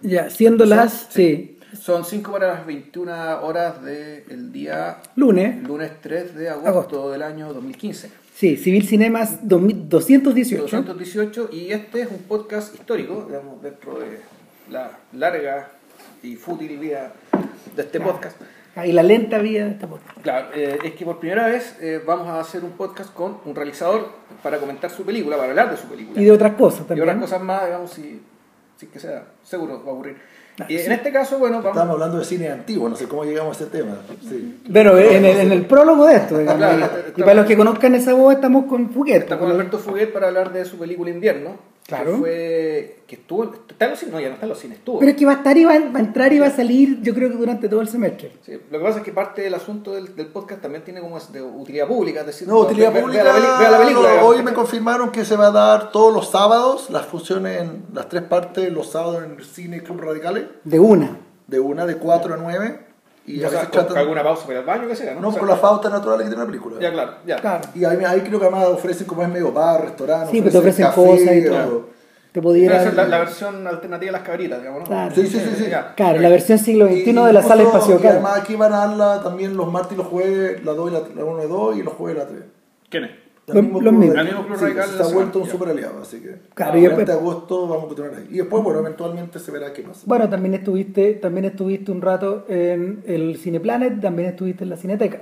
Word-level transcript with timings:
Ya, 0.00 0.30
siendo 0.30 0.64
las, 0.66 1.08
sí, 1.10 1.58
Son 1.80 2.04
5 2.04 2.30
para 2.32 2.48
las 2.54 2.66
21 2.66 3.40
horas 3.42 3.82
del 3.82 4.52
día 4.52 4.98
lunes, 5.16 5.62
lunes 5.62 5.90
3 6.00 6.34
de 6.34 6.48
agosto, 6.50 6.68
Agosto. 6.68 7.10
del 7.12 7.22
año 7.22 7.52
2015. 7.52 8.10
sí, 8.34 8.56
Civil 8.56 8.86
Cinemas 8.86 9.46
2000 9.48 9.88
218. 9.88 10.82
218 10.82 11.48
y 11.52 11.72
este 11.72 12.02
es 12.02 12.10
un 12.10 12.18
podcast 12.18 12.74
histórico, 12.74 13.24
digamos, 13.26 13.62
dentro 13.62 13.98
de 13.98 14.20
la 14.70 14.90
larga 15.12 15.70
y 16.22 16.36
fútil 16.36 16.78
vida 16.78 17.12
de 17.74 17.82
este 17.82 18.00
podcast. 18.00 18.36
Y 18.84 18.92
la 18.92 19.02
lenta 19.02 19.38
vida 19.38 19.64
de 19.64 19.70
esta 19.70 19.86
podcast. 19.86 20.18
Claro, 20.20 20.48
eh, 20.54 20.78
es 20.84 20.92
que 20.92 21.06
por 21.06 21.18
primera 21.18 21.46
vez 21.46 21.76
eh, 21.80 22.02
vamos 22.06 22.28
a 22.28 22.40
hacer 22.40 22.62
un 22.62 22.72
podcast 22.72 23.10
con 23.14 23.38
un 23.46 23.54
realizador 23.54 24.10
para 24.42 24.58
comentar 24.58 24.90
su 24.90 25.02
película, 25.04 25.38
para 25.38 25.48
hablar 25.48 25.70
de 25.70 25.78
su 25.78 25.86
película. 25.88 26.20
Y 26.20 26.24
de 26.26 26.30
otras 26.30 26.52
cosas 26.56 26.82
Y 26.82 26.84
también. 26.84 27.08
otras 27.08 27.22
cosas 27.22 27.42
más, 27.42 27.64
digamos, 27.64 27.98
si, 28.76 28.86
que 28.86 28.98
sea, 29.00 29.24
seguro 29.42 29.82
va 29.84 29.90
a 29.90 29.94
ocurrir. 29.94 30.16
Ah, 30.58 30.64
y 30.68 30.78
sí. 30.78 30.86
en 30.86 30.92
este 30.92 31.12
caso, 31.12 31.38
bueno, 31.38 31.58
vamos... 31.58 31.72
Estamos 31.76 31.94
hablando 31.94 32.18
de 32.18 32.24
cine 32.24 32.48
antiguo, 32.48 32.88
no 32.88 32.96
sé 32.96 33.06
cómo 33.06 33.24
llegamos 33.24 33.60
a 33.60 33.64
ese 33.64 33.70
tema. 33.70 33.98
Sí. 34.26 34.60
Pero 34.72 34.98
en 34.98 35.24
el, 35.24 35.36
en 35.40 35.52
el 35.52 35.66
prólogo 35.66 36.06
de 36.06 36.16
esto, 36.16 36.38
digamos. 36.38 36.58
Claro, 36.58 36.90
y- 37.14 37.20
para 37.20 37.34
los 37.34 37.46
que 37.46 37.56
conozcan 37.56 37.94
esa 37.94 38.14
voz, 38.14 38.34
estamos 38.34 38.64
con 38.64 38.88
Fuguet. 38.90 39.22
Está 39.24 39.38
con 39.38 39.50
Alberto 39.50 39.78
Fuguet 39.78 40.12
para 40.12 40.28
hablar 40.28 40.52
de 40.52 40.64
su 40.64 40.78
película 40.78 41.10
Invierno. 41.10 41.56
Claro. 41.86 42.12
Que 42.14 42.18
fue. 42.18 42.96
que 43.06 43.14
estuvo. 43.14 43.44
¿Está 43.68 43.84
en 43.84 43.90
los 43.92 44.00
cines? 44.00 44.12
No, 44.14 44.20
ya 44.20 44.26
no 44.28 44.34
está 44.34 44.46
en 44.46 44.50
los 44.50 44.58
cines, 44.58 44.78
estuvo. 44.78 44.98
Pero 44.98 45.10
es 45.12 45.16
que 45.16 45.24
va 45.24 45.32
a 45.32 45.34
estar 45.36 45.56
y 45.56 45.64
va, 45.64 45.78
va 45.78 45.98
a 45.98 46.02
entrar 46.02 46.32
y 46.32 46.38
va 46.40 46.48
a 46.48 46.50
salir, 46.50 47.00
yo 47.00 47.14
creo 47.14 47.28
que 47.30 47.36
durante 47.36 47.68
todo 47.68 47.80
el 47.80 47.86
semestre. 47.88 48.32
Sí, 48.42 48.52
lo 48.70 48.78
que 48.78 48.84
pasa 48.84 48.98
es 48.98 49.04
que 49.04 49.12
parte 49.12 49.42
del 49.42 49.54
asunto 49.54 49.92
del, 49.94 50.16
del 50.16 50.26
podcast 50.26 50.60
también 50.62 50.82
tiene 50.82 51.00
como 51.00 51.16
de 51.20 51.42
utilidad 51.42 51.86
pública, 51.86 52.20
es 52.20 52.26
decir, 52.26 52.48
No, 52.48 52.58
utilidad 52.58 52.88
ve- 52.88 52.94
ve- 52.96 53.02
pública. 53.02 53.22
Vea 53.22 53.32
la, 53.32 53.38
peli- 53.38 53.58
vea 53.60 53.70
la 53.70 53.78
película. 53.78 54.14
no, 54.16 54.26
hoy 54.26 54.42
me 54.42 54.52
confirmaron 54.52 55.10
que 55.12 55.24
se 55.24 55.36
va 55.36 55.46
a 55.46 55.50
dar 55.52 55.92
todos 55.92 56.12
los 56.12 56.28
sábados, 56.30 56.90
las 56.90 57.06
funciones 57.06 57.60
en 57.62 57.84
las 57.94 58.08
tres 58.08 58.22
partes, 58.24 58.72
los 58.72 58.90
sábados 58.90 59.22
en 59.24 59.36
el 59.38 59.44
cine 59.44 59.82
Club 59.84 60.00
Radicales, 60.00 60.44
De 60.64 60.80
una. 60.80 61.18
de 61.46 61.60
una, 61.60 61.86
de 61.86 61.96
4 61.98 62.34
a 62.34 62.36
9. 62.36 62.85
Y 63.26 63.42
O 63.42 63.46
a 63.46 63.50
veces 63.50 63.68
con 63.68 63.86
tratan- 63.86 63.96
alguna 63.98 64.22
pausa 64.22 64.46
para 64.46 64.60
el 64.60 64.64
baño, 64.64 64.86
que 64.88 64.94
sea, 64.96 65.14
¿no? 65.14 65.20
No, 65.20 65.28
O 65.28 65.32
sea, 65.32 65.40
por 65.40 65.48
la 65.48 65.60
pauta 65.60 65.88
natural 65.90 66.18
que 66.18 66.24
tiene 66.26 66.38
la 66.38 66.46
película. 66.46 66.76
Ya, 66.80 66.92
claro, 66.92 67.12
ya. 67.26 67.36
Claro. 67.36 67.68
Y 67.74 67.84
ahí, 67.84 67.98
ahí 68.06 68.20
creo 68.20 68.38
que 68.38 68.46
además 68.46 68.66
ofrecen 68.68 69.06
como 69.06 69.22
es 69.22 69.28
medio 69.28 69.50
bar, 69.52 69.82
restaurante, 69.82 70.30
Sí, 70.30 70.40
pues 70.40 70.52
te 70.52 70.58
ofrecen 70.58 70.86
cosas 70.92 71.34
y 71.34 71.44
todo. 71.44 71.96
Te 72.32 72.42
podía 72.42 72.64
ir 72.84 72.92
la, 72.94 73.06
la 73.06 73.18
versión 73.20 73.66
alternativa 73.66 74.06
de 74.08 74.12
las 74.12 74.22
cabritas, 74.22 74.58
digamos, 74.60 74.80
¿no? 74.82 74.86
Claro. 74.86 75.14
Sí, 75.14 75.26
sí, 75.26 75.40
sí, 75.40 75.54
sí. 75.56 75.70
Ya. 75.70 75.94
Claro, 75.94 76.20
la 76.20 76.28
versión 76.28 76.58
siglo 76.58 76.86
XXI 76.86 77.12
de 77.24 77.32
la 77.32 77.42
sala 77.42 77.62
espacio 77.62 77.98
Y 78.02 78.06
además 78.06 78.38
aquí 78.40 78.56
van 78.56 78.72
a 78.74 78.76
darla 78.86 79.22
también 79.22 79.56
los 79.56 79.72
martes 79.72 79.92
y 79.92 79.96
los 79.96 80.06
jueves, 80.06 80.62
la 80.62 80.72
2 80.74 80.90
y 80.90 80.92
la, 80.92 81.00
la 81.16 81.24
1 81.24 81.44
y 81.44 81.48
2 81.48 81.76
y 81.78 81.82
los 81.82 81.94
jueves 81.94 82.18
la 82.18 82.26
3. 82.28 82.42
¿Quién 82.90 83.04
es? 83.04 83.10
Radical. 83.54 84.26
El 84.26 84.34
mismo 84.34 84.56
Sí, 84.56 84.64
Radical 84.64 84.88
se 84.88 85.02
ha 85.02 85.06
vuelto 85.14 85.38
un 85.40 85.46
super 85.48 85.68
aliado, 85.68 86.02
así 86.02 86.20
que. 86.20 86.36
Claro, 86.54 86.74
a 86.74 86.78
y 86.78 86.82
después- 86.82 87.06
de 87.06 87.12
agosto 87.12 87.68
vamos 87.68 87.84
a 87.84 87.86
continuar 87.88 88.14
ahí. 88.16 88.26
Y 88.30 88.36
después, 88.38 88.62
bueno, 88.62 88.80
eventualmente 88.80 89.38
se 89.38 89.50
verá 89.52 89.72
qué 89.72 89.82
pasa. 89.82 90.02
Bueno, 90.04 90.28
también 90.28 90.54
estuviste, 90.54 91.14
también 91.14 91.44
estuviste 91.46 91.92
un 91.92 92.02
rato 92.02 92.44
en 92.48 93.02
el 93.06 93.36
Cineplanet, 93.38 94.00
también 94.00 94.30
estuviste 94.30 94.64
en 94.64 94.70
la 94.70 94.76
Cineteca. 94.76 95.20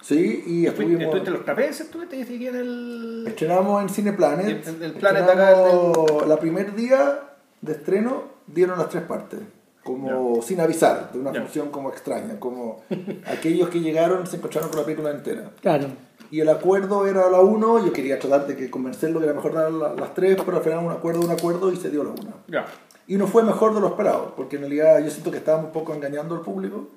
Sí, 0.00 0.44
y 0.46 0.66
estuvimos. 0.66 1.02
¿Estuviste 1.02 1.28
en 1.30 1.34
los 1.34 1.44
trapeces? 1.44 1.80
¿Estuviste 1.80 2.16
y 2.16 2.22
aquí 2.22 2.46
en 2.46 2.54
el...? 2.56 3.24
Estrenamos 3.26 3.82
en 3.82 3.88
Cineplanet. 3.88 4.66
En- 4.68 4.74
en 4.76 4.82
el 4.82 4.92
Planet 4.92 5.22
acá, 5.24 5.50
Estrenamos- 5.66 6.26
La 6.28 6.38
primer 6.38 6.74
día 6.76 7.20
de 7.60 7.72
estreno 7.72 8.22
dieron 8.46 8.78
las 8.78 8.88
tres 8.90 9.02
partes. 9.02 9.40
Como 9.82 10.42
sin 10.42 10.60
avisar, 10.60 11.10
de 11.12 11.18
una 11.18 11.32
función 11.32 11.70
como 11.70 11.88
extraña. 11.88 12.38
Como 12.38 12.82
aquellos 13.26 13.68
que 13.70 13.80
llegaron 13.80 14.26
se 14.26 14.36
encontraron 14.36 14.68
con 14.70 14.78
la 14.80 14.84
película 14.84 15.10
entera. 15.10 15.50
Claro. 15.60 15.88
Y 16.30 16.40
el 16.40 16.48
acuerdo 16.50 17.06
era 17.06 17.30
la 17.30 17.40
1, 17.40 17.86
yo 17.86 17.92
quería 17.92 18.18
tratar 18.18 18.46
de 18.46 18.54
que 18.56 18.70
convencerlo 18.70 19.18
que 19.20 19.26
era 19.26 19.34
mejor 19.34 19.54
dar 19.54 19.72
la- 19.72 19.94
las 19.94 20.14
tres, 20.14 20.36
pero 20.44 20.58
al 20.58 20.62
final 20.62 20.84
un 20.84 20.90
acuerdo, 20.92 21.20
un 21.22 21.30
acuerdo 21.30 21.72
y 21.72 21.76
se 21.76 21.90
dio 21.90 22.04
la 22.04 22.10
1. 22.10 22.20
Ya. 22.48 22.66
Y 23.06 23.16
no 23.16 23.26
fue 23.26 23.42
mejor 23.42 23.74
de 23.74 23.80
lo 23.80 23.88
esperado, 23.88 24.34
porque 24.36 24.56
en 24.56 24.62
realidad 24.62 24.98
yo 25.02 25.10
siento 25.10 25.30
que 25.30 25.38
estábamos 25.38 25.66
un 25.68 25.72
poco 25.72 25.94
engañando 25.94 26.34
al 26.34 26.42
público, 26.42 26.88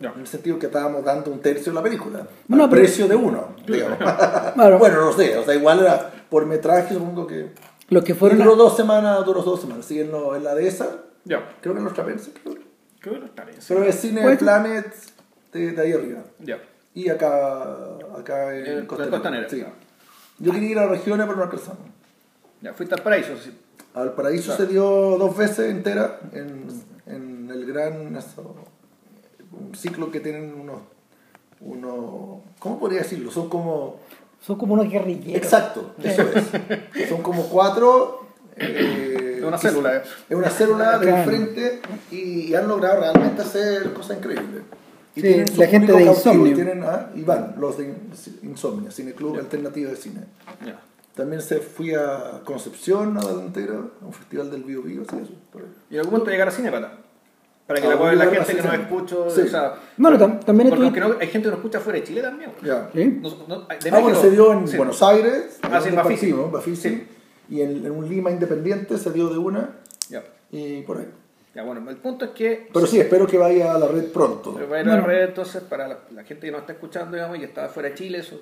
Ya. 0.00 0.12
en 0.14 0.20
el 0.20 0.26
sentido 0.26 0.58
que 0.58 0.66
estábamos 0.66 1.04
dando 1.04 1.30
un 1.30 1.40
tercio 1.40 1.70
de 1.72 1.76
la 1.76 1.82
película, 1.82 2.26
No, 2.48 2.64
al 2.64 2.70
pero- 2.70 2.82
precio 2.82 3.06
de 3.06 3.14
uno, 3.14 3.48
digamos. 3.66 3.98
Claro. 3.98 4.78
bueno, 4.78 5.00
no 5.04 5.12
sé, 5.12 5.36
o 5.36 5.44
sea, 5.44 5.54
igual 5.54 5.80
era 5.80 6.10
por 6.30 6.46
metraje, 6.46 6.94
supongo 6.94 7.26
que... 7.26 7.50
Los 7.90 8.02
que 8.02 8.14
Fueron 8.14 8.38
duró 8.38 8.54
a- 8.54 8.56
dos 8.56 8.76
semanas, 8.76 9.24
duró 9.26 9.42
dos 9.42 9.60
semanas, 9.60 9.84
sí, 9.84 10.00
en, 10.00 10.10
lo- 10.10 10.34
en 10.34 10.42
la 10.44 10.54
de 10.54 10.66
esa, 10.66 10.88
Ya. 11.24 11.46
creo 11.60 11.74
que 11.74 11.78
en 11.80 11.84
los 11.84 11.92
trapenses, 11.94 12.32
creo. 12.42 12.54
Creo 13.00 13.14
que 13.16 13.20
los 13.20 13.34
trapeces. 13.34 13.66
pero 13.68 13.84
es 13.84 13.94
Cine 13.96 14.22
Pues- 14.22 14.38
Planet 14.38 14.86
de, 15.52 15.72
de 15.72 15.82
ahí 15.82 15.92
arriba. 15.92 16.20
Ya. 16.40 16.58
Y 16.94 17.08
acá, 17.08 17.62
acá 18.18 18.56
en 18.56 18.66
En 18.66 18.86
Costanera. 18.86 19.16
Costanera, 19.16 19.48
sí. 19.48 19.56
claro. 19.60 19.74
Yo 20.38 20.52
quería 20.52 20.70
ir 20.70 20.78
a 20.78 20.86
regiones, 20.86 21.26
pero 21.26 21.36
no 21.38 21.44
alcanzamos. 21.44 21.80
Ya. 22.60 22.72
Fuiste 22.72 22.94
al 22.94 23.02
paraíso, 23.02 23.36
sí. 23.36 23.56
Al 23.94 24.12
Paraíso 24.14 24.46
Claro. 24.46 24.64
se 24.64 24.70
dio 24.72 24.82
dos 25.18 25.36
veces 25.36 25.70
entera 25.70 26.18
en, 26.32 26.66
en 27.06 27.48
el 27.50 27.64
gran 27.66 28.16
eso, 28.16 28.56
un 29.52 29.72
ciclo 29.74 30.10
que 30.10 30.18
tienen 30.18 30.52
unos, 30.52 30.80
unos 31.60 32.40
¿cómo 32.58 32.80
podría 32.80 33.00
decirlo? 33.02 33.30
Son 33.30 33.48
como 33.48 34.00
son 34.40 34.56
como 34.58 34.74
unos 34.74 34.90
guerrilleros. 34.90 35.40
exacto, 35.42 35.94
eso 36.02 36.22
es. 36.22 37.08
Son 37.08 37.22
como 37.22 37.44
cuatro 37.48 38.26
eh, 38.56 39.36
Es 39.38 39.44
una 39.44 39.56
célula, 39.58 39.96
eh. 39.96 40.02
Es 40.28 40.36
una 40.36 40.50
célula 40.50 40.98
del 40.98 41.08
Claro. 41.10 41.30
frente 41.30 41.80
y, 42.10 42.52
han 42.54 42.66
logrado 42.68 43.00
realmente 43.00 43.40
hacer 43.42 43.92
cosas 43.94 44.18
increíbles. 44.18 44.62
Y 45.16 45.20
Sí, 45.20 45.26
tienen 45.28 45.48
su 45.48 45.60
la 45.60 45.66
gente 45.68 45.92
de 45.92 46.02
Insomnio. 46.04 46.46
y 46.52 46.54
tienen, 46.54 46.82
ah, 46.82 47.10
y 47.14 47.22
van, 47.22 47.54
los 47.58 47.78
de 47.78 47.94
Insomnia, 48.42 48.90
Cine 48.90 49.12
Club 49.12 49.38
Alternativo 49.38 49.90
de 49.90 49.96
Cine. 49.96 50.20
Ya. 50.66 50.80
También 51.14 51.40
se 51.40 51.60
fui 51.60 51.94
a 51.94 52.40
Concepción, 52.44 53.16
a 53.16 53.22
la 53.22 53.28
delantera, 53.30 53.74
a 53.74 54.04
un 54.04 54.12
festival 54.12 54.50
del 54.50 54.64
Bio 54.64 54.82
Bio, 54.82 55.02
sí, 55.08 55.16
eso. 55.22 55.32
Y 55.88 55.94
en 55.94 56.00
algún 56.00 56.12
momento 56.14 56.30
llegar 56.30 56.48
a 56.48 56.50
Cinepata. 56.50 56.98
Para 57.66 57.80
que 57.80 57.86
Ah, 57.86 57.90
la 57.90 57.96
pueda 57.98 58.10
ver 58.10 58.18
la 58.18 58.26
gente 58.44 58.56
que 58.56 58.62
nos 58.62 58.74
escucha. 58.74 59.16
Sí. 59.30 59.40
O 59.42 59.46
sea, 59.48 59.74
Bueno, 59.96 60.18
tam- 60.18 60.44
también 60.44 60.70
aunque 60.74 61.00
no- 61.00 61.06
hay 61.18 61.28
gente 61.28 61.44
que 61.46 61.50
nos 61.50 61.54
escucha 61.58 61.80
fuera 61.80 61.98
de 62.00 62.04
Chile 62.04 62.20
también. 62.20 62.50
Ya. 62.62 62.90
¿Sí? 62.92 63.20
No- 63.22 63.30
no- 63.48 63.60
de 63.60 63.90
Ah, 63.90 64.00
bueno, 64.00 64.20
se 64.20 64.30
dio 64.32 64.52
en 64.52 64.68
sí. 64.68 64.76
Buenos 64.76 65.02
Aires, 65.02 65.58
Ah, 65.62 65.80
sí, 65.80 65.88
en 65.88 65.94
Bafisi. 65.96 66.32
Bafisi, 66.32 66.88
Sí. 66.88 67.06
y 67.48 67.60
en, 67.62 67.86
en 67.86 67.90
un 67.92 68.06
Lima 68.08 68.30
Independiente 68.32 68.98
se 68.98 69.10
dio 69.12 69.28
de 69.30 69.38
una, 69.38 69.76
Ya. 70.10 70.24
y 70.50 70.82
por 70.82 70.98
ahí. 70.98 71.08
Ya, 71.54 71.62
bueno, 71.62 71.88
el 71.88 71.96
punto 71.96 72.24
es 72.24 72.30
que. 72.32 72.68
Pero 72.72 72.86
sí, 72.86 72.98
espero 72.98 73.26
que 73.26 73.38
vaya 73.38 73.74
a 73.74 73.78
la 73.78 73.86
red 73.88 74.06
pronto. 74.12 74.54
Pero 74.54 74.68
va 74.68 74.76
a 74.78 74.80
ir 74.80 74.88
a 74.88 74.96
la 74.96 75.00
red, 75.02 75.24
entonces, 75.28 75.62
para 75.62 75.86
la, 75.86 75.98
la 76.12 76.24
gente 76.24 76.46
que 76.46 76.50
nos 76.52 76.62
está 76.62 76.72
escuchando, 76.72 77.14
digamos, 77.16 77.36
y 77.36 77.40
que 77.40 77.46
está 77.46 77.68
fuera 77.68 77.90
de 77.90 77.94
Chile, 77.94 78.18
eso 78.18 78.40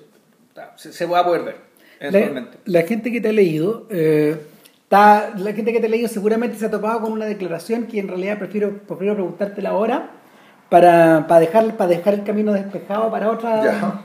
está- 0.49 0.73
se, 0.77 0.91
se 0.91 1.05
va 1.05 1.19
a 1.19 1.25
poder 1.25 1.43
ver, 1.43 1.55
La, 1.99 2.07
eventualmente. 2.07 2.57
la 2.65 2.81
gente 2.83 3.11
que 3.11 3.21
te 3.21 3.29
ha 3.29 3.33
leído, 3.33 3.85
eh, 3.91 4.35
está, 4.83 5.31
la 5.37 5.53
gente 5.53 5.71
que 5.73 5.79
te 5.79 5.85
ha 5.85 5.89
leído 5.89 6.07
seguramente 6.07 6.57
se 6.57 6.65
ha 6.65 6.71
topado 6.71 7.01
con 7.01 7.11
una 7.11 7.25
declaración 7.25 7.85
que 7.85 7.99
en 7.99 8.07
realidad 8.07 8.39
prefiero, 8.39 8.79
prefiero 8.87 9.13
preguntártela 9.13 9.69
ahora 9.69 10.09
para, 10.69 11.27
para, 11.27 11.39
dejar, 11.39 11.77
para 11.77 11.89
dejar 11.91 12.15
el 12.15 12.23
camino 12.23 12.51
despejado 12.53 13.11
para 13.11 13.29
otra. 13.29 13.63
Ya. 13.63 14.01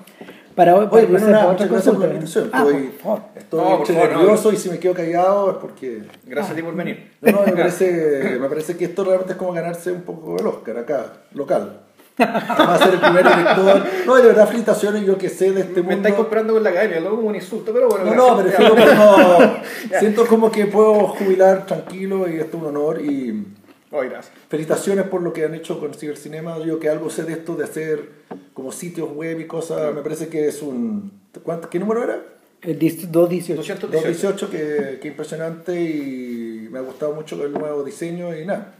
Para, 0.58 0.74
para, 0.74 0.90
Oye, 0.90 1.06
no 1.06 1.18
pero 1.20 1.30
para 1.30 1.46
otra 1.46 1.66
gracias 1.68 1.94
por 1.94 2.04
invitación. 2.08 2.50
Ah, 2.52 2.64
Estoy, 2.66 2.82
por 2.88 3.00
favor. 3.00 3.20
estoy 3.36 3.60
No, 3.60 3.78
por 3.78 3.86
favor, 3.86 4.10
no. 4.10 4.18
nervioso 4.18 4.52
y 4.52 4.56
si 4.56 4.70
me 4.70 4.78
quedo 4.80 4.92
callado 4.92 5.50
es 5.52 5.56
porque... 5.58 6.02
Gracias 6.24 6.52
a 6.52 6.56
ti 6.56 6.62
por 6.64 6.74
venir. 6.74 7.12
No, 7.20 7.30
no, 7.30 7.42
me 7.42 7.52
parece, 7.52 8.38
me 8.40 8.48
parece 8.48 8.76
que 8.76 8.86
esto 8.86 9.04
realmente 9.04 9.34
es 9.34 9.38
como 9.38 9.52
ganarse 9.52 9.92
un 9.92 10.02
poco 10.02 10.36
el 10.36 10.44
Oscar 10.48 10.78
acá, 10.78 11.12
local. 11.32 11.82
Además 12.18 12.80
ser 12.80 12.94
el 12.94 12.98
primer 12.98 13.24
director. 13.24 13.86
No, 14.04 14.16
de 14.16 14.22
verdad, 14.26 14.48
felicitaciones, 14.48 15.06
yo 15.06 15.16
que 15.16 15.28
sé 15.28 15.52
de 15.52 15.60
este 15.60 15.74
Me 15.74 15.82
mundo. 15.82 15.96
estáis 15.98 16.14
comprando 16.16 16.54
con 16.54 16.64
la 16.64 16.70
academia, 16.70 16.98
luego 16.98 17.18
como 17.18 17.28
un 17.28 17.36
insulto, 17.36 17.72
pero 17.72 17.88
bueno. 17.88 18.12
No, 18.12 18.36
no, 18.36 18.42
me 18.42 18.52
como... 18.52 19.54
Siento 20.00 20.26
como 20.26 20.50
que 20.50 20.66
puedo 20.66 21.06
jubilar 21.06 21.66
tranquilo 21.66 22.28
y 22.28 22.40
esto 22.40 22.56
es 22.56 22.62
un 22.64 22.68
honor 22.70 23.00
y... 23.00 23.46
Oye, 23.90 24.08
gracias. 24.10 24.34
Felicitaciones 24.48 25.06
por 25.06 25.22
lo 25.22 25.32
que 25.32 25.44
han 25.44 25.54
hecho 25.54 25.80
con 25.80 25.94
Cibercinema. 25.94 26.58
Yo 26.58 26.78
que 26.78 26.88
algo 26.88 27.08
sé 27.10 27.24
de 27.24 27.32
esto, 27.32 27.56
de 27.56 27.64
hacer 27.64 28.08
como 28.52 28.70
sitios 28.72 29.10
web 29.14 29.40
y 29.40 29.46
cosas, 29.46 29.94
me 29.94 30.02
parece 30.02 30.28
que 30.28 30.46
es 30.48 30.60
un... 30.62 31.10
¿cuánto- 31.42 31.70
¿Qué 31.70 31.78
número 31.78 32.02
era? 32.04 32.22
El 32.60 32.78
218. 32.78 33.56
218. 33.56 33.86
218, 33.86 34.50
que, 34.50 34.98
que 35.00 35.08
impresionante 35.08 35.80
y 35.80 36.68
me 36.70 36.78
ha 36.80 36.82
gustado 36.82 37.14
mucho 37.14 37.42
el 37.44 37.52
nuevo 37.52 37.82
diseño 37.84 38.36
y 38.36 38.44
nada. 38.44 38.74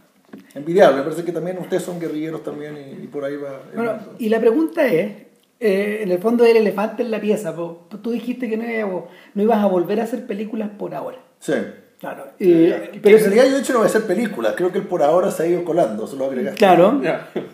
Envidiable, 0.53 0.97
me 0.97 1.03
parece 1.03 1.23
que 1.23 1.31
también 1.31 1.57
ustedes 1.57 1.81
son 1.83 1.99
guerrilleros 1.99 2.43
también 2.43 2.77
y, 2.77 3.03
y 3.05 3.07
por 3.07 3.23
ahí 3.25 3.35
va. 3.37 3.61
el 3.71 3.75
Bueno, 3.77 3.93
mundo. 3.93 4.15
y 4.19 4.29
la 4.29 4.39
pregunta 4.39 4.85
es, 4.85 5.11
eh, 5.59 5.99
en 6.03 6.11
el 6.11 6.19
fondo 6.19 6.45
el 6.45 6.57
elefante 6.57 7.01
en 7.01 7.09
la 7.09 7.19
pieza, 7.19 7.55
po, 7.55 7.87
tú 8.03 8.11
dijiste 8.11 8.47
que 8.47 8.57
no, 8.57 8.63
iba- 8.69 9.05
no 9.33 9.41
ibas 9.43 9.57
a 9.57 9.65
volver 9.65 9.99
a 10.01 10.03
hacer 10.03 10.27
películas 10.27 10.69
por 10.77 10.93
ahora. 10.93 11.17
Sí. 11.39 11.53
Claro. 11.99 12.23
Pero 12.37 12.49
Eh, 12.51 12.89
en 12.93 13.01
pero 13.01 13.17
realidad 13.17 13.45
yo 13.45 13.55
de 13.55 13.59
hecho 13.59 13.73
no 13.73 13.79
voy 13.79 13.85
a 13.87 13.89
hacer 13.89 14.05
películas, 14.07 14.53
creo 14.55 14.71
que 14.71 14.77
el 14.79 14.85
por 14.87 15.03
ahora 15.03 15.31
se 15.31 15.43
ha 15.43 15.47
ido 15.47 15.63
colando, 15.65 16.07
se 16.07 16.15
lo 16.15 16.25
agregaste. 16.25 16.57
Claro. 16.57 17.01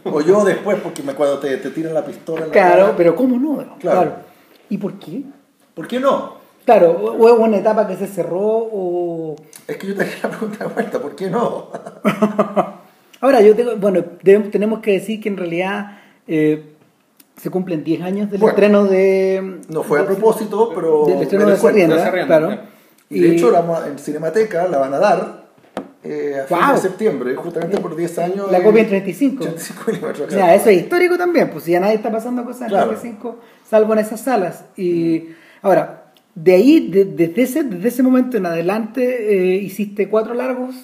O 0.04 0.22
yo 0.22 0.44
después, 0.46 0.78
porque 0.84 1.02
me, 1.02 1.14
cuando 1.14 1.40
te, 1.40 1.58
te 1.58 1.70
tiran 1.72 1.94
la 1.96 2.06
pistola 2.06 2.42
en 2.42 2.48
la 2.48 2.52
claro, 2.54 2.82
cara. 2.86 2.94
pero 2.98 3.16
¿cómo 3.16 3.38
no? 3.40 3.56
Claro. 3.58 3.78
Claro. 3.80 4.12
¿Y 4.70 4.78
por 4.78 4.94
qué? 5.00 5.24
¿Por 5.74 5.88
qué 5.88 6.00
no? 6.00 6.36
Claro, 6.64 6.92
o 6.92 7.28
es 7.30 7.36
una 7.40 7.58
etapa 7.58 7.88
que 7.88 7.96
se 7.96 8.08
cerró 8.08 8.40
o... 8.42 9.36
Es 9.68 9.78
que 9.78 9.88
yo 9.88 9.96
te 9.96 10.02
haría 10.02 10.16
la 10.24 10.30
pregunta 10.30 10.66
de 10.68 10.74
vuelta, 10.74 11.00
¿por 11.00 11.16
qué 11.16 11.30
no? 11.30 11.70
Ahora, 13.22 13.42
yo 13.42 13.56
tengo, 13.56 13.76
bueno, 13.78 14.04
de- 14.24 14.40
tenemos 14.40 14.80
que 14.80 14.92
decir 14.94 15.22
que 15.22 15.30
en 15.30 15.38
realidad 15.38 16.00
eh, 16.28 16.74
se 17.38 17.50
cumplen 17.50 17.84
10 17.84 18.02
años 18.02 18.32
del 18.32 18.40
Bueno, 18.42 18.54
estreno 18.56 18.86
de... 18.86 19.60
No 19.70 19.84
fue 19.84 20.00
a 20.02 20.06
propósito, 20.06 20.72
pero. 20.74 21.06
Del 21.06 21.22
estreno 21.24 21.48
de 21.48 21.58
Sarrienda, 21.58 22.26
claro. 22.26 22.75
Y 23.10 23.20
de 23.20 23.36
hecho, 23.36 23.52
la, 23.52 23.64
en 23.88 24.00
Cinemateca 24.00 24.68
la 24.68 24.78
van 24.80 24.94
a 24.94 25.00
dar 25.00 25.46
eh, 26.04 26.40
a 26.44 26.48
fin 26.48 26.58
Wow. 26.58 26.76
de 26.76 26.82
septiembre, 26.82 27.36
justamente 27.36 27.78
por 27.80 27.96
10 27.96 28.20
años. 28.20 28.52
La 28.52 28.62
copia 28.64 28.82
en 28.82 28.88
35. 28.90 29.44
85 29.44 29.84
milímetros. 29.88 30.28
O 30.28 30.32
sea, 30.32 30.56
eso 30.56 30.70
es 30.70 30.78
histórico 30.84 31.18
también, 31.18 31.50
pues 31.50 31.66
ya 31.66 31.80
nadie 31.80 31.96
está 31.96 32.12
pasando 32.12 32.44
cosas 32.44 32.64
en 32.64 32.68
Claro. 32.70 32.88
35, 32.90 33.40
salvo 33.68 33.94
en 33.94 34.00
esas 34.00 34.22
salas. 34.22 34.66
Y 34.76 35.30
ahora, 35.62 36.12
de 36.36 36.54
ahí, 36.54 36.90
de- 36.90 37.06
desde, 37.06 37.42
ese, 37.42 37.64
desde 37.64 37.88
ese 37.88 38.04
momento 38.04 38.38
en 38.38 38.46
adelante, 38.46 39.34
eh, 39.34 39.56
hiciste 39.58 40.10
cuatro 40.10 40.34
largos 40.34 40.76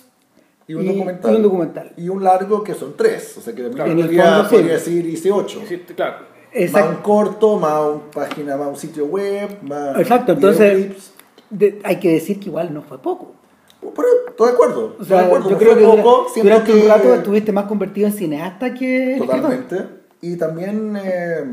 Y 0.67 0.73
un, 0.75 0.83
Y- 0.85 0.87
documental. 0.87 1.33
y 1.33 1.35
un 1.35 1.41
documental. 1.43 1.91
Y 1.97 2.07
un 2.09 2.23
largo 2.23 2.63
que 2.63 2.73
son 2.75 2.95
tres. 2.95 3.35
O 3.37 3.41
sea 3.41 3.53
que 3.53 3.67
Claro, 3.71 3.91
en 3.91 3.97
el 3.99 4.05
podría, 4.05 4.23
fondo, 4.35 4.43
sí. 4.49 4.55
podría 4.55 4.73
decir 4.73 5.05
hice 5.05 5.31
ocho. 5.31 5.61
Sí, 5.67 5.77
claro. 5.95 6.17
Más 6.19 6.27
Exacto. 6.53 6.89
un 6.89 6.95
corto, 6.97 7.59
más 7.59 7.81
una 7.81 8.11
página, 8.11 8.55
más 8.57 8.67
un 8.69 8.75
sitio 8.77 9.05
web, 9.07 9.49
más. 9.63 9.99
Exacto, 9.99 10.31
entonces 10.33 10.73
videoclips. 10.77 11.11
De- 11.51 11.79
hay 11.83 11.99
que 11.99 12.11
decir 12.13 12.39
que 12.39 12.47
igual 12.49 12.73
no 12.73 12.81
fue 12.81 12.99
poco. 13.01 13.35
Pero 13.81 14.07
estoy 14.29 14.47
de 14.47 14.53
acuerdo. 14.53 14.95
O 14.99 15.03
sea, 15.05 15.19
de 15.21 15.25
acuerdo. 15.25 15.45
yo 15.49 15.51
no 15.55 15.57
creo 15.59 15.75
que 15.77 15.83
poco, 15.85 16.27
dura- 16.35 16.43
durante 16.43 16.73
un 16.73 16.81
que- 16.81 16.87
rato 16.87 17.13
estuviste 17.15 17.51
más 17.51 17.65
convertido 17.65 18.07
en 18.07 18.13
cineasta 18.13 18.73
que 18.73 19.13
escritor. 19.13 19.35
Totalmente. 19.41 19.85
Y 20.21 20.35
también, 20.37 20.97
eh, 21.03 21.43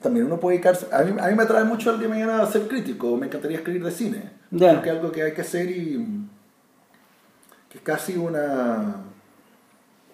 también 0.00 0.26
uno 0.26 0.40
puede 0.40 0.56
dedicarse. 0.56 0.86
A 0.92 1.02
mí, 1.02 1.14
a 1.20 1.26
mí 1.28 1.34
me 1.34 1.42
atrae 1.42 1.64
mucho 1.64 1.90
el 1.90 1.98
día 1.98 2.08
de 2.08 2.14
mañana 2.14 2.46
ser 2.46 2.66
crítico. 2.68 3.16
Me 3.16 3.26
encantaría 3.26 3.58
escribir 3.58 3.84
de 3.84 3.90
cine. 3.90 4.30
Ya. 4.50 4.70
Creo 4.70 4.82
que 4.82 4.88
es 4.90 4.96
algo 4.96 5.12
que 5.12 5.22
hay 5.22 5.32
que 5.32 5.40
hacer 5.42 5.70
y. 5.70 6.06
que 7.68 7.78
es 7.78 7.84
casi 7.84 8.16
una. 8.16 8.96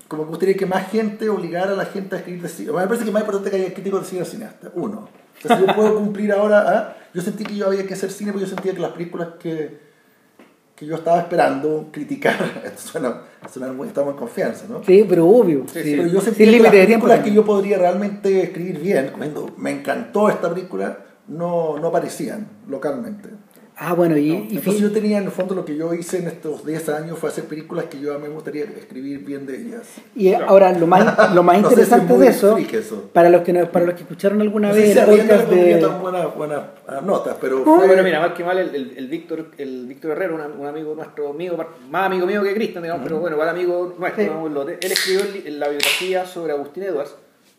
Como 0.08 0.24
me 0.24 0.28
gustaría 0.30 0.56
que 0.56 0.66
más 0.66 0.88
gente 0.90 1.28
obligara 1.28 1.72
a 1.72 1.76
la 1.76 1.84
gente 1.86 2.14
a 2.16 2.18
escribir 2.18 2.42
de 2.42 2.48
cine. 2.48 2.72
Me 2.72 2.86
parece 2.86 3.04
que 3.04 3.10
más 3.12 3.22
importante 3.22 3.50
que 3.50 3.56
haya 3.56 3.72
críticos 3.74 4.02
de 4.02 4.06
cine 4.08 4.20
al 4.22 4.26
cineasta. 4.26 4.70
Uno. 4.74 5.08
O 5.38 5.46
sea, 5.48 5.56
si 5.58 5.66
yo 5.66 5.74
puedo 5.74 5.94
cumplir 5.96 6.32
ahora. 6.32 6.64
¿ah? 6.66 6.96
Yo 7.16 7.22
sentí 7.22 7.44
que 7.44 7.56
yo 7.56 7.68
había 7.68 7.86
que 7.86 7.94
hacer 7.94 8.10
cine 8.10 8.30
porque 8.30 8.44
yo 8.44 8.54
sentía 8.54 8.74
que 8.74 8.78
las 8.78 8.90
películas 8.90 9.28
que, 9.40 9.78
que 10.74 10.84
yo 10.84 10.96
estaba 10.96 11.20
esperando 11.20 11.88
criticar. 11.90 12.36
Esto 12.66 12.82
suena, 12.82 13.22
suena 13.50 13.72
muy, 13.72 13.88
estamos 13.88 14.12
en 14.12 14.18
confianza, 14.18 14.66
¿no? 14.68 14.84
Sí, 14.84 15.06
pero 15.08 15.26
obvio. 15.26 15.64
Sí, 15.72 15.82
sí. 15.82 15.94
Pero 15.96 16.08
yo 16.08 16.20
Sin 16.20 16.34
sentía 16.34 16.52
que 16.52 16.58
las 16.60 16.72
tiempo. 16.72 16.86
películas 16.86 17.20
que 17.20 17.32
yo 17.32 17.42
podría 17.42 17.78
realmente 17.78 18.42
escribir 18.42 18.80
bien, 18.80 19.12
cuando 19.16 19.50
me 19.56 19.70
encantó 19.70 20.28
esta 20.28 20.52
película, 20.52 20.98
no, 21.28 21.78
no 21.78 21.88
aparecían 21.88 22.48
localmente. 22.68 23.30
Ah, 23.78 23.92
bueno, 23.92 24.16
y, 24.16 24.30
y 24.30 24.56
Entonces 24.56 24.78
yo 24.80 24.90
tenía 24.90 25.18
en 25.18 25.24
el 25.24 25.30
fondo 25.30 25.54
lo 25.54 25.66
que 25.66 25.76
yo 25.76 25.92
hice 25.92 26.16
en 26.18 26.28
estos 26.28 26.64
10 26.64 26.88
años 26.88 27.18
fue 27.18 27.28
hacer 27.28 27.44
películas 27.44 27.84
que 27.90 28.00
yo 28.00 28.14
a 28.14 28.18
mí 28.18 28.22
me 28.26 28.30
gustaría 28.32 28.64
escribir 28.64 29.18
bien 29.18 29.44
de 29.44 29.60
ellas. 29.60 29.82
Y 30.14 30.32
ahora 30.32 30.72
lo 30.72 30.86
más, 30.86 31.34
lo 31.34 31.42
más 31.42 31.60
No 31.60 31.68
sé 31.68 31.74
si 31.76 31.82
es 31.82 31.86
interesante 31.88 32.14
muy 32.14 32.24
de 32.24 32.30
eso, 32.32 32.56
eso. 32.56 33.10
para 33.12 33.28
los 33.28 33.42
que 33.42 33.52
no- 33.52 33.70
para 33.70 33.84
los 33.84 33.94
que 33.94 34.00
escucharon 34.02 34.40
alguna 34.40 34.68
No 34.68 34.74
vez 34.74 34.86
sé 34.86 34.92
si 34.94 34.98
el 34.98 35.18
podcast 35.20 35.50
de 35.50 35.74
tan 35.76 36.00
buenas 36.00 36.34
buenas 36.34 36.60
ah, 36.88 37.02
notas, 37.04 37.36
pero 37.38 37.58
No, 37.58 37.76
fue... 37.76 37.86
Bueno, 37.86 38.02
mira, 38.02 38.18
mal 38.20 38.32
que 38.32 38.44
mal, 38.44 38.56
el, 38.58 38.74
el, 38.74 38.94
el 38.96 39.08
Víctor 39.08 39.50
el 39.58 39.86
Víctor 39.86 40.12
Herrera, 40.12 40.34
un, 40.34 40.60
un 40.60 40.66
amigo 40.66 40.94
nuestro, 40.94 41.28
amigo, 41.28 41.58
más 41.90 42.06
amigo 42.06 42.26
mío 42.26 42.42
que 42.42 42.54
Cristian, 42.54 42.82
digamos, 42.82 43.02
pero 43.04 43.18
bueno, 43.20 43.36
igual 43.36 43.50
amigo 43.50 43.94
nuestro, 43.98 44.24
Sí. 44.24 44.72
él 44.80 44.92
escribió 44.92 45.22
la 45.58 45.68
biografía 45.68 46.24
sobre 46.24 46.54
Agustín 46.54 46.84
Edwards 46.84 47.14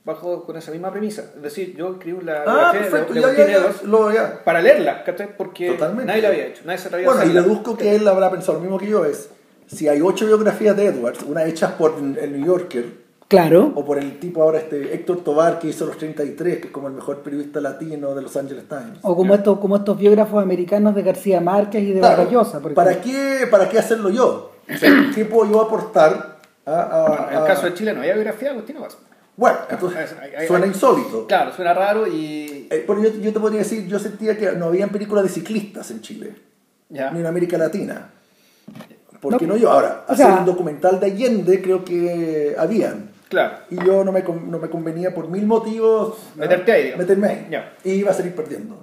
bajo 0.07 0.43
con 0.45 0.57
esa 0.57 0.71
misma 0.71 0.89
premisa. 0.91 1.25
Es 1.35 1.41
decir, 1.43 1.75
yo 1.75 1.91
escribí 1.91 2.23
la 2.23 2.41
Ah, 2.47 2.71
biografía 2.71 2.81
de- 2.81 2.87
perfecto, 2.89 3.13
de, 3.13 3.21
ya, 3.21 3.33
ya, 3.33 3.47
ya, 3.47 3.73
lo, 3.83 4.11
ya. 4.11 4.41
para 4.43 4.61
leerla, 4.61 5.03
¿cachai? 5.03 5.35
Porque 5.37 5.67
Totalmente. 5.71 6.05
nadie 6.07 6.21
la 6.23 6.27
había 6.29 6.45
hecho, 6.47 6.61
nadie 6.65 6.79
se 6.79 6.87
atrevía 6.87 7.07
Bueno, 7.09 7.21
a 7.21 7.25
y 7.25 7.33
deduzco 7.33 7.77
que 7.77 7.93
él 7.95 8.07
habrá 8.07 8.31
pensado 8.31 8.53
lo 8.53 8.61
mismo 8.61 8.79
que 8.79 8.87
yo, 8.87 9.05
es 9.05 9.29
si 9.67 9.87
hay 9.89 10.01
ocho 10.01 10.25
biografías 10.25 10.75
de 10.77 10.85
Edwards, 10.87 11.21
una 11.23 11.43
hecha 11.43 11.77
por 11.77 11.93
el 11.99 12.31
New 12.39 12.45
Yorker, 12.47 13.05
Claro, 13.29 13.73
O 13.75 13.83
por 13.83 13.97
el 13.97 14.21
tipo 14.21 14.41
ahora, 14.41 14.57
este 14.59 14.93
Héctor 14.95 15.21
Tobar, 15.21 15.59
que 15.59 15.67
hizo 15.67 15.85
Los 15.85 15.97
33, 15.97 16.59
que 16.59 16.67
es 16.67 16.71
como 16.73 16.87
el 16.87 16.93
mejor 16.93 17.17
periodista 17.23 17.59
latino 17.59 18.15
de 18.15 18.21
Los 18.21 18.37
Angeles 18.37 18.63
Times. 18.69 18.99
o 19.01 19.17
como 19.17 19.35
estos 19.35 19.59
como 19.59 19.75
estos 19.75 19.97
biógrafos 19.97 20.41
americanos 20.41 20.95
de 20.95 21.01
García 21.03 21.41
Márquez 21.41 21.83
y 21.83 21.91
de 21.91 21.99
Claro, 21.99 22.25
¿para, 22.73 22.91
ejemplo. 22.91 23.11
qué, 23.11 23.47
¿Para 23.51 23.67
qué 23.67 23.79
hacerlo 23.79 24.09
yo? 24.09 24.53
O 24.73 24.77
sea, 24.77 24.89
¿Qué 25.13 25.25
puedo 25.25 25.51
yo 25.51 25.59
aportar 25.61 26.37
a, 26.65 26.71
a- 26.81 27.07
Bueno, 27.09 27.25
en 27.31 27.35
el 27.37 27.43
a- 27.43 27.45
caso 27.47 27.65
de 27.65 27.73
Chile 27.73 27.91
no 27.93 27.99
había 27.99 28.13
biografía 28.13 28.47
de 28.47 28.53
Agustín 28.53 28.77
Edwards. 28.77 28.97
Bueno, 29.37 29.57
entonces 29.69 30.13
Hay- 30.21 30.31
hay- 30.35 30.47
suena 30.47 30.65
hay- 30.65 30.71
insólito. 30.71 31.25
Claro, 31.27 31.53
suena 31.55 31.73
raro 31.73 32.07
y... 32.07 32.67
Eh, 32.71 32.83
pero 32.85 33.01
yo, 33.03 33.09
yo 33.21 33.31
te 33.31 33.39
podría 33.39 33.59
decir, 33.59 33.87
yo 33.87 33.99
sentía 33.99 34.35
que 34.37 34.51
no 34.53 34.65
habían 34.65 34.89
películas 34.89 35.23
de 35.23 35.29
ciclistas 35.29 35.89
en 35.91 36.01
Chile, 36.01 36.33
Ya. 36.89 37.11
ni 37.11 37.19
en 37.19 37.25
América 37.27 37.57
Latina. 37.57 38.09
¿Por 39.21 39.31
No, 39.33 39.37
qué 39.39 39.45
no 39.47 39.55
yo? 39.55 39.71
Ahora, 39.71 40.05
o 40.07 40.11
hacer 40.11 40.25
sea- 40.25 40.37
un 40.39 40.45
documental 40.45 40.99
de 40.99 41.05
Allende 41.05 41.61
creo 41.61 41.85
que 41.85 42.55
habían. 42.57 43.11
Claro. 43.29 43.57
Y 43.69 43.75
yo 43.85 44.03
no 44.03 44.11
me, 44.11 44.23
no 44.23 44.57
me 44.57 44.69
convenía 44.69 45.13
por 45.13 45.27
mil 45.29 45.45
motivos 45.45 46.15
¿no? 46.35 46.41
Meterte 46.41 46.71
ahí, 46.71 46.83
digamos. 46.85 47.05
meterme 47.05 47.27
ahí. 47.27 47.47
Y 47.83 47.91
iba 47.91 48.11
a 48.11 48.13
salir 48.13 48.33
perdiendo. 48.35 48.77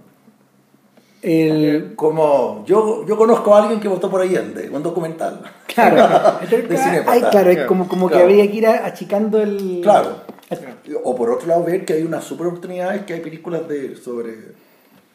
El, 1.23 1.95
Como 1.97 2.65
yo, 2.67 3.07
yo 3.07 3.17
conozco 3.17 3.55
a 3.55 3.63
alguien 3.63 3.81
que 3.81 3.89
votó 3.89 4.11
por 4.11 4.21
Allende, 4.21 4.69
un 4.71 4.83
documental. 4.83 5.41
claro, 5.67 5.97
De. 6.51 6.77
Ay, 7.07 7.23
claro, 7.31 7.49
es 7.51 7.57
Claro, 7.57 7.67
como, 7.69 7.89
como 7.89 8.11
que 8.11 8.19
habría 8.23 8.47
que 8.51 8.57
ir 8.59 8.67
achicando 8.67 9.41
el... 9.41 9.81
Claro. 9.83 10.17
O 11.03 11.15
por 11.17 11.31
otro 11.31 11.47
lado, 11.49 11.65
ver 11.65 11.85
que 11.85 11.95
hay 11.95 12.03
unas 12.03 12.25
super 12.25 12.47
oportunidades, 12.47 13.03
que 13.05 13.15
hay 13.15 13.21
películas 13.21 13.69
de 13.69 13.97
sobre. 13.97 14.33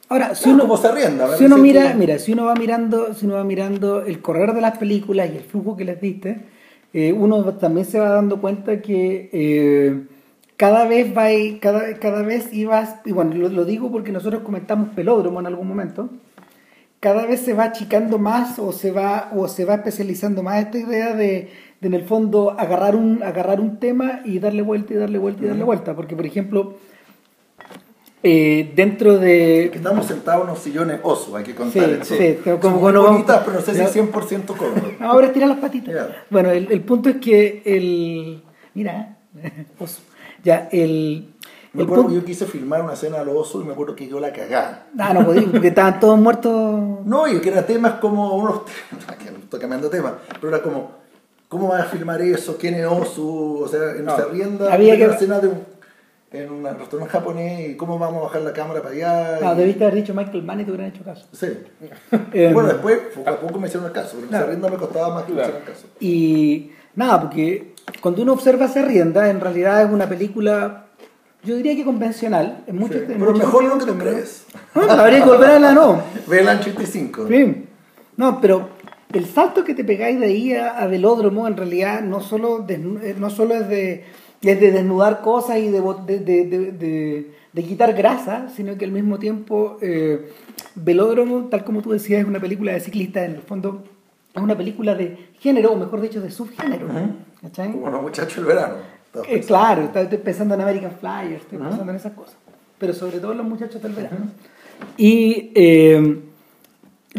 Ahora, 0.10 0.34
si 0.34 0.46
Claro, 0.46 0.66
uno, 0.66 0.78
se 0.78 0.88
arrienda, 0.88 1.38
si 1.38 1.46
uno 1.46 1.58
mira, 1.60 1.94
mira, 1.94 2.18
si 2.20 2.34
uno 2.34 2.46
va 2.46 2.56
mirando, 2.56 3.14
si 3.14 3.26
uno 3.28 3.36
va 3.36 3.44
mirando 3.44 4.02
el 4.02 4.22
correr 4.22 4.54
de 4.54 4.62
las 4.62 4.78
películas 4.78 5.30
y 5.31 5.38
el 5.38 5.44
flujo 5.44 5.78
que 5.78 5.86
les 5.86 6.02
diste, 6.02 6.42
eh, 6.94 7.14
uno 7.14 7.44
también 7.56 7.86
se 7.86 8.00
va 8.00 8.10
dando 8.10 8.42
cuenta 8.42 8.81
que 8.81 9.30
eh, 9.31 10.02
cada 10.58 10.88
vez 10.88 11.16
va 11.16 11.31
y- 11.31 11.60
cada, 11.60 11.94
cada 12.00 12.24
vez 12.24 12.52
ibas, 12.52 12.96
y 13.06 13.12
bueno, 13.12 13.36
lo, 13.36 13.50
lo 13.50 13.66
digo 13.66 13.92
porque 13.92 14.12
nosotros 14.12 14.42
comentamos 14.42 14.90
pelódromo 14.96 15.40
en 15.40 15.46
algún 15.46 15.68
momento, 15.68 16.10
cada 17.00 17.26
vez 17.28 17.42
se 17.42 17.54
va 17.54 17.66
achicando 17.66 18.18
más 18.18 18.58
o 18.58 18.72
se 18.74 18.92
va, 18.92 19.31
o 19.36 19.48
se 19.48 19.64
va 19.64 19.76
especializando 19.76 20.42
más 20.42 20.66
esta 20.66 20.80
idea 20.80 21.14
de, 21.14 21.50
de, 21.81 21.88
en 21.88 21.94
el 21.94 22.04
fondo 22.06 22.52
agarrar 22.58 22.96
un, 22.96 23.22
agarrar 23.24 23.60
un 23.60 23.78
tema 23.80 24.22
y 24.26 24.40
darle 24.40 24.62
vuelta 24.62 24.94
y 24.94 24.98
darle 24.98 25.18
vuelta 25.18 25.44
y 25.44 25.48
darle 25.48 25.64
vuelta. 25.64 25.96
Porque 25.96 26.16
por 26.16 26.26
ejemplo, 26.26 26.76
eh, 28.22 28.74
dentro 28.76 29.18
de 29.18 29.70
Que 29.72 29.78
estamos 29.78 30.06
sentados 30.06 30.44
en 30.44 30.50
unos 30.50 30.60
sillones 30.64 31.00
oso, 31.04 31.38
hay 31.38 31.44
que 31.46 31.52
Sí, 31.52 31.58
contar 31.58 31.90
esto. 31.90 32.06
sí, 32.16 32.38
pero 32.44 32.56
Son 32.56 32.60
como 32.60 32.80
cuando 32.81 33.02
vamos- 33.04 33.16
bonitas, 33.18 33.42
pero 33.46 33.60
no 33.60 33.66
sé 33.66 33.72
si 33.74 33.78
Ya. 33.80 33.88
100% 33.88 34.58
cómodo. 34.58 34.81
Ahora 35.00 35.28
estira 35.28 35.48
las 35.48 35.60
patitas. 35.60 36.08
Bueno, 36.30 36.52
el, 36.52 36.70
el 36.72 36.81
punto 36.81 37.10
es 37.10 37.16
que 37.18 37.62
el. 37.66 38.44
Mira, 38.74 39.18
oso. 39.80 40.02
Ya, 40.44 40.68
el. 40.72 41.30
Me 41.72 41.84
el 41.84 41.88
acuerdo 41.88 42.08
que 42.08 42.16
yo 42.16 42.26
quise 42.26 42.46
filmar 42.48 42.81
una 42.81 42.94
escena 42.94 43.20
a 43.20 43.24
los 43.24 43.36
osos 43.38 43.64
y 43.64 43.68
me 43.68 43.74
acuerdo 43.74 43.96
que 43.96 44.08
yo 44.08 44.20
la 44.20 44.34
cagaba. 44.34 44.86
Ah, 44.98 45.14
no 45.14 45.24
podía, 45.24 45.44
porque 45.52 45.68
estaban 45.68 46.00
todos 46.00 46.18
muertos. 46.20 47.06
No, 47.06 47.28
y 47.28 47.40
que 47.40 47.50
eran 47.50 47.66
temas 47.68 47.94
como 48.02 48.36
unos. 48.36 48.62
estoy 49.44 49.60
cambiando 49.60 49.90
tema, 49.90 50.18
pero 50.42 50.50
era 50.50 50.62
como. 50.64 50.99
¿Cómo 51.50 51.68
van 51.68 51.81
a 51.81 51.86
filmar 51.86 52.22
eso? 52.22 52.57
¿Quién 52.57 52.75
es 52.75 52.86
Osu? 52.86 53.64
O 53.64 53.68
sea, 53.68 53.92
en 53.97 54.06
No. 54.06 54.16
se 54.16 54.26
rienda. 54.26 54.71
Había 54.71 54.94
una 54.95 55.06
que- 55.07 55.12
escena 55.14 55.40
de 55.40 55.47
un, 55.47 55.64
en 56.31 56.52
un 56.52 56.64
restaurante 56.64 57.12
japonés 57.12 57.69
y 57.71 57.76
cómo 57.76 57.97
vamos 57.97 58.19
a 58.21 58.26
bajar 58.26 58.42
la 58.44 58.54
cámara 58.54 58.81
para 58.83 58.94
allá. 58.94 59.40
No, 59.42 59.54
y- 59.54 59.57
debiste 59.57 59.83
haber 59.83 59.95
dicho 59.95 60.14
Michael 60.14 60.44
Mann 60.44 60.62
y 60.62 60.64
te 60.66 60.71
hubieran 60.71 60.92
hecho 60.94 61.04
caso. 61.04 61.26
Sí. 61.33 61.47
Eh, 62.33 62.52
bueno, 62.54 62.69
después, 62.69 63.00
poco 63.16 63.30
a 63.30 63.40
poco 63.40 63.59
me 63.59 63.68
hicieron 63.68 63.88
el 63.88 63.94
caso, 63.94 64.18
en 64.19 64.28
Claro. 64.28 64.44
esa 64.44 64.50
rienda 64.52 64.69
me 64.69 64.78
costaba 64.78 65.14
más 65.16 65.23
que 65.23 65.31
me 65.33 65.38
Claro. 65.38 65.50
hicieran 65.50 65.68
el 65.68 65.73
caso. 65.73 65.88
Y 66.00 66.71
nada, 66.95 67.21
porque 67.21 67.73
cuando 68.02 68.21
uno 68.21 68.33
observa 68.33 68.68
Se 68.68 68.83
rienda, 68.83 69.28
en 69.30 69.42
realidad 69.42 69.81
es 69.83 69.90
una 69.92 70.07
película, 70.07 70.85
yo 71.44 71.56
diría 71.56 71.76
que 71.76 71.83
convencional. 71.83 72.64
En 72.68 72.76
muchos, 72.78 72.97
Sí, 72.97 73.02
en 73.02 73.07
pero 73.19 73.31
muchos 73.31 73.40
mejor 73.40 73.80
que 73.80 73.85
pero- 73.94 73.97
crees. 74.12 74.45
No, 74.76 74.81
habría 74.83 75.23
que 75.23 75.30
volver 75.30 75.50
a 75.50 75.59
la 75.59 75.71
no. 75.71 76.04
Vela 76.28 76.59
85. 76.59 77.26
Sí. 77.28 77.66
No, 78.18 78.40
pero 78.42 78.69
el 79.13 79.25
salto 79.25 79.63
que 79.63 79.73
te 79.73 79.83
pegáis 79.83 80.19
de 80.19 80.28
ahí 80.28 80.54
a, 80.54 80.78
a 80.78 80.87
velódromo 80.87 81.47
en 81.47 81.57
realidad 81.57 82.01
no 82.01 82.21
solo, 82.21 82.66
desnu- 82.66 83.01
eh, 83.01 83.16
no 83.18 83.30
solo 83.30 83.56
es, 83.56 83.68
de, 83.68 84.04
es 84.42 84.59
de 84.59 84.71
desnudar 84.71 85.21
cosas 85.21 85.57
y 85.57 85.69
de, 85.69 85.81
de, 86.06 86.19
de- 86.19 86.45
de- 86.45 86.71
de- 86.71 87.31
de 87.51 87.63
quitar 87.63 87.94
grasa, 87.94 88.47
sino 88.56 88.78
que 88.78 88.85
al 88.85 88.92
mismo 88.92 89.18
tiempo 89.18 89.78
eh, 89.81 90.30
velódromo, 90.75 91.45
tal 91.45 91.63
como 91.63 91.81
tú 91.81 91.92
decías, 91.92 92.21
es 92.21 92.28
una 92.28 92.39
película 92.39 92.73
de 92.73 92.80
ciclistas, 92.80 93.25
en 93.25 93.35
el 93.35 93.42
fondo 93.42 93.83
es 94.35 94.42
una 94.42 94.56
película 94.56 94.94
de 94.94 95.30
género, 95.39 95.71
o 95.71 95.75
mejor 95.75 95.99
dicho, 96.01 96.21
de 96.21 96.30
subgénero. 96.30 96.87
¿cachai? 97.42 97.71
Como 97.71 97.89
los 97.89 98.01
muchachos 98.04 98.35
del 98.35 98.45
verano. 98.45 98.75
Eh, 99.28 99.39
claro, 99.42 99.89
estoy 99.92 100.19
pensando 100.19 100.54
en 100.54 100.61
American 100.61 100.92
Flyer, 100.99 101.33
estoy 101.42 101.57
pensando 101.57 101.89
en 101.92 101.97
esas 101.97 102.13
cosas. 102.13 102.35
Pero 102.78 102.94
sobre 102.94 103.18
todo 103.19 103.33
los 103.33 103.45
muchachos 103.47 103.81
del 103.81 103.94
verano. 103.94 104.28
Y 104.97 105.51
eh, 105.56 106.19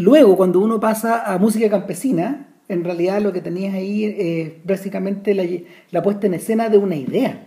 luego, 0.00 0.36
cuando 0.36 0.60
uno 0.60 0.80
pasa 0.80 1.32
a 1.32 1.38
música 1.38 1.70
campesina, 1.70 2.48
en 2.68 2.84
realidad 2.84 3.20
lo 3.20 3.32
que 3.32 3.40
tenías 3.40 3.74
ahí 3.74 4.04
es 4.04 4.52
básicamente 4.64 5.34
la, 5.34 5.44
la 5.90 6.02
puesta 6.02 6.26
en 6.26 6.34
escena 6.34 6.68
de 6.68 6.78
una 6.78 6.96
idea. 6.96 7.46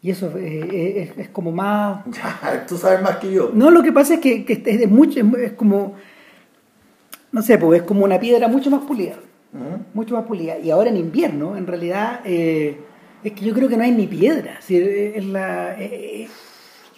Y 0.00 0.10
eso 0.10 0.32
eh, 0.36 1.02
es, 1.02 1.18
es 1.18 1.28
como 1.28 1.52
más... 1.52 2.04
Ya, 2.06 2.64
tú 2.68 2.76
sabes 2.76 3.02
más 3.02 3.16
que 3.16 3.32
yo. 3.32 3.50
No, 3.52 3.70
lo 3.70 3.82
que 3.82 3.92
pasa 3.92 4.14
es 4.14 4.20
que, 4.20 4.44
que 4.44 4.52
es, 4.54 4.62
es 4.64 4.90
mucho, 4.90 5.20
es 5.36 5.52
como... 5.52 5.94
No 7.30 7.42
sé, 7.42 7.58
pues 7.58 7.80
es 7.80 7.86
como 7.86 8.04
una 8.04 8.18
piedra 8.18 8.48
mucho 8.48 8.70
más 8.70 8.82
pulida 8.82 9.16
mucho 9.94 10.14
más 10.14 10.24
pulida. 10.24 10.58
Y 10.58 10.70
ahora 10.70 10.90
en 10.90 10.96
invierno, 10.96 11.56
en 11.56 11.66
realidad, 11.66 12.20
eh, 12.24 12.78
es 13.24 13.32
que 13.32 13.44
yo 13.44 13.54
creo 13.54 13.68
que 13.68 13.76
no 13.76 13.84
hay 13.84 13.92
ni 13.92 14.06
piedra. 14.06 14.60
La, 14.68 15.76
eh, 15.78 16.28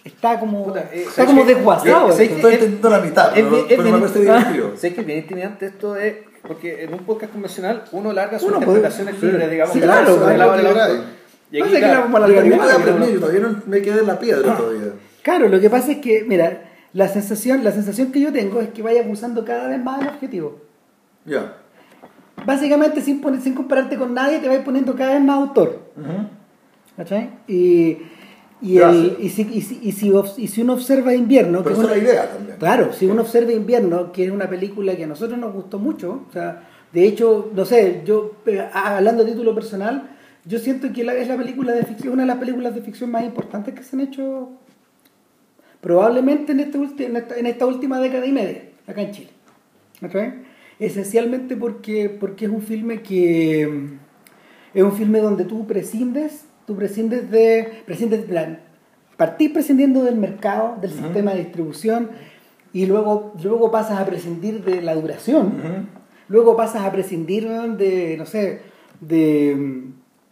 está 0.03 0.39
como, 0.39 0.63
Puta, 0.65 0.81
eh, 0.91 1.01
está 1.01 1.11
¿sabes 1.11 1.31
como 1.31 1.43
desguazado. 1.45 2.07
Yo 2.09 2.13
sé 2.15 2.23
esto. 2.23 2.35
que 2.35 2.35
estoy 2.41 2.53
entendiendo 2.53 2.89
la 2.89 2.99
mitad, 2.99 3.27
es 3.27 3.33
pero, 3.35 3.49
bien- 3.49 3.61
es 3.61 3.67
pero 3.69 3.83
me 3.83 3.89
bien- 3.89 3.99
parece 4.01 4.19
divertido. 4.19 4.71
Sé 4.77 4.93
que 4.93 5.01
es 5.01 5.07
bien 5.07 5.19
intimidante 5.19 5.65
esto 5.67 5.93
de 5.93 6.23
porque 6.47 6.83
en 6.83 6.93
un 6.93 6.99
podcast 7.01 7.31
convencional 7.31 7.83
uno 7.91 8.11
larga 8.13 8.39
sus 8.39 8.49
Uno 8.49 8.57
puede- 8.59 8.79
interpretaciones 8.79 9.15
sí. 9.19 9.25
libres, 9.27 9.51
digamos. 9.51 9.73
Sí, 9.73 9.79
de 9.79 9.85
claro. 9.85 10.11
Y 11.51 11.59
No 11.59 11.65
sé 11.67 11.79
la 11.81 12.27
yo 12.27 13.19
todavía 13.19 13.39
no 13.41 13.61
me 13.67 13.81
quedé 13.81 13.99
en 13.99 14.07
la 14.07 14.17
piedra 14.19 14.55
todavía. 14.57 15.49
Lo 15.49 15.59
que 15.59 15.69
pasa 15.69 15.91
es 15.91 15.97
que, 15.97 16.23
mira, 16.27 16.63
la 16.93 17.07
sensación, 17.09 17.63
la 17.63 17.71
sensación 17.71 18.11
que 18.11 18.21
yo 18.21 18.31
tengo 18.31 18.59
es 18.61 18.69
que 18.69 18.81
vaya 18.81 19.01
abusando 19.03 19.43
cada 19.45 19.67
vez 19.67 19.83
más 19.83 19.99
del 19.99 20.07
objetivo. 20.09 20.61
Ya. 21.25 21.57
Básicamente, 22.45 23.01
sin, 23.01 23.21
poner- 23.21 23.41
sin 23.41 23.53
compararte 23.53 23.97
con 23.97 24.13
nadie, 24.13 24.39
te 24.39 24.47
vas 24.47 24.59
poniendo 24.59 24.95
cada 24.95 25.13
vez 25.13 25.21
más 25.21 25.37
autor. 25.37 25.79
¿Cachai? 26.97 27.29
Y, 27.47 27.97
y, 28.61 28.77
el, 28.77 29.17
y, 29.19 29.29
si, 29.29 29.41
y, 29.51 29.61
si, 29.61 29.79
y, 29.81 29.91
si, 29.91 30.11
y 30.37 30.47
si 30.47 30.61
uno 30.61 30.73
observa 30.73 31.13
Invierno, 31.15 31.63
Pero 31.63 31.75
que 31.75 31.81
es 31.81 31.87
una- 31.87 31.97
idea 31.97 32.29
también. 32.31 32.57
Claro, 32.59 32.93
si 32.93 33.05
uno 33.07 33.21
observa 33.21 33.51
Invierno, 33.51 34.11
que 34.11 34.25
es 34.25 34.31
una 34.31 34.47
película 34.49 34.95
que 34.95 35.03
a 35.03 35.07
nosotros 35.07 35.39
nos 35.39 35.53
gustó 35.53 35.79
mucho, 35.79 36.25
o 36.29 36.31
sea, 36.31 36.67
de 36.93 37.05
hecho, 37.05 37.49
no 37.55 37.65
sé, 37.65 38.01
yo 38.05 38.35
eh, 38.45 38.63
hablando 38.73 39.23
a 39.23 39.25
título 39.25 39.55
personal, 39.55 40.09
yo 40.45 40.59
siento 40.59 40.91
que 40.93 41.03
la- 41.03 41.15
es 41.15 41.27
la 41.27 41.37
película 41.37 41.71
de 41.73 41.83
ficción, 41.85 42.13
una 42.13 42.23
de 42.23 42.27
las 42.27 42.37
películas 42.37 42.75
de 42.75 42.81
ficción 42.81 43.09
más 43.11 43.23
importantes 43.23 43.73
que 43.73 43.83
se 43.83 43.95
han 43.95 44.01
hecho 44.01 44.49
probablemente 45.79 46.51
en, 46.51 46.59
este 46.59 46.77
ulti- 46.77 47.05
en, 47.05 47.15
esta, 47.17 47.35
en 47.37 47.45
esta 47.47 47.65
última 47.65 47.99
década 47.99 48.25
y 48.25 48.31
media, 48.31 48.63
acá 48.87 49.01
en 49.01 49.11
Chile. 49.11 49.29
¿Ok? 50.03 50.15
Esencialmente 50.79 51.55
porque, 51.55 52.09
porque 52.09 52.45
es 52.45 52.51
un 52.51 52.61
filme 52.61 53.01
que 53.01 53.63
es 54.73 54.83
un 54.83 54.93
filme 54.93 55.19
donde 55.19 55.45
tú 55.45 55.67
prescindes, 55.67 56.45
tú 56.65 56.75
prescindes 56.75 57.29
de, 57.31 57.83
prescindes 57.85 58.27
de 58.27 58.33
la- 58.33 58.59
partís 59.17 59.51
prescindiendo 59.51 60.03
del 60.03 60.15
mercado, 60.15 60.77
del 60.81 60.91
sistema 60.91 61.31
de 61.33 61.39
distribución, 61.39 62.09
y 62.73 62.85
luego, 62.87 63.33
luego 63.43 63.69
pasas 63.71 63.99
a 63.99 64.05
prescindir 64.05 64.63
de 64.63 64.81
la 64.81 64.95
duración, 64.95 65.53
luego 66.27 66.55
pasas 66.55 66.83
a 66.83 66.91
prescindir 66.91 67.47
de, 67.77 68.15
no 68.17 68.25
sé, 68.25 68.61
de... 68.99 69.83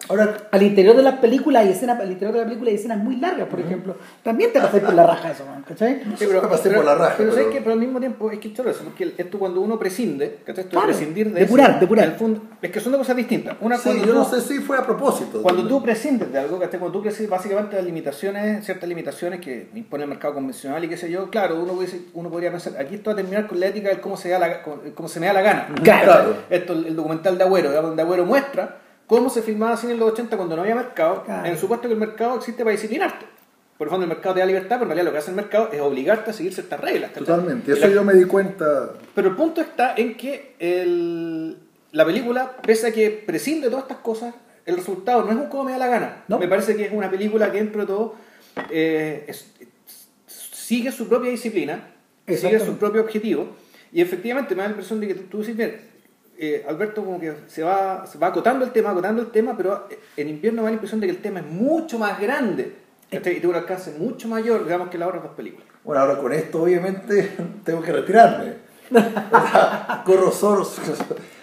Ahora, 0.07 0.37
Al 0.51 0.63
interior 0.63 0.95
de 0.95 1.03
las 1.03 1.19
películas 1.19 1.63
hay 1.65 1.71
escenas, 1.73 1.99
al 1.99 2.09
interior 2.09 2.33
de 2.33 2.39
la 2.39 2.45
película 2.45 2.69
hay 2.69 2.77
escenas 2.77 2.97
muy 2.99 3.17
largas, 3.17 3.47
por 3.49 3.59
ejemplo. 3.59 3.97
También 4.23 4.51
te 4.53 4.59
pasas 4.61 4.79
por 4.81 4.93
la 4.93 5.05
raja 5.05 5.31
eso, 5.31 5.45
man, 5.45 5.63
¿cachai? 5.67 6.01
Sí, 6.17 6.25
pero- 6.25 6.49
pasé 6.49 6.69
por 6.71 6.85
la 6.85 6.95
raja, 6.95 7.15
Pero, 7.17 7.31
¿sabes 7.31 7.45
pero- 7.47 7.55
qué? 7.57 7.61
pero 7.61 7.73
al 7.73 7.79
mismo 7.79 7.99
tiempo 7.99 8.31
es 8.31 8.39
que 8.39 8.47
es 8.47 8.53
choro 8.53 8.69
eso, 8.71 8.83
porque 8.85 9.13
esto 9.17 9.37
cuando 9.37 9.59
uno 9.59 9.77
prescinde, 9.77 10.37
¿cachai? 10.45 10.63
Esto 10.63 10.63
de 10.63 10.69
Claro, 10.69 10.87
prescindir 10.87 11.33
de 11.33 11.41
depurar, 11.41 11.71
eso, 11.71 11.79
depurar. 11.81 12.05
en 12.05 12.11
el 12.13 12.17
fondo, 12.17 12.41
es 12.61 12.71
que 12.71 12.79
son 12.79 12.93
dos 12.93 12.99
cosas 12.99 13.17
distintas. 13.17 13.57
Una 13.59 13.75
sí, 13.75 13.83
cuando 13.83 14.05
yo 14.05 14.13
tú- 14.13 14.19
no 14.19 14.25
sé 14.25 14.41
si 14.41 14.59
fue 14.59 14.77
a 14.77 14.83
propósito. 14.85 15.41
Cuando 15.43 15.67
tú 15.67 15.83
prescindes 15.83 16.31
de 16.31 16.39
algo, 16.39 16.57
¿cachai? 16.59 16.79
Cuando 16.79 16.97
tú 16.97 17.03
prescindes 17.03 17.29
básicamente 17.29 17.75
de 17.75 17.81
las 17.81 17.85
limitaciones, 17.85 18.65
ciertas 18.65 18.87
limitaciones 18.89 19.41
que 19.41 19.69
impone 19.75 20.03
el 20.05 20.09
mercado 20.09 20.33
convencional 20.35 20.81
y 20.83 20.87
qué 20.87 20.95
sé 20.97 21.11
yo, 21.11 21.29
claro, 21.29 21.61
uno, 21.61 21.73
puede- 21.73 22.01
uno 22.13 22.29
podría 22.31 22.51
pensar, 22.51 22.73
aquí 22.79 22.95
esto 22.95 23.09
va 23.09 23.13
a 23.13 23.17
terminar 23.17 23.47
con 23.47 23.59
la 23.59 23.67
ética 23.67 23.89
del 23.89 23.99
cómo 23.99 24.15
se, 24.15 24.29
da 24.29 24.39
la, 24.39 24.61
cómo 24.63 25.09
se 25.09 25.19
me 25.19 25.27
da 25.27 25.33
la 25.33 25.41
gana. 25.41 25.67
Claro. 25.83 26.07
¿cachai? 26.07 26.33
Esto, 26.49 26.73
el 26.73 26.95
documental 26.95 27.37
de 27.37 27.43
Agüero, 27.43 27.69
donde 27.81 28.01
Agüero 28.01 28.25
muestra 28.25 28.77
cómo 29.09 29.29
se 29.29 29.41
filmaba 29.41 29.75
cine 29.75 29.93
en 29.93 29.99
los 29.99 30.11
80 30.13 30.37
cuando 30.37 30.55
no 30.55 30.61
había 30.61 30.75
mercado, 30.75 31.23
Claro. 31.25 31.45
en 31.45 31.51
el 31.51 31.57
supuesto 31.57 31.87
que 31.87 31.95
el 31.95 31.99
mercado 31.99 32.37
existe 32.37 32.63
para 32.63 32.71
disciplinarte. 32.73 33.25
Por 33.77 33.87
el 33.87 33.89
fondo 33.91 34.03
el 34.03 34.09
mercado 34.09 34.35
te 34.35 34.41
da 34.41 34.45
libertad, 34.45 34.75
pero 34.77 34.83
en 34.83 34.87
realidad 34.89 35.05
lo 35.05 35.11
que 35.11 35.17
hace 35.17 35.31
el 35.31 35.35
mercado 35.35 35.69
es 35.73 35.81
obligarte 35.81 36.29
a 36.31 36.33
seguir 36.33 36.53
ciertas 36.53 36.79
reglas. 36.79 37.09
¿cachai? 37.11 37.25
Totalmente, 37.25 37.71
eso 37.71 37.87
la- 37.87 37.93
yo 37.93 38.03
me 38.03 38.13
di 38.13 38.25
cuenta. 38.25 38.93
pero 39.15 39.29
el 39.29 39.35
punto 39.35 39.61
está 39.61 39.95
en 39.95 40.15
que 40.15 40.53
el- 40.59 41.57
la 41.91 42.05
película, 42.05 42.57
pese 42.61 42.87
a 42.87 42.91
que 42.93 43.09
prescinde 43.09 43.65
de 43.65 43.71
todas 43.71 43.85
estas 43.85 43.97
cosas, 43.99 44.35
el 44.65 44.75
resultado 44.75 45.23
no 45.23 45.31
es 45.31 45.37
un 45.37 45.47
como 45.47 45.63
me 45.63 45.71
da 45.71 45.79
la 45.79 45.87
gana. 45.87 46.23
No. 46.27 46.37
Me 46.37 46.47
parece 46.47 46.75
que 46.75 46.85
es 46.85 46.91
una 46.93 47.09
película 47.09 47.51
que 47.51 47.57
dentro 47.57 47.81
de 47.81 47.87
todo 47.87 48.15
eh, 48.69 49.25
es- 49.27 49.51
sigue 50.27 50.91
su 50.91 51.07
propia 51.07 51.31
disciplina, 51.31 51.91
sigue 52.27 52.59
su 52.59 52.77
propio 52.77 53.01
objetivo. 53.01 53.47
Y 53.91 54.01
efectivamente 54.01 54.53
me 54.53 54.61
da 54.61 54.67
la 54.67 54.71
impresión 54.73 54.99
de 54.99 55.07
que 55.07 55.15
tú, 55.15 55.23
tú 55.23 55.37
dices, 55.39 55.55
bien, 55.57 55.79
eh, 56.39 56.65
Alberto 56.67 57.03
como 57.03 57.19
que 57.19 57.33
se 57.47 57.63
va, 57.63 58.05
se 58.07 58.17
va 58.17 58.27
acotando 58.27 58.63
el 58.65 58.71
tema, 58.71 58.91
acotando 58.91 59.21
el 59.21 59.29
tema, 59.29 59.55
pero 59.57 59.87
en 60.17 60.29
invierno 60.29 60.61
me 60.61 60.65
da 60.65 60.69
la 60.71 60.75
impresión 60.75 60.99
de 60.99 61.07
que 61.07 61.11
el 61.11 61.21
tema 61.21 61.39
es 61.41 61.45
mucho 61.45 61.99
más 61.99 62.19
grande. 62.19 62.73
¿cachai? 63.11 63.33
Y 63.33 63.39
tiene 63.39 63.49
un 63.49 63.55
alcance 63.55 63.91
mucho 63.97 64.27
mayor, 64.27 64.63
digamos, 64.63 64.89
que 64.89 64.97
las 64.97 65.07
otras 65.09 65.23
dos 65.23 65.33
películas. 65.33 65.67
Bueno, 65.83 66.01
ahora 66.01 66.17
con 66.19 66.31
esto 66.33 66.61
obviamente 66.63 67.31
tengo 67.65 67.81
que 67.81 67.91
retirarme. 67.91 68.53
Corro 70.05 70.31
solo, 70.31 70.67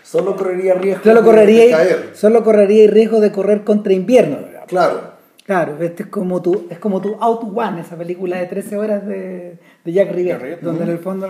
solo 0.03 0.37
correría 0.37 0.75
riesgo 0.75 1.03
Solo 1.05 1.15
de- 1.17 1.21
de 1.23 1.27
correría, 1.27 1.77
caer. 1.77 2.11
solo 2.15 2.45
correría 2.45 2.85
el 2.85 2.91
riesgo 2.91 3.21
de 3.21 3.33
correr 3.33 3.65
contra 3.65 3.93
invierno. 3.93 4.39
digamos. 4.39 4.69
Claro. 4.69 5.16
Claro, 5.47 5.77
este 5.81 6.03
es 6.03 6.09
como 6.09 6.43
tu, 6.43 6.67
es 6.71 6.79
como 6.81 7.01
tu 7.01 7.15
Out 7.21 7.53
One, 7.55 7.81
esa 7.81 7.97
película 7.97 8.37
de 8.39 8.47
13 8.47 8.77
horas 8.79 9.07
de, 9.07 9.59
de 9.85 9.93
Jack 9.93 10.11
Rivet, 10.13 10.61
donde 10.61 10.83
en 10.83 10.91
el 10.91 10.99
fondo 10.99 11.29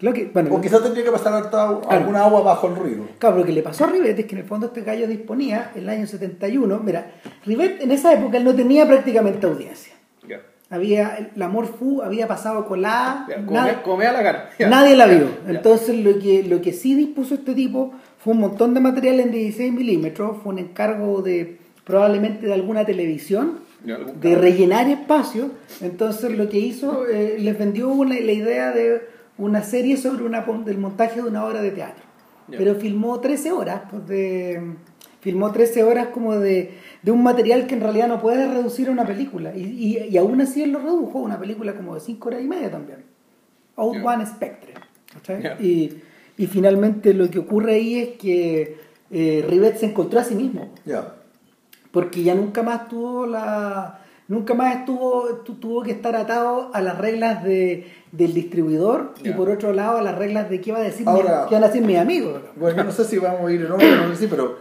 lo 0.00 0.12
que, 0.12 0.26
bueno, 0.26 0.54
O 0.54 0.60
quizás 0.60 0.82
tendría 0.82 1.02
que 1.06 1.10
pasar 1.10 1.32
harta- 1.32 1.80
alguna 1.88 2.24
agua 2.24 2.42
bajo 2.42 2.66
el 2.68 2.76
río. 2.76 3.04
Claro, 3.18 3.38
lo 3.38 3.44
que 3.46 3.52
le 3.52 3.62
pasó 3.62 3.84
a 3.84 3.86
Rivet 3.86 4.18
es 4.18 4.26
que 4.26 4.34
en 4.34 4.42
el 4.42 4.46
fondo 4.46 4.66
este 4.66 4.82
gallo 4.82 5.06
disponía 5.08 5.72
el 5.74 5.88
año 5.88 6.06
71. 6.06 6.78
Mira, 6.84 7.10
Rivet 7.46 7.80
en 7.80 7.90
esa 7.90 8.12
época 8.12 8.36
él 8.36 8.44
no 8.44 8.54
tenía 8.54 8.86
prácticamente 8.86 9.46
audiencia. 9.46 9.94
Ya. 10.28 10.42
Había, 10.68 11.30
el 11.34 11.40
amor 11.42 11.66
fu 11.68 12.02
había 12.02 12.28
pasado 12.28 12.66
colada, 12.66 13.26
como 13.82 13.96
me 13.96 14.04
da 14.04 14.12
la. 14.12 14.50
Ya. 14.58 14.68
nadie 14.68 14.94
la 14.94 15.06
vio. 15.06 15.26
Entonces 15.48 15.96
lo 16.04 16.18
que, 16.18 16.42
lo 16.42 16.60
que 16.60 16.74
sí 16.74 16.94
dispuso 16.94 17.34
este 17.36 17.54
tipo 17.54 17.92
fue 18.18 18.34
un 18.34 18.40
montón 18.40 18.74
de 18.74 18.80
material 18.80 19.20
en 19.20 19.30
16 19.32 19.72
milímetros, 19.72 20.36
fue 20.42 20.52
un 20.52 20.58
encargo 20.58 21.22
de 21.22 21.56
probablemente 21.88 22.46
de 22.46 22.52
alguna 22.52 22.84
televisión 22.84 23.60
de 23.82 24.34
rellenar 24.34 24.88
espacio. 24.90 25.52
Entonces 25.80 26.36
lo 26.36 26.50
que 26.50 26.58
hizo, 26.58 27.06
eh, 27.08 27.36
les 27.38 27.58
vendió 27.58 27.88
una, 27.88 28.14
la 28.14 28.32
idea 28.32 28.72
de 28.72 29.08
una 29.38 29.62
serie 29.62 29.96
sobre 29.96 30.22
una, 30.24 30.42
del 30.66 30.76
montaje 30.76 31.22
de 31.22 31.28
una 31.28 31.46
obra 31.46 31.62
de 31.62 31.70
teatro. 31.70 32.04
Ya. 32.48 32.58
Pero 32.58 32.74
filmó 32.74 33.20
13 33.20 33.52
horas, 33.52 33.82
pues, 33.90 34.06
de, 34.06 34.74
filmó 35.20 35.50
13 35.50 35.82
horas 35.82 36.08
como 36.08 36.36
de, 36.36 36.74
de 37.02 37.10
un 37.10 37.22
material 37.22 37.66
que 37.66 37.74
en 37.74 37.80
realidad 37.80 38.08
no 38.08 38.20
puedes 38.20 38.50
reducir 38.50 38.88
a 38.88 38.90
una 38.90 39.06
película. 39.06 39.56
Y, 39.56 39.62
y, 39.62 40.08
y 40.10 40.18
aún 40.18 40.38
así 40.42 40.62
él 40.62 40.72
lo 40.72 40.80
redujo 40.80 41.20
a 41.20 41.22
una 41.22 41.38
película 41.38 41.74
como 41.74 41.94
de 41.94 42.00
5 42.00 42.28
horas 42.28 42.42
y 42.42 42.46
media 42.46 42.70
también. 42.70 42.98
Out 43.76 43.96
Ya. 43.96 44.04
One 44.04 44.26
Spectre. 44.26 44.74
Y, 45.58 45.94
y 46.36 46.46
finalmente 46.48 47.14
lo 47.14 47.30
que 47.30 47.38
ocurre 47.38 47.76
ahí 47.76 47.98
es 47.98 48.08
que 48.18 48.76
eh, 49.10 49.42
Rivet 49.48 49.78
se 49.78 49.86
encontró 49.86 50.20
a 50.20 50.24
sí 50.24 50.34
mismo 50.34 50.70
Ya. 50.84 51.14
Porque 51.90 52.22
ya 52.22 52.34
nunca 52.34 52.62
más 52.62 52.88
tuvo 52.88 53.26
la 53.26 54.00
nunca 54.28 54.52
más 54.54 54.76
estuvo 54.76 55.26
tu- 55.44 55.54
tuvo 55.54 55.82
que 55.82 55.90
estar 55.90 56.14
atado 56.14 56.70
a 56.74 56.82
las 56.82 56.98
reglas 56.98 57.42
de, 57.44 57.90
del 58.12 58.34
distribuidor 58.34 59.14
y 59.24 59.30
por 59.30 59.48
otro 59.48 59.72
lado 59.72 59.98
a 59.98 60.02
las 60.02 60.16
reglas 60.18 60.50
de 60.50 60.60
qué 60.60 60.70
va 60.72 60.78
a 60.78 60.82
decir 60.82 61.08
Ahora- 61.08 61.42
mi, 61.44 61.48
qué 61.48 61.54
van 61.54 61.64
a 61.64 61.68
decir 61.68 61.82
mis 61.82 61.96
amigos. 61.98 62.42
Bueno, 62.56 62.84
no 62.84 62.92
sé 62.92 63.04
si 63.04 63.18
vamos 63.18 63.48
a 63.48 63.52
ir 63.52 63.62
orden, 63.72 63.96
no 63.96 64.08
pero 64.28 64.58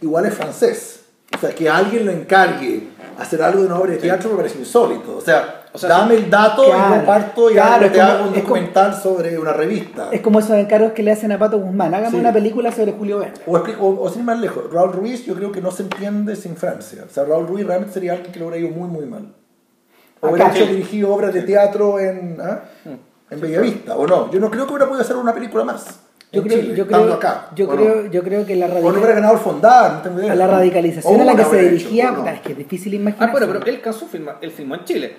igual 0.00 0.26
es 0.26 0.34
francés. 0.34 1.04
O 1.34 1.38
sea, 1.38 1.54
que 1.54 1.68
alguien 1.68 2.04
lo 2.06 2.12
encargue 2.12 2.88
hacer 3.22 3.42
algo 3.42 3.60
de 3.60 3.66
una 3.66 3.78
obra 3.78 3.92
de 3.92 3.98
teatro 3.98 4.30
me 4.30 4.36
parece 4.36 4.58
insólito. 4.58 5.16
O 5.16 5.20
sea, 5.20 5.62
O 5.72 5.78
sea, 5.78 5.88
dame 5.88 6.14
el 6.16 6.28
dato 6.30 6.64
claro, 6.64 6.94
y 6.96 6.98
yo 7.00 7.06
parto 7.06 7.50
y 7.50 7.54
claro, 7.54 7.86
te 7.90 7.98
como- 7.98 8.02
hago 8.10 8.24
un 8.28 8.34
documental 8.34 8.94
sobre 8.94 9.38
una 9.38 9.52
revista. 9.52 10.08
es 10.12 10.20
como 10.20 10.40
esos 10.40 10.56
encargos 10.56 10.92
que 10.92 11.02
le 11.02 11.12
hacen 11.12 11.32
a 11.32 11.38
Pato 11.38 11.58
Guzmán 11.58 11.94
hágame 11.94 12.10
Sí. 12.10 12.16
una 12.20 12.32
película 12.32 12.70
sobre 12.72 12.92
Julio 12.92 13.18
Verne 13.20 13.34
O, 13.46 13.56
expli- 13.58 13.76
o, 13.80 14.02
o 14.02 14.08
sin 14.10 14.20
ir 14.20 14.24
más 14.26 14.38
lejos, 14.40 14.64
Raúl 14.72 14.92
Ruiz 14.92 15.24
yo 15.24 15.34
creo 15.34 15.50
que 15.50 15.60
no 15.62 15.70
se 15.70 15.84
entiende 15.84 16.36
sin 16.36 16.56
Francia. 16.56 17.04
O 17.08 17.12
sea, 17.12 17.24
Raúl 17.24 17.46
Ruiz 17.46 17.66
realmente 17.66 17.94
sería 17.94 18.12
alguien 18.12 18.32
que 18.32 18.38
lo 18.38 18.48
hubiera 18.48 18.66
ido 18.66 18.76
muy, 18.76 18.88
muy 18.88 19.06
mal. 19.06 19.32
O 20.20 20.28
hubiera 20.28 20.54
hecho 20.54 20.66
dirigido 20.66 21.12
obras 21.14 21.32
de 21.34 21.42
teatro 21.42 21.98
en, 21.98 22.38
¿ah? 22.40 22.60
en 23.30 23.40
Bellavista, 23.40 23.96
o 23.96 24.06
no. 24.06 24.30
Yo 24.30 24.38
no 24.40 24.50
creo 24.50 24.66
que 24.66 24.72
hubiera 24.72 24.86
podido 24.86 25.02
hacer 25.02 25.16
una 25.16 25.32
película 25.32 25.64
más. 25.64 26.00
Yo 26.32 26.42
creo 26.42 26.60
Chile, 26.60 26.74
yo 26.76 26.86
creo 26.86 27.12
acá. 27.14 27.46
yo 27.54 27.66
¿o 27.66 27.68
creo 27.70 27.94
no? 28.02 28.10
yo 28.10 28.22
creo 28.22 28.46
que 28.46 28.56
la 28.56 28.66
O 28.66 28.68
no 28.68 28.74
hubiera 28.78 28.92
radical, 28.94 29.14
ganado 29.16 29.34
el 29.34 29.40
Fondar, 29.40 29.92
no 29.94 30.00
tengo 30.02 30.20
idea. 30.20 30.32
a 30.32 30.34
la 30.34 30.46
radicalización 30.46 31.20
a 31.20 31.24
la 31.24 31.36
que 31.36 31.44
se 31.44 31.60
hecho, 31.60 31.70
dirigía 31.70 32.14
es 32.34 32.40
que 32.40 32.52
es 32.52 32.58
difícil 32.58 32.92
Ah, 32.92 32.96
imaginar 32.96 33.30
bueno, 33.32 33.46
pero 33.48 33.66
él 33.66 33.80
cansó 33.80 34.06
filmar, 34.06 34.38
él 34.40 34.50
filmó 34.50 34.74
en 34.76 34.84
Chile. 34.84 35.16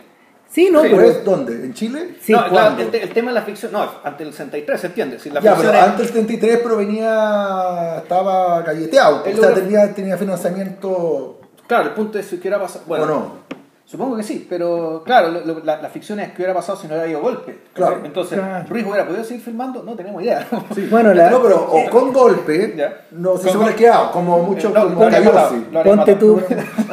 sí 0.49 0.69
no 0.71 0.81
Sí, 0.81 0.87
pero 0.89 0.97
¿Pero 1.01 1.11
es 1.11 1.23
dónde? 1.25 1.53
¿En 1.53 1.73
Chile? 1.73 2.15
sí, 2.21 2.31
no, 2.33 2.47
claro, 2.49 2.81
el, 2.81 2.89
te- 2.89 3.03
el 3.03 3.09
tema 3.09 3.29
de 3.31 3.35
la 3.35 3.41
ficción, 3.43 3.71
no, 3.71 3.87
ante 4.03 4.23
el 4.23 4.31
63, 4.31 4.81
¿se 4.81 4.87
entiende? 4.87 5.19
Si 5.19 5.29
la 5.29 5.39
ya, 5.41 5.55
pero 5.55 5.71
es- 5.71 5.75
antes 5.83 5.97
del 5.99 6.07
73, 6.25 6.59
pero 6.63 6.77
venía. 6.77 7.97
estaba 7.97 8.61
galleteado. 8.61 9.23
El 9.25 9.37
o 9.39 9.41
sea, 9.41 9.53
tenía, 9.53 9.93
tenía 9.93 10.17
financiamiento. 10.17 11.39
Claro, 11.67 11.83
el 11.89 11.91
punto 11.91 12.19
es 12.19 12.25
si 12.25 12.35
hubiera 12.37 12.59
pasado. 12.59 12.85
Bueno, 12.87 13.03
¿O 13.03 13.07
no? 13.07 13.43
Supongo 13.85 14.15
que 14.15 14.23
sí, 14.23 14.47
pero 14.49 15.03
claro, 15.05 15.29
lo- 15.29 15.41
lo- 15.45 15.59
la, 15.63 15.81
la 15.81 15.89
ficción 15.89 16.19
es 16.21 16.29
que 16.29 16.37
hubiera 16.37 16.53
pasado 16.53 16.77
si 16.79 16.83
no 16.87 16.93
hubiera 16.93 17.03
habido 17.03 17.21
golpe. 17.21 17.59
Claro. 17.73 18.01
Entonces, 18.03 18.39
Claro. 18.39 18.65
Ruiz 18.69 18.85
hubiera 18.87 19.05
podido 19.05 19.23
seguir 19.23 19.43
filmando, 19.43 19.83
no 19.83 19.93
tenemos 19.95 20.23
idea. 20.23 20.47
bueno 20.89 21.13
la, 21.13 21.29
No, 21.29 21.41
pero 21.43 21.67
o 21.69 21.89
con 21.89 22.13
golpe, 22.13 22.73
Ya. 22.77 23.01
no 23.11 23.37
se 23.37 23.55
hubiera 23.55 23.75
quedado, 23.75 24.11
como 24.11 24.39
mucho 24.39 24.69
No, 24.69 24.83
como 24.85 25.09
ponte 25.83 26.15
tú 26.15 26.41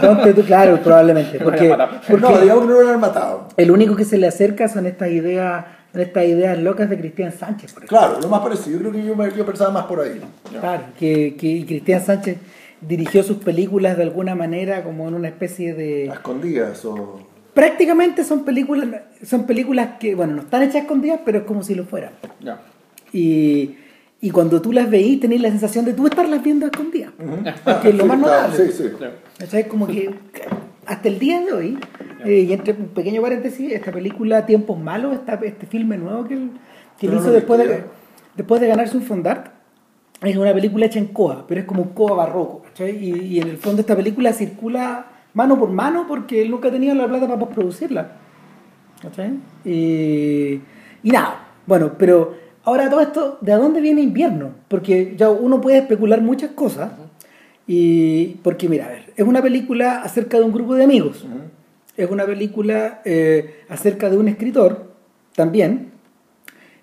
ponte 0.00 0.34
tú 0.34 0.42
claro 0.44 0.78
probablemente 0.82 1.38
porque, 1.44 1.74
porque 2.08 2.26
No, 2.26 2.38
digamos 2.40 2.62
que 2.64 2.68
no 2.68 2.74
lo 2.74 2.78
hubieran 2.80 3.00
matado. 3.00 3.48
El 3.56 3.70
único 3.70 3.94
que 3.96 4.04
se 4.04 4.18
le 4.18 4.26
acerca 4.26 4.68
son 4.68 4.86
estas 4.86 5.08
ideas, 5.10 5.64
estas 5.94 6.24
ideas 6.24 6.58
locas 6.58 6.90
de 6.90 6.98
Cristian 6.98 7.32
Sánchez, 7.32 7.72
por 7.72 7.84
ejemplo. 7.84 7.98
Claro, 7.98 8.20
lo 8.20 8.28
más 8.28 8.40
parecido. 8.40 8.78
Yo 8.80 8.90
creo 8.90 8.92
que 8.92 9.04
yo, 9.04 9.14
me- 9.16 9.32
yo 9.32 9.46
pensaba 9.46 9.70
más 9.70 9.84
por 9.84 10.00
ahí. 10.00 10.20
Claro, 10.60 10.82
que, 10.98 11.36
que 11.38 11.64
Cristian 11.66 12.04
Sánchez 12.04 12.36
dirigió 12.80 13.22
sus 13.22 13.38
películas 13.38 13.96
de 13.96 14.04
alguna 14.04 14.34
manera 14.34 14.82
como 14.84 15.08
en 15.08 15.14
una 15.14 15.28
especie 15.28 15.72
A 15.72 15.74
de... 15.74 16.04
escondidas 16.06 16.84
o. 16.84 17.20
Prácticamente 17.54 18.24
son 18.24 18.44
películas, 18.44 19.02
son 19.24 19.44
películas 19.44 19.98
que, 19.98 20.14
bueno, 20.14 20.34
no 20.34 20.42
están 20.42 20.62
hechas 20.62 20.82
escondidas, 20.82 21.20
pero 21.24 21.38
es 21.38 21.44
como 21.44 21.62
si 21.62 21.74
lo 21.74 21.84
fueran. 21.84 22.12
Ya. 22.40 22.60
Y, 23.12 23.76
y 24.20 24.30
cuando 24.30 24.62
tú 24.62 24.72
las 24.72 24.88
veís 24.88 25.18
tenés 25.20 25.40
la 25.40 25.48
sensación 25.48 25.84
de 25.84 25.92
tú 25.92 26.06
estarlas 26.06 26.42
viendo 26.42 26.66
escondidas. 26.66 27.12
Ah, 27.64 27.80
Que 27.82 27.88
es 27.88 27.94
lo 27.94 28.04
sí, 28.04 28.08
más 28.08 28.18
notable. 28.18 28.56
Sí, 28.56 28.72
sí. 28.72 28.90
Claro. 28.96 29.14
¿Cachai? 29.36 29.66
Como 29.66 29.86
que 29.88 30.10
hasta 30.86 31.08
el 31.08 31.18
día 31.18 31.40
de 31.40 31.52
hoy, 31.52 31.78
eh, 32.24 32.46
y 32.48 32.52
entre 32.52 32.72
un 32.72 32.88
pequeño 32.88 33.22
paréntesis, 33.22 33.72
esta 33.72 33.92
película 33.92 34.46
Tiempos 34.46 34.78
Malos, 34.78 35.14
esta, 35.14 35.34
este 35.34 35.66
filme 35.66 35.96
nuevo 35.96 36.26
que 36.26 36.34
él, 36.34 36.50
que 36.98 37.06
él 37.06 37.12
Yo 37.12 37.18
no 37.18 37.22
hizo 37.22 37.32
después 37.32 37.60
de, 37.60 37.84
después 38.36 38.60
de 38.60 38.68
ganarse 38.68 38.96
un 38.96 39.02
Fondart, 39.02 39.52
es 40.22 40.36
una 40.36 40.52
película 40.52 40.86
hecha 40.86 40.98
en 40.98 41.06
coa, 41.06 41.46
pero 41.46 41.60
es 41.60 41.66
como 41.66 41.82
un 41.82 41.88
coa 41.90 42.14
barroco. 42.14 42.62
Y, 42.88 43.40
en 43.40 43.48
el 43.48 43.58
fondo 43.58 43.80
esta 43.80 43.96
película 43.96 44.32
circula 44.32 45.06
mano 45.34 45.58
por 45.58 45.70
mano 45.70 46.06
porque 46.08 46.42
él 46.42 46.50
nunca 46.50 46.70
tenía 46.70 46.94
la 46.94 47.06
plata 47.06 47.26
para 47.26 47.48
producirla. 47.48 48.12
Y, 49.64 50.60
y 51.02 51.10
nada, 51.10 51.48
bueno, 51.66 51.92
pero 51.98 52.34
ahora 52.64 52.90
todo 52.90 53.00
esto, 53.00 53.38
¿de 53.40 53.52
dónde 53.52 53.80
viene 53.80 54.00
invierno? 54.00 54.50
Porque 54.68 55.14
ya 55.16 55.30
uno 55.30 55.60
puede 55.60 55.78
especular 55.78 56.20
muchas 56.20 56.50
cosas. 56.50 56.92
Y 57.66 58.38
porque, 58.42 58.68
mira, 58.68 58.86
a 58.86 58.88
ver, 58.88 59.12
es 59.16 59.24
una 59.24 59.40
película 59.40 60.02
acerca 60.02 60.38
de 60.38 60.44
un 60.44 60.52
grupo 60.52 60.74
de 60.74 60.84
amigos. 60.84 61.24
Es 61.96 62.10
una 62.10 62.26
película 62.26 63.02
eh, 63.04 63.62
acerca 63.68 64.10
de 64.10 64.18
un 64.18 64.28
escritor 64.28 64.90
también. 65.36 65.92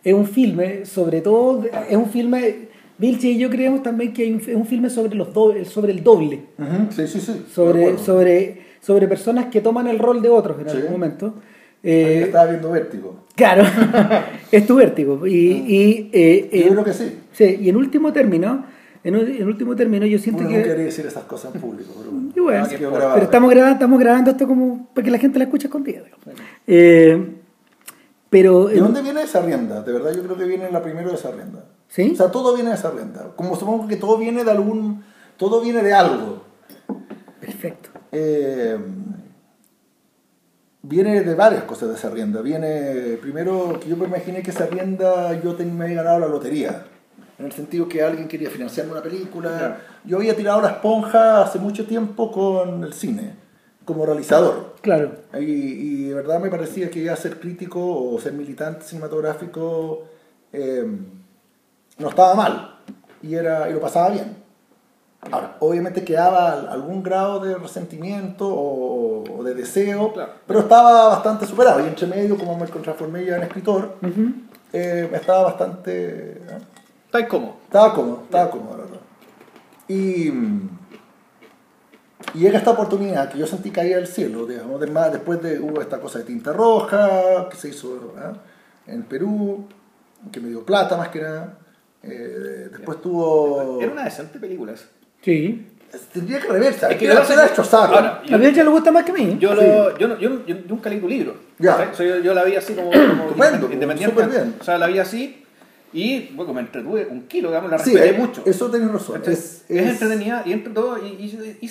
Es 0.04 0.14
un 0.14 0.26
filme, 0.26 0.86
sobre 0.86 1.22
todo, 1.22 1.66
es 1.90 1.98
un 1.98 2.10
filme, 2.10 2.67
Vilche 2.98 3.28
y 3.30 3.38
yo 3.38 3.50
creemos 3.50 3.84
también 3.84 4.14
que 4.14 4.24
hay 4.24 4.32
un- 4.34 4.40
es 4.42 4.48
un 4.56 4.66
filme 4.66 4.90
sobre, 4.90 5.16
los 5.16 5.34
doble- 5.34 5.66
sobre 5.66 5.92
el 5.92 6.04
doble 6.04 6.42
Ujú, 6.58 6.92
Sí, 6.92 7.08
sí, 7.08 7.20
sí. 7.22 7.32
De 7.34 7.54
sobre, 7.54 7.98
sobre, 8.00 8.62
sobre 8.82 9.08
personas 9.08 9.46
que 9.48 9.62
toman 9.62 9.88
el 9.88 10.00
rol 10.00 10.22
de 10.22 10.30
otros 10.30 10.60
en 10.60 10.70
Sí. 10.70 10.78
algún 10.78 10.92
momento. 10.94 11.34
Eh, 11.84 12.24
Estaba 12.26 12.48
viendo 12.50 12.72
vértigo. 12.72 13.26
claro, 13.36 13.64
es 14.52 14.66
tu 14.66 14.76
vértigo. 14.76 15.28
Y, 15.28 15.32
y, 15.32 16.10
eh, 16.12 16.50
Yo 16.52 16.58
eh, 16.60 16.70
creo 16.72 16.84
que 16.84 16.94
sí. 16.94 17.18
sí, 17.34 17.58
y 17.62 17.70
en 17.70 17.76
último 17.76 18.12
término, 18.12 18.66
en, 19.04 19.16
en 19.16 19.48
último 19.48 19.76
término 19.76 20.06
yo 20.08 20.18
siento 20.18 20.42
Uno 20.42 20.50
que... 20.50 20.58
no 20.58 20.64
quería 20.64 20.86
decir 20.86 21.06
esas 21.06 21.24
cosas 21.26 21.54
en 21.54 21.62
público, 21.62 21.94
pero 22.00 22.12
bueno. 22.12 22.30
Y 22.36 22.40
bueno, 22.40 22.68
quedó 22.68 22.92
pero 23.14 23.24
estamos 23.26 23.50
grabando, 23.52 23.74
estamos 23.74 24.00
grabando 24.00 24.32
esto 24.32 24.48
como 24.48 24.88
para 24.94 25.06
que 25.06 25.12
la 25.12 25.20
gente 25.20 25.38
la 25.38 25.46
escuche 25.46 25.68
escondida. 25.68 26.02
Eh, 26.66 27.26
pero... 28.30 28.66
¿De 28.66 28.80
dónde 28.80 29.02
viene 29.04 29.22
esa 29.22 29.42
rienda? 29.44 29.84
De 29.84 29.94
verdad, 29.94 30.12
yo 30.16 30.24
creo 30.24 30.36
que 30.36 30.46
viene 30.46 30.70
la 30.72 30.82
primera 30.82 31.08
de 31.08 31.14
esa 31.16 31.32
rienda. 31.32 31.64
¿Sí? 31.98 32.12
O 32.14 32.16
sea, 32.16 32.30
todo 32.32 32.54
viene 32.54 32.70
de 32.70 32.76
esa 32.76 32.92
rienda. 32.92 33.32
Como 33.36 33.56
supongo 33.56 33.88
que 33.88 33.96
todo 33.96 34.20
viene 34.20 34.44
de 34.44 34.52
algún. 34.52 35.04
Todo 35.36 35.62
viene 35.62 35.82
de 35.82 35.94
algo. 35.96 36.44
Perfecto. 37.42 37.90
Eh, 38.12 38.78
viene 40.84 41.22
de 41.24 41.34
varias 41.34 41.64
cosas 41.64 41.90
de 41.90 41.96
esa 41.96 42.12
rienda. 42.12 42.42
Viene, 42.44 43.18
primero, 43.20 43.80
que 43.80 43.90
yo 43.90 43.98
me 43.98 44.06
imaginé 44.06 44.44
que 44.44 44.52
esa 44.52 44.68
rienda 44.68 45.42
yo 45.42 45.56
ten- 45.56 45.76
me 45.76 45.86
había 45.86 45.98
ganado 46.04 46.20
la 46.20 46.28
lotería. 46.28 46.86
En 47.40 47.48
el 47.48 47.52
sentido 47.52 47.88
que 47.90 48.04
alguien 48.04 48.28
quería 48.28 48.52
financiarme 48.52 48.92
una 48.94 49.02
película. 49.02 49.50
Claro. 49.58 49.76
Yo 50.06 50.18
había 50.18 50.36
tirado 50.36 50.62
la 50.62 50.70
esponja 50.70 51.42
hace 51.42 51.58
mucho 51.58 51.88
tiempo 51.88 52.32
con 52.32 52.84
el 52.84 52.94
cine, 52.94 53.34
como 53.86 54.06
realizador. 54.06 54.76
Claro. 54.82 55.14
Y, 55.34 55.44
y 55.46 56.04
de 56.10 56.14
verdad 56.14 56.40
me 56.40 56.50
parecía 56.52 56.92
que 56.92 57.04
ya 57.04 57.16
ser 57.16 57.40
crítico 57.40 57.80
o 58.14 58.20
ser 58.20 58.34
militante 58.34 58.86
cinematográfico 58.86 60.04
eh, 60.54 60.86
no 62.00 62.10
estaba 62.10 62.36
mal 62.36 62.76
y, 63.22 63.34
era, 63.36 63.70
y 63.70 63.74
lo 63.74 63.80
pasaba 63.82 64.10
bien. 64.10 64.38
Ahora, 65.32 65.58
obviamente 65.60 66.04
quedaba 66.06 66.54
al- 66.54 66.68
algún 66.70 67.02
grado 67.04 67.40
de 67.40 67.56
resentimiento 67.58 68.48
o, 68.48 69.24
o 69.40 69.44
de 69.44 69.56
deseo, 69.56 70.14
Claro. 70.14 70.32
pero 70.46 70.60
estaba 70.60 71.10
bastante 71.10 71.46
superado. 71.46 71.80
Y 71.84 71.88
entre 71.88 72.08
medio, 72.08 72.38
como 72.38 72.58
me 72.58 72.68
transformé 72.68 73.26
ya 73.26 73.38
en 73.38 73.44
escritor, 73.44 73.96
Ujú. 74.02 74.32
eh, 74.74 75.10
estaba 75.14 75.44
bastante... 75.44 76.34
¿eh? 76.34 76.58
Está 77.08 77.20
incómodo. 77.22 77.56
Estaba 77.66 77.94
cómodo, 77.94 78.22
estaba 78.26 78.50
cómodo, 78.52 78.78
la 78.78 78.84
verdad. 78.84 79.00
Y, 79.88 80.28
y 82.34 82.40
llega 82.40 82.58
esta 82.58 82.72
oportunidad 82.72 83.30
que 83.32 83.38
yo 83.40 83.48
sentí 83.48 83.72
caer 83.72 83.96
del 83.96 84.08
cielo, 84.08 84.46
digamos, 84.46 84.80
de 84.80 84.88
más- 84.88 85.12
después 85.12 85.42
de 85.42 85.60
hubo 85.60 85.82
esta 85.82 86.00
cosa 86.00 86.20
de 86.20 86.26
tinta 86.26 86.54
roja 86.54 87.48
que 87.50 87.56
se 87.58 87.70
hizo 87.70 87.96
¿eh? 88.18 88.34
en 88.88 89.04
Perú, 89.04 89.68
que 90.32 90.40
me 90.40 90.50
dio 90.50 90.66
plata 90.66 90.96
más 90.98 91.10
que 91.10 91.22
nada. 91.22 91.58
Eh, 92.04 92.70
después 92.72 93.02
tuvo... 93.02 93.80
Era 93.82 93.92
una 93.92 94.04
decente 94.04 94.40
película 94.40 94.74
esa. 94.74 94.86
Sí. 95.22 95.68
Tendría 96.14 96.40
que 96.40 96.48
reversa, 96.50 96.88
Es 96.88 96.94
que 96.94 97.00
que 97.00 97.08
yo 97.08 97.14
la 97.14 97.24
la 97.36 97.44
destrozaron. 97.44 97.96
Ahora, 97.96 98.22
A 98.32 98.38
Bielcha 98.38 98.64
le 98.64 98.70
gusta 98.70 98.92
más 98.92 99.04
que 99.06 99.12
a 99.12 99.14
mí. 99.14 99.38
Yo, 99.40 99.56
lo, 99.56 99.98
yo, 99.98 100.08
no- 100.10 100.20
yo, 100.20 100.46
yo 100.46 100.56
nunca 100.68 100.90
leí 100.90 101.00
tu 101.00 101.08
libro. 101.08 101.36
Ya. 101.60 101.90
O 101.92 101.96
sea, 101.96 102.06
yo, 102.06 102.20
yo 102.20 102.34
la 102.34 102.44
vi 102.44 102.56
así 102.56 102.74
como, 102.74 102.92
como 102.92 103.24
Estupendo, 103.24 103.72
independiente. 103.72 104.14
súper 104.16 104.30
bien. 104.30 104.56
O 104.60 104.64
sea, 104.64 104.78
la 104.78 104.88
vi 104.88 105.00
así 105.00 105.44
y 105.94 106.30
bueno, 106.36 106.54
me 106.54 106.62
entretuve 106.62 107.08
un 107.10 107.24
kilo, 107.28 107.48
digamos, 107.50 107.72
la 107.72 107.80
Sí, 107.80 107.92
respeté 107.94 108.16
eh, 108.16 108.20
mucho. 108.20 108.42
eso 108.46 108.70
tenés 108.70 108.92
razón. 108.92 109.22
Es, 109.26 109.30
es, 109.30 109.64
es- 109.70 109.88
entretenida 109.92 110.44
y 110.46 110.52
entre 110.54 110.74
todo, 110.74 110.98
y, 110.98 111.08
y, 111.08 111.66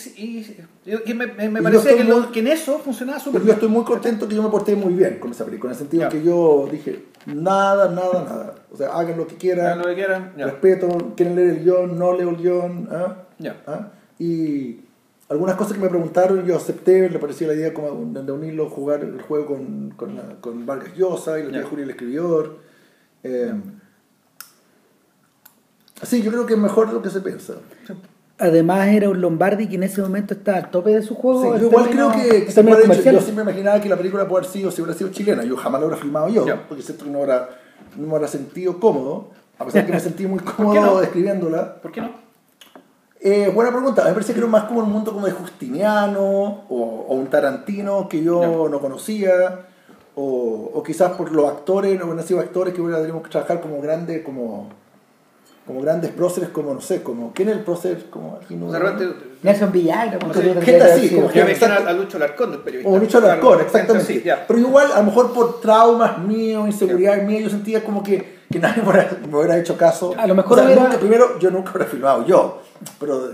y, 1.07 1.14
me, 1.14 1.26
me, 1.26 1.70
estoy 1.76 1.96
que, 1.96 2.05
lo- 2.05 2.33
que 2.33 2.40
en 2.40 2.46
eso 2.48 2.79
funcionaba 2.79 3.18
súper 3.18 3.40
Pero 3.42 3.46
yo 3.48 3.52
estoy 3.55 3.68
muy 3.68 3.85
contento 3.85 4.26
que 4.26 4.35
yo 4.35 4.42
me 4.42 4.48
porté 4.48 4.74
muy 4.74 4.94
bien 4.94 5.18
con 5.18 5.31
esa 5.33 5.44
película, 5.44 5.72
en 5.72 5.74
el 5.74 5.79
sentido 5.79 6.02
Ya. 6.05 6.09
que 6.09 6.22
yo 6.22 6.68
dije, 6.72 7.05
nada, 7.26 7.90
nada, 7.90 8.24
nada. 8.24 8.55
O 8.72 8.76
sea, 8.76 8.88
hagan 8.96 9.16
lo 9.18 9.26
que 9.26 9.37
quieran. 9.37 9.66
Hagan 9.66 9.79
lo 9.81 9.85
que 9.87 9.94
quieran, 9.94 10.33
ya. 10.37 10.44
Respeto, 10.46 11.12
quieren 11.16 11.37
leer 11.37 11.48
el 11.50 11.64
guion, 11.64 11.98
no 11.98 12.12
leo 12.16 12.31
el 12.31 12.37
guion. 12.37 12.88
¿ah? 12.90 13.16
Ya. 13.38 13.62
¿Ah? 13.66 13.88
Y 14.18 14.81
algunas 15.29 15.57
cosas 15.57 15.74
que 15.74 15.81
me 15.81 15.88
preguntaron, 15.88 16.44
yo 16.46 16.57
acepté, 16.57 17.11
le 17.11 17.18
pareció 17.18 17.46
la 17.48 17.55
idea 17.55 17.74
como 17.74 17.88
de 18.12 18.33
unirlo, 18.33 18.70
jugar 18.70 19.00
el 19.02 19.20
juego 19.20 19.46
con, 19.46 19.90
con, 19.90 20.16
la- 20.16 20.37
con 20.40 20.64
Vargas 20.64 20.94
Llosa 20.96 21.38
y 21.38 21.44
la 21.44 21.50
tía. 21.50 21.62
Julia 21.64 21.85
el 21.85 21.90
escribidor. 21.90 22.59
Eh, 23.22 23.52
sí, 26.02 26.22
yo 26.22 26.30
creo 26.30 26.46
que 26.46 26.54
es 26.54 26.59
mejor 26.59 26.88
de 26.88 26.94
lo 26.94 27.02
que 27.02 27.11
se 27.11 27.20
piensa. 27.20 27.54
Además 28.38 28.88
era 28.88 29.09
un 29.09 29.20
Lombardi 29.20 29.66
que 29.66 29.76
en 29.76 29.82
ese 29.85 30.02
momento 30.02 30.35
está 30.35 30.56
al 30.56 30.70
tope 30.70 30.90
de 30.90 31.02
su 31.02 31.14
juego. 31.14 31.54
Sí, 31.54 31.61
yo 31.61 31.68
igual 31.68 31.88
creo 31.88 32.12
que, 32.12 32.44
que 32.44 32.62
puede 32.62 32.94
hecho, 32.94 33.11
yo 33.12 33.20
siempre 33.20 33.44
imaginaba 33.44 33.80
que 33.80 33.88
la 33.88 33.96
película 33.96 34.28
puede 34.28 34.44
haber 34.44 34.52
sido, 34.52 34.70
si 34.70 34.82
hubiera 34.82 34.96
sido 34.96 35.11
chilena, 35.11 35.42
yo 35.44 35.56
jamás 35.56 35.80
la 35.80 35.87
hubiera 35.87 36.02
filmado 36.02 36.28
yo, 36.28 36.44
porque 36.68 36.82
siento 36.82 37.04
que 37.04 37.11
no 37.11 37.18
hubiera, 37.18 37.48
no 37.96 38.02
me 38.02 38.09
hubiera 38.09 38.28
sentido 38.28 38.78
cómodo, 38.78 39.30
a 39.59 39.64
pesar 39.64 39.82
de 39.82 39.87
que 39.87 39.92
me 39.94 40.00
sentí 40.00 40.26
muy 40.26 40.40
cómodo 40.56 40.74
no? 40.74 41.02
escribiéndola. 41.02 41.76
¿Por 41.80 41.92
qué 41.92 42.02
no? 42.02 42.26
Eh, 43.20 43.50
buena 43.54 43.70
pregunta, 43.70 44.04
me 44.04 44.12
parece 44.12 44.35
que 44.35 44.40
era 44.40 44.48
más 44.48 44.64
como 44.64 44.80
un 44.80 44.92
mundo 44.92 45.12
como 45.12 45.24
de 45.24 45.32
Justiniano 45.32 46.20
o, 46.20 47.06
o 47.09 47.14
un 47.14 47.28
Tarantino 47.28 48.06
que 48.06 48.22
yo 48.22 48.68
no 48.68 48.80
conocía, 48.80 49.66
o, 50.14 50.70
o 50.74 50.82
quizás 50.82 51.12
por 51.12 51.32
los 51.32 51.46
actores, 51.46 51.98
no 51.98 52.04
hubieran 52.04 52.26
sido 52.26 52.40
actores 52.40 52.74
que 52.74 52.82
hubiera 52.82 53.00
tenido 53.00 53.22
que 53.22 53.30
trabajar 53.30 53.62
como 53.62 53.80
grandes, 53.80 54.22
como, 54.22 54.68
como 55.66 55.81
grandes 55.81 56.11
próceres, 56.12 56.50
como 56.50 56.72
no 56.72 56.81
sé, 56.81 57.02
como, 57.02 57.33
¿quién 57.33 57.48
es 57.48 57.57
el 57.57 57.64
prócer? 57.64 58.05
Como 58.09 58.38
aquí 58.42 58.55
no- 58.55 58.70
De 58.70 58.79
repente, 58.79 59.14
Nelson 59.42 59.72
Villagra, 59.72 60.18
como 60.18 60.33
sé, 60.33 60.40
tú 60.40 60.46
lo 60.55 60.55
gente 60.62 60.72
que 60.76 60.83
así, 60.92 61.09
como 61.14 61.29
me 61.29 61.40
imagino 61.40 61.74
a 61.88 61.92
Lucho 61.92 62.18
Larcón 62.18 62.50
del 62.52 62.61
periodista. 62.61 62.90
O 62.92 62.98
Lucho 62.98 63.18
Alarcón, 63.18 63.48
Claro, 63.55 63.64
exactamente. 63.66 64.12
sí. 64.14 64.22
Pero 64.46 64.59
igual, 64.61 64.92
a 64.92 64.98
lo 64.98 65.05
mejor 65.05 65.33
por 65.33 65.61
traumas 65.61 66.18
míos, 66.18 66.66
inseguridades 66.68 67.24
mías, 67.26 67.42
yo 67.42 67.50
sentía 67.50 67.83
como 67.85 68.02
que, 68.02 68.37
que 68.50 68.59
nadie 68.61 68.81
me 68.83 68.88
hubiera, 68.90 69.11
me 69.29 69.37
hubiera 69.37 69.59
hecho 69.59 69.76
caso. 69.76 70.14
A 70.16 70.26
lo 70.26 70.35
mejor 70.37 70.52
O 70.52 70.55
sea, 70.57 70.64
hubiera- 70.66 70.83
nunca- 70.85 70.98
primero, 70.98 71.38
yo 71.40 71.50
nunca 71.50 71.70
hubiera 71.72 71.87
filmado 71.90 72.24
yo, 72.26 72.62
pero. 73.00 73.31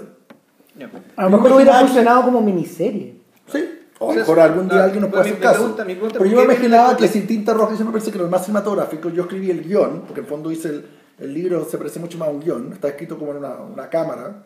A 1.16 1.24
lo 1.24 1.30
mejor 1.30 1.50
me 1.50 1.56
hubiera 1.56 1.72
que- 1.80 1.84
funcionado 1.86 2.22
como 2.24 2.40
miniserie. 2.40 3.16
sí. 3.52 3.78
O 3.98 4.10
a 4.10 4.14
lo 4.14 4.18
mejor 4.20 4.40
algún 4.40 4.68
día 4.68 4.82
alguien 4.82 5.00
nos 5.02 5.10
puede 5.10 5.22
hacer 5.22 5.38
caso. 5.38 5.58
pregunta- 5.58 5.84
pregunta, 5.84 6.14
pero 6.18 6.24
yo 6.28 6.36
¿por 6.38 6.46
me 6.48 6.54
imaginaba 6.54 6.96
que 6.96 7.06
sin 7.06 7.24
tinta 7.24 7.54
roja, 7.54 7.70
yo 7.70 7.76
siempre 7.76 7.92
pensé 8.00 8.10
que 8.10 8.16
era 8.18 8.24
el 8.24 8.32
más 8.32 8.44
cinematográfico. 8.44 9.10
Yo 9.10 9.22
escribí 9.22 9.48
el 9.52 9.62
guion, 9.62 10.02
porque 10.08 10.22
en 10.22 10.26
fondo 10.26 10.50
hice 10.50 10.70
el, 10.70 10.86
el 11.22 11.34
libro, 11.34 11.64
se 11.64 11.78
parece 11.78 12.00
mucho 12.00 12.18
más 12.18 12.28
a 12.28 12.30
un 12.32 12.40
guion, 12.40 12.72
está 12.72 12.88
escrito 12.88 13.18
como 13.18 13.32
en 13.32 13.38
una, 13.38 13.54
una 13.56 13.88
cámara. 13.88 14.44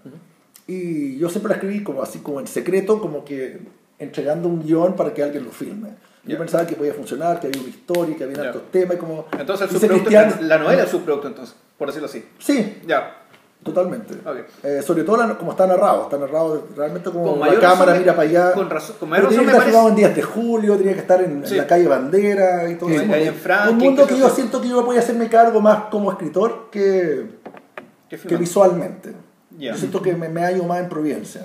Y 0.67 1.17
yo 1.19 1.29
siempre 1.29 1.49
la 1.51 1.55
escribí 1.57 1.83
como 1.83 2.03
así, 2.03 2.19
como 2.21 2.41
en 2.41 2.47
secreto, 2.47 3.01
como 3.01 3.25
que 3.25 3.61
entregando 3.99 4.49
un 4.49 4.63
guion 4.63 4.95
para 4.97 5.15
que 5.15 5.23
alguien 5.23 5.45
lo 5.45 5.51
filme. 5.51 5.91
Yo 6.25 6.33
Ya. 6.33 6.39
pensaba 6.39 6.67
que 6.67 6.75
podía 6.75 6.93
funcionar, 6.93 7.39
que 7.39 7.47
había 7.47 7.61
una 7.61 7.71
historia, 7.71 8.17
que 8.17 8.25
había 8.25 8.37
Ya. 8.37 8.43
altos 8.49 8.71
temas, 8.73 8.97
y 8.97 8.99
como... 8.99 9.27
Entonces, 9.39 9.69
el 9.71 9.79
subproducto, 9.79 10.11
Cristian- 10.11 10.41
la 10.49 10.59
novela 10.59 10.83
es 10.83 10.91
subproducto, 10.91 11.29
entonces, 11.29 11.55
por 11.79 11.87
decirlo 11.87 12.07
así. 12.09 12.25
Sí, 12.39 12.79
Ya. 12.87 13.23
Totalmente. 13.67 14.15
Eh, 14.63 14.81
sobre 14.83 15.03
todo 15.05 15.19
la- 15.19 15.37
como 15.37 15.51
está 15.51 15.67
narrado, 15.67 16.05
está 16.05 16.17
narrado 16.17 16.67
realmente 16.75 17.11
como 17.11 17.37
Con 17.37 17.41
la 17.41 17.59
cámara 17.61 17.95
mira 17.95 18.15
para 18.17 18.29
allá. 18.29 18.53
con 18.53 18.71
razón- 18.71 18.97
con 18.99 19.09
mayor 19.11 19.27
razón 19.27 19.45
que 19.45 19.51
estar 19.51 19.63
filmado 19.65 19.89
en 19.89 19.95
parece- 19.95 20.07
días 20.09 20.17
de 20.17 20.23
julio, 20.23 20.77
tenía 20.77 20.95
que 20.95 21.01
estar 21.01 21.21
en, 21.23 21.43
la 21.57 21.67
calle 21.67 21.87
Bandera 21.89 22.71
y 22.71 22.77
todo 22.77 22.89
Sí, 22.89 22.95
eso. 22.97 23.05
en 23.05 23.69
un 23.71 23.79
mundo 23.79 24.07
que 24.07 24.19
yo 24.19 24.31
siento 24.31 24.61
que 24.63 24.69
yo 24.69 24.83
voy 24.85 24.97
a 24.97 25.01
hacerme 25.01 25.29
cargo 25.29 25.61
más 25.61 25.85
como 25.91 26.11
escritor 26.11 26.69
que, 26.71 27.27
¿Qué 28.09 28.17
que 28.19 28.37
visualmente. 28.37 29.13
Yo 29.59 29.75
siento 29.77 30.03
que 30.03 30.15
me, 30.15 30.29
me 30.29 30.43
hallo 30.43 30.65
más 30.65 30.81
en 30.81 30.89
Providencia. 30.89 31.43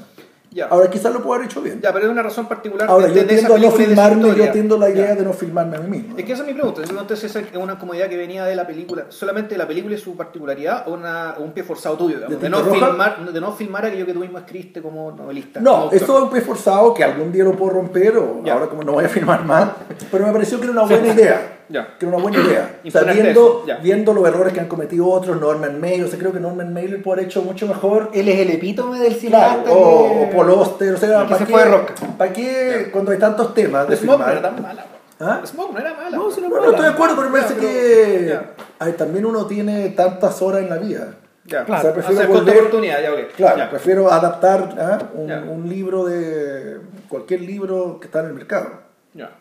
Ya. 0.54 0.66
Ahora 0.66 0.90
quizás 0.90 1.14
lo 1.14 1.22
puedo 1.22 1.36
haber 1.36 1.46
hecho 1.48 1.62
bien. 1.62 1.80
Ya, 1.82 1.94
pero 1.94 2.06
es 2.06 2.12
una 2.12 2.22
razón 2.24 2.46
particular 2.48 2.90
Ahora 2.90 3.08
de, 3.08 3.16
yo 3.16 3.26
tiendo 3.26 3.56
a 3.56 3.58
no 3.58 3.72
filmarme, 3.72 4.36
yo 4.36 4.52
tiendo 4.52 4.78
la 4.78 4.90
idea 4.90 5.08
Ya. 5.10 5.16
de 5.16 5.24
no 5.24 5.32
filmarme 5.32 5.78
a 5.78 5.80
mí 5.80 5.90
mismo. 6.00 6.18
Es 6.18 6.26
que 6.26 6.34
esa 6.34 6.42
es 6.44 6.48
mi 6.48 6.54
pregunta. 6.54 6.82
Si 7.16 7.26
esa 7.26 7.40
es 7.40 7.46
una 7.56 7.80
comodidad 7.80 8.08
que 8.10 8.18
venía 8.18 8.44
de 8.44 8.56
la 8.56 8.68
película, 8.68 9.06
solamente 9.10 9.56
de 9.56 9.58
la 9.60 9.68
película 9.68 9.96
y 9.96 9.98
su 9.98 10.16
particularidad, 10.18 10.88
o 10.90 10.94
una, 10.94 11.36
un 11.40 11.54
pie 11.54 11.64
forzado 11.64 11.96
tuyo, 11.98 12.18
digamos, 12.18 12.38
¿De 12.38 12.44
de, 12.44 12.50
no 12.50 12.64
filmar, 12.66 13.32
de 13.32 13.42
no 13.42 13.52
filmar 13.54 13.86
aquello 13.86 14.06
que 14.06 14.14
tú 14.14 14.20
mismo 14.20 14.38
escribiste 14.40 14.82
como 14.82 15.12
novelista. 15.12 15.60
como 15.62 15.72
No, 15.72 15.78
autor. 15.84 15.96
eso 16.02 16.18
es 16.18 16.24
un 16.24 16.30
pie 16.30 16.42
forzado 16.42 16.94
que 16.94 17.04
algún 17.04 17.32
día 17.32 17.46
lo 17.46 17.54
puedo 17.54 17.72
romper 17.72 18.18
o 18.18 18.42
Ya. 18.44 18.54
ahora 18.54 18.68
como 18.68 18.84
no 18.84 18.92
voy 18.94 19.06
a 19.06 19.10
filmar 19.10 19.46
más. 19.46 19.70
Pero 20.12 20.26
me 20.26 20.34
pareció 20.34 20.58
que 20.60 20.66
era 20.66 20.74
una 20.74 20.84
buena 20.84 21.08
idea. 21.14 21.60
Ya. 21.72 21.96
que 21.98 22.06
era 22.06 22.16
una 22.16 22.22
buena 22.24 22.40
idea. 22.40 22.80
O 22.86 22.92
sea, 22.92 23.04
viendo, 23.04 23.66
viendo 23.82 24.14
los 24.14 24.28
errores 24.28 24.54
que 24.54 24.60
han 24.60 24.68
cometido 24.68 25.08
otros, 25.08 25.40
Norman 25.40 25.80
Mailer, 25.80 26.06
o 26.06 26.08
sea, 26.10 26.20
creo 26.20 26.34
que 26.34 26.40
Norman 26.40 26.74
Mailer 26.74 27.02
puede 27.02 27.20
haber 27.22 27.26
hecho 27.30 27.42
mucho 27.44 27.68
mejor. 27.68 28.10
Él 28.14 28.28
es 28.28 28.40
el 28.40 28.50
epítome 28.52 29.00
del 29.00 29.16
Claro, 29.18 29.54
cineasta. 29.64 29.72
o, 29.72 30.10
que- 30.14 30.26
o 30.26 30.30
Paul 30.38 30.50
Auster, 30.52 30.94
o 30.94 30.98
sea, 30.98 31.24
¿para 31.26 31.38
se 31.38 31.46
qué, 31.46 31.52
fue 31.54 31.64
de 31.64 31.70
rock. 31.72 31.92
¿para 32.18 32.34
qué 32.34 32.90
cuando 32.92 33.12
hay 33.12 33.18
tantos 33.20 33.54
temas 33.54 33.88
de 33.88 33.96
Smoke 33.96 34.20
no 34.20 34.30
era 34.32 34.42
tan 34.42 34.62
mala. 34.62 34.86
¿Ah? 35.20 35.42
Smoke 35.46 35.74
no 35.74 35.80
era 35.80 35.94
mala. 35.94 36.10
No, 36.18 36.30
no 36.30 36.50
Bueno, 36.50 36.70
estoy 36.72 36.86
de 36.86 36.92
acuerdo, 36.92 37.16
pero 37.16 37.30
me 37.30 37.40
parece 37.42 37.60
que 37.60 38.40
ay, 38.80 38.94
también 38.94 39.26
uno 39.26 39.46
tiene 39.46 39.90
tantas 39.90 40.42
horas 40.42 40.62
en 40.64 40.70
la 40.70 40.78
vida. 40.78 41.14
Ya. 41.46 41.64
Claro. 41.66 41.80
O 41.80 41.82
sea, 41.84 41.94
prefiero 41.94 42.28
costo 42.28 42.46
volver- 42.46 42.58
oportunidad, 42.60 43.02
ya, 43.02 43.14
ok. 43.14 43.20
Claro, 43.36 43.58
Ya. 43.58 43.70
prefiero 43.70 44.12
adaptar 44.12 44.76
¿ah? 44.80 45.00
un, 45.14 45.32
un 45.32 45.70
libro 45.70 46.06
de 46.06 46.78
cualquier 47.08 47.42
libro 47.42 48.00
que 48.00 48.08
está 48.08 48.20
en 48.22 48.28
el 48.28 48.34
mercado. 48.34 48.68
Ya. 49.14 49.32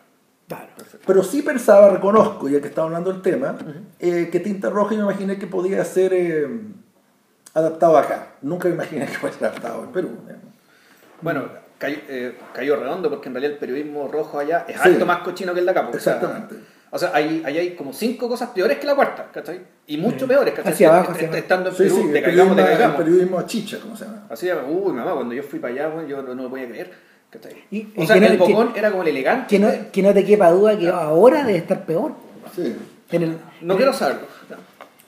Claro. 0.55 0.67
Pero 1.05 1.23
sí 1.23 1.41
pensaba, 1.41 1.89
reconozco, 1.89 2.49
ya 2.49 2.59
que 2.61 2.67
estaba 2.67 2.87
hablando 2.87 3.11
del 3.11 3.21
tema, 3.21 3.55
eh, 3.99 4.29
que 4.31 4.39
Tinta 4.41 4.69
Roja 4.69 4.91
yo 4.95 4.97
me 5.05 5.11
imaginé 5.13 5.37
que 5.39 5.47
podía 5.47 5.83
ser 5.85 6.11
eh, 6.13 6.47
adaptado 7.53 7.97
acá. 7.97 8.27
Nunca 8.41 8.67
me 8.67 8.75
imaginé 8.75 9.05
que 9.07 9.13
fuera 9.13 9.35
adaptado 9.39 9.83
en 9.85 9.91
Perú. 9.91 10.09
Bueno, 11.21 11.45
cayó, 11.77 11.97
eh, 12.09 12.37
cayó 12.53 12.75
redondo 12.75 13.09
porque 13.09 13.29
en 13.29 13.35
realidad 13.35 13.53
el 13.53 13.59
periodismo 13.59 14.07
rojo 14.07 14.39
allá 14.39 14.65
es 14.67 14.75
Sí. 14.75 14.89
alto 14.89 15.05
más 15.05 15.19
cochino 15.19 15.53
que 15.53 15.59
el 15.59 15.65
de 15.65 15.71
acá. 15.71 15.83
porque, 15.83 15.97
o 15.97 16.01
sea, 16.01 16.15
Exactamente. 16.15 16.55
O 16.93 16.99
sea, 16.99 17.11
hay, 17.13 17.41
ahí 17.45 17.57
hay 17.57 17.75
como 17.75 17.93
cinco 17.93 18.27
cosas 18.27 18.49
peores 18.49 18.77
que 18.77 18.85
la 18.85 18.95
cuarta, 18.95 19.29
¿cachai? 19.31 19.61
Y 19.87 19.95
mucho 19.97 20.27
peores, 20.27 20.53
¿cachai? 20.53 20.73
Hacia 20.73 20.89
abajo, 20.89 21.13
hacia. 21.13 21.29
Estando 21.37 21.69
en 21.69 21.75
Sí, 21.77 21.83
Perú, 21.83 21.95
sí, 21.95 22.11
te 22.11 22.21
caigamos, 22.21 22.21
te 22.21 22.23
periodismo, 22.23 22.59
el 22.59 22.65
caigamos. 22.67 22.97
periodismo 22.97 23.41
chicha, 23.43 23.79
como 23.79 23.95
se 23.95 24.03
llama. 24.05 24.23
Así, 24.29 24.49
uy, 24.67 24.91
mamá, 24.91 25.13
cuando 25.13 25.33
yo 25.33 25.41
fui 25.41 25.59
para 25.59 25.73
allá, 25.73 25.87
bueno, 25.87 26.09
yo 26.09 26.21
no, 26.21 26.33
lo 26.35 26.49
podía 26.49 26.67
creer. 26.67 26.91
Y- 27.71 27.87
o 27.95 28.03
y 28.03 28.07
sea, 28.07 28.15
que 28.15 28.21
no- 28.21 28.27
el 28.27 28.31
que- 28.33 28.37
bocón 28.53 28.71
era 28.75 28.91
como 28.91 29.03
el 29.03 29.09
elegante. 29.09 29.47
Que 29.47 29.59
no, 29.59 29.69
que 29.91 30.01
no 30.03 30.13
te 30.13 30.25
quepa 30.25 30.51
duda 30.51 30.77
que 30.77 30.89
ahora 30.89 31.43
debe 31.43 31.57
estar 31.59 31.85
peor. 31.85 32.11
Sí. 32.55 32.75
En 33.11 33.23
el- 33.23 33.37
No 33.61 33.75
quiero 33.77 33.93
saberlo. 33.93 34.23
No. 34.49 34.55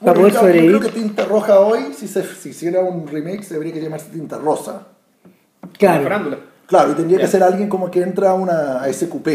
Para 0.00 0.12
Yo 0.14 0.20
poder 0.20 0.32
creo- 0.32 0.40
sobrevivir. 0.40 0.70
Yo 0.72 0.78
creo 0.80 0.92
que 0.92 1.00
Tinta 1.00 1.24
Roja 1.26 1.60
hoy, 1.60 1.92
si 1.96 2.08
se 2.08 2.22
si 2.24 2.50
hiciera 2.50 2.80
un 2.80 3.06
remake, 3.06 3.42
se 3.42 3.54
debería 3.54 3.74
que 3.74 3.80
llamarse 3.82 4.10
Tinta 4.10 4.38
Rosa. 4.38 4.86
La 5.62 5.68
Claro. 5.78 6.38
Claro, 6.66 6.92
y 6.92 6.94
tendría 6.94 7.18
que 7.18 7.26
ser 7.26 7.42
alguien 7.42 7.68
como 7.68 7.90
que 7.90 8.00
entra 8.02 8.30
a 8.30 8.34
una 8.34 8.82
a 8.82 8.88
SQP, 8.92 9.28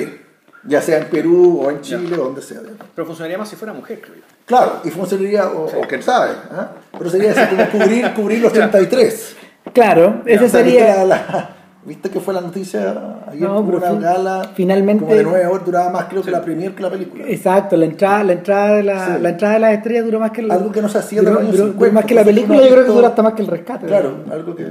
ya 0.63 0.81
sea 0.81 0.97
en 0.97 1.05
Perú 1.09 1.61
o 1.63 1.69
en 1.69 1.81
Chile 1.81 2.15
o 2.17 2.25
donde 2.25 2.41
sea. 2.41 2.59
Pero 2.95 3.05
funcionaría 3.05 3.37
más 3.37 3.49
si 3.49 3.55
fuera 3.55 3.71
mujer, 3.73 4.01
creo 4.01 4.15
yo. 4.15 4.21
Claro, 4.45 4.81
y 4.83 4.89
funcionaría, 4.89 5.47
o, 5.47 5.65
o 5.65 5.81
quién 5.87 6.01
sabe, 6.01 6.31
¿ah? 6.51 6.71
pero 6.97 7.07
sería 7.09 7.31
así 7.31 7.55
como 7.55 7.69
cubrir, 7.71 8.13
cubrir 8.15 8.41
los 8.41 8.51
33. 8.51 9.35
Claro, 9.73 10.23
ese 10.25 10.45
O 10.45 10.49
sea, 10.49 10.61
¿viste, 10.63 10.79
sería. 10.79 10.95
la- 10.97 11.05
la- 11.05 11.55
¿Viste 11.89 12.09
que 12.11 12.19
fue 12.19 12.33
la 12.35 12.41
noticia 12.41 13.23
ayer? 13.27 13.41
No, 13.49 13.65
pero 13.65 13.79
una 13.79 13.87
fin- 13.89 13.99
gala 14.01 14.51
finalmente- 14.53 15.03
como 15.03 15.15
de 15.15 15.23
nueve 15.23 15.47
horas, 15.47 15.65
duraba 15.65 15.89
más 15.89 16.05
creo 16.05 16.21
que 16.21 16.29
la 16.31 16.41
premier 16.41 16.73
que 16.75 16.83
la 16.83 16.91
película. 16.91 17.25
Exacto, 17.27 17.75
la 17.75 17.85
entrada, 17.85 18.23
la 18.23 18.33
entrada 18.33 18.75
de 18.75 18.83
la, 18.83 19.05
Sí. 19.17 19.21
la 19.21 19.29
entrada 19.29 19.53
de 19.55 19.59
las 19.59 19.73
estrellas 19.73 20.05
duró 20.05 20.19
más 20.19 20.31
que 20.31 20.41
el, 20.41 20.51
Algo 20.51 20.71
que 20.71 20.81
no 20.81 20.87
se 20.89 20.99
hacía 20.99 21.19
en 21.19 21.25
duró- 21.25 21.33
los 21.33 21.41
años 21.43 21.51
duró- 21.53 21.63
duró 21.65 21.73
50, 21.73 21.93
más 21.95 22.05
que 22.05 22.13
la 22.15 22.23
película, 22.23 22.61
yo 22.61 22.69
creo 22.69 22.85
que 22.85 22.91
dura 22.91 23.07
hasta 23.07 23.23
más 23.23 23.33
que 23.33 23.41
el 23.41 23.47
rescate. 23.47 23.87
Claro, 23.87 24.23
algo 24.31 24.55
que... 24.55 24.65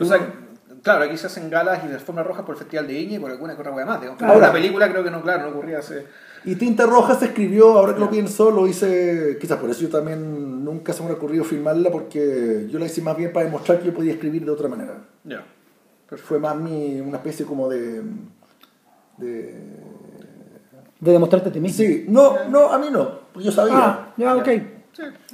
O 0.00 0.04
sea, 0.04 0.18
claro, 0.82 1.04
aquí 1.04 1.16
se 1.16 1.28
hacen 1.28 1.48
galas 1.48 1.80
y 1.84 1.88
de 1.88 1.98
forma 2.00 2.22
roja 2.24 2.44
por 2.44 2.56
el 2.56 2.58
Festival 2.58 2.86
de 2.88 2.94
Viña 2.94 3.16
y 3.16 3.18
por 3.20 3.30
alguna 3.30 3.54
que 3.54 3.60
otra 3.60 3.72
wea 3.72 3.86
más. 3.86 4.00
digamos. 4.00 4.20
Ahora- 4.22 4.48
la 4.48 4.52
película 4.52 4.90
creo 4.90 5.04
que 5.04 5.10
no, 5.10 5.22
claro, 5.22 5.44
no 5.44 5.50
ocurría 5.50 5.78
hace... 5.78 6.04
Y 6.44 6.54
Tinta 6.56 6.86
Roja 6.86 7.14
se 7.16 7.26
escribió, 7.26 7.76
ahora 7.78 7.94
que 7.94 8.00
lo 8.00 8.10
pienso, 8.10 8.50
lo 8.52 8.66
hice, 8.68 9.36
quizás 9.40 9.58
por 9.58 9.68
eso 9.70 9.82
yo 9.82 9.88
también 9.88 10.64
nunca 10.64 10.92
se 10.92 11.02
me 11.02 11.10
ha 11.10 11.12
ocurrido 11.14 11.42
filmarla, 11.44 11.90
porque 11.90 12.66
yo 12.70 12.78
la 12.78 12.86
hice 12.86 13.02
más 13.02 13.16
bien 13.16 13.32
para 13.32 13.46
demostrar 13.46 13.78
que 13.80 13.86
yo 13.86 13.94
podía 13.94 14.12
escribir 14.12 14.44
de 14.44 14.50
otra 14.50 14.68
manera. 14.68 14.94
Ya. 15.24 15.44
Fue 16.08 16.38
más 16.38 16.56
mi, 16.56 17.00
una 17.00 17.16
especie 17.16 17.44
como 17.44 17.68
de... 17.68 18.02
de 19.16 19.54
De 21.00 21.12
demostrarte 21.12 21.48
a 21.48 21.52
ti 21.52 21.60
mismo. 21.60 21.76
sí, 21.76 22.06
no, 22.08 22.48
no, 22.48 22.70
a 22.70 22.78
mí 22.78 22.86
no, 22.90 23.10
porque 23.32 23.46
yo 23.46 23.52
sabía. 23.52 23.74
Ah, 23.76 24.14
ya, 24.16 24.36
ok. 24.36 24.48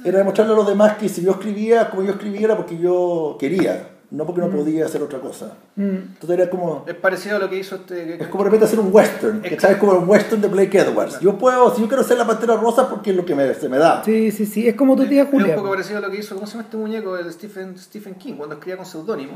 Era 0.03 0.17
demostrarle 0.17 0.53
a 0.53 0.55
los 0.57 0.67
demás 0.67 0.97
que 0.97 1.07
si 1.07 1.23
yo 1.23 1.31
escribía 1.31 1.89
como 1.89 2.03
yo 2.03 2.11
escribiera 2.11 2.57
porque 2.57 2.77
yo 2.77 3.37
quería, 3.39 3.92
no 4.13 4.25
porque 4.27 4.41
no 4.41 4.49
podía 4.49 4.85
hacer 4.85 5.01
otra 5.01 5.19
cosa. 5.19 5.53
Mm. 5.75 5.81
Entonces 6.13 6.29
era 6.39 6.47
como... 6.49 6.85
Es 6.87 6.93
parecido 6.93 7.37
a 7.37 7.39
lo 7.39 7.49
que 7.49 7.57
hizo 7.57 7.75
este... 7.75 8.21
Es 8.21 8.27
como 8.27 8.43
de 8.43 8.49
repente 8.51 8.65
hacer 8.67 8.79
un 8.79 8.89
western, 8.93 9.41
que 9.41 9.59
sabes 9.59 9.77
como 9.77 9.93
un 9.93 10.07
western 10.07 10.39
de 10.39 10.47
Blake 10.49 10.77
Edwards. 10.77 11.19
Yo 11.19 11.35
puedo, 11.37 11.73
si 11.73 11.81
yo 11.81 11.87
quiero 11.87 12.01
hacer 12.03 12.17
la 12.19 12.27
pantera 12.27 12.55
rosa 12.55 12.87
porque 12.89 13.09
es 13.09 13.15
lo 13.15 13.25
que 13.25 13.33
me, 13.33 13.51
se 13.55 13.67
me 13.67 13.77
da. 13.79 14.03
Sí, 14.03 14.31
sí, 14.31 14.45
sí. 14.45 14.67
Es 14.67 14.75
como 14.75 14.95
tu 14.95 15.05
tía 15.07 15.23
Es 15.23 15.29
Julia. 15.29 15.55
un 15.55 15.55
poco 15.55 15.71
parecido 15.71 15.97
a 15.97 16.01
lo 16.01 16.11
que 16.11 16.17
hizo, 16.17 16.35
¿cómo 16.35 16.45
se 16.45 16.53
llama 16.53 16.63
este 16.65 16.77
muñeco? 16.77 17.17
El 17.17 17.33
Stephen, 17.33 17.75
Stephen 17.77 18.15
King, 18.15 18.35
cuando 18.35 18.55
escribía 18.55 18.77
con 18.77 18.85
seudónimo. 18.85 19.33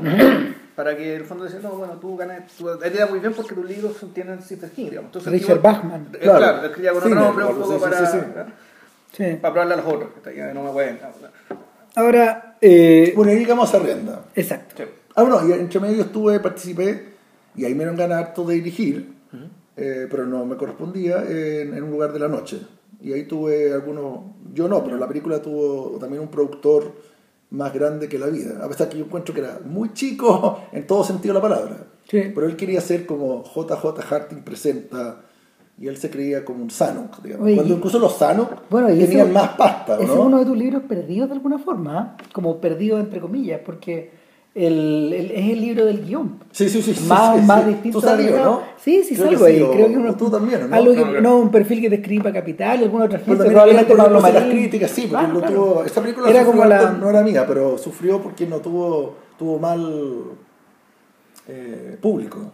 para 0.76 0.96
que 0.96 1.14
en 1.14 1.20
el 1.22 1.26
fondo 1.26 1.42
decía, 1.44 1.58
no, 1.60 1.70
bueno, 1.70 1.94
tú 1.94 2.16
ganas, 2.16 2.42
tú, 2.56 2.68
te 2.78 2.90
da 2.90 3.06
muy 3.06 3.18
bien 3.18 3.32
porque 3.32 3.54
tus 3.56 3.64
libros 3.68 3.96
tienen 4.14 4.40
Stephen 4.42 4.70
King, 4.70 4.84
digamos. 4.90 5.08
Entonces, 5.08 5.32
Richard 5.32 5.56
tipo- 5.56 5.68
Bachman. 5.72 6.06
eh, 6.14 6.18
Claro. 6.22 6.38
Claro, 6.38 6.66
escribía 6.66 6.92
con 6.92 7.02
otro 7.02 7.14
nombre 7.16 7.44
un 7.46 7.56
poco 7.56 7.78
para, 7.80 8.06
sí, 8.06 8.18
sí. 8.18 8.42
Sí. 9.10 9.38
para 9.42 9.52
probarle 9.54 9.74
a 9.74 9.76
los 9.78 9.86
otros. 9.86 10.10
que 10.22 10.36
ya 10.36 10.54
no 10.54 10.62
me 10.62 10.70
pueden. 10.70 11.00
Ahora, 11.94 12.56
eh, 12.60 13.12
Bueno, 13.16 13.32
ahí 13.32 13.38
llegamos 13.38 13.72
a 13.74 13.78
Rienda. 13.78 14.24
exacto. 14.34 14.74
Sí. 14.76 14.84
Ah, 15.14 15.22
bueno, 15.22 15.48
y 15.48 15.52
entre 15.52 15.80
medio 15.80 16.02
estuve, 16.02 16.38
participé, 16.40 17.08
y 17.56 17.64
ahí 17.64 17.72
me 17.72 17.78
dieron 17.78 17.96
ganas 17.96 18.18
harto 18.18 18.44
de 18.44 18.54
dirigir, 18.56 19.14
eh, 19.76 20.06
pero 20.10 20.26
no 20.26 20.44
me 20.44 20.56
correspondía, 20.56 21.22
en, 21.28 21.74
en 21.74 21.82
un 21.82 21.90
lugar 21.90 22.12
de 22.12 22.18
la 22.20 22.28
noche. 22.28 22.60
Y 23.00 23.12
ahí 23.12 23.24
tuve 23.24 23.72
algunos, 23.72 24.20
yo 24.54 24.68
no, 24.68 24.82
pero 24.84 24.96
la 24.96 25.08
película 25.08 25.40
tuvo 25.42 25.98
también 25.98 26.22
un 26.22 26.28
productor 26.28 26.92
más 27.50 27.72
grande 27.72 28.08
que 28.08 28.18
la 28.18 28.26
vida, 28.26 28.62
a 28.62 28.68
pesar 28.68 28.88
que 28.88 28.98
yo 28.98 29.04
encuentro 29.06 29.34
que 29.34 29.40
era 29.40 29.58
muy 29.64 29.92
chico 29.92 30.60
en 30.72 30.86
todo 30.86 31.02
sentido 31.02 31.34
de 31.34 31.40
la 31.40 31.48
palabra. 31.48 31.76
Sí. 32.08 32.30
Pero 32.34 32.46
él 32.46 32.56
quería 32.56 32.80
ser 32.80 33.04
como 33.06 33.42
JJ 33.44 34.00
Harting 34.12 34.42
presenta, 34.42 35.22
y 35.80 35.86
él 35.86 35.96
se 35.96 36.10
creía 36.10 36.44
como 36.44 36.62
un 36.64 36.70
Sanuk, 36.70 37.22
digamos. 37.22 37.46
Oye, 37.46 37.54
Cuando 37.56 37.74
incluso 37.74 37.98
los 37.98 38.16
Sanuk 38.16 38.48
Bueno, 38.68 38.88
tenían 38.88 39.10
ese- 39.10 39.24
más 39.26 39.50
pasta, 39.50 39.92
¿o 39.98 40.02
Ese 40.02 40.06
¿no? 40.06 40.12
es 40.14 40.18
uno 40.26 40.38
de 40.40 40.44
tus 40.46 40.56
libros 40.58 40.82
perdidos 40.88 41.28
de 41.28 41.34
alguna 41.36 41.58
forma, 41.58 41.98
¿ah? 41.98 42.16
como 42.32 42.56
perdido 42.60 42.98
entre 42.98 43.20
comillas, 43.20 43.60
porque 43.64 44.10
el, 44.54 45.12
el- 45.12 45.30
es 45.30 45.50
el 45.52 45.60
libro 45.60 45.84
del 45.84 46.04
guion. 46.04 46.40
Sí, 46.50 46.68
sí, 46.68 46.82
sí. 46.82 46.96
más, 47.06 47.36
sí, 47.38 47.46
más 47.46 47.62
sí. 47.62 47.68
distinto. 47.70 48.00
Tú 48.00 48.06
salió, 48.06 48.36
al- 48.38 48.42
¿no? 48.42 48.62
Sí, 48.76 49.04
sí, 49.04 49.14
Creo 49.14 49.26
salgo 49.28 49.44
ahí. 49.44 49.62
o- 49.62 49.70
Creo 49.70 49.86
que 49.86 49.96
uno, 49.98 50.10
o 50.10 50.14
tú 50.16 50.28
también, 50.30 50.68
¿no? 50.68 50.74
Algo 50.74 50.92
que, 50.94 51.04
No, 51.04 51.20
no, 51.20 51.36
un 51.38 51.50
perfil 51.52 51.80
que 51.80 51.88
te 51.90 51.96
escribí 51.96 52.20
para 52.22 52.34
Capital, 52.34 52.78
alguna 52.82 53.04
otra 53.04 53.18
Pero 53.20 53.26
gente, 53.26 53.38
también 53.38 53.52
probablemente 53.52 53.94
Pablo 53.94 54.20
las 54.20 54.44
críticas, 54.50 54.90
sí, 54.90 55.02
porque 55.08 55.26
claro. 55.26 55.40
tuvo, 55.54 55.84
esta 55.84 56.00
película 56.00 56.28
Era 56.28 56.40
sufrió 56.40 56.50
como 56.60 56.68
la- 56.68 56.78
harto, 56.80 56.98
no 56.98 57.10
era 57.10 57.22
mía, 57.22 57.44
pero 57.46 57.78
sufrió 57.78 58.20
porque 58.20 58.46
no 58.48 58.56
tuvo, 58.58 59.14
tuvo 59.38 59.58
mal 59.60 60.24
eh, 61.46 61.96
público. 62.00 62.52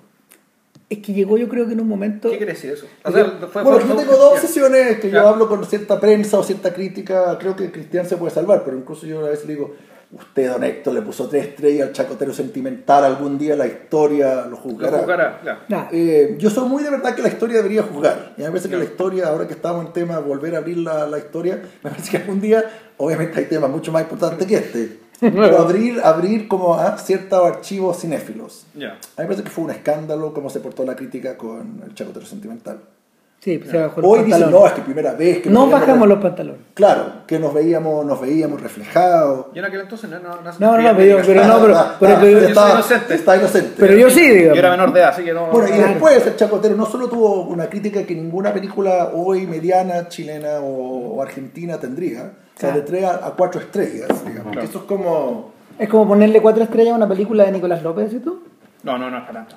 Es 0.95 0.99
que 1.01 1.13
llegó 1.13 1.37
yo 1.39 1.49
creo 1.49 1.67
que 1.67 1.73
en 1.75 1.81
un 1.81 1.89
momento... 1.89 2.31
¿Qué 2.31 2.39
quiere 2.39 2.53
decir 2.53 2.71
eso? 2.73 2.87
O 3.05 3.11
sea, 3.13 3.25
fue- 3.53 3.63
bueno, 3.63 3.81
fue- 3.81 3.89
yo 3.89 3.97
tengo 3.97 4.17
dos 4.17 4.35
ya. 4.35 4.41
sesiones 4.41 4.99
que 5.01 5.11
yo 5.11 5.27
hablo 5.29 5.49
con 5.49 5.65
cierta 5.65 6.01
prensa 6.01 6.39
o 6.39 6.43
cierta 6.43 6.73
crítica, 6.73 7.37
creo 7.39 7.55
que 7.57 7.71
Cristian 7.71 8.07
se 8.07 8.17
puede 8.17 8.33
salvar, 8.33 8.63
pero 8.65 8.77
incluso 8.77 9.07
yo 9.07 9.25
a 9.25 9.31
veces 9.31 9.47
le 9.47 9.55
digo, 9.55 9.75
usted, 10.13 10.49
don 10.49 10.63
Héctor, 10.63 10.95
le 10.95 11.03
puso 11.03 11.29
tres 11.29 11.47
estrellas 11.49 11.89
al 11.89 11.93
chacotero 11.93 12.33
sentimental, 12.33 13.03
algún 13.05 13.37
día 13.37 13.57
la 13.57 13.67
historia 13.67 14.43
lo 14.45 14.51
Lo 14.51 14.57
juzgará. 14.59 15.41
Nah, 15.69 15.87
Eh, 15.91 16.37
yo 16.39 16.51
soy 16.51 16.69
muy 16.69 16.83
de 16.85 16.91
verdad 16.91 17.15
que 17.17 17.23
la 17.23 17.29
historia 17.29 17.57
debería 17.57 17.83
juzgar. 17.83 18.35
Y 18.37 18.43
me 18.43 18.49
parece 18.49 18.69
que 18.69 18.77
la 18.77 18.85
historia, 18.85 19.27
ahora 19.29 19.47
que 19.49 19.55
estamos 19.55 19.85
en 19.87 19.93
tema 19.93 20.17
de 20.17 20.23
volver 20.23 20.55
a 20.55 20.59
abrir 20.59 20.79
la, 20.79 21.07
la 21.09 21.19
historia, 21.19 21.61
me 21.83 21.91
parece 21.91 22.11
que 22.13 22.17
algún 22.19 22.41
día, 22.41 22.65
obviamente 22.97 23.39
hay 23.41 23.47
temas 23.47 23.71
mucho 23.71 23.91
más 23.91 24.03
importantes 24.03 24.47
que 24.47 24.55
este, 24.57 24.99
pero 25.21 25.59
abrir, 25.59 26.01
abrir 26.03 26.49
como 26.49 26.75
a 26.75 26.99
ciertos 26.99 27.45
archivos 27.45 28.01
cinéfilos. 28.01 28.67
Ya. 28.75 28.89
A 28.89 28.93
mí 28.93 28.99
me 29.19 29.25
parece 29.25 29.45
que 29.45 29.51
fue 29.51 29.65
un 29.65 29.71
escándalo 29.71 30.33
cómo 30.33 30.51
se 30.51 30.61
portó 30.61 30.85
la 30.85 30.97
crítica 30.97 31.37
con 31.37 31.83
el 31.85 31.95
chacotero 31.95 32.27
sentimental. 32.27 32.81
Sí, 33.45 33.61
se 33.71 33.77
bajó 33.79 34.01
el 34.01 34.07
Hoy 34.07 34.19
dicen, 34.21 34.41
pantalón. 34.41 34.61
no, 34.63 34.67
es 34.67 34.73
que 34.73 34.81
primera 34.83 35.13
vez 35.13 35.39
que 35.43 35.51
No 35.51 35.61
nos 35.61 35.65
veíamos 35.69 35.81
bajamos 35.87 36.09
los 36.09 36.19
pantalones. 36.19 36.61
Claro, 36.73 37.05
que 37.27 37.39
nos 37.39 37.53
veíamos, 37.55 38.07
nos 38.07 38.21
veíamos 38.21 38.61
reflejados. 38.63 39.47
Yo 39.53 39.59
en 39.61 39.65
aquel 39.67 39.81
entonces 39.83 40.09
no... 40.11 40.19
No, 40.19 40.29
no, 40.37 40.43
No, 40.43 40.77
no, 40.77 40.83
no, 40.83 40.97
pero, 40.97 41.05
yo- 41.05 41.19
yo, 41.21 41.27
pero 41.27 41.45
no, 41.47 41.61
pero, 41.61 41.75
pero, 42.01 42.17
pero- 42.21 42.41
yo 42.41 42.49
está, 42.49 42.63
soy 42.63 42.71
inocente. 42.73 43.15
está 43.15 43.37
inocente. 43.37 43.75
pero 43.77 43.95
yo 43.97 44.11
sí, 44.11 44.29
digamos. 44.29 44.59
era 44.59 44.71
menor 44.71 44.93
de 44.93 45.01
edad, 45.01 45.09
así 45.11 45.23
que 45.25 45.33
no... 45.35 45.47
Bueno, 45.49 45.69
y 45.75 45.79
después 45.79 46.27
el 46.27 46.37
Chacotero 46.37 46.75
no 46.75 46.87
solo 46.87 47.09
tuvo 47.09 47.43
una 47.43 47.67
crítica 47.69 48.03
que 48.05 48.15
ninguna 48.15 48.53
película 48.53 49.11
hoy 49.15 49.47
mediana, 49.47 50.09
chilena 50.09 50.61
o, 50.61 51.15
o 51.17 51.23
argentina 51.23 51.79
tendría, 51.79 52.33
o 52.57 52.61
sea, 52.61 52.73
de 52.73 52.81
3 52.83 53.05
a 53.05 53.35
4 53.37 53.61
estrellas, 53.61 54.09
digamos. 54.27 54.57
que 54.57 54.65
Eso 54.65 54.79
es 54.79 54.85
como... 54.85 55.53
Es 55.79 55.89
como 55.89 56.07
ponerle 56.09 56.41
cuatro 56.41 56.63
estrellas 56.63 56.93
a 56.93 56.97
una 56.97 57.09
película 57.09 57.45
de 57.45 57.53
Nicolás 57.53 57.83
López, 57.83 58.11
¿sí 58.11 58.21
tú? 58.21 58.43
No, 58.85 58.97
no, 58.97 59.11
no 59.11 59.19
es 59.19 59.25
para 59.25 59.41
tanto. 59.47 59.57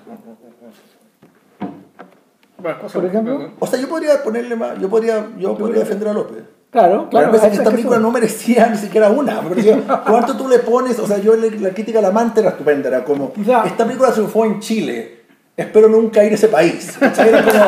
Bueno, 2.59 2.77
Por 2.91 3.05
ejemplo. 3.05 3.51
O 3.59 3.67
sea, 3.67 3.79
yo 3.79 3.87
podría 3.87 4.23
ponerle 4.23 4.55
más, 4.55 4.79
yo 4.79 4.89
podría, 4.89 5.27
yo 5.37 5.57
podría 5.57 5.79
defender 5.79 6.07
a 6.09 6.13
López. 6.13 6.39
Claro, 6.71 7.07
claro. 7.09 7.27
me 7.27 7.31
parece 7.37 7.47
que 7.47 7.53
es 7.53 7.59
esta 7.59 7.69
que 7.69 7.75
película 7.77 7.97
no 7.99 8.11
merecía 8.11 8.67
ni 8.67 8.77
siquiera 8.77 9.09
una. 9.09 9.41
Parecía, 9.41 9.79
¿Cuánto 10.07 10.35
tú 10.35 10.47
le 10.49 10.59
pones? 10.59 10.99
O 10.99 11.07
sea, 11.07 11.17
yo 11.19 11.35
le- 11.35 11.51
la 11.59 11.69
crítica 11.69 11.99
al 11.99 12.05
amante 12.05 12.41
era 12.41 12.49
estupenda. 12.49 12.89
Era 12.89 13.03
como, 13.03 13.31
sea- 13.45 13.63
esta 13.65 13.85
película 13.85 14.11
triunfó 14.11 14.45
en 14.45 14.59
Chile. 14.59 15.21
Espero 15.55 15.87
nunca 15.87 16.23
ir 16.23 16.31
a 16.33 16.35
ese 16.35 16.49
país. 16.49 16.97
Era 17.01 17.43
como, 17.43 17.59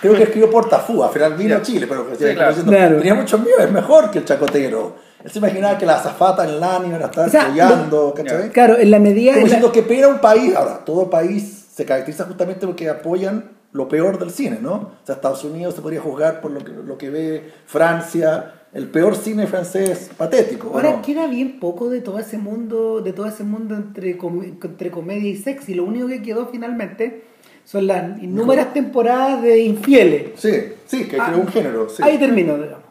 creo 0.00 0.14
que 0.14 0.22
escribió 0.24 0.50
Portafú. 0.50 1.02
Al 1.02 1.10
final 1.10 1.34
vino 1.34 1.50
Ya. 1.50 1.56
a 1.56 1.62
Chile, 1.62 1.86
pero 1.88 2.06
Sí, 2.16 2.24
claro. 2.34 2.48
diciendo, 2.50 2.70
Claro. 2.72 2.98
tenía 2.98 3.14
mucho 3.14 3.38
miedo. 3.38 3.58
Es 3.58 3.72
mejor 3.72 4.10
que 4.10 4.18
el 4.20 4.24
chacotero. 4.24 4.94
Él 5.24 5.30
se 5.30 5.38
imaginaba 5.38 5.76
que 5.78 5.86
la 5.86 5.96
azafata 5.96 6.44
en 6.44 6.60
Lani 6.60 6.88
iban 6.88 7.02
a 7.02 7.06
estar 7.06 7.26
O 7.26 7.30
sea, 7.30 7.42
apoyando. 7.46 8.12
¿cachai? 8.14 8.50
Claro, 8.50 8.76
en 8.78 8.90
la 8.90 8.98
medida... 9.00 9.32
Como 9.32 9.46
en 9.46 9.50
la- 9.50 9.56
diciendo 9.56 9.72
que 9.72 9.82
pena 9.82 10.06
un 10.08 10.18
país. 10.20 10.54
Ahora, 10.54 10.84
todo 10.84 11.08
país 11.10 11.66
se 11.74 11.84
caracteriza 11.84 12.24
justamente 12.24 12.66
porque 12.66 12.88
apoyan 12.88 13.50
lo 13.74 13.86
peor 13.88 14.18
del 14.18 14.30
cine, 14.30 14.58
¿no? 14.62 14.72
O 14.74 14.90
sea, 15.04 15.16
Estados 15.16 15.44
Unidos 15.44 15.74
se 15.74 15.82
podría 15.82 16.00
juzgar 16.00 16.40
por 16.40 16.50
lo 16.52 16.64
que, 16.64 16.72
lo 16.72 16.96
que 16.96 17.10
ve 17.10 17.50
Francia, 17.66 18.62
el 18.72 18.88
peor 18.88 19.14
cine 19.16 19.46
francés 19.46 20.10
patético. 20.16 20.68
¿o 20.70 20.74
Ahora 20.74 20.92
no? 20.92 21.02
queda 21.02 21.26
bien 21.26 21.60
poco 21.60 21.90
de 21.90 22.00
todo 22.00 22.18
ese 22.18 22.38
mundo, 22.38 23.00
de 23.02 23.12
todo 23.12 23.26
ese 23.26 23.44
mundo 23.44 23.74
entre, 23.76 24.16
com- 24.16 24.42
entre 24.42 24.90
comedia 24.90 25.28
y 25.28 25.36
sexy. 25.36 25.74
Lo 25.74 25.84
único 25.84 26.06
que 26.08 26.22
quedó 26.22 26.46
finalmente 26.46 27.24
son 27.64 27.86
las 27.86 28.20
innúmeras 28.22 28.72
temporadas 28.72 29.42
de 29.42 29.60
infieles. 29.60 30.30
Sí, 30.36 30.52
sí, 30.86 31.04
que 31.08 31.20
Ah, 31.20 31.26
creó 31.28 31.40
un 31.40 31.48
género. 31.48 31.88
Sí. 31.88 32.02
Ahí 32.02 32.18
terminó, 32.18 32.56
digamos. 32.56 32.84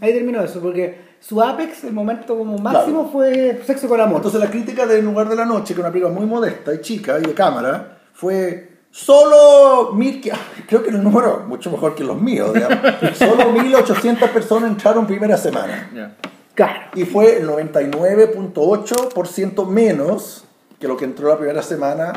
Ahí 0.00 0.12
terminó 0.14 0.42
eso, 0.42 0.60
porque 0.60 0.96
su 1.20 1.42
apex, 1.42 1.84
el 1.84 1.92
momento 1.92 2.38
como 2.38 2.56
máximo 2.56 3.10
fue 3.12 3.60
sexo 3.66 3.88
con 3.88 4.00
amor. 4.00 4.16
Entonces 4.16 4.40
la 4.40 4.50
crítica 4.50 4.86
de 4.86 4.98
En 5.00 5.04
lugar 5.04 5.28
de 5.28 5.36
la 5.36 5.44
noche, 5.44 5.74
que 5.74 5.80
es 5.80 5.84
una 5.84 5.90
película 5.92 6.14
muy 6.14 6.24
modesta 6.26 6.72
y 6.74 6.80
chica 6.80 7.18
y 7.18 7.22
de 7.22 7.34
cámara, 7.34 7.98
fue 8.12 8.71
solo 8.92 9.92
mil, 9.94 10.20
que- 10.20 10.32
creo 10.68 10.82
que 10.84 10.90
el 10.90 11.02
número 11.02 11.44
mucho 11.48 11.68
mejor 11.70 11.94
que 11.96 12.04
los 12.04 12.20
míos, 12.20 12.52
digamos. 12.54 12.78
solo 13.18 13.50
1800 13.50 14.30
personas 14.30 14.70
entraron 14.70 15.06
primera 15.06 15.36
semana. 15.36 15.90
Ya. 15.94 16.14
claro. 16.54 16.80
Y 16.94 17.04
fue 17.04 17.38
el 17.38 17.48
99.8% 17.48 19.66
menos 19.66 20.44
que 20.78 20.86
lo 20.88 20.96
que 20.96 21.04
entró 21.04 21.28
la 21.28 21.36
primera 21.38 21.62
semana 21.62 22.12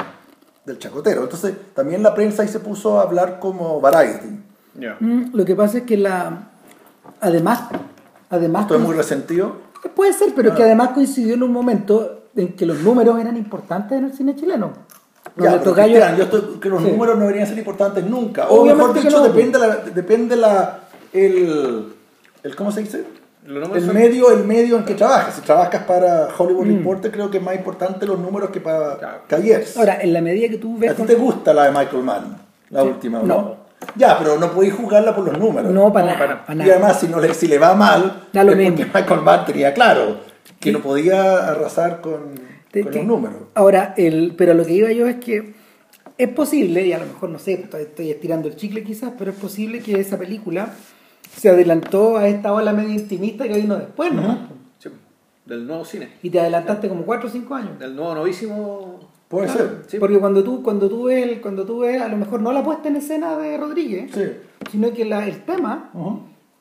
del 0.66 0.78
Chacotero. 0.80 1.24
Entonces 1.24 1.54
también 1.74 2.04
la 2.04 2.14
prensa 2.14 2.44
ahí 2.44 2.48
se 2.50 2.60
puso 2.60 3.00
a 3.00 3.04
hablar 3.04 3.40
como 3.40 3.80
Variety. 3.82 4.40
Ya. 4.76 4.98
Mm, 5.00 5.32
Lo 5.34 5.46
que 5.46 5.56
pasa 5.56 5.78
es 5.80 5.84
que 5.86 5.98
la. 5.98 6.50
Además, 7.22 7.64
además. 8.30 8.64
Esto 8.64 8.76
es 8.76 8.82
muy 8.82 8.96
resentido. 8.96 9.64
Puede 9.96 10.12
ser, 10.14 10.34
pero 10.36 10.52
Ah. 10.52 10.56
que 10.56 10.64
además 10.64 10.90
coincidió 10.90 11.36
en 11.36 11.44
un 11.44 11.52
momento 11.54 12.24
en 12.36 12.54
que 12.56 12.66
los 12.66 12.80
números 12.80 13.18
eran 13.20 13.38
importantes 13.38 13.98
en 13.98 14.06
el 14.06 14.14
cine 14.14 14.36
chileno. 14.36 14.74
Ya, 15.38 15.60
pero 15.60 15.74
Cristian, 15.74 16.16
yo 16.18 16.24
estoy- 16.24 16.60
que 16.62 16.70
los 16.70 16.82
Sí. 16.82 16.90
números 16.92 17.16
no 17.18 17.22
deberían 17.24 17.48
ser 17.48 17.58
importantes 17.58 18.06
nunca. 18.06 18.48
O 18.48 18.62
Obviamente 18.62 18.88
mejor 18.94 19.04
dicho, 19.04 19.18
no. 19.20 19.24
depende, 19.28 19.60
la, 19.60 19.76
depende 19.78 20.36
la, 20.38 20.80
el, 21.12 21.94
el... 22.44 22.56
¿Cómo 22.56 22.72
se 22.72 22.82
dice? 22.82 23.04
El 23.48 23.64
son- 23.84 23.94
medio, 23.94 24.32
el 24.32 24.44
medio 24.44 24.78
en 24.78 24.86
que 24.86 24.96
trabajas. 24.96 25.36
Si 25.36 25.42
trabajas 25.42 25.84
para 25.84 26.30
Hollywood 26.36 26.66
Reporter, 26.66 27.12
creo 27.12 27.30
que 27.30 27.38
es 27.38 27.44
más 27.44 27.56
importante 27.56 28.06
los 28.08 28.18
números 28.18 28.50
que 28.50 28.60
para 28.60 28.98
Claro. 28.98 29.22
Ahora, 29.78 30.02
en 30.02 30.14
la 30.14 30.22
medida 30.22 30.48
que 30.50 30.58
tú 30.58 30.78
ves. 30.80 30.92
¿A 30.92 30.94
ti 30.94 30.98
con- 31.00 31.08
te 31.08 31.16
gusta 31.16 31.54
la 31.54 31.66
de 31.66 31.72
Michael 31.72 32.04
Mann? 32.04 32.38
La 32.72 32.82
Sí. 32.82 32.88
última, 32.88 33.20
No. 33.20 33.26
¿no? 33.26 33.56
Ya, 33.96 34.18
pero 34.18 34.40
no 34.40 34.52
podéis 34.52 34.74
juzgarla 34.74 35.14
por 35.16 35.26
los 35.26 35.38
números. 35.38 35.72
No, 35.72 35.94
para 35.94 36.06
No, 36.08 36.12
nada. 36.14 36.26
para- 36.26 36.46
para 36.46 36.56
Y 36.56 36.58
nada. 36.60 36.72
además, 36.74 37.00
si, 37.00 37.08
no 37.08 37.20
le, 37.20 37.34
si 37.36 37.48
le 37.48 37.60
va 37.60 37.76
mal, 37.76 38.24
Da 38.34 38.44
lo 38.44 38.52
es 38.54 38.58
porque 38.58 38.72
mismo. 38.72 38.92
Michael 38.96 39.22
Mann 39.22 39.46
tenía 39.46 39.74
claro 39.76 40.18
que 40.60 40.70
Sí. 40.70 40.72
no 40.72 40.80
podía 40.82 41.50
arrasar 41.50 42.02
con, 42.02 42.32
Te- 42.76 42.84
con 42.84 42.92
que- 42.92 42.98
los 43.00 43.08
números. 43.08 43.38
Ahora, 43.56 43.94
el, 43.98 44.34
pero 44.38 44.54
lo 44.54 44.66
que 44.66 44.74
iba 44.74 44.92
yo 44.92 45.08
es 45.08 45.16
que 45.18 45.54
es 46.18 46.30
posible, 46.30 46.86
y 46.86 46.94
a 46.94 46.98
lo 47.00 47.06
mejor 47.08 47.30
no 47.30 47.40
sé, 47.40 47.54
estoy, 47.54 47.82
estoy 47.84 48.12
estirando 48.12 48.48
el 48.48 48.56
chicle 48.56 48.84
quizás, 48.84 49.14
pero 49.18 49.32
es 49.32 49.38
posible 49.38 49.80
que 49.80 50.00
esa 50.00 50.18
película 50.18 50.74
se 51.36 51.50
adelantó 51.50 52.18
a 52.18 52.28
esta 52.28 52.54
ola 52.54 52.72
medio 52.72 52.92
intimista 52.94 53.48
que 53.48 53.56
vino 53.56 53.76
después, 53.76 54.14
¿no? 54.14 54.48
Sí, 54.80 54.90
del 55.46 55.68
nuevo 55.68 55.84
cine. 55.84 56.10
Y 56.24 56.30
te 56.30 56.40
adelantaste 56.40 56.88
como 56.88 57.04
4 57.04 57.28
o 57.28 57.32
5 57.32 57.54
años. 57.56 57.78
Del 57.80 57.96
nuevo 57.96 58.16
novísimo. 58.16 59.00
Puede 59.28 59.48
Claro, 59.48 59.60
ser. 59.62 59.78
Sí. 59.88 59.98
Porque 60.00 60.20
cuando 60.20 60.44
tú, 60.44 60.62
cuando 60.64 60.88
tú 60.88 61.06
ves, 61.06 61.24
el- 61.28 61.42
cuando 61.42 61.66
tú 61.66 61.80
ves, 61.80 62.00
a 62.02 62.08
lo 62.08 62.16
mejor 62.16 62.42
no 62.42 62.54
la 62.54 62.64
puesta 62.64 62.88
en 62.90 62.96
escena 62.98 63.36
de 63.38 63.58
Rodríguez, 63.58 64.12
Sí. 64.14 64.22
sino 64.72 64.94
que 64.94 65.04
la- 65.04 65.28
el 65.28 65.44
tema. 65.44 65.90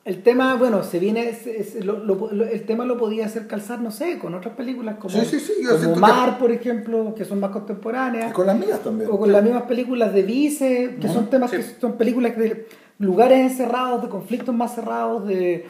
El 0.04 0.22
tema, 0.22 0.54
bueno, 0.56 0.82
se 0.82 0.98
viene, 0.98 1.32
se- 1.34 1.64
se- 1.64 1.82
lo- 1.82 1.98
lo- 1.98 2.30
lo- 2.30 2.44
el 2.44 2.64
tema 2.66 2.84
lo 2.84 2.98
podía 2.98 3.24
hacer 3.26 3.46
calzar, 3.46 3.80
no 3.80 3.90
sé, 3.90 4.18
con 4.18 4.34
otras 4.34 4.54
películas 4.54 4.96
como, 5.00 5.14
Sí, 5.14 5.24
sí, 5.24 5.40
sí, 5.40 5.52
yo 5.62 5.76
como 5.80 5.94
que- 5.94 6.00
Mar, 6.00 6.38
por 6.38 6.50
ejemplo, 6.52 7.14
que 7.14 7.24
son 7.24 7.40
más 7.40 7.50
contemporáneas. 7.50 8.30
Y 8.30 8.34
con 8.34 8.46
las 8.46 8.58
mías 8.58 8.80
también. 8.82 9.08
O 9.10 9.18
con 9.18 9.32
las 9.32 9.42
mismas 9.42 9.62
películas 9.62 10.12
de 10.12 10.22
Vice, 10.22 10.96
que 11.00 11.08
son 11.08 11.30
temas 11.30 11.50
que 11.50 11.62
son 11.62 11.94
películas 11.96 12.36
de 12.36 12.66
lugares 12.98 13.38
encerrados, 13.50 14.02
de 14.02 14.08
conflictos 14.08 14.54
más 14.54 14.74
cerrados, 14.74 15.26
de. 15.26 15.66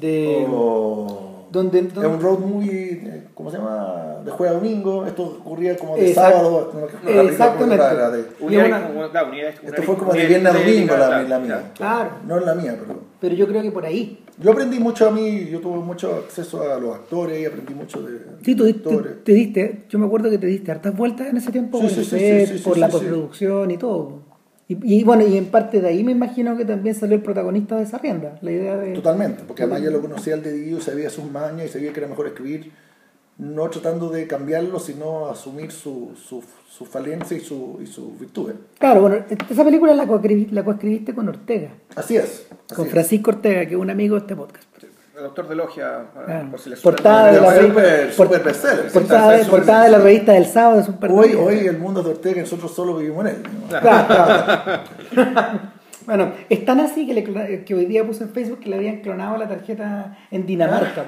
de 0.00 0.46
O- 0.50 1.37
donde, 1.50 1.78
Es 1.80 1.94
donde- 1.94 2.08
un 2.08 2.20
road 2.20 2.38
movie, 2.40 2.92
eh, 3.04 3.22
¿cómo 3.34 3.50
se 3.50 3.56
llama? 3.58 4.18
De 4.24 4.30
jueves 4.30 4.56
a 4.56 4.58
domingo. 4.58 5.06
Esto 5.06 5.22
ocurría 5.40 5.76
como 5.76 5.96
de 5.96 6.08
Exacto. 6.08 6.36
sábado. 6.38 6.72
no, 7.04 7.10
la 7.10 7.22
Exactamente. 7.30 7.74
era- 7.74 7.92
era 7.92 8.10
de- 8.10 8.24
una- 8.40 8.86
como- 8.88 9.08
claro, 9.10 9.28
unidad- 9.28 9.54
Esto 9.62 9.82
fue 9.82 9.96
como 9.96 10.12
de 10.12 10.26
viernes 10.26 10.54
a 10.54 10.58
domingo 10.58 10.96
la, 10.96 11.06
claro, 11.08 11.28
la 11.28 11.38
mía. 11.38 11.72
Claro. 11.74 12.10
No 12.26 12.38
es 12.38 12.44
la 12.46 12.54
mía, 12.54 12.76
pero... 12.78 13.00
pero 13.20 13.34
yo 13.34 13.46
creo 13.48 13.62
que 13.62 13.70
por 13.70 13.84
ahí. 13.86 14.24
Yo 14.40 14.52
aprendí 14.52 14.78
mucho 14.78 15.08
a 15.08 15.10
mí, 15.10 15.46
yo 15.50 15.60
tuve 15.60 15.78
mucho 15.80 16.14
acceso 16.14 16.62
a 16.70 16.78
los 16.78 16.94
actores 16.94 17.40
y 17.40 17.44
aprendí 17.46 17.74
mucho 17.74 18.00
de 18.02 18.20
Sí, 18.44 18.54
tú 18.54 18.62
de 18.64 18.72
te, 18.74 18.78
actores. 18.88 19.24
te 19.24 19.32
diste, 19.32 19.84
yo 19.88 19.98
me 19.98 20.06
acuerdo 20.06 20.30
que 20.30 20.38
te 20.38 20.46
diste 20.46 20.70
hartas 20.70 20.96
vueltas 20.96 21.26
en 21.28 21.38
ese 21.38 21.50
tiempo 21.50 21.78
Sí, 21.78 21.82
por 21.84 21.90
sí, 21.92 22.04
sí, 22.04 22.10
set, 22.10 22.46
sí, 22.48 22.58
sí, 22.58 22.64
por 22.64 22.74
sí, 22.74 22.80
la 22.80 22.86
sí, 22.86 22.92
postproducción 22.92 23.70
y 23.72 23.78
todo. 23.78 24.27
Y, 24.68 24.98
y 24.98 25.02
bueno, 25.02 25.26
y 25.26 25.36
en 25.38 25.46
parte 25.46 25.80
de 25.80 25.88
ahí 25.88 26.04
me 26.04 26.12
imagino 26.12 26.56
que 26.56 26.66
también 26.66 26.94
salió 26.94 27.16
el 27.16 27.22
protagonista 27.22 27.76
de 27.76 27.84
esa 27.84 27.96
rienda, 27.98 28.38
la 28.42 28.52
idea 28.52 28.76
de... 28.76 28.92
Totalmente, 28.92 29.42
porque 29.46 29.62
además 29.62 29.82
ya 29.82 29.90
lo 29.90 30.00
conocía 30.02 30.34
al 30.34 30.42
dedillo, 30.42 30.78
sabía 30.80 31.08
sus 31.08 31.24
mañas 31.30 31.66
y 31.66 31.68
sabía 31.70 31.92
que 31.92 32.00
era 32.00 32.08
mejor 32.08 32.26
escribir, 32.26 32.70
no 33.38 33.70
tratando 33.70 34.10
de 34.10 34.26
cambiarlo, 34.26 34.78
sino 34.78 35.28
asumir 35.28 35.72
su, 35.72 36.10
su, 36.22 36.42
su 36.68 36.84
falencia 36.84 37.36
y 37.36 37.40
su, 37.40 37.78
y 37.82 37.86
su 37.86 38.12
virtud. 38.18 38.52
Claro, 38.78 39.00
bueno, 39.00 39.24
esa 39.48 39.64
película 39.64 39.94
la 39.94 40.06
coescribiste, 40.06 40.54
la 40.54 40.64
coescribiste 40.64 41.14
con 41.14 41.28
Ortega, 41.28 41.70
Así 41.96 42.16
es. 42.16 42.48
así 42.66 42.74
con. 42.74 42.86
Francisco 42.88 43.30
Ortega, 43.30 43.64
que 43.66 43.74
es 43.74 43.80
un 43.80 43.88
amigo 43.90 44.16
de 44.16 44.20
este 44.20 44.36
podcast. 44.36 44.68
El 45.18 45.24
doctor 45.24 45.48
de 45.48 45.56
logia, 45.56 46.04
Claro. 46.14 46.48
por 46.52 46.60
si 46.60 46.70
les 46.70 46.80
Portada 46.80 47.32
de 47.32 47.40
la 47.40 47.50
revista- 47.52 47.72
portada, 49.50 49.82
de, 49.82 49.90
la 49.90 49.98
revista 49.98 50.32
del 50.32 50.46
sábado 50.46 50.78
es 50.80 50.88
un 50.88 50.96
Hoy, 51.10 51.34
hoy 51.34 51.66
el 51.66 51.76
mundo 51.76 52.04
de 52.04 52.10
Ortega 52.10 52.40
nosotros 52.42 52.72
solo 52.72 52.96
vivimos 52.98 53.26
en 53.26 53.34
él. 53.34 53.42
¿no? 53.42 53.80
Claro, 53.80 54.06
claro. 54.06 55.60
bueno, 56.06 56.32
es 56.48 56.64
tan 56.64 56.78
así 56.78 57.04
que, 57.04 57.14
le 57.14 57.64
que 57.64 57.74
hoy 57.74 57.86
día 57.86 58.06
puse 58.06 58.22
en 58.22 58.30
Facebook 58.30 58.60
que 58.60 58.70
le 58.70 58.76
habían 58.76 59.00
clonado 59.00 59.36
la 59.38 59.48
tarjeta 59.48 60.16
en 60.30 60.46
Dinamarca. 60.46 61.04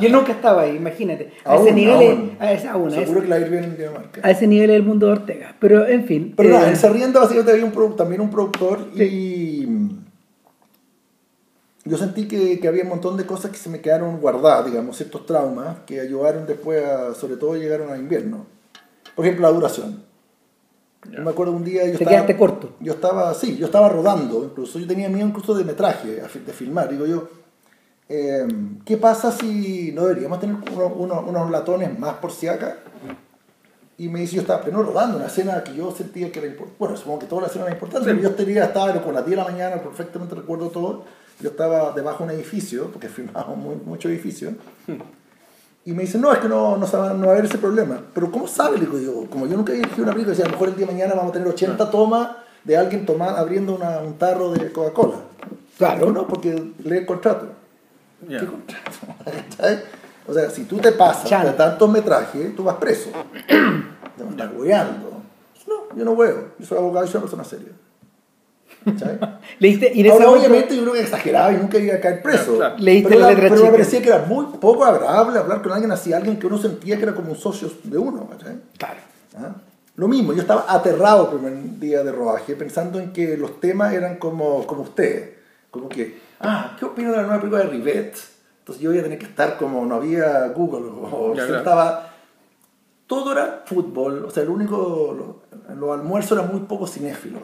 y 0.00 0.06
él 0.06 0.12
nunca 0.12 0.32
estaba 0.32 0.62
ahí, 0.62 0.74
imagínate. 0.74 1.32
A 1.44 1.54
ese 1.54 1.72
nivel 1.72 1.94
aún. 1.94 2.30
es, 2.34 2.40
a 2.40 2.52
ese, 2.52 2.68
aún, 2.68 2.88
a 2.88 2.92
ese- 2.96 3.00
Seguro 3.02 3.22
que 3.22 3.28
la 3.28 3.38
ir 3.38 3.48
bien 3.48 3.62
en 3.62 3.76
Dinamarca. 3.76 4.20
a 4.24 4.30
ese 4.32 4.46
nivel 4.48 4.70
es 4.70 4.76
el 4.76 4.82
mundo 4.82 5.06
de 5.06 5.12
Ortega. 5.12 5.54
Pero 5.60 5.86
en 5.86 6.04
fin. 6.04 6.34
Pero 6.36 6.48
eh, 6.48 6.52
nada, 6.52 6.66
en 6.66 6.72
esa 6.72 6.88
rienda 6.88 7.20
básicamente 7.20 7.52
había 7.52 7.64
un 7.64 7.96
también 7.96 8.20
un 8.22 8.30
productor 8.30 8.88
y 8.96 9.66
mm, 9.68 10.09
yo 11.84 11.96
sentí 11.96 12.28
que, 12.28 12.60
que 12.60 12.68
había 12.68 12.82
un 12.82 12.90
montón 12.90 13.16
de 13.16 13.24
cosas 13.26 13.50
que 13.50 13.56
se 13.56 13.68
me 13.70 13.80
quedaron 13.80 14.20
guardadas, 14.20 14.66
digamos, 14.66 14.96
ciertos 14.96 15.24
traumas 15.26 15.78
que 15.86 16.00
ayudaron 16.00 16.46
después 16.46 16.84
a, 16.84 17.14
sobre 17.14 17.36
todo 17.36 17.56
llegaron 17.56 17.90
a 17.92 17.96
invierno. 17.96 18.46
Por 19.14 19.24
ejemplo, 19.24 19.46
la 19.48 19.52
duración. 19.54 20.04
Yo 21.10 21.22
me 21.22 21.30
acuerdo 21.30 21.52
un 21.54 21.64
día 21.64 21.82
yo 21.86 21.92
Te 21.92 22.04
estaba, 22.04 22.10
quedaste 22.10 22.36
corto. 22.36 22.70
Yo 22.80 22.92
estaba, 22.92 23.32
sí, 23.34 23.56
yo 23.56 23.66
estaba 23.66 23.88
rodando, 23.88 24.44
incluso 24.44 24.78
yo 24.78 24.86
tenía 24.86 25.08
miedo 25.08 25.26
incluso 25.26 25.54
de 25.54 25.64
metraje, 25.64 26.08
de 26.22 26.52
filmar. 26.52 26.90
Digo 26.90 27.06
yo, 27.06 27.28
eh, 28.08 28.46
¿qué 28.84 28.96
pasa 28.98 29.32
si 29.32 29.92
no 29.92 30.02
deberíamos 30.06 30.40
tener 30.40 30.56
uno- 30.74 30.88
uno- 30.94 31.24
unos 31.26 31.50
latones 31.50 31.98
más 31.98 32.14
por 32.16 32.30
si 32.32 32.48
acá? 32.48 32.76
Y 33.96 34.08
me 34.08 34.20
dice, 34.20 34.36
yo 34.36 34.42
estaba 34.42 34.62
pleno 34.62 34.82
rodando 34.82 35.16
una 35.18 35.26
escena 35.26 35.62
que 35.64 35.74
yo 35.74 35.90
sentía 35.92 36.30
que 36.32 36.38
era 36.38 36.48
importante. 36.48 36.76
Bueno, 36.78 36.96
supongo 36.96 37.18
que 37.20 37.26
toda 37.26 37.42
la 37.42 37.48
escena 37.48 37.64
era 37.66 37.74
importante, 37.74 38.08
Sí. 38.10 38.16
pero 38.16 38.28
yo 38.30 38.34
tenía, 38.34 38.64
estaba 38.64 38.92
con 39.02 39.14
las 39.14 39.24
10 39.26 39.36
de 39.38 39.44
la 39.44 39.50
mañana, 39.50 39.76
perfectamente 39.82 40.34
recuerdo 40.34 40.68
todo. 40.68 41.04
Yo 41.42 41.50
estaba 41.50 41.92
debajo 41.92 42.24
de 42.24 42.32
un 42.34 42.38
edificio, 42.40 42.90
porque 42.92 43.08
filmamos 43.16 43.56
muy, 43.56 43.76
mucho 43.76 44.08
edificio. 44.08 44.52
Y 45.84 45.92
me 45.92 46.02
dice, 46.02 46.18
no, 46.18 46.32
es 46.32 46.38
que 46.40 46.48
no, 46.48 46.76
no, 46.76 46.86
va, 46.86 47.14
no 47.14 47.26
va 47.26 47.32
a 47.32 47.34
haber 47.36 47.46
ese 47.46 47.58
problema. 47.58 48.00
Pero 48.12 48.30
¿cómo 48.30 48.46
sabe? 48.46 48.76
Le 48.78 48.86
digo 48.86 48.98
yo, 48.98 49.30
como 49.30 49.46
yo 49.46 49.56
nunca 49.56 49.72
había 49.72 49.82
dirigido 49.82 50.04
una 50.04 50.12
película, 50.12 50.30
decía, 50.36 50.44
a 50.44 50.48
lo 50.48 50.52
mejor 50.54 50.68
el 50.68 50.76
día 50.76 50.86
de 50.86 50.92
mañana 50.92 51.14
vamos 51.14 51.30
a 51.30 51.32
tener 51.32 51.48
80 51.48 51.90
tomas 51.90 52.28
de 52.64 52.76
alguien 52.76 53.06
abriendo 53.20 53.74
una- 53.74 53.98
un 54.00 54.18
tarro 54.18 54.50
de 54.52 54.70
Coca-Cola. 54.70 55.16
Claro. 55.78 56.00
Digo, 56.00 56.12
no, 56.12 56.26
porque 56.26 56.52
lee 56.84 56.98
el 56.98 57.06
contrato. 57.06 57.46
¿Qué 58.28 58.46
contrato? 58.46 58.90
O 60.28 60.34
sea, 60.34 60.48
si 60.50 60.64
tú 60.64 60.76
te 60.76 60.92
pasas 60.92 61.24
de 61.44 61.52
tantos 61.56 61.90
metrajes, 61.90 62.54
tú 62.54 62.62
vas 62.62 62.76
preso. 62.76 63.08
Te 63.48 63.54
vas 63.56 64.28
a 64.28 64.30
estar. 64.30 64.52
No, 65.66 65.96
yo 65.96 66.04
no 66.04 66.12
hueo. 66.12 66.48
Yo 66.58 66.66
soy 66.66 66.78
abogado 66.78 67.04
y 67.06 67.08
soy 67.08 67.16
una 67.18 67.22
persona 67.22 67.42
seria. 67.44 67.72
Leíste, 69.58 69.92
y 69.94 70.00
en 70.00 70.06
ese 70.06 70.14
Ahora, 70.14 70.30
obviamente, 70.30 70.74
yo 70.74 70.82
creo 70.82 70.94
que 70.94 71.00
exageraba 71.00 71.52
y 71.52 71.56
nunca 71.56 71.78
iba 71.78 71.94
a 71.94 72.00
caer 72.00 72.22
preso. 72.22 72.56
Claro, 72.56 72.58
claro. 72.58 72.76
Leíste 72.78 73.08
pero 73.08 73.20
la 73.20 73.64
me 73.64 73.70
parecía 73.70 74.02
que 74.02 74.08
era 74.08 74.24
muy 74.26 74.46
poco 74.58 74.84
agradable 74.84 75.38
hablar 75.38 75.62
con 75.62 75.72
alguien 75.72 75.92
así, 75.92 76.12
alguien 76.12 76.38
que 76.38 76.46
uno 76.46 76.58
sentía 76.58 76.96
que 76.96 77.02
era 77.02 77.14
como 77.14 77.30
un 77.30 77.36
socio 77.36 77.70
de 77.84 77.98
uno. 77.98 78.28
Claro. 78.78 79.00
¿Ah? 79.36 79.54
Lo 79.96 80.08
mismo, 80.08 80.32
yo 80.32 80.40
estaba 80.40 80.64
aterrado 80.68 81.30
el 81.30 81.38
primer 81.38 81.78
día 81.78 82.02
de 82.02 82.12
rodaje, 82.12 82.56
pensando 82.56 82.98
en 82.98 83.12
que 83.12 83.36
los 83.36 83.60
temas 83.60 83.92
eran 83.92 84.16
como, 84.16 84.66
como 84.66 84.82
ustedes. 84.82 85.30
Como 85.70 85.88
que, 85.88 86.18
ah, 86.40 86.74
¿qué 86.78 86.86
opino 86.86 87.10
de 87.10 87.18
la 87.18 87.22
nueva 87.24 87.38
película 87.38 87.62
de 87.64 87.68
Rivet? 87.68 88.16
Entonces 88.60 88.82
yo 88.82 88.92
iba 88.92 89.00
a 89.00 89.04
tener 89.04 89.18
que 89.18 89.26
estar 89.26 89.56
como 89.58 89.84
no 89.84 89.96
había 89.96 90.48
Google, 90.48 90.86
o 90.90 91.34
Ya, 91.34 91.44
claro. 91.44 91.58
estaba... 91.58 92.09
Todo 93.10 93.32
era 93.32 93.64
fútbol, 93.66 94.24
o 94.24 94.30
sea, 94.30 94.44
el 94.44 94.50
único, 94.50 95.12
lo- 95.18 95.74
los 95.74 95.98
almuerzos 95.98 96.38
eran 96.38 96.52
muy 96.52 96.60
poco 96.66 96.86
cinéfilos. 96.86 97.42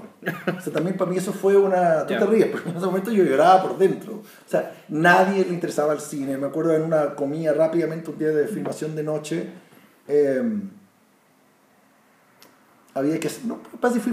O 0.57 0.61
sea, 0.61 0.73
también 0.73 0.97
para 0.97 1.11
mí 1.11 1.17
eso 1.17 1.33
fue 1.33 1.57
una... 1.57 2.07
Tú 2.07 2.15
te 2.21 2.27
ríes, 2.27 2.47
porque 2.53 2.71
en 2.71 2.77
ese 2.77 2.87
momento 2.87 3.11
yo 3.11 3.25
lloraba 3.25 3.63
por 3.65 3.77
dentro. 3.77 4.13
O 4.15 4.49
sea, 4.49 4.73
nadie 4.89 5.45
le 5.45 5.51
interesaba 5.53 5.93
el 5.93 5.99
cine. 6.01 6.39
Me 6.39 6.47
acuerdo 6.47 6.73
en 6.73 6.83
una 6.83 7.17
comida 7.17 7.53
rápidamente, 7.53 8.11
un 8.13 8.19
día 8.19 8.29
de 8.29 8.47
filmación 8.47 8.95
de 8.95 9.03
noche, 9.03 9.51
eh, 10.07 10.41
había 12.95 13.19
que... 13.21 13.29
No, 13.45 13.59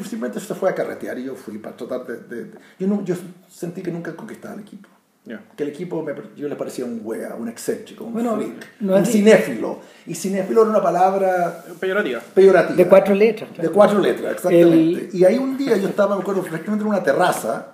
simplemente 0.02 0.40
se 0.40 0.56
fue 0.56 0.70
a 0.72 0.76
carretear 0.76 1.18
y 1.20 1.26
yo 1.26 1.36
fui 1.36 1.58
para 1.60 1.78
tratar 1.78 2.06
de... 2.06 2.18
de- 2.36 2.46
de- 2.46 2.58
yo, 2.80 2.88
no, 2.88 3.04
yo 3.06 3.16
sentí 3.48 3.82
que 3.84 3.92
nunca 3.92 4.16
conquistaba 4.16 4.56
el 4.56 4.62
equipo. 4.62 4.90
Ya. 5.26 5.42
Que 5.56 5.64
el 5.64 5.70
equipo 5.70 6.04
me, 6.04 6.14
yo 6.36 6.50
le 6.50 6.56
parecía 6.58 6.84
un 6.84 7.00
wea, 7.02 7.36
un 7.36 7.48
excéntrico, 7.48 8.04
un 8.04 8.12
Bueno, 8.14 8.36
freak, 8.36 8.68
no 8.82 8.98
un 8.98 9.06
cinéfilo. 9.06 9.80
Y 10.06 10.16
cinéfilo 10.16 10.62
era 10.64 10.70
una 10.72 10.82
palabra 10.84 11.64
Peyorativa. 11.80 12.20
peyorativa. 12.34 12.76
De 12.76 12.88
cuatro 12.90 13.16
letras. 13.16 13.50
De 13.52 13.56
claro. 13.56 13.72
cuatro 13.72 14.00
letras, 14.00 14.34
exactamente. 14.34 15.06
El- 15.06 15.10
Y 15.14 15.24
ahí 15.24 15.38
un 15.38 15.58
día 15.58 15.78
yo 15.78 15.88
estaba, 15.88 16.16
me 16.18 16.22
acuerdo, 16.22 16.42
perfectamente 16.42 16.84
en 16.84 16.90
una 16.90 17.02
terraza 17.04 17.68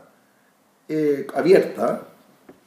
eh, 0.88 1.26
abierta, 1.34 2.02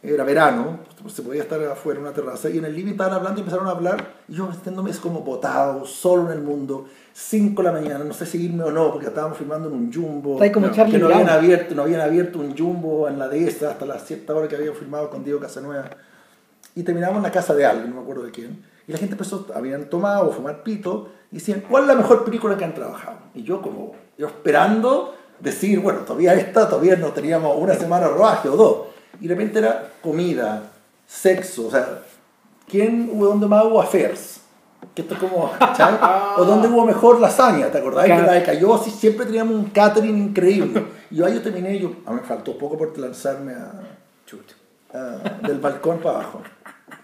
era 0.02 0.24
verano, 0.24 0.80
pues, 1.00 1.14
se 1.14 1.22
podía 1.22 1.42
estar 1.42 1.62
afuera 1.64 2.00
en 2.00 2.06
una 2.06 2.14
terraza, 2.14 2.50
y 2.50 2.58
en 2.58 2.64
el 2.64 2.74
living 2.74 2.92
estaban 2.92 3.12
hablando 3.12 3.38
y 3.38 3.42
empezaron 3.42 3.68
a 3.68 3.70
hablar, 3.70 4.14
y 4.28 4.34
yo 4.34 4.50
sintiéndome 4.50 4.90
es 4.90 4.98
como 4.98 5.20
botado, 5.20 5.86
solo 5.86 6.26
en 6.26 6.38
el 6.38 6.42
mundo, 6.42 6.86
5 7.12 7.62
de 7.62 7.68
la 7.68 7.72
mañana, 7.72 8.04
no 8.04 8.12
sé 8.12 8.26
si 8.26 8.44
irme 8.44 8.64
o 8.64 8.72
no, 8.72 8.90
porque 8.90 9.06
estábamos 9.06 9.38
filmando 9.38 9.68
en 9.68 9.74
un 9.74 9.92
jumbo, 9.92 10.34
Está 10.34 10.44
ahí 10.44 10.52
como 10.52 10.68
que 10.68 10.76
Charlie 10.76 10.98
no 10.98 11.06
habían, 11.06 11.28
abierto, 11.28 11.74
no 11.74 11.82
habían 11.82 12.00
abierto 12.00 12.40
un 12.40 12.56
jumbo 12.56 13.08
en 13.08 13.18
la 13.18 13.28
dehesa 13.28 13.70
hasta 13.70 13.86
las 13.86 14.04
cierta 14.04 14.34
hora 14.34 14.48
que 14.48 14.56
habían 14.56 14.74
filmado 14.74 15.08
con 15.08 15.22
Diego 15.22 15.38
Casanueva. 15.38 15.90
Y 16.74 16.82
terminamos 16.82 17.18
en 17.18 17.22
la 17.22 17.30
casa 17.30 17.54
de 17.54 17.66
alguien, 17.66 17.90
no 17.90 17.96
me 17.96 18.02
acuerdo 18.02 18.24
de 18.24 18.30
quién. 18.30 18.64
Y 18.88 18.92
la 18.92 18.98
gente 18.98 19.12
empezó, 19.12 19.46
habían 19.54 19.88
tomado 19.88 20.28
o 20.28 20.32
fumar 20.32 20.62
pito, 20.62 21.10
y 21.30 21.36
decían, 21.36 21.62
¿cuál 21.68 21.84
es 21.84 21.88
la 21.88 21.94
mejor 21.94 22.24
película 22.24 22.56
que 22.56 22.64
han 22.64 22.74
trabajado? 22.74 23.18
Y 23.34 23.42
yo 23.42 23.62
como, 23.62 23.94
yo 24.18 24.26
esperando 24.26 25.14
decir, 25.38 25.80
bueno, 25.80 26.00
todavía 26.00 26.34
esta, 26.34 26.68
todavía 26.68 26.96
no 26.96 27.08
teníamos 27.08 27.56
una 27.56 27.74
semana 27.74 28.08
de 28.08 28.14
rodaje 28.14 28.48
o 28.48 28.56
dos. 28.56 28.76
Y 29.22 29.28
de 29.28 29.34
repente 29.34 29.60
era 29.60 29.92
comida, 30.02 30.64
sexo, 31.06 31.68
o 31.68 31.70
sea, 31.70 32.00
¿quién 32.68 33.08
hubo 33.12 33.26
donde 33.26 33.46
más 33.46 33.64
hubo 33.64 33.80
affairs? 33.80 34.40
Que 34.94 35.02
esto 35.02 35.14
es 35.14 35.20
como, 35.20 35.48
¿cachai? 35.58 35.94
O 36.36 36.44
dónde 36.44 36.66
hubo 36.66 36.84
mejor 36.84 37.20
lasaña, 37.20 37.68
¿te 37.68 37.78
acordás? 37.78 38.06
Claro. 38.06 38.22
Que 38.22 38.26
la 38.26 38.32
de 38.34 38.42
Cayosi 38.42 38.90
siempre 38.90 39.24
teníamos 39.26 39.54
un 39.54 39.66
catering 39.66 40.18
increíble. 40.18 40.84
Y 41.08 41.16
yo 41.16 41.26
ahí 41.26 41.34
yo 41.34 41.40
terminé, 41.40 41.78
yo, 41.78 41.92
a 42.04 42.10
mí 42.10 42.16
me 42.20 42.26
faltó 42.26 42.58
poco 42.58 42.76
por 42.76 42.98
lanzarme 42.98 43.52
a, 43.52 43.72
ah, 44.92 45.18
del 45.46 45.60
balcón 45.60 45.98
para 45.98 46.16
abajo. 46.16 46.40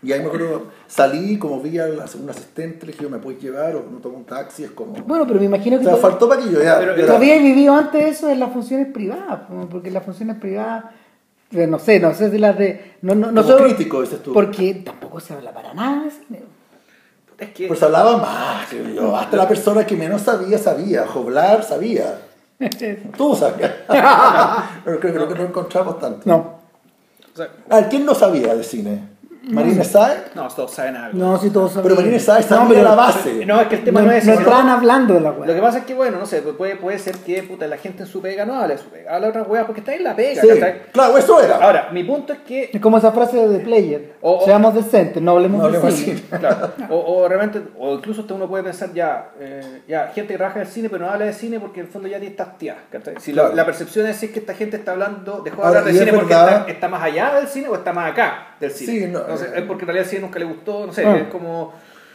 Y 0.02 0.12
ahí 0.12 0.20
me 0.20 0.26
acuerdo, 0.26 0.66
salí, 0.86 1.38
como 1.38 1.60
vi 1.60 1.78
a 1.78 1.86
la 1.86 2.06
segunda 2.06 2.32
asistente, 2.32 2.86
le 2.86 2.92
dije, 2.92 3.08
¿me 3.08 3.18
puedes 3.18 3.40
llevar 3.40 3.74
o 3.76 3.84
no 3.90 3.98
tomo 3.98 4.16
un 4.16 4.24
taxi? 4.24 4.64
Es 4.64 4.70
como... 4.70 4.92
Bueno, 4.92 5.26
pero 5.26 5.38
me 5.40 5.46
imagino 5.46 5.76
o 5.76 5.78
que 5.78 5.84
sea, 5.84 5.94
tú- 5.94 6.00
faltó 6.00 6.28
para 6.28 6.42
que 6.42 6.50
yo 6.50 6.62
ya... 6.62 6.78
Pero- 6.78 6.96
yo 6.96 7.14
habías 7.16 7.42
vivido 7.42 7.74
antes 7.74 8.04
eso 8.04 8.28
en 8.28 8.40
las 8.40 8.52
funciones 8.52 8.92
privadas, 8.92 9.40
porque 9.70 9.90
las 9.90 10.04
funciones 10.04 10.36
privadas, 10.36 10.84
no 11.50 11.78
sé, 11.78 12.00
no 12.00 12.14
sé 12.14 12.30
si 12.30 12.38
las 12.38 12.58
de... 12.58 12.96
No, 13.02 13.14
no, 13.14 13.32
no 13.32 13.42
Como 13.42 13.56
crítico, 13.58 14.00
dices 14.02 14.22
tú. 14.22 14.32
Porque 14.32 14.74
tampoco 14.74 15.20
se 15.20 15.34
habla 15.34 15.52
para 15.52 15.72
nada 15.74 16.04
de 16.04 16.10
cine. 16.10 16.42
Es 17.38 17.50
que. 17.50 17.68
Pues 17.68 17.82
hablaba 17.82 18.16
más, 18.16 18.70
yo. 18.70 19.16
Hasta 19.16 19.36
la 19.36 19.48
persona 19.48 19.86
que 19.86 19.96
menos 19.96 20.22
sabía, 20.22 20.58
sabía. 20.58 21.06
Joblar, 21.06 21.62
sabía. 21.62 22.20
Tú 23.16 23.36
sabías. 23.36 23.72
Pero 24.84 25.00
creo, 25.00 25.14
creo 25.14 25.28
que 25.28 25.34
no 25.34 25.44
encontramos 25.44 26.00
tanto. 26.00 26.22
No, 26.24 26.58
o 27.32 27.36
sea, 27.36 27.48
A 27.70 27.80
ver, 27.80 27.88
¿quién 27.88 28.04
no 28.04 28.14
sabía 28.14 28.54
de 28.56 28.64
cine? 28.64 29.08
¿Marina 29.54 29.84
Sáez? 29.84 30.18
no, 30.34 30.48
todos 30.48 30.72
saben 30.72 30.96
algo. 30.96 31.18
no, 31.18 31.38
si 31.38 31.50
todos 31.50 31.72
Pero 31.82 31.94
Marina 31.96 32.18
Sáez 32.18 32.50
No, 32.50 32.56
sabía 32.58 32.68
pero- 32.78 32.88
la 32.90 32.94
base. 32.94 33.46
No, 33.46 33.60
es 33.60 33.66
que 33.68 33.76
el 33.76 33.84
tema 33.84 34.00
no, 34.00 34.06
no, 34.06 34.12
es 34.12 34.24
no 34.26 34.32
estaban 34.34 34.68
hablando 34.68 35.14
de 35.14 35.20
la 35.20 35.30
weá. 35.32 35.46
Lo 35.46 35.54
que 35.54 35.60
pasa 35.60 35.78
es 35.78 35.84
que, 35.84 35.94
bueno, 35.94 36.18
no 36.18 36.26
sé, 36.26 36.42
pues 36.42 36.54
puede, 36.56 36.76
puede 36.76 36.98
ser 36.98 37.16
que 37.18 37.42
puta, 37.42 37.66
la 37.66 37.76
gente 37.78 38.02
en 38.02 38.08
su 38.08 38.20
pega 38.20 38.44
no 38.44 38.54
habla 38.54 38.68
de 38.74 38.78
su 38.78 38.88
pega, 38.88 39.14
habla 39.14 39.26
de 39.28 39.30
otra 39.30 39.42
weá 39.42 39.64
porque 39.66 39.80
está 39.80 39.94
en 39.94 40.04
la 40.04 40.14
pega, 40.14 40.42
Sí, 40.42 40.48
claro, 40.92 41.16
eso 41.18 41.40
era. 41.42 41.56
Ahora, 41.56 41.88
mi 41.92 42.04
punto 42.04 42.32
es 42.32 42.40
que 42.40 42.70
Es 42.72 42.80
como 42.80 42.98
esa 42.98 43.12
frase 43.12 43.36
de 43.48 43.58
The 43.58 43.64
Player. 43.64 44.12
O- 44.20 44.38
o- 44.38 44.44
Seamos 44.44 44.74
decentes, 44.74 45.22
no 45.22 45.32
hablemos 45.32 45.58
No 45.62 45.68
de 45.70 45.76
hablemos 45.76 45.94
cine. 45.98 46.14
de 46.14 46.20
cine. 46.20 46.38
Claro. 46.38 46.72
O, 46.90 46.96
o 47.22 47.28
realmente, 47.28 47.62
o 47.78 47.94
incluso 47.94 48.24
uno 48.34 48.48
puede 48.48 48.64
pensar 48.64 48.92
ya, 48.92 49.30
eh, 49.40 49.82
ya, 49.88 50.08
gente 50.14 50.34
que 50.34 50.38
trabaja 50.38 50.60
en 50.60 50.66
el 50.66 50.72
cine 50.72 50.88
pero 50.90 51.04
no 51.06 51.10
habla 51.12 51.24
de 51.26 51.32
cine 51.32 51.58
porque 51.60 51.80
en 51.80 51.86
el 51.86 51.92
fondo 51.92 52.08
ya 52.08 52.18
tiene 52.18 52.32
estas. 52.32 52.48
Si 53.22 53.32
la- 53.32 53.42
Claro. 53.42 53.56
la, 53.56 53.64
percepción 53.66 54.06
es 54.06 54.18
que 54.18 54.38
esta 54.38 54.54
gente 54.54 54.76
está 54.76 54.92
hablando, 54.92 55.40
dejó 55.44 55.62
de 55.62 55.68
hablar 55.68 55.84
de 55.84 55.92
cine 55.92 56.12
porque 56.12 56.32
está, 56.32 56.64
está 56.68 56.88
más 56.88 57.02
allá 57.02 57.34
del 57.36 57.46
cine 57.48 57.68
o 57.68 57.74
está 57.76 57.92
más 57.92 58.10
acá 58.12 58.48
del 58.60 58.70
cine. 58.70 58.92
Sí, 58.92 59.06
no, 59.06 59.20
Entonces, 59.40 59.62
es 59.62 59.66
porque 59.66 59.82
en 59.82 59.86
realidad 59.88 60.08
cine 60.10 60.22
nunca 60.22 60.38
le 60.38 60.44
gustó, 60.44 60.86
no 60.86 60.92
sé, 60.92 61.04
Ah. 61.06 61.16
es 61.16 61.28
como... 61.28 61.72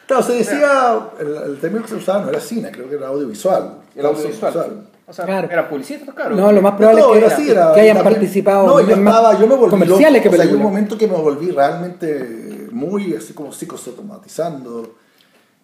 Claro, 0.07 0.21
se 0.23 0.33
decía, 0.33 0.99
el, 1.19 1.51
el 1.51 1.59
término 1.59 1.83
que 1.83 1.89
se 1.89 1.95
usaba 1.95 2.23
no 2.23 2.29
era 2.29 2.39
cine, 2.39 2.69
creo 2.71 2.89
que 2.89 2.95
era 2.95 3.07
audiovisual. 3.07 3.77
El 3.95 4.05
audiovisual. 4.05 4.83
O 5.05 5.13
sea, 5.13 5.25
Claro. 5.25 5.47
eran 5.51 5.67
publicistas, 5.69 6.13
claro. 6.15 6.35
No, 6.35 6.51
lo 6.51 6.61
más 6.61 6.75
probable 6.75 7.01
No, 7.01 7.07
es 7.13 7.19
que, 7.19 7.25
era 7.25 7.35
así, 7.35 7.49
era- 7.51 7.73
que 7.73 7.81
hayan 7.81 7.97
también- 7.97 8.13
participado 8.15 8.67
No, 8.67 8.81
yo 8.81 8.95
estaba, 8.95 9.39
yo 9.39 9.47
me 9.47 9.55
volví 9.55 9.69
comerciales 9.69 10.13
loco. 10.13 10.23
que 10.23 10.29
O 10.29 10.41
sea, 10.41 10.49
hay 10.49 10.55
un 10.57 10.61
momento 10.63 10.97
que 10.97 11.07
me 11.07 11.15
volví 11.15 11.51
realmente 11.51 12.67
muy 12.71 13.15
así 13.15 13.33
como 13.33 13.51
psicosomatizando. 13.53 14.95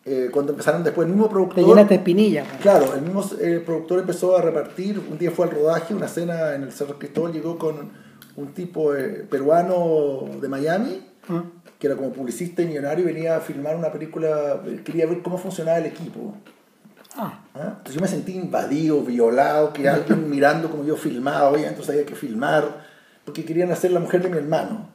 Eh, 0.05 0.29
cuando 0.31 0.53
empezaron 0.53 0.83
después, 0.83 1.05
el 1.05 1.11
mismo 1.13 1.27
Te 1.27 1.33
productor. 1.33 1.65
llenaste 1.65 1.89
de 1.89 1.95
espinillas. 1.95 2.47
weón. 2.47 2.61
Claro, 2.61 2.93
el 2.95 3.01
mismo 3.01 3.23
eh, 3.41 3.61
productor 3.65 3.99
empezó 3.99 4.37
a 4.37 4.41
repartir, 4.41 4.99
un 5.11 5.17
día 5.17 5.29
fue 5.31 5.45
al 5.47 5.51
rodaje, 5.51 5.93
una 5.93 6.07
cena 6.07 6.55
en 6.55 6.63
el 6.63 6.71
Cerro 6.71 6.97
Cristóbal, 6.97 7.33
llegó 7.33 7.57
con 7.57 7.89
un 8.37 8.47
tipo 8.53 8.95
eh, 8.95 9.25
peruano 9.29 10.21
de 10.41 10.47
Miami, 10.47 11.05
Ah. 11.29 11.43
que 11.77 11.87
era 11.87 11.95
como 11.95 12.11
publicista 12.11 12.61
y 12.61 12.65
millonario, 12.65 13.07
y 13.07 13.13
venía 13.13 13.37
a 13.37 13.39
filmar 13.39 13.75
una 13.75 13.91
película, 13.91 14.61
quería 14.83 15.05
ver 15.05 15.21
cómo 15.21 15.37
funcionaba 15.37 15.77
el 15.77 15.85
equipo. 15.85 16.35
Ah, 17.15 17.39
¿ah? 17.53 17.73
Entonces 17.77 17.95
yo 17.95 18.01
me 18.01 18.07
sentí 18.07 18.35
invadido, 18.35 19.01
violado, 19.01 19.71
que 19.73 19.87
alguien 19.87 20.29
mirando 20.29 20.69
como 20.69 20.83
yo 20.83 20.95
filmaba, 20.95 21.49
oye, 21.49 21.67
entonces 21.67 21.91
había 21.91 22.05
que 22.05 22.15
filmar, 22.15 22.85
porque 23.23 23.45
querían 23.45 23.71
hacer 23.71 23.91
La 23.91 23.99
Mujer 23.99 24.23
de 24.23 24.29
mi 24.29 24.37
hermano, 24.37 24.89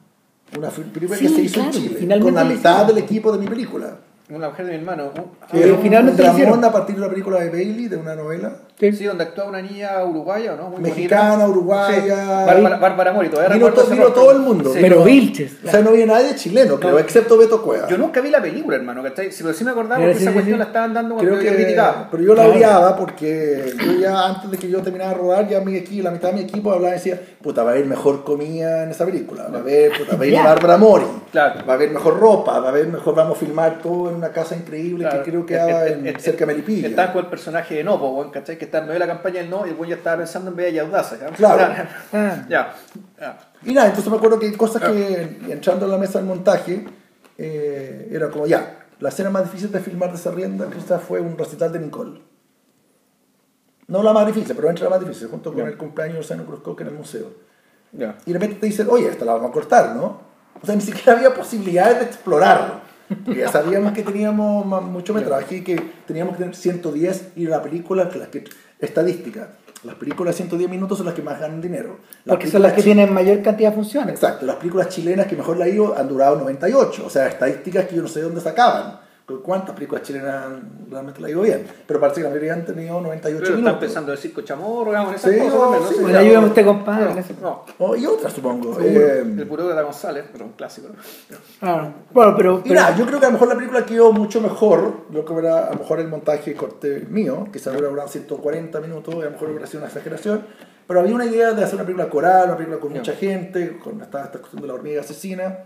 una 0.59 0.69
película 0.71 1.19
que 1.19 1.29
Sí, 1.29 1.35
se 1.35 1.43
hizo 1.43 1.55
claro, 1.55 1.77
en 1.77 1.99
Chile, 1.99 2.21
con 2.21 2.35
la 2.35 2.45
mitad 2.45 2.87
del 2.87 2.99
equipo 2.99 3.33
de 3.33 3.39
mi 3.39 3.47
película. 3.47 3.99
Una 4.31 4.49
mujer 4.49 4.65
de 4.65 4.73
mi 4.73 4.79
hermano. 4.79 5.11
uh, 5.15 5.21
Pero 5.53 5.77
finalmente 5.83 6.23
dramón 6.23 6.41
hicieron. 6.41 6.65
a 6.65 6.73
partir 6.73 6.95
de 6.95 7.03
la 7.03 7.09
película 7.11 7.41
de 7.41 7.51
Bailey, 7.51 7.89
de 7.89 7.97
una 7.97 8.15
novela. 8.15 8.53
sí. 8.81 8.91
Sí, 8.93 9.05
donde 9.05 9.25
actúa 9.25 9.45
una 9.45 9.61
niña 9.61 10.03
uruguaya, 10.03 10.57
¿no? 10.57 10.71
Muy 10.71 10.81
Mexicana, 10.81 11.31
bonita. 11.33 11.49
uruguaya. 11.49 12.03
Sí, 12.03 12.47
Bárbara, 12.47 12.77
Bárbara 12.79 13.13
Mori, 13.13 13.29
todavía 13.29 13.55
Vino, 13.57 13.71
to- 13.73 14.13
todo 14.15 14.33
el 14.33 14.39
mundo. 14.39 14.73
Sí. 14.73 14.79
Pero 14.81 15.05
Vilches. 15.05 15.59
O 15.67 15.71
sea, 15.71 15.81
no 15.83 15.91
había 15.91 16.07
nadie 16.07 16.35
chileno, 16.37 16.77
creo, 16.81 16.93
No. 16.93 16.99
excepto 17.01 17.37
Beto 17.37 17.63
Cueva. 17.63 17.87
Yo 17.87 17.99
nunca 17.99 18.23
vi 18.23 18.31
la 18.31 18.41
película, 18.41 18.77
hermano, 18.77 19.03
¿cachai? 19.03 19.31
Si, 19.31 19.43
pero 19.43 19.55
sí 19.55 19.63
me 19.63 19.73
acordaba 19.73 19.97
Pero 19.97 20.09
porque 20.13 20.19
sí, 20.19 20.25
esa 20.25 20.31
sí, 20.31 20.35
cuestión 20.35 20.57
sí. 20.57 20.59
la 20.59 20.65
estaban 20.65 20.95
dando 20.95 21.15
cuando 21.17 21.33
Creo 21.33 21.43
yo 21.45 21.51
que, 21.51 21.57
criticaba. 21.57 22.09
pero 22.11 22.23
yo 22.23 22.35
la 22.35 22.47
odiaba 22.49 22.97
porque 22.97 23.75
yo 23.85 23.93
ya 24.01 24.27
antes 24.27 24.51
de 24.51 24.57
que 24.57 24.71
yo 24.71 24.81
terminara 24.81 25.11
de 25.11 25.17
rodar, 25.19 25.49
ya 25.49 25.61
mi 25.61 25.77
equipo, 25.77 26.03
la 26.03 26.11
mitad 26.11 26.29
de 26.31 26.35
mi 26.37 26.41
equipo 26.41 26.73
hablaba 26.73 26.95
y 26.95 26.99
decía, 26.99 27.21
puta, 27.45 27.63
va 27.63 27.71
a 27.71 27.75
haber 27.75 27.87
mejor 27.87 28.25
comida 28.25 28.83
en 28.83 28.91
esa 28.91 29.05
película, 29.05 29.49
va 29.53 29.59
a 29.59 29.61
haber, 29.61 29.93
puta, 29.99 30.17
va 30.17 30.25
a 30.25 30.27
ir 30.27 30.33
Ya. 30.33 30.43
Bárbara 30.45 30.77
Mori, 30.79 31.05
Claro. 31.31 31.65
va 31.67 31.75
a 31.75 31.77
haber 31.77 31.91
mejor 31.91 32.19
ropa, 32.19 32.59
va 32.59 32.67
a 32.67 32.71
haber 32.71 32.89
mejor, 32.89 33.15
vamos 33.15 33.37
a 33.37 33.41
filmar 33.41 33.79
todo 33.83 34.09
en 34.11 34.17
una 34.17 34.31
casa 34.33 34.57
increíble 34.57 35.05
Claro. 35.05 35.23
que 35.23 35.31
creo 35.31 35.47
que 35.47 35.55
daba 35.55 35.87
et- 35.87 35.93
en, 35.99 36.07
et- 36.09 36.19
cerca 36.21 36.41
de 36.47 36.47
Melipilla. 36.55 36.89
Estaba 36.89 37.13
con 37.13 37.25
el 37.25 37.31
personaje 37.31 37.75
de 37.77 37.85
Nopo, 37.85 38.09
weón, 38.09 38.31
¿cachai? 38.31 38.57
Que 38.59 38.65
está 38.65 38.79
en 38.79 38.85
medio 38.87 38.95
de 38.95 39.07
la 39.07 39.13
campaña 39.13 39.41
del 39.43 39.51
no 39.51 39.67
y 39.67 39.71
el 39.71 39.75
weón 39.77 39.91
ya 39.91 39.97
estaba 39.97 40.17
pensando 40.17 40.51
en 40.51 40.57
Bella 40.57 40.71
y 40.71 40.79
Audaces. 40.79 41.21
¿ya? 41.21 41.27
Claro. 41.29 41.75
Ya. 42.49 42.75
ya. 43.21 43.39
Y 43.63 43.73
nada, 43.75 43.89
entonces 43.89 44.11
me 44.11 44.17
acuerdo 44.17 44.39
que 44.41 44.47
hay 44.47 44.53
cosas 44.53 44.83
que 44.83 45.39
entrando 45.51 45.85
en 45.85 45.93
la 45.93 45.99
mesa 45.99 46.19
del 46.19 46.27
montaje 46.27 46.85
eh, 47.39 48.09
era 48.11 48.29
como 48.31 48.47
ya, 48.47 48.87
la 49.01 49.09
escena 49.11 49.31
más 49.31 49.45
difícil 49.45 49.71
de 49.73 49.81
filmar 49.81 50.11
de 50.11 50.17
esa 50.17 50.31
rienda 50.31 50.67
quizás 50.75 51.03
fue 51.03 51.21
un 51.21 51.37
recital 51.37 51.73
de 51.73 51.81
Nicole. 51.81 52.21
No 53.87 54.03
la 54.03 54.13
más 54.13 54.27
difícil, 54.27 54.55
pero 54.57 54.69
entre 54.71 54.85
la 54.85 54.91
más 54.91 55.01
difícil, 55.01 55.29
junto 55.29 55.53
con 55.53 55.63
Ya. 55.63 55.69
el 55.69 55.77
cumpleaños 55.77 56.19
de 56.19 56.23
Sano 56.25 56.45
Cruzco 56.45 56.77
en 56.81 56.87
el 56.89 56.95
museo. 56.95 57.31
Ya. 57.93 58.17
Y 58.27 58.33
de 58.33 58.39
repente 58.39 58.61
te 58.61 58.67
dicen, 58.67 58.89
oye, 58.91 59.09
esta 59.09 59.25
la 59.25 59.35
vamos 59.35 59.51
a 59.51 59.53
cortar, 59.53 59.95
¿no? 59.95 60.21
O 60.63 60.67
sea, 60.67 60.75
ni 60.75 60.81
siquiera 60.81 61.13
había 61.13 61.35
posibilidades 61.35 61.99
de 62.01 62.05
explorarlo. 62.07 62.81
Porque 63.25 63.41
ya 63.41 63.49
sabíamos 63.51 63.93
que 63.93 64.03
teníamos 64.03 64.65
mucho 64.83 65.13
metraje 65.13 65.57
y 65.57 65.61
que 65.63 65.77
teníamos 66.07 66.35
que 66.37 66.39
tener 66.45 66.57
110 66.57 67.33
y 67.37 67.47
la 67.47 67.63
película, 67.63 68.09
que 68.09 68.19
las 68.19 68.29
que, 68.29 68.45
estadística, 68.81 69.51
las 69.85 69.95
películas 69.97 70.35
de 70.35 70.39
110 70.39 70.71
minutos 70.71 70.97
son 70.99 71.07
las 71.07 71.15
que 71.15 71.21
más 71.23 71.39
ganan 71.39 71.61
dinero. 71.61 71.99
Las 72.25 72.37
Porque 72.37 72.49
son 72.51 72.63
las 72.63 72.73
que 72.73 72.83
tienen 72.83 73.13
mayor 73.13 73.43
cantidad 73.43 73.69
de 73.71 73.75
funciones. 73.77 74.15
Exacto, 74.15 74.47
las 74.47 74.57
películas 74.57 74.89
chilenas 74.89 75.27
que 75.27 75.37
mejor 75.37 75.59
la 75.59 75.67
han 75.67 75.75
ido 75.75 75.97
han 75.97 76.09
durado 76.09 76.37
98, 76.37 77.05
o 77.07 77.11
sea, 77.11 77.27
estadísticas 77.29 77.87
que 77.87 77.97
yo 77.97 78.03
no 78.03 78.09
sé 78.09 78.21
de 78.21 78.25
dónde 78.27 78.41
sacaban. 78.41 79.01
¿Cuántas 79.43 79.75
películas 79.75 80.03
chilenas 80.03 80.45
realmente 80.91 81.19
la 81.23 81.29
ha 81.29 81.31
ido 81.31 81.41
bien? 81.41 81.67
Pero 81.87 81.99
parece 81.99 82.21
que 82.21 82.25
la 82.25 82.29
mayoría 82.29 82.53
han 82.53 82.67
tenido 82.67 83.01
98 83.01 83.23
Pero 83.39 83.45
están 83.45 83.57
minutos. 83.57 83.81
pensando 83.81 84.13
en 84.13 84.19
circo 84.19 84.43
chamorro, 84.43 84.91
digamos, 84.91 85.11
en 85.13 85.15
esas 85.17 85.33
Sí, 85.33 85.39
cosas 85.39 85.55
no, 85.55 85.71
¿no? 85.81 85.87
sí. 85.89 85.95
Ayúdame 86.15 86.35
no. 86.35 86.47
usted, 86.49 86.65
compadre, 86.67 87.05
No, 87.15 87.25
no. 87.41 87.65
Oh, 87.79 87.97
y 87.97 88.05
otras, 88.05 88.33
supongo. 88.35 88.79
El 88.81 89.41
Eh, 89.41 89.47
puro 89.47 89.67
de 89.67 89.83
González, 89.83 90.27
pero 90.31 90.45
un 90.45 90.53
clásico. 90.53 90.89
Ah, 91.63 91.89
bueno, 92.13 92.35
pero, 92.37 92.59
y 92.59 92.69
pero- 92.69 92.75
nada, 92.75 92.97
yo 92.97 93.07
creo 93.07 93.19
que 93.19 93.25
a 93.25 93.29
lo 93.31 93.33
mejor 93.33 93.49
la 93.49 93.55
película 93.57 93.87
quedó 93.87 94.13
mucho 94.13 94.43
mejor. 94.43 94.93
Lo 95.11 95.25
que 95.25 95.35
era 95.39 95.69
a 95.69 95.73
lo 95.73 95.79
mejor 95.79 96.01
el 96.01 96.09
montaje 96.09 96.55
corte 96.55 97.07
mío, 97.09 97.49
que 97.51 97.59
se 97.59 97.71
hubiera 97.71 97.89
durado 97.89 98.09
140 98.09 98.79
minutos, 98.81 99.15
y 99.15 99.23
a 99.23 99.25
lo 99.25 99.31
mejor 99.31 99.49
hubiera 99.49 99.67
sido 99.67 99.79
una 99.81 99.89
exageración. 99.89 100.43
Pero 100.87 101.01
había 101.01 101.15
una 101.15 101.25
idea 101.25 101.53
de 101.53 101.65
hacer 101.65 101.77
una 101.77 101.85
película 101.85 102.11
coral, 102.11 102.45
una 102.49 102.57
película 102.59 102.79
con 102.79 102.93
mucha 102.93 103.13
gente, 103.15 103.79
con 103.83 104.03
esta, 104.03 104.25
esta 104.25 104.39
cuestión 104.39 104.61
de 104.61 104.69
la 104.69 104.75
hormiga 104.75 105.01
asesina. 105.01 105.61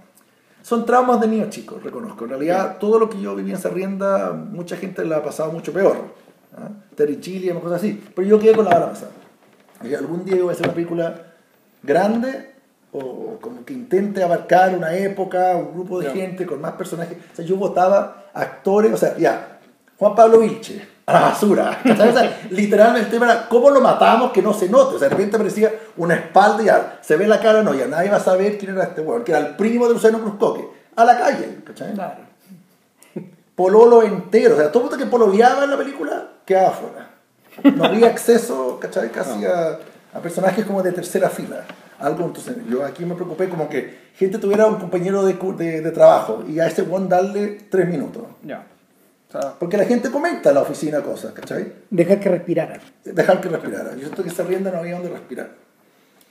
Son 0.63 0.85
traumas 0.85 1.21
de 1.21 1.29
niños 1.29 1.51
chicos, 1.51 1.83
reconozco. 1.83 2.25
En 2.25 2.31
realidad, 2.31 2.79
todo 2.79 2.99
lo 2.99 3.09
que 3.09 3.21
yo 3.21 3.35
viví 3.35 3.51
en 3.51 3.59
Sarrienda, 3.59 4.33
mucha 4.33 4.77
gente 4.77 5.05
la 5.05 5.19
ha 5.19 5.23
pasado 5.23 5.53
mucho 5.53 5.73
peor. 5.73 5.97
¿ah? 6.57 6.69
Terry 6.95 7.21
Chile, 7.21 7.55
cosas 7.61 7.79
así. 7.79 8.03
Pero 8.15 8.29
yo 8.29 8.39
quedé 8.39 8.55
con 8.55 8.65
la 8.65 8.73
bala 8.73 8.91
pasada. 8.91 9.13
Y 9.83 9.95
algún 9.95 10.25
día 10.25 10.37
yo 10.37 10.45
voy 10.45 10.51
a 10.51 10.53
hacer 10.55 10.67
una 10.67 10.75
película 10.75 11.23
grande 11.83 12.55
o 12.93 13.39
como 13.41 13.65
que 13.65 13.73
intente 13.73 14.23
abarcar 14.23 14.75
una 14.77 14.95
época, 14.95 15.57
un 15.57 15.73
grupo 15.75 16.01
de 16.01 16.11
gente 16.11 16.47
con 16.47 16.61
más 16.61 16.73
personajes. 16.73 17.19
O 17.33 17.37
sea, 17.37 17.45
yo 17.45 17.57
votaba 17.57 18.31
actores, 18.35 18.93
o 18.93 18.97
sea, 18.97 19.17
ya, 19.17 19.61
Juan 19.99 20.15
Pablo 20.15 20.41
Vilche, 20.41 20.87
a 21.09 21.13
la 21.13 21.21
basura. 21.21 21.81
¿cachai? 21.83 22.09
O 22.11 22.13
sea, 22.13 22.41
literalmente 22.51 23.17
era 23.17 23.49
cómo 23.49 23.71
lo 23.71 23.81
matamos 23.81 24.31
que 24.31 24.43
no 24.43 24.53
se 24.53 24.69
note. 24.69 24.97
O 24.97 24.99
sea, 24.99 25.09
de 25.09 25.15
repente 25.15 25.37
aparecía 25.37 25.73
una 25.97 26.15
espalda 26.15 26.63
y 26.63 26.67
ya 26.67 26.99
se 27.01 27.17
ve 27.17 27.27
la 27.27 27.41
cara, 27.41 27.63
no, 27.63 27.75
ya 27.75 27.87
nadie 27.87 28.11
va 28.11 28.19
a 28.19 28.21
saber 28.21 28.59
quién 28.59 28.73
era 28.73 28.85
este 28.85 29.01
weón, 29.01 29.25
que 29.25 29.33
era 29.33 29.41
el 29.41 29.57
primo 29.57 29.87
de 29.89 29.95
Luciano 29.95 30.21
Cruzcoque. 30.21 30.69
A 30.97 31.05
la 31.05 31.19
calle, 31.19 31.61
¿cachai? 31.65 31.95
Claro. 31.95 32.29
Pololo 33.55 34.03
entero. 34.03 34.55
O 34.55 34.59
sea, 34.59 34.71
todo 34.71 34.85
el 34.85 34.91
mundo 34.91 35.05
que 35.05 35.11
pololeaba 35.11 35.65
en 35.65 35.71
la 35.71 35.79
película 35.79 36.29
quedaba 36.45 36.69
afuera. 36.69 37.11
No 37.75 37.85
había 37.85 38.09
acceso, 38.09 38.79
¿cachai? 38.79 39.11
Casi 39.11 39.47
a, 39.47 39.79
a 40.13 40.21
personajes 40.21 40.65
como 40.67 40.83
de 40.83 40.93
tercera 40.93 41.31
fila. 41.31 41.65
Algo, 41.99 42.27
entonces, 42.27 42.57
yo 42.69 42.85
aquí 42.85 43.05
me 43.05 43.15
preocupé 43.15 43.49
como 43.49 43.69
que 43.69 44.11
gente 44.15 44.39
tuviera 44.39 44.67
un 44.67 44.77
compañero 44.77 45.25
de, 45.25 45.35
de, 45.35 45.81
de 45.81 45.91
trabajo 45.91 46.45
y 46.47 46.61
a 46.61 46.67
ese 46.67 46.83
one 46.83 47.09
darle 47.09 47.59
tres 47.71 47.89
minutos. 47.89 48.25
Ya. 48.45 48.65
Sea, 49.31 49.55
Porque 49.59 49.77
la 49.77 49.85
gente 49.85 50.11
comenta 50.11 50.49
en 50.51 50.55
la 50.55 50.63
oficina 50.63 51.01
cosas, 51.03 51.33
¿cachai? 51.33 51.73
Dejar 51.91 52.21
que 52.21 52.29
respiraran. 52.29 52.81
Dejar 53.05 53.41
que 53.41 53.49
respirara. 53.49 53.95
Yo 53.95 54.01
siento 54.01 54.23
que 54.23 54.29
esa 54.29 54.45
rienda 54.45 54.71
no 54.71 54.79
había 54.79 54.95
donde 54.95 55.11
respirar. 55.11 55.51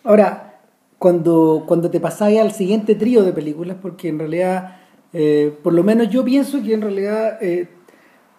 Ahora, 0.04 0.60
cuando, 0.98 1.66
cuando 1.68 1.92
te 1.92 2.00
pasáis 2.00 2.40
al 2.40 2.52
siguiente 2.52 2.96
trío 2.96 3.24
de 3.24 3.34
películas, 3.34 3.78
porque 3.82 4.10
en 4.10 4.20
realidad, 4.20 4.78
eh, 5.14 5.56
por 5.64 5.74
lo 5.74 5.84
menos 5.84 6.10
yo 6.10 6.24
pienso 6.26 6.62
que 6.64 6.74
en 6.74 6.82
realidad 6.82 7.38
eh, 7.42 7.68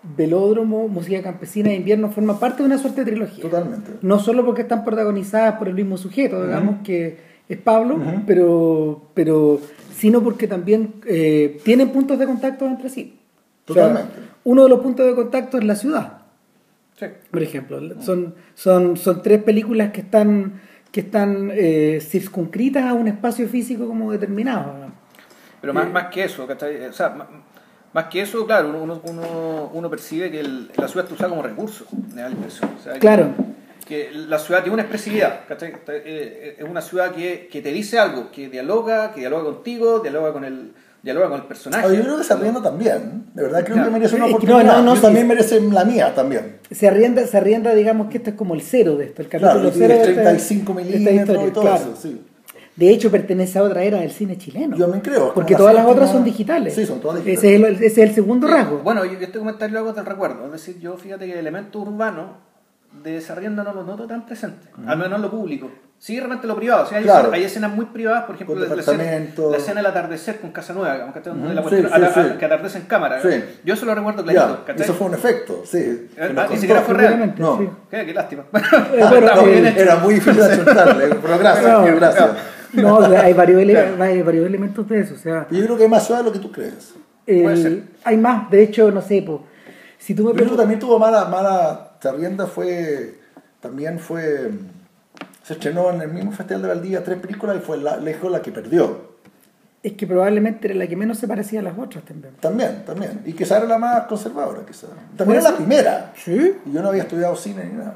Velódromo, 0.03 0.89
Música 0.89 1.23
Campesina 1.23 1.71
e 1.71 1.77
Invierno 1.77 2.11
forman 2.11 2.39
parte 2.39 2.63
de 2.63 2.67
una 2.67 2.79
suerte 2.79 3.05
de 3.05 3.11
trilogía. 3.13 3.43
Totalmente. 3.43 3.93
No 4.03 4.19
solo 4.19 4.45
porque 4.45 4.63
están 4.63 4.85
protagonizadas 4.85 5.55
por 5.59 5.69
el 5.69 5.75
mismo 5.75 5.97
sujeto, 5.97 6.45
digamos 6.45 6.77
que 6.83 7.19
es 7.49 7.59
Pablo, 7.59 7.97
Ujú. 7.97 8.23
pero, 8.27 9.03
pero 9.15 9.61
sino 9.97 10.23
porque 10.23 10.47
también 10.47 10.95
eh, 11.07 11.61
tienen 11.65 11.91
puntos 11.91 12.19
de 12.19 12.27
contacto 12.27 12.67
entre 12.67 12.89
sí. 12.89 13.19
O 13.69 13.75
sea, 13.75 13.89
Totalmente. 13.89 14.21
uno 14.45 14.63
de 14.65 14.69
los 14.69 14.81
puntos 14.81 15.07
de 15.07 15.15
contacto 15.15 15.59
es 15.59 15.65
la 15.65 15.77
ciudad. 15.77 16.19
sí. 16.99 17.07
Por 17.31 17.43
ejemplo, 17.43 17.81
son, 18.01 18.35
son, 18.55 18.97
son 18.97 19.23
tres 19.23 19.43
películas 19.43 19.93
que 19.93 20.01
están, 20.01 20.61
que 20.91 21.01
están 21.01 21.51
eh, 21.53 22.01
circunscritas 22.03 22.85
a 22.85 22.95
un 22.95 23.09
espacio 23.09 23.47
físico 23.49 23.87
como 23.87 24.11
determinado. 24.13 24.73
¿no? 24.73 24.93
Pero 25.61 25.75
más, 25.75 25.91
más 25.93 26.07
que 26.07 26.25
eso, 26.25 26.47
¿cachai? 26.47 26.85
O 26.87 26.93
sea, 26.93 27.11
más, 27.11 27.27
más 27.93 28.05
que 28.07 28.21
eso, 28.23 28.47
claro, 28.47 28.69
uno, 28.83 29.01
uno, 29.05 29.71
uno, 29.73 29.91
percibe 29.91 30.31
que 30.31 30.41
el- 30.41 30.71
la 30.77 30.89
ciudad 30.89 31.05
está 31.05 31.15
usada 31.15 31.31
como 31.31 31.43
recurso, 31.43 31.85
me 32.15 32.23
da 32.23 32.29
la 32.29 32.35
impresión. 32.35 32.71
O 32.79 32.83
sea, 32.83 32.93
que- 32.95 33.01
Claro, 33.01 33.29
que 33.87 34.11
la 34.13 34.39
ciudad 34.39 34.61
tiene 34.61 34.75
una 34.75 34.83
expresividad, 34.83 35.41
¿cachai? 35.49 35.75
Eh, 35.89 36.57
Es 36.59 36.69
una 36.69 36.81
ciudad 36.83 37.13
que, 37.15 37.49
que 37.51 37.63
te 37.63 37.73
dice 37.73 37.99
algo, 37.99 38.31
que 38.31 38.49
dialoga, 38.49 39.13
que 39.13 39.21
dialoga 39.21 39.45
contigo, 39.45 40.01
dialoga 40.01 40.33
con 40.33 40.45
el, 40.45 40.73
dialoga 41.03 41.29
con 41.29 41.41
el 41.41 41.47
personaje. 41.47 41.97
Yo 41.97 42.03
creo 42.03 42.17
que 42.19 42.25
se 42.25 42.33
arrienda 42.33 42.63
también. 42.63 43.25
De 43.35 43.43
verdad 43.43 43.65
creo 43.65 43.85
que 43.85 43.91
merece 43.91 44.17
una 44.17 44.25
no, 44.27 44.31
oportunidad. 44.31 44.65
no, 44.65 44.83
no, 44.83 44.97
sí. 44.97 45.03
también 45.03 45.27
merece 45.29 45.61
la 45.61 45.85
mía 45.85 46.15
también. 46.15 46.57
se 46.71 46.89
arrienda, 46.89 47.27
se 47.27 47.37
arrienda, 47.37 47.75
digamos 47.75 48.09
que 48.09 48.19
esto 48.19 48.31
es 48.31 48.37
como 48.37 48.55
el 48.55 48.63
cero 48.63 48.97
de 48.97 49.07
esto, 49.07 49.23
el 49.23 49.29
capítulo 49.29 49.53
Claro, 49.61 49.71
cero 49.75 49.95
de 49.95 50.01
tiene 50.01 50.11
esta- 50.11 50.23
35 50.23 50.75
de 50.75 50.83
esta 50.83 50.99
milímetros 50.99 51.45
y 51.47 51.51
todo 51.51 51.63
claro. 51.63 51.77
eso, 51.77 51.97
sí. 51.97 52.23
De 52.77 52.91
hecho, 52.91 53.11
pertenece 53.11 53.59
a 53.59 53.65
otra 53.65 53.83
era 53.83 53.99
del 53.99 54.13
cine 54.13 54.39
chileno. 54.39 54.77
Yo 54.77 54.85
también 54.85 55.03
creo. 55.03 55.35
Porque 55.35 55.57
todas 55.57 55.75
las 55.75 55.85
otras 55.85 56.13
son 56.13 56.23
digitales. 56.23 56.75
Sí, 56.75 56.87
son 56.87 57.01
todas 57.01 57.17
digitales. 57.25 57.39
Ese 57.43 57.57
es 57.57 57.61
el, 57.61 57.75
ese 57.75 57.87
es 57.87 57.99
el 58.11 58.15
segundo 58.15 58.47
rasgo. 58.47 58.79
Bueno, 58.85 59.05
yo 59.05 59.19
este 59.19 59.37
comentario 59.39 59.75
lo 59.75 59.81
hago 59.81 59.93
del 59.95 60.07
recuerdo. 60.07 60.47
Es 60.47 60.53
decir, 60.53 60.79
yo 60.79 60.97
fíjate 60.97 61.27
que 61.27 61.33
el 61.33 61.39
elemento 61.41 61.81
urbano 61.81 62.37
de 62.93 63.17
esa 63.19 63.35
rienda 63.35 63.63
no 63.63 63.73
lo 63.73 63.85
noto 63.85 64.07
tan 64.07 64.25
presente. 64.27 64.69
Al 64.87 64.97
menos 64.99 65.17
en 65.17 65.23
lo 65.23 65.31
público. 65.31 65.71
Sí, 66.01 66.17
realmente 66.17 66.47
lo 66.47 66.55
privado. 66.55 66.85
O 66.85 66.87
sea, 66.87 66.99
hay, 66.99 67.05
Claro. 67.05 67.19
escenas, 67.23 67.35
hay 67.39 67.45
escenas 67.45 67.73
muy 67.75 67.87
privadas, 67.87 68.25
por 68.25 68.37
ejemplo, 68.37 68.55
la 68.55 68.75
escena, 68.81 69.05
la 69.51 69.57
escena 69.57 69.77
del 69.81 69.87
atardecer 69.87 70.41
con 70.41 70.53
Casa 70.53 70.73
Nueva, 70.73 70.93
que 70.95 70.99
la 71.01 71.13
cuestión 71.63 71.89
sí, 71.89 71.93
a 71.93 72.13
sí. 72.13 72.45
atardece 72.45 72.79
en 72.79 72.85
cámara. 72.85 73.21
Sí. 73.21 73.29
Yo 73.65 73.75
eso 73.75 73.85
lo 73.85 73.95
recuerdo 73.97 74.23
clarito. 74.23 74.65
¿cachai? 74.65 74.85
eso 74.85 74.95
fue 74.95 75.09
un 75.09 75.15
efecto, 75.15 75.63
sí. 75.65 76.09
Eh, 76.17 76.35
ah, 76.37 76.47
ni 76.51 76.57
siquiera 76.57 76.83
fue 76.83 76.95
real. 76.95 77.35
No. 77.37 77.59
sí. 77.59 77.69
Qué, 77.91 78.07
qué 78.07 78.15
lástima. 78.15 78.45
bueno, 78.53 78.67
eh, 79.49 79.69
hecho. 79.71 79.81
Era 79.81 79.97
muy 79.97 80.15
difícil 80.15 80.37
de 80.41 80.53
achuntarle, 80.53 81.15
pero 81.21 81.39
gracias, 81.39 81.67
No, 81.73 81.97
gracias. 81.97 82.31
No, 82.75 82.97
o 82.99 83.09
sea, 83.09 83.23
hay, 83.23 83.33
varios 83.33 83.65
Claro. 83.65 84.03
hay 84.05 84.23
varios 84.23 84.47
elementos 84.47 84.89
de 84.89 85.01
eso. 85.01 85.15
O 85.15 85.19
sea, 85.19 85.47
Yo 85.51 85.65
creo 85.65 85.77
que 85.77 85.85
es 85.85 85.91
más 85.91 86.07
suave 86.07 86.23
de 86.23 86.29
lo 86.29 86.33
que 86.33 86.39
tú 86.39 86.53
crees. 86.53 86.95
el- 87.27 87.43
Puede 87.43 87.57
ser. 87.57 87.83
hay 88.05 88.17
más. 88.19 88.49
De 88.51 88.63
hecho, 88.63 88.91
no 88.93 89.03
sé, 89.03 89.23
po, 89.23 89.45
si 89.99 90.15
tú 90.15 90.25
me 90.25 90.33
preguntas. 90.33 90.59
también 90.59 90.79
tuvo 90.79 90.97
mala, 90.99 91.25
mala 91.25 91.88
Sarrienda 92.01 92.47
fue, 92.47 93.19
también 93.61 93.99
fue, 93.99 94.51
se 95.43 95.55
estrenó 95.55 95.91
en 95.91 96.01
el 96.03 96.09
mismo 96.09 96.33
Festival 96.33 96.63
de 96.63 96.69
Valdivia 96.69 97.03
tres 97.05 97.19
películas 97.19 97.57
y 97.57 97.61
fue 97.61 97.79
la, 97.79 97.97
lejos 97.97 98.31
la 98.31 98.41
que 98.43 98.53
perdió. 98.53 99.09
Es 99.83 99.93
que 99.93 100.07
probablemente 100.07 100.67
era 100.69 100.75
la 100.77 100.87
que 100.89 100.97
menos 100.97 101.19
se 101.19 101.29
parecía 101.29 101.61
a 101.61 101.63
las 101.63 101.79
otras 101.79 102.05
también. 102.05 102.35
También, 102.41 102.85
también. 102.85 103.23
Y 103.25 103.33
quizá 103.33 103.59
era 103.59 103.67
la 103.67 103.79
más 103.79 104.03
conservadora, 104.07 104.63
quizá. 104.67 104.89
También 105.17 105.17
¿Puede 105.27 105.39
era 105.41 105.51
la 105.51 105.57
primera. 105.57 106.13
Sí. 106.17 106.57
Y 106.67 106.73
yo 106.73 106.83
no 106.83 106.89
había 106.89 107.03
estudiado 107.05 107.37
cine 107.37 107.65
ni 107.65 107.73
nada. 107.79 107.95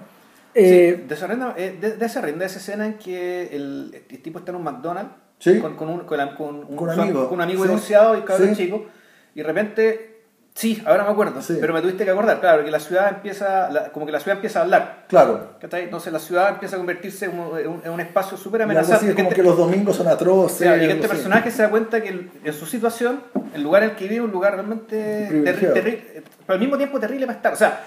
Eh, 0.54 0.96
Sí, 1.00 1.08
de 1.08 1.14
esa 1.14 1.26
rienda, 1.26 1.54
eh, 1.56 1.76
de, 1.80 1.96
de 1.96 2.06
esa 2.06 2.20
rienda, 2.20 2.44
esa 2.46 2.58
escena 2.58 2.86
en 2.86 2.98
que 2.98 3.48
el, 3.56 4.04
el 4.08 4.22
tipo 4.22 4.38
está 4.38 4.52
en 4.52 4.56
un 4.58 4.64
McDonald's 4.64 5.12
Sí. 5.38 5.58
con, 5.58 5.74
con 5.76 5.88
un, 5.88 6.00
con, 6.04 6.18
con 6.36 6.54
un, 6.54 6.76
Con 6.76 6.88
un 6.90 7.00
amigo. 7.00 7.24
con 7.28 7.34
un 7.38 7.40
amigo 7.42 7.62
Sí. 7.62 7.68
divorciado 7.68 8.16
y 8.16 8.20
cabrón 8.22 8.50
Sí. 8.54 8.64
chico, 8.64 8.86
y 9.34 9.38
de 9.38 9.44
repente, 9.44 10.11
sí, 10.54 10.82
ahora 10.86 11.04
me 11.04 11.10
acuerdo, 11.10 11.40
Sí. 11.42 11.56
pero 11.60 11.72
me 11.72 11.80
tuviste 11.80 12.04
que 12.04 12.10
acordar, 12.10 12.40
claro, 12.40 12.64
que 12.64 12.70
la 12.70 12.80
ciudad 12.80 13.08
empieza, 13.08 13.70
la- 13.70 13.90
como 13.90 14.06
que 14.06 14.12
la 14.12 14.20
ciudad 14.20 14.36
empieza 14.36 14.60
a 14.60 14.62
hablar. 14.62 15.04
Claro. 15.08 15.52
Entonces 15.60 16.12
la 16.12 16.18
ciudad 16.18 16.48
empieza 16.50 16.76
a 16.76 16.78
convertirse 16.78 17.26
en 17.26 17.38
un, 17.38 17.58
en 17.84 17.90
un- 17.90 18.00
espacio 18.00 18.36
súper 18.36 18.62
amenazante. 18.62 18.96
así 18.96 19.06
es 19.08 19.14
como 19.14 19.28
este- 19.28 19.36
que 19.40 19.46
los 19.46 19.56
domingos 19.56 19.96
son 19.96 20.08
atroces. 20.08 20.60
y 20.76 20.86
que 20.86 20.92
este 20.92 21.08
personaje 21.08 21.50
se 21.50 21.62
da 21.62 21.70
cuenta 21.70 22.00
que 22.02 22.28
en 22.44 22.52
su 22.52 22.66
situación, 22.66 23.20
el 23.54 23.62
lugar 23.62 23.82
en 23.82 23.90
el 23.90 23.96
que 23.96 24.04
vive 24.04 24.16
es 24.16 24.20
un 24.22 24.30
lugar 24.32 24.54
realmente 24.54 24.96
terrible, 25.44 26.22
pero 26.46 26.54
al 26.54 26.58
mismo 26.60 26.76
tiempo 26.76 26.98
terrible 27.00 27.26
para 27.26 27.36
estar. 27.36 27.52
O 27.52 27.56
sea, 27.56 27.80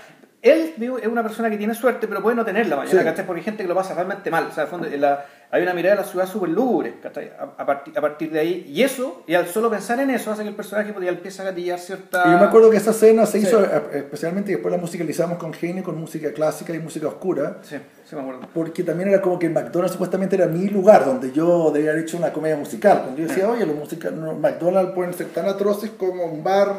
él 0.51 0.73
es 1.01 1.07
una 1.07 1.23
persona 1.23 1.49
que 1.49 1.57
tiene 1.57 1.73
suerte, 1.73 2.07
pero 2.07 2.21
puede 2.21 2.35
no 2.35 2.45
tenerla 2.45 2.75
mañana, 2.75 2.99
Sí. 2.99 3.05
¿cachai? 3.05 3.25
Porque 3.25 3.39
hay 3.41 3.45
gente 3.45 3.63
que 3.63 3.67
lo 3.69 3.75
pasa 3.75 3.93
realmente 3.95 4.29
mal. 4.29 4.47
O 4.49 4.53
sea, 4.53 4.63
al 4.63 4.69
fondo, 4.69 4.87
la- 4.97 5.25
hay 5.51 5.63
una 5.63 5.73
mirada 5.73 5.95
de 5.95 6.01
la 6.01 6.07
ciudad 6.07 6.27
súper 6.27 6.49
lúgubre, 6.49 6.95
¿cachai? 7.01 7.31
A, 7.39 7.61
a 7.61 7.65
partir, 7.65 7.97
a 7.97 8.01
partir 8.01 8.31
de 8.31 8.39
ahí. 8.39 8.65
Y 8.67 8.83
eso, 8.83 9.23
y 9.25 9.33
al 9.35 9.47
solo 9.47 9.69
pensar 9.69 9.99
en 9.99 10.09
eso, 10.11 10.31
hace 10.31 10.43
que 10.43 10.49
el 10.49 10.55
personaje 10.55 10.93
ya 11.01 11.09
empiece 11.09 11.41
a 11.41 11.45
gatillar 11.45 11.79
cierta... 11.79 12.23
Y 12.27 12.31
yo 12.31 12.37
me 12.37 12.45
acuerdo 12.45 12.69
que 12.69 12.77
esa 12.77 12.91
escena 12.91 13.25
se 13.25 13.39
Sí. 13.39 13.47
hizo, 13.47 13.63
eh, 13.63 13.81
especialmente 13.93 14.51
después 14.51 14.71
la 14.71 14.77
musicalizamos 14.79 15.37
con 15.37 15.53
genio, 15.53 15.83
con 15.83 15.97
música 15.99 16.31
clásica 16.31 16.73
y 16.73 16.79
música 16.79 17.07
oscura. 17.07 17.57
Sí, 17.63 17.77
sí 18.07 18.15
me 18.15 18.21
acuerdo. 18.21 18.41
Porque 18.53 18.83
también 18.83 19.09
era 19.09 19.21
como 19.21 19.39
que 19.39 19.49
McDonald's 19.49 19.93
supuestamente 19.93 20.35
era 20.35 20.47
mi 20.47 20.67
lugar 20.67 21.05
donde 21.05 21.31
yo 21.31 21.71
debía 21.71 21.91
haber 21.91 22.03
hecho 22.03 22.17
una 22.17 22.31
comedia 22.33 22.57
musical. 22.57 23.01
Cuando 23.03 23.21
yo 23.21 23.27
decía, 23.27 23.49
oye, 23.49 23.65
los 23.65 23.75
musica- 23.75 24.11
no, 24.11 24.33
McDonald's 24.33 24.93
pueden 24.93 25.13
ser 25.13 25.27
tan 25.27 25.47
atroces 25.47 25.91
como 25.91 26.25
un 26.25 26.43
bar, 26.43 26.73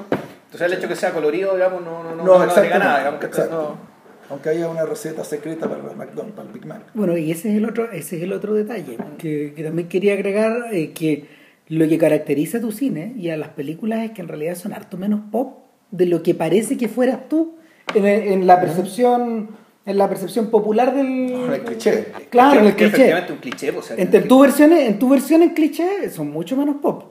Entonces 0.47 0.73
el 0.73 0.79
hecho 0.79 0.89
que 0.89 0.97
sea 0.97 1.13
colorido, 1.13 1.55
digamos, 1.55 1.83
no, 1.83 2.03
no, 2.03 2.15
no, 2.17 2.25
No, 2.25 2.25
no 2.25 2.51
agrega 2.53 2.79
nada. 2.79 2.99
Digamos, 2.99 3.21
que 3.21 3.27
exacto. 3.27 3.77
no- 3.81 3.97
aunque 4.29 4.49
haya 4.49 4.69
una 4.69 4.85
receta 4.85 5.23
secreta 5.23 5.69
para 5.69 5.89
el 5.89 5.97
McDonald's, 5.97 6.35
para 6.35 6.49
el 6.49 6.53
Big 6.55 6.67
Mac. 6.67 6.81
Bueno, 6.95 7.17
y 7.17 7.31
ese 7.31 7.51
es 7.51 7.57
el 7.59 7.65
otro, 7.65 7.91
ese 7.93 8.17
es 8.17 8.23
el 8.25 8.33
otro 8.33 8.55
detalle 8.55 8.97
que, 9.19 9.53
que 9.55 9.63
también 9.63 9.87
quería 9.89 10.15
agregar 10.15 10.65
eh, 10.73 10.91
que 10.93 11.29
lo 11.69 11.87
que 11.89 11.97
caracteriza 11.97 12.59
a 12.59 12.61
tu 12.61 12.73
cine 12.73 13.13
y 13.17 13.29
a 13.31 13.37
las 13.37 13.51
películas 13.51 14.01
es 14.05 14.11
que 14.13 14.23
en 14.23 14.29
realidad 14.29 14.57
son 14.57 14.73
harto 14.73 14.97
menos 14.97 15.21
pop 15.31 15.59
de 15.93 16.07
lo 16.07 16.25
que 16.25 16.35
parece 16.35 16.77
que 16.77 16.89
fueras 16.89 17.29
tú 17.29 17.55
en, 17.95 18.05
en 18.05 18.47
la 18.49 18.61
percepción 18.61 19.49
en 19.85 19.99
la 19.99 20.09
percepción 20.09 20.51
popular 20.51 20.93
del 20.93 21.07
El 21.53 21.61
cliché. 21.63 22.07
claro 22.29 22.59
en 22.59 22.67
el 22.67 22.75
cliché 22.75 23.15
un 23.31 23.37
cliché. 23.39 23.71
o 23.71 23.81
sea, 23.83 23.97
Entre 23.97 24.23
que- 24.23 24.29
tu 24.29 24.41
versión 24.41 24.73
en 24.73 24.99
tu 24.99 25.09
versión 25.09 25.43
en 25.45 25.51
cliché 25.51 26.11
son 26.11 26.33
mucho 26.33 26.57
menos 26.57 26.77
pop 26.83 27.05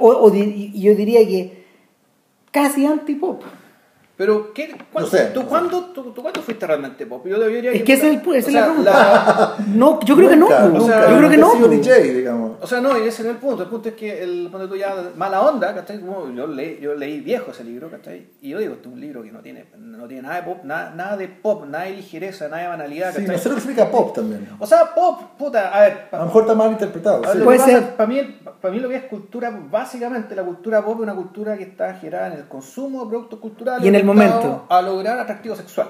o, 0.00 0.08
o 0.08 0.30
di- 0.32 0.72
yo 0.80 0.96
diría 0.96 1.20
que 1.26 1.63
casi 2.54 2.86
anti 2.86 3.16
pop 3.16 3.42
Pero, 4.16 4.52
¿qué, 4.54 4.76
cuándo, 4.92 5.10
No 5.10 5.16
sé, 5.18 5.24
¿tú, 5.34 5.40
no 5.40 5.42
sé. 5.42 5.48
cuándo, 5.50 5.80
tú, 5.86 6.12
tú 6.12 6.22
cuándo 6.22 6.40
fuiste 6.40 6.64
realmente 6.66 7.04
pop? 7.04 7.26
Yo, 7.26 7.36
diría 7.48 7.72
es 7.72 7.82
que 7.82 7.94
ese 7.94 8.12
es 8.12 8.14
el, 8.14 8.20
esa 8.20 8.28
o 8.28 8.34
es 8.34 8.46
la 8.46 8.52
sea, 8.52 8.64
pregunta 8.66 8.92
la- 8.92 9.56
no 9.74 9.98
yo 10.04 10.14
creo 10.16 10.28
que 10.28 10.36
no 10.36 10.44
Nunca, 10.48 10.66
nunca, 10.68 10.80
sea, 10.86 11.10
yo 11.10 11.16
creo 11.18 11.30
que 11.30 11.36
no 11.36 11.52
sido. 11.52 11.68
DJ, 11.68 12.02
digamos. 12.14 12.52
O 12.60 12.66
sea, 12.68 12.80
no, 12.80 12.96
y 12.96 13.08
ese 13.08 13.24
no 13.24 13.30
es 13.30 13.34
el 13.34 13.40
punto. 13.40 13.64
El 13.64 13.68
punto 13.68 13.88
es 13.88 13.94
que 13.96 14.22
el, 14.22 14.48
cuando 14.52 14.68
tú 14.68 14.76
ya 14.76 14.94
mala 15.16 15.40
onda, 15.42 15.74
¿cachai? 15.74 15.98
Como 16.00 16.30
yo, 16.32 16.46
leí, 16.46 16.78
yo 16.80 16.94
leí 16.94 17.20
viejo 17.20 17.50
ese 17.50 17.64
libro, 17.64 17.90
¿cachai? 17.90 18.28
Y 18.40 18.50
yo 18.50 18.58
digo, 18.60 18.74
este 18.74 18.88
es 18.88 18.94
un 18.94 19.00
libro 19.00 19.20
que 19.24 19.32
no 19.32 19.40
tiene, 19.40 19.64
no 19.78 20.06
tiene 20.06 20.22
nada 20.22 20.36
de 20.36 20.42
pop, 20.44 20.58
nada, 20.62 20.92
nada 20.94 21.16
de 21.16 21.26
pop, 21.26 21.64
nada 21.66 21.84
de 21.86 21.90
ligereza, 21.96 22.46
nada 22.48 22.62
de 22.62 22.68
banalidad, 22.68 23.10
Sí, 23.10 23.18
¿cachai? 23.22 23.34
no 23.36 23.42
sé 23.42 23.48
lo 23.48 23.54
que 23.56 23.60
significa 23.62 23.90
pop 23.90 24.14
también. 24.14 24.48
O 24.60 24.66
sea, 24.66 24.94
pop, 24.94 25.20
puta, 25.36 25.70
a 25.76 25.80
ver. 25.80 26.08
A 26.12 26.18
lo 26.18 26.26
mejor 26.26 26.42
está 26.42 26.54
mal 26.54 26.70
interpretado. 26.70 27.20
sí. 27.32 27.38
Puede 27.42 27.58
ser. 27.58 27.96
Para 27.96 28.06
mí, 28.08 28.20
para 28.60 28.72
mí 28.72 28.78
lo 28.80 28.88
que 28.88 28.94
es 28.96 29.04
cultura, 29.04 29.50
básicamente 29.70 30.36
la 30.36 30.44
cultura 30.44 30.84
pop 30.84 30.94
es 30.98 31.02
una 31.02 31.14
cultura 31.16 31.56
que 31.56 31.64
está 31.64 31.94
generada 31.94 32.28
en 32.28 32.34
el 32.34 32.44
consumo 32.48 33.02
de 33.04 33.08
productos 33.10 33.40
culturales 33.40 33.84
Y 33.84 33.88
en 33.88 33.94
el 33.96 34.03
orientados 34.10 34.44
momento. 34.44 34.66
A 34.68 34.82
lograr 34.82 35.18
atractivo 35.18 35.56
sexual. 35.56 35.88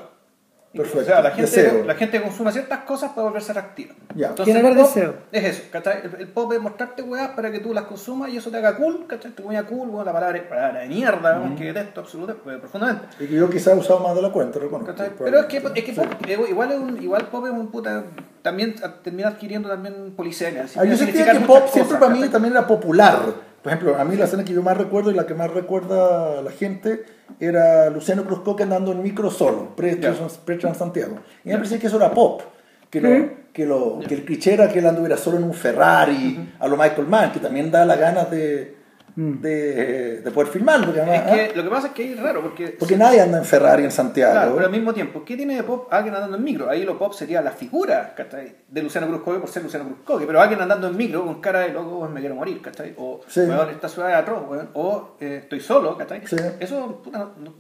Perfecto. 0.77 1.03
O 1.03 1.05
sea, 1.05 1.23
la 1.23 1.31
gente, 1.31 1.43
Deseo. 1.43 1.85
la 1.85 1.95
gente 1.95 2.21
consume 2.21 2.51
ciertas 2.51 2.81
cosas 2.81 3.13
para 3.13 3.29
volverse 3.29 3.53
atractiva. 3.53 3.95
Ya. 4.17 4.31
Entonces, 4.31 4.57
el 4.57 4.63
pop 4.63 4.75
deseo. 4.75 5.15
Es 5.31 5.45
eso, 5.45 5.63
¿cachai? 5.71 6.01
El, 6.03 6.23
el 6.23 6.27
pop 6.29 6.53
es 6.53 6.61
mostrarte 6.61 7.01
weas 7.03 7.29
para 7.29 7.53
que 7.53 7.61
tú 7.61 7.73
las 7.73 7.85
consumas 7.85 8.31
y 8.31 8.39
eso 8.39 8.51
te 8.51 8.57
haga 8.57 8.77
cool, 8.77 9.07
¿cachai? 9.07 9.31
Te 9.31 9.41
ponga 9.41 9.63
cool, 9.63 9.87
bueno, 9.87 10.05
la 10.05 10.13
palabra, 10.13 10.49
palabra 10.49 10.81
de 10.81 10.89
mierda, 10.89 11.39
vamos, 11.39 11.57
que 11.57 11.67
detesto 11.67 12.01
absolutamente, 12.01 12.59
profundamente. 12.59 13.07
Y 13.21 13.27
que 13.29 13.35
yo 13.37 13.49
quizá 13.49 13.71
he 13.71 13.77
usado 13.77 14.01
más 14.01 14.17
de 14.17 14.23
la 14.23 14.31
cuenta, 14.33 14.59
reconozco. 14.59 14.93
Pero 15.17 15.39
es 15.39 15.47
que, 15.47 15.59
es 15.59 15.85
que 15.85 15.95
Sí. 15.95 16.01
pop, 16.01 16.09
eh, 16.27 16.39
igual, 16.51 16.73
es 16.73 16.79
un, 16.81 17.01
igual 17.01 17.29
pop 17.29 17.47
es 17.47 17.53
un 17.53 17.69
puta. 17.69 18.03
También 18.43 18.75
termina 19.05 19.29
adquiriendo 19.29 19.69
también 19.69 20.13
polisemia. 20.17 20.67
Ah, 20.77 20.85
yo 20.85 20.97
sentía 20.97 21.31
que 21.31 21.39
pop 21.41 21.69
siempre 21.69 21.83
cosas, 21.85 22.01
para 22.01 22.11
mí 22.13 22.19
¿cachai? 22.19 22.33
también 22.33 22.53
era 22.55 22.67
popular. 22.67 23.21
Por 23.65 23.73
ejemplo, 23.73 23.99
a 23.99 24.05
mí 24.05 24.15
la 24.15 24.27
escena 24.27 24.45
que 24.45 24.53
yo 24.53 24.63
más 24.63 24.77
recuerdo 24.77 25.11
y 25.11 25.15
la 25.15 25.25
que 25.25 25.33
más 25.33 25.51
recuerda 25.51 26.43
la 26.43 26.51
gente 26.51 27.07
era 27.41 27.89
Luciano 27.89 28.27
Cruzcoque 28.27 28.65
andando 28.65 28.93
en 28.93 29.03
micro 29.03 29.31
solo, 29.31 29.75
pre-Transantiago. 29.75 31.21
Y 31.47 31.49
me 31.49 31.55
parecía 31.55 31.79
que 31.79 31.87
eso 31.87 31.97
era 31.97 32.13
pop. 32.13 32.43
Que, 32.91 33.01
lo, 33.01 33.09
que, 33.55 33.65
lo, 33.65 34.01
que 34.07 34.17
el 34.17 34.27
cliché 34.27 34.53
era 34.53 34.69
que 34.69 34.81
él 34.81 34.87
anduviera 34.87 35.17
solo 35.17 35.39
en 35.39 35.45
un 35.45 35.55
Ferrari, 35.55 36.53
a 36.61 36.69
lo 36.69 36.77
Michael 36.77 37.07
Mann, 37.09 37.33
que 37.33 37.41
también 37.41 37.71
da 37.71 37.87
las 37.87 37.99
ganas 37.99 38.31
de. 38.31 38.77
De, 39.17 40.21
de 40.23 40.31
poder 40.31 40.51
filmarlo. 40.53 40.87
Porque, 40.87 41.01
además, 41.01 41.23
Es 41.39 41.49
que 41.51 41.57
lo 41.57 41.63
que 41.63 41.69
pasa 41.71 41.87
es 41.89 41.93
que 41.93 42.13
es 42.13 42.21
raro, 42.21 42.43
porque... 42.43 42.69
porque 42.79 42.97
nadie 42.97 43.21
anda 43.21 43.39
en 43.39 43.45
Ferrari 43.45 43.85
en 43.85 43.91
Santiago. 43.91 44.33
Claro, 44.33 44.53
pero 44.55 44.67
al 44.67 44.73
mismo 44.73 44.93
tiempo, 44.93 45.25
¿qué 45.25 45.37
tiene 45.37 45.57
de 45.57 45.63
pop 45.63 45.87
alguien 45.91 46.15
andando 46.15 46.37
en 46.37 46.43
micro? 46.45 46.69
Ahí 46.69 46.85
lo 46.85 46.99
pop 46.99 47.13
sería 47.15 47.41
la 47.43 47.53
figura 47.53 48.15
¿cachai? 48.17 48.55
de 48.69 48.83
Luciano 48.83 49.07
Cruzcoque 49.07 49.39
por 49.39 49.49
ser 49.49 49.63
Luciano 49.63 49.87
Cruzcoque, 49.87 50.27
pero 50.27 50.41
alguien 50.41 50.61
andando 50.61 50.89
en 50.89 50.97
micro 50.97 51.25
con 51.25 51.41
cara 51.41 51.61
de 51.61 51.69
loco, 51.71 51.99
"Weón, 51.99 52.13
me 52.13 52.21
quiero 52.21 52.35
morir, 52.35 52.61
¿cachai? 52.61 52.95
O, 52.99 53.21
Sí. 53.29 53.41
"Weón, 53.41 53.71
esta 53.71 53.89
ciudad 53.89 54.11
es 54.11 54.17
atroz, 54.17 54.43
weón", 54.49 54.69
o 54.75 55.17
eh, 55.21 55.41
estoy 55.43 55.61
solo, 55.61 55.97
¿cachai? 55.97 56.27
Sí. 56.27 56.37
Eso, 56.59 57.01
puta, 57.03 57.19
no- 57.39 57.55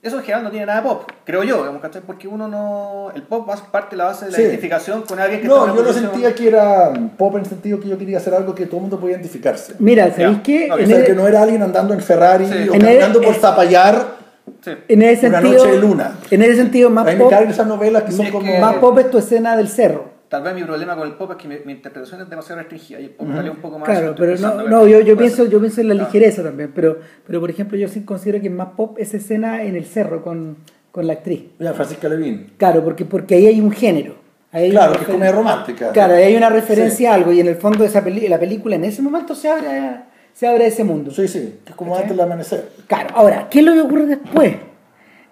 eso 0.00 0.16
en 0.16 0.22
general 0.22 0.44
no 0.44 0.50
tiene 0.50 0.66
nada 0.66 0.80
de 0.80 0.88
pop, 0.88 1.10
creo 1.24 1.42
yo, 1.42 1.56
digamos, 1.58 1.82
¿cachai? 1.82 2.02
Porque 2.02 2.28
uno 2.28 2.46
no... 2.46 3.10
El 3.14 3.22
pop 3.22 3.48
es 3.52 3.60
parte 3.62 3.90
de 3.90 3.96
la 3.98 4.04
base 4.04 4.26
de 4.26 4.30
la 4.30 4.36
Sí. 4.36 4.42
identificación 4.44 5.02
con 5.02 5.18
alguien 5.18 5.40
que 5.40 5.48
No, 5.48 5.66
yo 5.66 5.74
lo 5.74 5.88
posición- 5.88 6.12
sentía 6.12 6.34
que 6.34 6.48
era 6.48 6.92
pop 7.16 7.34
en 7.34 7.40
el 7.40 7.46
sentido 7.46 7.80
que 7.80 7.88
yo 7.88 7.98
quería 7.98 8.18
hacer 8.18 8.32
algo 8.34 8.54
que 8.54 8.66
todo 8.66 8.76
el 8.76 8.82
mundo 8.82 9.00
podía 9.00 9.16
identificarse. 9.16 9.74
Mira, 9.80 10.10
¿sabéis 10.14 10.38
qué? 10.44 10.68
No, 10.68 10.76
O 10.76 10.78
En 10.78 10.86
sea, 10.86 10.98
el- 10.98 11.04
que 11.06 11.14
no 11.14 11.26
era 11.26 11.42
alguien 11.42 11.62
andando 11.62 11.94
en 11.94 12.00
Ferrari 12.00 12.46
Sí. 12.46 12.52
o 12.52 12.74
En 12.74 12.80
el- 12.82 12.86
caminando 12.86 13.20
por 13.20 13.34
eh, 13.34 13.38
Zapallar. 13.40 14.18
Sí. 14.64 14.70
En 14.88 15.02
ese 15.02 15.28
Una 15.28 15.40
sentido, 15.40 15.64
noche 15.64 15.76
de 15.76 15.80
luna. 15.80 16.16
En 16.30 16.42
ese 16.42 16.56
sentido, 16.56 16.90
más 16.90 17.14
pop, 17.16 17.28
caen 17.30 17.50
esas 17.50 17.66
novelas 17.66 18.04
que 18.04 18.12
son 18.12 18.26
Es 18.26 18.32
como... 18.32 18.44
que- 18.44 18.58
más 18.60 18.76
pop 18.76 18.98
es 18.98 19.10
tu 19.10 19.18
escena 19.18 19.56
del 19.56 19.68
cerro. 19.68 20.16
Tal 20.28 20.42
vez 20.42 20.54
mi 20.54 20.62
problema 20.62 20.94
con 20.94 21.08
el 21.08 21.14
pop 21.14 21.30
es 21.32 21.36
que 21.38 21.48
mi, 21.48 21.56
mi 21.64 21.72
interpretación 21.72 22.20
es 22.20 22.28
demasiado 22.28 22.60
restringida 22.60 23.00
y 23.00 23.04
el 23.04 23.10
pop 23.10 23.26
sale 23.34 23.48
un 23.48 23.56
poco 23.56 23.78
más... 23.78 23.88
Claro, 23.88 24.14
pero 24.16 24.36
no, 24.36 24.62
no 24.68 24.86
yo, 24.86 25.16
pienso, 25.16 25.46
yo 25.46 25.58
pienso 25.58 25.80
en 25.80 25.88
la 25.88 25.94
Ah. 25.94 26.04
ligereza 26.06 26.42
también, 26.42 26.70
pero, 26.74 26.98
pero 27.26 27.40
por 27.40 27.48
ejemplo 27.48 27.78
yo 27.78 27.88
sí 27.88 28.02
considero 28.02 28.38
que 28.40 28.48
es 28.48 28.52
más 28.52 28.68
pop 28.76 28.98
esa 28.98 29.16
escena 29.16 29.62
en 29.62 29.74
el 29.74 29.86
cerro 29.86 30.22
con, 30.22 30.56
con 30.92 31.06
la 31.06 31.14
actriz. 31.14 31.44
Mira, 31.58 31.72
Francisca 31.72 32.08
Levín. 32.10 32.52
Claro, 32.58 32.84
porque, 32.84 33.06
porque 33.06 33.36
ahí 33.36 33.46
hay 33.46 33.60
un 33.60 33.70
género. 33.72 34.16
Ahí 34.52 34.70
Claro, 34.70 34.92
que 34.94 35.02
es 35.02 35.08
comedia 35.08 35.32
romántica. 35.32 35.92
Claro, 35.92 36.14
ahí 36.14 36.24
hay 36.24 36.36
una 36.36 36.50
referencia 36.50 36.96
Sí. 36.96 37.06
a 37.06 37.14
algo 37.14 37.32
y 37.32 37.40
en 37.40 37.48
el 37.48 37.56
fondo 37.56 37.84
esa 37.84 38.04
peli- 38.04 38.28
la 38.28 38.38
película 38.38 38.76
en 38.76 38.84
ese 38.84 39.00
momento 39.02 39.34
se 39.34 39.48
abre, 39.48 39.68
a- 39.68 40.08
se 40.34 40.46
abre 40.46 40.64
a 40.64 40.66
ese 40.68 40.84
mundo. 40.84 41.10
Sí, 41.10 41.26
sí, 41.26 41.60
que 41.64 41.70
es 41.70 41.76
como 41.76 41.94
antes 41.96 42.10
del 42.10 42.20
amanecer. 42.20 42.68
Claro, 42.86 43.08
ahora, 43.14 43.48
¿qué 43.50 43.60
es 43.60 43.64
lo 43.64 43.72
que 43.72 43.80
ocurre 43.80 44.04
después? 44.06 44.56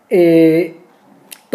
Eh, 0.09 0.76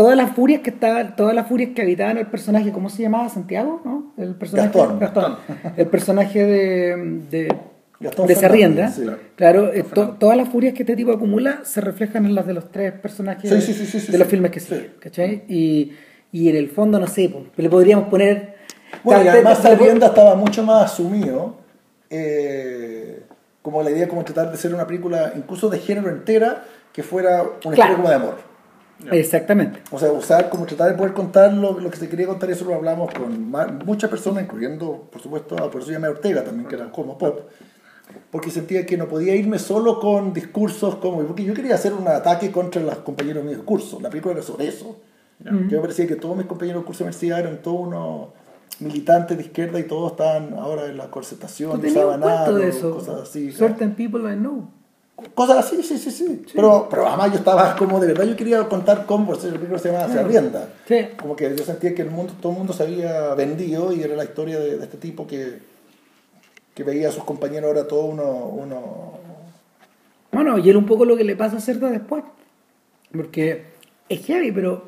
todas 0.01 0.17
las 0.17 0.31
furias 0.31 0.61
que 0.61 0.71
estaban, 0.71 1.15
todas 1.15 1.35
las 1.35 1.47
furias 1.47 1.71
que 1.75 1.83
habitaban 1.83 2.17
el 2.17 2.25
personaje, 2.25 2.71
¿cómo 2.71 2.89
se 2.89 3.03
llamaba? 3.03 3.29
Santiago, 3.29 3.81
¿no? 3.85 4.13
El 4.17 4.33
personaje 4.33 4.71
Gastón. 4.99 5.37
El 5.77 5.87
personaje 5.87 6.43
de, 6.43 6.95
de, 7.29 7.55
Gastón 7.99 8.25
de 8.25 8.33
Sarrienda. 8.35 8.87
sí. 8.89 9.05
Claro, 9.35 9.71
eh, 9.71 9.83
to- 9.83 10.15
todas 10.19 10.35
las 10.35 10.49
furias 10.49 10.73
que 10.73 10.81
este 10.81 10.95
tipo 10.95 11.11
acumula 11.11 11.59
se 11.65 11.81
reflejan 11.81 12.25
en 12.25 12.33
las 12.33 12.47
de 12.47 12.53
los 12.55 12.71
tres 12.71 12.93
personajes 12.93 13.63
Sí, 13.63 13.73
sí, 13.73 14.11
de 14.11 14.17
los 14.17 14.27
filmes 14.27 14.49
que 14.49 14.59
Sí. 14.59 14.73
siguen, 14.73 14.93
¿cachai? 14.99 15.43
Y, 15.47 15.93
y 16.31 16.49
en 16.49 16.55
el 16.55 16.69
fondo, 16.69 16.99
no 16.99 17.05
sé, 17.05 17.29
po, 17.29 17.45
le 17.55 17.69
podríamos 17.69 18.07
poner... 18.07 18.55
Bueno, 19.03 19.23
y 19.23 19.27
además 19.27 19.59
Sarrienda 19.59 20.07
estaba 20.07 20.33
mucho 20.35 20.63
más 20.63 20.91
asumido, 20.91 21.57
eh, 22.09 23.21
como 23.61 23.83
la 23.83 23.91
idea 23.91 24.07
como 24.07 24.23
tratar 24.23 24.51
de 24.51 24.57
ser 24.57 24.73
una 24.73 24.87
película 24.87 25.33
incluso 25.37 25.69
de 25.69 25.77
género 25.77 26.09
entera, 26.09 26.63
que 26.91 27.03
fuera 27.03 27.43
una 27.63 27.75
historia 27.75 27.95
como 27.95 28.09
de 28.09 28.15
amor. 28.15 28.50
Exactamente. 29.11 29.79
O 29.91 29.99
sea, 29.99 30.11
usar 30.11 30.49
como 30.49 30.65
tratar 30.65 30.91
de 30.91 30.97
poder 30.97 31.13
contar 31.13 31.53
lo, 31.53 31.79
lo 31.79 31.89
que 31.89 31.97
se 31.97 32.09
quería 32.09 32.27
contar, 32.27 32.49
y 32.49 32.53
eso 32.53 32.65
lo 32.65 32.75
hablamos 32.75 33.13
con 33.13 33.51
muchas 33.85 34.09
personas, 34.09 34.43
incluyendo, 34.43 35.07
por 35.11 35.21
supuesto, 35.21 35.55
a 35.55 35.71
por 35.71 35.81
eso 35.81 35.91
llamé 35.91 36.07
a 36.07 36.11
Ortega 36.11 36.43
también, 36.43 36.67
que 36.67 36.75
era 36.75 36.91
como 36.91 37.17
pop, 37.17 37.41
porque 38.29 38.51
sentía 38.51 38.85
que 38.85 38.97
no 38.97 39.07
podía 39.07 39.35
irme 39.35 39.59
solo 39.59 39.99
con 39.99 40.33
discursos 40.33 40.95
como, 40.95 41.23
porque 41.23 41.43
yo 41.43 41.53
quería 41.53 41.75
hacer 41.75 41.93
un 41.93 42.07
ataque 42.07 42.51
contra 42.51 42.81
los 42.81 42.97
compañeros 42.97 43.45
de 43.45 43.57
curso, 43.57 43.99
la 44.01 44.09
película 44.09 44.33
era 44.33 44.43
sobre 44.43 44.67
eso. 44.67 44.97
Que 45.43 45.51
me 45.51 45.79
parecía 45.79 46.05
que 46.05 46.17
todos 46.17 46.37
mis 46.37 46.45
compañeros 46.45 46.83
de 46.83 46.85
curso 46.85 46.99
de 46.99 47.05
universidad 47.05 47.39
eran 47.39 47.63
todos 47.63 47.87
unos 47.87 48.27
militantes 48.79 49.37
de 49.37 49.43
izquierda 49.43 49.79
y 49.79 49.83
todos 49.83 50.11
estaban 50.11 50.53
ahora 50.53 50.85
en 50.85 50.97
la 50.97 51.05
Tú 51.05 51.11
corcetación, 51.11 51.81
tenías 51.81 51.97
usaban 51.97 52.19
nada, 52.19 52.71
cosas 52.81 53.21
así. 53.21 53.51
Certain 53.51 53.95
people 53.95 54.31
I 54.31 54.35
know. 54.35 54.67
Cosas 55.33 55.57
así, 55.65 55.81
sí, 55.83 55.97
sí, 55.97 56.11
sí. 56.11 56.43
Pero, 56.53 56.87
pero 56.89 57.07
además 57.07 57.31
yo 57.31 57.37
estaba 57.37 57.75
como 57.75 57.99
de 57.99 58.07
verdad, 58.07 58.25
yo 58.25 58.35
quería 58.35 58.63
contar 58.67 59.05
eso 59.35 59.47
el 59.47 59.53
película 59.53 59.79
se 59.79 59.91
llama 59.91 60.11
Se 60.11 60.19
Arrienda. 60.19 60.69
Sí. 60.87 60.97
Como 61.17 61.35
que 61.35 61.55
yo 61.55 61.63
sentía 61.63 61.93
que 61.95 62.01
el 62.01 62.11
mundo, 62.11 62.33
todo 62.41 62.51
el 62.51 62.57
mundo 62.57 62.73
se 62.73 62.83
había 62.83 63.33
vendido 63.35 63.93
y 63.93 64.01
era 64.03 64.15
la 64.15 64.23
historia 64.23 64.59
de, 64.59 64.77
de 64.77 64.83
este 64.83 64.97
tipo 64.97 65.25
que, 65.27 65.59
que 66.73 66.83
veía 66.83 67.09
a 67.09 67.11
sus 67.11 67.23
compañeros 67.23 67.67
ahora 67.69 67.87
todo 67.87 68.05
uno, 68.05 68.23
uno... 68.47 69.11
Bueno, 70.31 70.57
y 70.57 70.69
él 70.69 70.77
un 70.77 70.85
poco 70.85 71.05
lo 71.05 71.17
que 71.17 71.23
le 71.23 71.35
pasa 71.35 71.57
a 71.57 71.61
Cerda 71.61 71.89
después. 71.89 72.23
Porque 73.11 73.63
es 74.07 74.25
heavy, 74.25 74.51
pero 74.51 74.85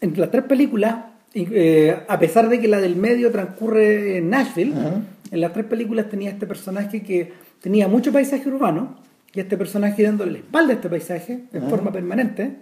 entre 0.00 0.20
las 0.20 0.30
tres 0.30 0.44
películas, 0.44 0.96
eh, 1.34 1.96
a 2.08 2.18
pesar 2.18 2.48
de 2.48 2.58
que 2.60 2.68
la 2.68 2.80
del 2.80 2.96
medio 2.96 3.30
transcurre 3.30 4.16
en 4.18 4.30
Nashville, 4.30 4.72
Ujú. 4.72 5.02
en 5.30 5.40
las 5.40 5.52
tres 5.52 5.66
películas 5.66 6.08
tenía 6.08 6.30
este 6.30 6.46
personaje 6.46 7.02
que 7.02 7.32
tenía 7.60 7.88
mucho 7.88 8.12
paisaje 8.12 8.48
urbano, 8.48 8.96
y 9.38 9.40
este 9.40 9.56
personaje 9.56 10.02
dándole 10.02 10.32
la 10.32 10.38
espalda 10.38 10.72
a 10.72 10.74
este 10.76 10.88
paisaje 10.88 11.44
en 11.52 11.62
forma 11.70 11.92
permanente, 11.92 12.56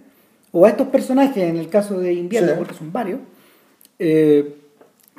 o 0.51 0.63
a 0.63 0.69
estos 0.69 0.87
personajes 0.89 1.43
en 1.43 1.57
el 1.57 1.69
caso 1.69 1.99
de 1.99 2.13
invierno, 2.13 2.49
Sí. 2.49 2.55
porque 2.55 2.73
son 2.75 2.91
varios, 2.93 3.19
eh, 3.97 4.55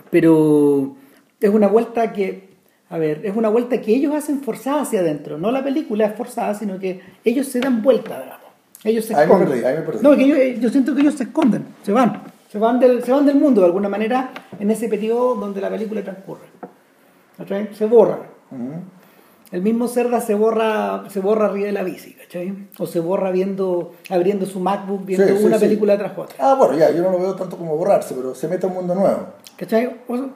pero 0.09 0.95
es 1.41 1.51
una 1.51 1.67
vuelta 1.67 2.13
que, 2.13 2.51
a 2.89 2.97
ver, 2.99 3.23
es 3.27 3.35
una 3.37 3.49
vuelta 3.49 3.81
que 3.81 3.93
ellos 3.93 4.15
hacen 4.15 4.41
forzada 4.41 4.83
hacia 4.83 5.01
adentro, 5.01 5.37
no 5.37 5.51
la 5.51 5.65
película 5.65 6.07
es 6.07 6.15
forzada, 6.15 6.55
sino 6.55 6.79
que 6.79 7.01
ellos 7.25 7.49
se 7.49 7.59
dan 7.59 7.83
vuelta, 7.83 8.21
digamos. 8.23 8.39
Ellos 8.85 9.05
se 9.07 9.15
Ahí 9.15 9.19
me 9.19 9.25
esconden. 9.25 9.49
perdí, 9.49 9.65
ahí 9.65 9.75
me 9.79 9.83
perdí. 9.83 9.99
No, 10.03 10.17
que 10.17 10.23
ellos- 10.23 10.61
yo 10.63 10.69
siento 10.71 10.95
que 10.95 11.01
ellos 11.01 11.15
se 11.15 11.25
esconden, 11.25 11.65
se 11.83 11.91
van, 11.91 12.23
se 12.49 12.59
van 12.59 12.79
del, 12.79 13.03
se 13.03 13.11
van 13.11 13.27
del 13.27 13.35
mundo 13.37 13.63
de 13.63 13.67
alguna 13.67 13.89
manera 13.89 14.31
en 14.61 14.71
ese 14.71 14.89
periodo 14.89 15.35
donde 15.35 15.61
la 15.61 15.71
película 15.71 16.05
transcurre. 16.05 16.47
Se 17.77 17.85
borran. 17.87 18.21
El 19.51 19.63
mismo 19.63 19.89
Cerda 19.89 20.21
se 20.21 20.35
borra, 20.35 21.05
se 21.09 21.21
borra 21.21 21.47
arriba 21.47 21.67
de 21.67 21.73
la 21.73 21.83
bici, 21.83 22.13
¿cachai? 22.13 22.69
O 22.79 22.87
se 22.87 23.01
borra 23.01 23.31
viendo, 23.31 23.93
abriendo 24.11 24.45
su 24.45 24.61
MacBook, 24.61 25.07
viendo 25.07 25.27
Sí, 25.27 25.39
sí, 25.39 25.45
una 25.45 25.59
sí. 25.59 25.65
película 25.65 25.97
tras 25.97 26.17
otra. 26.19 26.37
Ah, 26.39 26.55
bueno, 26.55 26.77
ya, 26.77 26.91
yo 26.91 27.03
no 27.03 27.11
lo 27.11 27.19
veo 27.19 27.35
tanto 27.35 27.57
como 27.57 27.75
borrarse, 27.77 28.15
pero 28.15 28.35
se 28.35 28.47
mete 28.47 28.67
a 28.67 28.69
un 28.69 28.75
mundo 28.75 28.95
nuevo. 28.95 29.21
¿Cachai? 29.57 29.87
O 30.07 30.17
sea, 30.17 30.27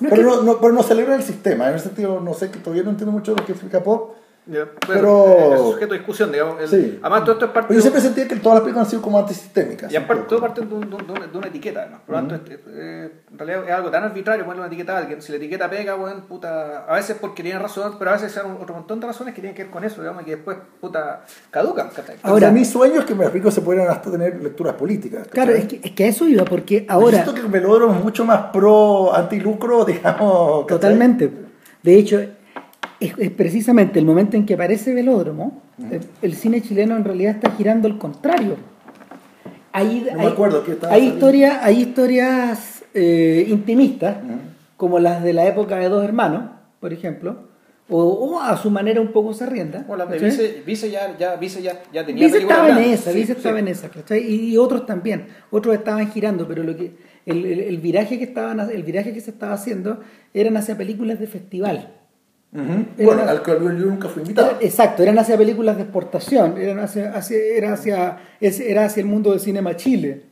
no 0.00 0.08
pero, 0.08 0.16
que- 0.16 0.22
no, 0.22 0.42
no, 0.42 0.60
pero 0.60 0.72
no 0.72 0.82
celebra 0.82 1.14
el 1.14 1.22
sistema, 1.22 1.68
en 1.68 1.74
ese 1.76 1.86
sentido 1.88 2.20
no 2.20 2.32
sé, 2.32 2.50
que 2.50 2.58
todavía 2.58 2.82
no 2.84 2.90
entiendo 2.90 3.12
mucho 3.12 3.34
lo 3.36 3.44
que 3.44 3.52
explica 3.52 3.82
Pop. 3.82 4.14
Pero- 4.46 5.24
bueno, 5.24 5.54
Es 5.54 5.60
sujeto 5.60 5.92
de 5.92 5.98
discusión, 5.98 6.30
digamos. 6.30 6.60
el- 6.60 6.68
Sí. 6.68 6.98
Además, 7.00 7.20
todo 7.24 7.32
esto 7.32 7.44
es 7.46 7.50
parte 7.52 7.68
Pero 7.68 7.74
yo 7.74 7.76
de- 7.76 7.82
siempre 7.82 8.00
sentía 8.02 8.28
que 8.28 8.36
todas 8.36 8.56
las 8.56 8.62
películas 8.62 8.86
han 8.86 8.90
sido 8.90 9.02
como 9.02 9.18
antisistémicas. 9.18 9.90
Y 9.92 9.96
aparte, 9.96 10.24
todo 10.28 10.40
parte 10.40 10.60
de, 10.60 10.74
un- 10.74 10.88
de 10.90 10.96
un- 10.96 11.06
de 11.06 11.12
una, 11.12 11.26
de 11.26 11.38
una 11.38 11.46
etiqueta, 11.48 11.80
además. 11.82 12.00
Por 12.06 12.14
lo 12.14 12.20
tanto, 12.28 12.34
este, 12.34 12.60
eh, 12.68 13.10
en 13.32 13.38
realidad 13.38 13.64
es 13.64 13.70
algo 13.70 13.90
tan 13.90 14.04
arbitrario 14.04 14.44
ponerle 14.44 14.60
una 14.62 14.66
etiqueta 14.68 14.96
a 14.96 14.98
alguien. 14.98 15.22
Si 15.22 15.32
la 15.32 15.38
etiqueta 15.38 15.70
pega, 15.70 15.94
bueno, 15.94 16.22
puta, 16.28 16.84
a 16.86 16.94
veces 16.94 17.16
porque 17.20 17.42
tienen 17.42 17.62
razón, 17.62 17.94
pero 17.98 18.10
a 18.10 18.14
veces 18.14 18.36
hay 18.36 18.44
otro 18.60 18.74
montón 18.74 19.00
de 19.00 19.06
razones 19.06 19.34
que 19.34 19.40
tienen 19.40 19.56
que 19.56 19.62
ver 19.64 19.72
con 19.72 19.82
eso, 19.84 20.00
digamos, 20.02 20.22
y 20.22 20.24
que 20.26 20.36
después, 20.36 20.58
puta, 20.80 21.24
caducan. 21.50 21.88
Ahora, 21.88 22.18
Ahora- 22.22 22.50
mis 22.50 22.68
sueños 22.68 23.04
que 23.06 23.14
me 23.14 23.24
explico 23.24 23.50
se 23.50 23.62
pueden 23.62 23.88
hasta 23.88 24.10
tener 24.10 24.42
lecturas 24.42 24.74
políticas. 24.74 25.26
Claro, 25.28 25.52
es 25.52 25.66
que, 25.66 25.80
es 25.82 25.92
que 25.92 26.04
a 26.04 26.08
eso 26.08 26.26
iba, 26.28 26.44
porque 26.44 26.84
Yo 26.86 26.92
ahora... 26.92 27.12
siento 27.22 27.34
que 27.34 27.40
el 27.40 27.46
velódromo 27.48 27.94
es 27.96 28.04
mucho 28.04 28.24
más 28.24 28.50
pro 28.52 29.14
antilucro, 29.14 29.84
digamos. 29.86 30.66
¿cachai? 30.66 30.66
Totalmente. 30.78 31.30
De 31.82 31.94
hecho, 31.96 32.20
es, 33.00 33.12
es 33.18 33.30
precisamente 33.30 33.98
el 33.98 34.04
momento 34.04 34.36
en 34.36 34.46
que 34.46 34.54
aparece 34.54 34.94
Velódromo, 34.94 35.62
el, 35.90 36.00
el 36.22 36.34
cine 36.34 36.60
chileno 36.62 36.96
en 36.96 37.04
realidad 37.04 37.34
está 37.36 37.50
girando 37.52 37.88
al 37.88 37.98
contrario. 37.98 38.56
Hay, 39.72 40.06
No 40.10 40.16
me 40.18 40.22
hay- 40.26 40.32
acuerdo 40.32 40.64
estaba 40.66 40.92
hay, 40.94 41.06
historias, 41.08 41.58
hay 41.62 41.80
historias 41.80 42.84
eh, 42.94 43.46
intimistas, 43.48 44.16
como 44.76 44.98
las 45.00 45.22
de 45.22 45.32
la 45.32 45.46
época 45.46 45.76
de 45.76 45.88
Dos 45.88 46.04
Hermanos, 46.04 46.44
por 46.80 46.92
ejemplo, 46.92 47.48
o, 47.88 48.02
o 48.04 48.40
a 48.40 48.56
su 48.56 48.70
manera 48.70 49.00
un 49.00 49.08
poco 49.12 49.34
se 49.34 49.46
rienda. 49.46 49.84
Bueno, 49.86 50.04
la 50.04 50.10
de 50.10 50.18
¿cachai? 50.18 50.30
Vice, 50.30 50.62
Vice 50.64 50.90
ya, 50.90 51.16
ya, 51.18 51.36
Vice 51.36 51.60
ya, 51.60 51.82
ya 51.92 52.06
tenía 52.06 52.26
Vice 52.26 52.38
estaba 52.38 52.68
en 52.70 52.78
esa, 52.92 53.10
Sí, 53.10 53.18
Vice 53.18 53.32
sí. 53.32 53.38
estaba 53.38 53.58
en 53.58 53.68
esa. 53.68 53.90
Y, 54.16 54.52
y 54.52 54.56
otros 54.56 54.86
también, 54.86 55.26
otros 55.50 55.74
estaban 55.74 56.10
girando, 56.10 56.46
pero 56.46 56.62
lo 56.62 56.76
que 56.76 56.92
el, 57.26 57.44
el- 57.44 57.60
el 57.60 57.78
viraje 57.78 58.16
que 58.18 58.24
estaban, 58.24 58.60
el 58.60 58.82
viraje 58.84 59.12
que 59.12 59.20
se 59.20 59.30
estaba 59.30 59.54
haciendo 59.54 60.00
eran 60.32 60.56
hacia 60.56 60.76
películas 60.78 61.18
de 61.18 61.26
festival. 61.26 61.92
Ujú. 62.54 62.84
Era 62.96 63.06
Bueno, 63.06 63.22
al 63.28 63.42
cual 63.42 63.58
yo 63.62 63.86
nunca 63.86 64.08
fui 64.08 64.22
invitado. 64.22 64.50
Era- 64.50 64.58
exacto, 64.60 65.02
eran 65.02 65.18
hacia 65.18 65.36
películas 65.36 65.76
de 65.76 65.82
exportación, 65.82 66.56
eran 66.56 66.78
hacia, 66.78 67.10
hacia- 67.12 67.36
era, 67.56 67.72
hacia, 67.72 68.18
era 68.40 68.84
hacia 68.84 69.00
el 69.00 69.06
mundo 69.06 69.32
del 69.32 69.40
cinema 69.40 69.74
Chile, 69.76 70.22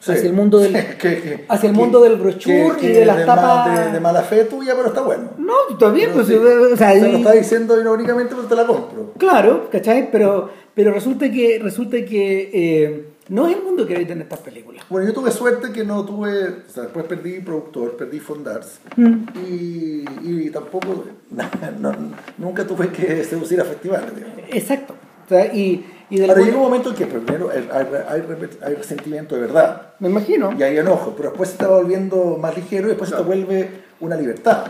Sí. 0.00 0.12
hacia 0.12 0.26
el 0.26 0.34
mundo 0.34 0.58
del, 0.58 0.72
Que- 0.98 1.22
que- 1.22 1.44
hacia 1.48 1.70
el 1.70 1.74
que- 1.74 1.80
mundo 1.80 2.02
del 2.02 2.16
brochure 2.16 2.72
que- 2.78 2.88
y 2.88 2.92
que 2.92 2.98
de 3.00 3.06
las 3.06 3.16
ma- 3.20 3.24
tapas. 3.34 3.86
De, 3.86 3.92
de 3.92 4.00
mala 4.00 4.20
fe 4.22 4.44
tuya, 4.44 4.74
pero 4.76 4.88
está 4.88 5.00
bueno. 5.00 5.30
No, 5.38 5.54
está 5.70 5.90
bien, 5.90 6.10
Pero 6.12 6.24
pues, 6.24 6.28
sí. 6.28 6.34
o 6.34 6.42
sea, 6.44 6.74
O 6.74 6.76
sea, 6.76 6.94
y- 7.08 7.12
lo 7.12 7.16
está 7.18 7.32
diciendo 7.32 7.80
irónicamente, 7.80 8.34
pero 8.34 8.46
te 8.46 8.54
la 8.56 8.66
compro. 8.66 9.12
Claro, 9.16 9.70
¿cachai? 9.72 10.10
Pero, 10.12 10.50
pero 10.74 10.92
resulta 10.92 11.30
que, 11.30 11.58
resulta 11.62 11.96
que 12.04 12.50
eh, 12.52 13.04
no 13.28 13.46
es 13.46 13.56
el 13.56 13.62
mundo 13.62 13.86
que 13.86 13.94
habitan 13.96 14.20
estas 14.20 14.40
películas. 14.40 14.84
Bueno, 14.90 15.06
yo 15.08 15.14
tuve 15.14 15.30
suerte 15.30 15.72
que 15.72 15.84
no 15.84 16.04
tuve, 16.04 16.48
o 16.48 16.70
sea, 16.72 16.82
después 16.84 17.06
perdí 17.06 17.40
productor, 17.40 17.96
perdí 17.96 18.20
Fondars 18.20 18.80
Mm. 18.96 19.24
y, 19.48 20.04
y 20.22 20.50
tampoco, 20.50 21.04
no, 21.80 21.92
nunca 22.38 22.66
tuve 22.66 22.88
que 22.90 23.24
seducir 23.24 23.60
a 23.60 23.64
festivales. 23.64 24.14
digamos. 24.14 24.38
Exacto. 24.50 24.94
O 25.24 25.28
sea, 25.28 25.54
y, 25.54 25.86
y 26.10 26.20
Ahora 26.28 26.42
llega 26.42 26.56
un 26.58 26.62
momento 26.64 26.90
en 26.90 26.96
que 26.96 27.06
primero 27.06 27.48
hay, 27.50 27.66
hay, 27.72 28.22
hay- 28.62 28.74
resentimiento 28.74 29.34
de 29.34 29.40
verdad 29.40 29.94
me 30.00 30.10
imagino. 30.10 30.52
y 30.58 30.62
hay 30.62 30.76
enojo, 30.76 31.14
pero 31.16 31.30
después 31.30 31.48
se 31.48 31.54
está 31.54 31.68
volviendo 31.68 32.36
más 32.38 32.54
ligero 32.54 32.86
y 32.86 32.90
después 32.90 33.08
se 33.08 33.16
te 33.16 33.22
vuelve 33.22 33.70
una 34.00 34.16
libertad. 34.16 34.66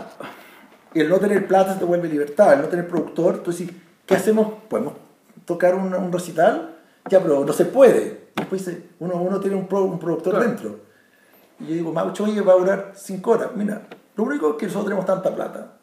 Y 0.93 1.01
el 1.01 1.09
no 1.09 1.19
tener 1.19 1.45
plata 1.45 1.73
se 1.73 1.79
te 1.79 1.85
vuelve 1.85 2.07
libertad, 2.07 2.53
el 2.53 2.61
no 2.61 2.67
tener 2.69 2.87
productor, 2.87 3.43
tú 3.43 3.51
decís, 3.51 3.69
¿qué 4.05 4.15
hacemos? 4.15 4.53
¿Podemos 4.69 4.93
tocar 5.43 5.75
un, 5.75 5.93
un 5.93 6.11
recital? 6.13 6.74
Ya, 7.09 7.19
pero 7.21 7.43
no 7.45 7.53
se 7.53 7.65
puede. 7.65 8.25
Después 8.35 8.65
dice, 8.65 8.83
uno, 8.99 9.15
uno 9.15 9.39
tiene 9.39 9.55
un, 9.55 9.67
pro- 9.67 9.83
un 9.83 9.99
productor 9.99 10.33
Claro. 10.33 10.47
dentro. 10.49 10.79
Y 11.59 11.67
yo 11.67 11.73
digo, 11.75 11.93
Maucho, 11.93 12.23
oye, 12.25 12.41
va 12.41 12.53
a 12.53 12.57
durar 12.57 12.91
cinco 12.95 13.31
horas. 13.31 13.49
Mira, 13.55 13.83
lo 14.15 14.23
único 14.23 14.51
es 14.51 14.55
que 14.57 14.65
nosotros 14.65 14.85
tenemos 14.85 15.05
tanta 15.05 15.33
plata. 15.33 15.73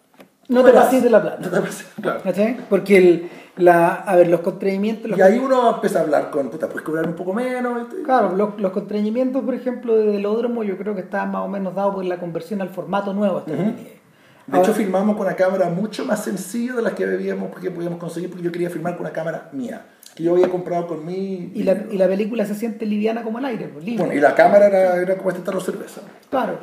No 0.49 0.65
te 0.65 0.73
pases 0.73 1.03
de 1.03 1.09
la 1.11 1.23
plata. 1.23 1.39
No 1.41 1.49
te 1.51 1.61
pases. 1.61 1.87
Claro. 2.01 2.21
¿Cachai? 2.23 2.59
Porque 2.69 2.99
el, 2.99 3.31
la, 3.57 3.95
a 3.95 4.17
ver, 4.17 4.29
los 4.29 4.41
contrañimientos. 4.41 5.09
los 5.11 5.19
Y 5.19 5.23
ahí 5.23 5.39
uno 5.39 5.71
empieza 5.77 6.01
a 6.01 6.03
hablar 6.03 6.31
con, 6.31 6.51
puta, 6.51 6.67
puedes 6.69 6.83
cobrar 6.83 7.07
un 7.07 7.15
poco 7.15 7.33
menos. 7.33 7.87
y- 7.99 8.03
Claro, 8.03 8.37
los, 8.37 8.61
los 8.61 8.73
contrañimientos, 8.73 9.43
por 9.45 9.55
ejemplo, 9.55 9.97
de 9.97 10.05
Velódromo, 10.07 10.65
yo 10.65 10.77
creo 10.77 10.95
que 10.95 11.01
estaban 11.03 11.31
más 11.31 11.43
o 11.45 11.49
menos 11.49 11.75
dados 11.75 11.95
por 11.95 12.05
la 12.05 12.19
conversión 12.19 12.61
al 12.61 12.69
formato 12.69 13.15
nuevo. 13.15 13.39
hasta 13.39 13.53
que 13.53 13.57
tenía. 13.57 13.75
De 13.75 14.59
hecho, 14.59 14.71
Ahora- 14.71 14.73
filmamos 14.75 15.17
con 15.17 15.27
una 15.27 15.37
cámara 15.37 15.71
mucho 15.71 16.05
más 16.05 16.25
sencilla 16.25 16.75
de 16.75 16.83
las 16.83 16.93
que 16.95 17.07
veíamos 17.07 17.49
porque 17.51 17.71
podíamos 17.71 17.99
conseguir, 18.01 18.29
porque 18.29 18.45
yo 18.45 18.51
quería 18.53 18.69
filmar 18.69 18.95
con 18.97 19.07
una 19.07 19.13
cámara 19.15 19.49
mía, 19.53 19.87
que 20.23 20.27
yo 20.27 20.33
había 20.35 20.49
comprado 20.49 20.87
con 20.87 21.05
mi... 21.05 21.51
y, 21.55 21.63
la, 21.65 21.85
y 21.91 21.97
la 21.99 22.07
película 22.09 22.45
se 22.47 22.55
siente 22.55 22.87
liviana 22.87 23.23
como 23.23 23.39
el 23.39 23.45
aire, 23.45 23.69
pues, 23.73 23.85
libre. 23.85 24.05
Bueno, 24.05 24.19
y 24.19 24.21
la 24.23 24.35
cámara 24.35 24.67
era, 24.67 24.97
era 24.97 25.17
como 25.17 25.31
este 25.31 25.43
tarro 25.43 25.59
de 25.59 25.65
cerveza. 25.65 26.01
Claro. 26.31 26.59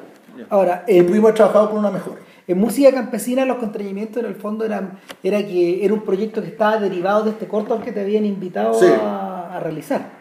Ahora, 0.50 0.86
Y 0.88 0.98
en, 0.98 1.06
pudimos 1.08 1.26
haber 1.28 1.36
trabajado 1.36 1.70
con 1.70 1.80
una 1.80 1.92
mejor. 1.92 2.18
en 2.48 2.58
música 2.58 2.92
campesina 2.94 3.44
los 3.46 3.58
contrañimientos 3.58 4.24
en 4.24 4.30
el 4.30 4.36
fondo 4.36 4.64
eran 4.64 4.98
era 5.22 5.40
que 5.46 5.84
era 5.84 5.94
un 5.94 6.02
proyecto 6.02 6.42
que 6.42 6.48
estaba 6.48 6.78
derivado 6.80 7.24
de 7.26 7.32
este 7.32 7.48
corto 7.48 7.74
al 7.74 7.84
que 7.84 7.92
te 7.92 8.00
habían 8.02 8.26
invitado 8.26 8.74
Sí. 8.74 8.86
a, 9.02 9.56
a 9.58 9.60
realizar. 9.60 10.18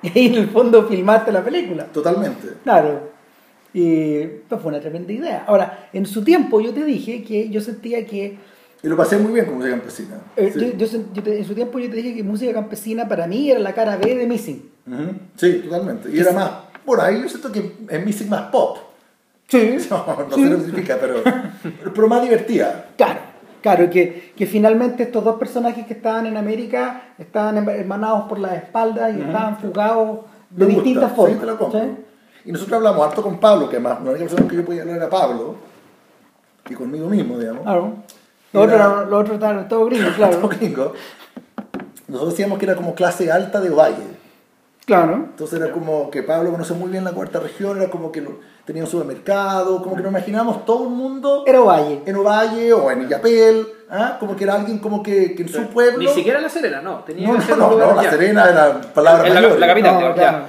Y 0.02 0.16
ahí 0.16 0.26
en 0.26 0.34
el 0.34 0.48
fondo 0.48 0.86
filmaste 0.86 1.32
la 1.32 1.42
película. 1.42 1.84
Totalmente. 1.86 2.46
Claro. 2.62 3.10
Y 3.74 4.20
pues, 4.48 4.60
fue 4.62 4.70
una 4.70 4.80
tremenda 4.80 5.12
idea. 5.12 5.44
Ahora, 5.46 5.88
en 5.92 6.06
su 6.06 6.22
tiempo 6.24 6.60
yo 6.60 6.72
te 6.72 6.84
dije 6.84 7.22
que 7.24 7.48
yo 7.50 7.60
sentía 7.60 8.06
que 8.06 8.38
Y 8.82 8.86
lo 8.88 8.96
pasé 8.96 9.18
muy 9.18 9.32
bien 9.32 9.46
con 9.46 9.56
música 9.56 9.74
campesina. 9.74 10.16
Eh, 10.36 10.50
Sí. 10.52 10.60
yo- 10.60 10.76
yo 10.76 10.86
sen- 10.86 11.06
yo 11.12 11.22
te- 11.22 11.38
en 11.38 11.44
su 11.44 11.54
tiempo 11.54 11.78
yo 11.78 11.90
te 11.90 11.96
dije 11.96 12.14
que 12.14 12.22
música 12.22 12.52
campesina 12.52 13.08
para 13.08 13.26
mí 13.26 13.50
era 13.50 13.58
la 13.60 13.74
cara 13.74 13.96
B 13.96 14.14
de 14.14 14.26
Missing. 14.26 14.70
Sí, 15.36 15.54
totalmente. 15.64 16.10
Y 16.10 16.18
era 16.18 16.32
más... 16.32 16.50
Bueno, 16.86 17.02
ahí 17.02 17.20
yo 17.20 17.28
siento 17.28 17.50
que 17.52 17.72
es 17.88 18.04
music 18.06 18.28
más 18.28 18.42
pop. 18.50 18.78
Sí. 19.48 19.76
No, 19.90 20.26
no 20.30 20.34
sé 20.36 20.44
lo 20.46 20.58
que 20.58 20.64
significa, 20.64 20.96
pero, 21.00 21.16
pero 21.94 22.08
más 22.08 22.22
divertida. 22.22 22.86
Claro, 22.96 23.20
claro, 23.62 23.90
que, 23.90 24.32
que 24.36 24.46
finalmente 24.46 25.02
estos 25.02 25.24
dos 25.24 25.38
personajes 25.38 25.86
que 25.86 25.94
estaban 25.94 26.26
en 26.26 26.36
América 26.36 27.14
estaban 27.18 27.56
em- 27.58 27.68
hermanados 27.68 28.28
por 28.28 28.38
las 28.38 28.52
espaldas 28.62 29.14
y 29.16 29.20
estaban 29.22 29.58
fugados 29.58 30.20
de 30.50 30.66
Me 30.66 30.72
gusta, 30.74 30.82
distintas 30.84 31.10
sí, 31.10 31.16
formas. 31.16 31.72
te. 31.72 31.80
¿sí? 31.80 31.86
Y 32.44 32.52
nosotros 32.52 32.76
hablamos 32.76 33.06
harto 33.06 33.22
con 33.22 33.38
Pablo, 33.40 33.68
que 33.68 33.76
además 33.76 33.98
la 34.04 34.10
única 34.10 34.26
persona 34.26 34.48
que 34.48 34.56
yo 34.56 34.64
podía 34.64 34.82
hablar 34.82 34.96
era 34.96 35.10
Pablo, 35.10 35.56
y 36.70 36.74
conmigo 36.74 37.08
mismo, 37.08 37.38
digamos. 37.38 37.62
Claro. 37.64 37.94
Lo 38.52 38.62
otro, 38.62 38.74
Era- 38.76 39.04
lo 39.04 39.18
otro 39.18 39.34
era 39.34 39.68
todo 39.68 39.84
gringo, 39.86 40.08
claro. 40.16 40.36
Todo 40.38 40.48
gringo. 40.48 40.92
Nosotros 42.08 42.32
decíamos 42.34 42.58
que 42.58 42.64
era 42.64 42.74
como 42.76 42.94
clase 42.94 43.30
alta 43.30 43.60
de 43.60 43.70
Ovalle. 43.70 44.16
claro. 44.86 45.14
Entonces 45.16 45.60
era 45.60 45.70
como 45.72 46.10
que 46.10 46.22
Pablo 46.22 46.50
conoce 46.50 46.72
muy 46.72 46.90
bien 46.90 47.04
la 47.04 47.12
cuarta 47.12 47.38
región, 47.40 47.76
era 47.80 47.90
como 47.90 48.10
que 48.10 48.26
tenía 48.64 48.82
un 48.84 48.88
supermercado, 48.88 49.82
como 49.82 49.94
que 49.96 50.02
nos 50.02 50.10
imaginábamos 50.10 50.64
todo 50.64 50.84
el 50.84 50.90
mundo 50.90 51.44
Era 51.46 51.60
Valle. 51.60 52.02
en 52.06 52.16
Ovalle 52.16 52.72
o 52.72 52.90
en 52.90 53.02
Illapel, 53.02 53.66
¿ah? 53.90 54.16
como 54.18 54.34
que 54.36 54.44
era 54.44 54.54
alguien 54.54 54.78
como 54.78 55.02
que, 55.02 55.34
que 55.34 55.42
en 55.42 55.48
su 55.50 55.66
pueblo... 55.68 55.98
Ni 55.98 56.08
siquiera 56.08 56.40
La 56.40 56.48
Serena, 56.48 56.80
no. 56.80 57.00
Tenía 57.04 57.28
No, 57.28 57.34
no, 57.34 57.56
no, 57.56 57.76
no, 57.76 57.94
la 57.94 58.02
ya. 58.04 58.10
Serena 58.10 58.48
era 58.48 58.80
palabra 58.94 59.26
En 59.28 59.34
la, 59.34 59.40
mayor. 59.42 59.58
la 59.58 59.66
capital, 59.66 59.94
No, 59.94 60.14
claro. 60.14 60.16
ya. 60.38 60.46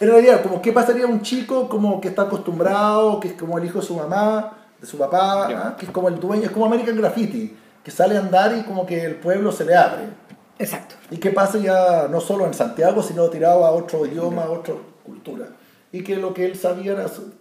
Era 0.00 0.12
la 0.14 0.20
idea, 0.20 0.42
como 0.42 0.60
qué 0.62 0.72
pasaría 0.72 1.06
un 1.06 1.22
chico 1.22 1.68
como 1.68 2.00
que 2.00 2.08
está 2.08 2.22
acostumbrado, 2.22 3.18
que 3.20 3.28
es 3.28 3.34
como 3.34 3.58
el 3.58 3.64
hijo 3.64 3.80
de 3.80 3.86
su 3.86 3.96
mamá, 3.96 4.52
de 4.82 4.86
su 4.86 4.98
papá, 4.98 5.46
Ya. 5.48 5.68
¿ah? 5.68 5.76
que 5.78 5.86
es 5.86 5.90
como 5.92 6.08
el 6.08 6.18
dueño, 6.20 6.42
es 6.44 6.50
como 6.50 6.66
American 6.66 6.96
Graffiti, 6.96 7.56
que 7.82 7.90
sale 7.90 8.16
a 8.16 8.20
andar 8.20 8.54
y 8.58 8.62
como 8.64 8.84
que 8.84 9.02
el 9.04 9.14
pueblo 9.14 9.50
se 9.52 9.64
le 9.64 9.74
abre. 9.74 10.02
Exacto. 10.58 10.96
Y 11.10 11.16
qué 11.16 11.30
pasa 11.30 11.58
ya 11.58 12.08
no 12.10 12.20
solo 12.20 12.46
en 12.46 12.52
Santiago, 12.54 13.02
sino 13.02 13.28
tirado 13.30 13.64
a 13.64 13.70
otro 13.70 14.04
idioma, 14.04 14.42
a 14.42 14.50
otra 14.50 14.74
cultura. 15.04 15.46
Y 15.92 16.02
que 16.02 16.16
lo 16.16 16.34
que 16.34 16.44
él 16.46 16.56
sabía 16.56 16.92
era, 16.92 17.08
su- 17.08 17.32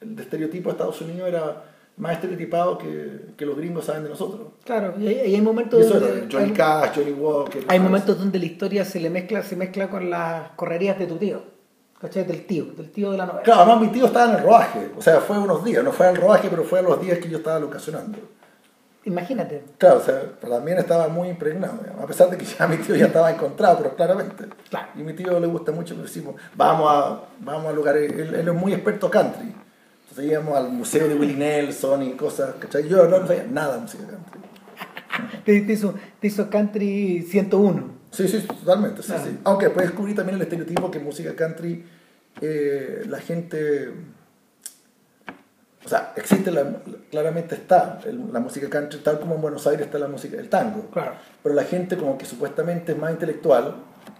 el 0.00 0.18
estereotipo 0.18 0.68
de 0.68 0.72
Estados 0.72 1.00
Unidos 1.00 1.28
era 1.28 1.64
más 1.96 2.12
estereotipado 2.14 2.78
que, 2.78 3.26
que 3.36 3.46
los 3.46 3.56
gringos 3.56 3.84
saben 3.84 4.02
de 4.04 4.08
nosotros. 4.10 4.48
Claro. 4.64 4.94
Y 4.98 5.06
hay, 5.08 5.14
y 5.30 5.34
hay 5.34 5.40
momentos 5.40 5.80
Y 5.80 5.82
eso 5.86 6.00
donde- 6.00 6.18
era 6.18 6.26
Johnny 6.30 6.44
hay- 6.46 6.52
Cash, 6.52 6.90
Johnny 6.96 7.12
Walker. 7.12 7.64
Hay 7.68 7.80
momentos 7.80 8.18
donde 8.18 8.38
la 8.38 8.44
historia 8.46 8.84
se 8.84 9.00
le 9.00 9.10
mezcla, 9.10 9.42
se 9.42 9.56
mezcla 9.56 9.88
con 9.90 10.10
las 10.10 10.50
correrías 10.50 10.98
de 10.98 11.06
tu 11.06 11.16
tío. 11.16 11.42
¿Cachai? 12.04 12.24
Del 12.24 12.44
tío, 12.44 12.66
del 12.76 12.90
tío 12.90 13.12
de 13.12 13.16
la 13.16 13.24
novela. 13.24 13.42
Claro, 13.42 13.62
además 13.62 13.80
mi 13.80 13.88
tío 13.88 14.04
estaba 14.04 14.30
en 14.30 14.36
el 14.36 14.42
rodaje, 14.42 14.90
o 14.94 15.00
sea, 15.00 15.20
fue 15.20 15.38
unos 15.38 15.64
días, 15.64 15.82
no 15.82 15.90
fue 15.90 16.06
al 16.06 16.16
rodaje, 16.16 16.50
pero 16.50 16.62
fue 16.62 16.80
a 16.80 16.82
los 16.82 17.00
días 17.00 17.18
que 17.18 17.30
yo 17.30 17.38
estaba 17.38 17.58
locacionando. 17.58 18.18
Imagínate. 19.06 19.64
Claro, 19.78 19.96
o 19.96 20.02
sea, 20.02 20.20
también 20.38 20.76
estaba 20.76 21.08
muy 21.08 21.28
impregnado, 21.28 21.78
digamos, 21.78 22.04
a 22.04 22.06
pesar 22.06 22.28
de 22.28 22.36
que 22.36 22.44
ya 22.44 22.66
mi 22.68 22.76
tío 22.76 22.94
ya 22.94 23.06
estaba 23.06 23.30
encontrado, 23.30 23.78
pero 23.78 23.96
claramente. 23.96 24.44
Claro. 24.68 24.88
Y 24.96 25.02
mi 25.02 25.14
tío 25.14 25.40
le 25.40 25.46
gusta 25.46 25.72
mucho, 25.72 25.94
pero 25.94 26.06
decimos, 26.06 26.34
vamos 26.54 26.92
a, 26.92 27.22
vamos 27.40 27.68
a 27.68 27.72
lugares, 27.72 28.12
él, 28.12 28.34
él 28.34 28.48
es 28.48 28.54
muy 28.54 28.74
experto 28.74 29.10
country. 29.10 29.54
Entonces 30.02 30.30
íbamos 30.30 30.58
al 30.58 30.68
museo 30.68 31.08
de 31.08 31.14
Willie 31.14 31.36
Nelson 31.36 32.02
y 32.02 32.12
cosas, 32.16 32.56
¿cachai? 32.58 32.86
Yo 32.86 33.08
no, 33.08 33.20
no 33.20 33.26
sabía 33.26 33.46
nada 33.50 33.76
de 33.76 33.80
música 33.80 34.04
country. 34.04 34.40
Te, 35.46 35.60
te 35.62 35.72
hizo, 35.72 35.94
te 36.20 36.26
hizo 36.26 36.50
Country 36.50 37.22
101. 37.22 38.03
Sí, 38.14 38.28
sí, 38.28 38.40
totalmente, 38.46 39.02
sí, 39.02 39.08
Claro. 39.08 39.24
sí. 39.24 39.38
Aunque 39.44 39.66
después 39.66 39.86
descubrí 39.86 40.14
también 40.14 40.36
el 40.36 40.42
estereotipo 40.42 40.90
que 40.90 40.98
en 40.98 41.04
música 41.04 41.34
country 41.34 41.84
eh, 42.40 43.02
la 43.08 43.18
gente... 43.20 43.92
O 45.84 45.88
sea, 45.88 46.14
existe, 46.16 46.50
la, 46.50 46.64
claramente 47.10 47.54
está 47.56 48.00
el- 48.06 48.32
la 48.32 48.40
música 48.40 48.70
country, 48.70 49.00
tal 49.00 49.20
como 49.20 49.34
en 49.34 49.42
Buenos 49.42 49.66
Aires 49.66 49.84
está 49.86 49.98
la 49.98 50.08
música, 50.08 50.38
el 50.38 50.48
tango. 50.48 50.88
Claro. 50.90 51.12
Pero 51.42 51.54
la 51.54 51.64
gente 51.64 51.96
como 51.98 52.16
que 52.16 52.24
supuestamente 52.24 52.92
es 52.92 52.98
más 52.98 53.10
intelectual, 53.10 53.74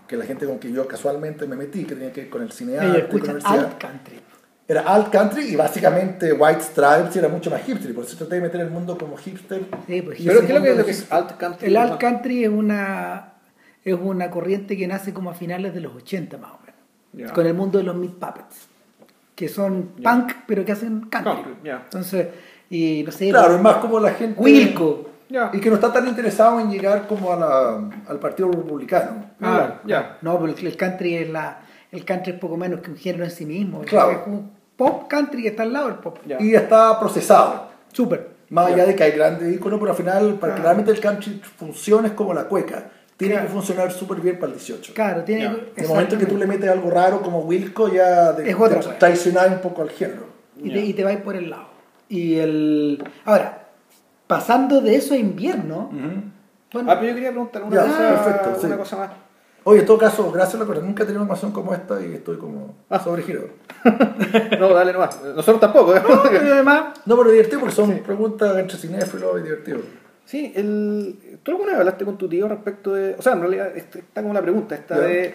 que 0.07 0.17
la 0.19 0.27
gente 0.27 0.45
con 0.45 0.59
que 0.59 0.71
yo 0.71 0.87
casualmente 0.87 1.47
me 1.47 1.57
metí, 1.57 1.85
que 1.85 1.95
tenía 1.95 2.13
que 2.13 2.23
ver 2.23 2.31
con 2.31 2.43
el 2.43 2.53
cinearte, 2.53 2.87
con 2.87 2.93
la 2.93 2.99
escuchan 3.07 3.31
universidad, 3.37 3.65
alt 3.65 3.79
country. 3.79 4.21
era 4.69 4.81
alt 4.83 5.09
country 5.11 5.43
y 5.45 5.57
básicamente 5.57 6.33
White 6.35 6.61
Stripes 6.61 7.17
era 7.17 7.29
mucho 7.29 7.51
más 7.51 7.63
hipster, 7.63 7.95
por 7.95 8.05
eso 8.05 8.17
traté 8.19 8.35
de 8.37 8.41
meter 8.43 8.61
el 8.61 8.71
mundo 8.71 8.99
como 8.99 9.17
hipster. 9.17 9.65
Sí, 9.87 10.03
pues, 10.03 10.19
Pero 10.23 10.41
¿qué 10.41 10.47
es 10.47 10.53
lo 10.55 10.61
que, 10.63 10.69
mundo 10.69 10.75
lo 10.81 10.85
que 10.85 10.91
es 10.91 11.11
alt 11.11 11.33
country? 11.39 11.67
El 11.69 11.77
alt 11.79 11.99
country 11.99 12.45
es 12.45 12.51
una, 12.51 13.34
es 13.85 13.95
una 14.01 14.31
corriente 14.31 14.77
que 14.77 14.87
nace 14.87 15.13
como 15.13 15.31
a 15.31 15.35
finales 15.35 15.75
de 15.75 15.81
los 15.81 15.95
80 15.95 16.39
más 16.39 16.53
o 16.53 16.59
menos. 16.65 16.81
Ya. 17.13 17.33
Con 17.33 17.47
el 17.47 17.55
mundo 17.55 17.79
de 17.79 17.85
los 17.85 17.95
Meat 17.97 18.15
Puppets. 18.15 18.69
Que 19.35 19.49
son 19.49 19.91
Ya. 19.99 20.11
punk, 20.13 20.33
pero 20.47 20.65
que 20.65 20.73
hacen 20.73 21.03
country. 21.11 21.33
Country, 21.33 21.55
ya. 21.65 21.81
Entonces, 21.85 22.29
y 22.71 23.03
no 23.05 23.13
sé. 23.13 23.31
Claro, 23.31 23.57
es 23.57 23.61
más 23.61 23.77
como 23.77 23.99
la 24.01 24.11
gente... 24.13 24.41
Wilco. 24.41 25.11
Y 25.53 25.59
que 25.59 25.69
no 25.69 25.75
está 25.77 25.93
tan 25.93 26.07
interesado 26.07 26.61
en 26.61 26.71
llegar 26.71 27.09
como 27.09 27.33
a 27.33 27.37
la- 27.37 27.91
al 28.09 28.19
Partido 28.21 28.51
Republicano. 28.53 29.25
Ah, 29.41 29.81
ya. 29.85 30.19
No, 30.23 30.39
pero 30.39 30.53
el, 30.57 30.77
country 30.77 31.17
es 31.17 31.29
la. 31.31 31.61
El 31.91 32.05
country 32.05 32.35
es 32.35 32.39
poco 32.39 32.57
menos 32.57 32.81
que 32.81 32.91
un 32.93 32.97
género 32.97 33.25
en 33.25 33.31
sí 33.33 33.45
mismo. 33.45 33.81
Claro. 33.81 34.13
Es 34.13 34.19
un 34.27 34.53
pop 34.77 35.09
country 35.09 35.43
que 35.43 35.49
está 35.49 35.65
al 35.65 35.73
lado 35.73 35.87
del 35.89 35.97
pop. 35.97 36.19
Y 36.39 36.55
está 36.55 37.01
procesado. 37.01 37.69
Súper. 37.93 38.31
Más 38.51 38.67
allá 38.71 38.87
de 38.87 38.95
que 38.95 39.03
hay 39.03 39.11
grandes 39.13 39.53
íconos, 39.53 39.81
pero 39.81 39.91
al 39.91 39.97
final, 39.97 40.35
para 40.35 40.55
que 40.55 40.61
Ah. 40.61 40.65
realmente 40.65 40.93
el 40.93 41.01
country 41.01 41.41
funcione 41.57 42.09
es 42.09 42.15
como 42.15 42.33
la 42.33 42.45
cueca. 42.45 42.91
Tiene 43.17 43.35
Claro. 43.35 43.49
que 43.49 43.53
funcionar 43.55 43.93
súper 43.93 44.21
bien 44.21 44.39
para 44.39 44.53
el 44.53 44.59
18. 44.59 44.93
Claro, 44.95 45.23
tiene. 45.25 45.43
Ya. 45.45 45.51
En 45.77 45.85
el 45.85 45.89
momento 45.89 46.15
en 46.15 46.21
que 46.21 46.27
tú 46.27 46.37
le 46.37 46.47
metes 46.47 46.69
algo 46.69 46.91
raro 46.91 47.23
como 47.23 47.41
Wilco, 47.41 47.89
ya 47.89 48.33
de, 48.33 48.51
Es 48.51 48.57
otra 48.59 48.81
traicionar 48.99 49.49
un 49.51 49.61
poco 49.61 49.83
al 49.83 49.91
género. 49.91 50.27
y, 50.61 50.71
te, 50.73 50.81
y 50.81 50.93
te 50.95 51.05
vas 51.05 51.17
por 51.19 51.37
el 51.37 51.51
lado. 51.51 51.69
Y 52.09 52.37
el. 52.39 53.03
Ahora, 53.25 53.69
pasando 54.27 54.81
de 54.81 54.97
eso 54.97 55.15
a 55.15 55.17
invierno. 55.17 55.91
bueno, 56.73 56.91
Ah, 56.91 56.97
pero 56.99 57.09
yo 57.11 57.15
quería 57.15 57.31
preguntar 57.31 57.63
una, 57.63 57.83
cosa, 57.83 58.23
perfecto, 58.25 58.61
sí. 58.61 58.67
una 58.67 58.77
cosa 58.79 58.97
más. 58.97 59.11
Oye, 59.67 59.81
en 59.81 59.87
todo 59.87 59.97
caso, 59.97 60.31
gracias 60.31 60.57
a 60.57 60.59
la 60.59 60.67
cosa, 60.67 60.81
nunca 60.83 61.05
he 61.05 61.07
tenido 61.07 61.25
una 61.25 61.35
como 61.53 61.73
esta 61.73 61.99
y 62.05 62.15
estoy 62.15 62.37
como 62.37 62.75
Ah. 62.91 62.99
sobregirado. 62.99 63.47
No, 64.61 64.69
dale 64.75 64.93
nomás. 64.93 65.19
Nosotros 65.23 65.61
tampoco. 65.61 65.95
¿eh? 65.97 66.03
y 66.33 66.49
además, 66.49 66.87
No, 67.07 67.17
pero 67.17 67.31
divertido 67.31 67.61
porque 67.61 67.75
son 67.75 67.97
preguntas 68.01 68.57
entre 68.59 68.77
cinéfilos 68.77 69.41
y 69.41 69.43
divertido. 69.45 69.79
Sí, 70.35 70.53
el, 70.57 71.39
¿tú 71.45 71.53
alguna 71.53 71.71
vez 71.71 71.79
hablaste 71.79 72.05
con 72.05 72.19
tu 72.19 72.29
tío 72.29 72.49
respecto 72.49 72.93
de... 72.95 73.15
O 73.17 73.23
sea, 73.23 73.35
en 73.35 73.41
realidad 73.43 73.77
este- 73.77 74.01
está 74.01 74.21
como 74.23 74.35
la 74.35 74.43
pregunta 74.43 74.75
esta 74.75 74.99
de... 74.99 75.35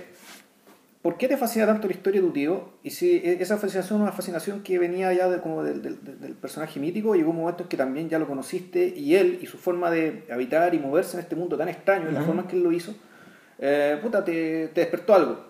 ¿Por 1.01 1.15
qué 1.15 1.29
te 1.29 1.37
fascina 1.37 1.65
tanto 1.65 1.87
la 1.87 1.93
historia 1.93 2.19
de 2.19 2.27
tu 2.27 2.33
tío? 2.33 2.69
Y 2.83 2.89
si 2.89 3.15
e- 3.15 3.41
esa 3.41 3.57
fascinación 3.57 3.99
es 3.99 4.03
una 4.03 4.11
fascinación 4.11 4.61
que 4.61 4.77
venía 4.77 5.13
ya 5.13 5.29
de, 5.29 5.39
como 5.39 5.63
del, 5.63 5.81
del- 5.81 6.03
del- 6.03 6.19
del 6.19 6.33
personaje 6.33 6.81
mítico, 6.81 7.15
llegó 7.15 7.29
un 7.29 7.37
momento 7.37 7.63
en 7.63 7.69
que 7.69 7.77
también 7.77 8.09
ya 8.09 8.19
lo 8.19 8.27
conociste 8.27 8.85
y 8.93 9.15
él 9.15 9.39
y 9.41 9.45
su 9.45 9.57
forma 9.57 9.89
de 9.89 10.25
habitar 10.29 10.75
y 10.75 10.79
moverse 10.79 11.15
en 11.15 11.21
este 11.23 11.37
mundo 11.37 11.55
tan 11.57 11.69
extraño, 11.69 12.09
en 12.09 12.15
la 12.15 12.21
forma 12.23 12.41
en 12.41 12.47
que 12.49 12.57
él 12.57 12.63
lo 12.63 12.73
hizo, 12.73 12.93
eh, 13.57 13.97
puta, 14.01 14.25
te, 14.25 14.67
te 14.73 14.81
despertó 14.81 15.13
algo. 15.15 15.45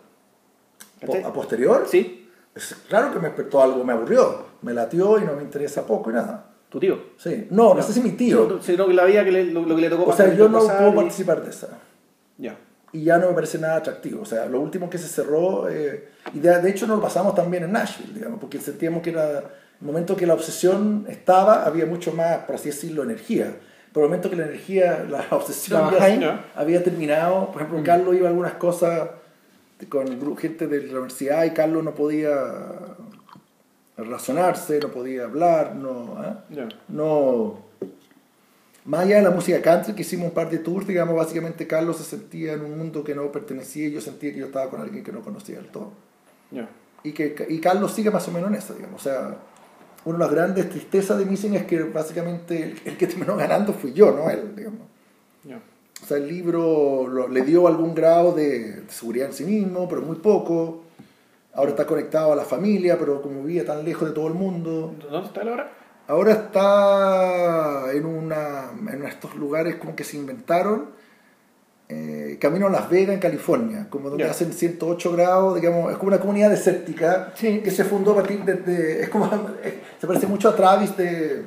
¿A 1.25 1.33
posterior? 1.33 1.85
Sí, 1.87 2.29
Es- 2.53 2.75
claro 2.87 3.11
que 3.11 3.17
me 3.17 3.29
despertó 3.29 3.63
algo, 3.63 3.83
me 3.83 3.93
aburrió. 3.93 4.45
Me 4.61 4.73
latió 4.75 5.17
y 5.17 5.23
no 5.23 5.33
me 5.33 5.41
interesa 5.41 5.87
poco 5.87 6.11
y 6.11 6.13
nada. 6.13 6.48
Tu 6.69 6.79
tío. 6.79 6.97
Sí. 7.17 7.47
No, 7.49 7.73
no 7.73 7.81
sé 7.81 7.93
si 7.93 8.01
mi 8.01 8.11
tío. 8.11 8.47
No, 8.47 8.61
Sino 8.61 8.87
que 8.87 8.93
la 8.93 9.05
vida 9.05 9.23
que 9.25 9.31
le, 9.31 9.45
lo, 9.45 9.63
lo 9.63 9.75
que 9.75 9.81
le 9.81 9.89
tocó 9.89 10.09
O 10.11 10.15
sea, 10.15 10.33
yo 10.33 10.47
no 10.49 10.59
puedo 10.59 10.91
y- 10.91 10.95
participar 10.95 11.43
de 11.43 11.49
esa. 11.49 11.67
Ya. 12.37 12.57
y 12.93 13.03
ya 13.03 13.17
no 13.17 13.27
me 13.29 13.33
parece 13.33 13.57
nada 13.57 13.75
atractivo. 13.77 14.21
O 14.21 14.25
sea, 14.25 14.45
lo 14.45 14.61
último 14.61 14.89
que 14.89 14.97
se 14.97 15.07
cerró, 15.07 15.67
eh, 15.69 16.09
y 16.33 16.39
de, 16.39 16.61
de 16.61 16.69
hecho 16.69 16.87
nos 16.87 16.97
lo 16.97 17.03
pasamos 17.03 17.35
también 17.35 17.63
en 17.63 17.71
Nashville, 17.73 18.13
digamos, 18.13 18.39
porque 18.39 18.59
sentíamos 18.59 19.01
que 19.01 19.09
era 19.11 19.39
el 19.39 19.85
momento 19.85 20.15
que 20.15 20.25
la 20.27 20.33
obsesión 20.35 21.05
estaba, 21.09 21.65
había 21.65 21.85
mucho 21.85 22.11
más, 22.13 22.37
por 22.39 22.55
así 22.55 22.69
decirlo, 22.69 23.03
energía. 23.03 23.55
Pero 23.91 24.05
el 24.05 24.09
momento 24.11 24.29
que 24.29 24.35
la 24.35 24.45
energía, 24.45 25.05
la 25.09 25.25
obsesión 25.35 25.79
¿Trabaja 25.79 25.97
ya 25.99 26.05
ahí? 26.05 26.19
Ya. 26.19 26.45
había 26.55 26.83
terminado, 26.83 27.51
por 27.51 27.61
ejemplo, 27.63 27.83
Carlos 27.83 28.15
iba 28.15 28.27
a 28.27 28.29
algunas 28.29 28.53
cosas 28.53 29.09
con 29.89 30.37
gente 30.37 30.67
de 30.67 30.83
la 30.83 30.91
universidad 30.93 31.43
y 31.45 31.51
Carlos 31.51 31.83
no 31.83 31.95
podía 31.95 32.33
razonarse, 34.03 34.79
no 34.79 34.89
podía 34.89 35.23
hablar, 35.25 35.75
no... 35.75 36.15
Ya. 36.49 36.67
no. 36.87 37.67
Más 38.85 39.01
allá 39.01 39.17
de 39.17 39.23
la 39.23 39.29
música 39.31 39.61
country 39.61 39.93
que 39.93 40.01
hicimos 40.01 40.27
un 40.29 40.33
par 40.33 40.49
de 40.49 40.57
tours 40.59 40.87
digamos 40.87 41.15
básicamente 41.15 41.67
Carlos 41.67 41.97
se 41.97 42.03
sentía 42.03 42.53
en 42.53 42.61
un 42.61 42.77
mundo 42.77 43.03
que 43.03 43.13
no 43.13 43.31
pertenecía 43.31 43.87
y 43.87 43.91
yo 43.91 44.01
sentía 44.01 44.31
que 44.33 44.39
yo 44.39 44.45
estaba 44.47 44.69
con 44.69 44.81
alguien 44.81 45.03
que 45.03 45.11
no 45.11 45.21
conocía 45.21 45.57
del 45.57 45.67
todo. 45.67 45.91
Y 47.03 47.11
que 47.11 47.45
y 47.49 47.59
Carlos 47.59 47.91
sigue 47.93 48.09
más 48.09 48.27
o 48.27 48.31
menos 48.31 48.49
en 48.49 48.55
eso 48.55 48.73
digamos. 48.73 49.01
O 49.01 49.03
sea 49.03 49.35
una 50.05 50.17
de 50.17 50.23
las 50.23 50.31
grandes 50.33 50.69
tristezas 50.69 51.17
de 51.19 51.25
Missing 51.25 51.55
es 51.55 51.65
que 51.65 51.83
básicamente 51.83 52.63
el, 52.63 52.81
el 52.85 52.97
que 52.97 53.05
terminó 53.07 53.35
ganando 53.35 53.73
fui 53.73 53.93
yo 53.93 54.11
no 54.11 54.29
él 54.29 54.53
digamos. 54.55 54.79
Ya. 55.43 55.61
o 56.01 56.05
sea 56.05 56.17
el 56.17 56.27
libro 56.27 57.05
lo- 57.07 57.27
le 57.27 57.41
dio 57.43 57.67
algún 57.67 57.93
grado 57.93 58.31
de, 58.31 58.81
de 58.81 58.89
seguridad 58.91 59.27
en 59.27 59.33
sí 59.33 59.43
mismo 59.43 59.87
pero 59.87 60.01
muy 60.01 60.15
poco 60.15 60.83
ahora 61.53 61.71
está 61.71 61.85
conectado 61.85 62.33
a 62.33 62.35
la 62.35 62.43
familia 62.43 62.97
pero 62.99 63.21
como 63.21 63.43
vivía 63.43 63.65
tan 63.65 63.83
lejos 63.83 64.07
de 64.09 64.13
todo 64.15 64.27
el 64.27 64.33
mundo 64.33 64.95
¿Dónde 65.09 65.27
está 65.27 65.41
él 65.41 65.49
ahora? 65.49 65.71
Ahora 66.07 66.31
está 66.31 67.93
en, 67.93 68.05
una, 68.05 68.71
en 68.91 69.05
estos 69.05 69.35
lugares 69.35 69.75
como 69.75 69.95
que 69.95 70.03
se 70.03 70.17
inventaron, 70.17 70.89
eh, 71.87 72.37
camino 72.41 72.65
a 72.65 72.69
Las 72.71 72.89
Vegas, 72.89 73.13
en 73.13 73.19
California, 73.19 73.87
como 73.91 74.09
donde 74.09 74.23
Ya. 74.23 74.31
hacen 74.31 74.51
108 74.53 75.11
grados, 75.11 75.55
digamos, 75.61 75.91
es 75.91 75.97
como 75.97 76.07
una 76.09 76.19
comunidad 76.19 76.49
desértica 76.49 77.31
Sí. 77.35 77.59
que 77.63 77.69
se 77.69 77.83
fundó 77.83 78.13
a 78.13 78.15
partir 78.15 78.43
de, 78.43 78.53
de- 78.55 79.01
es 79.03 79.09
como, 79.09 79.29
se 79.99 80.07
parece 80.07 80.25
mucho 80.25 80.49
a 80.49 80.55
Travis 80.55 80.97
de, 80.97 81.43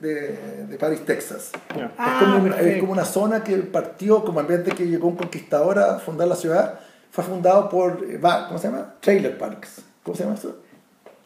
de, 0.00 0.66
de 0.68 0.78
Paris, 0.78 1.04
Texas. 1.04 1.50
Ya. 1.76 1.92
Ah, 1.98 2.18
es, 2.20 2.26
como 2.28 2.44
una, 2.44 2.60
es 2.60 2.78
como 2.80 2.92
una 2.92 3.04
zona 3.04 3.42
que 3.42 3.56
partió, 3.56 4.24
como 4.24 4.40
de 4.64 4.70
que 4.72 4.86
llegó 4.86 5.08
un 5.08 5.16
conquistador 5.16 5.78
a 5.80 5.98
fundar 5.98 6.28
la 6.28 6.36
ciudad, 6.36 6.78
fue 7.14 7.22
fundado 7.22 7.68
por, 7.68 8.02
eh, 8.10 8.18
¿cómo 8.48 8.58
se 8.58 8.66
llama? 8.68 8.94
Trailer 8.98 9.38
Parks. 9.38 9.82
¿Cómo 10.02 10.16
se 10.16 10.24
llama 10.24 10.34
eso? 10.34 10.56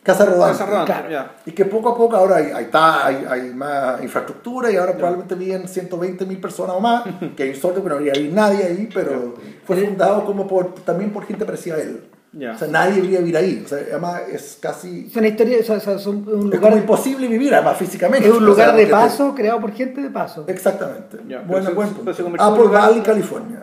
Casa 0.02 0.26
Rodante. 0.26 0.52
Casa 0.58 0.66
Rodante, 0.66 0.92
claro. 0.92 1.10
ya. 1.10 1.32
Y 1.46 1.52
que 1.52 1.64
poco 1.64 1.88
a 1.88 1.96
poco 1.96 2.14
ahora 2.14 2.36
hay, 2.36 2.50
hay, 2.54 2.68
hay, 2.72 3.26
hay 3.28 3.54
más 3.54 4.02
infraestructura 4.02 4.70
y 4.70 4.76
ahora 4.76 4.92
probablemente 4.92 5.34
viven 5.34 5.66
120 5.66 6.26
mil 6.26 6.38
personas 6.40 6.76
o 6.76 6.80
más, 6.80 7.04
que 7.36 7.42
hay 7.44 7.48
un 7.50 7.56
sorteo 7.56 7.82
que 7.82 7.88
no 7.88 7.94
habría 7.94 8.12
habido 8.12 8.34
nadie 8.34 8.64
ahí, 8.64 8.88
pero 8.92 9.34
fue 9.64 9.76
fundado 9.84 10.26
como 10.26 10.46
por, 10.46 10.74
también 10.74 11.10
por 11.10 11.24
gente 11.24 11.46
parecida 11.46 11.76
a 11.76 11.78
él. 11.78 12.04
Ya. 12.32 12.52
O 12.52 12.58
sea, 12.58 12.68
nadie 12.68 12.96
debería 12.96 13.20
vivir 13.20 13.36
ahí. 13.38 13.62
O 13.64 13.68
sea, 13.68 13.78
además 13.90 14.20
es 14.30 14.58
casi... 14.60 15.06
Es 15.06 15.16
una 15.16 15.28
historia, 15.28 15.58
o 15.60 15.80
sea, 15.80 15.94
o 15.94 15.98
son 15.98 16.16
un 16.28 16.38
Es 16.38 16.44
lugar, 16.44 16.60
como 16.60 16.76
imposible 16.76 17.26
vivir, 17.26 17.54
además 17.54 17.78
físicamente. 17.78 18.28
es 18.28 18.34
un 18.34 18.42
O 18.42 18.46
lugar 18.46 18.68
sea, 18.68 18.76
de 18.76 18.86
paso 18.86 19.34
creado 19.34 19.58
por 19.60 19.72
gente 19.72 20.02
de 20.02 20.10
paso. 20.10 20.42
te- 20.42 20.52
Exactamente. 20.52 21.16
Bueno, 21.46 21.70
buen 21.72 21.88
punto. 21.88 22.10
Apple 22.10 22.64
lugar- 22.64 22.88
Valley, 22.90 23.00
California. 23.00 23.62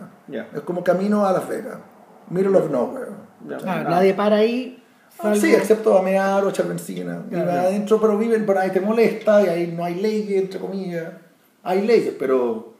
Es 0.53 0.61
como 0.61 0.83
camino 0.83 1.25
a 1.27 1.31
Las 1.31 1.47
Vegas. 1.47 1.77
Middle 2.29 2.57
of 2.57 2.69
nowhere. 2.71 3.11
Nadie 3.65 4.13
para 4.13 4.37
ahí. 4.37 4.81
Ah, 5.19 5.33
sí, 5.35 5.53
excepto 5.53 5.97
a 5.97 6.01
mear 6.01 6.43
o 6.43 6.49
echar 6.49 6.67
benzina. 6.67 7.23
Y 7.27 7.33
Claro. 7.33 7.47
van 7.47 7.57
adentro, 7.59 8.01
pero 8.01 8.17
viven, 8.17 8.45
pero 8.45 8.59
ahí 8.59 8.71
te 8.71 8.81
molesta 8.81 9.43
y 9.43 9.47
ahí 9.47 9.67
no 9.75 9.85
hay 9.85 9.95
leyes, 9.95 10.41
entre 10.43 10.59
comillas. 10.59 11.05
Hay 11.63 11.81
leyes, 11.87 12.13
pero 12.19 12.74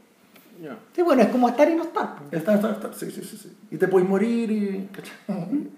Ya. 0.66 0.78
Sí, 0.96 1.02
bueno, 1.04 1.22
es 1.22 1.28
como 1.28 1.48
estar 1.48 1.70
y 1.70 1.76
no 1.76 1.84
estar. 1.84 2.16
está, 2.32 2.56
está, 2.56 2.72
está. 2.72 2.94
Sí, 2.94 3.12
sí, 3.12 3.22
sí, 3.22 3.38
sí. 3.38 3.56
Y 3.70 3.78
te 3.78 3.88
puedes 3.88 4.08
morir 4.10 4.50
y 4.52 4.90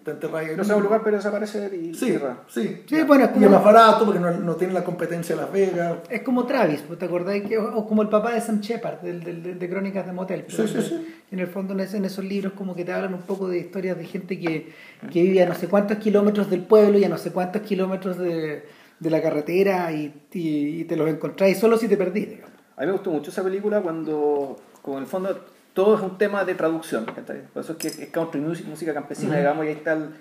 te 0.03 0.11
enterras. 0.11 0.57
No 0.57 0.63
sé 0.63 0.73
un 0.73 0.83
lugar, 0.83 1.01
pero 1.03 1.17
desaparecer 1.17 1.73
y 1.73 1.93
Sí, 1.93 2.05
tierra. 2.05 2.37
sí. 2.47 2.83
Sí, 2.87 3.01
bueno, 3.03 3.25
es 3.25 3.31
Y 3.31 3.33
como- 3.33 3.45
es 3.47 3.51
más 3.51 3.63
barato 3.63 4.05
porque 4.05 4.19
no, 4.19 4.31
no 4.31 4.55
tiene 4.55 4.73
la 4.73 4.83
competencia 4.85 5.35
de 5.35 5.41
Las 5.41 5.51
Vegas. 5.51 5.97
Es 6.09 6.21
como 6.21 6.45
Travis, 6.45 6.83
¿te 6.97 7.05
acordáis? 7.05 7.43
Que, 7.43 7.57
o 7.57 7.77
o 7.77 7.85
como 7.87 8.01
el 8.01 8.07
papá 8.09 8.33
de 8.33 8.39
Sam 8.41 8.61
Shepard, 8.61 9.01
del, 9.01 9.23
del- 9.23 9.43
del- 9.43 9.59
de 9.59 9.69
Crónicas 9.69 10.05
de 10.05 10.13
Motel. 10.13 10.45
Sí, 10.47 10.55
Pero 10.57 10.67
sí, 10.69 10.75
en- 10.77 10.83
sí. 10.83 11.15
En 11.31 11.39
el 11.39 11.47
fondo, 11.47 11.73
en, 11.73 11.79
esos 12.05 12.23
libros, 12.23 12.53
como 12.53 12.73
que 12.73 12.85
te 12.85 12.93
hablan 12.93 13.13
un 13.13 13.23
poco 13.23 13.49
de 13.49 13.57
historias 13.59 13.97
de 13.97 14.05
gente 14.05 14.39
que, 14.39 14.71
que 15.11 15.21
vive 15.23 15.43
a 15.43 15.49
no 15.49 15.55
sé 15.55 15.67
cuántos 15.67 15.97
kilómetros 15.97 16.49
del 16.49 16.61
pueblo 16.61 16.97
y 16.97 17.03
a 17.03 17.09
no 17.09 17.17
sé 17.17 17.31
cuántos 17.33 17.63
kilómetros 17.63 18.17
de, 18.17 18.63
de 18.99 19.09
la 19.09 19.21
carretera 19.21 19.91
y, 19.91 20.13
y, 20.31 20.81
y 20.81 20.83
te 20.85 20.95
los 20.95 21.09
encontráis 21.09 21.57
solo 21.57 21.77
si 21.77 21.89
te 21.89 21.97
perdís, 21.97 22.29
digamos. 22.29 22.55
A 22.77 22.81
mí 22.81 22.85
me 22.87 22.93
gustó 22.93 23.09
mucho 23.09 23.31
esa 23.31 23.43
película 23.43 23.81
cuando, 23.81 24.55
como 24.87 24.99
en 24.99 25.03
el 25.03 25.09
fondo, 25.09 25.37
todo 25.73 25.95
es 25.97 26.01
un 26.01 26.17
tema 26.17 26.45
de 26.45 26.55
traducción. 26.55 27.05
Por 27.05 27.61
eso 27.61 27.73
es 27.73 27.77
que 27.77 27.87
es 27.89 28.09
country 28.09 28.39
music, 28.39 28.65
música 28.67 28.93
campesina, 28.93 29.35
digamos, 29.35 29.65
y 29.65 29.67
ahí 29.67 29.73
está 29.73 29.91
el- 29.93 30.15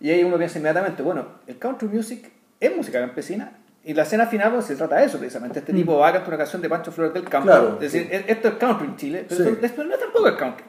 Y 0.00 0.08
ahí 0.10 0.24
uno 0.24 0.38
piensa 0.38 0.56
inmediatamente, 0.58 1.02
bueno, 1.02 1.26
el 1.46 1.58
country 1.58 1.86
music 1.86 2.32
es 2.58 2.74
música 2.74 2.98
campesina. 2.98 3.52
Y 3.84 3.92
la 3.92 4.04
escena 4.04 4.26
final 4.26 4.52
pues, 4.52 4.64
se 4.64 4.74
trata 4.76 4.96
de 4.96 5.04
eso, 5.04 5.18
precisamente. 5.18 5.58
Este 5.58 5.74
tipo 5.74 5.98
va 5.98 6.08
a 6.08 6.12
cantar 6.12 6.28
una 6.30 6.38
canción 6.38 6.62
de 6.62 6.70
Pancho 6.70 6.90
Flores 6.92 7.12
del 7.12 7.24
Campo. 7.24 7.48
Claro. 7.48 7.74
es 7.74 7.92
decir, 7.92 8.08
e- 8.10 8.24
esto 8.28 8.48
es 8.48 8.54
country 8.54 8.86
en 8.86 8.96
Chile, 8.96 9.26
pero 9.28 9.44
Sí. 9.44 9.58
esto, 9.60 9.84
no 9.84 9.96
tampoco 9.96 10.28
es 10.28 10.34
country. 10.36 10.64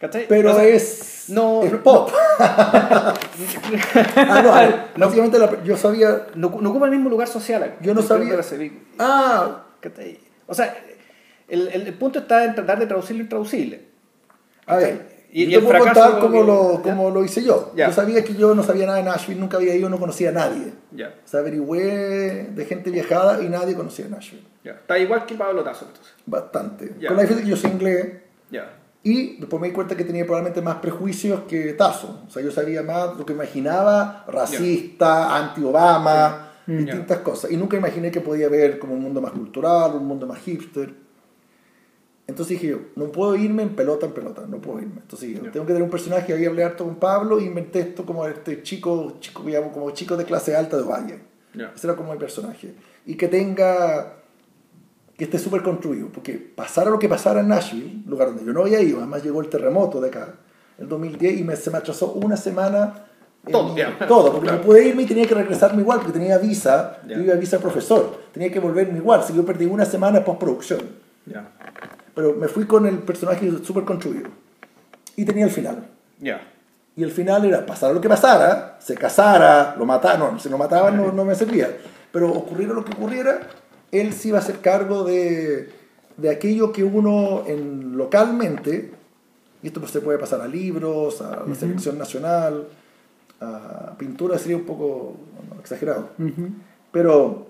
¿cachai? 0.00 0.26
Pero 0.26 0.52
O 0.52 0.54
sea, 0.54 0.64
es, 0.64 1.26
no- 1.28 1.62
es 1.62 1.72
no- 1.72 1.82
pop. 1.82 2.10
ah, 2.38 3.14
no, 4.42 4.54
ver, 4.54 4.74
básicamente 4.96 5.38
la- 5.38 5.62
yo 5.62 5.76
sabía. 5.76 6.26
No, 6.34 6.56
no 6.60 6.70
ocupa 6.70 6.86
el 6.86 6.92
mismo 6.92 7.10
lugar 7.10 7.28
social. 7.28 7.76
Yo 7.82 7.94
no 7.94 8.00
sabía- 8.02 8.36
Ah, 8.98 9.64
¿cachai? 9.80 10.18
O 10.46 10.54
sea, 10.54 10.74
el, 11.48 11.68
el, 11.68 11.82
el 11.86 11.94
punto 11.94 12.18
está 12.20 12.44
en 12.44 12.54
tratar 12.54 12.78
de 12.78 12.86
traducir 12.86 13.16
lo 13.16 13.22
intraducible. 13.22 13.84
a 14.66 14.76
ver. 14.76 15.14
Y- 15.32 15.46
yo 15.46 15.48
y 15.48 15.50
te 15.50 15.58
el 15.58 15.64
puedo 15.64 15.82
fracaso 15.82 16.00
contar 16.12 16.20
cómo, 16.20 16.40
que- 16.40 16.46
lo, 16.46 16.82
cómo 16.82 17.10
lo 17.10 17.24
hice 17.24 17.42
yo. 17.42 17.72
Ya. 17.74 17.88
Yo 17.88 17.92
sabía 17.92 18.22
que 18.22 18.34
yo 18.34 18.54
no 18.54 18.62
sabía 18.62 18.86
nada 18.86 18.98
de 18.98 19.04
Nashville, 19.04 19.40
nunca 19.40 19.56
había 19.56 19.74
ido, 19.74 19.88
no 19.88 19.98
conocía 19.98 20.28
a 20.28 20.32
nadie. 20.32 20.72
Ya, 20.92 21.08
O 21.24 21.28
sea, 21.28 21.40
averigüé 21.40 22.50
de 22.54 22.64
gente 22.66 22.90
viajada 22.90 23.42
y 23.42 23.48
nadie 23.48 23.74
conocía 23.74 24.06
Nashville. 24.08 24.44
ya. 24.62 24.72
Está 24.72 24.96
igual 24.98 25.26
que 25.26 25.34
Pablo 25.34 25.64
Tazo, 25.64 25.86
entonces. 25.86 26.14
Bastante. 26.24 26.94
Ya. 27.00 27.08
Con 27.08 27.16
la 27.16 27.22
diferencia 27.24 27.44
que 27.44 27.50
yo 27.50 27.56
sé 27.56 27.66
inglés 27.68 28.12
Ya. 28.52 28.70
y 29.02 29.36
después 29.38 29.60
me 29.60 29.66
di 29.68 29.74
cuenta 29.74 29.96
que 29.96 30.04
tenía 30.04 30.24
probablemente 30.24 30.62
más 30.62 30.76
prejuicios 30.76 31.40
que 31.48 31.72
Tazo. 31.72 32.22
O 32.28 32.30
sea, 32.30 32.40
yo 32.40 32.52
sabía 32.52 32.84
más 32.84 33.16
lo 33.18 33.26
que 33.26 33.32
imaginaba, 33.32 34.24
racista, 34.28 35.36
anti-Obama, 35.36 36.52
distintas 36.66 37.18
cosas. 37.18 37.50
Y 37.50 37.56
nunca 37.56 37.76
imaginé 37.76 38.12
que 38.12 38.20
podía 38.20 38.46
haber 38.46 38.78
como 38.78 38.94
un 38.94 39.00
mundo 39.02 39.20
más 39.20 39.32
cultural, 39.32 39.96
un 39.96 40.06
mundo 40.06 40.26
más 40.28 40.38
hipster. 40.38 40.94
Entonces 42.26 42.58
dije 42.58 42.68
yo, 42.72 42.78
no 42.96 43.06
puedo 43.12 43.36
irme 43.36 43.62
en 43.62 43.76
pelota 43.76 44.06
en 44.06 44.12
pelota, 44.12 44.44
no 44.48 44.56
puedo 44.58 44.80
irme. 44.80 45.00
Entonces 45.02 45.28
dije, 45.28 45.42
Ya. 45.44 45.50
tengo 45.52 45.66
que 45.66 45.72
tener 45.72 45.82
un 45.82 45.90
personaje, 45.90 46.32
había 46.32 46.48
hablé 46.48 46.64
harto 46.64 46.84
con 46.84 46.96
Pablo 46.96 47.38
y 47.38 47.44
inventé 47.44 47.80
esto 47.80 48.06
como 48.06 48.26
este 48.26 48.62
chico, 48.62 49.16
chico 49.20 49.42
digamos, 49.42 49.72
como 49.72 49.90
chico 49.90 50.16
de 50.16 50.24
clase 50.24 50.56
alta 50.56 50.76
de 50.78 50.82
Valle. 50.84 51.18
Ya. 51.52 51.72
Ese 51.76 51.86
era 51.86 51.94
como 51.96 52.12
mi 52.12 52.18
personaje. 52.18 52.74
Y 53.06 53.16
que 53.16 53.28
tenga, 53.28 54.14
que 55.18 55.24
esté 55.24 55.38
súper 55.38 55.62
construido. 55.62 56.08
Porque 56.08 56.32
pasara 56.34 56.90
lo 56.90 56.98
que 56.98 57.08
pasara 57.08 57.40
en 57.40 57.48
Nashville, 57.48 58.02
lugar 58.06 58.28
donde 58.28 58.44
yo 58.44 58.52
no 58.54 58.62
había 58.62 58.80
ido, 58.80 58.98
además 58.98 59.22
llegó 59.22 59.40
el 59.42 59.48
terremoto 59.50 60.00
de 60.00 60.08
acá, 60.08 60.34
el 60.78 60.88
2010, 60.88 61.40
y 61.40 61.44
me, 61.44 61.54
se 61.56 61.70
me 61.70 61.76
atrasó 61.78 62.12
una 62.12 62.36
semana. 62.38 63.04
Todo, 63.52 63.74
todo, 64.08 64.32
porque 64.32 64.46
Claro. 64.46 64.58
no 64.60 64.64
pude 64.64 64.88
irme 64.88 65.02
y 65.02 65.06
tenía 65.06 65.26
que 65.26 65.34
regresarme 65.34 65.82
igual, 65.82 65.98
porque 66.00 66.14
tenía 66.18 66.38
visa, 66.38 67.02
Ya. 67.06 67.16
yo 67.16 67.22
iba 67.24 67.34
a 67.34 67.36
visa 67.36 67.58
profesor, 67.58 68.18
tenía 68.32 68.50
que 68.50 68.58
volverme 68.58 68.96
igual, 68.96 69.22
si 69.22 69.34
yo 69.34 69.44
perdí 69.44 69.66
una 69.66 69.84
semana 69.84 70.20
de 70.20 70.24
postproducción. 70.24 70.80
Ya. 71.26 71.52
Pero 72.14 72.34
me 72.34 72.48
fui 72.48 72.66
con 72.66 72.86
el 72.86 72.98
personaje 72.98 73.50
súper 73.62 73.84
construido. 73.84 74.28
Y 75.16 75.24
tenía 75.24 75.44
el 75.44 75.50
final. 75.50 75.86
Ya. 76.20 76.40
Y 76.96 77.02
el 77.02 77.10
final 77.10 77.44
era, 77.44 77.66
pasara 77.66 77.92
lo 77.92 78.00
que 78.00 78.08
pasara, 78.08 78.78
se 78.80 78.94
casara, 78.94 79.74
lo 79.76 79.84
matara, 79.84 80.16
no, 80.16 80.38
si 80.38 80.48
lo 80.48 80.56
mataban 80.56 80.96
no, 80.96 81.10
no 81.10 81.24
me 81.24 81.34
servía, 81.34 81.76
pero 82.12 82.30
ocurriera 82.30 82.72
lo 82.72 82.84
que 82.84 82.92
ocurriera, 82.92 83.40
él 83.90 84.12
sí 84.12 84.28
iba 84.28 84.38
a 84.38 84.40
hacer 84.40 84.60
cargo 84.60 85.02
de, 85.02 85.70
de 86.16 86.30
aquello 86.30 86.72
que 86.72 86.84
uno 86.84 87.42
en, 87.48 87.96
localmente, 87.96 88.92
y 89.60 89.66
esto 89.66 89.80
pues 89.80 89.90
se 89.90 90.00
puede 90.00 90.18
pasar 90.18 90.40
a 90.40 90.46
libros, 90.46 91.20
a 91.20 91.44
la 91.46 91.54
selección 91.56 91.98
nacional, 91.98 92.68
a 93.40 93.94
pintura 93.98 94.38
sería 94.38 94.56
un 94.56 94.64
poco 94.64 95.16
no, 95.50 95.60
exagerado, 95.60 96.10
pero 96.92 97.48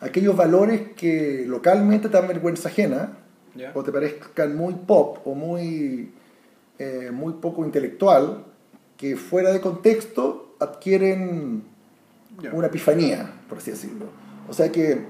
aquellos 0.00 0.34
valores 0.34 0.94
que 0.96 1.44
localmente 1.46 2.08
te 2.08 2.16
dan 2.16 2.26
vergüenza 2.26 2.68
ajena, 2.68 3.18
Ya. 3.54 3.70
o 3.74 3.82
te 3.82 3.92
parezcan 3.92 4.56
muy 4.56 4.74
pop 4.74 5.18
o 5.26 5.34
muy, 5.34 6.10
eh, 6.78 7.10
muy 7.12 7.34
poco 7.34 7.64
intelectual, 7.64 8.44
que 8.96 9.16
fuera 9.16 9.52
de 9.52 9.60
contexto 9.60 10.54
adquieren 10.60 11.62
Ya. 12.40 12.50
una 12.52 12.68
epifanía, 12.68 13.30
por 13.48 13.58
así 13.58 13.70
decirlo. 13.72 14.06
O 14.48 14.52
sea 14.54 14.72
que 14.72 15.04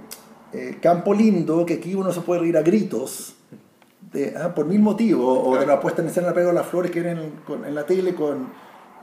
eh, 0.53 0.79
Campo 0.83 1.15
Lindo, 1.15 1.65
que 1.65 1.75
aquí 1.75 1.95
uno 1.95 2.13
se 2.13 2.21
puede 2.21 2.41
reír 2.41 2.57
a 2.57 2.63
gritos, 2.63 3.35
de, 4.13 4.35
ah, 4.37 4.55
por 4.55 4.67
mil 4.67 4.81
motivos, 4.81 5.41
o 5.47 5.57
de 5.59 5.65
la 5.65 5.81
puesta 5.81 6.03
en 6.03 6.09
escena 6.09 6.29
de 6.29 6.35
Pedro 6.35 6.53
Las 6.53 6.67
Flores 6.67 6.91
que 6.91 6.99
era 7.01 7.13
en, 7.13 7.31
con- 7.47 7.65
en 7.65 7.75
la 7.75 7.87
tele 7.87 8.15
con, 8.15 8.49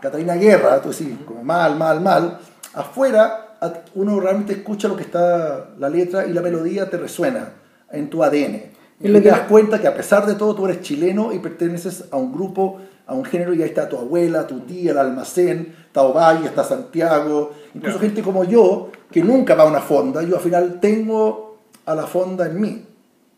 Catalina 0.02 0.36
Guerra, 0.36 0.82
tú 0.82 0.90
decís, 0.92 1.10
como 1.26 1.44
mal, 1.44 1.76
mal, 1.78 2.00
mal, 2.02 2.40
afuera 2.74 3.58
uno 3.96 4.18
realmente 4.22 4.54
escucha 4.54 4.88
lo 4.88 4.96
que 4.96 5.04
está 5.04 5.72
la 5.78 5.90
letra 5.90 6.26
y 6.26 6.32
la 6.32 6.42
melodía 6.42 6.90
te 6.90 6.96
resuena 6.98 7.52
en 7.92 8.10
tu 8.10 8.24
ADN. 8.24 8.62
Y 9.02 9.08
lo 9.08 9.22
te 9.22 9.30
das 9.30 9.42
cuenta 9.42 9.80
que 9.80 9.88
a 9.88 9.96
pesar 9.96 10.26
de 10.26 10.36
todo 10.36 10.56
tú 10.56 10.66
eres 10.66 10.82
chileno 10.82 11.32
y 11.32 11.40
perteneces 11.40 12.06
a 12.12 12.18
un 12.18 12.34
grupo, 12.34 12.80
a 13.08 13.14
un 13.14 13.24
género 13.24 13.54
y 13.54 13.62
ahí 13.64 13.70
está 13.70 13.88
tu 13.88 13.98
abuela, 13.98 14.46
tu 14.46 14.60
tía, 14.62 14.92
el 14.92 14.98
almacén, 14.98 15.74
está 15.88 16.02
Ovalle, 16.04 16.46
está 16.48 16.64
Santiago, 16.64 17.52
incluso 17.74 17.98
Claro. 17.98 18.00
gente 18.14 18.22
como 18.22 18.44
yo 18.44 18.90
que 19.12 19.24
nunca 19.24 19.56
va 19.56 19.64
a 19.64 19.68
una 19.68 19.80
fonda, 19.82 20.22
yo 20.24 20.36
al 20.36 20.42
final 20.42 20.80
tengo 20.82 21.58
a 21.86 21.96
la 21.96 22.06
fonda 22.06 22.46
en 22.48 22.60
mí. 22.60 22.86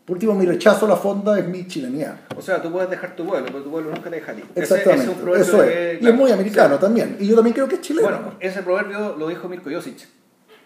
Por 0.04 0.16
último, 0.16 0.34
mi 0.34 0.44
rechazo 0.44 0.86
a 0.86 0.88
la 0.88 0.96
fonda 0.96 1.38
es 1.38 1.46
mi 1.46 1.64
chilenía. 1.68 2.26
O 2.36 2.42
sea, 2.42 2.60
tú 2.60 2.72
puedes 2.72 2.90
dejar 2.90 3.14
tu 3.14 3.24
pueblo, 3.24 3.46
pero 3.46 3.62
tu 3.62 3.70
pueblo 3.70 3.90
nunca 3.92 4.10
te 4.10 4.16
deja 4.16 4.32
a 4.32 4.34
ti. 4.34 4.42
Ese- 4.56 4.60
Exactamente. 4.74 5.02
ese 5.04 5.12
es 5.12 5.16
un 5.16 5.22
proverbio 5.22 5.46
Eso 5.46 5.62
es. 5.62 5.70
que, 5.72 5.94
y 5.94 5.98
claro, 6.00 6.14
es 6.14 6.20
muy 6.20 6.30
americano 6.32 6.74
sí. 6.74 6.80
también. 6.80 7.16
Y 7.20 7.28
yo 7.28 7.34
también 7.36 7.54
creo 7.54 7.68
que 7.68 7.76
es 7.76 7.80
chileno. 7.82 8.08
Bueno, 8.08 8.32
ese 8.40 8.62
proverbio 8.62 9.14
lo 9.16 9.28
dijo 9.28 9.48
Mirko 9.48 9.70
Josic, 9.72 10.08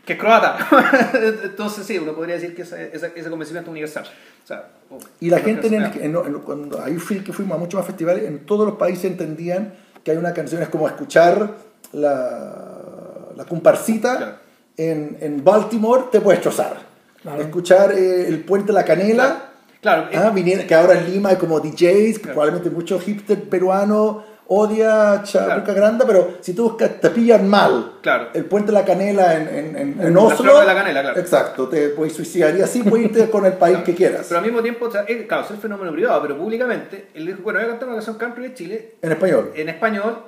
que 0.06 0.14
es 0.14 0.18
croata. 0.18 0.56
Entonces 1.44 1.84
sí, 1.84 1.98
uno 1.98 2.14
podría 2.14 2.36
decir 2.36 2.54
que 2.54 2.62
ese, 2.62 2.90
ese, 2.94 3.12
ese 3.14 3.28
convencimiento 3.28 3.70
es 3.70 3.72
universal. 3.72 4.04
O 4.44 4.46
sea, 4.46 4.68
o- 4.88 4.98
Y 5.20 5.28
la 5.28 5.40
gente, 5.40 5.66
en 5.66 5.74
el- 5.74 5.84
en- 6.00 6.16
en- 6.16 6.40
cuando 6.40 6.80
ahí 6.82 6.96
fui, 6.96 7.20
que 7.20 7.32
fuimos 7.32 7.56
a 7.56 7.58
muchos 7.58 7.78
más 7.78 7.86
festivales, 7.86 8.24
en 8.24 8.46
todos 8.46 8.66
los 8.66 8.76
países 8.76 9.04
entendían 9.06 9.74
que 10.04 10.12
hay 10.12 10.16
una 10.16 10.32
canción, 10.32 10.62
es 10.62 10.68
como 10.68 10.86
escuchar 10.86 11.54
la, 11.92 13.32
la 13.36 13.44
comparsita 13.44 14.16
Claro. 14.16 14.32
en, 14.76 15.16
en 15.20 15.44
Baltimore, 15.44 16.04
te 16.12 16.20
puede 16.20 16.36
destrozar. 16.38 16.76
Claro. 17.22 17.42
Escuchar 17.42 17.92
eh, 17.92 18.28
el 18.28 18.44
puente 18.44 18.68
de 18.68 18.72
la 18.74 18.84
canela, 18.84 19.42
Claro, 19.80 20.08
eh, 20.10 20.16
ah, 20.16 20.30
viniera- 20.30 20.66
que 20.66 20.74
ahora 20.74 20.98
en 20.98 21.10
Lima 21.12 21.30
hay 21.30 21.36
como 21.36 21.60
DJs, 21.60 21.74
que 22.18 22.20
Claro. 22.20 22.34
probablemente 22.34 22.70
muchos 22.70 23.02
hipster 23.02 23.42
peruanos 23.48 24.24
odia 24.48 25.22
Chabuca 25.24 25.64
Claro. 25.64 25.74
Granda, 25.74 26.06
pero 26.06 26.38
si 26.40 26.54
tú 26.54 26.64
buscas, 26.70 27.00
te 27.00 27.10
pillan 27.10 27.48
mal. 27.48 27.94
Claro. 28.00 28.28
El 28.34 28.44
puente 28.44 28.72
de 28.72 28.78
la 28.78 28.84
canela 28.84 29.34
en, 29.34 29.48
en, 29.48 29.76
en, 29.76 30.00
en 30.00 30.16
Oslo. 30.16 30.60
de 30.60 30.66
la 30.66 30.74
canela, 30.74 31.02
claro. 31.02 31.18
Exacto, 31.20 31.68
te 31.68 31.88
puedes 31.90 32.12
suicidar 32.14 32.56
y 32.56 32.62
así 32.62 32.82
puedes 32.82 33.06
irte 33.06 33.28
con 33.30 33.44
el 33.46 33.54
país 33.54 33.78
que 33.78 33.94
quieras. 33.94 34.26
Pero 34.28 34.38
al 34.38 34.44
mismo 34.44 34.62
tiempo, 34.62 34.86
o 34.86 34.90
sea, 34.90 35.02
es, 35.02 35.26
claro, 35.26 35.44
es 35.44 35.50
el 35.50 35.56
fenómeno 35.58 35.92
privado, 35.92 36.22
pero 36.22 36.36
públicamente, 36.38 37.08
él 37.14 37.26
dijo, 37.26 37.40
bueno, 37.42 37.58
voy 37.58 37.66
a 37.66 37.70
cantar 37.70 37.88
una 37.88 37.96
canción 37.96 38.16
country 38.18 38.42
de 38.48 38.54
Chile 38.54 38.94
En 39.02 39.12
español. 39.12 39.52
en 39.54 39.68
español, 39.68 40.18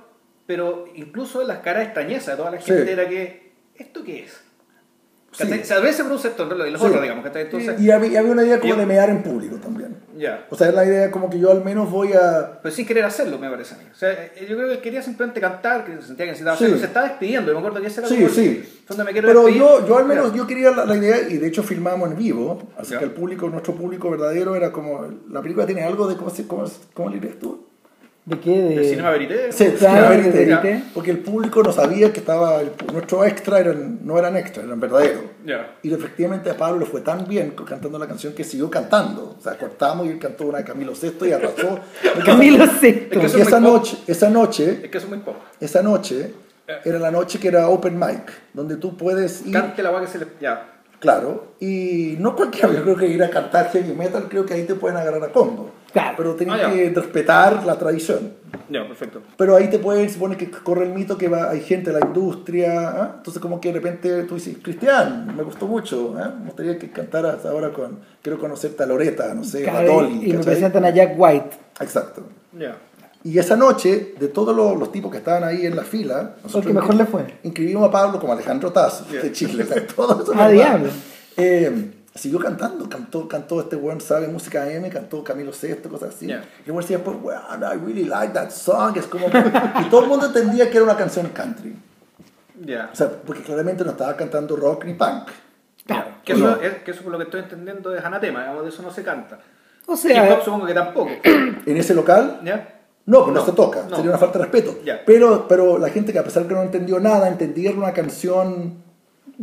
pero 0.47 0.87
incluso 0.95 1.43
las 1.45 1.59
caras 1.59 1.85
extrañeza 1.85 2.33
de 2.33 2.37
toda 2.39 2.51
la 2.51 2.61
Sí. 2.61 2.73
gente 2.73 2.93
era 2.93 3.09
que, 3.09 3.53
¿esto 3.77 4.03
qué 4.03 4.25
es? 4.25 4.41
Sí. 5.31 5.45
¿Cachai? 5.45 5.61
O 5.61 5.65
sea, 5.65 5.77
a 5.77 5.81
veces 5.81 6.03
por 6.03 6.13
un 6.13 6.19
sector, 6.19 6.57
¿no? 6.57 6.67
y 6.67 6.71
los 6.71 6.81
Sí. 6.81 6.87
otros, 6.87 7.03
digamos, 7.03 7.23
¿cachai? 7.25 7.43
Entonces, 7.43 7.79
Y 7.81 7.91
había, 7.91 8.19
había 8.21 8.33
una 8.33 8.45
idea 8.45 8.59
como 8.61 8.73
Yo- 8.75 8.81
de 8.81 8.87
mear 8.87 9.11
en 9.11 9.23
público 9.23 9.57
también. 9.57 9.97
ya. 10.17 10.47
O 10.51 10.57
sea, 10.57 10.69
es 10.71 10.75
la 10.75 10.85
idea 10.87 11.11
como 11.11 11.29
que 11.31 11.39
yo 11.39 11.51
al 11.53 11.63
menos 11.63 11.91
voy 11.91 12.13
a... 12.15 12.61
Pero 12.63 12.75
sin 12.75 12.87
querer 12.87 13.05
hacerlo, 13.05 13.39
me 13.39 13.49
parece 13.51 13.75
a 13.75 13.79
mí. 13.79 13.85
O 13.93 13.95
sea, 13.95 14.11
eh, 14.11 14.47
yo 14.49 14.57
creo 14.57 14.69
que 14.69 14.75
él 14.75 14.81
quería 14.81 15.03
simplemente 15.03 15.41
cantar, 15.41 15.85
que 15.85 15.93
sentía 16.03 16.25
que 16.25 16.33
necesitaba 16.33 16.57
Sí. 16.57 16.65
hacerlo. 16.65 16.81
Se 16.81 16.87
estaba 16.87 17.09
despidiendo, 17.09 17.53
yo 17.53 17.55
me 17.55 17.59
acuerdo 17.61 17.81
que 17.83 17.87
ese 17.89 18.01
era 18.01 18.09
Sí, 18.09 18.15
como 18.15 18.27
el- 18.27 18.33
sí. 18.33 18.81
Donde 18.89 19.05
me 19.05 19.13
quiero 19.13 19.29
Pero 19.29 19.41
despedir. 19.45 19.63
yo, 19.63 19.87
yo 19.87 19.99
al 19.99 20.07
menos, 20.07 20.35
yo 20.35 20.47
quería 20.47 20.71
la, 20.71 20.87
la 20.87 20.97
idea, 20.97 21.21
y 21.29 21.37
de 21.37 21.47
hecho 21.47 21.63
filmamos 21.63 22.11
en 22.11 22.17
vivo, 22.17 22.63
así 22.79 22.93
Ya. 22.93 22.99
que 22.99 23.05
el 23.05 23.11
público, 23.13 23.49
nuestro 23.51 23.75
público 23.75 24.11
verdadero 24.11 24.57
era 24.57 24.73
como, 24.73 25.07
la 25.31 25.43
película 25.43 25.67
tiene 25.67 25.83
algo 25.85 26.09
de, 26.09 26.17
¿cómo, 26.17 26.31
se- 26.31 26.47
cómo, 26.49 26.65
cómo 26.95 27.11
le 27.11 27.21
dirías 27.21 27.39
tú? 27.39 27.68
¿De 28.29 28.39
qué? 28.41 28.51
De... 28.63 28.75
El 28.77 28.85
cinema 28.85 29.11
verité. 29.11 29.53
Sí, 29.53 29.67
Claro, 29.79 30.03
la 30.03 30.09
verité, 30.11 30.31
de 30.39 30.45
verité. 30.45 30.85
porque 30.93 31.11
el 31.11 31.19
público 31.19 31.63
no 31.63 31.73
sabía 31.73 32.13
que 32.13 32.21
estaba, 32.21 32.61
el 32.61 32.77
pu- 32.77 32.93
nuestro 32.93 33.25
extra 33.25 33.59
eran, 33.61 34.01
no 34.05 34.19
eran 34.19 34.37
extra, 34.37 34.63
eran 34.65 34.79
verdaderos. 34.79 35.23
Ya. 35.47 35.77
Y 35.83 35.93
efectivamente 35.95 36.51
a 36.51 36.57
Pablo 36.57 36.81
le 36.81 36.87
fue 36.87 37.01
tan 37.01 37.27
bien 37.27 37.53
cantando 37.67 37.99
la 37.99 38.07
canción 38.07 38.35
que 38.35 38.45
siguió 38.45 38.69
cantando. 38.71 39.37
O 39.39 39.43
sea, 39.43 39.57
cortamos 39.57 40.07
y 40.07 40.11
él 40.11 40.19
cantó 40.19 40.47
una 40.47 40.59
de 40.59 40.65
Camilo 40.65 40.93
VI 40.93 41.29
y 41.29 41.33
arrasó. 41.33 41.81
Camilo 42.25 42.65
Es 42.65 42.71
que 42.73 43.09
VI. 43.13 43.19
Es 43.25 43.35
esa 43.35 43.61
muy 43.61 43.71
pop. 43.71 43.79
noche, 43.79 43.99
esa 44.07 44.29
noche, 44.31 44.71
Es 44.85 44.91
que 44.91 44.99
eso 44.99 45.07
es 45.07 45.09
muy 45.09 45.19
poco. 45.21 45.39
esa 45.61 45.83
noche 45.83 46.35
era 46.85 46.99
la 46.99 47.11
noche 47.11 47.39
que 47.39 47.49
era 47.49 47.69
open 47.71 47.99
mic, 47.99 48.31
donde 48.53 48.77
tú 48.77 48.95
puedes 48.97 49.47
ir, 49.47 49.55
Cante 49.55 49.83
la 49.83 49.99
que 50.03 50.07
se 50.07 50.19
le. 50.19 50.27
Ya. 50.39 50.81
claro, 51.01 51.55
y 51.61 52.17
no 52.19 52.37
cualquiera, 52.37 52.71
yo 52.75 52.83
creo 52.83 52.97
que 52.97 53.07
ir 53.07 53.23
a 53.23 53.31
cantar 53.31 53.71
heavy 53.73 53.95
metal, 53.95 54.27
creo 54.29 54.45
que 54.45 54.53
ahí 54.53 54.65
te 54.65 54.75
pueden 54.75 54.99
agarrar 54.99 55.25
a 55.25 55.29
combo. 55.33 55.71
Claro. 55.93 56.15
Pero 56.19 56.35
tienes 56.35 56.61
Ah, 56.63 56.71
que 56.71 56.91
respetar 56.91 57.65
la 57.65 57.79
tradición. 57.79 58.33
Ya, 58.69 58.87
perfecto. 58.87 59.23
Pero 59.37 59.57
ahí 59.57 59.69
te 59.71 59.79
pueden, 59.79 60.07
se 60.09 60.15
supone 60.15 60.37
que 60.37 60.51
corre 60.51 60.85
el 60.87 60.93
mito 60.93 61.17
que 61.17 61.29
va, 61.29 61.51
hay 61.51 61.61
gente 61.63 61.93
de 61.93 61.99
la 62.01 62.07
industria, 62.07 62.89
¿ah? 62.91 63.13
entonces 63.19 63.41
como 63.41 63.61
que 63.61 63.69
de 63.73 63.75
repente 63.81 64.23
tú 64.25 64.35
dices, 64.35 64.57
Cristian, 64.63 65.35
me 65.37 65.43
gustó 65.43 65.67
mucho, 65.67 66.15
¿ah? 66.19 66.35
me 66.39 66.47
gustaría 66.47 66.79
que 66.79 66.91
cantaras 66.91 67.45
ahora 67.47 67.71
con, 67.73 68.01
quiero 68.23 68.39
conocerte 68.39 68.83
a 68.83 68.87
Loreta, 68.87 69.33
no 69.35 69.45
sé, 69.45 69.67
a 69.69 69.71
Claro, 69.73 69.95
Dolly, 69.95 70.15
y 70.17 70.19
me 70.33 70.39
¿cachai? 70.39 70.45
presentan 70.45 70.85
a 70.85 70.91
Jack 70.91 71.15
White. 71.17 71.51
Exacto. 71.81 72.23
Ya. 72.59 72.77
Y 73.25 73.39
esa 73.39 73.57
noche, 73.57 74.15
de 74.21 74.29
todos 74.29 74.55
los, 74.55 74.79
los 74.79 74.93
tipos 74.93 75.11
que 75.11 75.19
estaban 75.19 75.43
ahí 75.45 75.67
en 75.67 75.75
la 75.75 75.83
fila, 75.83 76.37
Porque 76.53 76.73
mejor 76.73 76.95
le 76.95 77.05
fue. 77.07 77.39
Inscribimos 77.43 77.89
a 77.89 77.91
Pablo 77.91 78.21
como 78.21 78.33
Alejandro 78.35 78.71
Taz, 78.73 79.05
Yeah. 79.11 79.23
de 79.23 79.33
Chile. 79.33 79.63
o 79.65 79.67
sea, 79.67 79.87
todo 79.87 80.23
eso 80.23 80.33
Ah, 80.37 80.49
diablo. 80.49 80.89
Eh, 81.37 81.91
siguió 82.19 82.39
cantando, 82.39 82.89
cantó, 82.89 83.29
cantó 83.29 83.61
este 83.61 83.77
weón, 83.77 84.01
sabe 84.01 84.29
música 84.29 84.71
M, 84.71 84.89
cantó 84.91 85.23
Camilo 85.23 85.53
VI, 85.53 85.89
cosas 85.89 86.15
así. 86.15 86.27
Yeah. 86.27 86.45
Y 86.61 86.67
el 86.67 86.73
weón 86.73 86.83
decía, 86.83 87.03
pues, 87.03 87.17
weón, 87.23 87.41
I 87.63 87.77
really 87.85 88.05
like 88.05 88.35
that 88.35 88.51
song. 88.51 88.97
Es 88.97 89.07
como, 89.07 89.27
y 89.29 89.85
todo 89.89 90.03
el 90.03 90.09
mundo 90.09 90.27
entendía 90.27 90.71
que 90.71 90.77
era 90.77 90.85
una 90.85 90.97
canción 90.97 91.29
country. 91.29 91.77
Ya. 92.61 92.91
O 92.93 92.97
sea, 92.97 93.11
porque 93.11 93.43
claramente 93.43 93.85
no 93.85 93.93
estaba 93.93 94.17
cantando 94.17 94.57
rock 94.57 94.85
ni 94.85 94.95
punk. 94.95 95.29
Claro. 95.87 96.09
Que 96.25 96.35
¿O 96.35 96.37
eso, 96.37 96.47
no? 96.47 96.57
es, 96.57 96.75
que 96.83 96.91
eso 96.91 97.03
por 97.03 97.13
lo 97.13 97.19
que 97.19 97.25
estoy 97.25 97.41
entendiendo 97.41 97.95
es 97.95 98.05
anatema, 98.05 98.41
digamos, 98.41 98.65
de 98.65 98.69
eso 98.71 98.83
no 98.83 98.91
se 98.91 99.03
canta. 99.03 99.39
O 99.87 99.93
Hip 99.93 99.97
hop 99.97 99.99
sea, 99.99 100.45
supongo 100.45 100.67
que 100.67 100.75
tampoco. 100.75 101.11
En 101.25 101.77
ese 101.77 101.95
local, 101.95 102.41
¿Ya? 102.45 102.81
no, 103.07 103.25
pues 103.25 103.35
no, 103.35 103.41
No, 103.41 103.47
se 103.47 103.53
toca, 103.53 103.85
no. 103.89 103.97
sería 103.97 104.11
una 104.11 104.19
falta 104.19 104.39
de 104.39 104.45
respeto. 104.45 104.79
Ya. 104.85 105.03
Pero, 105.07 105.47
pero 105.49 105.79
la 105.79 105.89
gente 105.89 106.13
que 106.13 106.19
a 106.19 106.25
pesar 106.25 106.47
que 106.47 106.53
no 106.53 106.63
entendió 106.63 107.01
nada, 107.01 107.29
entendía 107.29 107.71
una 107.71 107.93
canción 107.95 108.83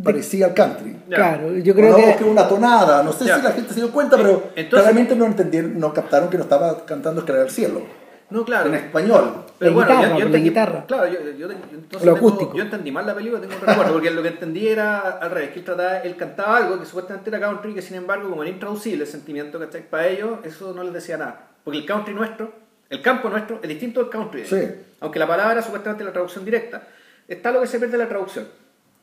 parecida 0.03 0.47
al 0.47 0.53
country. 0.53 0.95
Claro, 1.09 1.53
yo 1.57 1.73
creo 1.73 1.93
voz 1.97 2.15
que... 2.17 2.23
una 2.23 2.47
tonada, 2.47 3.01
no 3.03 3.13
sé 3.13 3.25
Ya. 3.25 3.37
si 3.37 3.41
la 3.43 3.51
gente 3.51 3.73
se 3.73 3.79
dio 3.81 3.91
cuenta, 3.91 4.17
pero 4.17 4.43
Entonces- 4.55 4.69
claramente 4.69 5.15
no 5.15 5.25
entendieron, 5.25 5.79
no 5.79 5.93
captaron 5.93 6.29
que 6.29 6.37
no 6.37 6.43
estaba 6.43 6.85
cantando 6.85 7.21
Escalar 7.21 7.43
al 7.43 7.49
Cielo. 7.51 7.81
No, 8.29 8.43
claro. 8.43 8.69
En 8.69 8.75
español. 8.75 9.43
Pero 9.59 9.71
La 9.71 9.75
bueno, 9.75 9.91
guitarra, 10.01 10.13
yo, 10.19 10.25
yo 10.25 10.29
la 10.29 10.37
guitarra. 10.39 10.85
Claro, 10.87 11.07
yo, 11.07 11.19
yo, 11.37 11.49
entonces 11.51 12.05
Lo 12.05 12.13
tengo- 12.15 12.27
acústico. 12.27 12.53
yo 12.55 12.63
entendí 12.63 12.91
mal 12.91 13.05
la 13.05 13.13
película, 13.15 13.39
tengo 13.39 13.53
un 13.55 13.61
recuerdo, 13.61 13.93
porque 13.93 14.09
lo 14.11 14.21
que 14.23 14.27
entendí 14.29 14.67
era 14.67 14.99
al 14.99 15.29
revés, 15.31 15.51
que 15.51 15.59
él, 15.59 15.65
trataba, 15.65 15.97
él 15.99 16.15
cantaba 16.17 16.57
algo 16.57 16.79
que 16.79 16.85
supuestamente 16.85 17.29
era 17.29 17.39
country, 17.39 17.73
que 17.75 17.81
sin 17.83 17.95
embargo, 17.97 18.29
como 18.29 18.41
era 18.43 18.51
intraducible 18.51 19.03
el 19.05 19.09
sentimiento, 19.09 19.59
¿cachai? 19.59 19.87
Para 19.87 20.07
ellos, 20.07 20.39
eso 20.43 20.73
no 20.73 20.83
les 20.83 20.91
decía 20.93 21.17
nada. 21.17 21.47
Porque 21.63 21.79
el 21.79 21.85
country 21.85 22.13
nuestro, 22.15 22.51
el 22.89 23.01
campo 23.01 23.29
nuestro, 23.29 23.59
es 23.61 23.69
distinto 23.69 24.01
del 24.01 24.09
country. 24.09 24.45
Sí. 24.45 24.59
Aunque 24.99 25.19
la 25.19 25.27
palabra 25.27 25.61
supuestamente 25.61 26.03
la 26.03 26.11
traducción 26.11 26.43
directa, 26.43 26.81
está 27.27 27.51
lo 27.51 27.61
que 27.61 27.67
se 27.67 27.77
pierde 27.79 27.93
en 27.93 27.99
la 28.01 28.09
traducción. 28.09 28.45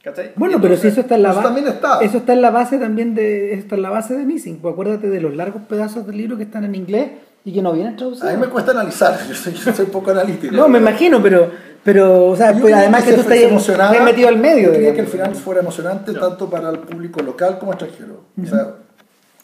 ¿Cachai? 0.03 0.32
Bueno, 0.36 0.59
pero 0.61 0.76
si 0.76 0.88
eso 0.88 1.00
está 1.03 1.14
en 1.14 1.22
la 1.22 1.28
Eso 1.30 1.36
base. 1.38 1.48
también 1.48 1.68
está. 1.68 2.00
Eso 2.00 2.18
está 2.18 2.32
en 2.32 2.42
la 2.42 2.50
base 2.50 2.78
también 2.78 3.14
de. 3.14 3.53
Eso 3.53 3.62
está 3.62 3.76
en 3.76 3.82
la 3.82 3.90
base 3.90 4.16
de 4.16 4.24
Missing. 4.24 4.59
Pues 4.59 4.72
acuérdate 4.72 5.09
de 5.09 5.20
los 5.20 5.34
largos 5.36 5.62
pedazos 5.62 6.07
del 6.07 6.16
libro 6.16 6.36
que 6.36 6.42
están 6.42 6.64
en 6.64 6.74
inglés 6.74 7.11
y 7.44 7.53
que 7.53 7.62
no 7.62 7.72
vienen 7.72 7.94
A 7.94 7.96
traducidos. 7.96 8.32
mí 8.34 8.40
me 8.40 8.48
cuesta 8.48 8.72
analizar, 8.72 9.16
yo 9.28 9.34
soy, 9.34 9.53
yo 9.55 9.72
soy 9.72 9.86
poco 9.86 10.11
analítico. 10.11 10.55
No, 10.55 10.68
me 10.68 10.78
imagino, 10.78 11.22
pero. 11.22 11.50
Pero, 11.84 12.26
o 12.28 12.36
sea, 12.36 12.53
pues, 12.53 12.72
además 12.74 13.03
que 13.03 13.12
tú 13.12 13.22
estás, 13.22 14.05
metido 14.05 14.28
al 14.28 14.38
medio. 14.38 14.66
Yo 14.68 14.72
quería 14.72 14.94
que 14.94 15.00
el 15.00 15.09
final 15.09 15.34
fuera 15.34 15.61
emocionante 15.62 16.14
tanto 16.14 16.48
para 16.48 16.70
el 16.70 16.78
público 16.78 17.20
local 17.22 17.59
como 17.59 17.72
extranjero. 17.72 18.22
O 18.40 18.46
sea, 18.46 18.74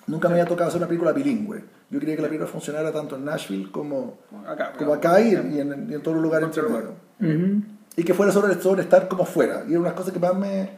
nunca 0.06 0.28
me 0.28 0.34
había 0.34 0.44
tocado 0.44 0.68
hacer 0.68 0.78
una 0.78 0.86
película 0.86 1.10
bilingüe. 1.12 1.64
Yo 1.90 1.98
quería 1.98 2.14
que 2.14 2.22
la 2.22 2.28
película 2.28 2.48
funcionara 2.48 2.92
tanto 2.92 3.16
en 3.16 3.24
Nashville 3.24 3.70
como, 3.72 4.18
Acá, 4.46 4.72
como 4.78 4.94
acá 4.94 5.20
y, 5.20 5.34
en, 5.34 5.52
y 5.52 5.60
en, 5.60 5.88
y 5.90 5.94
en 5.94 6.00
todos 6.00 6.14
los 6.16 6.22
lugares 6.22 6.46
entre 6.46 6.62
medio. 6.62 6.92
Y 7.98 8.04
que 8.04 8.14
fuera 8.14 8.30
sobre, 8.32 8.54
sobre 8.60 8.82
estar 8.82 9.08
como 9.08 9.24
fuera. 9.24 9.64
Y 9.68 9.72
es 9.72 9.78
una 9.78 9.94
cosa 9.94 10.12
que 10.12 10.18
más 10.20 10.34
me... 10.36 10.70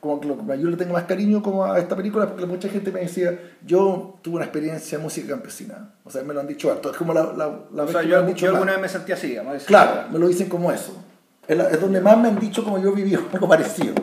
Como 0.00 0.20
que 0.20 0.28
lo 0.28 0.54
yo 0.56 0.68
le 0.68 0.76
tengo 0.76 0.92
más 0.92 1.04
cariño 1.04 1.42
como 1.42 1.64
a 1.64 1.78
esta 1.78 1.96
película 1.96 2.26
porque 2.28 2.44
mucha 2.44 2.68
gente 2.68 2.90
me 2.90 3.00
decía, 3.00 3.38
yo 3.64 4.18
tuve 4.20 4.36
una 4.36 4.44
experiencia 4.44 4.96
en 4.96 5.02
música 5.02 5.28
campesina. 5.28 5.94
O 6.04 6.10
sea, 6.10 6.22
me 6.22 6.34
lo 6.34 6.40
han 6.40 6.46
dicho 6.48 6.70
harto. 6.70 6.90
Es 6.90 6.96
como 6.96 7.14
la, 7.14 7.22
la, 7.32 7.60
la 7.72 7.82
O 7.84 7.86
vez 7.86 7.92
sea, 7.92 8.00
que 8.02 8.06
me 8.08 8.12
yo, 8.12 8.18
han 8.18 8.26
dicho 8.26 8.44
yo 8.46 8.52
más. 8.52 8.56
alguna 8.60 8.72
vez 8.72 8.82
me 8.82 8.88
sentí 8.88 9.12
así, 9.12 9.36
Claro, 9.66 10.10
me 10.10 10.18
lo 10.18 10.28
dicen 10.28 10.48
como 10.50 10.70
eso. 10.70 11.02
Es, 11.48 11.56
la- 11.56 11.70
es 11.70 11.80
donde 11.80 12.00
más 12.00 12.18
me 12.18 12.28
han 12.28 12.38
dicho 12.38 12.62
como 12.64 12.78
yo 12.78 12.92
viví 12.92 13.14
algo 13.32 13.48
parecido. 13.48 13.94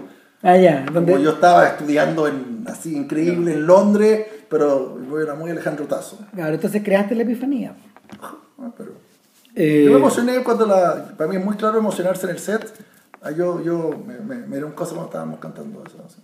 Ah, 0.41 0.55
ya. 0.57 0.85
Donde, 0.91 1.11
Como 1.11 1.23
yo 1.23 1.31
estaba 1.31 1.67
estudiando 1.67 2.27
en, 2.27 2.63
así 2.67 2.95
increíble 2.95 3.53
en 3.53 3.67
Londres, 3.67 4.25
pero 4.49 4.97
era 5.21 5.35
muy 5.35 5.51
Alejandro 5.51 5.85
Tazo. 5.85 6.17
Claro, 6.33 6.55
entonces 6.55 6.81
creaste 6.83 7.13
la 7.13 7.23
epifanía. 7.23 7.75
Ah, 8.21 8.71
pero- 8.75 8.93
Eh, 9.55 9.83
Yo 9.85 9.91
me 9.91 9.97
emocioné 9.97 10.43
cuando 10.43 10.65
la... 10.65 11.05
Para 11.17 11.29
mí 11.29 11.35
es 11.37 11.43
muy 11.43 11.55
claro 11.57 11.77
emocionarse 11.77 12.25
en 12.25 12.31
el 12.31 12.39
set. 12.39 12.71
Ah, 13.21 13.31
Yo, 13.31 13.61
yo 13.61 13.91
me, 14.05 14.17
me, 14.19 14.35
me 14.47 14.57
era 14.57 14.65
un 14.65 14.71
cosa 14.73 14.91
cuando 14.91 15.07
estábamos 15.09 15.39
cantando 15.39 15.83
eso. 15.85 15.97
sé. 16.07 16.17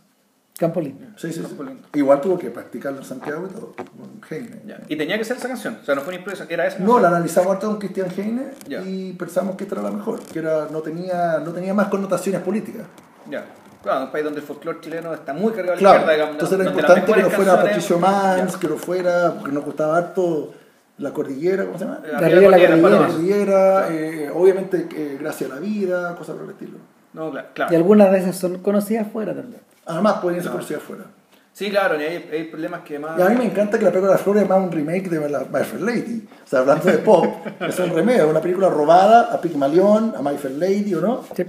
Campo 0.58 0.80
limpio. 0.80 1.08
Sí, 1.18 1.28
sí, 1.34 1.34
sí. 1.34 1.42
Campo 1.42 1.64
lindo. 1.64 1.86
Igual 1.94 2.22
tuvo 2.22 2.38
que 2.40 2.50
practicarlo 2.50 3.00
en 3.00 3.06
Santiago 3.06 3.46
y 3.50 3.54
todo. 3.54 3.74
Con 3.76 4.22
Heine. 4.30 4.62
Ya. 4.66 4.80
Y 4.88 4.96
tenía 4.96 5.18
que 5.18 5.26
ser 5.26 5.36
esa 5.36 5.50
canción, 5.50 5.80
o 5.82 5.86
sea, 5.86 5.96
no 5.96 6.02
fue 6.02 6.12
una 6.14 6.20
impresión, 6.20 6.48
era 6.50 6.66
esa 6.66 6.80
No, 6.80 6.86
canción. 6.86 7.02
la 7.02 7.08
analizamos 7.10 7.52
harto 7.54 7.68
con 7.68 7.78
Cristian 7.80 8.08
Heine 8.16 8.52
Ya. 8.66 8.82
y 8.82 9.12
pensamos 9.14 9.58
que 9.58 9.66
esta 9.66 9.76
era 9.76 9.84
la 9.84 9.92
mejor, 9.92 10.22
que 10.22 10.40
era, 10.40 10.68
no, 10.72 10.80
tenía, 10.82 11.40
no 11.44 11.52
tenía 11.52 11.74
más 11.74 11.90
connotaciones 11.90 12.40
políticas. 12.42 12.84
Ya. 13.30 13.44
Claro, 13.84 14.06
un 14.06 14.12
país 14.14 14.24
donde 14.24 14.40
el 14.40 14.46
folclore 14.46 14.80
chileno 14.80 15.14
está 15.14 15.34
muy 15.34 15.52
cargado 15.52 15.74
la 15.76 15.80
Claro, 15.80 15.96
izquierda, 16.00 16.14
digamos, 16.14 16.34
entonces 16.36 16.60
era 16.60 16.70
importante 16.70 17.14
que 17.14 17.22
no 17.22 17.30
fuera 17.32 17.56
Patricio 17.62 18.00
Mans, 18.00 18.54
Ya. 18.54 18.60
que 18.60 18.68
no 18.70 18.78
fuera, 18.78 19.34
porque 19.34 19.52
nos 19.52 19.66
gustaba 19.66 19.98
harto 19.98 20.54
La 20.98 21.12
cordillera, 21.12 21.66
¿cómo 21.66 21.78
se 21.78 21.84
llama? 21.86 22.00
Arriba 22.16 22.40
de 22.40 22.50
la 22.50 22.58
Cordillera, 22.58 22.76
La 22.78 23.08
cordillera. 23.08 23.88
Eh, 23.92 24.30
obviamente 24.34 24.88
eh, 24.96 25.18
Gracias 25.20 25.52
a 25.52 25.56
la 25.56 25.60
Vida, 25.60 26.16
cosas 26.16 26.36
por 26.36 26.46
el 26.46 26.52
estilo. 26.52 26.78
No, 27.14 27.32
cla- 27.34 27.46
Y 27.50 27.54
claro. 27.54 27.76
algunas 27.76 28.12
de 28.12 28.18
esas 28.20 28.36
son 28.38 28.60
conocidas 28.60 29.08
fuera 29.12 29.34
también. 29.36 29.62
Además, 29.86 30.14
podrían 30.16 30.42
ser 30.44 30.52
Claro. 30.52 30.58
conocidas 30.58 30.82
afuera. 30.84 31.04
Sí, 31.54 31.70
claro, 31.70 32.00
y 32.00 32.04
hay, 32.04 32.30
hay 32.34 32.44
problemas 32.46 32.82
que 32.82 33.00
más... 33.00 33.18
Y 33.18 33.22
a 33.22 33.30
mí 33.30 33.36
me 33.38 33.46
encanta 33.46 33.78
que 33.80 33.86
la 33.86 33.92
película 33.92 34.12
de 34.12 34.16
las 34.18 34.22
flores 34.22 34.44
es 34.44 34.50
más 34.50 34.60
un 34.62 34.72
remake 34.72 35.10
de 35.10 35.30
la 35.30 35.40
My 35.52 35.64
Fair 35.64 35.82
Lady. 35.82 36.28
O 36.44 36.48
sea, 36.48 36.60
hablando 36.60 36.86
de 36.92 36.98
pop, 36.98 37.26
es 37.62 37.80
un 37.80 37.90
remedio, 37.92 38.30
una 38.30 38.42
película 38.42 38.68
robada 38.70 39.34
a 39.34 39.40
Pygmalion, 39.40 40.14
a 40.18 40.22
My 40.22 40.38
Fair 40.38 40.56
Lady, 40.56 40.94
¿o 40.96 41.02
no? 41.02 41.24
Sí. 41.36 41.46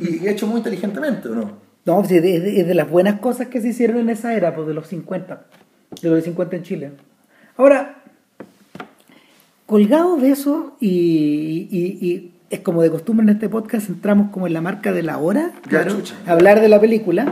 Y 0.00 0.28
hecho 0.28 0.46
muy 0.46 0.58
inteligentemente, 0.58 1.28
¿o 1.28 1.34
no? 1.34 1.52
No, 1.86 2.04
sí, 2.04 2.16
es 2.16 2.22
de, 2.22 2.60
es 2.60 2.66
de 2.66 2.74
las 2.74 2.90
buenas 2.90 3.18
cosas 3.20 3.46
que 3.48 3.62
se 3.62 3.68
hicieron 3.68 3.96
en 3.98 4.10
esa 4.10 4.34
era, 4.34 4.54
pues 4.54 4.66
de 4.68 4.74
los 4.74 4.86
50, 4.88 5.44
de 6.02 6.08
los 6.10 6.22
50 6.22 6.56
en 6.56 6.62
Chile. 6.62 6.92
Ahora, 7.56 7.99
colgado 9.70 10.16
de 10.16 10.30
eso, 10.32 10.74
y, 10.80 11.68
y- 11.70 12.06
y 12.06 12.32
es 12.50 12.60
como 12.60 12.82
de 12.82 12.90
costumbre 12.90 13.22
en 13.24 13.30
este 13.30 13.48
podcast, 13.48 13.88
entramos 13.88 14.30
como 14.32 14.46
en 14.48 14.52
la 14.52 14.60
marca 14.60 14.92
de 14.92 15.02
la 15.04 15.16
hora, 15.18 15.52
Ya, 15.70 15.86
chucha. 15.86 16.16
hablar 16.26 16.60
de 16.60 16.68
la 16.68 16.80
película. 16.80 17.24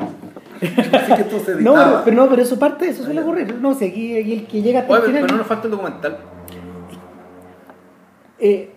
Que 0.60 0.66
No, 1.60 2.02
pero 2.04 2.16
no, 2.16 2.28
pero 2.28 2.42
eso 2.42 2.58
parte, 2.58 2.88
eso 2.88 3.02
suele 3.04 3.20
ocurrir. 3.22 3.54
No, 3.60 3.74
si 3.74 3.86
aquí, 3.86 4.16
aquí 4.16 4.32
el 4.34 4.46
que 4.46 4.62
llega 4.62 4.80
hasta 4.80 4.92
Oye, 4.92 5.00
el 5.00 5.06
pero, 5.06 5.16
final. 5.16 5.22
pero 5.26 5.32
no 5.34 5.38
nos 5.38 5.46
falta 5.48 5.64
el 5.66 5.70
documental. 5.72 6.18
eh, 8.38 8.70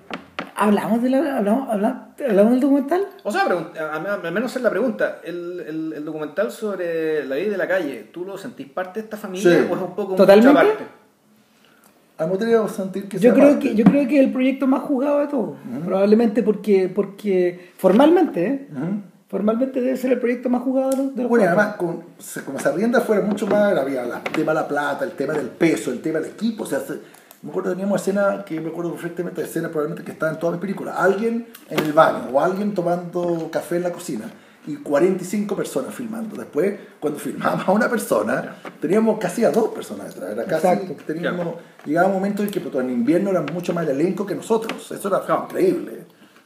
hablamos 0.56 1.02
de 1.04 1.10
la, 1.10 1.38
hablamos, 1.38 1.70
hablamos, 1.70 1.98
hablamos 2.28 2.52
del 2.52 2.60
documental. 2.62 3.08
O 3.24 3.32
sea, 3.32 3.44
a- 3.44 3.96
a- 3.96 4.14
al 4.28 4.32
menos 4.34 4.56
es 4.56 4.62
la 4.62 4.70
pregunta. 4.70 5.20
El, 5.24 5.60
el, 5.68 5.94
el 5.94 6.06
documental 6.06 6.52
sobre 6.52 7.24
la 7.26 7.36
ley 7.36 7.50
de 7.50 7.58
la 7.58 7.68
calle, 7.68 8.10
¿tú 8.12 8.26
lo 8.26 8.38
sentís 8.38 8.68
parte 8.68 9.00
de 9.00 9.04
esta 9.06 9.18
familia 9.18 9.52
Sí. 9.62 9.68
o 9.70 9.76
es 9.76 9.82
un 9.82 9.96
poco 9.96 10.16
¿Totalmente? 10.16 10.52
mucha 10.52 10.66
parte? 10.68 10.84
A 12.22 12.68
sentir 12.68 13.08
que 13.10 13.18
Yo 13.20 13.34
creo 13.34 13.50
parte. 13.52 13.70
que 13.70 13.76
yo 13.76 13.84
creo 13.84 14.08
que 14.08 14.20
es 14.20 14.26
el 14.26 14.32
proyecto 14.32 14.68
más 14.68 14.82
jugado 14.82 15.20
de 15.20 15.28
todos. 15.28 15.56
Probablemente 15.86 16.44
porque 16.44 16.90
porque 16.94 17.72
formalmente, 17.78 18.46
¿eh? 18.46 18.68
Ujú. 18.72 19.02
formalmente 19.28 19.82
debe 19.82 19.96
ser 19.98 20.12
el 20.12 20.20
proyecto 20.20 20.50
más 20.50 20.62
jugado 20.62 20.90
de 20.92 20.98
los, 20.98 21.30
Bueno, 21.30 21.46
además, 21.48 21.76
con, 21.78 22.04
se- 22.20 22.44
como 22.44 22.60
se 22.60 22.68
arrienda 22.70 23.00
fuera 23.02 23.22
mucho 23.24 23.48
más, 23.48 23.76
había 23.78 24.04
el 24.04 24.12
tema 24.34 24.52
de 24.54 24.60
la 24.60 24.68
plata, 24.68 25.06
el 25.06 25.12
tema 25.12 25.34
del 25.34 25.48
peso, 25.48 25.92
el 25.92 26.02
tema 26.02 26.20
del 26.20 26.32
equipo. 26.32 26.64
O 26.64 26.68
sea, 26.68 26.80
se- 26.80 27.00
me 27.42 27.50
acuerdo 27.50 27.72
teníamos 27.72 28.00
escena 28.02 28.44
que 28.46 28.60
me 28.62 28.70
acuerdo 28.70 28.92
perfectamente 28.92 29.42
de 29.42 29.48
escena 29.48 29.70
probablemente 29.70 30.04
que 30.04 30.12
estaba 30.12 30.32
en 30.32 30.38
todas 30.38 30.54
mis 30.56 30.62
películas. 30.62 30.96
Alguien 30.98 31.48
en 31.70 31.80
el 31.80 31.92
baño 31.94 32.28
o 32.32 32.40
alguien 32.40 32.74
tomando 32.76 33.50
café 33.52 33.78
en 33.78 33.84
la 33.84 33.92
cocina 33.92 34.26
y 34.68 34.76
45 34.76 35.56
personas 35.56 35.94
filmando. 35.94 36.36
Después, 36.36 36.80
cuando 37.00 37.20
filmábamos 37.20 37.68
a 37.68 37.72
una 37.72 37.90
persona, 37.90 38.56
teníamos 38.80 39.18
casi 39.20 39.44
a 39.44 39.52
dos 39.52 39.70
personas 39.70 40.14
detrás. 40.14 40.32
Era 40.32 40.46
casi, 40.46 40.68
Exacto. 40.68 40.96
teníamos, 41.06 41.56
llegaba 41.86 42.08
un 42.08 42.14
momento 42.14 42.44
en 42.44 42.50
que 42.52 42.60
pues, 42.60 42.76
en 42.76 42.92
invierno 42.92 43.32
era 43.32 43.42
mucho 43.42 43.74
más 43.74 43.88
el 43.88 44.00
elenco 44.00 44.26
que 44.26 44.36
nosotros. 44.36 44.92
Eso 44.92 45.08
era 45.08 45.22
increíble. 45.44 46.06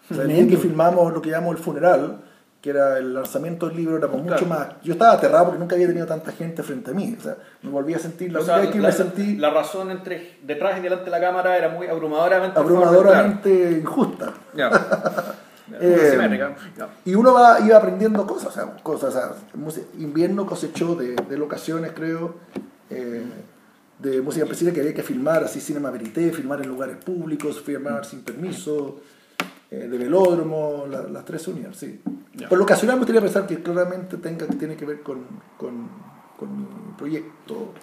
O 0.09 0.13
sea, 0.13 0.24
el 0.24 0.30
día 0.30 0.47
que 0.47 0.57
filmamos 0.57 1.11
lo 1.13 1.22
que 1.22 1.30
llamamos 1.32 1.57
el 1.57 1.61
funeral, 1.63 2.22
que 2.61 2.70
era 2.72 2.97
el 2.97 3.13
lanzamiento 3.13 3.68
del 3.68 3.76
libro, 3.78 3.97
éramos 3.97 4.22
mucho 4.24 4.45
Claro. 4.45 4.47
más. 4.47 4.68
Yo 4.84 4.93
estaba 4.93 5.11
aterrado 5.13 5.45
porque 5.45 5.59
nunca 5.59 5.76
había 5.76 5.88
tenido 5.88 6.07
tanta 6.07 6.32
gente 6.32 6.63
frente 6.63 6.91
a 6.91 6.93
mí. 6.93 7.16
O 7.20 7.22
sea, 7.22 7.36
me 7.63 7.70
volví 7.70 7.93
a 7.93 7.99
sentir 7.99 8.32
la 8.32 8.39
O 8.39 8.43
sea, 8.43 8.61
que 8.72 8.80
la, 8.80 8.88
me 8.88 8.93
sentí 8.93 9.36
la 9.38 9.49
razón 9.51 9.91
entre 9.91 10.38
detrás 10.43 10.80
y 10.80 10.82
delante 10.82 11.05
de 11.05 11.11
la 11.11 11.20
cámara 11.20 11.57
era 11.57 11.70
muy 11.70 11.86
abrumadoramente 11.88 12.57
abrumadoramente 12.59 13.80
injusta. 13.82 14.32
Eh. 15.82 16.11
Y 17.05 17.15
uno 17.15 17.34
va, 17.34 17.59
iba 17.61 17.78
aprendiendo 17.78 18.26
cosas, 18.28 18.47
o 18.49 18.51
sea, 18.51 18.78
cosas, 18.84 19.15
o 19.15 19.71
sea, 19.71 19.84
invierno 19.99 20.45
cosechó 20.45 20.95
de, 20.95 21.15
de 21.15 21.38
locaciones, 21.38 21.91
creo, 21.93 22.36
eh, 22.89 23.23
de 23.99 24.21
música 24.21 24.43
campesina 24.45 24.71
que 24.71 24.82
había 24.82 24.93
que 24.93 25.03
filmar, 25.03 25.43
así 25.43 25.59
cinema 25.61 25.89
verité, 25.91 26.32
filmar 26.32 26.61
en 26.61 26.67
lugares 26.67 26.97
públicos, 26.97 27.61
filmar 27.61 28.05
sin 28.05 28.21
permiso, 28.23 28.99
eh, 29.71 29.88
de 29.88 29.97
velódromo, 29.97 30.86
la- 30.89 31.03
las 31.03 31.26
tres 31.26 31.47
unían, 31.47 31.73
sí. 31.73 32.01
Ya. 32.34 32.49
Por 32.49 32.57
lo 32.57 32.65
ocasional 32.65 32.97
me 32.97 32.99
gustaría 33.01 33.21
pensar 33.21 33.47
que 33.47 33.61
claramente 33.63 34.17
tenga, 34.17 34.45
tiene 34.47 34.76
que 34.76 34.86
ver 34.86 35.01
con, 35.01 35.19
con, 35.57 35.88
con 36.38 36.57
mi 36.59 36.67
proyecto. 36.97 37.73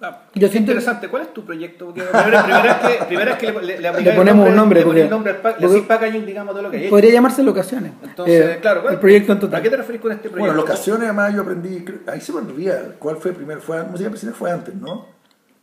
Ah, 0.00 0.22
Yo 0.34 0.46
siento- 0.48 0.70
interesante. 0.70 1.08
¿Cuál 1.08 1.22
es 1.22 1.34
tu 1.34 1.44
proyecto? 1.44 1.86
Porque 1.86 2.02
primera, 2.02 2.44
primera 2.44 2.62
vez 2.62 2.74
que, 2.98 3.04
primera 3.06 3.30
vez 3.32 3.38
que 3.40 3.52
le, 3.52 3.80
le, 3.80 4.00
le 4.02 4.12
ponemos 4.12 4.44
el 4.46 4.50
un 4.52 4.56
nombre, 4.56 4.80
le 4.80 4.86
ponéis 4.86 5.04
el 5.04 5.10
porque- 5.10 5.30
nombre 5.32 5.34
pack- 5.42 5.58
le 5.60 5.66
porque- 5.66 5.76
hacís 5.78 5.88
packaging, 5.88 6.26
digamos, 6.26 6.52
todo 6.54 6.62
lo 6.62 6.70
que 6.70 6.76
hay. 6.76 6.88
Podría 6.88 7.12
llamarse 7.12 7.42
locaciones. 7.42 7.92
Entonces, 8.04 8.44
Eh, 8.46 8.58
claro, 8.60 8.82
¿cuál- 8.82 8.94
el 8.94 9.00
proyecto 9.00 9.32
en 9.32 9.38
¿A 9.38 9.40
qué 9.40 9.46
total. 9.48 9.62
te 9.70 9.76
refieres 9.76 10.00
con 10.02 10.12
este 10.12 10.28
proyecto? 10.28 10.40
Bueno, 10.40 10.54
locaciones 10.54 11.02
además 11.02 11.34
yo 11.34 11.42
aprendí, 11.42 11.84
ahí 12.06 12.20
se 12.20 12.32
me 12.32 12.38
olvida 12.38 12.80
cuál 13.00 13.16
fue 13.16 13.32
primero, 13.32 13.60
fue, 13.60 13.82
música 13.82 14.04
campesina 14.04 14.32
fue 14.32 14.50
antes, 14.52 14.74
¿no? 14.76 15.06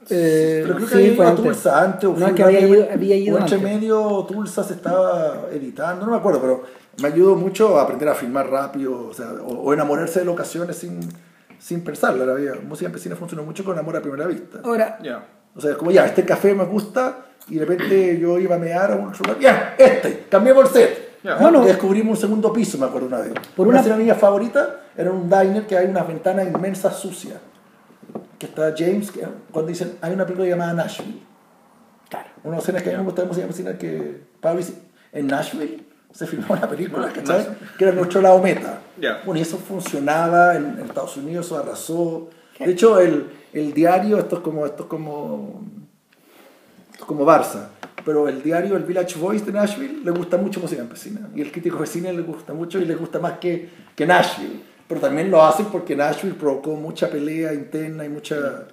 Eh, 0.10 0.60
Pero 0.64 0.76
creo 0.76 0.88
que 0.88 0.92
sí, 0.94 0.98
había 1.00 1.08
ido 1.08 1.16
fue 1.16 1.26
a 1.26 1.30
antes. 1.30 1.44
Tulsa 1.46 1.82
antes. 1.84 2.04
O 2.06 2.12
No, 2.12 2.18
fue 2.20 2.28
es 2.28 2.34
que 2.34 2.44
había 2.44 2.60
ido, 2.60 2.88
había 2.94 3.16
ido 3.16 3.38
antes. 3.38 3.62
medio 3.62 4.26
Tulsa 4.30 4.64
se 4.64 4.74
estaba 4.74 5.46
editando, 5.52 6.06
no 6.06 6.12
me 6.12 6.18
acuerdo, 6.18 6.42
pero 6.42 6.64
me 7.02 7.08
ayudó 7.08 7.36
mucho 7.36 7.80
a 7.80 7.84
aprender 7.84 8.10
a 8.10 8.16
filmar 8.16 8.50
rápido, 8.50 9.08
o, 9.08 9.14
sea, 9.14 9.32
o, 9.44 9.62
o 9.64 9.74
enamorarse 9.74 10.20
de 10.20 10.26
locaciones 10.26 10.76
sin, 10.78 11.00
sin 11.66 11.84
pensarlo. 11.84 12.26
La. 12.26 12.62
Música 12.62 12.86
campesina 12.90 13.16
funcionó 13.16 13.44
mucho 13.44 13.64
con 13.64 13.78
amor 13.80 13.98
a 13.98 14.02
primera 14.02 14.28
vista. 14.28 14.60
Ahora, 14.64 15.00
Ya. 15.02 15.26
O 15.56 15.62
sea, 15.62 15.76
como 15.76 15.90
ya, 15.90 16.06
este 16.06 16.24
café 16.26 16.54
me 16.54 16.66
gusta 16.66 17.28
y 17.48 17.56
de 17.56 17.66
repente 17.66 18.20
yo 18.20 18.38
iba 18.38 18.56
a 18.56 18.60
mear 18.60 18.92
a 18.92 18.96
un 18.98 19.06
lugar, 19.14 19.40
ya, 19.40 19.74
este, 19.78 20.26
cambiemos 20.30 20.66
el 20.66 20.70
set. 20.72 21.20
Ya. 21.24 21.36
Ah, 21.36 21.38
Bueno. 21.42 21.64
y 21.64 21.68
descubrimos 21.68 22.18
un 22.18 22.22
segundo 22.22 22.52
piso, 22.54 22.78
me 22.78 22.86
acuerdo 22.86 23.08
una 23.08 23.20
vez. 23.20 23.32
Por 23.56 23.66
una 23.66 23.76
una- 23.76 23.80
escena 23.80 23.96
mía 23.96 24.14
favorita 24.16 24.82
era 24.98 25.10
un 25.12 25.28
diner 25.30 25.66
que 25.66 25.76
hay 25.78 25.88
unas 25.88 26.06
ventanas 26.08 26.46
inmensas 26.48 26.98
sucias. 27.00 27.38
Que 28.38 28.46
está 28.48 28.74
James, 28.78 29.10
que, 29.12 29.26
cuando 29.52 29.70
dicen, 29.70 29.94
hay 30.02 30.14
una 30.14 30.26
película 30.26 30.48
llamada 30.50 30.74
Nashville. 30.74 31.22
claro. 32.10 32.28
Una 32.44 32.58
escena 32.60 32.80
que 32.82 32.90
a 32.90 32.92
mí 32.92 32.98
me 33.00 33.06
gusta 33.06 33.22
de 33.24 33.28
música 33.30 33.48
campesina 33.48 33.78
que 33.78 34.22
Pablo 34.42 34.60
dice, 34.60 34.74
en 35.14 35.28
Nashville 35.28 35.84
se 36.16 36.26
filmó 36.26 36.46
una 36.54 36.68
película, 36.70 37.08
Ah, 37.10 37.14
¿cachai? 37.14 37.46
Que 37.78 37.84
era 37.86 37.94
nuestro 37.94 38.22
lado 38.22 38.42
meta. 38.42 38.80
Ya. 39.00 39.22
Bueno, 39.26 39.40
y 39.40 39.42
eso 39.42 39.58
funcionaba 39.58 40.56
en, 40.56 40.66
en 40.80 40.86
Estados 40.86 41.18
Unidos, 41.18 41.48
eso 41.48 41.58
arrasó. 41.58 42.30
De 42.58 42.72
hecho, 42.72 43.00
el, 43.02 43.26
el 43.52 43.74
diario, 43.74 44.18
esto 44.18 44.38
es 44.38 44.42
como, 44.42 44.66
esto 44.66 44.84
es 44.84 44.90
como, 44.90 45.62
esto 46.92 47.04
es 47.04 47.06
como 47.06 47.26
Barça, 47.26 47.68
pero 48.06 48.30
el 48.30 48.42
diario, 48.42 48.78
el 48.78 48.84
Village 48.84 49.20
Voice 49.20 49.44
de 49.44 49.52
Nashville, 49.52 50.00
le 50.06 50.12
gusta 50.12 50.38
mucho 50.38 50.62
música 50.62 50.82
campesina. 50.82 51.28
Y 51.36 51.42
el 51.42 51.52
crítico 51.52 51.80
de 51.80 51.88
cine 51.88 52.14
le 52.14 52.22
gusta 52.22 52.54
mucho 52.54 52.80
y 52.80 52.86
le 52.86 52.96
gusta 52.96 53.20
más 53.20 53.40
que, 53.40 53.70
que 53.96 54.06
Nashville. 54.06 54.62
Pero 54.88 55.02
también 55.02 55.30
lo 55.32 55.44
hacen 55.44 55.66
porque 55.66 55.96
Nashville 55.96 56.36
provocó 56.36 56.76
mucha 56.76 57.10
pelea 57.10 57.54
interna 57.54 58.06
y 58.06 58.10
mucha... 58.10 58.68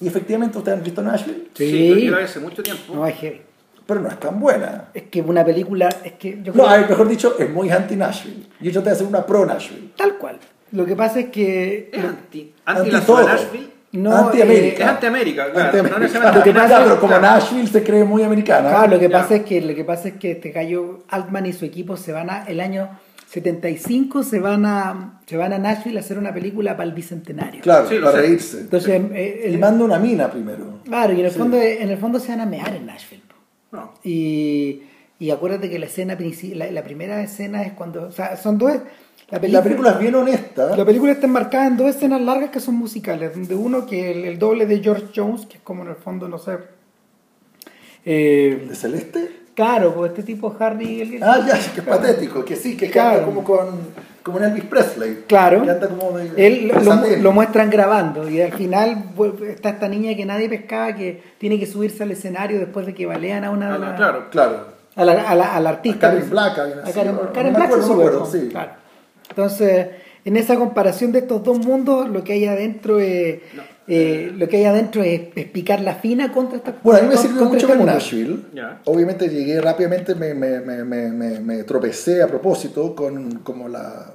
Y 0.00 0.08
efectivamente, 0.08 0.58
¿ustedes 0.58 0.76
han 0.78 0.84
visto 0.84 1.00
Nashville? 1.00 1.48
Sí, 1.54 1.70
Sí. 1.70 1.94
vi 1.94 2.08
hace 2.08 2.40
mucho 2.40 2.62
tiempo. 2.62 2.94
No, 2.94 3.04
heavy. 3.06 3.40
Pero 3.86 4.00
no 4.00 4.08
es 4.08 4.18
tan 4.18 4.40
buena. 4.40 4.84
Es 4.94 5.04
que 5.04 5.20
una 5.20 5.44
película, 5.44 5.88
es 6.02 6.12
que 6.14 6.38
yo 6.42 6.52
No, 6.54 6.66
a 6.66 6.78
ver, 6.78 6.88
mejor 6.88 7.06
dicho, 7.08 7.36
es 7.38 7.50
muy 7.50 7.70
anti-Nashville. 7.70 8.46
Y 8.60 8.66
yo 8.66 8.72
traté 8.72 8.88
de 8.90 8.94
hacer 8.94 9.06
una 9.06 9.24
pro-Nashville. 9.26 9.90
tal 9.96 10.16
cual. 10.16 10.38
Lo 10.72 10.84
que 10.86 10.96
pasa 10.96 11.20
es 11.20 11.26
que 11.30 11.90
Es 11.92 12.02
anti. 12.04 12.52
Anti, 12.64 12.80
Anti 12.80 12.90
la 12.90 13.00
todo. 13.02 13.18
ciudad 13.18 13.36
de 13.36 13.42
Nashville. 13.42 13.68
no, 13.92 14.16
Anti-América. 14.16 14.84
Es 14.84 14.90
anti-América, 14.90 15.44
claro. 15.52 15.66
Anti-América. 15.66 15.98
No 15.98 16.02
necesariamente 16.02 16.38
Lo 16.38 16.44
que 16.44 16.52
pasa- 16.58 16.66
Claro, 16.68 16.84
pero 16.84 17.00
como 17.00 17.18
claro. 17.18 17.34
Nashville 17.36 17.66
se 17.68 17.82
cree 17.84 18.04
muy 18.04 18.22
americana. 18.22 18.68
Claro, 18.70 18.90
lo 18.94 18.98
que 18.98 19.10
pasa 19.10 19.34
es 19.36 19.44
que 19.44 19.60
lo 19.60 19.74
que 19.74 19.84
pasa 19.84 20.08
es 20.08 20.14
que 20.14 20.30
este 20.32 20.50
gallo 20.50 21.04
Altman 21.10 21.46
y 21.46 21.52
su 21.52 21.64
equipo 21.64 21.96
se 21.96 22.12
van 22.12 22.30
a 22.30 22.44
el 22.44 22.60
año 22.60 22.88
75 23.28 24.22
se 24.22 24.38
van 24.40 24.64
a 24.64 25.20
se 25.26 25.36
van 25.36 25.52
a 25.52 25.58
Nashville 25.58 25.96
a 25.98 26.00
hacer 26.00 26.18
una 26.18 26.32
película 26.32 26.76
para 26.76 26.88
el 26.88 26.94
bicentenario. 26.94 27.60
Claro, 27.62 27.88
Sí, 27.88 27.96
para 27.98 28.12
sé. 28.12 28.18
reírse. 28.18 28.60
Entonces, 28.60 29.02
eh, 29.12 29.40
y 29.44 29.54
el- 29.54 29.58
manda 29.58 29.84
una 29.84 29.98
mina 29.98 30.30
primero. 30.30 30.78
claro, 30.84 31.12
y 31.12 31.20
en 31.20 31.26
el 31.26 31.32
Sí. 31.32 31.38
fondo 31.38 31.56
en 31.60 31.88
el 31.90 31.98
fondo 31.98 32.18
se 32.20 32.28
van 32.28 32.40
a 32.42 32.46
mear 32.46 32.74
en 32.74 32.86
Nashville. 32.86 33.22
No. 33.74 33.92
Y, 34.04 34.82
y 35.18 35.30
acuérdate 35.30 35.68
que 35.68 35.78
la 35.78 35.86
escena 35.86 36.16
la, 36.54 36.70
la 36.70 36.82
primera 36.84 37.22
escena 37.22 37.62
es 37.62 37.72
cuando, 37.72 38.04
o 38.08 38.12
sea, 38.12 38.36
son 38.36 38.58
dos 38.58 38.72
la 39.30 39.38
La 39.48 39.62
película 39.62 39.90
es 39.92 39.98
bien 39.98 40.14
honesta. 40.14 40.76
La 40.76 40.84
película 40.84 41.12
está 41.12 41.26
enmarcada 41.26 41.66
en 41.66 41.76
dos 41.78 41.88
escenas 41.88 42.20
largas 42.20 42.50
que 42.50 42.60
son 42.60 42.74
musicales. 42.76 43.48
De 43.48 43.54
uno 43.54 43.86
que 43.86 44.12
el, 44.12 44.24
el 44.26 44.38
doble 44.38 44.66
de 44.66 44.80
George 44.80 45.06
Jones, 45.16 45.46
que 45.46 45.56
es 45.56 45.62
como 45.62 45.82
en 45.82 45.88
el 45.88 45.96
fondo, 45.96 46.28
no 46.28 46.38
sé. 46.38 46.58
eh, 48.04 48.66
¿De 48.68 48.74
Celeste? 48.74 49.30
claro, 49.54 49.94
pues 49.94 50.10
este 50.10 50.22
tipo 50.24 50.54
Harry. 50.58 51.00
el- 51.00 51.22
Ah, 51.22 51.38
ya, 51.46 51.54
que 51.72 51.80
es 51.80 51.86
patético. 51.86 52.44
Que 52.44 52.56
sí, 52.56 52.76
que 52.76 52.90
Claro. 52.90 53.24
como 53.24 53.44
con 53.44 53.78
como 54.24 54.38
un 54.38 54.44
Elvis 54.44 54.64
Presley. 54.64 55.24
Claro. 55.28 55.62
Que 55.62 55.70
anda 55.70 55.86
como 55.88 56.18
de, 56.18 56.30
Él 56.46 56.68
lo, 56.68 57.18
lo- 57.22 57.32
muestran 57.32 57.70
grabando 57.70 58.28
y 58.28 58.40
al 58.40 58.52
final 58.54 59.04
está 59.48 59.68
esta 59.70 59.86
niña 59.88 60.16
que 60.16 60.24
nadie 60.24 60.48
pescaba 60.48 60.94
que 60.96 61.22
tiene 61.38 61.60
que 61.60 61.66
subirse 61.66 62.02
al 62.02 62.10
escenario 62.10 62.58
después 62.58 62.86
de 62.86 62.94
que 62.94 63.06
balean 63.06 63.44
a 63.44 63.50
una 63.50 63.68
de 63.68 63.74
Ah, 63.74 63.78
las- 63.78 63.96
Claro. 63.96 64.30
Claro. 64.30 64.66
a 64.96 65.04
la, 65.04 65.12
a 65.28 65.34
la- 65.36 65.54
a 65.56 65.60
la 65.60 65.70
artista. 65.70 66.08
A 66.08 66.10
Karen 66.12 66.30
Black 66.30 66.52
A 66.52 66.90
Karen, 66.92 67.14
Karen 67.32 67.54
Black 67.54 67.70
acuerdo, 67.72 68.26
se 68.26 68.40
sí. 68.40 68.48
Claro. 68.48 68.70
Entonces, 69.28 69.86
en 70.24 70.36
esa 70.36 70.56
comparación 70.56 71.12
de 71.12 71.18
estos 71.20 71.42
dos 71.44 71.58
mundos, 71.58 72.08
lo 72.08 72.24
que 72.24 72.32
hay 72.32 72.46
adentro 72.46 72.98
es, 73.00 73.40
eh, 73.86 74.32
lo 74.36 74.48
que 74.48 74.56
hay 74.58 74.64
adentro 74.64 75.02
es, 75.02 75.20
es 75.34 75.44
picar 75.46 75.80
la 75.80 75.94
fina 75.96 76.32
contra 76.32 76.56
esta 76.58 76.74
Bueno, 76.82 77.00
a 77.00 77.02
mí 77.02 77.08
me 77.08 77.16
sirvió 77.18 77.44
mucho 77.44 77.66
este 77.66 77.76
mundo. 77.76 77.92
Nashville. 77.92 78.38
Obviamente 78.84 79.28
llegué 79.28 79.60
rápidamente, 79.60 80.14
me, 80.14 80.32
me, 80.34 80.60
me, 80.60 80.82
me, 80.84 81.08
me- 81.10 81.40
me 81.40 81.62
tropecé 81.64 82.22
a 82.22 82.26
propósito 82.28 82.94
con 82.94 83.40
como 83.40 83.68
la, 83.68 84.13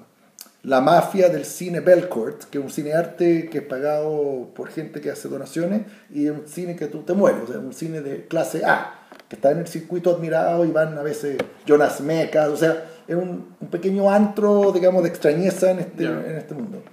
la 0.69 0.81
mafia 0.81 1.29
del 1.29 1.45
cine 1.45 1.79
Belcourt, 1.79 2.43
que 2.43 2.59
es 2.59 2.63
un 2.63 2.69
cine 2.69 2.93
arte 2.93 3.49
que 3.49 3.57
es 3.57 3.63
pagado 3.63 4.49
por 4.53 4.69
gente 4.69 5.01
que 5.01 5.09
hace 5.09 5.27
donaciones 5.27 5.81
y 6.13 6.27
es 6.27 6.31
un 6.31 6.47
cine 6.47 6.75
que 6.75 6.85
tú 6.85 7.01
te 7.01 7.13
mueres, 7.13 7.41
o 7.43 7.47
sea, 7.47 7.57
un 7.57 7.73
cine 7.73 8.01
de 8.01 8.27
clase 8.27 8.63
A, 8.63 8.93
que 9.27 9.35
está 9.35 9.49
en 9.49 9.57
el 9.57 9.67
circuito 9.67 10.15
admirado 10.15 10.63
y 10.65 10.71
van 10.71 10.95
a 10.95 11.01
veces 11.01 11.37
Jonas 11.65 12.01
Mecas, 12.01 12.49
o 12.49 12.55
sea, 12.55 12.85
es 13.07 13.15
un, 13.15 13.55
un 13.59 13.67
pequeño 13.69 14.11
antro, 14.11 14.71
digamos, 14.71 15.01
de 15.01 15.09
extrañeza 15.09 15.71
en 15.71 15.79
este, 15.79 16.03
Ya. 16.03 16.11
en 16.11 16.35
este 16.35 16.53
mundo. 16.53 16.83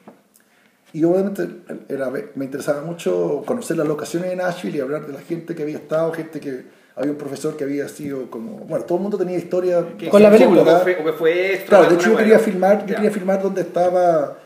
Y 0.94 1.04
obviamente 1.04 1.46
era, 1.90 2.10
me 2.34 2.46
interesaba 2.46 2.80
mucho 2.80 3.42
conocer 3.44 3.76
las 3.76 3.86
locaciones 3.86 4.30
de 4.30 4.36
Nashville 4.36 4.78
y 4.78 4.80
hablar 4.80 5.06
de 5.06 5.12
la 5.12 5.20
gente 5.20 5.54
que 5.54 5.64
había 5.64 5.76
estado, 5.76 6.10
gente 6.14 6.40
que 6.40 6.64
había 6.96 7.10
un 7.12 7.18
profesor 7.18 7.56
que 7.56 7.64
había 7.64 7.86
sido 7.88 8.30
como, 8.30 8.52
bueno, 8.60 8.84
todo 8.86 8.96
el 8.98 9.02
mundo 9.02 9.18
tenía 9.18 9.36
historia 9.36 9.84
Con 10.10 10.22
la 10.22 10.30
película. 10.30 10.62
O 10.62 10.80
fue, 10.80 10.96
o 10.96 11.12
fue 11.12 11.52
extra, 11.54 11.78
Claro, 11.78 11.90
de 11.90 11.96
hecho 11.96 12.10
yo 12.12 12.16
quería 12.16 12.38
filmar, 12.38 12.80
yo 12.80 12.86
Ya. 12.88 12.94
quería 12.96 13.10
filmar 13.10 13.42
donde 13.42 13.60
estaba 13.60 14.38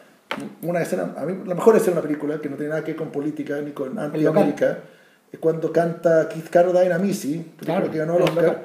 una 0.63 0.83
escena, 0.83 1.15
a 1.17 1.25
mí 1.25 1.43
la 1.47 1.55
mejor 1.55 1.77
escena 1.77 1.97
de 1.97 2.03
la 2.03 2.09
película, 2.09 2.41
que 2.41 2.49
no 2.49 2.57
tiene 2.57 2.71
nada 2.71 2.83
que 2.83 2.93
ver 2.93 2.97
con 2.97 3.11
política 3.11 3.61
ni 3.61 3.71
con 3.71 3.99
anti-América, 3.99 4.79
es 5.33 5.39
cuando 5.39 5.73
canta 5.73 6.29
Keith 6.29 6.49
Carradine 6.51 6.93
a 6.93 6.99
Missy, 6.99 7.53
Claro, 7.59 7.91
que 7.91 7.99
ganó 7.99 8.17
el 8.17 8.23
Oscar, 8.25 8.45
local. 8.45 8.63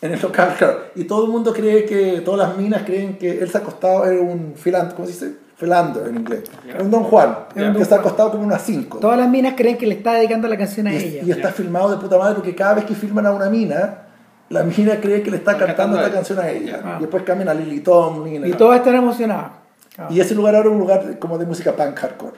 en 0.00 0.12
el 0.12 0.20
local, 0.20 0.54
claro. 0.58 0.78
Y 0.94 1.04
todo 1.04 1.26
el 1.26 1.30
mundo 1.30 1.52
cree 1.52 1.84
que, 1.84 2.22
todas 2.22 2.48
las 2.48 2.56
minas 2.58 2.82
creen 2.84 3.18
que 3.18 3.38
él 3.38 3.50
se 3.50 3.58
ha 3.58 3.60
acostado, 3.60 4.04
era 4.06 4.20
un 4.20 4.54
filántropo, 4.56 4.96
¿cómo 5.02 5.08
se 5.08 5.12
dice? 5.26 5.38
Philander 5.58 6.08
en 6.08 6.16
inglés. 6.16 6.42
Ya. 6.66 6.74
Era 6.74 6.82
un 6.82 6.90
Don 6.90 7.04
Juan, 7.04 7.36
Ya. 7.54 7.72
que 7.72 7.82
ha 7.82 7.96
acostado 7.96 8.30
como 8.30 8.44
unas 8.44 8.62
cinco. 8.62 8.98
Todas 8.98 9.18
las 9.18 9.28
minas 9.28 9.54
creen 9.56 9.78
que 9.78 9.86
le 9.86 9.94
está 9.94 10.12
dedicando 10.14 10.48
la 10.48 10.56
canción 10.58 10.86
a 10.86 10.92
Y, 10.94 10.96
ella. 10.96 11.22
y 11.24 11.30
está 11.30 11.50
filmado 11.52 11.90
de 11.90 11.96
puta 11.96 12.18
madre 12.18 12.34
porque 12.34 12.54
cada 12.54 12.74
vez 12.74 12.84
que 12.84 12.94
filman 12.94 13.24
a 13.26 13.32
una 13.32 13.48
mina, 13.48 14.02
la 14.50 14.62
mina 14.64 15.00
cree 15.00 15.22
que 15.22 15.30
le 15.30 15.38
está 15.38 15.52
Está 15.52 15.66
cantando 15.66 15.96
cantando 15.96 15.98
a 15.98 16.02
esta 16.02 16.14
canción 16.14 16.38
a 16.40 16.50
ella. 16.50 16.80
Ah. 16.84 16.96
Y 16.98 17.02
después 17.02 17.22
cambian 17.22 17.48
a 17.48 17.54
Lily 17.54 17.80
Tomlin. 17.80 18.46
Y 18.46 18.52
a- 18.52 18.56
todos 18.56 18.76
están 18.76 18.94
emocionados. 18.96 19.52
Ah. 19.98 20.08
y 20.10 20.20
ese 20.20 20.34
lugar 20.34 20.54
ahora 20.54 20.68
es 20.68 20.72
un 20.74 20.78
lugar 20.78 21.18
como 21.18 21.38
de 21.38 21.46
música 21.46 21.72
punk 21.72 21.96
hardcore. 21.98 22.36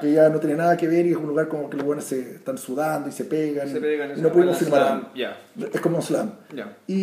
Que 0.00 0.12
ya 0.12 0.28
no 0.30 0.38
tiene 0.38 0.54
nada 0.56 0.74
que 0.76 0.86
ver 0.88 1.04
y 1.04 1.10
es 1.10 1.16
un 1.16 1.26
lugar 1.26 1.48
como 1.48 1.68
que 1.68 1.76
los 1.76 1.84
buenos 1.84 2.04
se 2.04 2.36
están 2.36 2.56
sudando 2.56 3.08
y 3.08 3.12
se 3.12 3.24
pegan. 3.24 3.68
Se 3.68 3.76
y- 3.76 3.80
pegan, 3.80 4.16
y 4.16 4.22
no 4.22 4.30
pudimos 4.30 4.56
filmar. 4.56 5.10
Es 5.72 5.80
como 5.82 5.96
un 5.96 6.02
slam. 6.02 6.30
Y, 6.86 6.94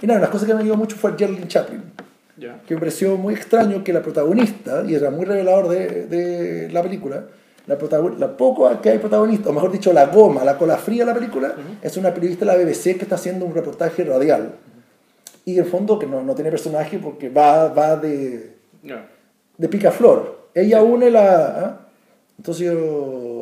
y 0.00 0.06
nada, 0.06 0.20
una 0.20 0.30
cosa 0.30 0.46
que 0.46 0.54
me 0.54 0.60
ayudó 0.60 0.76
mucho 0.76 0.94
fue 0.94 1.14
Geraldine 1.18 1.48
Chaplin. 1.48 1.82
Ya. 2.36 2.60
Que 2.66 2.74
me 2.74 2.80
pareció 2.80 3.16
muy 3.16 3.34
extraño 3.34 3.82
que 3.82 3.92
la 3.92 4.02
protagonista, 4.02 4.84
y 4.86 4.94
era 4.94 5.10
muy 5.10 5.24
revelador 5.24 5.68
de, 5.68 6.06
de 6.06 6.70
la 6.70 6.82
película, 6.82 7.24
la, 7.66 7.76
la 8.18 8.36
poco 8.36 8.80
que 8.80 8.90
hay 8.90 8.98
protagonista, 8.98 9.50
o 9.50 9.52
mejor 9.52 9.72
dicho, 9.72 9.92
la 9.92 10.06
goma, 10.06 10.44
la 10.44 10.56
cola 10.56 10.76
fría 10.76 11.04
de 11.04 11.12
la 11.12 11.18
película, 11.18 11.54
es 11.82 11.96
una 11.96 12.14
periodista 12.14 12.44
de 12.44 12.52
la 12.52 12.58
BBC 12.58 12.96
que 12.96 13.02
está 13.02 13.16
haciendo 13.16 13.44
un 13.44 13.54
reportaje 13.54 14.04
radial. 14.04 14.52
Y 15.44 15.54
en 15.54 15.64
el 15.64 15.70
fondo 15.70 15.98
que 15.98 16.06
no, 16.06 16.22
no 16.22 16.34
tiene 16.34 16.50
personaje 16.50 16.98
porque 16.98 17.28
va, 17.28 17.68
va 17.68 17.96
de, 17.96 18.56
ya. 18.82 19.08
de 19.56 19.68
picaflor. 19.68 20.48
Ella 20.54 20.82
une 20.82 21.10
la... 21.10 21.46
¿ah? 21.46 21.80
Entonces 22.38 22.66
yo 22.66 23.35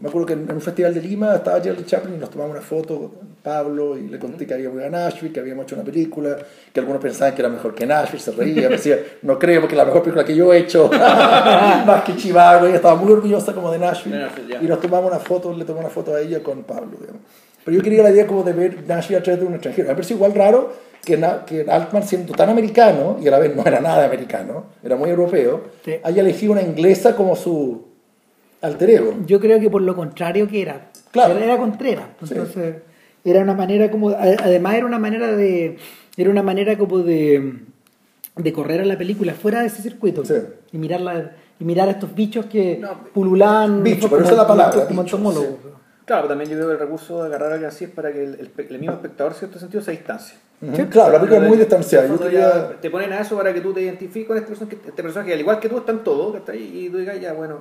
me 0.00 0.08
acuerdo 0.08 0.26
que 0.26 0.32
en 0.34 0.50
un 0.50 0.60
festival 0.60 0.94
de 0.94 1.00
Lima 1.02 1.34
estaba 1.36 1.60
Jerry 1.60 1.84
Chaplin 1.84 2.14
y 2.14 2.18
nos 2.18 2.30
tomamos 2.30 2.52
una 2.56 2.62
foto 2.62 2.98
con 2.98 3.10
Pablo 3.42 3.96
y 3.98 4.08
le 4.08 4.18
conté 4.18 4.46
que 4.46 4.54
habíamos 4.54 4.78
ido 4.78 4.86
a 4.86 4.90
Nashville, 4.90 5.32
que 5.32 5.40
habíamos 5.40 5.64
hecho 5.64 5.74
una 5.74 5.84
película, 5.84 6.36
que 6.72 6.80
algunos 6.80 7.00
pensaban 7.02 7.34
que 7.34 7.42
era 7.42 7.48
mejor 7.48 7.74
que 7.74 7.86
Nashville, 7.86 8.20
se 8.22 8.32
reía, 8.32 8.68
me 8.68 8.76
decía, 8.76 8.98
no 9.22 9.38
creo 9.38 9.60
porque 9.60 9.74
es 9.74 9.78
la 9.78 9.84
mejor 9.84 10.02
película 10.02 10.24
que 10.24 10.34
yo 10.34 10.52
he 10.52 10.58
hecho, 10.58 10.90
más 11.86 12.02
que 12.04 12.16
Chivago, 12.16 12.66
ella 12.66 12.76
estaba 12.76 12.94
muy 12.96 13.12
orgullosa 13.12 13.52
como 13.54 13.70
de 13.70 13.78
Nashville, 13.78 14.18
Nashville, 14.18 14.58
y 14.60 14.66
nos 14.66 14.80
tomamos 14.80 15.10
una 15.10 15.20
foto, 15.20 15.52
le 15.54 15.64
tomé 15.64 15.80
una 15.80 15.90
foto 15.90 16.14
a 16.14 16.20
ella 16.20 16.42
con 16.42 16.62
Pablo, 16.64 16.96
digamos. 17.00 17.22
Pero 17.64 17.76
yo 17.76 17.82
quería 17.82 18.02
la 18.02 18.10
idea 18.10 18.26
como 18.26 18.42
de 18.42 18.52
ver 18.54 18.84
Nashville 18.86 19.18
a 19.18 19.22
través 19.22 19.40
de 19.40 19.46
un 19.46 19.52
extranjero. 19.54 19.88
Me 19.88 19.94
pareció 19.94 20.16
igual 20.16 20.34
raro 20.34 20.72
que, 21.04 21.16
Na- 21.18 21.44
que 21.44 21.66
Altman, 21.68 22.02
siendo 22.02 22.32
tan 22.32 22.48
americano, 22.48 23.18
y 23.22 23.28
a 23.28 23.30
la 23.30 23.38
vez 23.38 23.54
no 23.54 23.62
era 23.66 23.80
nada 23.80 24.04
americano, 24.06 24.64
era 24.82 24.96
muy 24.96 25.10
europeo, 25.10 25.60
Sí. 25.84 25.96
haya 26.02 26.22
elegido 26.22 26.52
una 26.52 26.62
inglesa 26.62 27.14
como 27.14 27.36
su 27.36 27.89
alter 28.62 28.90
ego. 28.90 29.14
Yo 29.26 29.40
creo 29.40 29.60
que 29.60 29.70
por 29.70 29.82
lo 29.82 29.94
contrario 29.96 30.46
que 30.48 30.62
era. 30.62 30.90
Claro. 31.10 31.34
Era, 31.36 31.44
era 31.44 31.56
Contreras. 31.58 32.06
Sí. 32.22 32.28
Entonces, 32.34 32.76
era 33.24 33.40
una 33.40 33.54
manera 33.54 33.90
como. 33.90 34.10
a- 34.10 34.18
Además, 34.20 34.74
era 34.74 34.86
una 34.86 34.98
manera 34.98 35.28
de. 35.36 35.76
Era 36.16 36.30
una 36.30 36.42
manera 36.42 36.76
como 36.78 36.98
de. 36.98 37.60
de 38.36 38.52
correr 38.52 38.80
a 38.80 38.84
la 38.84 38.96
película 38.98 39.34
fuera 39.34 39.60
de 39.60 39.66
ese 39.66 39.82
circuito. 39.82 40.24
Sí. 40.24 40.34
Y 40.72 40.78
mirarla. 40.78 41.32
Y 41.58 41.64
mirar 41.64 41.88
a 41.88 41.90
estos 41.92 42.14
bichos 42.14 42.46
que 42.46 42.78
No, 42.80 43.04
pululaban 43.12 43.82
bicho, 43.82 44.08
pero 44.08 44.22
esa 44.22 44.30
es 44.32 44.36
la 44.38 44.46
palabra, 44.46 44.86
como 44.86 45.02
bicho, 45.02 45.16
entomólogos. 45.18 45.58
Claro, 46.06 46.22
pero 46.22 46.28
también 46.28 46.48
yo 46.50 46.56
creo 46.56 46.68
que 46.68 46.72
el 46.72 46.80
recurso 46.80 47.20
de 47.22 47.26
agarrar 47.28 47.50
a 47.50 47.52
alguien 47.54 47.68
así 47.68 47.84
es 47.84 47.90
para 47.90 48.10
que 48.12 48.24
el, 48.24 48.34
el, 48.56 48.66
el 48.66 48.78
mismo 48.78 48.94
espectador, 48.94 49.32
en 49.32 49.38
cierto 49.38 49.58
sentido, 49.58 49.82
se 49.82 49.90
distancie. 49.90 50.38
Ujú. 50.62 50.88
Claro, 50.88 51.12
la 51.12 51.18
película 51.20 51.42
es 51.42 51.48
muy 51.48 51.58
distanciada. 51.58 52.06
Yo 52.08 52.18
quería... 52.18 52.40
ya 52.70 52.80
Te 52.80 52.88
ponen 52.90 53.12
a 53.12 53.20
eso 53.20 53.36
para 53.36 53.52
que 53.52 53.60
tú 53.60 53.74
te 53.74 53.82
identifiques 53.82 54.26
con 54.26 54.38
este 54.38 54.48
personaje, 54.48 54.76
que- 54.78 54.88
este 54.88 55.02
personaje, 55.02 55.34
al 55.34 55.40
igual 55.40 55.60
que 55.60 55.68
tú, 55.68 55.76
están 55.76 56.02
todos. 56.02 56.34
Y 56.54 56.88
tú 56.88 56.96
digas, 56.96 57.20
ya, 57.20 57.34
bueno, 57.34 57.58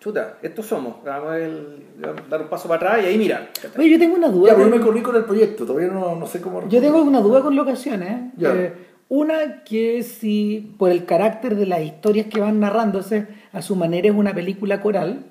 chuta, 0.00 0.38
estos 0.42 0.66
somos, 0.66 0.96
vamos 1.04 1.30
a 1.30 1.38
el- 1.38 1.82
dar 2.30 2.42
un 2.42 2.48
paso 2.48 2.68
para 2.68 2.76
atrás 2.92 3.04
y 3.04 3.08
ahí 3.08 3.18
mira. 3.18 3.48
Oye, 3.78 3.90
yo 3.90 3.98
tengo 3.98 4.14
una 4.16 4.28
duda. 4.28 4.50
Ya, 4.50 4.56
pero 4.56 4.68
yo 4.68 4.76
me 4.76 4.82
corrí 4.82 5.02
con 5.02 5.16
el 5.16 5.24
proyecto, 5.24 5.64
todavía 5.66 5.88
no, 5.88 6.14
no 6.16 6.26
sé 6.26 6.40
cómo... 6.40 6.68
Yo 6.68 6.80
tengo 6.80 7.02
una 7.02 7.20
duda 7.20 7.42
con 7.42 7.56
locaciones. 7.56 8.32
Ya. 8.36 8.54
Eh, 8.54 8.72
una 9.08 9.62
que 9.64 10.02
si 10.02 10.74
por 10.78 10.90
el 10.90 11.04
carácter 11.04 11.56
de 11.56 11.66
las 11.66 11.80
historias 11.80 12.26
que 12.26 12.40
van 12.40 12.60
narrándose, 12.60 13.26
a 13.52 13.62
su 13.62 13.76
manera 13.76 14.08
es 14.08 14.14
una 14.14 14.34
película 14.34 14.80
coral, 14.80 15.26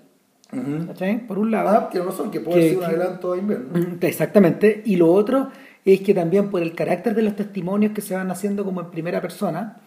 Ujú. 0.54 0.88
¿cachai? 0.88 1.26
Por 1.28 1.40
un 1.40 1.52
lado. 1.52 1.70
Ah, 1.70 1.90
tiene 1.90 2.06
razón, 2.06 2.32
que 2.32 2.40
puede 2.40 2.60
Que- 2.62 2.68
ser 2.70 2.78
un 2.78 2.80
que- 2.82 2.86
adelanto 2.88 3.34
a 3.34 3.38
invierno. 3.38 3.98
Exactamente. 4.02 4.82
Y 4.86 4.96
lo 4.96 5.12
otro 5.12 5.50
es 5.84 6.02
que 6.02 6.14
también 6.14 6.50
por 6.50 6.62
el 6.62 6.74
carácter 6.74 7.16
de 7.16 7.22
los 7.22 7.36
testimonios 7.36 7.92
que 7.94 8.02
se 8.02 8.16
van 8.16 8.32
haciendo 8.32 8.64
como 8.64 8.82
en 8.82 8.92
primera 8.92 9.22
persona, 9.22 9.78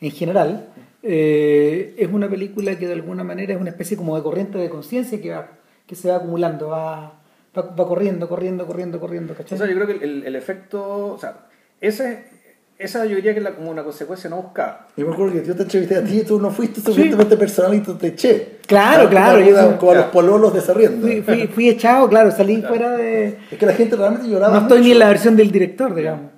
en 0.00 0.10
general, 0.10 0.68
eh, 1.10 1.94
es 1.96 2.08
una 2.12 2.28
película 2.28 2.76
que 2.78 2.86
de 2.86 2.92
alguna 2.92 3.24
manera 3.24 3.54
es 3.54 3.60
una 3.60 3.70
especie 3.70 3.96
como 3.96 4.14
de 4.14 4.22
corriente 4.22 4.58
de 4.58 4.68
conciencia 4.68 5.18
que, 5.20 5.30
va, 5.30 5.48
que 5.86 5.94
se 5.94 6.10
va 6.10 6.16
acumulando, 6.16 6.68
va, 6.68 7.14
va, 7.56 7.62
va 7.62 7.86
corriendo, 7.88 8.28
corriendo, 8.28 8.66
corriendo, 8.66 9.00
corriendo, 9.00 9.32
O 9.32 9.36
¿cachai? 9.36 9.56
sea, 9.56 9.66
yo 9.66 9.74
creo 9.74 9.86
que 9.86 10.04
el, 10.04 10.24
el 10.26 10.36
efecto, 10.36 11.06
o 11.14 11.18
sea, 11.18 11.46
ese, 11.80 12.24
esa 12.78 13.06
yo 13.06 13.16
diría 13.16 13.32
que 13.32 13.38
es 13.38 13.44
la- 13.44 13.54
como 13.54 13.70
una 13.70 13.82
consecuencia 13.84 14.28
no 14.28 14.36
buscada. 14.42 14.86
Yo 14.98 15.06
me 15.06 15.14
acuerdo 15.14 15.32
que 15.32 15.46
yo 15.46 15.56
te 15.56 15.62
entrevisté 15.62 15.96
a 15.96 16.04
ti 16.04 16.20
y 16.20 16.24
tú 16.24 16.38
no 16.38 16.50
fuiste 16.50 16.82
suficientemente 16.82 17.36
personal 17.38 17.74
y 17.74 17.80
tú 17.80 17.94
te 17.94 18.08
eché. 18.08 18.58
Claro, 18.66 19.08
claro, 19.08 19.38
Como, 19.42 19.50
yo- 19.50 19.78
como 19.78 19.92
a 19.92 19.94
los 19.94 20.04
pololos 20.06 20.52
de 20.52 20.60
Sarrienda. 20.60 21.00
Fui, 21.06 21.22
fui, 21.22 21.46
fui 21.46 21.68
echado, 21.70 22.06
claro, 22.08 22.30
salí 22.30 22.60
fuera 22.60 22.96
de... 22.98 23.38
Es 23.50 23.56
que 23.58 23.64
la 23.64 23.72
gente 23.72 23.96
realmente 23.96 24.28
lloraba 24.28 24.52
No 24.54 24.60
estoy 24.62 24.78
mucho. 24.78 24.86
ni 24.88 24.92
en 24.92 24.98
la 24.98 25.08
versión 25.08 25.36
del 25.36 25.50
director, 25.50 25.94
digamos. 25.94 26.32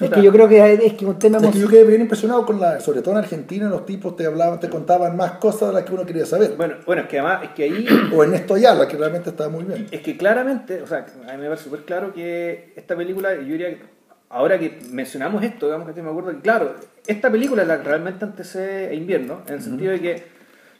Es 0.00 0.10
que 0.10 0.22
yo 0.22 0.30
creo 0.32 0.48
que 0.48 0.72
es 0.74 0.92
que 0.94 1.04
un 1.06 1.18
tema 1.18 1.38
Es 1.38 1.50
que 1.50 1.58
yo 1.58 1.68
quedé 1.68 1.84
bien 1.84 2.00
impresionado 2.02 2.46
con 2.46 2.60
la, 2.60 2.80
sobre 2.80 3.02
todo 3.02 3.12
en 3.12 3.18
Argentina, 3.18 3.68
los 3.68 3.84
tipos 3.84 4.14
te 4.16 4.26
hablaban, 4.26 4.60
te 4.60 4.68
contaban 4.68 5.16
más 5.16 5.32
cosas 5.32 5.68
de 5.70 5.74
las 5.74 5.84
que 5.84 5.92
uno 5.94 6.06
quería 6.06 6.24
saber. 6.26 6.54
Bueno, 6.56 6.76
bueno, 6.86 7.02
es 7.02 7.08
que 7.08 7.18
además, 7.18 7.42
es 7.44 7.50
que 7.50 7.62
ahí, 7.64 7.86
O 8.14 8.22
Ernesto 8.22 8.54
Ayala, 8.54 8.86
que 8.86 8.96
realmente 8.96 9.30
estaba 9.30 9.50
muy 9.50 9.64
bien. 9.64 9.86
es 9.90 10.00
que 10.00 10.16
claramente, 10.16 10.82
o 10.82 10.86
sea, 10.86 10.98
a 11.28 11.32
mí 11.32 11.38
me 11.42 11.48
parece 11.48 11.64
súper 11.64 11.80
claro 11.84 12.12
que 12.12 12.72
esta 12.76 12.96
película, 12.96 13.34
yo 13.34 13.40
diría 13.42 13.70
que 13.70 13.82
ahora 14.30 14.58
que 14.58 14.78
mencionamos 14.90 15.42
esto, 15.42 15.66
digamos 15.66 15.90
que 15.92 16.02
me 16.02 16.10
acuerdo 16.10 16.30
que, 16.30 16.40
claro, 16.40 16.74
esta 17.06 17.30
película 17.30 17.62
es 17.62 17.68
la 17.68 17.78
que 17.78 17.84
realmente 17.88 18.24
antecede 18.24 18.88
a 18.88 18.92
invierno, 18.94 19.42
en 19.48 19.54
el 19.54 19.62
sentido 19.62 19.92
de 19.92 20.00
que, 20.00 20.22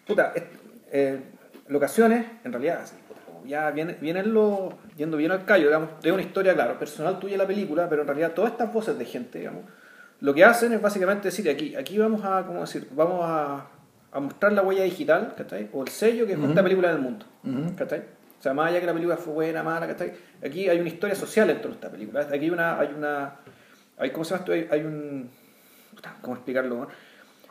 puta, 0.07 0.33
es- 0.35 0.43
eh, 0.93 1.19
locaciones, 1.69 2.25
en 2.45 2.53
realidad, 2.53 2.81
ya 3.49 3.71
viene, 3.71 3.97
viene 4.01 4.23
lo, 4.23 4.79
yendo 4.97 5.17
bien 5.17 5.33
al 5.33 5.45
callo, 5.45 5.67
digamos, 5.67 5.89
de 6.03 6.13
una 6.13 6.23
historia, 6.23 6.55
claro, 6.55 6.79
personal 6.79 7.19
tuya 7.19 7.37
la 7.37 7.47
película, 7.47 7.89
pero 7.89 8.03
en 8.03 8.09
realidad 8.09 8.33
todas 8.33 8.53
estas 8.53 8.73
voces 8.73 8.99
de 8.99 9.05
gente, 9.05 9.39
digamos, 9.39 9.63
lo 10.21 10.35
que 10.35 10.45
hacen 10.45 10.73
es 10.73 10.83
básicamente 10.83 11.29
decir, 11.29 11.49
aquí, 11.49 11.75
aquí 11.75 11.97
vamos 11.99 12.25
a, 12.25 12.45
¿cómo 12.47 12.61
decir? 12.61 12.89
Vamos 12.93 13.21
a, 13.25 13.67
a 14.13 14.21
mostrar 14.21 14.53
la 14.53 14.63
huella 14.63 14.85
digital, 14.85 15.35
¿cachai? 15.37 15.71
O 15.73 15.83
el 15.83 15.89
sello 15.89 16.27
que 16.27 16.35
es 16.35 16.39
esta 16.39 16.63
película 16.63 16.89
del 16.89 17.01
mundo, 17.01 17.25
Ujú. 17.45 17.75
¿cachai? 17.77 18.01
O 18.39 18.43
sea, 18.43 18.55
más 18.55 18.69
allá 18.69 18.81
que 18.81 18.87
la 18.87 18.93
película 18.93 19.17
fue 19.17 19.33
buena, 19.33 19.63
mala, 19.63 19.87
¿cachai? 19.87 20.13
Aquí 20.45 20.69
hay 20.69 20.79
una 20.79 20.89
historia 20.89 21.17
social 21.17 21.49
dentro 21.49 21.71
de 21.71 21.75
esta 21.75 21.91
película. 21.91 22.21
Aquí 22.21 22.45
hay 22.45 22.51
una, 22.51 22.79
hay 22.79 22.89
una, 22.97 23.37
hay, 23.97 24.11
¿cómo 24.11 24.25
se 24.25 24.31
llama 24.31 24.41
esto? 24.41 24.53
Hay, 24.53 24.69
hay 24.71 24.87
un, 24.87 25.31
¿cómo 26.21 26.37
explicarlo? 26.37 26.75
no? 26.77 26.89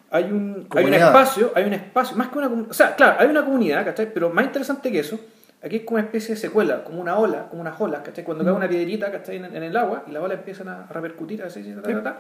Hay 0.10 0.24
un, 0.26 0.68
hay 0.72 0.86
un 0.86 0.94
espacio, 0.94 1.52
hay 1.54 1.66
un 1.66 1.74
espacio, 1.74 2.16
más 2.16 2.30
que 2.30 2.38
una 2.38 2.48
comunidad, 2.48 2.72
o 2.72 2.74
sea, 2.74 2.96
claro, 2.96 3.18
hay 3.20 3.28
una 3.28 3.44
comunidad, 3.44 3.84
¿cachai? 3.84 4.14
Pero 4.14 4.30
más 4.30 4.46
interesante 4.46 4.90
que 4.90 5.00
eso, 5.00 5.20
aquí 5.68 5.78
es 5.78 5.84
como 5.84 5.96
una 5.98 6.06
especie 6.06 6.36
de 6.36 6.42
secuela, 6.42 6.84
como 6.84 7.00
una 7.02 7.18
ola, 7.18 7.48
como 7.50 7.62
unas 7.62 7.80
olas, 7.80 8.02
¿cachai? 8.02 8.24
Cuando 8.24 8.44
cae 8.44 8.54
una 8.54 8.68
piedrita, 8.70 9.12
¿cachai? 9.12 9.38
En, 9.38 9.46
en 9.46 9.64
el 9.64 9.76
agua 9.78 10.04
y 10.08 10.12
las 10.12 10.24
olas 10.24 10.40
empiezan 10.40 10.68
a 10.70 10.88
repercutir, 10.88 11.42
así, 11.44 11.62
así, 11.62 11.74
ta, 11.74 11.82
ta, 11.82 12.04
ta, 12.04 12.18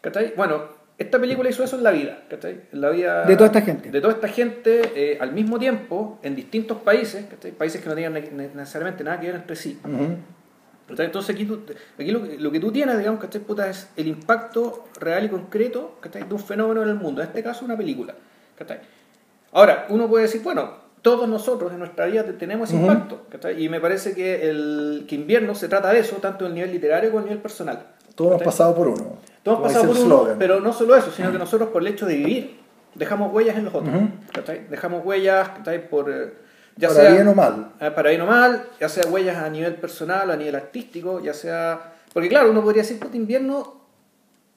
¿cachai? 0.00 0.32
Bueno, 0.36 0.82
esta 0.96 1.18
película 1.18 1.48
hizo 1.50 1.64
eso 1.64 1.76
en 1.76 1.82
la 1.82 1.90
vida, 1.90 2.22
¿cachai? 2.30 2.60
En 2.72 2.80
la 2.80 2.90
vida 2.90 3.24
De 3.24 3.34
toda 3.36 3.46
esta 3.46 3.60
gente. 3.62 3.90
De 3.90 4.00
toda 4.00 4.12
esta 4.14 4.28
gente, 4.28 4.92
eh, 4.94 5.18
al 5.20 5.32
mismo 5.32 5.58
tiempo, 5.58 6.18
en 6.22 6.34
distintos 6.36 6.78
países, 6.78 7.26
¿cachai? 7.26 7.50
Países 7.52 7.80
que 7.82 7.88
no 7.88 7.94
tenían 7.94 8.12
ne- 8.14 8.50
necesariamente 8.54 9.02
nada 9.04 9.18
que 9.20 9.26
ver 9.26 9.34
entre 9.36 9.56
sí. 9.56 9.78
Entonces 10.86 11.34
aquí, 11.34 11.46
tú- 11.46 11.62
aquí 11.98 12.10
lo, 12.12 12.22
que- 12.22 12.38
lo 12.38 12.50
que 12.52 12.60
tú 12.60 12.70
tienes, 12.70 12.98
digamos, 12.98 13.20
¿cachai? 13.20 13.40
Puta, 13.40 13.68
es 13.70 13.88
el 13.96 14.06
impacto 14.06 14.84
real 15.00 15.24
y 15.24 15.28
concreto 15.30 15.96
¿cachai? 16.00 16.24
de 16.28 16.34
un 16.34 16.40
fenómeno 16.40 16.82
en 16.82 16.90
el 16.90 16.94
mundo. 16.96 17.22
En 17.22 17.28
este 17.28 17.42
caso, 17.42 17.64
una 17.64 17.76
película. 17.76 18.14
¿cachai? 18.56 18.80
Ahora, 19.52 19.86
uno 19.88 20.08
puede 20.08 20.24
decir, 20.24 20.42
bueno, 20.42 20.83
todos 21.04 21.28
nosotros 21.28 21.70
en 21.72 21.78
nuestra 21.80 22.06
vida 22.06 22.24
te- 22.24 22.32
tenemos 22.32 22.70
ese 22.70 22.80
impacto. 22.80 23.26
¿cachai? 23.28 23.62
Y 23.62 23.68
me 23.68 23.78
parece 23.78 24.14
que 24.14 24.48
el 24.48 25.04
que 25.06 25.14
invierno 25.16 25.54
se 25.54 25.68
trata 25.68 25.92
de 25.92 25.98
eso, 26.00 26.16
tanto 26.16 26.46
en 26.46 26.52
el 26.52 26.54
nivel 26.54 26.72
literario 26.72 27.10
como 27.10 27.18
en 27.20 27.24
el 27.24 27.28
nivel 27.30 27.42
personal. 27.42 27.86
Todos 28.14 28.30
hemos 28.32 28.42
pasado 28.42 28.74
por 28.74 28.88
uno. 28.88 29.18
Todos 29.42 29.60
pasamos 29.60 29.96
dice 29.96 30.08
por 30.08 30.22
uno, 30.28 30.36
pero 30.38 30.60
no 30.60 30.72
solo 30.72 30.96
eso, 30.96 31.10
sino 31.12 31.30
que 31.30 31.38
nosotros 31.38 31.68
por 31.68 31.82
el 31.82 31.88
hecho 31.88 32.06
de 32.06 32.14
vivir 32.16 32.56
dejamos 32.94 33.32
huellas 33.34 33.56
en 33.58 33.66
los 33.66 33.74
otros. 33.74 33.94
Ujú. 33.94 34.08
¿cachai? 34.32 34.66
Dejamos 34.68 35.04
huellas 35.04 35.48
¿cachai? 35.50 35.88
por... 35.90 36.10
eh, 36.10 36.32
ya 36.76 36.88
Para 36.88 37.00
sea, 37.02 37.10
bien 37.12 37.28
o 37.28 37.34
mal. 37.34 37.72
eh, 37.80 37.90
para 37.90 38.08
bien 38.08 38.22
o 38.22 38.26
mal, 38.26 38.64
ya 38.80 38.88
sea 38.88 39.04
huellas 39.08 39.36
a 39.36 39.48
nivel 39.50 39.74
personal, 39.76 40.30
a 40.30 40.36
nivel 40.36 40.54
artístico, 40.56 41.20
ya 41.20 41.34
sea... 41.34 41.92
Porque 42.12 42.28
claro, 42.28 42.50
uno 42.50 42.62
podría 42.62 42.82
decir, 42.82 42.98
puta, 42.98 43.16
invierno 43.16 43.74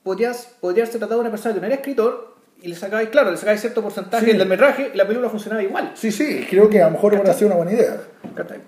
podría 0.04 0.34
ser 0.34 1.00
tratado 1.00 1.16
de 1.16 1.20
una 1.22 1.30
persona 1.32 1.54
que 1.54 1.60
no 1.60 1.66
era 1.68 1.76
escritor 1.76 2.37
y 2.62 2.68
le 2.70 2.76
sacáis, 2.76 3.10
claro, 3.10 3.32
le 3.32 3.38
sacáis 3.38 3.62
cierto 3.62 3.82
porcentaje 3.82 4.32
Sí. 4.32 4.38
del 4.38 4.48
metraje 4.48 4.92
y 4.94 4.98
la 4.98 5.06
película 5.06 5.30
funcionaba 5.30 5.62
igual. 5.64 5.92
Sí, 5.96 6.12
sí, 6.12 6.46
creo 6.50 6.70
que 6.70 6.82
a 6.82 6.86
lo 6.86 6.92
mejor 6.92 7.14
hubiera 7.14 7.34
sido 7.34 7.48
una 7.48 7.58
buena 7.58 7.74
idea. 7.74 7.98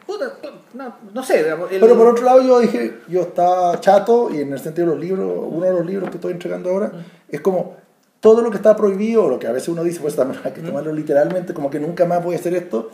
Puta, 0.06 0.34
no, 0.74 0.96
no 1.14 1.24
sé, 1.24 1.40
el- 1.42 1.80
Pero 1.80 1.98
por 1.98 2.08
otro 2.08 2.24
lado 2.26 2.42
yo 2.42 2.60
dije, 2.60 3.00
yo 3.08 3.22
estaba 3.22 3.80
chato 3.80 4.30
y 4.34 4.42
en 4.42 4.54
el 4.54 4.60
sentido 4.60 4.88
de 4.90 4.94
los 4.96 5.04
libros, 5.04 5.44
uno 5.50 5.66
de 5.66 5.72
los 5.74 5.86
libros 5.86 6.10
que 6.10 6.18
estoy 6.18 6.34
entregando 6.34 6.70
ahora, 6.70 6.92
es 7.28 7.42
como 7.42 7.78
todo 8.20 8.42
lo 8.42 8.52
que 8.52 8.58
está 8.58 8.76
prohibido, 8.76 9.30
lo 9.30 9.40
que 9.40 9.48
a 9.48 9.52
veces 9.52 9.70
uno 9.70 9.84
dice, 9.84 10.00
pues 10.02 10.16
también 10.16 10.42
hay 10.44 10.52
que 10.54 10.62
tomarlo 10.62 10.92
literalmente, 10.94 11.54
como 11.54 11.70
que 11.70 11.80
nunca 11.80 12.06
más 12.06 12.24
voy 12.24 12.36
a 12.36 12.40
hacer 12.40 12.54
esto. 12.54 12.92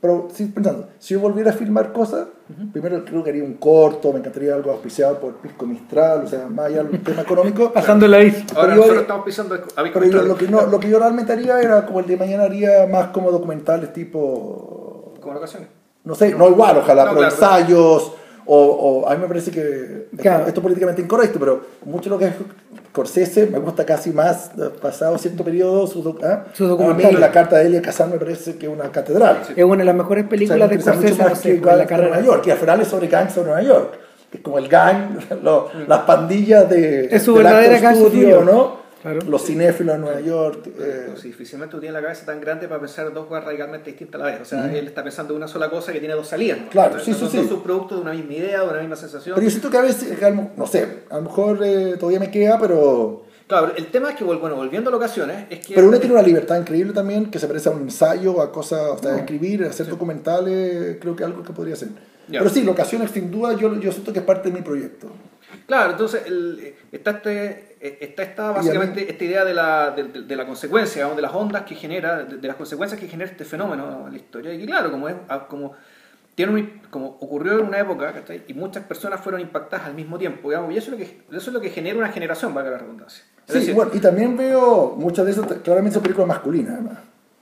Pero 0.00 0.28
sí 0.32 0.46
pensando, 0.46 0.88
si 0.98 1.14
yo 1.14 1.20
volviera 1.20 1.50
a 1.50 1.54
filmar 1.54 1.92
cosas, 1.92 2.26
primero 2.72 3.04
creo 3.04 3.24
que 3.24 3.30
haría 3.30 3.42
un 3.44 3.54
corto, 3.54 4.12
me 4.12 4.18
encantaría 4.18 4.54
algo 4.54 4.70
auspiciado 4.70 5.18
por 5.18 5.34
Pisco 5.36 5.66
Mistral, 5.66 6.24
o 6.24 6.28
sea, 6.28 6.46
más 6.48 6.66
allá 6.66 6.84
del 6.84 7.02
tema 7.02 7.22
económico. 7.22 7.72
Pasando 7.74 8.06
la 8.06 8.20
isla. 8.22 8.44
Ahora 8.54 8.74
yo- 8.74 8.80
nosotros 8.80 9.02
estamos 9.02 9.24
pisando 9.24 9.54
a 9.54 9.82
Pero 9.82 10.04
yo 10.04 10.22
lo, 10.22 10.36
que 10.36 10.48
no, 10.48 10.66
lo 10.66 10.78
que 10.78 10.88
yo 10.90 10.98
realmente 10.98 11.32
haría 11.32 11.60
era 11.60 11.86
como 11.86 12.00
el 12.00 12.06
de 12.06 12.16
mañana 12.16 12.44
haría 12.44 12.86
más 12.86 13.08
como 13.08 13.30
documentales 13.30 13.92
tipo 13.92 15.14
como 15.20 15.32
en 15.32 15.38
ocasiones. 15.38 15.68
no 16.04 16.14
sé, 16.14 16.34
no 16.34 16.48
igual, 16.48 16.76
ojalá, 16.78 17.04
No, 17.06 17.10
pero 17.14 17.20
claro. 17.28 17.34
ensayos, 17.34 18.12
o, 18.46 18.56
o 19.04 19.08
a 19.08 19.14
mí 19.14 19.20
me 19.22 19.28
parece 19.28 19.50
que 19.50 19.60
esto, 20.12 20.22
Claro. 20.22 20.46
esto 20.46 20.60
es 20.60 20.62
políticamente 20.62 21.02
incorrecto, 21.02 21.38
pero 21.38 21.60
mucho 21.84 22.08
lo 22.10 22.18
que 22.18 22.26
es 22.26 22.32
Scorsese 22.90 23.46
me 23.46 23.58
gusta 23.58 23.84
casi 23.84 24.10
más, 24.10 24.50
eh, 24.58 24.70
pasado 24.80 25.18
cierto 25.18 25.44
periodo, 25.44 25.86
su, 25.86 26.02
doc- 26.02 26.24
¿ah? 26.24 26.44
Su 26.54 26.64
a 26.64 26.68
documental. 26.68 27.12
mí 27.12 27.20
la 27.20 27.30
carta 27.30 27.58
de 27.58 27.66
Elia 27.66 27.82
Kazan 27.82 28.10
me 28.10 28.18
parece 28.18 28.56
que 28.56 28.66
es 28.66 28.72
una 28.72 28.90
catedral. 28.90 29.42
Es 29.54 29.64
una 29.64 29.76
de 29.78 29.84
las 29.84 29.94
mejores 29.94 30.24
O 30.24 30.26
sea, 30.26 30.30
películas 30.30 30.70
me 30.70 30.76
de 30.76 30.78
mucho 30.78 30.92
Scorsese, 30.92 31.22
no 31.22 31.28
más 31.28 31.38
sé, 31.40 31.60
que 31.60 31.66
la 31.78 31.86
carrera. 31.86 32.08
Nueva 32.08 32.24
York, 32.24 32.44
y 32.46 32.50
al 32.52 32.58
final 32.58 32.80
es 32.80 32.88
sobre 32.88 33.08
gangs 33.08 33.34
de 33.34 33.42
Nueva 33.42 33.62
York, 33.62 33.98
que 34.30 34.38
es 34.38 34.42
como 34.42 34.58
el 34.58 34.68
gang, 34.68 35.18
lo- 35.42 35.68
las 35.86 36.00
pandillas 36.00 36.68
de 36.70 37.06
Es 37.14 37.22
su 37.22 37.34
verdadera. 37.34 37.78
¿no? 38.44 38.85
Claro. 39.06 39.20
Los 39.30 39.44
cinéfilos 39.44 39.94
de 39.94 40.00
Nueva 40.00 40.20
York. 40.20 40.66
eh, 40.80 41.10
Sí, 41.16 41.28
difícilmente 41.28 41.72
tú 41.72 41.80
tienes 41.80 41.94
la 41.94 42.02
cabeza 42.02 42.26
tan 42.26 42.40
grande 42.40 42.66
para 42.66 42.80
pensar 42.80 43.12
dos 43.12 43.26
cosas 43.26 43.44
radicalmente 43.44 43.90
distintas 43.90 44.20
a 44.20 44.24
la 44.24 44.30
vez. 44.32 44.40
O 44.40 44.44
sea, 44.44 44.76
él 44.76 44.88
está 44.88 45.04
pensando 45.04 45.32
en 45.32 45.36
una 45.38 45.48
sola 45.48 45.70
cosa 45.70 45.92
que 45.92 46.00
tiene 46.00 46.14
dos 46.14 46.26
salidas. 46.26 46.58
¿no? 46.60 46.68
Claro, 46.70 46.94
sea, 46.96 47.04
sí, 47.04 47.10
no 47.12 47.16
sí, 47.16 47.20
son 47.22 47.30
sí. 47.30 47.36
dos 47.38 47.48
subproductos 47.48 47.98
de 47.98 48.02
una 48.02 48.12
misma 48.12 48.32
idea, 48.32 48.62
de 48.62 48.68
una 48.68 48.80
misma 48.80 48.96
sensación. 48.96 49.34
pero 49.36 49.44
yo 49.44 49.50
siento 49.50 49.70
que 49.70 49.76
a 49.76 49.82
veces, 49.82 50.18
no 50.56 50.66
sé, 50.66 51.04
a 51.08 51.16
lo 51.16 51.22
mejor 51.22 51.60
eh, 51.62 51.96
todavía 51.98 52.18
me 52.20 52.30
queda, 52.30 52.58
pero... 52.58 53.24
Claro, 53.46 53.72
el 53.76 53.86
tema 53.92 54.10
es 54.10 54.16
que, 54.16 54.24
bueno, 54.24 54.56
volviendo 54.56 54.90
a 54.90 54.92
locaciones, 54.92 55.46
es 55.50 55.64
que... 55.64 55.74
Pero 55.76 55.86
uno 55.86 56.00
tiene 56.00 56.14
una 56.14 56.24
libertad 56.24 56.58
increíble 56.58 56.92
también, 56.92 57.30
que 57.30 57.38
se 57.38 57.46
parece 57.46 57.68
a 57.68 57.72
un 57.72 57.82
ensayo, 57.82 58.42
a 58.42 58.50
cosas, 58.50 58.80
o 58.90 58.98
sea, 58.98 59.12
a 59.12 59.18
escribir, 59.18 59.62
a 59.62 59.68
hacer 59.68 59.86
documentales, 59.86 60.96
creo 61.00 61.14
que 61.14 61.22
algo 61.22 61.44
que 61.44 61.52
podría 61.52 61.76
ser. 61.76 61.90
Ya. 62.26 62.40
Pero 62.40 62.50
sí, 62.50 62.64
locaciones 62.64 63.12
sin 63.12 63.30
duda 63.30 63.52
yo, 63.56 63.72
yo 63.78 63.92
siento 63.92 64.12
que 64.12 64.18
es 64.18 64.24
parte 64.24 64.50
de 64.50 64.56
mi 64.56 64.62
proyecto. 64.62 65.06
Claro, 65.66 65.92
entonces 65.92 66.22
el- 66.26 66.74
está, 66.92 67.10
este, 67.12 67.76
eh, 67.80 67.98
está 68.00 68.22
esta 68.22 68.50
básicamente 68.50 69.10
esta 69.10 69.24
idea 69.24 69.44
de 69.44 69.54
la, 69.54 69.90
de, 69.92 70.04
de- 70.04 70.22
de 70.22 70.36
la 70.36 70.46
consecuencia, 70.46 70.96
digamos, 70.96 71.16
de 71.16 71.22
las 71.22 71.32
ondas 71.34 71.62
que 71.62 71.74
genera, 71.74 72.24
de, 72.24 72.46
las 72.46 72.56
consecuencias 72.56 73.00
que 73.00 73.08
genera 73.08 73.30
este 73.30 73.44
fenómeno 73.44 74.04
en 74.06 74.12
la 74.12 74.18
historia. 74.18 74.52
Y 74.52 74.66
claro, 74.66 74.90
como 74.90 75.08
es 75.08 75.14
ah, 75.28 75.46
como 75.48 75.72
tiene 76.34 76.52
un- 76.52 76.80
como 76.90 77.06
ocurrió 77.20 77.58
en 77.60 77.66
una 77.66 77.78
época 77.78 78.12
¿cachai? 78.12 78.42
y 78.46 78.54
muchas 78.54 78.84
personas 78.84 79.20
fueron 79.20 79.40
impactadas 79.40 79.86
al 79.86 79.94
mismo 79.94 80.18
tiempo, 80.18 80.48
digamos, 80.50 80.72
y 80.74 80.76
eso 80.76 80.92
es 80.92 80.92
lo 80.92 80.96
que, 80.98 81.22
eso 81.36 81.50
es 81.50 81.52
lo 81.54 81.60
que 81.60 81.70
genera 81.70 81.96
una 81.98 82.08
generación, 82.10 82.52
valga 82.52 82.70
la 82.72 82.78
redundancia. 82.78 83.24
Es 83.46 83.52
Sí, 83.54 83.58
decir, 83.60 83.74
bueno, 83.74 83.92
y 83.94 84.00
también 84.00 84.36
veo 84.36 84.94
muchas 84.98 85.24
de 85.24 85.30
esas, 85.32 85.46
claramente 85.62 85.94
son 85.94 86.02
películas 86.02 86.28
masculinas, 86.28 86.74
además. 86.74 86.98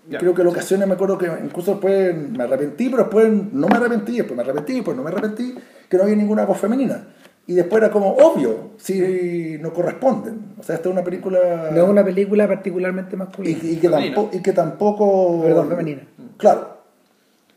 Ya. 0.08 0.18
Creo 0.18 0.34
que 0.34 0.42
en 0.42 0.48
ocasiones 0.48 0.86
me 0.86 0.94
acuerdo 0.94 1.16
que 1.16 1.26
incluso 1.42 1.72
después 1.72 2.14
me 2.14 2.44
arrepentí, 2.44 2.90
pero 2.90 3.04
después 3.04 3.32
no 3.52 3.66
me 3.68 3.76
arrepentí, 3.78 4.18
después 4.18 4.36
me 4.36 4.42
arrepentí, 4.42 4.74
después 4.74 4.94
no 4.96 5.02
me 5.02 5.08
arrepentí, 5.10 5.54
que 5.88 5.96
no 5.96 6.02
había 6.02 6.14
ninguna 6.16 6.44
voz 6.44 6.58
femenina. 6.60 7.06
Y 7.46 7.52
después 7.54 7.82
era 7.82 7.90
como 7.92 8.10
obvio, 8.14 8.70
si 8.78 9.58
no 9.60 9.72
corresponden. 9.74 10.54
O 10.58 10.62
sea, 10.62 10.76
esta 10.76 10.88
es 10.88 10.92
una 10.92 11.04
película... 11.04 11.68
No 11.72 11.82
es 11.84 11.88
una 11.88 12.02
película 12.04 12.48
particularmente 12.48 13.16
masculina. 13.16 13.58
y 13.62 13.76
que 13.76 13.88
tampoco, 13.90 14.30
y 14.36 14.40
que 14.42 14.52
tampoco 14.52 15.42
Perdón, 15.42 15.68
femenina. 15.68 16.02
claro 16.38 16.74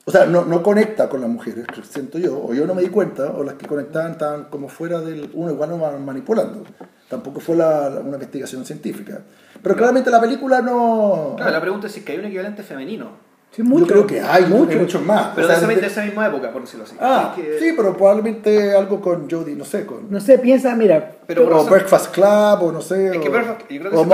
o 0.05 0.11
sea 0.11 0.25
no, 0.25 0.45
no 0.45 0.63
conecta 0.63 1.09
con 1.09 1.19
las 1.19 1.29
mujeres 1.29 1.65
siento 1.89 2.17
yo 2.17 2.41
o 2.41 2.53
yo 2.53 2.65
no 2.65 2.73
me 2.73 2.81
di 2.81 2.87
cuenta 2.87 3.31
o 3.31 3.43
las 3.43 3.55
que 3.55 3.67
conectaban 3.67 4.13
estaban 4.13 4.45
como 4.45 4.69
fuera 4.69 5.01
del 5.01 5.29
uno 5.33 5.51
igual 5.51 5.69
no 5.71 5.79
van 5.79 6.05
manipulando 6.05 6.63
tampoco 7.09 7.41
fue 7.41 7.57
la- 7.57 7.89
la- 7.89 7.99
una 7.99 8.13
investigación 8.15 8.63
científica 8.63 9.19
pero 9.61 9.75
claramente 9.75 10.09
la 10.09 10.21
película 10.21 10.61
no 10.61 11.33
claro, 11.35 11.51
la 11.51 11.59
pregunta 11.59 11.87
es 11.87 11.91
si 11.93 11.99
es 11.99 12.05
que 12.05 12.13
hay 12.13 12.19
un 12.19 12.25
equivalente 12.25 12.63
femenino, 12.63 13.09
Sí, 13.57 13.63
mucho. 13.63 13.85
yo 13.85 13.87
creo 13.87 14.07
que 14.07 14.21
hay 14.21 14.45
mucho. 14.45 14.77
muchos 14.77 15.01
más 15.01 15.31
pero 15.35 15.47
O 15.47 15.49
sea, 15.49 15.55
de, 15.59 15.65
esa, 15.65 15.67
desde- 15.67 15.81
de 15.81 15.87
esa 15.87 16.03
misma 16.03 16.27
época, 16.27 16.51
por 16.51 16.61
decirlo 16.61 16.85
así. 16.85 16.95
ah 16.99 17.31
Así 17.33 17.41
que- 17.41 17.59
sí 17.59 17.73
pero 17.75 17.97
probablemente 17.97 18.73
algo 18.75 19.01
con 19.01 19.29
Jodie 19.29 19.55
no 19.55 19.65
sé 19.65 19.85
con 19.85 20.09
No 20.11 20.21
sé, 20.21 20.37
piensa, 20.39 20.75
mira, 20.75 21.15
Pero 21.27 21.43
o 21.59 21.65
Breakfast 21.65 22.13
Club 22.13 22.61
o 22.63 22.71
no 22.71 22.81
sé 22.81 23.07
Es 23.07 23.11
que 23.17 23.25
yo 23.25 23.31
creo 23.31 23.57
que 23.57 23.79
o 23.95 24.05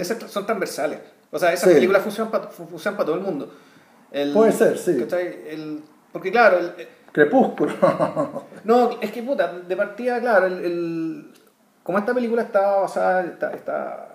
esas 0.00 0.30
son 0.30 0.46
transversales. 0.46 1.00
O 1.30 1.38
sea, 1.38 1.52
esas 1.52 1.68
Sí. 1.68 1.74
películas 1.74 2.02
funcionan 2.02 2.30
para 2.30 2.48
funcionan 2.48 2.96
para 2.96 3.06
todo 3.06 3.16
el 3.16 3.22
mundo. 3.22 3.52
El- 4.12 4.32
Puede 4.32 4.52
ser, 4.52 4.78
sí. 4.78 4.92
porque 6.12 6.30
claro, 6.30 6.58
el- 6.58 6.72
Crepúsculo 7.10 7.72
no, 8.64 8.90
es 9.00 9.10
que 9.10 9.22
puta, 9.22 9.52
de 9.68 9.76
partida, 9.76 10.20
claro, 10.20 10.46
el, 10.46 10.64
el- 10.64 11.32
como 11.82 11.98
esta 11.98 12.14
película 12.14 12.42
está 12.42 12.76
basada, 12.76 13.22
está, 13.24 13.52
está, 13.52 14.11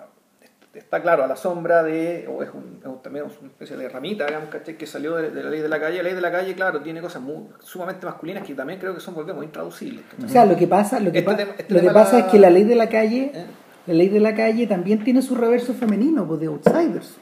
está 0.78 1.02
claro, 1.02 1.24
a 1.24 1.26
la 1.26 1.36
sombra 1.36 1.82
de, 1.82 2.26
o 2.28 2.42
es, 2.42 2.48
un, 2.54 2.80
es 2.84 3.02
también 3.02 3.24
una 3.24 3.48
especie 3.48 3.76
de 3.76 3.88
ramita, 3.88 4.26
digamos, 4.26 4.48
¿cachai? 4.48 4.76
que 4.76 4.86
salió 4.86 5.16
de, 5.16 5.30
de 5.30 5.42
la 5.42 5.50
ley 5.50 5.60
de 5.60 5.68
la 5.68 5.80
calle. 5.80 5.96
La 5.98 6.02
ley 6.04 6.14
de 6.14 6.20
la 6.20 6.32
calle, 6.32 6.54
claro, 6.54 6.80
tiene 6.80 7.00
cosas 7.00 7.20
muy, 7.22 7.44
sumamente 7.60 8.06
masculinas 8.06 8.44
que 8.46 8.54
también 8.54 8.78
creo 8.80 8.94
que 8.94 9.00
son, 9.00 9.14
volvemos, 9.14 9.44
intraducibles. 9.44 10.02
¿cachai? 10.10 10.26
o 10.26 10.28
sea, 10.28 10.44
lo 10.46 10.56
que 10.56 10.66
pasa, 10.66 11.00
lo 11.00 11.12
que, 11.12 11.18
Este 11.18 11.30
pa- 11.30 11.36
tema- 11.36 11.52
este 11.58 11.74
lo 11.74 11.80
que 11.80 11.86
tema 11.88 12.00
pasa 12.00 12.18
la- 12.18 12.24
es 12.26 12.30
que 12.32 12.38
la 12.38 12.50
ley 12.50 12.64
de 12.64 12.74
la 12.74 12.88
calle, 12.88 13.30
¿Eh? 13.34 13.44
la 13.86 13.94
ley 13.94 14.08
de 14.08 14.20
la 14.20 14.34
calle 14.34 14.66
también 14.66 15.02
tiene 15.04 15.22
su 15.22 15.34
reverso 15.34 15.74
femenino, 15.74 16.26
pues 16.26 16.40
de 16.40 16.46
Outsiders. 16.46 17.16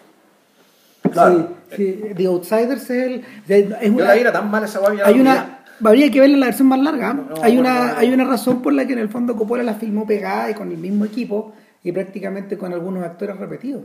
Claro. 1.12 1.49
Sí, 1.70 1.77
sí, 1.77 2.15
The 2.16 2.27
Outsiders 2.27 2.83
es 2.83 2.91
el. 2.91 3.24
es 3.49 3.81
Yo 3.81 3.93
una- 3.95 4.05
la 4.07 4.15
vi, 4.15 4.20
era 4.20 4.33
tan 4.33 4.51
mala 4.51 4.66
esa 4.66 4.81
guay, 4.81 4.99
hay 5.05 5.20
una. 5.20 5.53
Habría 5.85 6.11
que 6.11 6.20
verla 6.20 6.39
la 6.39 6.47
versión 6.47 6.69
más 6.69 6.81
larga. 6.81 7.12
No, 7.12 7.23
no, 7.24 7.43
hay, 7.43 7.59
una, 7.59 7.93
no. 7.93 7.99
hay 7.99 8.12
una 8.12 8.24
razón 8.24 8.62
por 8.62 8.73
la 8.73 8.87
que 8.87 8.95
en 8.95 8.99
el 8.99 9.09
fondo 9.11 9.37
Coppola 9.37 9.62
la 9.62 9.74
filmó 9.74 10.07
pegada 10.07 10.51
y 10.51 10.55
con 10.55 10.70
el 10.70 10.78
mismo 10.78 11.05
equipo 11.05 11.53
y 11.87 11.93
prácticamente 11.93 12.59
con 12.59 12.73
algunos 12.73 13.05
actores 13.05 13.37
repetidos. 13.37 13.83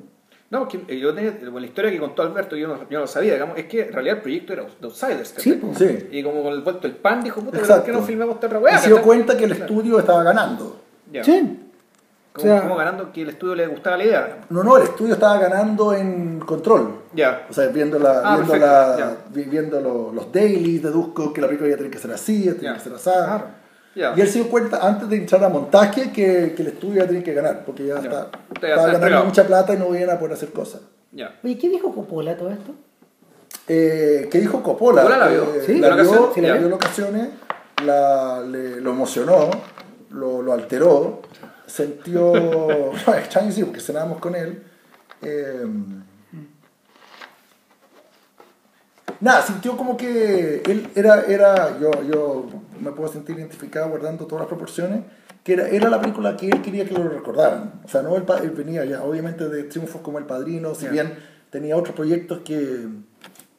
No, 0.50 0.68
que 0.68 0.82
eh, 0.88 1.00
yo 1.00 1.14
tenía, 1.14 1.32
bueno, 1.44 1.60
la 1.60 1.66
historia 1.68 1.92
que 1.92 2.00
contó 2.00 2.24
Alberto, 2.24 2.56
yo 2.56 2.68
no, 2.68 2.78
yo 2.90 2.98
no 2.98 3.00
lo 3.02 3.08
sabía, 3.08 3.34
digamos, 3.34 3.58
es 3.58 3.66
que 3.68 3.84
en 3.84 3.94
realidad 3.94 4.16
el 4.18 4.22
proyecto 4.24 4.54
era 4.54 4.66
The 4.66 4.86
Outsiders. 4.88 5.34
Sí, 5.38 5.54
pues. 5.54 5.78
sí 5.78 6.08
Y 6.12 6.24
como 6.24 6.42
con 6.44 6.52
el 6.54 6.62
vuelto 6.62 6.88
el 6.88 6.94
pan, 6.96 7.24
dijo, 7.24 7.42
puta. 7.42 7.60
¿por 7.60 7.84
qué 7.84 7.92
no 7.92 8.02
filmemos 8.02 8.36
esta 8.36 8.48
otra 8.48 8.60
weá? 8.60 8.78
se 8.80 8.88
dio 8.88 9.02
cuenta 9.04 9.38
que 9.38 9.46
el 9.46 9.52
estudio 9.54 10.00
estaba 10.00 10.24
ganando 10.24 10.82
Ya. 11.12 11.24
Sí. 11.24 11.60
Como, 12.34 12.46
O 12.46 12.50
sea- 12.54 12.62
como 12.64 12.76
ganando 12.76 13.12
que 13.14 13.22
el 13.22 13.30
estudio 13.30 13.56
le 13.56 13.68
gustaba 13.68 13.98
la 13.98 14.04
idea. 14.06 14.24
digamos. 14.26 14.46
No, 14.50 14.64
no, 14.64 14.78
el 14.78 14.84
estudio 14.84 15.14
estaba 15.14 15.38
ganando 15.38 15.94
en 15.94 16.40
control. 16.40 16.96
Ya. 17.14 17.46
O 17.50 17.54
sea, 17.54 17.68
viendo, 17.68 18.00
la, 18.00 18.22
Ah, 18.24 18.36
viendo, 18.38 18.56
la, 18.58 19.18
viendo 19.30 19.80
lo- 19.82 20.12
los 20.14 20.32
dailies, 20.32 20.82
deduzco 20.82 21.32
que 21.34 21.40
la 21.42 21.48
película 21.48 21.70
ya 21.70 21.76
tiene 21.78 21.92
que 21.92 22.00
ser 22.00 22.12
así, 22.12 22.46
Ya. 22.62 22.74
que 22.74 22.80
ser 22.80 22.94
así. 22.94 23.10
Ya. 23.96 24.14
Y 24.16 24.22
él 24.22 24.28
se 24.28 24.40
dio 24.40 24.50
cuenta 24.50 24.86
antes 24.88 25.10
de 25.10 25.18
entrar 25.18 25.44
a 25.44 25.50
montaje 25.50 26.12
que, 26.12 26.54
que 26.56 26.62
el 26.62 26.68
estudio 26.70 27.02
ya 27.02 27.08
tenía 27.08 27.24
que 27.24 27.34
ganar, 27.34 27.66
porque 27.66 27.86
ya, 27.88 27.96
Ya. 27.96 28.02
está, 28.02 28.30
estaba 28.54 28.76
ganando 28.76 28.94
entregado. 28.98 29.26
mucha 29.26 29.44
plata 29.46 29.74
y 29.74 29.78
no 29.78 29.94
iban 29.96 30.16
a 30.16 30.20
poder 30.20 30.34
hacer 30.34 30.52
cosas. 30.52 30.82
Ya. 31.12 31.38
Oye, 31.44 31.58
¿qué 31.58 31.68
dijo 31.70 31.94
Coppola 31.94 32.38
todo 32.38 32.52
esto? 32.52 32.72
Eh, 33.68 34.30
¿Qué 34.32 34.40
dijo 34.40 34.64
Coppola? 34.64 35.02
Coppola 35.02 35.18
la 35.26 35.28
vio. 35.28 35.44
Eh, 35.56 35.64
Sí, 35.66 35.78
la 35.80 35.90
¿la 35.90 35.96
vio? 36.04 36.32
Sí, 36.34 36.40
la 36.42 36.56
en 36.56 36.72
ocasiones, 36.74 37.28
la, 37.86 38.42
le- 38.42 38.80
lo 38.80 38.92
emocionó, 38.92 39.50
lo, 40.12 40.42
lo 40.42 40.54
alteró, 40.54 41.22
sintió, 41.68 42.32
no, 42.36 42.92
es 42.94 43.08
extraño 43.20 43.52
sí, 43.52 43.64
porque 43.64 43.82
cenábamos 43.82 44.20
con 44.20 44.36
él. 44.36 44.64
eh, 45.22 45.66
nada, 49.20 49.42
sintió 49.42 49.78
como 49.78 49.96
que 49.98 50.62
él 50.66 50.90
era, 50.96 51.24
era 51.28 51.78
yo, 51.80 51.92
yo 52.04 52.46
me 52.82 52.92
puedo 52.92 53.12
sentir 53.12 53.38
identificado 53.38 53.90
guardando 53.90 54.26
todas 54.26 54.42
las 54.42 54.48
proporciones, 54.50 55.02
que 55.44 55.54
era, 55.54 55.68
era 55.70 55.90
la 55.90 56.00
película 56.02 56.36
que 56.38 56.50
él 56.50 56.62
quería 56.62 56.86
que 56.86 56.94
lo 56.94 57.08
recordaran. 57.08 57.82
O 57.84 57.88
sea, 57.88 58.02
no 58.02 58.16
él, 58.16 58.24
él 58.44 58.52
venía 58.52 58.84
ya, 58.86 59.04
obviamente, 59.04 59.48
de 59.50 59.64
triunfos 59.64 60.02
como 60.02 60.20
El 60.20 60.26
Padrino, 60.26 60.76
si 60.76 60.88
bien 60.88 61.14
tenía 61.50 61.76
otros 61.78 61.96
proyectos 61.96 62.40
que 62.46 62.88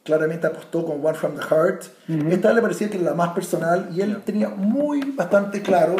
claramente 0.03 0.47
apostó 0.47 0.85
con 0.85 1.05
One 1.05 1.17
from 1.17 1.35
the 1.35 1.41
Heart. 1.43 1.83
Esta 2.31 2.53
le 2.53 2.61
parecía 2.61 2.89
que 2.89 2.97
era 2.97 3.05
la 3.11 3.13
más 3.15 3.29
personal 3.29 3.89
y 3.93 4.01
él 4.01 4.11
Ya. 4.13 4.19
tenía 4.25 4.49
muy 4.49 5.01
bastante 5.15 5.61
claro, 5.61 5.95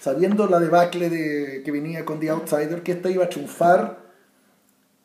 sabiendo 0.00 0.46
la 0.46 0.58
debacle 0.60 1.08
de, 1.08 1.62
que 1.64 1.72
venía 1.72 2.04
con 2.04 2.20
The 2.20 2.30
Outsider, 2.30 2.82
que 2.82 2.92
esta 2.92 3.08
iba 3.10 3.24
a 3.24 3.28
triunfar 3.28 3.98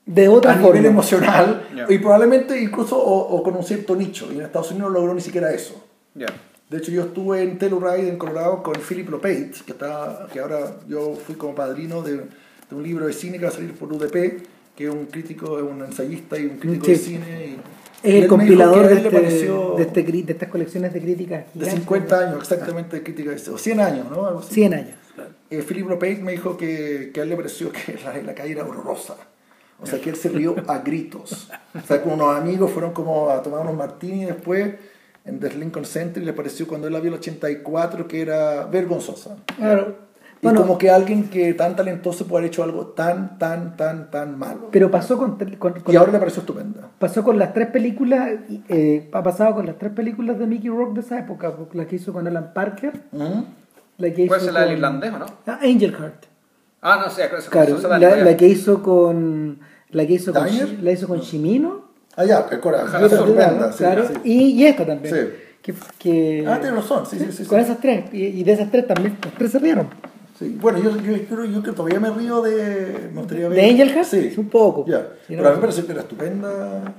De 0.06 0.27
otra 0.27 0.52
a 0.52 0.56
forma. 0.56 0.76
nivel 0.76 0.85
emocional 0.91 1.68
Ya. 1.76 1.85
y 1.89 1.98
probablemente 1.99 2.60
incluso 2.61 2.98
o, 2.98 3.35
o 3.38 3.43
con 3.43 3.56
un 3.56 3.64
cierto 3.64 3.95
nicho. 3.95 4.27
Y 4.31 4.35
en 4.38 4.41
Estados 4.41 4.72
Unidos 4.72 4.89
no 4.91 4.99
logró 4.99 5.14
ni 5.14 5.22
siquiera 5.22 5.53
eso. 5.53 5.81
Ya. 6.15 6.27
De 6.72 6.77
hecho, 6.77 6.89
yo 6.91 7.02
estuve 7.03 7.43
en 7.43 7.57
Telluride, 7.57 8.07
en 8.07 8.18
Colorado, 8.18 8.64
con 8.64 8.76
Philip 8.76 9.10
Lopate, 9.10 9.52
que, 9.65 9.73
está, 9.73 10.27
que 10.31 10.39
ahora 10.39 10.77
yo 10.88 11.15
fui 11.15 11.35
como 11.35 11.53
padrino 11.53 12.02
de, 12.02 12.14
de 12.15 12.76
un 12.76 12.81
libro 12.81 13.06
de 13.07 13.11
cine 13.11 13.38
que 13.38 13.43
va 13.43 13.49
a 13.49 13.53
salir 13.53 13.73
por 13.73 13.91
UDP, 13.91 14.41
que 14.73 14.85
es 14.85 14.89
un 14.89 15.07
crítico, 15.07 15.57
es 15.60 15.65
un 15.65 15.84
ensayista 15.84 16.39
y 16.39 16.45
un 16.45 16.57
crítico 16.60 16.85
Sí. 16.85 16.91
de 16.93 16.98
cine. 16.98 17.45
Y, 18.03 18.07
Es 18.10 18.23
el 18.23 18.27
compilador 18.30 18.85
a 18.85 18.88
de, 18.88 18.95
este- 18.95 19.10
de, 19.10 19.81
este 19.84 20.03
de 20.03 20.31
estas 20.31 20.48
colecciones 20.49 20.93
de 20.93 21.02
críticas. 21.02 21.43
de 21.53 21.60
gigantes. 21.65 21.73
50 21.73 22.19
años, 22.19 22.39
exactamente, 22.39 22.95
de 22.95 23.03
crítica 23.03 23.31
de 23.31 23.35
este, 23.35 23.49
o 23.52 23.57
100 23.57 23.80
años, 23.81 24.10
¿no? 24.10 24.26
Algo 24.26 24.39
así. 24.39 24.53
100 24.53 24.73
años. 24.73 24.95
Eh, 25.49 25.64
Philip 25.68 25.89
Lopate 25.89 26.22
me 26.23 26.31
dijo 26.31 26.56
que, 26.56 27.11
que 27.14 27.19
a 27.19 27.23
él 27.23 27.30
le 27.30 27.35
pareció 27.35 27.69
que 27.73 27.99
la, 28.02 28.15
la 28.23 28.34
calle 28.34 28.53
era 28.53 28.64
horrorosa. 28.65 29.18
O 29.81 29.85
sea, 29.85 29.99
que 29.99 30.10
él 30.10 30.15
se 30.15 30.30
rió 30.30 30.56
a 30.68 30.77
gritos. 30.80 31.49
O 31.76 31.85
sea, 31.85 32.02
con 32.02 32.14
unos 32.14 32.34
amigos 32.38 32.72
fueron 32.72 32.93
como 32.93 33.30
a 33.30 33.41
tomar 33.43 33.60
unos 33.61 33.76
martini 33.76 34.23
después 34.26 34.69
en 35.26 35.39
The 35.39 35.53
Lincoln 35.56 35.85
Center 35.85 36.22
y 36.22 36.26
le 36.26 36.34
pareció 36.34 36.68
cuando 36.68 36.88
él 36.88 36.93
la 36.93 36.99
vio 36.99 37.10
el 37.10 37.18
84 37.19 38.07
que 38.07 38.22
era 38.22 38.65
vergonzosa. 38.65 39.35
Claro. 39.57 39.95
Y 40.41 40.45
Bueno, 40.48 40.61
como 40.61 40.80
que 40.80 40.89
alguien 40.89 41.30
que 41.30 41.53
tan 41.53 41.76
talentoso 41.76 42.26
puede 42.26 42.39
haber 42.41 42.48
hecho 42.52 42.64
algo 42.64 42.88
tan, 42.88 43.38
tan, 43.38 43.77
tan, 43.77 44.10
tan 44.10 44.39
malo. 44.39 44.69
pero 44.72 44.89
pasó 44.89 45.15
con, 45.15 45.38
con- 45.38 45.73
con- 45.81 45.93
y 45.93 45.95
ahora 45.95 46.11
le 46.11 46.18
pareció 46.18 46.39
estupenda. 46.39 46.89
pasó 46.98 47.23
con 47.23 47.38
las 47.38 47.53
tres 47.53 47.68
películas, 47.68 48.27
eh, 48.68 49.07
ha 49.14 49.22
pasado 49.22 49.53
con 49.53 49.68
las 49.68 49.77
tres 49.77 49.91
películas 49.91 50.39
de 50.39 50.48
Mickey 50.48 50.69
Rourke 50.69 50.95
de 50.95 51.02
esa 51.02 51.19
época, 51.19 51.53
la 51.73 51.85
que 51.85 51.98
hizo 51.98 52.11
con 52.11 52.26
Alan 52.27 52.53
Parker, 52.56 52.93
¿Mm? 53.11 53.41
la 53.99 54.14
que 54.14 54.23
hizo 54.23 54.30
¿Cuál 54.30 54.39
es 54.48 54.52
la 54.52 54.60
del 54.61 54.69
con- 54.69 54.77
irlandés 54.77 55.14
o 55.14 55.19
no? 55.19 55.26
Ah, 55.45 55.60
Angel 55.61 55.91
Heart. 55.95 56.26
Ah, 56.81 56.99
no 57.06 57.11
sé, 57.11 57.27
creo 57.30 57.39
que 57.39 57.48
Claro, 57.48 57.77
la, 57.99 58.15
la 58.23 58.35
que 58.38 58.48
hizo 58.48 58.81
con 58.81 59.60
la 59.91 60.07
que 60.07 60.14
hizo 60.14 60.34
con, 60.34 60.43
¿Daniel? 60.45 60.80
Shi- 60.80 60.81
la 60.81 60.91
hizo 60.91 61.07
con 61.07 61.19
Shimino, 61.19 61.90
Ah, 62.22 62.26
ya, 62.26 62.48
el 62.99 63.06
estupenda, 63.06 63.72
sí, 63.72 63.77
claro, 63.80 64.07
sí. 64.07 64.14
Y, 64.23 64.41
y 64.61 64.65
esta 64.65 64.85
también. 64.85 65.14
Sí. 65.15 65.22
Que, 65.61 65.73
que- 65.99 66.45
Ah, 66.48 66.60
tienes 66.60 66.76
razón, 66.81 67.06
sí, 67.06 67.18
sí, 67.19 67.31
sí. 67.31 67.45
con 67.45 67.60
sí. 67.60 67.65
esas 67.65 67.80
tres, 67.80 68.06
y, 68.14 68.26
y 68.26 68.43
de 68.43 68.52
esas 68.53 68.69
tres 68.72 68.88
también, 68.88 69.18
las 69.23 69.34
tres 69.35 69.52
se 69.52 69.60
rieron. 69.60 69.88
Sí. 70.38 70.57
Bueno, 70.60 70.80
yo, 70.80 70.98
yo, 70.98 71.15
yo, 71.18 71.45
yo 71.45 71.61
que 71.64 71.72
todavía 71.72 71.99
me 71.99 72.10
río 72.10 72.41
de. 72.41 73.10
Me 73.14 73.19
gustaría 73.19 73.48
ver. 73.48 73.60
¿De 73.60 73.69
Angel 73.69 73.89
Heart? 73.91 74.07
Sí. 74.07 74.34
Un 74.38 74.49
poco. 74.49 74.85
Ya. 74.88 75.02
Sí, 75.27 75.35
Pero 75.35 75.43
no, 75.43 75.48
a 75.49 75.52
mí 75.52 75.56
me 75.57 75.61
pareció 75.61 75.85
que 75.85 75.91
era 75.91 76.02
estupenda. 76.02 76.95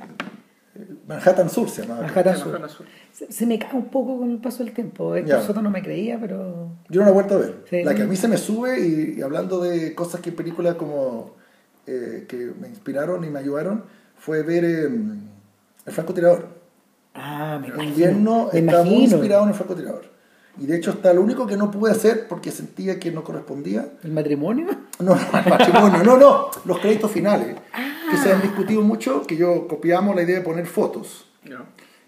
eh, 0.77 0.87
Manhattan 1.09 1.51
Sur 1.51 1.69
se 1.69 1.83
llamaba. 1.83 2.03
Manhattan 2.03 2.37
Sur. 2.37 2.47
Manhattan 2.53 2.71
Sur. 2.71 2.87
Se, 3.13 3.33
se 3.33 3.47
me 3.47 3.59
cae 3.59 3.75
un 3.75 3.87
poco 3.89 4.17
con 4.19 4.31
el 4.31 4.39
paso 4.39 4.63
del 4.63 4.73
tiempo. 4.73 5.17
Héctor 5.17 5.41
Ya. 5.41 5.45
Soto 5.45 5.61
no 5.61 5.71
me 5.71 5.83
creía, 5.83 6.19
pero. 6.21 6.71
Yo 6.89 7.01
no 7.01 7.07
la 7.07 7.11
he 7.11 7.15
vuelto 7.15 7.35
a 7.35 7.39
ver. 7.39 7.65
Sí. 7.69 7.83
La 7.83 7.95
que 7.97 8.03
a 8.03 8.07
mí 8.07 8.15
se 8.15 8.29
me 8.29 8.37
sube, 8.37 8.79
y, 8.81 9.19
y 9.19 9.23
hablando 9.23 9.61
de 9.61 9.93
cosas 9.95 10.21
que 10.21 10.31
películas 10.31 10.77
como. 10.77 11.35
eh, 11.89 12.27
que 12.29 12.53
me 12.61 12.69
inspiraron 12.69 13.25
y 13.25 13.29
me 13.31 13.41
ayudaron, 13.41 13.85
fue 14.25 14.43
ver 14.43 14.65
eh, 14.65 14.85
El 15.87 15.93
francotirador. 15.93 16.49
Ah, 17.15 17.59
me 17.61 17.69
El 17.69 17.83
invierno 17.89 18.49
me 18.53 18.61
está 18.61 18.79
muy 18.85 18.89
imagino. 18.95 19.13
inspirado 19.17 19.43
en 19.43 19.49
el 19.51 19.55
francotirador. 19.55 20.05
Y 20.59 20.67
de 20.67 20.77
hecho, 20.77 20.91
está 20.91 21.13
lo 21.15 21.23
único 21.23 21.47
que 21.47 21.57
no 21.57 21.71
pude 21.71 21.91
hacer 21.93 22.29
porque 22.29 22.51
sentía 22.51 23.01
que 23.01 23.11
no 23.11 23.25
correspondía 23.25 23.89
¿El 24.03 24.13
matrimonio? 24.13 24.67
No, 25.01 25.15
no, 25.17 25.21
el 25.39 25.49
matrimonio, 25.51 26.05
no, 26.05 26.17
no, 26.17 26.51
los 26.65 26.79
créditos 26.79 27.11
finales, 27.11 27.57
que 28.11 28.17
se 28.19 28.31
han 28.33 28.39
Ah. 28.39 28.43
discutido 28.43 28.83
mucho, 28.83 29.23
que 29.27 29.37
yo 29.37 29.67
copiamos 29.67 30.15
la 30.15 30.23
idea 30.23 30.37
de 30.37 30.43
poner 30.43 30.67
fotos, 30.67 31.27
Ya. 31.45 31.65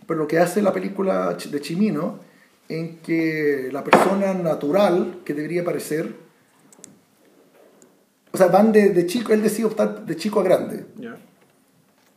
pero 0.07 0.21
lo 0.21 0.27
que 0.29 0.39
hace 0.39 0.63
la 0.63 0.73
película 0.73 1.35
de 1.51 1.61
Chimino, 1.61 2.21
en 2.69 2.99
que 2.99 3.69
la 3.73 3.83
persona 3.83 4.33
natural 4.35 5.21
que 5.25 5.35
debería 5.35 5.63
aparecer, 5.63 6.15
o 8.33 8.37
sea, 8.37 8.47
van 8.49 8.71
de, 8.73 8.91
de 8.91 9.07
chico, 9.07 9.33
él 9.33 9.43
decide 9.43 9.67
optar 9.67 10.05
de 10.07 10.17
chico 10.17 10.41
a 10.41 10.45
grande, 10.45 10.87
Ya. 10.97 11.17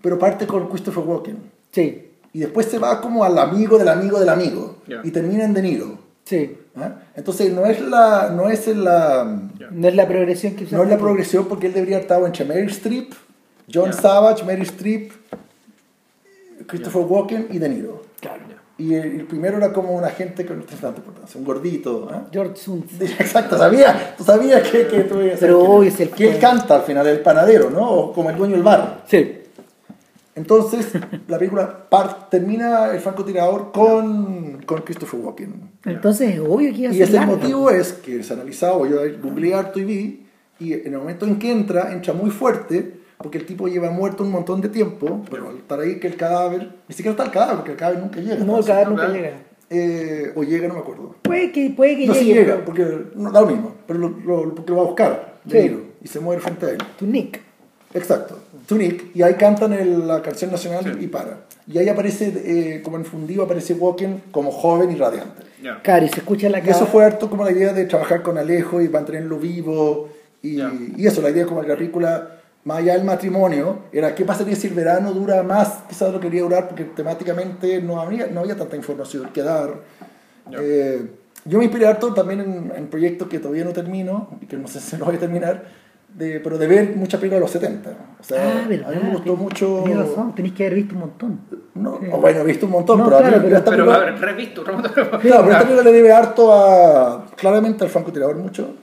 Pero 0.08 0.18
parte 0.18 0.48
con 0.48 0.70
Christopher 0.70 1.04
Walken, 1.04 1.38
Sí, 1.74 2.12
y 2.32 2.40
después 2.40 2.68
se 2.68 2.80
va 2.80 3.02
como 3.02 3.26
al 3.26 3.38
amigo 3.38 3.78
del 3.78 3.90
amigo 3.90 4.18
del 4.22 4.30
amigo, 4.30 4.78
Ya. 4.88 5.02
y 5.04 5.12
termina 5.12 5.44
en 5.44 5.54
De 5.54 5.62
Niro. 5.62 5.98
sí. 6.24 6.56
¿ah? 6.78 6.92
Entonces 7.14 7.52
no 7.52 7.66
es 7.66 7.82
la, 7.82 8.32
no 8.34 8.48
es 8.50 8.68
la, 8.68 9.42
Ya. 9.60 9.68
No 9.70 9.86
es 9.90 9.96
la 9.96 10.08
progresión 10.08 10.54
que 10.56 10.66
No 10.72 10.84
es 10.84 10.90
la 10.90 10.98
progresión 10.98 11.46
porque 11.48 11.68
él 11.68 11.74
debería 11.74 11.98
haber 11.98 12.04
estado 12.06 12.26
entre 12.26 12.46
Meryl 12.46 12.70
Streep, 12.70 13.12
John 13.74 13.92
Ya. 13.92 13.94
Savage, 13.94 14.46
Meryl 14.46 14.64
Streep, 14.64 15.12
Christopher 16.68 17.02
Walken 17.04 17.48
y 17.52 17.60
De 17.60 17.68
Niro. 17.70 18.02
Claro. 18.22 18.44
Y 18.80 18.94
el, 18.94 19.22
el 19.22 19.26
primero 19.26 19.58
era 19.58 19.74
como 19.74 19.92
un 19.96 20.04
agente 20.04 20.46
que 20.46 20.54
no 20.54 20.62
tiene 20.64 20.80
tanta 20.80 21.00
importancia, 21.00 21.40
un 21.40 21.46
gordito. 21.46 22.08
¿ah? 22.12 22.26
George 22.32 22.56
Suntz. 22.58 23.02
Exacto, 23.02 23.58
sabía, 23.58 24.14
tú 24.16 24.24
sabías 24.24 24.62
que, 24.70 24.86
que 24.86 25.00
tú 25.02 25.20
ibas 25.20 25.38
a 25.38 25.40
Pero 25.40 25.60
hoy 25.64 25.88
es 25.88 26.00
el- 26.00 26.12
que 26.12 26.30
él 26.30 26.40
canta 26.40 26.76
al 26.76 26.84
final, 26.84 27.08
el 27.08 27.22
panadero, 27.22 27.72
¿no? 27.72 27.90
O 27.90 28.14
como 28.14 28.30
el 28.30 28.36
dueño 28.38 28.54
del 28.54 28.62
bar. 28.64 29.04
Sí. 29.08 29.37
Entonces, 30.38 30.94
la 31.28 31.38
película 31.38 31.90
par- 31.90 32.30
termina 32.30 32.92
el 32.92 33.00
francotirador 33.00 33.72
con, 33.74 34.62
con 34.66 34.82
Christopher 34.82 35.20
Walken. 35.20 35.72
Entonces 35.86 36.36
es 36.36 36.40
obvio 36.40 36.72
que 36.72 36.82
iba 36.82 36.90
a 36.92 36.94
Y 36.94 36.98
ser 36.98 37.08
ese 37.08 37.14
larga. 37.18 37.36
motivo 37.36 37.70
es 37.72 37.92
que 37.94 38.24
se 38.24 38.34
analizado, 38.34 38.86
yo 38.86 38.98
googleé 39.22 39.54
harto 39.56 39.80
y 39.80 39.84
vi, 39.84 40.26
y 40.60 40.74
en 40.74 40.94
el 40.94 40.98
momento 41.00 41.26
en 41.26 41.38
que 41.40 41.52
entra, 41.52 41.92
entra 41.92 42.14
muy 42.14 42.30
fuerte, 42.30 42.94
porque 43.18 43.40
el 43.40 43.46
tipo 43.48 43.68
lleva 43.68 43.90
muerto 43.90 44.24
un 44.24 44.32
montón 44.32 44.62
de 44.62 44.70
tiempo, 44.70 45.24
pero 45.30 45.50
al 45.50 45.58
estar 45.58 45.80
ahí 45.80 46.00
que 46.00 46.08
el 46.08 46.16
cadáver, 46.16 46.70
ni 46.88 46.94
siquiera 46.96 47.12
está 47.12 47.24
el 47.24 47.32
cadáver, 47.32 47.56
porque 47.58 47.72
el 47.72 47.78
cadáver 47.78 48.00
nunca 48.00 48.20
llega. 48.20 48.46
No, 48.46 48.60
el 48.60 48.66
cadáver 48.66 48.88
no, 48.90 48.94
nunca 48.94 49.08
llega. 49.10 49.32
eh, 49.72 50.32
o 50.36 50.44
llega, 50.44 50.68
no 50.68 50.76
me 50.76 50.80
acuerdo. 50.82 51.16
Puede 51.24 51.52
que, 51.52 51.72
puede 51.72 51.98
que 51.98 52.06
No, 52.06 52.14
llegue. 52.14 52.26
sí 52.26 52.34
llega, 52.34 52.54
pero- 52.54 52.66
porque 52.66 52.98
no 53.16 53.32
da 53.32 53.42
lo 53.42 53.48
mismo, 53.48 53.74
pero 53.88 53.98
lo, 54.00 54.10
lo- 54.10 54.54
porque 54.56 54.72
lo 54.72 54.78
va 54.78 54.84
a 54.84 54.86
buscar, 54.86 55.40
De 55.46 55.62
Sí. 55.68 55.84
Y 56.04 56.08
se 56.08 56.20
muere 56.20 56.40
frente 56.42 56.66
a 56.68 56.70
él. 56.70 56.78
Tu 57.00 57.08
Nick. 57.08 57.42
Exacto, 57.94 58.38
Tunic, 58.68 59.16
y 59.16 59.22
ahí 59.24 59.36
cantan 59.36 59.74
el- 59.74 60.08
la 60.08 60.22
canción 60.22 60.52
nacional 60.52 60.98
y 61.02 61.08
para. 61.08 61.46
Y 61.68 61.78
ahí 61.78 61.88
aparece, 61.90 62.34
eh, 62.46 62.82
como 62.84 62.98
en 62.98 63.06
fundido, 63.06 63.44
aparece 63.44 63.74
Walken 63.74 64.24
como 64.32 64.52
joven 64.52 64.92
y 64.92 64.96
radiante. 64.96 65.44
Ya. 65.64 65.82
Claro, 65.82 66.06
y 66.06 66.10
se 66.10 66.20
escucha 66.20 66.50
la 66.50 66.60
Y 66.60 66.64
eso 66.70 66.80
cara. 66.80 66.92
fue 66.92 67.06
harto 67.06 67.30
como 67.30 67.44
la 67.44 67.52
idea 67.52 67.74
de 67.74 67.86
trabajar 67.86 68.22
con 68.22 68.38
Alejo 68.38 68.82
y 68.82 68.90
mantenerlo 68.90 69.38
vivo. 69.40 70.10
Y, 70.42 70.58
Ya. 70.58 70.72
y 70.96 71.08
eso, 71.08 71.22
la 71.22 71.30
idea 71.30 71.46
como 71.46 71.62
la 71.64 71.76
película, 71.76 72.32
más 72.64 72.78
allá 72.80 72.94
del 72.94 73.04
matrimonio, 73.06 73.80
era 73.92 74.14
qué 74.14 74.24
pasaría 74.26 74.56
si 74.56 74.68
el 74.68 74.74
verano 74.74 75.12
dura 75.14 75.42
más, 75.44 75.80
quizás 75.90 76.12
lo 76.14 76.20
quería 76.20 76.42
durar, 76.44 76.68
porque 76.68 76.84
temáticamente 76.84 77.82
no 77.82 78.00
había, 78.02 78.28
no 78.28 78.42
había 78.42 78.56
tanta 78.56 78.76
información 78.76 79.30
que 79.34 79.42
dar. 79.42 79.74
Eh, 80.60 81.08
yo 81.46 81.58
me 81.58 81.64
inspiré 81.66 81.88
harto 81.88 82.14
también 82.14 82.42
en, 82.42 82.72
en 82.76 82.88
proyectos 82.88 83.28
que 83.30 83.40
todavía 83.40 83.64
no 83.64 83.72
termino, 83.74 84.38
y 84.42 84.46
que 84.46 84.58
no 84.58 84.68
sé 84.68 84.80
si 84.80 84.98
lo 84.98 85.06
voy 85.06 85.16
a 85.16 85.20
terminar, 85.20 85.66
de, 86.14 86.40
pero 86.40 86.58
de 86.58 86.68
ver 86.68 86.96
muchas 86.96 87.20
películas 87.20 87.40
de 87.40 87.42
los 87.42 87.52
70. 87.52 87.90
O 88.20 88.24
sea, 88.24 88.62
Ah, 88.64 88.68
verdad. 88.68 88.88
a 88.92 88.96
mí 88.96 89.02
me 89.04 89.10
gustó 89.12 89.34
ten- 89.34 89.44
mucho... 89.44 89.82
Tenés 89.84 89.98
razón, 90.00 90.36
tenés 90.36 90.52
que 90.54 90.66
haber 90.66 90.76
visto 90.76 90.94
un 90.96 91.02
montón. 91.02 91.40
No, 91.76 92.00
Sí. 92.00 92.08
o 92.12 92.18
bueno, 92.18 92.40
he 92.40 92.44
visto 92.44 92.66
un 92.66 92.72
montón, 92.72 92.98
No, 93.00 93.06
pero, 93.06 93.18
a 93.18 93.20
claro, 93.20 93.38
mí 93.38 93.44
pero- 93.46 93.58
esta 93.58 93.72
Pero 93.72 93.86
película- 93.86 94.08
haber 94.10 94.20
revisto, 94.22 94.64
remoto. 94.64 94.94
Claro, 94.94 95.20
pero 95.20 95.36
esta 95.38 95.60
película 95.60 95.84
le 95.84 95.92
debe 95.92 96.12
harto 96.12 96.52
a, 96.54 97.26
claramente 97.36 97.84
al 97.84 97.90
francotirador 97.90 98.36
mucho. 98.38 98.74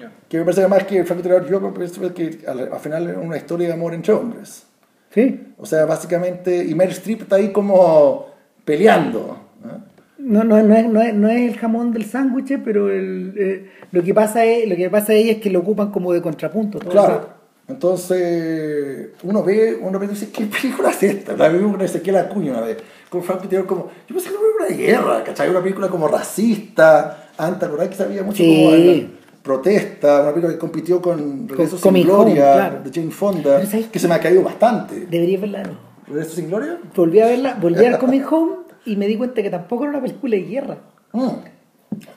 Ya. 0.00 0.10
Que 0.28 0.38
me 0.38 0.44
parece 0.44 0.62
además 0.62 0.84
que 0.84 0.98
el 0.98 1.06
francotirador, 1.06 1.46
yo 1.48 1.72
pienso 1.72 2.12
que 2.14 2.40
al, 2.48 2.72
al 2.72 2.80
final 2.80 3.08
es 3.10 3.16
una 3.16 3.36
historia 3.36 3.68
de 3.68 3.74
amor 3.74 3.94
entre 3.94 4.12
hombres. 4.12 4.66
Sí. 5.10 5.52
O 5.58 5.66
sea, 5.66 5.84
básicamente, 5.84 6.64
y 6.64 6.74
Meryl 6.74 6.92
Streep 6.94 7.22
está 7.22 7.36
ahí 7.36 7.52
como 7.52 8.26
peleando. 8.64 9.38
¿no? 9.62 9.93
No, 10.24 10.42
no, 10.42 10.62
no, 10.62 10.74
es, 10.74 10.88
no, 10.88 11.02
es, 11.02 11.14
no 11.14 11.28
es 11.28 11.50
el 11.52 11.56
jamón 11.58 11.92
del 11.92 12.04
sándwich, 12.06 12.58
pero 12.64 12.90
el, 12.90 13.34
eh, 13.36 13.70
lo, 13.92 14.02
que 14.02 14.14
pasa 14.14 14.44
es, 14.44 14.68
lo 14.68 14.74
que 14.74 14.88
pasa 14.88 15.12
ahí 15.12 15.28
es 15.30 15.36
que 15.38 15.50
lo 15.50 15.60
ocupan 15.60 15.90
como 15.90 16.12
de 16.12 16.22
contrapunto. 16.22 16.78
todo 16.78 16.90
Claro. 16.90 17.14
rato. 17.14 17.28
Entonces, 17.66 19.08
uno 19.22 19.42
ve, 19.42 19.78
uno 19.80 19.98
ve 19.98 20.06
y 20.06 20.08
dice, 20.10 20.30
¿qué 20.30 20.44
película 20.46 20.90
es 20.90 21.02
esta? 21.02 21.36
La 21.36 21.48
vi 21.48 21.58
una 21.62 21.78
de 21.78 21.84
Ezequiel 21.86 22.16
Acuña 22.16 22.52
una 22.52 22.60
vez, 22.62 22.78
con 23.08 23.22
francotirador 23.22 23.66
como, 23.66 23.90
yo 24.08 24.14
pensé 24.14 24.28
que 24.30 24.34
era 24.34 24.40
una 24.40 24.56
película 24.58 24.66
de 24.68 24.86
guerra, 24.86 25.24
¿cachai? 25.24 25.50
Una 25.50 25.62
película 25.62 25.88
como 25.88 26.08
racista, 26.08 27.28
antes, 27.38 27.70
¿verdad? 27.70 27.88
Que 27.88 27.96
sabía 27.96 28.22
mucho 28.22 28.38
Sí. 28.42 28.62
como 28.64 28.76
la 28.76 29.06
protesta, 29.42 30.22
una 30.22 30.30
película 30.32 30.52
que 30.54 30.58
compitió 30.58 31.00
con 31.02 31.48
Regreso 31.48 31.76
sin 31.76 31.82
Coming 31.82 32.02
Home, 32.08 32.12
Gloria, 32.34 32.52
claro. 32.54 32.80
de 32.84 32.90
Jane 32.92 33.10
Fonda, 33.10 33.56
Pero 33.58 33.70
¿sabes 33.70 33.86
que 33.86 33.98
se 33.98 34.08
me 34.08 34.14
ha 34.14 34.20
caído 34.20 34.42
bastante. 34.42 35.06
Debería 35.06 35.38
verla. 35.38 35.62
¿Regreso 36.06 36.36
sin 36.36 36.48
Gloria? 36.48 36.78
Volví 36.94 37.20
a 37.20 37.26
verla, 37.26 37.58
volví 37.60 37.84
a 37.84 37.98
Coming 37.98 38.22
Home 38.30 38.52
y 38.86 38.96
me 38.96 39.06
di 39.06 39.16
cuenta 39.16 39.42
que 39.42 39.50
tampoco 39.50 39.84
era 39.84 39.90
una 39.92 40.02
película 40.02 40.36
de 40.36 40.42
guerra. 40.42 40.78
Mm. 41.12 41.28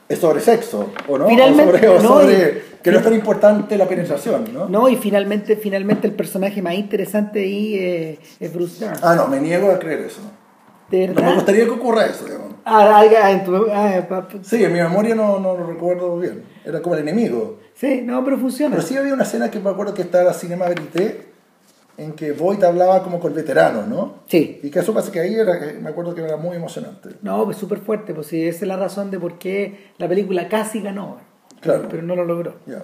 Es 0.10 0.20
sobre 0.20 0.40
sexo, 0.42 0.90
¿o 1.08 1.18
no? 1.18 1.28
Finalmente, 1.28 1.88
o 1.88 2.00
sobre, 2.02 2.20
o 2.20 2.24
no, 2.24 2.32
y- 2.32 2.36
que 2.82 2.92
no 2.92 2.98
es 2.98 3.04
tan 3.04 3.14
importante 3.14 3.78
la 3.78 3.86
penetración, 3.88 4.46
¿no? 4.54 4.68
No, 4.70 4.90
y 4.90 4.96
finalmente, 4.96 5.56
finalmente 5.56 6.08
el 6.08 6.14
personaje 6.14 6.62
más 6.62 6.74
interesante 6.76 7.40
ahí 7.42 7.76
eh, 7.76 8.20
es 8.40 8.54
Bruce 8.54 8.84
Dern. 8.86 8.98
Ah, 9.04 9.14
no, 9.16 9.28
me 9.28 9.40
niego 9.40 9.70
a 9.70 9.78
creer 9.78 10.00
eso. 10.02 10.22
¿De 10.90 11.08
No 11.10 11.14
verdad? 11.16 11.30
me 11.30 11.36
gustaría 11.36 11.66
que 11.66 11.70
ocurra 11.72 12.06
eso, 12.06 12.26
digamos. 12.26 12.54
Ah, 12.66 13.02
ah, 13.06 13.32
en 13.32 13.44
tu- 13.44 13.68
ah, 13.72 14.28
Sí, 14.42 14.64
en 14.64 14.74
mi 14.74 14.80
memoria 14.80 15.16
no, 15.16 15.38
no 15.40 15.56
lo 15.58 15.68
recuerdo 15.68 16.18
bien. 16.18 16.44
Era 16.66 16.82
como 16.82 16.96
el 16.96 17.02
enemigo. 17.02 17.60
sí, 17.76 18.02
no, 18.04 18.24
pero 18.24 18.38
funciona. 18.38 18.76
Pero 18.76 18.88
sí 18.88 18.98
había 18.98 19.14
una 19.14 19.24
escena 19.24 19.52
que 19.52 19.60
me 19.60 19.70
acuerdo 19.70 19.94
que 19.94 20.02
estaba 20.04 20.22
en 20.24 20.28
la 20.28 20.34
Cinema 20.34 20.68
Verité, 20.70 21.27
en 21.98 22.14
que 22.14 22.32
Voight 22.32 22.64
hablaba 22.64 23.02
como 23.04 23.20
con 23.20 23.34
veteranos, 23.34 23.88
¿no? 23.88 24.20
Sí. 24.28 24.60
Y 24.64 24.70
que 24.70 24.80
eso 24.80 24.94
pasa 24.94 25.12
que 25.12 25.20
ahí 25.20 25.34
era, 25.34 25.60
me 25.82 25.90
acuerdo 25.90 26.14
que 26.14 26.22
era 26.24 26.38
muy 26.38 26.56
emocionante. 26.56 27.10
No, 27.24 27.44
pues 27.46 27.58
súper 27.58 27.80
fuerte, 27.80 28.14
pues 28.14 28.28
sí, 28.28 28.48
esa 28.48 28.66
es 28.66 28.68
la 28.68 28.78
razón 28.78 29.10
de 29.12 29.20
por 29.20 29.40
qué 29.40 29.92
la 29.98 30.08
película 30.08 30.48
casi 30.48 30.82
ganó, 30.82 31.18
Claro. 31.60 31.88
pero 31.90 32.04
no 32.04 32.16
lo 32.16 32.24
logró. 32.26 32.56
Ya. 32.68 32.84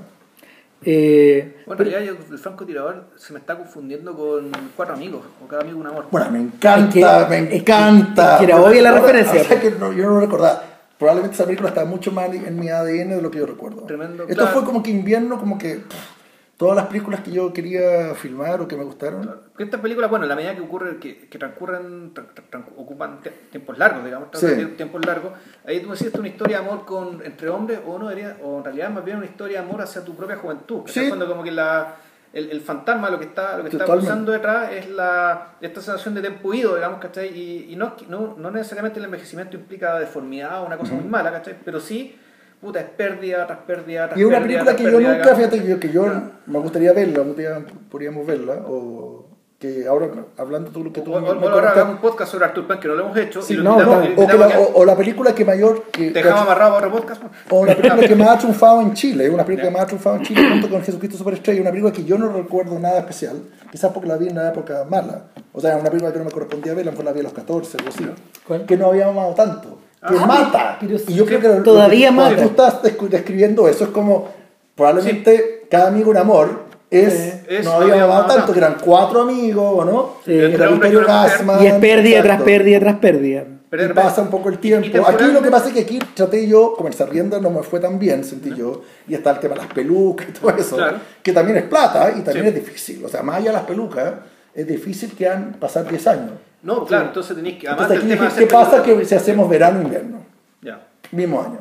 Eh, 0.85 1.57
Bueno, 1.65 1.81
en 1.83 1.91
realidad 1.91 2.13
yo, 2.13 2.33
el 2.33 2.37
francotirador 2.39 3.05
se 3.15 3.31
me 3.31 3.39
está 3.39 3.57
confundiendo 3.57 4.13
con 4.15 4.51
cuatro 4.75 4.95
amigos, 4.95 5.21
o 5.43 5.47
cada 5.47 5.61
amigo 5.61 5.79
un 5.79 5.87
amor. 5.87 6.05
Bueno, 6.11 6.29
me 6.31 6.39
encanta, 6.39 7.21
Es 7.21 7.25
que- 7.27 7.41
me 7.41 7.49
que- 7.49 7.55
encanta. 7.57 8.33
es 8.33 8.39
que 8.39 8.45
era 8.45 8.61
obvia 8.61 8.81
la 8.81 8.91
referencia, 8.91 9.41
O 9.41 9.43
sea, 9.45 9.59
pues. 9.61 9.73
que 9.73 9.79
no- 9.79 9.93
yo 9.93 10.03
no 10.05 10.09
lo 10.15 10.19
recordaba. 10.19 10.63
Probablemente 10.99 11.35
esa 11.35 11.45
película 11.45 11.69
está 11.69 11.85
mucho 11.85 12.11
más 12.11 12.29
en 12.33 12.59
mi 12.59 12.69
ADN 12.69 13.15
de 13.15 13.21
lo 13.21 13.31
que 13.31 13.39
yo 13.39 13.45
recuerdo. 13.45 13.83
Tremendo, 13.83 14.23
Esto 14.23 14.35
claro. 14.35 14.51
fue 14.51 14.63
como 14.65 14.83
que 14.83 14.91
invierno, 14.91 15.39
como 15.39 15.57
que 15.57 15.75
pff, 15.75 16.12
todas 16.57 16.75
las 16.75 16.85
películas 16.87 17.21
que 17.21 17.31
yo 17.31 17.51
quería 17.51 18.13
filmar 18.15 18.61
o 18.61 18.67
que 18.67 18.75
me 18.77 18.83
gustaron. 18.83 19.41
Estas 19.57 19.81
películas, 19.81 20.09
bueno, 20.09 20.25
en 20.25 20.29
la 20.29 20.35
medida 20.35 20.55
que 20.55 20.61
ocurre, 20.61 20.97
que, 20.97 21.27
que 21.27 21.37
transcurren, 21.39 22.13
tra- 22.13 22.27
tra- 22.33 22.43
tran- 22.49 22.65
ocupan 22.77 23.19
tiempos 23.51 23.77
largos, 23.77 24.03
digamos, 24.05 24.29
Sí. 24.33 24.47
tiempos 24.77 25.05
largos, 25.05 25.33
ahí 25.65 25.79
tú 25.81 25.91
esto 25.93 26.07
es 26.07 26.15
una 26.15 26.27
historia 26.27 26.59
de 26.61 26.65
amor 26.67 26.85
con, 26.85 27.21
entre 27.25 27.49
hombres, 27.49 27.79
o 27.85 27.97
no 27.97 28.07
debería, 28.07 28.37
o 28.43 28.59
en 28.59 28.63
realidad 28.65 28.89
más 28.91 29.03
bien 29.03 29.17
una 29.17 29.25
historia 29.25 29.61
de 29.61 29.67
amor 29.67 29.81
hacia 29.81 30.03
tu 30.05 30.15
propia 30.15 30.37
juventud. 30.37 30.83
Sí. 30.85 31.01
es 31.01 31.07
cuando 31.09 31.27
como 31.27 31.43
que 31.43 31.51
la, 31.51 31.95
el, 32.31 32.49
el 32.51 32.61
fantasma 32.61 33.09
lo 33.09 33.19
que 33.19 33.25
está, 33.25 33.57
lo 33.57 33.63
que 33.63 33.69
está 33.69 33.85
pulsando 33.85 34.31
detrás 34.31 34.71
es 34.71 34.89
la, 34.89 35.55
esta 35.61 35.81
sensación 35.81 36.13
de 36.13 36.21
tiempo 36.21 36.53
ido, 36.53 36.75
digamos, 36.75 36.99
¿cachai? 36.99 37.29
Y, 37.37 37.73
y 37.73 37.75
no, 37.75 37.95
no, 38.09 38.35
no 38.37 38.51
necesariamente 38.51 38.99
el 38.99 39.05
envejecimiento 39.05 39.57
implica 39.57 39.99
deformidad 39.99 40.61
o 40.61 40.65
una 40.67 40.77
cosa 40.77 40.93
muy 40.93 41.03
mala, 41.09 41.31
¿cachai? 41.31 41.55
Pero 41.65 41.79
sí, 41.79 42.17
puta, 42.63 42.79
es 42.79 42.85
pérdida 42.89 43.45
tras 43.45 43.59
pérdida 43.59 44.07
tras 44.07 44.17
Y 44.17 44.21
es 44.21 44.27
una 44.27 44.41
película 44.41 44.75
que 44.75 44.83
yo 44.83 44.99
nunca, 44.99 45.35
fíjate 45.35 45.61
que 45.61 45.67
yo, 45.67 45.79
que 45.79 45.91
yo 45.91 46.03
Claro. 46.03 46.21
me 46.47 46.59
gustaría 46.59 46.93
verla, 46.93 47.19
algún 47.19 47.35
día 47.35 47.63
podríamos 47.91 48.25
verla, 48.25 48.53
o 48.67 49.19
que 49.59 49.87
ahora 49.87 50.09
hablando 50.37 50.71
tú 50.71 50.83
lo 50.83 50.91
que 50.91 50.99
O, 50.99 51.03
tú 51.03 51.13
o- 51.15 51.21
me- 51.21 51.29
o 51.29 51.35
me 51.35 51.47
ahora 51.47 51.69
hagamos 51.71 51.95
un 51.95 52.01
podcast 52.01 52.29
sobre 52.33 52.43
Arthur 52.43 52.79
que 52.81 52.87
no 52.89 52.95
lo 52.95 53.03
hemos 53.05 53.17
hecho, 53.17 53.41
Sí, 53.41 53.53
y 53.53 53.57
lo 53.57 53.63
no, 53.63 53.71
invitamos- 53.79 53.95
no, 53.95 54.01
o, 54.03 54.07
invitamos 54.23 54.39
la, 54.49 54.55
a 54.55 54.59
o, 54.59 54.73
o 54.81 54.85
la 54.85 54.95
película 54.97 55.33
que 55.33 55.45
mayor 55.45 55.83
que, 55.83 56.11
Te 56.11 56.19
dejamos 56.21 56.41
amarrado 56.41 56.73
para 56.75 56.87
otro 56.87 56.99
podcast. 56.99 57.21
o 57.49 57.59
una 57.61 57.73
película 57.73 58.05
que 58.07 58.15
más 58.15 58.27
ha 58.27 58.37
triunfado 58.39 58.81
en 58.81 58.93
Chile, 58.93 59.29
una 59.29 59.45
película 59.45 59.69
que 59.69 59.73
más 59.73 59.83
ha 59.83 59.85
triunfado 59.87 60.15
en 60.17 60.23
Chile 60.23 60.49
junto 60.49 60.69
con 60.69 60.81
Jesucristo 60.83 61.17
Superestrella, 61.17 61.61
una 61.61 61.69
película 61.69 61.93
que 61.93 62.03
yo 62.03 62.17
no 62.17 62.27
recuerdo 62.33 62.77
nada 62.77 62.99
especial, 62.99 63.37
quizás 63.71 63.89
porque 63.93 64.09
la 64.09 64.17
vi 64.17 64.27
en 64.27 64.33
una 64.33 64.49
época 64.49 64.85
mala, 64.89 65.27
o 65.53 65.61
sea, 65.61 65.77
una 65.77 65.89
película 65.89 66.11
que 66.11 66.19
no 66.19 66.25
me 66.25 66.31
correspondía 66.31 66.73
verla, 66.73 66.91
fue 66.91 67.05
la 67.05 67.13
vi 67.13 67.21
a 67.21 67.23
los 67.23 67.33
14, 67.33 67.77
algo 67.77 67.89
así, 67.89 68.05
¿Cuál? 68.45 68.65
que 68.65 68.75
no 68.75 68.87
había 68.87 69.07
amado 69.07 69.33
tanto, 69.33 69.77
que 70.07 70.15
Ah, 70.19 70.25
mata, 70.25 70.77
pero 70.79 70.97
y 71.07 71.13
yo 71.13 71.25
creo 71.25 71.39
que 71.39 71.47
todavía 71.61 72.11
lo 72.11 72.17
que- 72.17 72.29
mata. 72.29 72.41
tú 72.41 72.47
estás 72.49 72.81
describiendo 73.09 73.67
eso, 73.67 73.85
es 73.85 73.89
como, 73.91 74.29
probablemente 74.75 75.65
cada 75.69 75.87
amigo 75.87 76.11
un 76.11 76.17
amor, 76.17 76.63
es, 76.89 77.13
Sí. 77.13 77.31
Es 77.47 77.65
no 77.65 77.79
no 77.79 77.91
había 77.91 78.03
amado 78.03 78.25
tanto, 78.27 78.51
que 78.53 78.59
eran 78.59 78.77
cuatro 78.83 79.21
amigos, 79.21 79.73
¿o 79.77 79.85
no? 79.85 80.13
Sí. 80.25 80.33
Era 80.37 80.69
una 80.69 80.75
mujer. 80.87 81.05
Gassman, 81.05 81.63
Y 81.63 81.67
es 81.67 81.73
pérdida 81.75 82.21
tras 82.21 82.41
pérdida 82.41 82.79
tras 82.79 82.95
pérdida. 82.97 83.43
Pero 83.69 83.85
y 83.85 83.89
pasa 83.93 84.21
un 84.21 84.27
poco 84.27 84.49
el 84.49 84.59
tiempo. 84.59 84.87
Aquí 85.07 85.23
lo 85.31 85.41
que 85.41 85.49
pasa 85.49 85.69
es 85.69 85.73
que 85.73 85.79
aquí 85.79 85.97
traté 86.13 86.47
yo, 86.47 86.73
como 86.75 86.89
el 86.89 86.93
Sarrienda 86.93 87.39
no 87.39 87.49
me 87.49 87.63
fue 87.63 87.79
tan 87.79 87.97
bien, 87.97 88.23
sentí 88.23 88.53
yo, 88.55 88.81
y 89.07 89.15
está 89.15 89.31
el 89.31 89.39
tema 89.39 89.55
de 89.55 89.61
las 89.61 89.73
pelucas 89.73 90.27
y 90.29 90.31
todo 90.33 90.51
eso, 90.55 90.75
Claro. 90.75 90.97
que 91.23 91.31
también 91.33 91.57
es 91.57 91.63
plata 91.63 92.11
y 92.15 92.21
también 92.21 92.45
Sí. 92.45 92.49
es 92.49 92.55
difícil. 92.65 93.03
O 93.05 93.09
sea, 93.09 93.23
más 93.23 93.37
allá 93.37 93.47
de 93.47 93.53
las 93.53 93.65
pelucas, 93.65 94.13
es 94.53 94.67
difícil 94.67 95.13
que 95.15 95.27
han 95.27 95.53
pasar 95.53 95.87
10 95.89 96.05
años. 96.05 96.33
No, 96.63 96.85
claro, 96.85 97.07
entonces 97.07 97.35
tenéis 97.35 97.59
que. 97.59 97.67
Además 97.67 97.91
Entonces 97.91 98.13
aquí 98.15 98.23
dije, 98.25 98.39
¿qué 98.39 98.51
pasa 98.53 98.81
que 98.83 99.05
si 99.05 99.15
hacemos 99.15 99.49
verano 99.49 99.79
e 99.79 99.83
invierno? 99.83 100.17
Ya. 100.61 100.87
Mismo 101.11 101.41
año. 101.41 101.59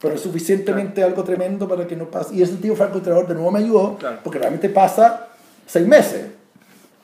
Pero 0.00 0.18
suficientemente 0.18 1.02
algo 1.02 1.24
tremendo 1.24 1.66
para 1.66 1.86
que 1.86 1.96
no 1.96 2.10
pase. 2.10 2.34
Y 2.34 2.42
ese 2.42 2.56
tío 2.56 2.76
francotirador 2.76 3.26
de 3.26 3.34
nuevo 3.34 3.50
me 3.50 3.60
ayudó, 3.60 3.96
Claro. 3.96 4.18
porque 4.22 4.38
realmente 4.38 4.68
pasa 4.68 5.28
6 5.66 5.86
meses. 5.86 6.26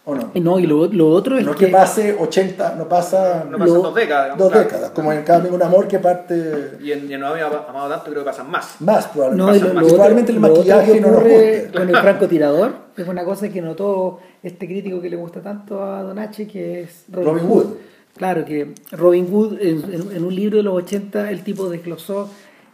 ¿O 0.05 0.15
no? 0.17 0.31
Y 0.35 0.41
No, 0.41 0.59
y 0.59 0.67
lo, 0.67 0.87
lo 0.89 1.11
otro 1.11 1.39
es 1.39 1.45
No 1.47 1.55
que... 1.55 1.67
que 1.67 1.73
pase 1.73 2.17
80, 2.19 2.75
no 2.77 2.89
pasa 2.89 3.45
No 3.49 3.57
pasan 3.57 3.75
lo- 3.77 3.83
dos 3.83 3.95
décadas, 3.95 4.25
digamos, 4.25 4.39
dos 4.39 4.53
claro. 4.53 4.65
décadas, 4.69 4.91
como 4.91 5.13
en 5.13 5.23
cada 5.23 5.49
un 5.49 5.63
amor 5.63 5.87
que 5.87 5.99
parte 6.01 6.73
Y 6.83 6.91
en, 6.91 7.09
y 7.09 7.15
en 7.15 7.21
No 7.21 7.29
había 7.29 7.47
amado 7.47 7.89
tanto, 7.89 8.07
creo 8.11 8.23
que 8.25 8.27
pasan 8.31 8.51
más. 8.51 8.81
más 8.81 9.07
No, 9.07 9.13
probablemente. 9.13 9.61
lo, 9.69 9.75
más. 9.75 9.83
Otro, 9.85 9.95
probablemente 9.95 10.33
el 10.33 10.41
lo 10.41 10.47
otro 10.49 10.57
maquillaje 10.59 11.01
no 11.01 11.07
nos 11.09 11.17
ocurre 11.21 11.61
guste. 11.63 11.79
con 11.79 11.89
el 11.89 11.97
francotirador 11.97 12.73
es 12.97 13.09
una 13.09 13.25
cosa 13.25 13.49
que 13.49 13.63
notó 13.63 14.19
este 14.43 14.67
crítico 14.67 15.01
que 15.01 15.09
le 15.09 15.17
gusta 15.17 15.41
tanto 15.41 15.83
a 15.85 16.03
Donachi, 16.03 16.47
que 16.47 16.83
es 16.83 17.05
Robin, 17.11 17.29
Robin 17.29 17.45
Hood. 17.49 17.65
Hood. 17.65 17.75
Claro, 18.17 18.45
que 18.45 18.75
Robin 18.91 19.31
Hood 19.31 19.59
en, 19.61 19.85
en- 19.95 20.17
en 20.17 20.25
un 20.25 20.35
libro 20.35 20.57
de 20.57 20.65
los 20.65 20.75
80 20.75 21.31
el 21.31 21.45
tipo 21.45 21.69
desglosó, 21.71 22.29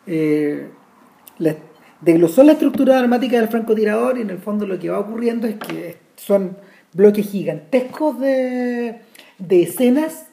eh, 0.06 0.68
la, 1.38 1.54
desglosó 2.00 2.42
la 2.42 2.52
estructura 2.52 2.96
dramática 2.96 3.36
del 3.38 3.48
francotirador 3.48 4.16
y 4.18 4.22
en 4.22 4.30
el 4.30 4.38
fondo 4.38 4.66
lo 4.66 4.78
que 4.78 4.88
va 4.90 4.98
ocurriendo 4.98 5.46
es 5.46 5.56
que 5.56 5.98
son 6.16 6.56
bloques 6.92 7.26
gigantescos 7.28 8.18
de, 8.20 9.00
de 9.38 9.62
escenas 9.62 10.26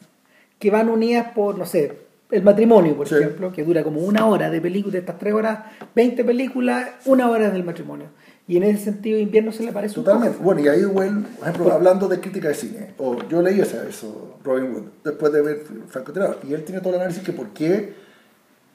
que 0.60 0.72
van 0.72 0.90
unidas 0.90 1.27
por, 1.36 1.57
no 1.57 1.65
sé, 1.65 1.99
el 2.32 2.44
matrimonio, 2.44 2.95
por 2.95 3.07
Sí. 3.07 3.15
ejemplo, 3.15 3.52
que 3.52 3.64
dura 3.64 3.84
como 3.84 3.99
una 4.02 4.26
hora 4.26 4.49
de 4.49 4.60
película, 4.61 4.94
de 4.94 4.99
estas 4.99 5.19
tres 5.19 5.34
horas, 5.34 5.60
20 5.95 6.23
películas, 6.23 6.90
una 7.06 7.30
hora 7.30 7.49
del 7.49 7.64
matrimonio. 7.64 8.07
Y 8.48 8.57
en 8.57 8.64
ese 8.64 8.86
sentido, 8.86 9.18
invierno 9.19 9.52
se 9.52 9.64
le 9.64 9.72
parece 9.72 9.99
un 9.99 10.06
Totalmente. 10.06 10.34
poco. 10.38 10.45
Bueno, 10.45 10.61
y 10.61 10.68
ahí, 10.68 10.84
bueno, 10.86 11.23
por 11.40 11.48
ejemplo, 11.49 11.73
hablando 11.73 12.07
de 12.07 12.19
crítica 12.19 12.48
de 12.49 12.53
cine, 12.53 12.94
o 12.98 13.18
yo 13.27 13.41
leí 13.41 13.60
ese- 13.60 13.88
eso, 13.90 14.38
Robin 14.44 14.72
Hood, 14.73 14.84
después 15.03 15.34
de 15.34 15.41
ver 15.41 15.64
Francotirador, 15.88 16.40
y 16.48 16.53
él 16.53 16.64
tiene 16.64 16.80
todo 16.82 16.94
el 16.94 16.99
análisis 17.02 17.23
que 17.23 17.34
por 17.34 17.49
qué. 17.49 18.05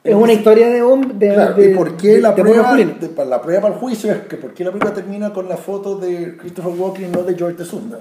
Es 0.03 0.15
una 0.15 0.33
historia 0.33 0.67
de 0.69 0.81
hombre. 0.81 1.13
De, 1.13 1.33
Claro, 1.33 1.53
de- 1.55 1.71
y 1.71 1.75
por 1.75 1.95
qué 1.97 2.07
de- 2.15 2.21
la 2.21 2.31
de 2.31 2.41
prueba, 2.41 2.75
de- 2.75 2.85
para 3.09 3.29
la 3.29 3.41
prueba 3.41 3.61
para 3.61 3.73
el 3.75 3.79
juicio 3.79 4.11
es 4.11 4.21
que 4.27 4.35
por 4.37 4.53
qué 4.53 4.63
la 4.63 4.71
película 4.71 4.93
termina 4.93 5.31
con 5.31 5.47
la 5.47 5.57
foto 5.57 5.95
de 5.95 6.37
Christopher 6.37 6.73
Walken 6.75 7.05
y 7.05 7.11
no 7.11 7.23
de 7.23 7.35
George 7.35 7.57
Tesunda. 7.57 7.99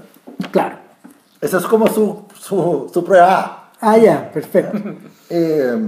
Claro. 0.50 0.76
Esa 1.40 1.58
es 1.58 1.66
como 1.66 1.86
su, 1.88 2.24
su, 2.34 2.90
su 2.92 3.04
prueba 3.04 3.34
A. 3.34 3.72
Ah, 3.80 3.98
ya, 3.98 4.30
perfecto. 4.32 4.78
Eh, 5.32 5.78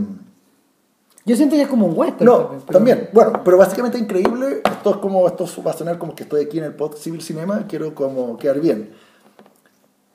Yo 1.25 1.35
siento 1.37 1.57
que 1.57 1.63
es 1.63 1.69
como 1.69 1.87
un 1.87 1.99
western. 1.99 2.25
No, 2.27 2.49
pero- 2.51 2.61
también. 2.79 3.09
Bueno, 3.13 3.41
pero 3.45 3.57
básicamente 3.59 3.99
increíble. 3.99 4.61
Esto 4.65 4.91
es 4.91 4.97
como, 4.99 5.27
esto 5.27 5.47
va 5.67 5.73
a 5.73 5.75
sonar 5.75 5.99
como 5.99 6.15
que 6.15 6.23
estoy 6.25 6.45
aquí 6.45 6.59
en 6.59 6.65
el 6.65 6.75
pod 6.75 6.95
Civil 6.97 7.21
Cinema, 7.23 7.65
quiero 7.69 7.93
como 7.95 8.37
quedar 8.37 8.61
bien. 8.61 8.91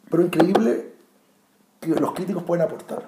Pero 0.10 0.24
increíble 0.24 0.94
que 1.82 1.90
los 1.90 2.14
críticos 2.14 2.44
pueden 2.44 2.64
aportar 2.66 3.04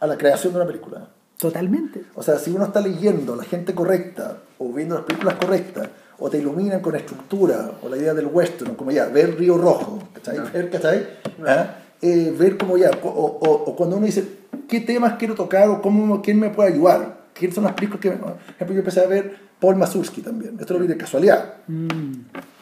a 0.00 0.06
la 0.06 0.16
creación 0.18 0.52
de 0.52 0.58
una 0.60 0.66
película. 0.66 1.08
Totalmente. 1.38 2.02
O 2.14 2.22
sea, 2.22 2.38
si 2.38 2.50
uno 2.50 2.64
está 2.66 2.80
leyendo 2.80 3.36
la 3.36 3.44
gente 3.44 3.74
correcta, 3.74 4.38
o 4.58 4.72
viendo 4.72 4.96
las 4.96 5.04
películas 5.04 5.36
correctas, 5.36 5.88
o 6.18 6.28
te 6.28 6.38
iluminan 6.38 6.80
con 6.80 6.96
estructura, 6.96 7.72
o 7.82 7.88
la 7.88 7.96
idea 7.96 8.12
del 8.12 8.26
western, 8.26 8.74
como 8.74 8.90
ya, 8.90 9.06
ver 9.06 9.36
Río 9.38 9.56
Rojo, 9.56 10.00
¿cachai? 10.14 10.38
Ver, 10.52 10.68
¿cachai? 10.70 11.06
¿Ah? 11.46 11.76
Eh, 12.02 12.34
ver 12.36 12.58
como 12.58 12.76
ya, 12.76 12.90
o, 13.02 13.08
o- 13.08 13.64
o 13.70 13.76
cuando 13.76 13.96
uno 13.96 14.06
dice, 14.06 14.24
¿qué 14.68 14.80
temas 14.80 15.14
quiero 15.18 15.34
tocar, 15.36 15.68
o 15.68 15.80
cómo, 15.80 16.20
quién 16.22 16.40
me 16.40 16.50
puede 16.50 16.72
ayudar? 16.72 17.18
¿Quiénes 17.34 17.54
son 17.54 17.64
las 17.64 17.74
películas 17.74 18.00
que... 18.00 18.10
Por 18.10 18.36
ejemplo, 18.56 18.74
yo 18.74 18.78
empecé 18.80 19.00
a 19.00 19.06
ver 19.06 19.36
Paul 19.60 19.76
Mazursky 19.76 20.22
también, 20.22 20.56
esto 20.58 20.74
lo 20.74 20.80
vi 20.80 20.88
de 20.88 20.96
casualidad. 20.96 21.54
Mm. 21.68 22.12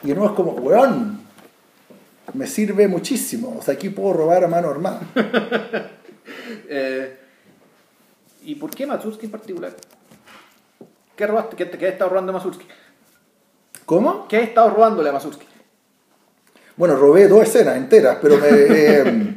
Y 0.04 0.08
de 0.08 0.14
nuevo 0.14 0.26
es 0.30 0.36
como, 0.36 0.52
weón, 0.52 1.20
me 2.34 2.46
sirve 2.46 2.88
muchísimo, 2.88 3.56
o 3.58 3.62
sea, 3.62 3.72
aquí 3.74 3.88
puedo 3.88 4.12
robar 4.12 4.44
a 4.44 4.48
mano 4.48 4.68
armada. 4.68 5.00
Eh, 6.68 7.16
¿Y 8.46 8.54
por 8.54 8.70
qué 8.70 8.86
Matsursky 8.86 9.26
en 9.26 9.32
particular? 9.32 9.74
¿Qué, 11.16 11.26
robaste? 11.26 11.56
¿Qué, 11.56 11.68
qué 11.68 11.86
has 11.88 11.92
estado 11.94 12.10
robando 12.10 12.30
a 12.30 12.34
Matsursky? 12.36 12.64
¿Cómo? 13.84 14.28
¿Qué 14.28 14.36
has 14.36 14.44
estado 14.44 14.70
robándole 14.70 15.08
a 15.08 15.12
Matsursky? 15.12 15.46
Bueno, 16.76 16.94
robé 16.96 17.26
dos 17.26 17.42
escenas 17.42 17.76
enteras, 17.76 18.18
pero 18.22 18.36
me, 18.38 18.46
eh, 18.48 19.34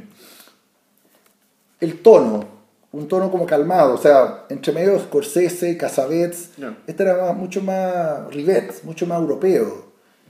el 1.80 2.00
tono, 2.02 2.46
un 2.92 3.08
tono 3.08 3.32
como 3.32 3.46
calmado, 3.46 3.96
o 3.96 3.98
sea, 3.98 4.46
entre 4.50 4.74
medio 4.74 5.00
Scorsese, 5.00 5.76
Casabets, 5.78 6.56
Ya. 6.58 6.78
este 6.86 7.04
era 7.04 7.18
más- 7.18 7.36
mucho 7.36 7.62
más 7.62 8.28
Rivet, 8.34 8.84
mucho 8.84 9.08
más 9.08 9.20
europeo. 9.20 9.86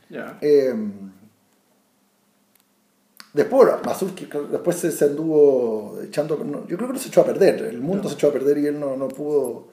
Ya. 0.09 0.37
Eh, 0.41 0.73
después, 3.33 3.69
Mazursky, 3.85 4.27
después 4.51 4.75
se, 4.77 4.91
se 4.91 5.05
anduvo 5.05 5.97
echando, 6.03 6.37
no, 6.43 6.67
yo 6.67 6.75
creo 6.77 6.87
que 6.87 6.93
no 6.93 6.99
se 6.99 7.09
echó 7.09 7.21
a 7.21 7.25
perder, 7.25 7.63
el 7.65 7.79
mundo 7.81 8.07
se 8.09 8.15
echó 8.15 8.27
a 8.29 8.33
perder 8.33 8.57
y 8.59 8.67
él 8.67 8.79
no, 8.79 8.95
no 8.97 9.07
pudo 9.07 9.67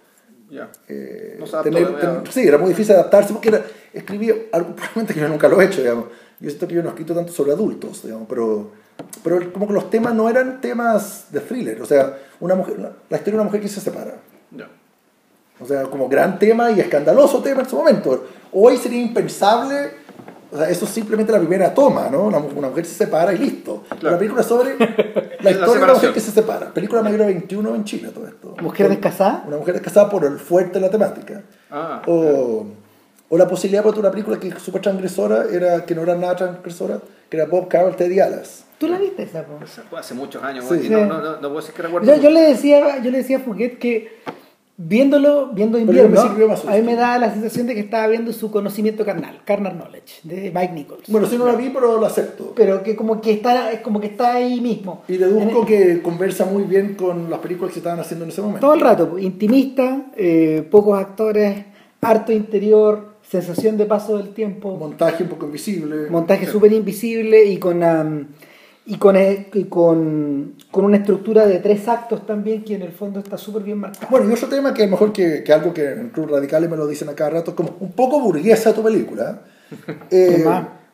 Ya. 0.50 0.70
eh, 0.88 1.36
No 1.38 1.62
tener- 1.62 2.22
sí, 2.30 2.46
era 2.46 2.58
muy 2.58 2.68
difícil 2.70 2.94
adaptarse 2.94 3.32
porque 3.32 3.48
era, 3.48 3.62
escribía 3.92 4.34
algo 4.52 4.70
probablemente 4.76 5.14
que 5.14 5.20
yo 5.20 5.28
nunca 5.28 5.48
lo 5.48 5.60
he 5.60 5.64
hecho, 5.66 5.80
digamos. 5.80 6.06
Yo 6.38 6.50
siento 6.50 6.68
que 6.68 6.74
yo 6.74 6.82
no 6.82 6.88
he 6.88 6.92
escrito 6.92 7.14
tanto 7.14 7.32
sobre 7.32 7.52
adultos, 7.52 8.02
digamos, 8.02 8.26
pero, 8.28 8.70
pero 9.24 9.52
como 9.52 9.66
que 9.66 9.72
los 9.72 9.88
temas 9.88 10.14
no 10.14 10.28
eran 10.28 10.60
temas 10.60 11.26
de 11.32 11.40
thriller, 11.40 11.80
o 11.80 11.86
sea, 11.86 12.18
una 12.40 12.54
mujer, 12.54 12.78
la, 12.78 12.92
la 13.08 13.16
historia 13.16 13.32
de 13.32 13.36
una 13.36 13.44
mujer 13.44 13.60
que 13.62 13.68
se 13.68 13.80
separa. 13.80 14.16
Ya. 14.50 14.68
O 15.58 15.64
sea, 15.66 15.84
como 15.84 16.06
gran 16.10 16.38
tema 16.38 16.70
y 16.70 16.80
escandaloso 16.80 17.42
tema 17.42 17.62
en 17.62 17.68
su 17.70 17.76
momento. 17.76 18.26
Hoy 18.52 18.76
sería 18.76 19.00
impensable, 19.00 19.92
o 20.52 20.56
sea, 20.56 20.68
eso 20.70 20.84
es 20.84 20.90
simplemente 20.90 21.32
la 21.32 21.38
primera 21.38 21.72
toma, 21.74 22.08
¿no? 22.10 22.24
Una, 22.24 22.38
una 22.38 22.68
mujer 22.68 22.84
se 22.86 22.94
separa 22.94 23.32
y 23.32 23.38
listo. 23.38 23.84
Una 24.02 24.18
película 24.18 24.42
sobre 24.42 24.76
la 24.78 24.84
historia 24.84 25.50
de 25.50 25.56
una 25.56 25.66
separación. 25.66 25.94
mujer 25.94 26.12
que 26.12 26.20
se 26.20 26.30
separa. 26.30 26.72
Película 26.72 27.02
mayor 27.02 27.20
de 27.20 27.26
21 27.26 27.74
en 27.74 27.84
Chile, 27.84 28.10
todo 28.14 28.26
esto. 28.26 28.54
¿Mujer 28.62 28.88
descasada? 28.88 29.44
Una 29.46 29.56
mujer 29.58 29.74
descasada 29.74 30.08
por 30.08 30.24
el 30.24 30.38
fuerte 30.38 30.74
de 30.74 30.80
la 30.80 30.90
temática. 30.90 31.42
Ah, 31.70 32.02
O, 32.06 32.66
o 33.28 33.36
la 33.38 33.48
posibilidad 33.48 33.82
de 33.84 34.00
una 34.00 34.10
película 34.10 34.38
que 34.38 34.52
súper 34.60 34.82
transgresora, 34.82 35.46
era, 35.50 35.84
que 35.84 35.94
no 35.94 36.02
era 36.02 36.14
nada 36.14 36.36
transgresora, 36.36 37.00
que 37.28 37.36
era 37.36 37.46
Bob 37.46 37.66
Carroll, 37.68 37.96
Teddy 37.96 38.20
Alas. 38.20 38.64
¿Tú 38.78 38.88
la 38.88 38.98
viste 38.98 39.22
esa? 39.22 39.42
po? 39.42 39.58
Esa 39.64 39.82
fue 39.88 39.98
hace 39.98 40.14
muchos 40.14 40.42
años, 40.44 40.64
Sí. 40.68 40.88
no, 40.90 41.06
no, 41.06 41.20
no, 41.20 41.32
no 41.32 41.40
puedo 41.40 41.56
decir 41.56 41.74
que 41.74 41.82
recuerdo. 41.82 42.06
Yo, 42.06 42.20
yo 42.22 42.30
le 42.30 42.42
decía, 42.42 42.98
yo 43.02 43.10
le 43.10 43.18
decía 43.18 43.38
a 43.38 43.40
Fouquet 43.40 43.78
que 43.78 44.20
viéndolo, 44.78 45.50
viendo 45.52 45.78
invierno, 45.78 46.20
a 46.20 46.74
mí 46.74 46.82
me 46.82 46.94
da 46.94 47.18
la 47.18 47.32
sensación 47.32 47.66
de 47.66 47.74
que 47.74 47.80
estaba 47.80 48.06
viendo 48.08 48.32
su 48.32 48.50
conocimiento 48.50 49.04
carnal, 49.04 49.40
carnal 49.44 49.76
knowledge, 49.76 50.20
de 50.22 50.52
Mike 50.54 50.72
Nichols. 50.74 51.08
Bueno, 51.08 51.26
sí 51.26 51.38
no 51.38 51.46
la 51.46 51.54
vi, 51.54 51.70
pero 51.70 52.00
la 52.00 52.08
acepto. 52.08 52.52
pero 52.54 52.82
que 52.82 52.94
como 52.94 53.20
que 53.20 53.32
está, 53.32 53.72
es 53.72 53.80
como 53.80 54.00
que 54.00 54.08
está 54.08 54.34
ahí 54.34 54.60
mismo. 54.60 55.02
Y 55.08 55.16
deduzco 55.16 55.64
que 55.64 56.02
conversa 56.02 56.44
muy 56.44 56.64
bien 56.64 56.94
con 56.94 57.30
las 57.30 57.40
películas 57.40 57.70
que 57.70 57.74
se 57.74 57.80
estaban 57.80 58.00
haciendo 58.00 58.24
en 58.24 58.30
ese 58.30 58.42
momento. 58.42 58.60
Todo 58.60 58.74
el 58.74 58.80
rato, 58.80 59.08
pues, 59.08 59.24
intimista, 59.24 60.06
eh, 60.16 60.66
pocos 60.70 60.98
actores, 60.98 61.64
harto 62.00 62.32
interior, 62.32 63.16
sensación 63.28 63.76
de 63.76 63.86
paso 63.86 64.16
del 64.16 64.28
tiempo, 64.28 64.76
Montaje 64.76 65.24
un 65.24 65.30
poco 65.30 65.46
invisible. 65.46 66.08
montaje 66.10 66.46
súper 66.46 66.72
invisible 66.72 67.44
y 67.44 67.58
con 67.58 67.82
am, 67.82 68.28
y 68.86 68.96
con, 68.98 69.16
eh, 69.16 69.48
y 69.52 69.64
con 69.64 70.54
con 70.70 70.84
una 70.84 70.98
estructura 70.98 71.46
de 71.46 71.58
tres 71.58 71.88
actos 71.88 72.24
también 72.26 72.62
que 72.64 72.74
en 72.74 72.82
el 72.82 72.92
fondo 72.92 73.18
está 73.20 73.36
súper 73.36 73.62
bien 73.62 73.78
marcada. 73.78 74.06
Bueno, 74.10 74.28
y 74.30 74.32
otro 74.32 74.48
tema 74.48 74.72
que 74.72 74.82
a 74.82 74.86
lo 74.86 74.92
mejor 74.92 75.12
que, 75.12 75.42
que 75.42 75.52
algo 75.52 75.72
que 75.74 75.90
en 75.92 76.10
Club 76.10 76.30
Radicales 76.30 76.70
me 76.70 76.76
lo 76.76 76.86
dicen 76.86 77.08
a 77.08 77.14
cada 77.14 77.30
rato, 77.30 77.50
es 77.50 77.56
como 77.56 77.76
un 77.80 77.92
poco 77.92 78.20
burguesa 78.20 78.72
tu 78.74 78.82
película. 78.82 79.42
Eh, 80.10 80.44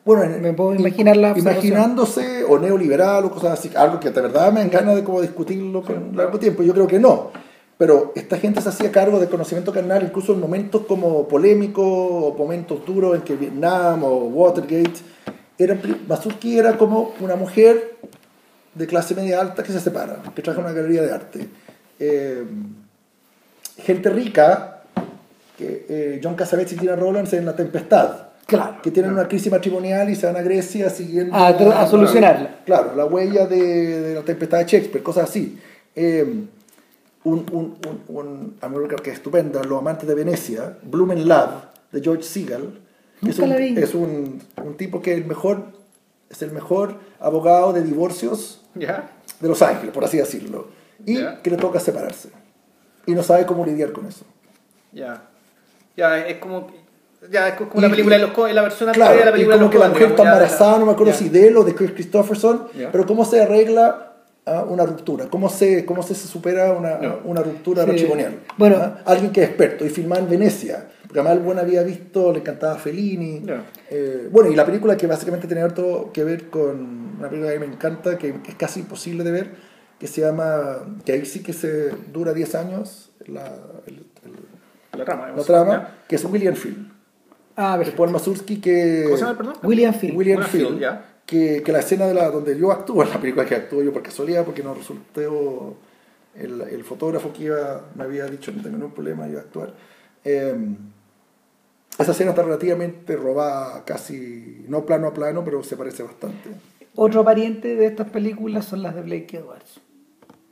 bueno, 0.05 0.23
en- 0.23 0.41
Me 0.41 0.51
puedo 0.53 0.73
imaginar 0.75 1.15
la. 1.15 1.37
Imaginándose 1.37 2.43
o 2.43 2.57
neoliberal 2.59 3.25
o 3.25 3.31
cosas 3.31 3.51
así, 3.59 3.69
algo 3.75 3.99
que 3.99 4.09
de 4.11 4.19
verdad 4.21 4.51
me 4.51 4.61
engana 4.61 4.93
de 4.95 5.03
como 5.03 5.21
discutirlo 5.21 5.81
con 5.83 6.15
largo 6.15 6.39
tiempo. 6.39 6.63
Yo 6.63 6.73
creo 6.73 6.87
que 6.87 6.99
no. 6.99 7.29
Pero 7.77 8.11
esta 8.15 8.37
gente 8.37 8.61
se 8.61 8.69
hacía 8.69 8.91
cargo 8.91 9.19
del 9.19 9.29
conocimiento 9.29 9.71
carnal 9.73 10.03
incluso 10.03 10.33
en 10.33 10.39
momentos 10.39 10.83
como 10.87 11.27
polémicos 11.27 11.83
o 11.87 12.35
momentos 12.37 12.85
duros 12.85 13.15
en 13.15 13.21
que 13.21 13.35
Vietnam 13.35 14.03
o 14.03 14.25
Watergate. 14.25 14.93
Era, 15.57 15.79
Mazurki 16.07 16.57
era 16.57 16.77
como 16.77 17.13
una 17.19 17.35
mujer 17.35 17.95
de 18.73 18.87
clase 18.87 19.13
media 19.15 19.39
alta 19.39 19.61
que 19.63 19.71
se 19.71 19.79
separa, 19.79 20.21
que 20.35 20.41
trabaja 20.41 20.61
en 20.61 20.65
una 20.73 20.75
galería 20.81 21.03
de 21.03 21.11
arte. 21.11 21.47
Eh, 21.99 22.43
gente 23.77 24.09
rica, 24.09 24.83
que 25.57 25.85
eh, 25.87 26.21
John 26.23 26.35
Cassavetes 26.35 26.73
y 26.73 26.77
Tina 26.77 26.95
Rollins 26.95 27.31
en 27.33 27.45
La 27.45 27.55
Tempestad, 27.55 28.27
Claro. 28.45 28.81
que 28.83 28.91
tienen 28.91 29.13
una 29.13 29.27
crisis 29.27 29.51
matrimonial 29.51 30.09
y 30.09 30.15
se 30.15 30.25
van 30.25 30.35
a 30.35 30.41
Grecia 30.41 30.89
siguiendo... 30.89 31.33
A 31.35 31.87
solucionarla. 31.87 32.59
Claro, 32.65 32.93
la 32.95 33.05
huella 33.05 33.47
de, 33.47 34.01
de 34.01 34.15
La 34.15 34.21
Tempestad 34.21 34.59
de 34.59 34.65
Shakespeare, 34.65 35.01
cosas 35.03 35.29
así. 35.29 35.57
Eh, 35.95 36.43
un, 37.23 37.45
un, 37.51 37.77
un, 38.09 38.57
un 38.61 38.87
que 39.01 39.09
es 39.11 39.15
estupenda, 39.15 39.63
Los 39.63 39.79
Amantes 39.79 40.07
de 40.07 40.13
Venecia, 40.13 40.77
Bloom 40.83 41.11
Love, 41.25 41.63
de 41.91 42.01
George 42.01 42.23
Segal. 42.23 42.79
Que 43.23 43.29
es 43.31 43.39
Nunca 43.39 43.43
un, 43.43 43.49
la 43.49 43.55
vi. 43.57 43.77
es 43.81 43.93
un, 43.95 44.41
un 44.63 44.77
tipo 44.77 45.01
que 45.01 45.13
el 45.13 45.25
mejor, 45.25 45.63
es 46.29 46.41
el 46.41 46.51
mejor 46.51 46.95
abogado 47.19 47.73
de 47.73 47.81
divorcios 47.83 48.61
¿Ya? 48.75 49.09
de 49.39 49.47
Los 49.47 49.61
Ángeles, 49.61 49.93
por 49.93 50.03
así 50.05 50.17
decirlo, 50.17 50.67
y 51.05 51.19
Ya. 51.19 51.41
que 51.41 51.49
le 51.51 51.57
toca 51.57 51.79
separarse. 51.79 52.29
Y 53.05 53.13
no 53.13 53.23
sabe 53.23 53.45
cómo 53.45 53.65
lidiar 53.65 53.91
con 53.91 54.05
eso. 54.05 54.25
Ya. 54.91 55.23
Ya, 55.97 56.19
es 56.27 56.37
como. 56.37 56.67
Ya, 57.31 57.49
es 57.49 57.55
como 57.55 57.71
Y- 57.75 57.81
la 57.81 57.89
película 57.89 58.15
y- 58.15 58.19
de 58.19 58.25
los 58.27 58.33
Coen, 58.35 58.55
la 58.55 58.61
versión 58.63 58.91
Claro, 58.91 59.11
anterior 59.11 59.25
de 59.25 59.31
la 59.31 59.37
y 59.37 59.45
película 59.47 59.55
como 59.57 59.67
de 59.67 59.71
que 59.71 59.77
los 59.77 59.87
la 59.87 59.93
Coen, 59.93 60.03
mujer 60.03 60.11
está 60.19 60.23
embarazada, 60.33 60.79
no 60.79 60.85
me 60.85 60.91
acuerdo 60.91 61.13
si 61.13 61.29
de 61.29 61.47
él 61.47 61.57
o 61.57 61.63
de 61.63 61.73
Chris 61.75 61.91
Christopherson, 61.91 62.67
pero 62.91 63.05
cómo 63.05 63.23
se 63.25 63.41
arregla 63.41 64.12
una 64.45 64.85
ruptura, 64.85 65.27
cómo 65.29 65.47
se, 65.49 65.85
cómo 65.85 66.03
se 66.03 66.15
supera 66.15 66.73
una, 66.73 67.01
Ya. 67.01 67.19
una 67.23 67.41
ruptura 67.41 67.83
Sí. 67.85 67.91
matrimonial. 67.91 68.39
Bueno. 68.57 68.75
¿Ah? 68.79 68.99
Alguien 69.05 69.31
que 69.31 69.41
es 69.43 69.47
experto 69.49 69.85
y 69.85 69.89
filmar 69.89 70.19
en 70.19 70.29
Venecia, 70.29 70.89
porque 71.03 71.19
además 71.19 71.37
el 71.37 71.43
buen 71.43 71.59
había 71.59 71.81
visto, 71.83 72.31
le 72.33 72.39
encantaba 72.39 72.75
Fellini. 72.77 73.45
Eh, 73.89 74.27
bueno, 74.31 74.51
y 74.51 74.55
la 74.55 74.65
película 74.65 74.97
que 74.97 75.07
básicamente 75.07 75.47
tiene 75.47 75.67
todo 75.69 76.11
que 76.11 76.23
ver 76.25 76.49
con 76.49 77.15
una 77.19 77.29
película 77.29 77.53
que 77.53 77.59
me 77.59 77.65
encanta, 77.67 78.17
que, 78.17 78.41
que 78.41 78.51
es 78.51 78.55
casi 78.55 78.81
imposible 78.81 79.23
de 79.23 79.31
ver, 79.31 79.51
que 79.99 80.07
se 80.07 80.19
llama, 80.21 80.79
que 81.05 81.13
ahí 81.13 81.25
sí 81.25 81.41
que 81.41 81.53
se 81.53 81.91
dura 82.11 82.33
10 82.33 82.55
años, 82.55 83.11
la, 83.27 83.45
el- 83.87 84.05
el- 84.25 84.99
La 84.99 85.05
trama, 85.05 85.31
la 85.35 85.43
trama, 85.43 85.95
que 86.07 86.15
es 86.17 86.25
William 86.25 86.55
Field. 86.55 86.91
Ah, 87.55 87.73
De 87.73 87.77
perfecto. 87.79 87.97
Paul 88.03 88.11
Mazursky 88.11 88.59
que... 88.59 89.03
¿Cómo 89.05 89.15
se 89.15 89.23
llama, 89.23 89.37
perdón? 89.37 89.53
William 89.63 89.93
Field. 89.93 90.17
William 90.17 90.37
William 90.39 90.51
Field, 90.51 90.67
Field, 90.67 90.81
ya. 90.81 91.12
Que, 91.25 91.61
que 91.63 91.71
la 91.71 91.79
escena 91.79 92.05
de 92.07 92.13
la, 92.13 92.29
donde 92.29 92.57
yo 92.57 92.71
actúo 92.71 93.03
en 93.03 93.09
la 93.13 93.19
película 93.19 93.45
que 93.45 93.55
actúo 93.55 93.81
yo 93.83 93.93
por 93.93 94.03
casualidad, 94.03 94.43
porque 94.45 94.63
no 94.63 94.73
resultó 94.73 95.75
el, 96.35 96.61
el 96.61 96.83
fotógrafo 96.83 97.31
que 97.33 97.43
iba, 97.43 97.85
me 97.95 98.03
había 98.03 98.25
dicho 98.25 98.51
no 98.51 98.61
tengo 98.61 98.77
ningún 98.77 98.93
problema, 98.93 99.27
iba 99.27 99.39
a 99.39 99.43
actuar. 99.43 99.73
Eh, 100.25 100.55
esa 101.99 102.11
escena 102.11 102.31
está 102.31 102.41
relativamente 102.41 103.15
robada, 103.15 103.83
casi, 103.85 104.65
no 104.67 104.85
plano 104.85 105.07
a 105.07 105.13
plano, 105.13 105.43
pero 105.45 105.63
se 105.63 105.77
parece 105.77 106.01
bastante. 106.03 106.49
Otro 106.95 107.23
pariente 107.23 107.75
de 107.75 107.85
estas 107.85 108.09
películas 108.09 108.65
son 108.65 108.81
las 108.81 108.95
de 108.95 109.01
Blake 109.01 109.37
Edwards. 109.37 109.79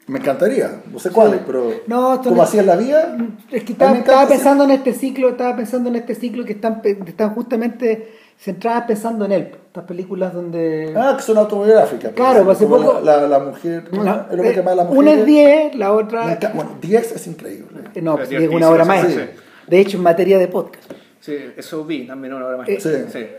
Me 0.07 0.19
encantaría, 0.19 0.81
no 0.91 0.99
sé 0.99 1.11
cuáles, 1.11 1.41
pero 1.45 1.71
No, 1.87 2.21
como 2.21 2.43
no- 2.43 2.61
la 2.63 2.75
vida, 2.75 3.17
Es 3.51 3.63
que 3.63 3.73
estaba, 3.73 3.97
estaba 3.97 4.27
pensando 4.27 4.63
en 4.65 4.71
este 4.71 4.93
ciclo, 4.93 5.29
estaba 5.29 5.55
pensando 5.55 5.89
en 5.89 5.95
este 5.95 6.15
ciclo 6.15 6.43
que 6.43 6.53
están, 6.53 6.81
están 7.05 7.33
justamente 7.33 8.11
centradas 8.41 8.85
pensando 8.87 9.25
en 9.25 9.31
él. 9.33 9.51
Estas 9.67 9.83
películas 9.85 10.33
donde 10.33 10.93
Ah, 10.97 11.13
que 11.15 11.23
son 11.23 11.37
autobiográficas. 11.37 12.11
Claro, 12.13 12.49
hace 12.51 12.65
poco- 12.65 12.99
la, 13.03 13.17
la, 13.21 13.27
la 13.27 13.39
mujer, 13.39 13.83
una, 13.93 14.27
es 14.31 14.37
lo 14.37 14.43
que 14.43 14.53
llama 14.55 14.75
la 14.75 14.83
mujer. 14.85 14.97
una 14.99 15.11
es 15.13 15.25
10, 15.25 15.75
la 15.75 15.93
otra 15.93 16.37
Bueno, 16.53 16.77
10 16.81 17.11
es 17.15 17.27
increíble. 17.27 17.81
eh, 17.93 18.01
no, 18.01 18.17
Es 18.19 18.31
es 18.31 18.49
una 18.49 18.69
hora 18.69 18.83
más. 18.85 19.05
sí, 19.07 19.13
sí. 19.13 19.19
De 19.67 19.79
hecho, 19.79 19.97
en 19.97 20.03
materia 20.03 20.37
de 20.39 20.47
podcast. 20.47 20.91
Sí, 21.21 21.35
eso 21.55 21.85
vi 21.85 22.07
también 22.07 22.33
una 22.33 22.47
hora 22.47 22.57
más. 22.57 22.67
Eh, 22.67 22.79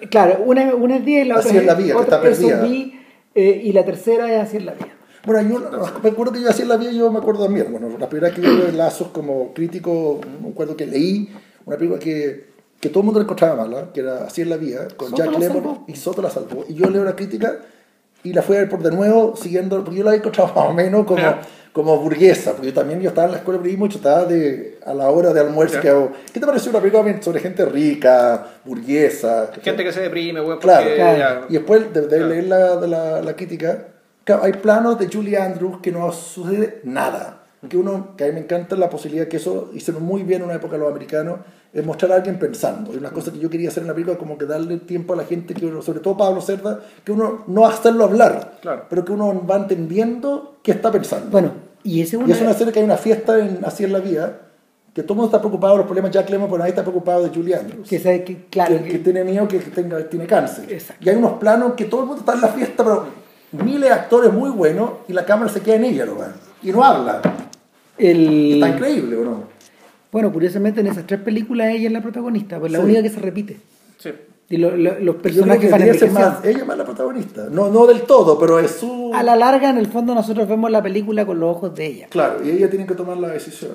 Sí. 0.01 0.07
Claro, 0.09 0.43
una, 0.47 0.73
una 0.74 0.97
es 0.97 1.05
10, 1.05 1.27
la 1.27 1.35
Así 1.35 1.49
otra 1.49 1.61
es 1.61 1.66
la 1.66 1.74
vida, 1.74 1.95
que 1.95 2.01
otra 2.01 2.16
está 2.19 2.29
es 2.29 2.39
perdida. 2.39 2.59
Zombie, 2.61 3.01
eh, 3.35 3.61
y 3.65 3.73
la 3.73 3.85
tercera 3.85 4.33
es 4.33 4.41
Así 4.49 4.57
es 4.59 4.65
la 4.65 4.73
vida. 4.73 4.89
Bueno, 5.27 5.57
una- 5.57 5.93
me 6.03 6.09
acuerdo 6.11 6.33
que 6.33 6.41
yo 6.41 6.49
hacía 6.49 6.65
la 6.65 6.77
vida, 6.77 6.93
yo 6.93 7.11
me 7.12 7.19
acuerdo 7.19 7.45
también. 7.45 7.66
Bueno, 7.70 7.89
la 7.99 8.09
primera 8.09 8.33
que 8.33 8.41
yo 8.41 8.57
de 8.66 8.73
Lazos 8.73 9.09
como 9.09 9.53
crítico, 9.53 10.20
me 10.43 10.49
acuerdo 10.51 10.77
que 10.77 10.87
leí 10.87 11.29
una 11.66 11.77
película 11.77 11.99
que, 12.01 12.52
que 12.83 12.89
todo 12.89 12.99
el 13.01 13.05
mundo 13.05 13.21
le 13.21 13.25
encontraba 13.25 13.55
mala, 13.63 13.93
que 13.95 14.01
era 14.01 14.25
Así 14.25 14.43
en 14.43 14.51
la 14.51 14.57
vida, 14.57 14.89
con 14.97 15.11
Soto 15.11 15.23
Jack 15.23 15.33
la 15.35 15.39
Lemmon 15.39 15.85
y 15.87 15.95
Soto 15.95 16.21
la 16.21 16.29
salvó. 16.31 16.65
Y 16.69 16.75
yo 16.75 16.91
leo 16.91 17.05
la 17.05 17.15
crítica 17.15 17.59
y 18.25 18.33
la 18.33 18.43
fui 18.43 18.57
a 18.57 18.59
ver 18.61 18.69
por 18.69 18.83
de 18.83 18.91
nuevo, 18.91 19.37
siguiendo, 19.37 19.83
porque 19.85 19.99
yo 19.99 20.05
la 20.05 20.11
había 20.11 20.19
encontrado 20.19 20.53
más 20.57 20.69
o 20.71 20.73
menos 20.75 21.07
como, 21.07 21.21
Ya. 21.21 21.41
como 21.73 21.97
burguesa, 21.99 22.51
porque 22.53 22.67
yo 22.67 22.75
también 22.75 23.01
yo 23.01 23.11
estaba 23.11 23.27
en 23.27 23.33
la 23.35 23.39
escuela 23.39 23.59
de 23.59 23.63
periodismo 23.63 23.87
y 23.87 23.89
yo 23.91 23.97
estaba 23.99 24.25
de, 24.25 24.79
a 24.85 24.95
la 24.95 25.09
hora 25.11 25.33
de 25.33 25.39
almuerzo 25.41 25.77
Ya. 25.77 25.81
que 25.81 25.89
hago. 25.91 26.11
¿Qué 26.35 26.41
te 26.41 26.47
pareció 26.47 26.71
una 26.71 26.81
película 26.81 27.23
sobre 27.23 27.39
gente 27.39 27.65
rica, 27.67 28.49
burguesa? 28.65 29.51
Gente 29.63 29.85
que 29.85 29.93
se 29.93 30.01
deprime, 30.01 30.41
weón, 30.41 30.59
porque 30.59 30.67
Claro, 30.67 31.17
Claro. 31.17 31.47
y 31.49 31.53
después 31.53 31.93
de, 31.95 32.01
de 32.01 32.09
Claro. 32.09 32.27
leer 32.29 32.45
la, 32.49 32.77
de 32.79 32.89
la, 32.89 33.23
la 33.23 33.37
crítica, 33.37 33.87
claro, 34.25 34.43
hay 34.43 34.55
planos 34.55 34.99
de 34.99 35.07
Julie 35.07 35.37
Andrews 35.39 35.79
que 35.81 35.93
no 35.93 36.11
sucede 36.13 36.81
nada. 36.83 37.41
Que 37.68 37.76
uno, 37.76 38.16
que 38.16 38.24
a 38.24 38.26
mí 38.26 38.32
me 38.32 38.40
encanta 38.40 38.74
la 38.74 38.90
posibilidad 38.90 39.28
que 39.28 39.36
eso 39.36 39.70
hicieron 39.72 40.02
muy 40.02 40.24
bien 40.24 40.40
en 40.40 40.47
una 40.48 40.56
época 40.56 40.76
los 40.76 40.90
americanos, 40.90 41.39
es 41.72 41.86
mostrar 41.86 42.12
a 42.12 42.16
alguien 42.16 42.39
pensando. 42.39 42.93
Y 42.93 42.97
una 42.97 43.10
cosa 43.10 43.32
que 43.32 43.39
yo 43.39 43.48
quería 43.48 43.68
hacer 43.68 43.82
en 43.82 43.89
la 43.89 43.94
película, 43.94 44.18
como 44.18 44.36
que 44.36 44.47
darle 44.47 44.78
tiempo 44.78 45.14
a 45.14 45.16
la 45.16 45.24
gente, 45.24 45.55
que 45.55 45.72
sobre 45.80 46.01
todo 46.01 46.16
Pablo 46.16 46.40
Cerda, 46.40 46.80
que 47.05 47.12
uno 47.12 47.44
no 47.47 47.64
hacerlo 47.66 48.05
hablar, 48.05 48.59
Claro. 48.60 48.86
pero 48.90 49.05
que 49.05 49.12
uno 49.12 49.47
va 49.47 49.56
entendiendo 49.56 50.56
qué 50.62 50.72
está 50.72 50.90
pensando. 50.90 51.30
Bueno, 51.30 51.52
y 51.84 52.01
ese 52.02 52.16
es 52.16 52.28
y 52.28 52.32
es 52.32 52.39
una 52.40 52.51
una, 52.51 52.59
serie 52.59 52.72
que 52.72 52.80
hay 52.80 52.84
una 52.84 52.97
fiesta 52.97 53.39
en, 53.39 53.60
así 53.64 53.84
en 53.84 53.93
la 53.93 54.01
vida, 54.01 54.40
que 54.93 55.02
todo 55.02 55.14
el 55.14 55.16
mundo 55.18 55.28
está 55.28 55.39
preocupado 55.40 55.74
de 55.74 55.78
los 55.78 55.86
problemas 55.86 56.12
de 56.12 56.18
Jack 56.18 56.30
Lemmon, 56.30 56.48
pero 56.48 56.59
nadie 56.59 56.70
está 56.70 56.82
preocupado 56.82 57.22
de 57.22 57.30
Julie 57.30 57.55
Andrews 57.55 57.89
que, 57.89 57.98
sabe 57.98 58.24
que, 58.24 58.44
claro, 58.47 58.76
que, 58.82 58.90
que 58.90 58.98
tiene 58.98 59.24
miedo 59.24 59.48
que, 59.48 59.59
que 59.59 59.70
tenga, 59.70 60.06
tiene 60.09 60.26
cáncer. 60.26 60.70
Exacto. 60.70 61.02
Y 61.05 61.09
hay 61.09 61.16
unos 61.16 61.34
planos 61.34 61.72
que 61.74 61.86
todo 61.86 62.01
el 62.02 62.06
mundo 62.09 62.20
está 62.20 62.34
en 62.34 62.40
la 62.43 62.48
fiesta, 62.48 62.84
pero 62.84 63.06
miles 63.52 63.89
de 63.89 63.90
actores 63.90 64.32
muy 64.32 64.51
buenos 64.51 64.90
y 65.09 65.12
la 65.12 65.24
cámara 65.24 65.51
se 65.51 65.60
queda 65.60 65.76
en 65.76 65.84
ella, 65.84 66.05
nomás. 66.05 66.28
Y 66.62 66.72
no 66.72 66.84
habla. 66.84 67.22
El, 67.98 68.55
Está 68.55 68.69
increíble, 68.70 69.16
¿o 69.16 69.24
no? 69.24 69.44
bueno, 70.10 70.32
curiosamente 70.32 70.81
en 70.81 70.89
esas 70.89 71.06
tres 71.06 71.20
películas 71.20 71.69
ella 71.74 71.86
es 71.86 71.93
la 71.93 72.02
protagonista, 72.02 72.59
pues 72.60 72.73
la 72.73 72.78
Sí. 72.78 72.85
única 72.85 73.02
que 73.02 73.09
se 73.10 73.20
repite. 73.20 73.60
Sí. 73.98 74.10
Y 74.51 74.59
lo- 74.59 74.77
lo- 74.77 74.98
los 74.98 75.16
Yo 75.16 75.23
creo 75.23 75.23
personajes 75.23 75.98
que 75.98 76.10
más, 76.10 76.44
ella 76.44 76.64
más 76.66 76.77
la 76.77 76.85
protagonista. 76.85 77.48
No, 77.51 77.70
no 77.70 77.86
del 77.86 78.02
todo, 78.02 78.39
pero 78.39 78.59
es 78.59 78.73
su... 78.73 79.10
A 79.14 79.23
la 79.23 79.35
larga, 79.36 79.70
en 79.70 79.78
el 79.78 79.86
fondo, 79.86 80.14
nosotros 80.14 80.47
vemos 80.47 80.70
la 80.70 80.82
película 80.82 81.24
con 81.24 81.40
los 81.40 81.56
ojos 81.56 81.74
de 81.74 81.86
ella. 81.86 82.06
Claro, 82.10 82.44
y 82.44 82.51
ella 82.51 82.69
tiene 82.69 82.86
que 82.86 82.94
tomar 82.94 83.16
la 83.16 83.28
decisión 83.28 83.73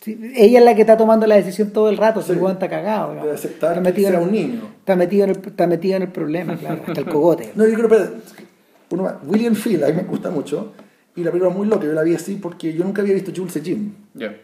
Sí, 0.00 0.18
ella 0.34 0.58
es 0.58 0.64
la 0.64 0.74
que 0.74 0.80
está 0.80 0.96
tomando 0.96 1.28
la 1.28 1.36
decisión 1.36 1.70
todo 1.70 1.88
el 1.88 1.96
rato, 1.96 2.22
si 2.22 2.32
Sí. 2.34 2.38
está 2.50 2.68
cagado. 2.68 3.10
digamos. 3.10 3.28
de 3.30 3.34
aceptar 3.36 3.70
está 3.70 3.82
que 3.82 3.88
metido, 3.88 4.10
sea 4.10 4.18
en, 4.18 4.24
un 4.24 4.32
niño. 4.32 4.60
está, 4.80 4.96
metido 4.96 5.24
en 5.24 5.30
el, 5.30 5.36
está 5.46 5.66
metido 5.68 5.96
en 5.96 6.02
el 6.02 6.08
problema, 6.08 6.56
claro, 6.56 6.82
hasta 6.86 7.00
el 7.00 7.06
cogote. 7.06 7.52
No, 7.56 7.66
yo 7.66 7.74
creo 7.74 7.88
que... 7.88 8.08
Uno 8.90 9.10
William 9.26 9.54
Field, 9.54 9.84
a 9.84 9.88
mí 9.88 9.94
me 9.94 10.02
gusta 10.02 10.30
mucho. 10.30 10.72
Y 11.14 11.22
la 11.24 11.30
película 11.30 11.50
es 11.50 11.56
muy 11.56 11.66
loca, 11.68 11.84
yo 11.86 11.92
la 11.92 12.02
vi 12.02 12.14
así 12.14 12.36
porque 12.36 12.72
yo 12.72 12.84
nunca 12.84 13.02
había 13.02 13.14
visto 13.14 13.32
Jules 13.34 13.54
y 13.56 13.60
Jim. 13.60 13.92
Ya. 14.14 14.34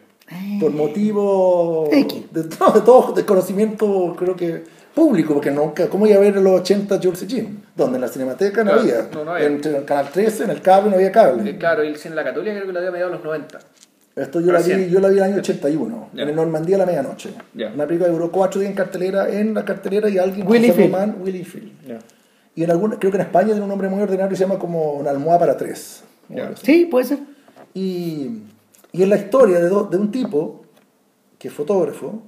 por 0.61 0.71
motivo 0.73 1.89
X. 1.91 2.25
de, 2.33 2.45
no, 2.61 2.71
de 2.73 2.81
todo 2.83 3.13
desconocimiento 3.15 4.15
creo 4.19 4.37
que 4.37 4.65
público 4.95 5.33
porque 5.35 5.51
nunca 5.51 5.89
cómo 5.89 6.07
iba 6.07 6.17
a 6.17 6.21
ver 6.21 6.37
en 6.37 6.45
los 6.45 6.61
80 6.61 6.99
Jules 7.03 7.25
Jim 7.29 7.61
donde 7.75 7.97
en 7.97 8.03
la 8.03 8.09
cinemateca 8.09 8.63
no 8.65 8.73
Claro, 8.73 8.83
había 8.83 9.09
no, 9.15 9.25
no 9.25 9.31
había. 9.33 9.47
en 9.47 9.65
el 9.65 9.85
canal 9.85 10.11
13 10.13 10.45
en 10.45 10.51
el 10.51 10.61
cable 10.61 10.91
no 10.91 10.97
había 10.97 11.13
cable 11.13 11.49
Eh, 11.51 11.57
Claro, 11.57 11.83
y 11.85 11.89
el 11.89 11.97
cine 11.97 12.11
de 12.11 12.17
la 12.17 12.25
Católica 12.25 12.53
creo 12.57 12.67
que 12.67 12.73
lo 12.73 12.79
había 12.81 12.91
mediado 12.91 13.11
en 13.11 13.17
los 13.17 13.25
90. 13.25 13.59
esto 14.17 14.41
yo 14.41 14.53
la 14.53 14.61
vi 14.61 14.91
yo 14.91 15.01
la 15.01 15.09
vi 15.09 15.17
el 15.17 15.23
año 15.23 15.37
81 15.39 16.09
Ya. 16.13 16.23
en 16.25 16.29
el 16.29 16.37
Normandía 16.37 16.77
a 16.77 16.79
la 16.81 16.87
medianoche 16.87 17.31
Ya. 17.55 17.71
una 17.75 17.87
película 17.87 18.09
que 18.11 18.13
duró 18.15 18.31
cuatro 18.33 18.61
días 18.61 18.71
en 18.71 18.77
cartelera 18.77 19.31
en 19.31 19.55
la 19.55 19.65
cartelera 19.65 20.09
y 20.11 20.19
alguien 20.19 20.47
Willy 20.47 20.73
Field. 20.73 21.15
Willy 21.25 21.45
Field 21.45 21.71
Ya. 21.87 21.99
y 22.55 22.65
en 22.65 22.71
alguna 22.71 22.99
creo 22.99 23.11
que 23.13 23.17
en 23.17 23.23
España 23.23 23.47
tiene 23.49 23.63
un 23.63 23.69
nombre 23.69 23.89
muy 23.89 24.03
ordinario 24.03 24.29
que 24.29 24.37
se 24.37 24.43
llama 24.45 24.59
como 24.59 24.93
una 24.95 25.11
almohada 25.11 25.39
para 25.39 25.57
tres 25.57 26.03
Sí, 26.63 26.87
puede 26.87 27.05
ser. 27.07 27.19
Y, 27.75 28.43
y 28.93 29.03
es 29.03 29.09
la 29.09 29.17
historia 29.17 29.61
de, 29.61 29.69
do- 29.69 29.85
de 29.85 29.97
un 29.97 30.11
tipo 30.11 30.63
que 31.39 31.49
es 31.49 31.55
fotógrafo. 31.55 32.23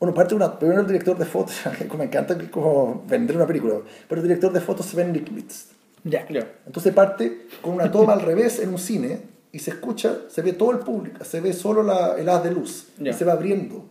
Bueno, 0.00 0.14
parte 0.14 0.34
una, 0.34 0.58
primero 0.58 0.80
el 0.80 0.86
director 0.86 1.18
de 1.18 1.24
fotos, 1.24 1.56
que 1.90 1.96
me 1.96 2.04
encanta 2.04 2.36
que 2.38 2.44
es 2.44 2.50
como 2.50 3.02
vender 3.08 3.36
una 3.36 3.46
película, 3.46 3.74
pero 4.08 4.20
el 4.20 4.26
director 4.28 4.52
de 4.52 4.60
fotos 4.60 4.86
Sven 4.86 5.12
Niklitz. 5.12 5.66
Ya. 6.04 6.26
Ya. 6.28 6.46
Entonces 6.66 6.94
parte 6.94 7.46
con 7.60 7.74
una 7.74 7.90
toma 7.90 8.12
al 8.12 8.20
revés 8.22 8.60
en 8.60 8.70
un 8.70 8.78
cine 8.78 9.20
y 9.50 9.58
se 9.58 9.72
escucha, 9.72 10.18
se 10.28 10.42
ve 10.42 10.52
todo 10.52 10.70
el 10.70 10.78
público, 10.78 11.24
se 11.24 11.40
ve 11.40 11.52
solo 11.52 11.82
la, 11.82 12.14
el 12.16 12.28
haz 12.28 12.44
de 12.44 12.52
luz 12.52 12.86
Ya. 12.98 13.10
y 13.10 13.14
se 13.14 13.24
va 13.24 13.32
abriendo. 13.32 13.84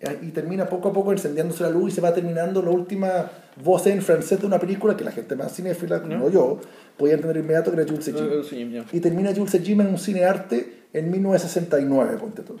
Eh, 0.00 0.18
y 0.22 0.30
termina 0.30 0.68
poco 0.68 0.88
a 0.88 0.92
poco 0.92 1.12
encendiéndose 1.12 1.62
la 1.62 1.70
luz 1.70 1.92
y 1.92 1.94
se 1.96 2.00
va 2.00 2.12
terminando 2.12 2.62
la 2.62 2.70
última 2.70 3.30
voz 3.62 3.86
en 3.86 4.02
francés 4.02 4.40
de 4.40 4.46
una 4.46 4.58
película 4.58 4.96
que 4.96 5.04
la 5.04 5.12
gente 5.12 5.36
más 5.36 5.54
cinéfila, 5.54 6.02
como 6.02 6.30
yo, 6.30 6.60
podía 6.96 7.14
entender 7.14 7.38
inmediato 7.38 7.70
que 7.70 7.80
era 7.80 7.88
Jules 7.88 8.04
Jim. 8.04 8.16
Eh, 8.18 8.42
sí, 8.48 8.70
ya. 8.70 8.84
Y 8.92 9.00
termina 9.00 9.34
Jules 9.34 9.60
Jim 9.62 9.80
en 9.80 9.88
un 9.88 9.98
cine 9.98 10.24
arte 10.24 10.86
en 10.92 11.10
1969, 11.10 12.16
ponte 12.18 12.42
tú, 12.42 12.56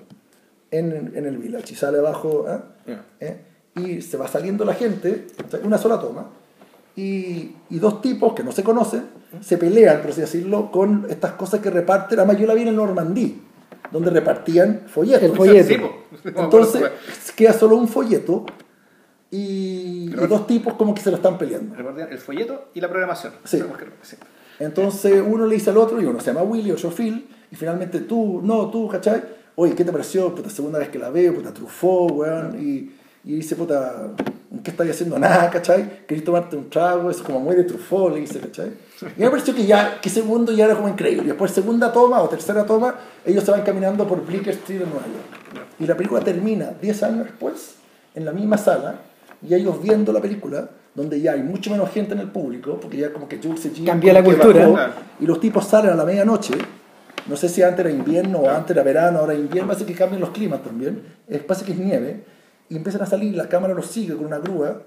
en, 0.70 1.12
en 1.14 1.26
el 1.26 1.38
Village. 1.38 1.72
Y 1.72 1.76
sale 1.76 1.98
abajo. 1.98 2.46
Ya. 2.86 3.04
¿Eh? 3.20 3.36
y 3.76 4.00
se 4.00 4.16
va 4.16 4.26
saliendo 4.26 4.64
la 4.64 4.74
gente, 4.74 5.26
una 5.62 5.78
sola 5.78 6.00
toma, 6.00 6.30
y, 6.96 7.52
y 7.68 7.78
dos 7.78 8.00
tipos 8.00 8.32
que 8.32 8.42
no 8.42 8.52
se 8.52 8.62
conocen 8.62 9.04
se 9.40 9.58
pelean, 9.58 10.00
por 10.00 10.12
así 10.12 10.22
decirlo, 10.22 10.70
con 10.70 11.06
estas 11.10 11.32
cosas 11.32 11.60
que 11.60 11.68
reparten. 11.68 12.18
Además, 12.18 12.38
yo 12.38 12.46
la 12.46 12.54
vi 12.54 12.62
en 12.62 12.74
Normandí, 12.74 13.42
donde 13.96 14.10
repartían 14.10 14.82
folletos. 14.86 15.22
El 15.22 15.36
folleto. 15.36 16.04
Entonces, 16.24 16.82
queda 17.34 17.52
solo 17.52 17.76
un 17.76 17.88
folleto 17.88 18.44
y, 19.30 20.10
y 20.10 20.26
dos 20.28 20.46
tipos 20.46 20.74
como 20.74 20.94
que 20.94 21.00
se 21.00 21.10
lo 21.10 21.16
están 21.16 21.38
peleando. 21.38 21.74
Repartían 21.74 22.12
el 22.12 22.18
folleto 22.18 22.68
y 22.74 22.80
la 22.80 22.88
programación. 22.88 23.32
Sí. 23.44 23.62
Entonces 24.58 25.22
uno 25.26 25.46
le 25.46 25.54
dice 25.54 25.70
al 25.70 25.78
otro, 25.78 26.00
y 26.00 26.04
uno 26.04 26.20
se 26.20 26.26
llama 26.26 26.42
Willy, 26.42 26.70
otro 26.72 26.90
Phil, 26.90 27.26
y 27.50 27.56
finalmente 27.56 28.00
tú, 28.00 28.40
no, 28.42 28.70
tú, 28.70 28.88
¿cachai? 28.88 29.22
Oye, 29.54 29.74
¿qué 29.74 29.84
te 29.84 29.92
pareció? 29.92 30.34
Puta, 30.34 30.50
segunda 30.50 30.78
vez 30.78 30.88
que 30.88 30.98
la 30.98 31.10
veo, 31.10 31.34
puta, 31.34 31.52
trufó, 31.52 32.06
weón, 32.06 32.58
y, 32.60 32.92
y 33.24 33.36
dice, 33.36 33.56
puta, 33.56 34.14
¿qué 34.62 34.70
estáis 34.70 34.90
haciendo? 34.92 35.18
Nada, 35.18 35.50
¿cachai? 35.50 36.06
¿Querés 36.06 36.24
tomarte 36.24 36.56
un 36.56 36.70
trago? 36.70 37.10
Es 37.10 37.18
como 37.18 37.40
muy 37.40 37.56
de 37.56 37.64
trufó, 37.64 38.10
le 38.10 38.20
dice, 38.20 38.40
¿cachai? 38.40 38.72
Y 39.16 39.20
me 39.22 39.30
pareció 39.30 39.54
que 39.54 39.66
ya, 39.66 40.00
que 40.00 40.08
segundo 40.08 40.52
ya 40.52 40.64
era 40.66 40.74
como 40.74 40.88
increíble. 40.88 41.24
Y 41.24 41.26
después 41.28 41.50
segunda 41.52 41.92
toma 41.92 42.22
o 42.22 42.28
tercera 42.28 42.64
toma, 42.64 42.94
ellos 43.24 43.44
se 43.44 43.50
van 43.50 43.62
caminando 43.62 44.06
por 44.06 44.24
Bleecker 44.24 44.54
Street 44.54 44.82
en 44.82 44.88
Nueva 44.90 45.06
York. 45.06 45.66
Y 45.78 45.86
la 45.86 45.96
película 45.96 46.20
termina 46.22 46.72
10 46.80 47.02
años 47.02 47.24
después, 47.26 47.74
en 48.14 48.24
la 48.24 48.32
misma 48.32 48.56
sala, 48.56 49.00
y 49.46 49.54
ellos 49.54 49.82
viendo 49.82 50.12
la 50.12 50.20
película, 50.20 50.70
donde 50.94 51.20
ya 51.20 51.32
hay 51.32 51.42
mucho 51.42 51.70
menos 51.70 51.90
gente 51.90 52.14
en 52.14 52.20
el 52.20 52.28
público, 52.30 52.78
porque 52.80 52.96
ya 52.96 53.12
como 53.12 53.28
que 53.28 53.36
Jules 53.38 53.66
G. 53.74 53.84
Cambió 53.84 54.12
la 54.14 54.24
cultura. 54.24 54.60
bajó, 54.60 54.72
Claro. 54.74 54.92
y 55.20 55.26
los 55.26 55.40
tipos 55.40 55.66
salen 55.66 55.90
a 55.90 55.94
la 55.94 56.04
medianoche. 56.06 56.54
No 57.26 57.36
sé 57.36 57.48
si 57.50 57.62
antes 57.62 57.80
era 57.80 57.90
invierno 57.90 58.38
o 58.38 58.48
antes 58.48 58.70
era 58.70 58.82
verano, 58.82 59.18
ahora 59.18 59.34
invierno. 59.34 59.68
Parece 59.68 59.84
que 59.84 59.94
cambian 59.94 60.20
los 60.20 60.30
climas 60.30 60.62
también. 60.62 61.02
Parece 61.46 61.66
que 61.66 61.72
es 61.72 61.78
nieve. 61.78 62.24
Y 62.70 62.76
empiezan 62.76 63.02
a 63.02 63.06
salir, 63.06 63.36
la 63.36 63.48
cámara 63.48 63.74
los 63.74 63.86
sigue 63.88 64.16
con 64.16 64.24
una 64.26 64.38
grúa. 64.38 64.80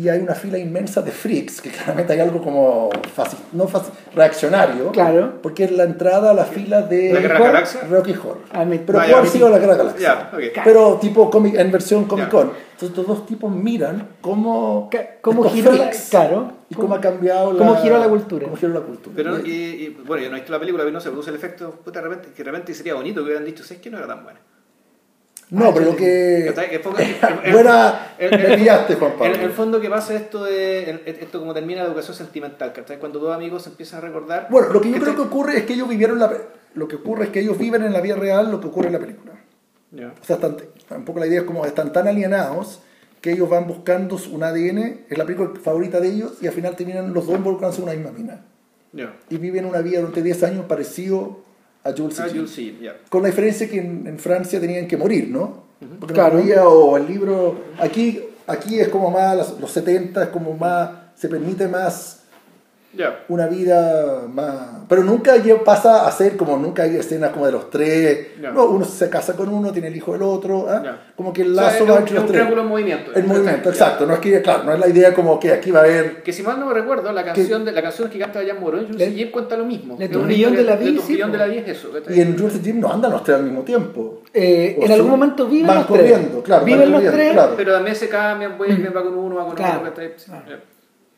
Y 0.00 0.08
hay 0.08 0.20
una 0.20 0.34
fila 0.34 0.56
inmensa 0.56 1.02
de 1.02 1.10
freaks, 1.10 1.60
que 1.60 1.68
claramente 1.70 2.14
hay 2.14 2.20
algo 2.20 2.40
como 2.42 2.88
faci- 3.14 3.36
no 3.52 3.68
faci- 3.68 3.90
reaccionario. 4.14 4.92
Claro. 4.92 5.34
Porque 5.42 5.64
es 5.64 5.72
la 5.72 5.84
entrada 5.84 6.30
a 6.30 6.34
la 6.34 6.44
fila 6.46 6.80
de 6.80 7.12
¿La 7.12 7.20
Guerra 7.20 7.38
Galaxias? 7.38 7.90
Rocky 7.90 8.12
Horror. 8.12 8.38
Ah, 8.50 8.64
me- 8.64 8.78
Pero 8.78 8.98
puede 8.98 9.14
haber 9.14 9.28
sido 9.28 9.50
la 9.50 9.58
Guerra 9.58 9.76
de 9.76 9.84
las 9.84 9.94
Galaxias. 9.98 10.30
Ya, 10.32 10.36
ok. 10.36 10.64
Pero 10.64 10.94
tipo 11.00 11.28
comic, 11.30 11.54
en 11.56 11.70
versión 11.70 12.04
Comic. 12.06 12.30
Con. 12.30 12.46
Entonces 12.72 12.88
estos 12.98 13.06
dos 13.06 13.26
tipos 13.26 13.52
miran 13.54 14.08
cómo, 14.22 14.88
cómo 15.20 15.44
giró 15.50 15.72
la- 15.72 15.90
claro. 16.08 16.52
y 16.70 16.74
cómo 16.74 16.94
ha 16.94 17.00
cambiado 17.02 17.58
cómo 17.58 17.74
la, 17.74 17.80
giró 17.82 17.98
la 17.98 18.08
cultura. 18.08 18.44
cómo 18.46 18.56
giró 18.56 18.72
la 18.72 18.80
cultura. 18.80 19.14
Pero, 19.14 19.38
Y- 19.46 19.50
y, 19.50 20.02
bueno, 20.06 20.22
yo 20.24 20.30
no 20.30 20.36
he 20.36 20.40
visto 20.40 20.52
la 20.52 20.60
película, 20.60 20.82
pero 20.84 20.92
no 20.94 21.00
se 21.00 21.10
produce 21.10 21.28
el 21.28 21.36
efecto, 21.36 21.72
puta, 21.84 22.00
de 22.00 22.08
repente, 22.08 22.28
que 22.34 22.42
de 22.42 22.50
repente 22.50 22.72
sería 22.72 22.94
bonito 22.94 23.20
que 23.20 23.24
hubieran 23.26 23.44
dicho, 23.44 23.62
¿sabes 23.64 23.82
que 23.82 23.90
no 23.90 23.98
era 23.98 24.06
tan 24.06 24.24
buena? 24.24 24.40
No, 25.50 25.66
Ah, 25.66 25.70
pero 25.74 25.86
lo 25.86 25.96
que... 25.96 26.52
Que 26.68 27.52
Buena... 27.52 28.12
me 28.20 28.56
pillaste, 28.56 28.94
Juan 28.94 29.12
Pablo. 29.18 29.34
En 29.34 29.40
el 29.40 29.50
fondo 29.50 29.80
que 29.80 29.90
pasa 29.90 30.14
esto 30.14 30.44
de 30.44 30.90
el- 30.90 31.02
esto 31.06 31.40
como 31.40 31.52
termina 31.54 31.82
la 31.82 31.88
educación 31.88 32.16
sentimental, 32.16 32.72
¿cachai? 32.72 32.98
Cuando 32.98 33.18
dos 33.18 33.34
amigos 33.34 33.62
se 33.64 33.70
empiezan 33.70 33.98
a 33.98 34.02
recordar. 34.06 34.46
Bueno, 34.50 34.68
lo 34.68 34.80
que 34.80 34.88
yo 34.88 34.94
¿cachai? 34.94 35.14
creo 35.14 35.16
que 35.16 35.28
ocurre 35.34 35.56
es 35.58 35.64
que 35.64 35.74
ellos 35.74 35.88
vivieron 35.88 36.18
la... 36.18 36.32
Lo 36.74 36.86
que 36.86 36.96
ocurre 36.96 37.24
es 37.24 37.30
que 37.30 37.40
ellos 37.40 37.58
viven 37.58 37.82
en 37.82 37.92
la 37.92 38.00
vida 38.00 38.14
real 38.14 38.50
lo 38.50 38.60
que 38.60 38.68
ocurre 38.68 38.86
en 38.88 38.92
la 38.92 39.00
película. 39.00 39.32
Ya. 39.90 40.14
O 40.20 40.24
sea, 40.24 40.36
están, 40.36 40.56
un 40.90 41.04
poco 41.04 41.18
la 41.18 41.26
idea 41.26 41.40
es 41.40 41.46
como 41.46 41.66
están 41.66 41.92
tan 41.92 42.06
alienados 42.06 42.80
que 43.20 43.32
ellos 43.32 43.50
van 43.50 43.66
buscando 43.66 44.16
un 44.30 44.42
ADN, 44.44 45.00
es 45.10 45.18
la 45.18 45.24
película 45.26 45.50
favorita 45.62 46.00
de 46.00 46.08
ellos, 46.08 46.38
y 46.40 46.46
al 46.46 46.52
final 46.54 46.74
terminan 46.76 47.12
los 47.12 47.26
dos 47.26 47.36
involucrándose 47.36 47.82
en 47.82 47.88
una 47.88 47.96
misma 47.96 48.12
mina. 48.12 48.44
Ya. 48.92 49.14
Y 49.28 49.36
viven 49.36 49.66
una 49.66 49.80
vida 49.82 49.98
durante 49.98 50.22
10 50.22 50.42
años 50.44 50.64
parecido 50.66 51.40
a 51.84 51.92
Jules 51.92 52.20
Ah, 52.20 52.26
y 52.26 52.30
Jim. 52.32 52.40
yo 52.42 52.46
sí, 52.48 52.78
ya. 52.82 52.96
Con 53.08 53.22
la 53.22 53.28
diferencia 53.28 53.68
que 53.68 53.78
en, 53.78 54.06
en 54.06 54.18
Francia 54.18 54.60
tenían 54.60 54.86
que 54.86 54.96
morir, 54.96 55.28
¿no? 55.30 55.64
Porque 55.98 56.14
Claro. 56.14 56.38
no 56.38 56.44
o 56.68 56.96
el 56.96 57.06
libro... 57.06 57.58
Aquí, 57.78 58.20
aquí 58.46 58.78
es 58.78 58.88
como 58.88 59.10
más, 59.10 59.58
los 59.58 59.70
70 59.70 60.24
es 60.24 60.28
como 60.28 60.54
más, 60.54 60.90
se 61.16 61.28
permite 61.28 61.68
más 61.68 62.19
Ya. 62.92 63.24
una 63.28 63.46
vida 63.46 64.22
más... 64.28 64.56
Pero 64.88 65.04
nunca 65.04 65.34
pasa 65.64 66.08
a 66.08 66.10
ser 66.10 66.36
como, 66.36 66.56
nunca 66.56 66.82
hay 66.82 66.96
escenas 66.96 67.30
como 67.30 67.46
de 67.46 67.52
los 67.52 67.70
tres, 67.70 68.28
Ya. 68.42 68.50
no, 68.50 68.64
uno 68.64 68.84
se 68.84 69.08
casa 69.08 69.36
con 69.36 69.48
uno, 69.48 69.70
tiene 69.70 69.88
el 69.88 69.96
hijo 69.96 70.12
del 70.12 70.22
otro, 70.22 70.66
¿ah? 70.68 70.82
Ya. 70.84 71.12
como 71.14 71.32
que 71.32 71.42
el 71.42 71.52
O 71.52 71.54
sea, 71.54 71.64
lazo 71.64 71.84
es 71.84 71.90
va 71.90 71.94
un- 71.94 71.98
entre 72.00 72.08
es 72.08 72.14
los 72.14 72.22
un 72.22 72.26
tres. 72.26 72.38
triángulo 72.40 72.62
en 72.62 72.68
movimiento. 72.68 73.10
El 73.14 73.24
movimiento, 73.24 73.68
exacto, 73.70 74.06
no 74.06 74.14
es 74.14 74.18
que, 74.18 74.42
claro, 74.42 74.64
no 74.64 74.72
es 74.72 74.80
la 74.80 74.88
idea 74.88 75.14
como 75.14 75.38
que 75.38 75.52
aquí 75.52 75.70
va 75.70 75.80
a 75.80 75.84
haber... 75.84 76.22
Que 76.24 76.32
si 76.32 76.42
mal 76.42 76.58
no 76.58 76.66
me 76.66 76.74
recuerdo, 76.74 77.12
la 77.12 77.24
canción, 77.24 77.64
de, 77.64 77.70
la 77.72 77.82
canción 77.82 78.10
que 78.10 78.18
canta 78.18 78.40
Jan 78.44 78.60
Morón, 78.60 78.86
Jules 78.86 78.98
Le- 78.98 79.10
Jim 79.14 79.30
cuenta 79.30 79.56
lo 79.56 79.64
mismo. 79.64 79.94
Es 79.94 80.00
una 80.00 80.10
Tourbillon 80.10 80.52
historia- 80.54 80.58
de 80.58 80.64
la 80.64 81.00
sí, 81.02 81.16
po. 81.16 81.28
de 81.28 81.38
la 81.38 81.46
Vie 81.46 81.58
es 81.60 81.68
eso. 81.68 81.90
Y 82.08 82.20
en 82.20 82.36
Jules 82.38 82.60
Jim 82.62 82.80
no 82.80 82.92
andan 82.92 83.12
los 83.12 83.22
tres 83.22 83.36
al 83.38 83.44
mismo 83.44 83.62
tiempo. 83.62 84.22
Eh, 84.34 84.76
en 84.80 84.92
algún 84.92 85.10
momento 85.10 85.46
viven 85.46 85.66
van 85.68 85.76
los 85.78 85.86
corriendo, 85.86 86.28
tres. 86.30 86.42
claro, 86.44 86.62
van 86.62 86.72
viven 86.72 86.90
los 86.92 87.02
tres. 87.04 87.32
claro. 87.32 87.54
Pero 87.56 87.72
también 87.74 87.94
se 87.96 88.08
cambian, 88.08 88.58
vuelven, 88.58 88.92
va 88.96 89.02
con 89.02 89.14
uno, 89.16 89.36
va 89.36 89.46
con 89.46 89.54
Claro. 89.54 89.82
otro. 89.88 90.02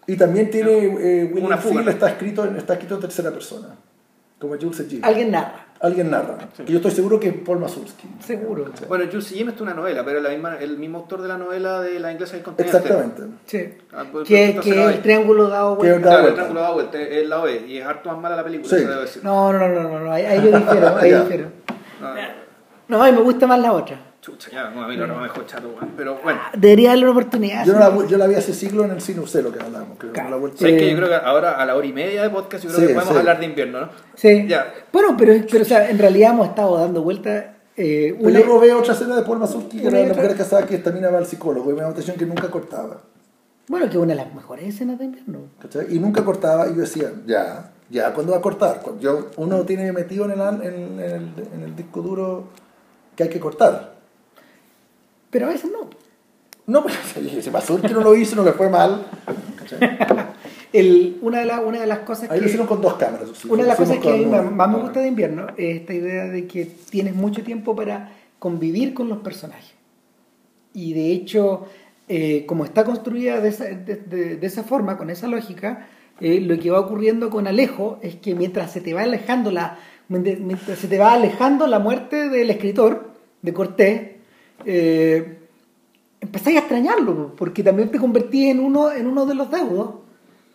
Ah. 0.02 0.04
Y 0.06 0.16
también 0.16 0.50
tiene, 0.50 0.70
eh, 0.72 1.30
William 1.32 1.88
está 1.88 2.08
escrito, 2.08 2.44
en, 2.44 2.56
está 2.56 2.74
escrito 2.74 2.96
en 2.96 3.00
tercera 3.02 3.30
persona, 3.30 3.68
como 4.38 4.54
Jules 4.56 4.80
y 4.80 4.90
Jim. 4.90 5.00
Alguien 5.04 5.30
narra, 5.30 5.66
Alguien 5.80 6.10
narra. 6.10 6.38
Que 6.56 6.70
yo 6.72 6.76
estoy 6.78 6.90
seguro 6.92 7.18
que 7.20 7.28
es 7.28 7.34
Paul 7.34 7.58
Mazursky. 7.60 8.08
seguro. 8.20 8.66
Bueno, 8.88 9.04
Jules 9.10 9.28
Jim 9.28 9.48
es 9.48 9.60
una 9.60 9.74
novela, 9.74 10.04
pero 10.04 10.20
la 10.20 10.30
misma, 10.30 10.56
el 10.58 10.76
mismo 10.78 10.98
autor 10.98 11.22
de 11.22 11.28
la 11.28 11.38
novela 11.38 11.80
de 11.80 11.98
La 12.00 12.10
inglesa 12.12 12.34
del 12.34 12.42
continente. 12.44 12.76
Exactamente. 12.78 13.22
Sí. 13.46 13.74
Ah, 13.92 14.04
pues, 14.10 14.26
que 14.28 14.44
entonces 14.46 14.74
que 14.74 14.84
el 14.84 15.02
triángulo 15.02 15.48
dado 15.48 15.78
Que 15.78 15.90
vuelta. 15.90 16.14
el 16.16 16.20
vuelta. 16.22 16.34
triángulo 16.34 16.60
da 16.60 16.70
vuelta, 16.72 17.00
es 17.00 17.28
la 17.28 17.40
OE, 17.40 17.66
y 17.66 17.78
es 17.78 17.86
harto 17.86 18.08
más 18.10 18.18
mala 18.20 18.36
la 18.36 18.44
película, 18.44 18.68
Sí. 18.70 18.76
eso 18.76 18.88
debo 18.88 19.00
decir. 19.02 19.24
No, 19.24 19.52
no, 19.52 19.68
no, 19.68 19.82
no, 19.84 20.00
no, 20.00 20.12
ahí, 20.12 20.24
yo 20.36 20.56
difiero, 20.58 20.96
ahí 20.96 21.12
difiero. 21.14 21.46
No, 22.00 22.14
No, 22.88 23.02
a 23.02 23.06
mí 23.06 23.12
me 23.16 23.22
gusta 23.22 23.46
más 23.46 23.60
la 23.60 23.72
otra. 23.72 23.98
Chucha, 24.22 24.50
ya, 24.52 24.70
no, 24.70 24.82
a 24.84 24.88
mí 24.88 24.96
no 24.96 25.06
me 25.08 25.22
dejó 25.24 25.42
chato, 25.42 25.68
weón. 25.68 25.90
Pero 25.96 26.18
bueno, 26.22 26.40
Debería 26.56 26.90
darle 26.90 27.04
una 27.04 27.12
oportunidad. 27.12 27.66
Yo, 27.66 27.72
sí. 27.74 27.78
no 27.78 28.02
la, 28.02 28.06
yo 28.08 28.16
la 28.18 28.26
vi 28.28 28.36
hace 28.36 28.54
siglo 28.54 28.84
en 28.84 28.92
el 28.92 29.00
cine 29.02 29.20
Ucelo 29.20 29.52
que 29.52 29.60
hablábamos. 29.62 29.98
Creo, 29.98 30.12
Claro. 30.12 30.30
no 30.40 30.46
la 30.46 30.56
¿sabes 30.56 30.74
Eh, 30.74 30.78
que 30.78 30.90
Yo 30.92 30.96
creo 30.96 31.08
que 31.08 31.14
ahora 31.16 31.52
a 31.60 31.66
la 31.66 31.74
hora 31.76 31.86
y 31.86 31.92
media 31.92 32.22
de 32.22 32.30
podcast, 32.30 32.64
yo 32.64 32.70
creo 32.70 32.80
Sí, 32.80 32.86
que 32.86 32.94
podemos 32.94 33.12
sí. 33.14 33.18
hablar 33.18 33.40
de 33.40 33.46
invierno, 33.46 33.80
¿no? 33.80 33.88
Sí. 34.14 34.46
Ya. 34.48 34.72
Bueno, 34.92 35.16
pero, 35.18 35.34
pero 35.50 35.62
o 35.62 35.66
sea, 35.66 35.90
en 35.90 35.98
realidad 35.98 36.30
hemos 36.30 36.48
estado 36.48 36.78
dando 36.78 37.02
vueltas. 37.02 37.46
Eh, 37.76 38.14
Pero 38.16 38.28
una- 38.30 38.40
yo 38.40 38.46
robé 38.46 38.72
otra 38.72 38.92
escena 38.94 39.16
de 39.16 39.22
Paul 39.22 39.38
Mazursky, 39.40 39.80
que 39.80 39.88
Una 39.88 39.98
era 39.98 40.08
la 40.08 40.14
mujer 40.14 40.36
casada 40.36 40.66
que 40.66 40.78
también 40.78 41.12
va 41.12 41.18
al 41.18 41.26
psicólogo, 41.26 41.70
y 41.70 41.74
me 41.74 41.80
da 41.80 41.86
la 41.88 41.92
atención 41.92 42.16
que 42.16 42.26
nunca 42.26 42.48
cortaba. 42.50 43.00
Bueno, 43.68 43.88
que 43.90 43.96
una 43.98 44.08
de 44.14 44.16
las 44.22 44.32
mejores 44.34 44.66
escenas 44.68 44.98
de 44.98 45.06
invierno. 45.06 45.38
¿cachai? 45.60 45.86
Y 45.90 45.98
nunca 45.98 46.22
cortaba, 46.24 46.68
y 46.68 46.74
yo 46.74 46.82
decía, 46.82 47.10
ya, 47.26 47.72
ya, 47.90 48.12
¿cuándo 48.12 48.32
va 48.32 48.38
a 48.38 48.42
cortar? 48.42 48.82
Yo, 49.00 49.30
uno 49.36 49.62
tiene 49.62 49.90
metido 49.92 50.26
en 50.26 50.32
el, 50.32 50.40
al- 50.42 50.62
en, 50.62 50.74
en 50.74 51.00
el, 51.00 51.32
en 51.54 51.62
el 51.64 51.74
disco 51.74 52.02
duro 52.02 52.44
que 53.16 53.24
hay 53.24 53.28
que 53.30 53.40
cortar. 53.40 53.91
Pero 55.32 55.46
a 55.46 55.48
veces 55.48 55.68
no. 55.72 55.90
No, 56.68 56.84
pues 56.84 56.94
si 57.42 57.50
Mazursky 57.50 57.92
no 57.92 58.00
lo 58.02 58.14
hizo, 58.14 58.36
no 58.36 58.44
le 58.44 58.52
fue 58.52 58.70
mal. 58.70 59.04
El, 60.72 61.18
una, 61.20 61.40
de 61.40 61.44
las 61.46 61.60
una 61.64 61.80
de 61.80 61.86
las 61.86 61.98
cosas 62.00 62.30
Ahí 62.30 62.38
lo 62.38 62.42
que. 62.44 62.46
hicieron 62.46 62.66
con 62.66 62.80
dos 62.80 62.94
cámaras. 62.94 63.28
sí, 63.34 63.48
Una 63.50 63.62
de 63.62 63.68
las 63.68 63.78
lo 63.78 63.84
cosas 63.84 63.98
que 64.00 64.08
a 64.08 64.12
mí 64.16 64.24
más, 64.26 64.50
más 64.52 64.68
me 64.70 64.78
gusta 64.78 65.00
de 65.00 65.08
invierno 65.08 65.48
es 65.56 65.80
esta 65.80 65.92
idea 65.92 66.24
de 66.26 66.46
que 66.46 66.64
tienes 66.88 67.14
mucho 67.14 67.42
tiempo 67.42 67.76
para 67.76 68.12
convivir 68.38 68.94
con 68.94 69.08
los 69.08 69.18
personajes. 69.18 69.72
Y 70.72 70.94
de 70.94 71.12
hecho, 71.12 71.66
eh, 72.08 72.46
como 72.46 72.64
está 72.64 72.84
construida 72.84 73.40
de 73.40 73.48
esa, 73.50 73.64
de, 73.64 73.96
de- 73.96 74.36
de 74.36 74.46
esa 74.46 74.62
forma, 74.62 74.96
con 74.96 75.10
esa 75.10 75.26
lógica, 75.28 75.88
eh, 76.20 76.40
lo 76.40 76.58
que 76.58 76.70
va 76.70 76.80
ocurriendo 76.80 77.28
con 77.28 77.46
Alejo 77.46 77.98
es 78.00 78.14
que 78.16 78.34
mientras 78.34 78.72
se 78.72 78.80
te 78.80 78.94
va 78.94 79.02
alejando 79.02 79.50
la, 79.50 79.78
mientras 80.08 80.78
se 80.78 80.88
te 80.88 80.98
va 80.98 81.12
alejando 81.12 81.66
la 81.66 81.80
muerte 81.80 82.30
del 82.30 82.48
escritor, 82.48 83.10
de 83.42 83.52
Cortés, 83.52 84.10
eh, 84.66 85.38
empezáis 86.20 86.56
a 86.56 86.60
extrañarlo, 86.60 87.34
porque 87.36 87.62
también 87.62 87.90
te 87.90 87.98
convertís 87.98 88.50
en 88.50 88.60
uno, 88.60 88.92
en 88.92 89.06
uno 89.06 89.26
de 89.26 89.34
los 89.34 89.50
deudos, 89.50 89.94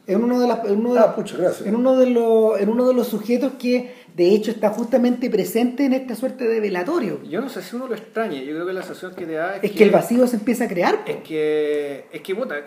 en 0.06 0.24
uno 0.24 0.40
de, 0.40 0.48
las, 0.48 0.64
en 0.66 0.80
uno 0.80 0.94
de- 0.94 1.00
Ah, 1.02 1.16
gracias. 1.18 1.62
en 1.68 1.76
uno 1.76 1.96
de 1.98 2.10
los 2.10 2.60
en 2.62 2.70
uno 2.70 2.88
de 2.88 2.94
los 2.94 3.08
sujetos 3.10 3.54
que 3.60 3.94
de 4.16 4.34
hecho 4.34 4.52
está 4.52 4.70
justamente 4.70 5.30
presente 5.30 5.84
en 5.86 5.92
esta 5.94 6.16
suerte 6.16 6.48
de 6.48 6.62
velatorio 6.62 7.22
Yo 7.24 7.42
no 7.42 7.50
sé 7.50 7.62
si 7.62 7.76
uno 7.76 7.88
lo 7.88 7.94
extraña, 7.96 8.40
yo 8.42 8.54
creo 8.54 8.66
que 8.66 8.72
la 8.74 8.82
sensación 8.84 9.14
que 9.16 9.26
te 9.26 9.34
da 9.34 9.58
es, 9.58 9.66
es 9.66 9.72
que 9.74 9.84
el 9.84 9.92
vacío 9.92 10.26
se 10.26 10.38
empieza 10.38 10.64
a 10.64 10.68
crear 10.70 11.04
po. 11.04 11.12
Es 11.12 11.18
que, 11.18 12.06
es 12.14 12.22
que, 12.22 12.34
puta, 12.36 12.56
en 12.58 12.64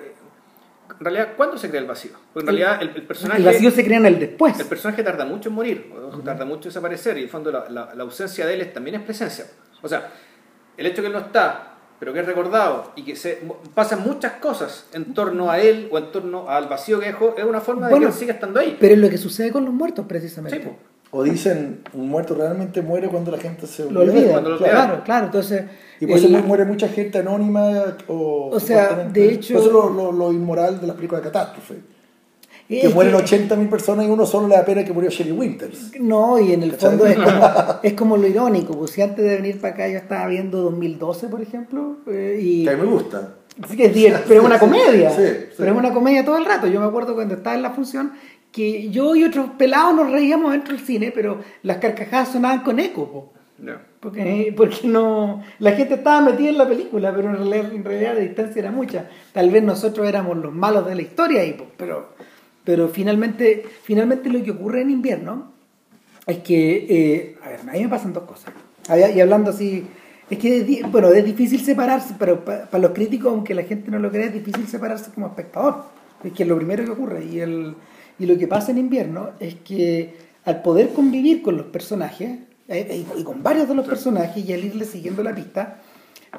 realidad, 1.04 1.28
¿cuándo 1.36 1.56
se 1.56 1.68
crea 1.70 1.80
el 1.80 1.86
vacío? 1.86 2.10
Porque 2.34 2.50
en 2.50 2.54
El- 2.56 2.60
realidad 2.62 2.82
el, 2.82 2.94
el 2.94 3.06
personaje... 3.06 3.40
el 3.40 3.46
vacío 3.46 3.70
se 3.70 3.84
crea 3.86 3.96
en 3.98 4.06
el 4.06 4.18
después 4.18 4.60
El 4.60 4.66
personaje 4.66 5.02
tarda 5.02 5.24
mucho 5.24 5.48
en 5.48 5.54
morir, 5.54 5.90
tarda 6.22 6.44
mucho 6.44 6.64
en 6.64 6.74
desaparecer, 6.74 7.16
y 7.16 7.20
en 7.20 7.24
el 7.24 7.30
fondo 7.30 7.50
la, 7.50 7.70
la- 7.70 7.94
la 7.94 8.02
ausencia 8.02 8.44
de 8.46 8.52
él 8.52 8.60
es- 8.60 8.72
también 8.74 8.96
es 8.96 9.02
presencia. 9.02 9.46
O 9.80 9.88
sea, 9.88 10.12
el 10.80 10.86
hecho 10.86 11.02
que 11.02 11.06
él 11.08 11.12
no 11.12 11.20
está, 11.20 11.74
pero 11.98 12.12
que 12.12 12.20
es 12.20 12.26
recordado, 12.26 12.92
y 12.96 13.02
que 13.02 13.14
se 13.14 13.42
pasan 13.74 14.02
muchas 14.02 14.32
cosas 14.34 14.86
en 14.94 15.12
torno 15.14 15.50
a 15.50 15.60
él 15.60 15.88
o 15.92 15.98
en 15.98 16.10
torno 16.10 16.48
al 16.48 16.66
vacío 16.68 16.98
que 16.98 17.06
dejó, 17.06 17.34
es 17.36 17.44
una 17.44 17.60
forma 17.60 17.86
de 17.86 17.90
Bueno, 17.92 18.06
que 18.08 18.12
él 18.14 18.18
siga 18.18 18.32
estando 18.34 18.58
ahí. 18.60 18.76
pero 18.80 18.94
es 18.94 19.00
lo 19.00 19.10
que 19.10 19.18
sucede 19.18 19.52
con 19.52 19.64
los 19.64 19.74
muertos 19.74 20.06
precisamente 20.08 20.58
Sí, 20.58 20.64
po. 20.66 20.76
O 21.12 21.24
dicen, 21.24 21.80
un 21.92 22.08
muerto 22.08 22.36
realmente 22.36 22.82
muere 22.82 23.08
cuando 23.08 23.32
la 23.32 23.38
gente 23.38 23.66
se 23.66 23.90
Lo 23.90 24.00
olvida, 24.02 24.30
cuando 24.30 24.50
lo 24.50 24.58
claro, 24.58 24.92
olvida. 24.92 25.04
claro, 25.04 25.26
entonces... 25.26 25.64
Y 26.00 26.06
por 26.06 26.16
eso 26.16 26.28
el- 26.28 26.44
muere 26.44 26.64
mucha 26.64 26.86
gente 26.88 27.18
anónima 27.18 27.96
o... 28.06 28.50
O 28.52 28.60
sea, 28.60 28.94
de 29.12 29.32
hecho- 29.32 29.54
Por 29.54 29.62
eso 29.64 29.72
lo, 29.72 29.90
lo, 29.90 30.12
lo 30.12 30.32
inmoral 30.32 30.80
de 30.80 30.86
las 30.86 30.94
películas 30.94 31.24
de 31.24 31.30
catástrofe. 31.30 31.74
Que 32.70 32.88
mueren 32.88 33.14
80.000 33.14 33.68
personas 33.68 34.06
y 34.06 34.10
uno 34.10 34.24
solo 34.26 34.46
le 34.46 34.54
da 34.54 34.64
pena 34.64 34.84
que 34.84 34.92
murió 34.92 35.10
Sherry 35.10 35.32
Winters. 35.32 35.92
No, 35.98 36.38
y 36.38 36.52
en 36.52 36.62
el 36.62 36.72
¿Cachai? 36.72 36.90
fondo 36.90 37.06
es 37.06 37.16
como, 37.16 37.50
es 37.82 37.92
como 37.94 38.16
lo 38.16 38.26
irónico, 38.28 38.78
pues 38.78 38.92
si 38.92 39.02
antes 39.02 39.24
de 39.24 39.36
venir 39.36 39.60
para 39.60 39.74
acá 39.74 39.88
yo 39.88 39.98
estaba 39.98 40.26
viendo 40.28 40.62
2012, 40.62 41.26
por 41.26 41.42
ejemplo, 41.42 41.96
eh, 42.06 42.38
y... 42.40 42.64
Que 42.64 42.70
a 42.70 42.76
mí 42.76 42.82
me 42.82 42.92
gusta. 42.92 43.34
Sí 43.68 43.76
que 43.76 43.86
es 43.86 44.20
pero 44.26 44.40
es 44.40 44.46
una 44.46 44.58
comedia. 44.60 45.10
Sí, 45.10 45.22
sí. 45.22 45.54
Pero 45.58 45.72
es 45.72 45.78
una 45.78 45.92
comedia 45.92 46.24
todo 46.24 46.38
el 46.38 46.44
rato. 46.44 46.66
Yo 46.68 46.80
me 46.80 46.86
acuerdo 46.86 47.14
cuando 47.14 47.34
estaba 47.34 47.56
en 47.56 47.62
la 47.62 47.70
función 47.70 48.12
que 48.52 48.90
yo 48.90 49.14
y 49.14 49.24
otros 49.24 49.50
pelados 49.58 49.94
nos 49.94 50.10
reíamos 50.10 50.52
dentro 50.52 50.74
del 50.74 50.84
cine, 50.84 51.12
pero 51.14 51.40
las 51.62 51.78
carcajadas 51.78 52.32
sonaban 52.32 52.62
con 52.62 52.78
eco. 52.78 53.10
po. 53.10 53.32
Ya. 53.64 53.82
Porque, 54.00 54.54
porque 54.56 54.88
no 54.88 55.42
la 55.58 55.72
gente 55.72 55.94
estaba 55.94 56.22
metida 56.22 56.48
en 56.48 56.56
la 56.56 56.66
película, 56.66 57.14
pero 57.14 57.28
en 57.28 57.36
realidad, 57.36 57.74
en 57.74 57.84
realidad 57.84 58.14
la 58.14 58.20
distancia 58.20 58.60
era 58.60 58.70
mucha. 58.70 59.10
Tal 59.32 59.50
vez 59.50 59.62
nosotros 59.62 60.08
éramos 60.08 60.38
los 60.38 60.54
malos 60.54 60.86
de 60.86 60.94
la 60.94 61.02
historia 61.02 61.42
ahí, 61.42 61.52
po, 61.52 61.66
pero, 61.76 62.14
pero 62.64 62.88
finalmente, 62.88 63.64
finalmente 63.82 64.28
lo 64.30 64.42
que 64.42 64.50
ocurre 64.50 64.82
en 64.82 64.90
invierno 64.90 65.52
es 66.26 66.38
que, 66.38 66.86
eh, 66.88 67.36
a 67.42 67.48
ver, 67.50 67.60
a 67.60 67.72
mí 67.72 67.80
me 67.82 67.88
pasan 67.88 68.12
dos 68.12 68.24
cosas. 68.24 68.52
Y 69.14 69.20
hablando 69.20 69.50
así, 69.50 69.86
es 70.28 70.38
que, 70.38 70.82
bueno, 70.90 71.08
es 71.08 71.24
difícil 71.24 71.60
separarse, 71.60 72.14
pero 72.18 72.44
pa- 72.44 72.66
para 72.66 72.82
los 72.82 72.92
críticos, 72.92 73.32
aunque 73.32 73.54
la 73.54 73.62
gente 73.64 73.90
no 73.90 73.98
lo 73.98 74.10
crea, 74.10 74.26
es 74.26 74.34
difícil 74.34 74.66
separarse 74.66 75.10
como 75.12 75.26
espectador. 75.28 75.84
Es 76.22 76.32
que 76.32 76.42
es 76.42 76.48
lo 76.48 76.56
primero 76.56 76.84
que 76.84 76.90
ocurre. 76.90 77.24
Y, 77.24 77.40
el, 77.40 77.74
y 78.18 78.26
lo 78.26 78.36
que 78.38 78.46
pasa 78.46 78.70
en 78.70 78.78
invierno 78.78 79.30
es 79.40 79.54
que 79.56 80.14
al 80.44 80.62
poder 80.62 80.90
convivir 80.90 81.42
con 81.42 81.56
los 81.56 81.66
personajes, 81.66 82.38
eh, 82.68 83.04
y, 83.16 83.20
y 83.20 83.24
con 83.24 83.42
varios 83.42 83.68
de 83.68 83.74
los 83.74 83.86
personajes, 83.86 84.44
y 84.44 84.52
al 84.52 84.64
irle 84.64 84.84
siguiendo 84.84 85.22
la 85.22 85.34
pista, 85.34 85.78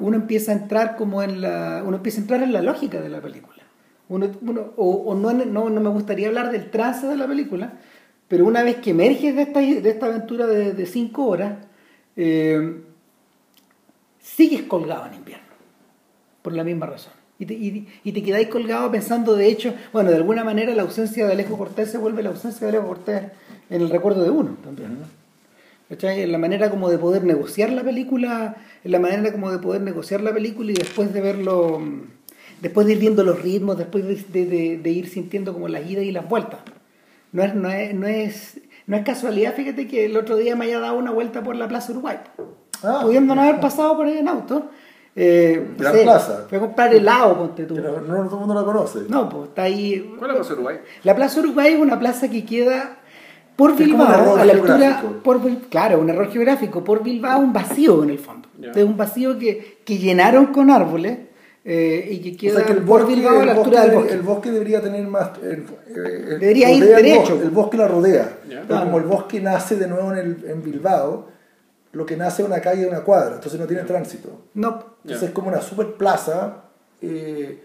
uno 0.00 0.16
empieza 0.16 0.52
a 0.52 0.54
entrar 0.54 0.96
como 0.96 1.22
en 1.22 1.40
la, 1.40 1.82
uno 1.86 1.96
empieza 1.98 2.18
a 2.18 2.22
entrar 2.22 2.42
en 2.42 2.52
la 2.52 2.62
lógica 2.62 3.00
de 3.00 3.08
la 3.10 3.20
película. 3.20 3.61
O 4.76 5.14
no, 5.14 5.32
no, 5.32 5.70
no 5.70 5.80
me 5.80 5.88
gustaría 5.88 6.28
hablar 6.28 6.50
del 6.52 6.70
trance 6.70 7.06
de 7.06 7.16
la 7.16 7.26
película, 7.26 7.72
pero 8.28 8.46
una 8.46 8.62
vez 8.62 8.76
que 8.76 8.90
emerges 8.90 9.34
de 9.34 9.42
esta, 9.42 9.60
de 9.60 9.88
esta 9.88 10.06
aventura 10.06 10.46
de, 10.46 10.86
cinco 10.86 11.26
horas, 11.26 11.58
eh, 12.16 12.82
sigues 14.20 14.62
colgado 14.62 15.06
en 15.06 15.14
invierno, 15.14 15.52
por 16.42 16.52
la 16.52 16.64
misma 16.64 16.86
razón. 16.86 17.12
Y 17.38 17.46
te, 17.46 17.54
y, 17.54 18.22
quedáis 18.22 18.48
colgado 18.48 18.90
pensando, 18.90 19.34
de 19.34 19.48
hecho, 19.48 19.74
bueno, 19.92 20.10
de 20.10 20.16
alguna 20.16 20.44
manera 20.44 20.74
la 20.74 20.82
ausencia 20.82 21.26
de 21.26 21.32
Alejo 21.32 21.58
Cortés 21.58 21.90
se 21.90 21.98
vuelve 21.98 22.22
la 22.22 22.30
ausencia 22.30 22.66
de 22.66 22.76
Alejo 22.76 22.88
Cortés 22.88 23.22
en 23.68 23.80
el 23.80 23.90
recuerdo 23.90 24.22
de 24.22 24.30
uno 24.30 24.56
también. 24.62 24.98
¿no? 25.00 25.22
En 25.90 26.32
la 26.32 26.38
manera 26.38 26.70
como 26.70 26.88
de 26.88 26.96
poder 26.96 27.24
negociar 27.24 27.70
la 27.70 27.82
película, 27.82 28.56
en 28.82 28.92
la 28.92 28.98
manera 28.98 29.30
como 29.30 29.50
de 29.52 29.58
poder 29.58 29.82
negociar 29.82 30.22
la 30.22 30.32
película 30.32 30.72
y 30.72 30.74
después 30.74 31.12
de 31.12 31.20
verlo, 31.20 31.82
después 32.62 32.86
de 32.86 32.94
ir 32.94 32.98
viendo 33.00 33.22
los 33.24 33.42
ritmos, 33.42 33.76
después 33.76 34.06
de, 34.06 34.14
de- 34.32 34.46
de- 34.46 34.78
de 34.78 34.90
ir 34.90 35.08
sintiendo 35.08 35.52
como 35.52 35.68
las 35.68 35.84
idas 35.90 36.04
y 36.04 36.12
las 36.12 36.26
vueltas. 36.28 36.60
No 37.32 37.42
es, 37.42 37.54
no, 37.54 37.68
es, 37.70 37.94
no, 37.94 38.06
es, 38.06 38.60
no 38.86 38.96
es 38.96 39.04
casualidad, 39.04 39.54
fíjate 39.54 39.86
que 39.88 40.06
el 40.06 40.16
otro 40.16 40.36
día 40.36 40.54
me 40.56 40.64
haya 40.66 40.80
dado 40.80 40.96
una 40.98 41.10
vuelta 41.10 41.42
por 41.42 41.56
la 41.56 41.68
Plaza 41.68 41.92
Uruguay, 41.92 42.18
Ah. 42.84 43.00
pudiendo 43.02 43.34
no 43.34 43.42
haber 43.42 43.60
pasado 43.60 43.96
por 43.96 44.06
ahí 44.06 44.18
en 44.18 44.28
auto. 44.28 44.70
Eh, 45.14 45.74
Gran 45.76 45.92
sé, 45.94 46.02
plaza. 46.04 46.46
Fui 46.48 46.56
a 46.56 46.60
comprar 46.62 46.94
helado, 46.94 47.36
ponte 47.36 47.64
tú. 47.64 47.74
Que 47.74 47.80
no, 47.82 47.90
todo 47.90 48.24
el 48.24 48.30
mundo 48.40 48.54
la 48.54 48.64
conoce. 48.64 49.00
No, 49.08 49.28
pues 49.28 49.48
está 49.48 49.64
ahí. 49.64 50.14
¿Cuál 50.18 50.30
es 50.30 50.36
la 50.36 50.40
Plaza 50.40 50.52
Uruguay? 50.54 50.76
La 51.04 51.14
Plaza 51.14 51.40
Uruguay 51.40 51.72
es 51.74 51.80
una 51.80 51.98
plaza 52.00 52.28
que 52.30 52.44
queda 52.46 52.96
por 53.56 53.72
Es 53.72 53.76
como 53.76 53.92
un 53.92 53.98
Bilbao, 53.98 54.22
error 54.22 54.40
a 54.40 54.44
la 54.46 54.52
altura, 54.54 55.02
por, 55.22 55.40
claro, 55.68 56.00
un 56.00 56.08
error 56.10 56.30
geográfico, 56.30 56.82
por 56.82 57.02
Bilbao 57.02 57.40
un 57.40 57.52
vacío 57.52 58.02
en 58.02 58.10
el 58.10 58.18
fondo. 58.18 58.48
Ya. 58.58 58.70
Es 58.70 58.84
un 58.84 58.96
vacío 58.96 59.38
que, 59.38 59.78
que 59.84 59.98
llenaron 59.98 60.46
con 60.46 60.70
árboles 60.70 61.18
eh, 61.64 62.08
y 62.10 62.20
que 62.20 62.30
O 62.34 62.36
queda 62.40 62.56
sea 62.58 62.66
que 62.66 62.72
el 62.72 62.80
bosque, 62.80 63.14
Bilbao 63.14 63.40
a 63.40 63.44
la 63.46 63.52
el, 63.52 63.58
altura 63.58 63.64
bosque, 63.82 63.88
del 63.90 63.94
bosque. 63.98 64.14
el 64.14 64.22
bosque 64.22 64.50
debería 64.50 64.80
tener 64.82 65.06
más. 65.06 65.30
el- 65.42 65.66
el- 65.94 66.38
Debería 66.40 66.70
ir 66.72 66.84
derecho. 66.84 67.20
bosque, 67.32 67.42
El 67.44 67.50
bosque 67.50 67.76
la 67.76 67.88
rodea. 67.88 68.38
Pero 68.66 68.80
como 68.80 68.98
el 68.98 69.04
bosque 69.04 69.40
nace 69.40 69.76
de 69.76 69.86
nuevo 69.86 70.12
en, 70.12 70.18
el, 70.18 70.44
en 70.50 70.62
Bilbao, 70.62 71.28
lo 71.92 72.06
que 72.06 72.16
nace 72.16 72.42
es 72.42 72.48
una 72.48 72.60
calle 72.60 72.82
de 72.82 72.88
una 72.88 73.00
cuadra, 73.02 73.34
entonces 73.36 73.60
no 73.60 73.66
tiene 73.66 73.82
tránsito. 73.84 74.28
No. 74.54 74.84
Entonces 75.04 75.28
es 75.28 75.34
como 75.34 75.48
una 75.48 75.60
super 75.60 75.92
plaza 75.94 76.64
eh, 77.00 77.62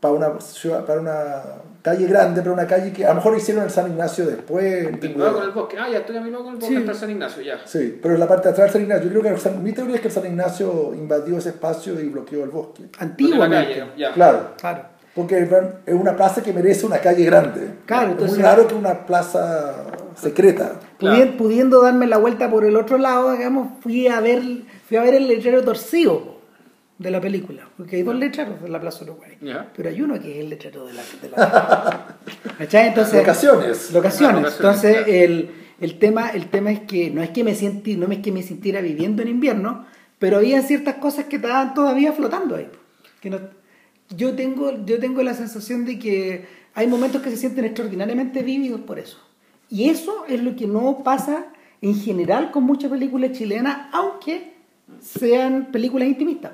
para, 0.00 0.14
una 0.14 0.40
ciudad, 0.40 0.84
para 0.84 1.00
una 1.00 1.42
calle 1.82 2.06
grande, 2.06 2.40
pero 2.42 2.52
una 2.54 2.66
calle 2.66 2.92
que 2.92 3.04
a 3.04 3.10
lo 3.10 3.14
mejor 3.16 3.36
hicieron 3.36 3.64
el 3.64 3.70
San 3.70 3.90
Ignacio 3.90 4.26
después. 4.26 5.00
Tingüe. 5.00 5.32
con 5.32 5.42
el 5.44 5.50
bosque. 5.50 5.76
Ah, 5.78 5.88
ya 5.90 5.98
estoy 5.98 6.16
a 6.16 6.20
Bilbao 6.22 6.42
con 6.44 6.54
el 6.54 6.58
bosque 6.58 6.74
Sí. 6.74 6.80
hasta 6.80 6.94
San 6.94 7.10
Ignacio, 7.10 7.42
ya. 7.42 7.60
Sí, 7.64 7.98
pero 8.02 8.14
en 8.14 8.20
la 8.20 8.28
parte 8.28 8.48
de 8.48 8.52
atrás 8.52 8.66
del 8.66 8.72
San 8.72 8.82
Ignacio. 8.82 9.04
Yo 9.04 9.10
creo 9.10 9.22
que 9.22 9.28
el 9.30 9.38
San- 9.38 9.62
mi 9.62 9.72
teoría 9.72 9.94
es 9.96 10.00
que 10.00 10.08
el 10.08 10.14
San 10.14 10.26
Ignacio 10.26 10.92
invadió 10.94 11.38
ese 11.38 11.50
espacio 11.50 11.98
y 12.00 12.08
bloqueó 12.08 12.44
el 12.44 12.50
bosque. 12.50 12.84
Antiguamente. 12.98 13.78
calle, 13.80 13.92
ya. 13.96 14.12
Claro. 14.12 14.50
Claro. 14.60 14.82
Porque 15.14 15.48
es 15.86 15.94
una 15.94 16.14
plaza 16.14 16.42
que 16.42 16.52
merece 16.52 16.86
una 16.86 16.98
calle 16.98 17.24
grande. 17.24 17.70
Claro, 17.86 18.06
es 18.06 18.12
entonces- 18.12 18.36
muy 18.38 18.44
raro 18.44 18.66
que 18.68 18.74
una 18.74 19.04
plaza 19.06 19.74
secreta. 20.14 20.72
Claro. 20.98 21.36
Pudiendo 21.36 21.82
darme 21.82 22.06
la 22.06 22.18
vuelta 22.18 22.50
por 22.50 22.64
el 22.64 22.76
otro 22.76 22.98
lado, 22.98 23.32
digamos, 23.32 23.68
fui 23.80 24.06
a 24.08 24.20
ver, 24.20 24.42
fui 24.86 24.96
a 24.96 25.02
ver 25.02 25.14
el 25.14 25.26
letrero 25.28 25.62
torcido 25.64 26.37
de 26.98 27.10
la 27.10 27.20
película. 27.20 27.68
Porque 27.76 27.96
hay 27.96 28.02
dos 28.02 28.16
letreros 28.16 28.60
de 28.60 28.68
la 28.68 28.80
Plaza 28.80 29.04
Uruguay. 29.04 29.36
Ya. 29.40 29.72
Pero 29.76 29.88
hay 29.88 30.02
uno 30.02 30.18
que 30.20 30.32
es 30.32 30.44
el 30.44 30.50
letrero 30.50 30.84
de 30.86 30.92
la. 30.94 31.02
De 31.22 31.30
la. 31.30 32.16
Entonces, 32.58 33.14
Locaciones. 33.14 33.92
locaciones. 33.92 34.44
Ah, 34.46 34.54
Entonces, 34.56 34.96
claro. 34.96 35.12
el, 35.12 35.50
el, 35.80 35.98
tema, 35.98 36.30
el 36.30 36.46
tema 36.50 36.72
es 36.72 36.80
que 36.80 37.10
no 37.10 37.22
es 37.22 37.30
que 37.30 37.44
me 37.44 37.54
sentí, 37.54 37.96
no 37.96 38.10
es 38.10 38.18
que 38.18 38.32
me 38.32 38.42
sintiera 38.42 38.80
viviendo 38.80 39.22
en 39.22 39.28
invierno, 39.28 39.86
pero 40.18 40.38
había 40.38 40.60
ciertas 40.62 40.96
cosas 40.96 41.26
que 41.26 41.36
estaban 41.36 41.74
todavía 41.74 42.12
flotando 42.12 42.56
ahí. 42.56 42.68
Que 43.20 43.30
no, 43.30 43.38
yo, 44.16 44.34
tengo, 44.34 44.84
yo 44.84 44.98
tengo 44.98 45.22
la 45.22 45.34
sensación 45.34 45.84
de 45.84 45.98
que 45.98 46.46
hay 46.74 46.86
momentos 46.88 47.22
que 47.22 47.30
se 47.30 47.36
sienten 47.36 47.64
extraordinariamente 47.64 48.42
vívidos 48.42 48.80
por 48.80 48.98
eso. 48.98 49.18
Y 49.70 49.88
eso 49.90 50.24
es 50.28 50.42
lo 50.42 50.56
que 50.56 50.66
no 50.66 51.02
pasa 51.04 51.46
en 51.80 51.94
general 51.94 52.50
con 52.50 52.64
muchas 52.64 52.90
películas 52.90 53.32
chilenas, 53.32 53.88
aunque 53.92 54.57
sean 55.00 55.68
películas 55.72 56.08
intimistas. 56.08 56.52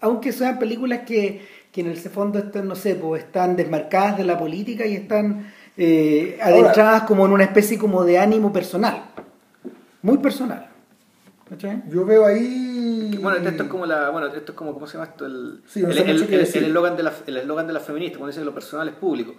Aunque 0.00 0.32
sean 0.32 0.58
películas 0.58 1.00
que, 1.06 1.40
que 1.72 1.80
en 1.80 1.88
el 1.88 1.96
fondo 1.96 2.38
están, 2.38 2.68
no 2.68 2.74
sé, 2.74 2.94
pues, 2.96 3.24
están 3.24 3.56
desmarcadas 3.56 4.18
de 4.18 4.24
la 4.24 4.38
política 4.38 4.86
y 4.86 4.94
están 4.94 5.52
eh, 5.76 6.38
Ahora- 6.42 6.56
adentradas 6.58 7.02
como 7.02 7.26
en 7.26 7.32
una 7.32 7.44
especie 7.44 7.78
como 7.78 8.04
de 8.04 8.18
ánimo 8.18 8.52
personal. 8.52 9.04
Muy 10.02 10.18
personal. 10.18 10.68
¿Cachai? 11.48 11.82
Yo 11.88 12.04
veo 12.04 12.26
ahí. 12.26 13.16
Bueno, 13.22 13.38
esto 13.48 13.62
es 13.62 13.68
como 13.68 13.86
la, 13.86 14.10
bueno, 14.10 14.26
esto 14.26 14.52
es 14.52 14.56
como, 14.56 14.74
¿cómo 14.74 14.86
se 14.86 14.94
llama 14.94 15.10
esto? 15.10 15.26
El 15.26 15.60
Sí, 15.66 15.80
no 15.80 15.88
el 15.88 15.94
sé 15.94 16.00
mucho 16.04 16.24
el- 16.24 16.34
el- 16.34 16.40
el 16.56 16.64
eslogan 16.64 16.96
de 16.96 17.02
la, 17.04 17.12
el 17.26 17.36
eslogan 17.36 17.66
de 17.68 17.72
la 17.72 17.80
feminista, 17.80 18.18
cuando 18.18 18.30
dice 18.32 18.40
que 18.40 18.46
lo 18.46 18.54
personal 18.54 18.88
es 18.88 18.94
público. 18.94 19.34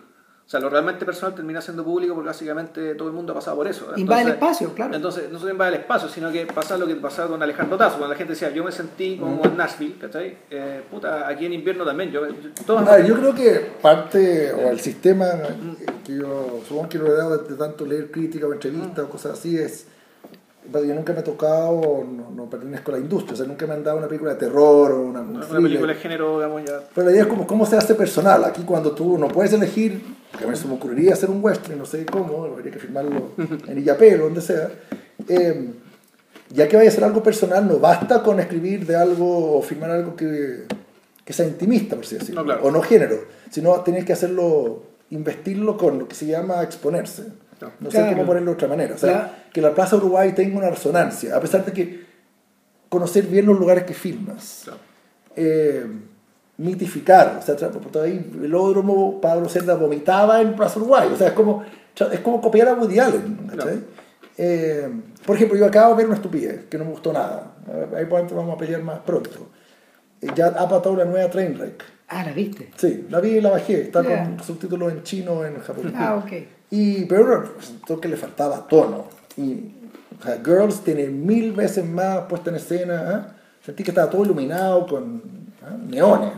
O 0.47 0.49
sea, 0.49 0.61
lo 0.61 0.69
realmente 0.69 1.05
personal 1.05 1.35
termina 1.35 1.59
siendo 1.59 1.83
público 1.83 2.13
porque 2.15 2.27
básicamente 2.27 2.95
todo 2.95 3.09
el 3.09 3.13
mundo 3.13 3.33
ha 3.33 3.35
pasado 3.35 3.57
por 3.57 3.67
eso. 3.67 3.91
Invade 3.97 4.21
el 4.21 4.27
Entonces- 4.29 4.33
espacio, 4.33 4.73
claro. 4.73 4.95
Entonces, 4.95 5.29
no 5.29 5.39
solo 5.39 5.51
invade 5.51 5.75
el 5.75 5.81
espacio, 5.81 6.07
sino 6.07 6.31
que 6.31 6.45
pasa 6.45 6.77
lo 6.77 6.87
que 6.87 6.95
pasaba 6.95 7.27
con 7.27 7.43
Alejandro 7.43 7.75
Tazo, 7.77 7.97
cuando 7.97 8.13
la 8.13 8.17
gente 8.17 8.31
decía, 8.31 8.49
yo 8.51 8.63
me 8.63 8.71
sentí 8.71 9.17
como 9.17 9.43
en 9.43 9.57
Nashville, 9.57 9.95
¿cachai? 9.99 10.37
Eh, 10.49 10.83
puta, 10.89 11.27
aquí 11.27 11.47
en 11.47 11.51
invierno 11.51 11.83
también, 11.83 12.11
yo, 12.11 12.25
yo- 12.27 12.33
todos- 12.65 12.87
A 12.87 12.95
ver, 12.95 13.05
yo 13.07 13.15
creo 13.17 13.35
que 13.35 13.71
parte, 13.81 14.53
o 14.53 14.69
el 14.69 14.79
sistema 14.79 15.25
que 16.05 16.15
yo 16.15 16.61
supongo 16.65 16.87
que 16.87 16.97
lo 16.97 17.07
he 17.07 17.17
dado 17.17 17.37
de, 17.39 17.49
de 17.49 17.55
tanto 17.57 17.85
leer 17.85 18.09
crítica 18.09 18.47
o 18.47 18.53
entrevistas 18.53 18.99
o 18.99 19.09
cosas 19.09 19.33
así 19.33 19.57
es. 19.57 19.87
Bueno, 20.71 20.87
Yo 20.87 20.95
nunca 20.95 21.13
me 21.13 21.19
he 21.19 21.23
tocado, 21.23 22.03
no, 22.03 22.31
no 22.35 22.49
pertenezco 22.49 22.91
a 22.91 22.95
la 22.95 22.99
industria, 23.01 23.33
o 23.33 23.37
sea, 23.37 23.45
nunca 23.45 23.65
me 23.67 23.73
han 23.73 23.83
dado 23.83 23.97
una 23.97 24.07
película 24.07 24.33
de 24.33 24.39
terror 24.39 24.91
o 24.91 25.01
una, 25.03 25.21
un 25.21 25.29
una 25.37 25.45
thriller. 25.45 25.63
película 25.63 25.93
de 25.93 25.99
género, 25.99 26.35
digamos, 26.37 26.63
ya... 26.65 26.79
Pero 26.93 27.05
la 27.07 27.11
idea 27.13 27.23
es 27.23 27.27
como 27.27 27.45
cómo 27.47 27.65
se 27.65 27.75
hace 27.77 27.95
personal. 27.95 28.43
Aquí 28.45 28.63
cuando 28.63 28.91
tú 28.91 29.17
no 29.17 29.27
puedes 29.27 29.53
elegir, 29.53 30.01
que 30.37 30.45
a 30.45 30.47
mí 30.47 30.55
se 30.55 30.67
me 30.67 30.73
ocurriría 30.75 31.13
hacer 31.13 31.29
un 31.29 31.43
western, 31.43 31.77
no 31.79 31.85
sé 31.85 32.05
cómo, 32.05 32.43
habría 32.45 32.71
que 32.71 32.79
firmarlo 32.79 33.31
en 33.67 33.77
Illapel 33.77 34.21
o 34.21 34.25
donde 34.25 34.41
sea. 34.41 34.69
eh, 35.27 35.71
ya 36.49 36.67
que 36.69 36.77
vaya 36.77 36.87
a 36.89 36.93
ser 36.93 37.03
algo 37.03 37.21
personal, 37.21 37.67
no 37.67 37.77
basta 37.79 38.23
con 38.23 38.39
escribir 38.39 38.85
de 38.85 38.95
algo 38.95 39.57
o 39.57 39.61
firmar 39.61 39.91
algo 39.91 40.15
que, 40.15 40.63
que 41.25 41.33
sea 41.33 41.45
intimista, 41.45 41.95
por 41.97 42.05
así 42.05 42.15
decirlo, 42.17 42.41
No, 42.41 42.45
claro. 42.45 42.63
o 42.63 42.71
no 42.71 42.81
género, 42.81 43.17
sino 43.51 43.81
tienes 43.81 44.05
que 44.05 44.13
hacerlo, 44.13 44.83
investirlo 45.09 45.75
con 45.77 45.99
lo 45.99 46.07
que 46.07 46.15
se 46.15 46.25
llama 46.25 46.63
exponerse. 46.63 47.23
No. 47.61 47.71
No 47.79 47.91
sé 47.91 47.97
Claro. 47.97 48.13
cómo 48.13 48.25
ponerlo 48.27 48.51
de 48.51 48.55
otra 48.55 48.67
manera. 48.67 48.95
O 48.95 48.97
sea, 48.97 49.11
Claro. 49.11 49.29
que 49.53 49.61
la 49.61 49.73
Plaza 49.73 49.95
Uruguay 49.95 50.33
tenga 50.33 50.57
una 50.57 50.69
resonancia, 50.69 51.35
a 51.35 51.39
pesar 51.39 51.65
de 51.65 51.71
que 51.73 52.05
conocer 52.89 53.25
bien 53.25 53.45
los 53.45 53.57
lugares 53.59 53.83
que 53.83 53.93
filmas 53.93 54.61
Claro. 54.65 54.79
eh, 55.35 55.85
mitificar. 56.57 57.37
O 57.39 57.41
sea, 57.41 57.55
por 57.69 58.01
ahí 58.03 58.13
el 58.33 58.39
velódromo, 58.39 59.19
Pablo 59.21 59.47
Cerda 59.49 59.75
vomitaba 59.75 60.41
en 60.41 60.55
Plaza 60.55 60.79
Uruguay. 60.79 61.09
O 61.13 61.17
sea, 61.17 61.27
es 61.27 61.33
como, 61.33 61.63
es 62.11 62.19
como 62.21 62.41
copiar 62.41 62.67
a 62.69 62.73
Woody 62.73 62.99
Allen. 62.99 63.37
Eh, 64.39 64.87
por 65.25 65.35
ejemplo, 65.35 65.57
yo 65.57 65.65
acabo 65.65 65.91
de 65.91 65.97
ver 65.97 66.05
una 66.07 66.15
estupidez 66.15 66.65
que 66.69 66.77
no 66.77 66.85
me 66.85 66.91
gustó 66.91 67.11
nada. 67.11 67.53
Ahí 67.95 68.05
vamos 68.05 68.55
a 68.55 68.57
pelear 68.57 68.81
más 68.83 68.99
pronto. 68.99 69.49
Eh, 70.21 70.27
ya 70.35 70.47
ha 70.47 70.69
patado 70.69 70.95
la 70.95 71.05
nueva 71.05 71.29
Trainwreck. 71.29 71.83
Ah, 72.09 72.23
¿la 72.23 72.31
viste? 72.31 72.71
Sí, 72.77 73.05
la 73.09 73.19
vi 73.19 73.31
y 73.31 73.41
la 73.41 73.49
bajé. 73.49 73.81
Está 73.81 74.01
Ya. 74.01 74.23
con 74.23 74.41
subtítulos 74.43 74.91
en 74.93 75.03
chino, 75.03 75.43
en 75.43 75.59
japonés. 75.59 75.93
Ah, 75.95 76.15
ok. 76.23 76.31
Y, 76.69 77.05
pero 77.05 77.41
resultó 77.41 77.99
que 77.99 78.07
le 78.07 78.17
faltaba 78.17 78.67
tono. 78.67 79.05
Y 79.37 79.71
o 80.19 80.23
sea, 80.23 80.41
Girls 80.43 80.81
tiene 80.81 81.07
mil 81.07 81.53
veces 81.53 81.85
más 81.85 82.21
puesta 82.23 82.49
en 82.49 82.57
escena. 82.57 83.03
¿ah? 83.07 83.35
Sentí 83.63 83.83
que 83.83 83.91
estaba 83.91 84.09
todo 84.09 84.25
iluminado 84.25 84.85
con 84.87 85.21
¿ah? 85.63 85.75
neones. 85.87 86.33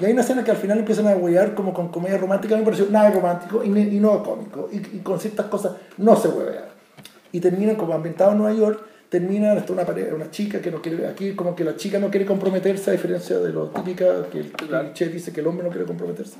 Y 0.00 0.04
hay 0.04 0.12
una 0.12 0.22
escena 0.22 0.44
que 0.44 0.50
al 0.50 0.56
final 0.56 0.78
empiezan 0.78 1.06
a 1.06 1.16
huear 1.16 1.54
como 1.54 1.72
con 1.72 1.88
comedia 1.88 2.18
romántica. 2.18 2.54
A 2.54 2.58
mí 2.58 2.62
me 2.62 2.70
pareció 2.70 2.90
nada 2.90 3.10
romántico 3.10 3.62
y, 3.64 3.68
y 3.68 4.00
no 4.00 4.22
cómico. 4.22 4.68
Y, 4.72 4.76
y 4.76 5.00
con 5.02 5.20
ciertas 5.20 5.46
cosas 5.46 5.72
no 5.98 6.16
se 6.16 6.28
huevea. 6.28 6.68
Y 7.32 7.40
terminan 7.40 7.76
como 7.76 7.94
ambientado 7.94 8.32
en 8.32 8.38
Nueva 8.38 8.56
York. 8.56 8.84
Termina 9.08 9.54
esto 9.54 9.72
una, 9.72 9.86
pareja, 9.86 10.14
una 10.14 10.30
chica 10.30 10.60
que 10.60 10.70
no 10.70 10.82
quiere. 10.82 11.06
Aquí, 11.06 11.34
como 11.34 11.54
que 11.54 11.64
la 11.64 11.76
chica 11.76 11.98
no 11.98 12.10
quiere 12.10 12.26
comprometerse, 12.26 12.90
a 12.90 12.92
diferencia 12.92 13.38
de 13.38 13.52
lo 13.52 13.68
típica 13.68 14.28
que 14.30 14.40
el 14.40 14.52
cliché 14.52 15.08
dice 15.08 15.32
que 15.32 15.40
el 15.40 15.46
hombre 15.46 15.64
no 15.64 15.70
quiere 15.70 15.86
comprometerse. 15.86 16.36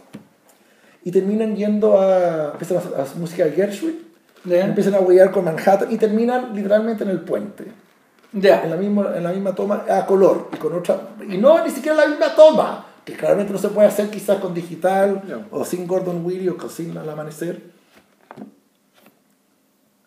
Y 1.08 1.10
terminan 1.10 1.56
yendo 1.56 1.98
a. 1.98 2.50
Empiezan 2.52 2.76
a 2.78 3.02
a 3.02 3.06
música 3.18 3.44
de 3.46 3.52
Gershwin. 3.52 3.96
¿Ya? 4.44 4.66
Empiezan 4.66 4.94
a 4.94 5.00
huear 5.00 5.30
con 5.30 5.42
Manhattan 5.46 5.90
y 5.90 5.96
terminan 5.96 6.54
literalmente 6.54 7.02
en 7.04 7.10
el 7.10 7.20
puente 7.20 7.64
en 8.34 8.42
Ya. 8.42 8.66
la 8.66 8.76
misma, 8.76 9.16
en 9.16 9.24
la 9.24 9.30
misma 9.32 9.54
toma 9.54 9.84
a 9.88 10.04
color 10.04 10.48
y 10.52 10.56
con 10.58 10.74
otra 10.74 11.00
y 11.26 11.38
no 11.38 11.64
ni 11.64 11.70
siquiera 11.70 11.96
la 11.96 12.06
misma 12.08 12.34
toma 12.36 12.86
que 13.06 13.14
claramente 13.14 13.52
no 13.54 13.58
se 13.58 13.68
puede 13.70 13.88
hacer 13.88 14.10
quizás 14.10 14.38
con 14.38 14.52
digital 14.52 15.22
No. 15.26 15.58
o 15.58 15.64
sin 15.64 15.86
Gordon 15.86 16.24
Willy 16.24 16.48
o 16.50 16.68
sin 16.68 16.96
al 16.98 17.08
amanecer 17.08 17.62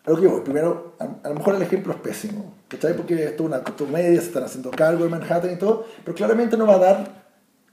a 0.06 0.10
lo 0.10 0.20
que 0.20 0.26
voy 0.28 0.40
primero 0.42 0.94
a, 1.00 1.26
a 1.26 1.28
lo 1.30 1.34
mejor 1.34 1.56
el 1.56 1.62
ejemplo 1.62 1.92
es 1.92 1.98
pésimo 2.00 2.54
¿cachai? 2.68 2.96
porque 2.96 3.24
esto 3.24 3.42
es 3.42 3.48
una 3.48 3.62
comedia 3.64 4.20
se 4.20 4.26
están 4.28 4.44
haciendo 4.44 4.70
cargo 4.70 5.02
de 5.04 5.10
Manhattan 5.10 5.52
y 5.52 5.56
todo 5.56 5.84
pero 6.04 6.14
claramente 6.16 6.56
no 6.56 6.66
va 6.66 6.74
a 6.76 6.78
dar 6.78 7.22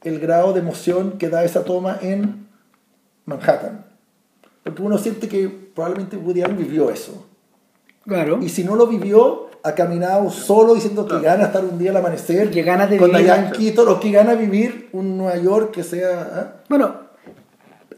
el 0.04 0.20
grado 0.20 0.52
de 0.54 0.60
emoción 0.62 1.18
que 1.20 1.30
da 1.30 1.44
esa 1.44 1.64
toma 1.64 1.98
en 2.02 2.49
Manhattan 3.30 3.86
porque 4.64 4.82
uno 4.82 4.98
siente 4.98 5.28
que 5.30 5.48
probablemente 5.74 6.18
Woody 6.18 6.42
Allen 6.44 6.58
vivió 6.58 6.90
eso 6.90 7.26
Claro. 8.06 8.40
y 8.42 8.50
si 8.50 8.64
no 8.64 8.76
lo 8.76 8.88
vivió, 8.88 9.48
ha 9.64 9.74
caminado 9.76 10.30
solo 10.32 10.74
diciendo 10.76 11.06
que 11.08 11.20
gana 11.20 11.46
estar 11.46 11.64
un 11.64 11.78
día 11.78 11.92
al 11.92 11.98
amanecer. 11.98 12.50
Que 12.50 12.64
ganas 12.64 12.90
de 12.90 12.98
con 12.98 13.10
vivir. 13.12 13.26
Diane 13.26 13.52
Keaton, 13.52 13.88
o 13.88 14.00
que 14.00 14.12
gana 14.12 14.34
vivir 14.36 14.90
un 14.94 15.18
Nueva 15.18 15.38
York 15.38 15.72
que 15.72 15.84
sea. 15.84 16.22
¿ah? 16.34 16.54
Bueno, 16.70 16.96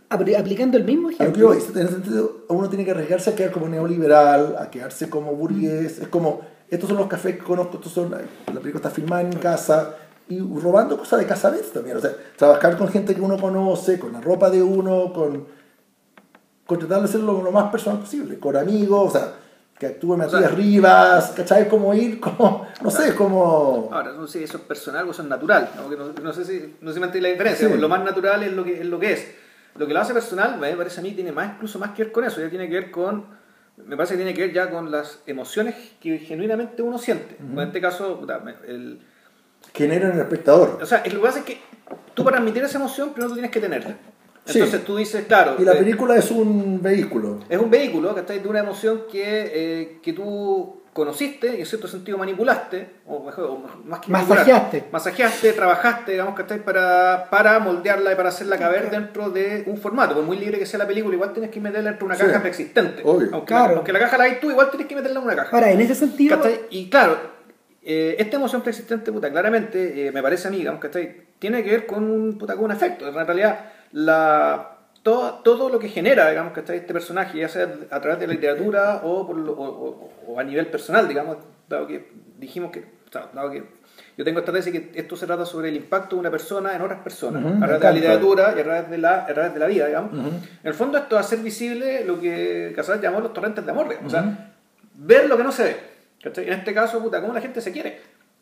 apli- 0.09 0.37
aplicando 0.37 0.77
el 0.77 0.83
mismo 0.85 1.09
ejemplo. 1.11 1.53
en 1.53 1.59
ese 1.59 1.87
sentido, 1.87 2.45
uno 2.49 2.67
tiene 2.69 2.83
que 2.83 2.91
arriesgarse 2.91 3.29
a 3.29 3.35
quedar 3.35 3.51
como 3.51 3.67
neoliberal, 3.69 4.55
a 4.59 4.69
quedarse 4.69 5.09
como 5.09 5.33
burgués. 5.35 5.99
Es 5.99 6.07
como, 6.07 6.41
estos 6.69 6.89
son 6.89 6.97
los 6.97 7.07
cafés 7.07 7.35
que 7.37 7.43
conozco, 7.43 7.77
estos 7.77 7.91
son, 7.93 8.11
la 8.11 8.59
película 8.59 8.75
está 8.77 8.89
filmada 8.89 9.21
en 9.21 9.33
casa, 9.33 9.95
y 10.31 10.39
robando 10.39 10.97
cosas 10.97 11.19
de 11.19 11.27
casa 11.27 11.49
vez 11.49 11.71
también. 11.73 11.97
O 11.97 11.99
sea, 11.99 12.11
trabajar 12.37 12.77
con 12.77 12.87
gente 12.87 13.13
que 13.13 13.21
uno 13.21 13.37
conoce, 13.37 13.99
con 13.99 14.13
la 14.13 14.21
ropa 14.21 14.49
de 14.49 14.63
uno, 14.63 15.11
con, 15.11 15.45
con 16.65 16.79
tratar 16.79 16.99
de 16.99 17.05
hacerlo 17.05 17.41
lo 17.43 17.51
más 17.51 17.69
personal 17.69 17.99
posible, 17.99 18.39
con 18.39 18.55
amigos, 18.55 19.09
o 19.09 19.11
sea, 19.11 19.33
que 19.77 19.87
actúe 19.87 20.15
Matías 20.15 20.41
sea, 20.41 20.49
Rivas, 20.49 21.31
¿cachai? 21.31 21.67
Como 21.67 21.93
ir, 21.93 22.19
como, 22.19 22.67
no 22.81 22.89
sé, 22.89 23.13
como... 23.13 23.89
Ahora, 23.91 24.13
no 24.13 24.25
sé 24.25 24.39
si 24.39 24.43
eso 24.45 24.57
es 24.57 24.63
personal 24.63 25.07
o 25.07 25.11
eso 25.11 25.21
es 25.21 25.27
natural. 25.27 25.69
¿no? 25.75 25.89
No, 25.89 26.13
no 26.13 26.33
sé 26.33 26.45
si 26.45 26.75
no 26.79 26.93
sé 26.93 26.99
si 27.11 27.19
la 27.19 27.29
diferencia. 27.29 27.67
Sí. 27.67 27.77
Lo 27.77 27.89
más 27.89 28.03
natural 28.03 28.43
es 28.43 28.53
lo, 28.53 28.63
que, 28.63 28.79
es 28.79 28.85
lo 28.85 28.99
que 28.99 29.13
es. 29.13 29.35
Lo 29.75 29.87
que 29.87 29.93
lo 29.93 29.99
hace 29.99 30.13
personal, 30.13 30.59
me 30.59 30.71
parece 30.75 30.99
a 30.99 31.03
mí, 31.03 31.11
tiene 31.11 31.31
más 31.31 31.55
incluso 31.55 31.79
más 31.79 31.91
que 31.91 32.03
ver 32.03 32.11
con 32.11 32.23
eso. 32.23 32.39
Ya 32.39 32.49
tiene 32.49 32.69
que 32.69 32.75
ver 32.75 32.91
con. 32.91 33.25
Me 33.77 33.97
parece 33.97 34.13
que 34.13 34.17
tiene 34.19 34.33
que 34.33 34.41
ver 34.41 34.53
ya 34.53 34.69
con 34.69 34.91
las 34.91 35.23
emociones 35.25 35.75
que 35.99 36.19
genuinamente 36.19 36.83
uno 36.83 36.97
siente. 36.97 37.37
En 37.39 37.59
este 37.59 37.81
caso, 37.81 38.21
el, 38.67 39.01
Genera 39.73 40.07
en 40.07 40.13
el 40.13 40.19
espectador. 40.19 40.79
o 40.81 40.85
sea, 40.85 41.03
lo 41.05 41.11
que 41.11 41.17
pasa 41.27 41.39
es 41.39 41.45
que 41.45 41.59
tú 42.13 42.23
para 42.23 42.37
admitir 42.37 42.63
esa 42.63 42.77
emoción, 42.77 43.09
primero 43.11 43.29
tú 43.29 43.35
tienes 43.35 43.51
que 43.51 43.59
tenerla. 43.59 43.95
Sí. 44.45 44.57
Entonces 44.57 44.83
tú 44.83 44.97
dices, 44.97 45.25
claro. 45.27 45.55
Y 45.59 45.63
la 45.63 45.73
eh, 45.73 45.77
película 45.77 46.15
es 46.15 46.31
un 46.31 46.81
vehículo. 46.81 47.39
es 47.47 47.59
un 47.59 47.69
vehículo 47.69 48.13
que 48.15 48.21
de 48.39 48.47
una 48.47 48.59
emoción 48.59 49.03
que, 49.11 49.51
eh, 49.53 49.99
que 50.01 50.13
tú 50.13 50.81
conociste 50.93 51.55
y 51.55 51.59
en 51.61 51.65
cierto 51.65 51.87
sentido 51.87 52.17
manipulaste, 52.17 52.89
o 53.07 53.23
mejor, 53.23 53.45
o 53.45 53.57
más 53.85 53.99
que 54.01 54.11
manipular, 54.11 54.39
Masajeaste. 54.39 54.83
masajeaste, 54.91 55.53
trabajaste, 55.53 56.11
digamos, 56.11 56.35
que 56.35 56.43
para, 56.55 57.27
para 57.29 57.59
moldearla 57.59 58.11
y 58.11 58.15
para 58.15 58.29
hacerla 58.29 58.57
caber 58.57 58.89
dentro 58.89 59.29
de 59.29 59.63
un 59.67 59.77
formato. 59.77 60.15
Por 60.15 60.23
muy 60.23 60.37
libre 60.37 60.59
que 60.59 60.65
sea 60.65 60.79
la 60.79 60.87
película, 60.87 61.15
igual 61.15 61.31
tienes 61.31 61.49
que 61.51 61.61
meterla 61.61 61.91
dentro 61.91 62.07
de 62.07 62.13
una 62.13 62.21
Sí. 62.21 62.27
caja 62.27 62.41
preexistente. 62.41 63.03
Obvio. 63.05 63.29
Aunque, 63.31 63.47
Claro. 63.47 63.69
la, 63.69 63.75
aunque 63.77 63.93
la 63.93 63.99
caja 63.99 64.17
la 64.17 64.23
hay 64.25 64.39
tú, 64.41 64.49
igual 64.51 64.69
tienes 64.69 64.87
que 64.87 64.95
meterla 64.95 65.19
en 65.19 65.25
una 65.25 65.35
caja. 65.35 65.55
Ahora, 65.55 65.71
en 65.71 65.79
ese 65.79 65.95
sentido, 65.95 66.37
¿Cachai? 66.37 66.61
Y 66.71 66.89
claro, 66.89 67.17
eh, 67.83 68.15
esta 68.19 68.37
emoción 68.37 68.61
preexistente, 68.61 69.11
puta, 69.11 69.29
claramente, 69.31 70.07
eh, 70.07 70.11
me 70.11 70.21
parece 70.21 70.47
a 70.47 70.51
mí, 70.51 70.57
digamos, 70.57 70.79
¿cachai? 70.81 71.15
Tiene 71.39 71.63
que 71.63 71.71
ver 71.71 71.85
con 71.87 72.03
un, 72.03 72.37
puta, 72.37 72.55
con 72.55 72.65
un 72.65 72.71
efecto. 72.71 73.07
En 73.07 73.13
realidad, 73.25 73.71
la, 73.91 74.77
todo, 75.03 75.39
todo 75.43 75.69
lo 75.69 75.79
que 75.79 75.89
genera, 75.89 76.29
digamos, 76.29 76.53
¿cachai? 76.53 76.77
Este 76.77 76.93
personaje, 76.93 77.39
ya 77.39 77.49
sea 77.49 77.67
a 77.89 77.99
través 78.01 78.19
de 78.19 78.27
la 78.27 78.33
literatura 78.33 79.01
o, 79.03 79.25
por 79.25 79.35
lo- 79.37 79.53
o, 79.53 79.65
o- 79.65 80.11
o 80.33 80.39
a 80.39 80.43
nivel 80.43 80.67
personal, 80.67 81.07
digamos, 81.07 81.37
dado 81.67 81.87
que 81.87 82.09
dijimos 82.37 82.71
que, 82.71 82.79
o 82.79 83.11
sea, 83.11 83.29
dado 83.33 83.49
que 83.51 83.63
yo 84.17 84.23
tengo 84.25 84.39
esta 84.39 84.51
tesis 84.51 84.71
que 84.71 84.91
esto 84.99 85.15
se 85.15 85.25
trata 85.25 85.45
sobre 85.45 85.69
el 85.69 85.75
impacto 85.75 86.15
de 86.15 86.19
una 86.19 86.31
persona 86.31 86.75
en 86.75 86.81
otras 86.81 86.99
personas, 87.01 87.43
Ujú, 87.43 87.53
a 87.53 87.57
me 87.57 87.65
través 87.65 87.79
de 87.79 87.85
la 87.87 87.91
literatura 87.93 88.53
y 88.55 88.59
a 88.59 88.63
través 88.63 88.89
de 88.89 88.97
la, 88.97 89.15
a 89.23 89.27
través 89.27 89.53
de 89.53 89.59
la 89.59 89.67
vida, 89.67 89.87
digamos. 89.87 90.13
Ujú. 90.13 90.27
En 90.27 90.39
el 90.63 90.73
fondo 90.73 90.97
esto 90.97 91.15
va 91.15 91.21
a 91.21 91.23
hacer 91.25 91.39
visible 91.39 92.05
lo 92.05 92.19
que 92.19 92.73
Casal 92.75 93.01
llamó 93.01 93.19
los 93.21 93.33
torrentes 93.33 93.65
de 93.65 93.71
amor, 93.71 93.89
digamos. 93.89 94.13
O 94.13 94.17
Ujú. 94.17 94.25
sea, 94.27 94.53
ver 94.95 95.27
lo 95.27 95.37
que 95.37 95.43
no 95.43 95.51
se 95.51 95.63
ve. 95.63 95.90
¿Cachai? 96.23 96.47
En 96.47 96.53
este 96.53 96.73
caso, 96.73 97.01
puta, 97.01 97.21
cómo 97.21 97.33
la 97.33 97.41
gente 97.41 97.61
se 97.61 97.71
quiere. 97.71 97.99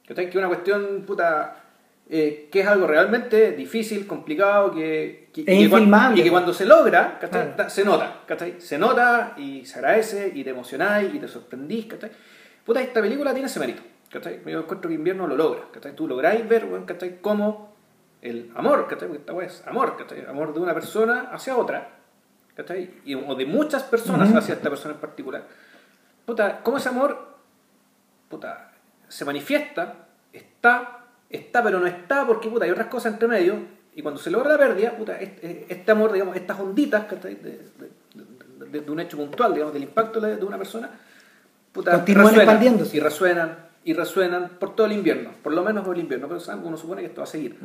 ¿cachai? 0.08 0.26
Que 0.26 0.32
es 0.32 0.36
una 0.38 0.48
cuestión, 0.48 1.04
puta, 1.06 1.64
eh, 2.10 2.50
que 2.52 2.62
es 2.62 2.68
algo 2.68 2.88
realmente 2.88 3.52
difícil, 3.52 4.08
complicado, 4.08 4.72
que, 4.74 5.30
que- 5.32 5.42
y, 5.42 5.46
que 5.46 5.70
cuan- 5.70 5.82
infilmable. 5.84 6.20
y 6.20 6.24
que 6.24 6.32
cuando 6.32 6.54
se 6.54 6.66
logra. 6.66 7.20
Ta- 7.20 7.70
se 7.70 7.86
nota, 7.86 8.22
¿cachai? 8.26 8.60
Se 8.60 8.78
nota 8.80 9.34
y 9.38 9.66
se 9.66 9.78
agradece 9.80 10.32
y 10.34 10.44
te 10.44 10.50
emocionáis 10.50 11.14
y 11.14 11.20
te 11.20 11.28
sorprendís, 11.28 11.86
¿cachai? 11.86 12.10
Puta, 12.66 12.82
esta 12.82 13.02
película 13.02 13.32
tiene 13.34 13.48
ese 13.48 13.60
mérito, 13.60 13.82
¿cachai? 14.12 14.42
Yo 14.46 14.60
encuentro 14.60 14.90
que 14.90 14.96
invierno 14.96 15.28
lo 15.28 15.36
logra, 15.38 15.62
¿cachai? 15.72 15.96
Tú 15.96 16.08
lográis 16.08 16.48
ver, 16.50 16.68
¿cachai? 16.86 17.20
Cómo 17.22 17.76
el 18.22 18.52
amor, 18.56 18.88
¿cachai? 18.88 19.08
Porque 19.08 19.22
esta 19.22 19.44
es 19.44 19.68
amor, 19.68 19.96
¿cachai? 19.96 20.26
Amor 20.28 20.54
de 20.54 20.60
una 20.60 20.74
persona 20.74 21.30
hacia 21.32 21.56
otra, 21.56 21.90
¿cachai? 22.56 22.90
Y, 23.06 23.14
o 23.14 23.36
de 23.36 23.46
muchas 23.46 23.84
personas 23.84 24.30
Ujú. 24.30 24.38
hacia 24.40 24.56
esta 24.56 24.70
persona 24.70 24.96
en 24.96 25.00
particular. 25.00 25.44
Puta, 26.26 26.62
cómo 26.64 26.78
ese 26.78 26.90
amor, 26.90 27.29
puta, 28.30 28.72
se 29.08 29.26
manifiesta, 29.26 30.08
está, 30.32 31.06
está 31.30 31.64
pero 31.64 31.80
no 31.80 31.88
está, 31.88 32.26
porque 32.28 32.48
puta, 32.50 32.66
hay 32.66 32.72
otras 32.72 32.88
cosas 32.88 33.14
entre 33.14 33.28
medio, 33.28 33.56
y 33.96 34.02
cuando 34.02 34.20
se 34.22 34.30
logra 34.32 34.50
la 34.52 34.58
pérdida, 34.58 34.96
puta, 34.96 35.20
este, 35.20 35.66
este 35.68 35.92
amor, 35.92 36.12
digamos, 36.14 36.36
estas 36.36 36.60
onditas. 36.60 37.10
De, 37.22 37.36
de- 37.36 37.60
de- 38.60 38.82
de 38.82 38.92
un 38.92 39.00
hecho 39.00 39.18
puntual, 39.18 39.54
digamos, 39.54 39.74
del 39.74 39.82
impacto 39.84 40.22
de 40.22 40.44
una 40.46 40.58
persona, 40.58 40.92
puta, 41.72 41.92
Continúan 41.94 42.26
resuenan, 42.28 42.44
expandiéndose. 42.48 42.98
Y 42.98 43.00
resuenan, 43.00 43.58
y 43.84 43.94
resuenan 43.94 44.50
por 44.60 44.76
todo 44.76 44.86
el 44.86 44.92
invierno, 44.94 45.32
por 45.42 45.54
lo 45.54 45.64
menos 45.64 45.84
por 45.84 45.96
el 45.96 46.02
invierno, 46.02 46.28
pero 46.28 46.40
¿saben? 46.40 46.64
uno 46.66 46.78
supone 46.78 47.02
que 47.02 47.08
esto 47.08 47.22
va 47.22 47.24
a 47.24 47.28
seguir. 47.32 47.58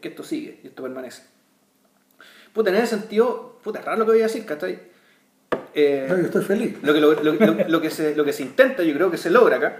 Que 0.00 0.08
esto 0.08 0.22
sigue 0.22 0.60
y 0.62 0.66
esto 0.66 0.82
permanece. 0.82 1.22
Puta, 2.52 2.68
en 2.70 2.76
ese 2.76 2.98
sentido, 2.98 3.58
puta, 3.64 3.78
es 3.78 3.84
raro 3.84 3.98
lo 4.00 4.04
que 4.04 4.10
voy 4.12 4.20
a 4.20 4.24
decir, 4.24 4.44
¿cachai? 4.44 4.78
Eh, 5.78 6.06
No, 6.08 6.16
yo 6.16 6.22
estoy 6.24 6.42
feliz. 6.42 6.76
lo 6.82 6.92
que, 6.94 7.00
lo, 7.00 7.12
lo- 7.22 7.68
lo- 7.68 7.80
que 7.82 7.90
se, 7.90 8.16
lo 8.16 8.24
que 8.24 8.32
se 8.32 8.42
intenta, 8.42 8.82
yo 8.82 8.94
creo 8.94 9.10
que 9.10 9.18
se 9.18 9.28
logra 9.30 9.56
acá. 9.58 9.76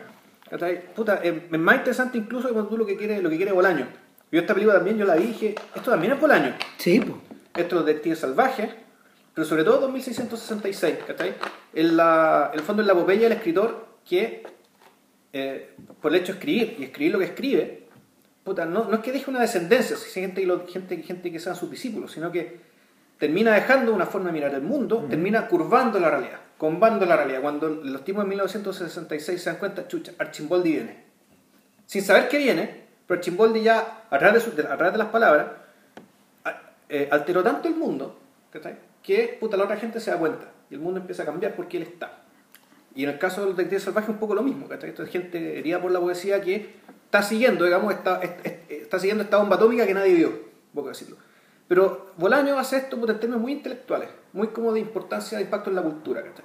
Puta, 0.94 1.16
es, 1.16 1.34
es 1.50 1.58
más 1.58 1.76
interesante 1.76 2.18
incluso 2.18 2.48
que 2.48 2.52
cuando 2.52 2.68
tú 2.70 2.76
lo 2.76 2.84
que 2.86 2.96
quieres, 2.96 3.22
lo 3.22 3.30
que 3.30 3.36
quieres 3.36 3.52
es 3.52 3.56
Bolaño. 3.56 3.86
Yo 4.30 4.40
esta 4.40 4.52
película 4.54 4.76
también, 4.76 4.98
yo 4.98 5.06
la 5.06 5.14
dije, 5.16 5.54
esto 5.74 5.90
también 5.90 6.12
es 6.12 6.20
Bolaño. 6.20 6.54
sí, 6.78 7.00
pues. 7.00 7.18
Esto 7.56 7.80
es 7.80 7.86
Detective 7.86 8.14
Salvaje, 8.16 8.68
pero 9.34 9.46
sobre 9.46 9.64
todo 9.64 9.78
2666, 9.80 10.96
¿cachai? 11.06 11.32
En 11.72 11.96
la, 11.96 12.50
el 12.52 12.60
fondo 12.60 12.82
es 12.82 12.86
la 12.86 12.92
epopeya 12.92 13.22
del 13.30 13.32
escritor 13.38 13.86
que, 14.06 14.42
eh, 15.32 15.70
por 16.02 16.12
el 16.14 16.20
hecho 16.20 16.32
de 16.34 16.38
escribir 16.38 16.76
y 16.78 16.84
escribir 16.84 17.12
lo 17.14 17.18
que 17.18 17.24
escribe, 17.24 17.84
puta, 18.44 18.66
no, 18.66 18.84
no 18.84 18.96
es 18.96 19.00
que 19.02 19.12
deje 19.12 19.30
una 19.30 19.40
descendencia, 19.40 19.96
si 19.96 20.20
hay 20.20 20.26
gente, 20.26 20.46
gente, 20.68 20.96
gente 21.02 21.32
que 21.32 21.38
sean 21.40 21.56
sus 21.56 21.70
discípulos, 21.70 22.12
sino 22.12 22.30
que 22.30 22.58
termina 23.18 23.52
dejando 23.54 23.94
una 23.94 24.06
forma 24.06 24.28
de 24.28 24.32
mirar 24.34 24.54
el 24.54 24.62
mundo, 24.62 25.06
termina 25.08 25.46
curvando 25.48 25.98
la 25.98 26.10
realidad, 26.10 26.38
combando 26.58 27.06
la 27.06 27.16
realidad. 27.16 27.40
Cuando 27.40 27.68
los 27.68 28.04
tipos 28.04 28.24
de 28.24 28.28
1966 28.30 29.42
se 29.42 29.50
dan 29.50 29.58
cuenta, 29.58 29.88
chucha, 29.88 30.12
Archimboldi 30.18 30.72
viene. 30.72 31.04
Sin 31.86 32.02
saber 32.02 32.28
que 32.28 32.38
viene, 32.38 32.84
pero 33.06 33.18
Archimboldi 33.18 33.62
ya, 33.62 34.04
a 34.10 34.18
través 34.18 34.34
de, 34.44 34.50
su- 34.50 34.56
de- 34.56 34.62
a 34.66 34.76
través 34.76 34.92
de 34.92 34.98
las 34.98 35.08
palabras, 35.08 35.46
eh, 36.88 37.08
alteró 37.10 37.42
tanto 37.42 37.68
el 37.68 37.74
mundo 37.74 38.18
que 39.02 39.36
puta, 39.40 39.56
la 39.56 39.64
otra 39.64 39.76
gente 39.76 40.00
se 40.00 40.10
da 40.10 40.18
cuenta 40.18 40.46
y 40.70 40.74
el 40.74 40.80
mundo 40.80 41.00
empieza 41.00 41.22
a 41.22 41.26
cambiar 41.26 41.54
porque 41.54 41.76
él 41.76 41.82
está. 41.84 42.22
Y 42.94 43.04
en 43.04 43.10
el 43.10 43.18
caso 43.18 43.42
del 43.44 43.54
detective 43.54 43.80
salvaje 43.80 44.10
un 44.10 44.16
poco 44.18 44.34
lo 44.34 44.42
mismo, 44.42 44.66
¿cachai? 44.68 44.90
Esto 44.90 45.02
es 45.02 45.10
gente 45.10 45.58
herida 45.58 45.80
por 45.80 45.90
la 45.90 46.00
poesía 46.00 46.40
que 46.40 46.74
está 47.04 47.22
siguiendo, 47.22 47.64
digamos, 47.64 47.92
esta, 47.92 48.22
est- 48.22 48.44
est- 48.46 48.70
está 48.70 48.98
siguiendo 48.98 49.22
esta 49.24 49.36
bomba 49.36 49.56
atómica 49.56 49.86
que 49.86 49.94
nadie 49.94 50.14
vio, 50.14 50.32
poco 50.74 50.88
decirlo. 50.88 51.16
Pero 51.68 52.12
Bolaño 52.16 52.58
hace 52.58 52.76
esto 52.76 52.96
en 52.96 53.18
términos 53.18 53.40
muy 53.40 53.52
intelectuales, 53.52 54.08
muy 54.32 54.48
como 54.48 54.72
de 54.72 54.80
importancia, 54.80 55.38
de 55.38 55.44
impacto 55.44 55.70
en 55.70 55.76
la 55.76 55.82
cultura, 55.82 56.22
¿cachai? 56.22 56.44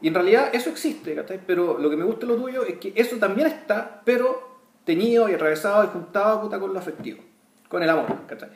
Y 0.00 0.08
en 0.08 0.14
realidad 0.14 0.50
eso 0.52 0.70
existe, 0.70 1.14
¿cachai? 1.14 1.40
Pero 1.46 1.78
lo 1.78 1.88
que 1.88 1.96
me 1.96 2.04
gusta 2.04 2.26
de 2.26 2.32
lo 2.32 2.42
tuyo 2.42 2.64
es 2.64 2.78
que 2.78 2.92
eso 2.96 3.16
también 3.16 3.46
está, 3.46 4.02
pero 4.04 4.56
teñido 4.84 5.28
y 5.28 5.34
atravesado 5.34 5.84
y 5.84 5.88
juntado 5.88 6.42
puta, 6.42 6.58
con 6.58 6.72
lo 6.72 6.78
afectivo, 6.78 7.22
con 7.68 7.82
el 7.82 7.90
amor, 7.90 8.26
¿cachai? 8.26 8.50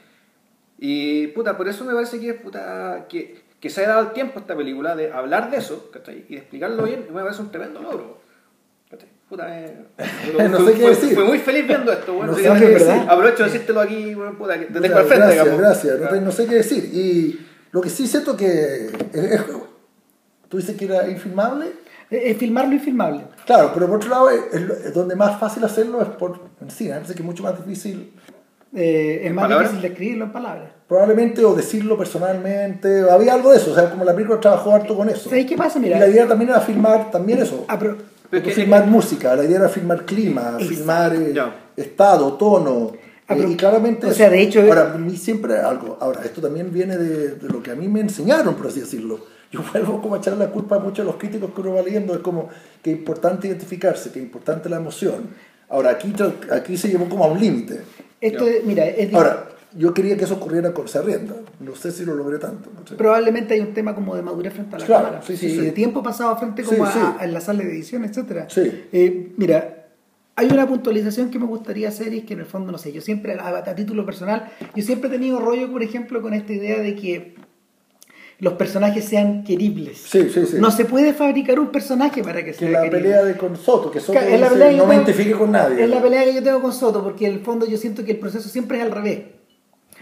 Y 0.78 1.28
puta, 1.28 1.57
por 1.57 1.69
eso 1.69 1.85
me 1.85 1.93
parece 1.93 2.19
que, 2.19 2.35
puta, 2.35 3.07
que, 3.09 3.43
que 3.61 3.70
se 3.70 3.82
haya 3.82 3.91
dado 3.91 4.09
el 4.09 4.12
tiempo 4.12 4.39
a 4.39 4.41
esta 4.41 4.57
película 4.57 4.97
de 4.97 5.12
hablar 5.12 5.51
de 5.51 5.59
eso 5.59 5.91
¿cachai? 5.93 6.24
y 6.28 6.35
de 6.35 6.39
explicarlo 6.39 6.85
bien, 6.85 7.07
me 7.12 7.23
parece 7.23 7.43
un 7.43 7.51
tremendo 7.51 7.81
logro. 7.81 8.19
Puta, 9.31 9.47
eh, 9.61 9.86
No 10.51 10.66
sé 10.66 10.73
qué 10.74 10.89
decir. 10.90 11.15
Fui 11.15 11.24
muy 11.24 11.39
feliz 11.39 11.66
viendo 11.66 11.90
esto, 11.93 12.12
bueno, 12.15 12.32
No 12.32 12.39
sé 12.39 12.43
que 12.61 12.66
decir. 12.69 12.90
aprovecho 13.09 13.44
de 13.44 13.51
decírtelo 13.51 13.81
aquí, 13.81 14.15
bueno, 14.15 14.36
puta, 14.36 14.59
que 14.59 14.66
te 14.66 14.81
tengo 14.81 14.97
al 14.98 15.05
frente, 15.05 15.16
gracias, 15.27 15.44
digamos. 15.44 15.61
gracias. 15.61 16.01
No, 16.01 16.09
te- 16.09 16.20
no 16.20 16.32
sé 16.32 16.47
qué 16.47 16.55
decir. 16.57 16.85
Y 16.93 17.47
lo 17.70 17.81
que 17.81 17.89
sí 17.90 18.07
siento 18.09 18.36
que 18.36 18.86
es, 18.86 18.93
es- 19.15 19.43
tú 20.48 20.57
dices 20.59 20.77
que 20.77 20.85
era 20.85 21.09
infilmable. 21.09 21.66
Es, 22.11 22.32
es 22.32 22.36
filmarlo 22.39 22.74
infilmable. 22.74 23.23
Claro, 23.47 23.70
pero 23.73 23.86
por 23.86 23.97
otro 23.98 24.11
lado, 24.11 24.31
es, 24.31 24.40
es 24.52 24.61
lo- 24.62 24.74
es 24.74 24.93
donde 24.93 25.15
más 25.15 25.39
fácil 25.39 25.62
hacerlo 25.65 26.02
es 26.02 26.09
por 26.09 26.40
en 26.61 26.70
cine. 26.70 26.90
Me 26.90 26.97
parece 26.97 27.15
que 27.15 27.20
es 27.20 27.27
mucho 27.27 27.43
más 27.44 27.57
difícil, 27.57 28.12
Eh, 28.74 29.20
es 29.23 29.27
¿En 29.28 29.35
más 29.35 29.44
palabras? 29.44 29.70
difícil 29.70 29.82
de 29.82 29.89
escribirlo 29.94 30.24
en 30.27 30.32
palabras. 30.32 30.70
probablemente, 30.89 31.44
o 31.44 31.55
decirlo 31.55 31.97
personalmente. 31.97 33.09
Había 33.09 33.35
algo 33.35 33.51
de 33.52 33.59
eso, 33.59 33.70
o 33.70 33.74
sea, 33.77 33.90
como 33.90 34.05
la 34.05 34.12
película 34.15 34.40
trabajó 34.40 34.74
harto 34.74 34.97
con 34.97 35.09
eso. 35.09 35.28
¿Sabes 35.31 35.47
qué 35.47 35.57
pasa? 35.57 35.78
Y 35.78 35.82
Mira, 35.82 35.98
la 36.01 36.09
idea 36.09 36.27
también 36.27 36.51
era 36.51 36.61
filmar 36.61 37.11
también 37.12 37.39
eso. 37.40 37.65
ah, 37.69 37.77
pero- 37.78 37.97
Pero 38.31 38.43
es 38.43 38.48
que- 38.55 38.61
filmar 38.62 38.86
música, 38.86 39.35
la 39.36 39.44
idea 39.44 39.59
era 39.59 39.69
filmar 39.69 40.05
clima, 40.07 40.57
Exacto. 40.59 40.66
filmar 40.69 41.15
eh, 41.16 41.35
estado, 41.77 42.35
tono. 42.35 42.93
Ah, 43.28 43.36
eh, 43.36 43.47
y 43.51 43.57
claramente. 43.57 44.07
o 44.07 44.12
sea, 44.12 44.28
de 44.31 44.40
hecho- 44.43 44.61
Ahora, 44.62 44.93
a 44.94 44.98
mí 44.98 45.16
siempre 45.16 45.57
algo. 45.59 45.97
Ahora, 46.01 46.23
esto 46.24 46.40
también 46.40 46.73
viene 46.73 46.97
de, 46.97 47.28
de 47.36 47.48
lo 47.48 47.62
que 47.62 47.70
a 47.70 47.74
mí 47.77 47.89
me 47.89 48.01
enseñaron, 48.01 48.55
por 48.55 48.66
así 48.69 48.81
decirlo. 48.81 49.20
Yo 49.52 49.61
vuelvo 49.73 50.01
como 50.01 50.15
a 50.15 50.19
echarle 50.19 50.44
la 50.44 50.51
culpa 50.51 50.77
a 50.77 50.78
muchos 50.78 50.98
de 50.98 51.05
los 51.05 51.16
críticos 51.16 51.51
que 51.55 51.61
uno 51.61 51.74
va 51.74 51.82
leyendo. 51.82 52.12
Es 52.15 52.20
como 52.20 52.48
que 52.82 52.93
es 52.93 52.98
importante 52.98 53.48
identificarse, 53.48 54.11
que 54.11 54.19
es 54.19 54.24
importante 54.24 54.69
la 54.69 54.77
emoción. 54.77 55.28
Ahora, 55.69 55.90
aquí, 55.90 56.12
aquí 56.51 56.77
se 56.77 56.89
llevó 56.89 57.09
como 57.09 57.24
a 57.24 57.28
un 57.28 57.40
límite. 57.40 57.82
esto, 58.20 58.47
es- 58.47 58.65
mira, 58.65 58.85
es 58.86 59.12
Ahora, 59.15 59.48
yo 59.76 59.94
quería 59.94 60.16
que 60.16 60.24
eso 60.24 60.34
ocurriera 60.34 60.72
con 60.74 60.88
Sarrienda. 60.88 61.34
No 61.60 61.74
sé 61.76 61.90
si 61.92 62.05
lo 62.05 62.14
logré 62.14 62.38
tanto. 62.38 62.70
probablemente 62.97 63.55
hay 63.55 63.60
un 63.60 63.72
tema 63.74 63.94
como 63.94 64.16
de 64.16 64.22
madurez 64.22 64.52
frente 64.52 64.76
a 64.76 64.78
la 64.78 64.86
Claro, 64.86 65.05
cámara. 65.06 65.22
sí, 65.26 65.36
sí, 65.36 65.56
de 65.56 65.72
tiempo 65.72 66.02
pasado 66.02 66.36
frente 66.36 66.62
como 66.62 66.84
a, 66.84 67.16
a 67.18 67.26
la 67.26 67.40
sala 67.40 67.62
de 67.62 67.70
edición, 67.70 68.05
etcétera. 68.05 68.47
Sí. 68.51 68.62
Eh, 68.92 69.32
mira, 69.36 69.86
hay 70.36 70.48
una 70.51 70.66
puntualización 70.66 71.30
que 71.30 71.38
me 71.38 71.47
gustaría 71.47 71.88
hacer 71.88 72.12
y 72.14 72.18
es 72.18 72.24
que 72.24 72.34
en 72.34 72.40
el 72.40 72.47
fondo, 72.47 72.72
no 72.72 72.78
sé, 72.78 72.92
yo 72.92 73.01
siempre, 73.01 73.34
a, 73.34 73.48
a 73.59 73.74
título 73.74 74.05
personal, 74.06 74.51
yo 74.74 74.82
siempre 74.82 75.09
he 75.09 75.12
tenido 75.12 75.38
rollo, 75.38 75.70
por 75.70 75.82
ejemplo, 75.82 76.22
con 76.22 76.34
esta 76.34 76.52
idea 76.52 76.78
de 76.80 76.94
que 76.97 77.34
los 78.38 78.55
personajes 78.55 79.05
sean 79.05 79.44
queribles. 79.44 79.98
Sí, 79.98 80.30
sí, 80.32 80.47
sí. 80.47 80.56
No 80.59 80.70
se 80.70 80.86
puede 80.86 81.12
fabricar 81.12 81.60
un 81.60 81.68
personaje 81.68 82.22
para 82.24 82.38
que 82.38 82.52
que 82.52 82.55
sea 82.55 82.70
la 82.70 82.78
querible. 82.84 83.01
pelea 83.02 83.22
de 83.24 83.36
con 83.36 83.55
Soto, 83.55 83.90
que 83.90 84.01
Soto 84.01 84.18
es 84.18 84.40
la 84.40 84.48
dice, 84.48 84.76
no 84.78 84.86
me 84.86 84.94
identifique 84.94 85.32
con 85.32 85.52
nadie. 85.52 85.84
Es 85.84 85.90
la 85.90 86.01
pelea 86.01 86.24
que 86.24 86.34
yo 86.34 86.42
tengo 86.42 86.62
con 86.62 86.72
Soto, 86.72 87.05
porque 87.05 87.26
en 87.26 87.34
el 87.34 87.40
fondo 87.40 87.66
yo 87.68 87.76
siento 87.76 88.02
que 88.02 88.12
el 88.12 88.18
proceso 88.18 88.48
siempre 88.48 88.78
es 88.78 88.84
al 88.84 88.92
revés. 88.92 89.18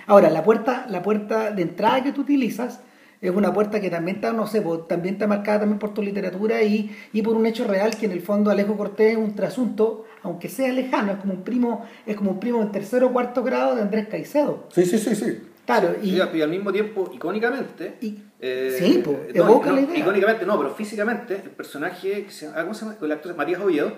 Ahora, 0.08 0.30
la 0.30 0.42
puerta, 0.42 0.86
la 0.88 1.02
puerta 1.02 1.50
de 1.52 1.62
entrada 1.62 2.02
que 2.02 2.12
tú 2.12 2.22
utilizas 2.22 2.80
es 3.20 3.30
una 3.30 3.52
puerta 3.52 3.80
que 3.80 3.90
también 3.90 4.16
está, 4.16 4.32
no 4.32 4.46
sé, 4.46 4.62
po- 4.62 4.80
también 4.80 5.14
está 5.14 5.26
marcada 5.26 5.60
también 5.60 5.78
por 5.78 5.92
tu 5.94 6.02
literatura 6.02 6.62
y, 6.62 6.94
y 7.12 7.22
por 7.22 7.36
un 7.36 7.46
hecho 7.46 7.64
real 7.66 7.96
que 7.96 8.06
en 8.06 8.12
el 8.12 8.20
fondo 8.22 8.50
Alejo 8.50 8.76
Cortés 8.76 9.12
es 9.12 9.16
un 9.18 9.34
trasunto, 9.34 10.04
aunque 10.22 10.48
sea 10.48 10.72
lejano, 10.72 11.12
es 11.12 11.18
como 11.18 11.34
un 11.34 11.42
primo, 11.42 11.84
es 12.06 12.16
como 12.16 12.30
un 12.32 12.40
primo 12.40 12.62
en 12.62 12.72
tercero 12.72 13.08
o 13.08 13.12
cuarto 13.12 13.42
grado 13.42 13.74
de 13.76 13.82
Andrés 13.82 14.08
Caicedo. 14.08 14.66
Sí, 14.72 14.84
sí, 14.86 14.98
sí, 14.98 15.14
sí. 15.14 15.40
Claro, 15.66 15.96
y, 16.02 16.10
Y, 16.10 16.16
y 16.16 16.40
al 16.42 16.48
mismo 16.48 16.72
tiempo, 16.72 17.10
icónicamente. 17.12 17.96
Y- 18.00 18.22
eh, 18.40 18.76
sí, 18.78 19.02
po, 19.04 19.10
no, 19.34 19.44
evoca 19.44 19.70
no, 19.70 19.74
la 19.74 19.80
idea. 19.82 19.98
Icónicamente, 19.98 20.46
no, 20.46 20.56
pero 20.56 20.70
físicamente, 20.74 21.34
el 21.34 21.50
personaje, 21.50 22.24
que 22.24 22.30
se 22.30 22.46
llama- 22.46 22.62
¿cómo 22.62 22.72
se 22.74 22.84
llama? 22.86 22.96
El 23.02 23.12
actor 23.12 23.36
Matías 23.36 23.60
Oviedo, 23.60 23.92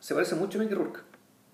se 0.00 0.14
parece 0.14 0.36
mucho 0.36 0.58
a 0.58 0.62
Mickey 0.62 0.76
Rourke. 0.76 1.00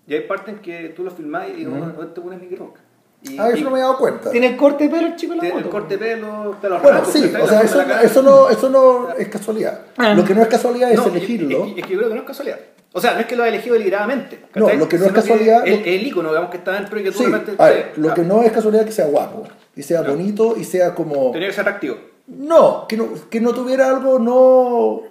Y 0.07 0.13
hay 0.13 0.21
partes 0.21 0.53
en 0.55 0.61
que 0.61 0.89
tú 0.95 1.03
lo 1.03 1.11
filmás 1.11 1.49
y 1.49 1.53
digo, 1.53 1.71
no, 1.75 2.03
este 2.03 2.19
bueno 2.21 2.37
es 2.37 2.43
Mickey 2.43 2.57
Rourke. 2.57 2.79
Y, 3.23 3.37
Ah, 3.37 3.49
eso 3.49 3.57
y 3.57 3.61
no 3.63 3.69
me 3.69 3.77
he 3.77 3.81
dado 3.81 3.97
cuenta. 3.97 4.31
tiene 4.31 4.47
el 4.47 4.57
corte 4.57 4.85
de 4.85 4.89
pelo 4.89 5.07
el 5.07 5.15
chico 5.15 5.33
en 5.33 5.37
la 5.37 5.41
tiene 5.41 5.55
moto. 5.55 5.65
el 5.67 5.71
corte 5.71 5.97
de 5.97 6.05
pelo, 6.05 6.55
pelo 6.59 6.79
Bueno, 6.79 7.05
sí, 7.05 7.31
o 7.39 7.47
sea, 7.47 7.61
eso, 7.61 7.81
eso, 7.81 8.23
no, 8.23 8.49
eso 8.49 8.69
no 8.69 9.09
es 9.11 9.27
casualidad. 9.27 9.81
Ah. 9.97 10.13
Lo 10.15 10.25
que 10.25 10.33
no 10.33 10.41
es 10.41 10.47
casualidad 10.47 10.91
es 10.91 10.97
No, 10.97 11.05
elegirlo. 11.07 11.65
Es, 11.65 11.77
es 11.77 11.85
que 11.85 11.91
yo 11.93 11.97
creo 11.99 12.09
que 12.09 12.15
no 12.15 12.21
es 12.21 12.27
casualidad. 12.27 12.59
O 12.93 12.99
sea, 12.99 13.13
no 13.13 13.19
es 13.21 13.25
que 13.27 13.35
lo 13.35 13.43
haya 13.43 13.53
elegido 13.53 13.73
deliberadamente. 13.73 14.45
No, 14.55 14.73
lo 14.73 14.89
que 14.89 14.97
no 14.97 15.05
es 15.05 15.11
casualidad- 15.13 15.65
Es 15.67 15.85
el 15.85 16.07
icono, 16.07 16.29
digamos, 16.29 16.49
que 16.49 16.57
está 16.57 16.71
dentro 16.71 16.99
y 16.99 17.03
que 17.03 17.11
tú 17.11 17.19
Sí, 17.19 17.25
realmente. 17.25 17.55
a 17.57 17.65
ver, 17.69 17.93
lo 17.95 18.11
ah, 18.11 18.13
que 18.15 18.21
no 18.23 18.41
es 18.41 18.51
casualidad 18.51 18.81
es 18.83 18.87
que 18.87 18.95
sea 18.95 19.05
guapo, 19.05 19.43
y 19.75 19.83
sea 19.83 20.01
bonito, 20.01 20.55
y 20.57 20.63
sea 20.65 20.93
como... 20.95 21.31
Tenía 21.31 21.47
que 21.47 21.53
ser 21.53 21.61
atractivo. 21.61 21.97
No, 22.27 22.87
que 22.87 22.97
no, 22.97 23.07
que 23.29 23.39
no 23.39 23.53
tuviera 23.53 23.87
algo 23.89 24.19
no... 24.19 25.03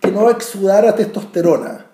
que 0.00 0.10
no 0.10 0.28
exudara 0.30 0.94
testosterona. 0.94 1.85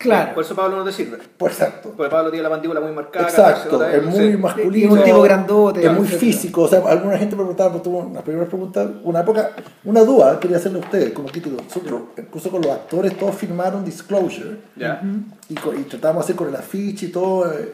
Claro. 0.00 0.32
Por 0.32 0.42
eso 0.42 0.54
Pablo 0.54 0.78
no 0.78 0.84
te 0.84 0.92
sirve. 0.92 1.18
Por 1.36 1.50
exacto. 1.50 1.92
Porque 1.94 2.10
Pablo 2.10 2.30
tiene 2.30 2.42
la 2.42 2.48
mandíbula 2.48 2.80
muy 2.80 2.90
marcada. 2.90 3.28
Exacto, 3.28 3.84
es 3.84 4.02
muy 4.02 4.34
masculino. 4.38 4.94
Es 4.94 4.98
un 4.98 5.04
tipo 5.04 5.20
grandote, 5.20 5.84
Es 5.84 5.92
muy 5.92 6.06
físico. 6.06 6.62
O 6.62 6.68
sea, 6.68 6.80
alguna 6.86 7.18
gente 7.18 7.36
me 7.36 7.42
preguntaba, 7.42 7.72
pues, 7.72 7.82
tuvo 7.82 7.98
unas 7.98 8.22
primeras 8.22 8.48
preguntas, 8.48 8.88
una 9.04 9.20
época, 9.20 9.50
una 9.84 10.00
duda 10.00 10.40
quería 10.40 10.56
hacerle 10.56 10.78
a 10.78 10.82
ustedes, 10.82 11.12
como 11.12 11.28
crítico. 11.28 11.62
Nosotros, 11.62 12.00
incluso 12.16 12.50
con 12.50 12.62
los 12.62 12.72
actores, 12.72 13.14
todos 13.18 13.34
firmaron 13.34 13.84
Disclosure. 13.84 14.56
Ya. 14.74 15.02
Y, 15.50 15.52
y 15.52 15.82
tratamos 15.82 16.22
de 16.22 16.24
hacer 16.24 16.36
con 16.36 16.48
el 16.48 16.56
afiche 16.56 17.06
y 17.06 17.10
todo, 17.10 17.52
eh, 17.52 17.70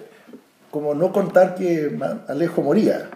como 0.73 0.95
no 0.95 1.13
contar 1.13 1.55
que 1.55 1.97
Alejo 2.27 2.61
moría. 2.61 3.09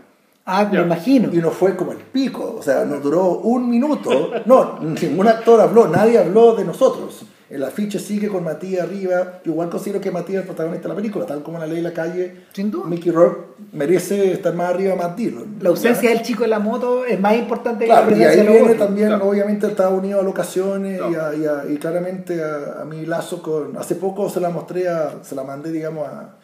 Ah, 0.46 0.68
me 0.70 0.80
imagino. 0.80 1.30
Y 1.32 1.38
no 1.38 1.50
fue 1.50 1.74
como 1.74 1.90
el 1.90 1.98
pico, 1.98 2.56
o 2.58 2.62
sea, 2.62 2.84
nos 2.84 3.02
duró 3.02 3.38
un 3.40 3.68
minuto. 3.68 4.30
No, 4.46 4.78
ningún 4.78 5.26
actor 5.26 5.60
habló, 5.60 5.88
nadie 5.88 6.18
habló 6.18 6.54
de 6.54 6.64
nosotros. 6.64 7.24
El 7.51 7.64
afiche 7.64 7.98
sigue 7.98 8.28
con 8.28 8.44
Matías 8.44 8.85
arriba. 8.85 9.40
Yo 9.44 9.51
igual 9.51 9.68
considero 9.68 10.01
que 10.01 10.12
Matías 10.12 10.36
es 10.36 10.40
el 10.43 10.47
protagonista 10.47 10.85
de 10.85 10.89
la 10.90 10.94
película, 10.94 11.27
tal 11.27 11.43
como 11.43 11.59
la 11.59 11.66
ley 11.66 11.78
de 11.78 11.82
la 11.82 11.93
calle. 11.93 12.44
Sin 12.52 12.70
duda. 12.70 12.86
Mickey 12.86 13.10
Rourke 13.10 13.55
merece 13.72 14.32
estar 14.32 14.55
más 14.55 14.70
arriba 14.72 14.93
de 14.93 14.97
Matt 14.97 15.16
Dillon. 15.16 15.56
La 15.60 15.70
ausencia 15.70 16.10
del 16.10 16.22
chico 16.22 16.44
en 16.44 16.51
la 16.51 16.60
moto 16.60 17.05
es 17.05 17.18
más 17.18 17.35
importante 17.36 17.86
Claro, 17.86 18.06
que 18.09 18.14
y 18.14 18.18
la 18.20 18.28
ahí 18.28 18.36
presencia 18.36 18.52
de 18.52 18.59
los 18.60 18.68
viene 18.68 18.78
también, 18.86 19.09
Claro. 19.09 19.28
obviamente, 19.28 19.66
Estados 19.66 19.98
Unidos 19.98 20.22
a 20.22 20.24
locaciones 20.24 20.94
y, 20.94 21.12
Claro. 21.12 21.27
a- 21.27 21.35
y 21.36 21.44
a- 21.47 21.72
y 21.72 21.77
claramente 21.78 22.40
a, 22.43 22.82
a 22.82 22.85
mi 22.85 23.05
lazo 23.05 23.43
con. 23.43 23.77
Hace 23.77 23.97
poco 23.97 24.31
se 24.31 24.39
la 24.40 24.51
mostré, 24.51 24.89
a, 24.89 25.14
se 25.24 25.35
la 25.35 25.43
mandé, 25.43 25.72
digamos, 25.72 26.06
a, 26.06 26.36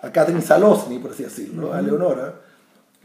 a 0.00 0.12
Catherine 0.12 0.40
Salosny, 0.42 0.98
por 0.98 1.10
así 1.10 1.24
decirlo, 1.24 1.74
a 1.74 1.82
Leonora, 1.82 2.36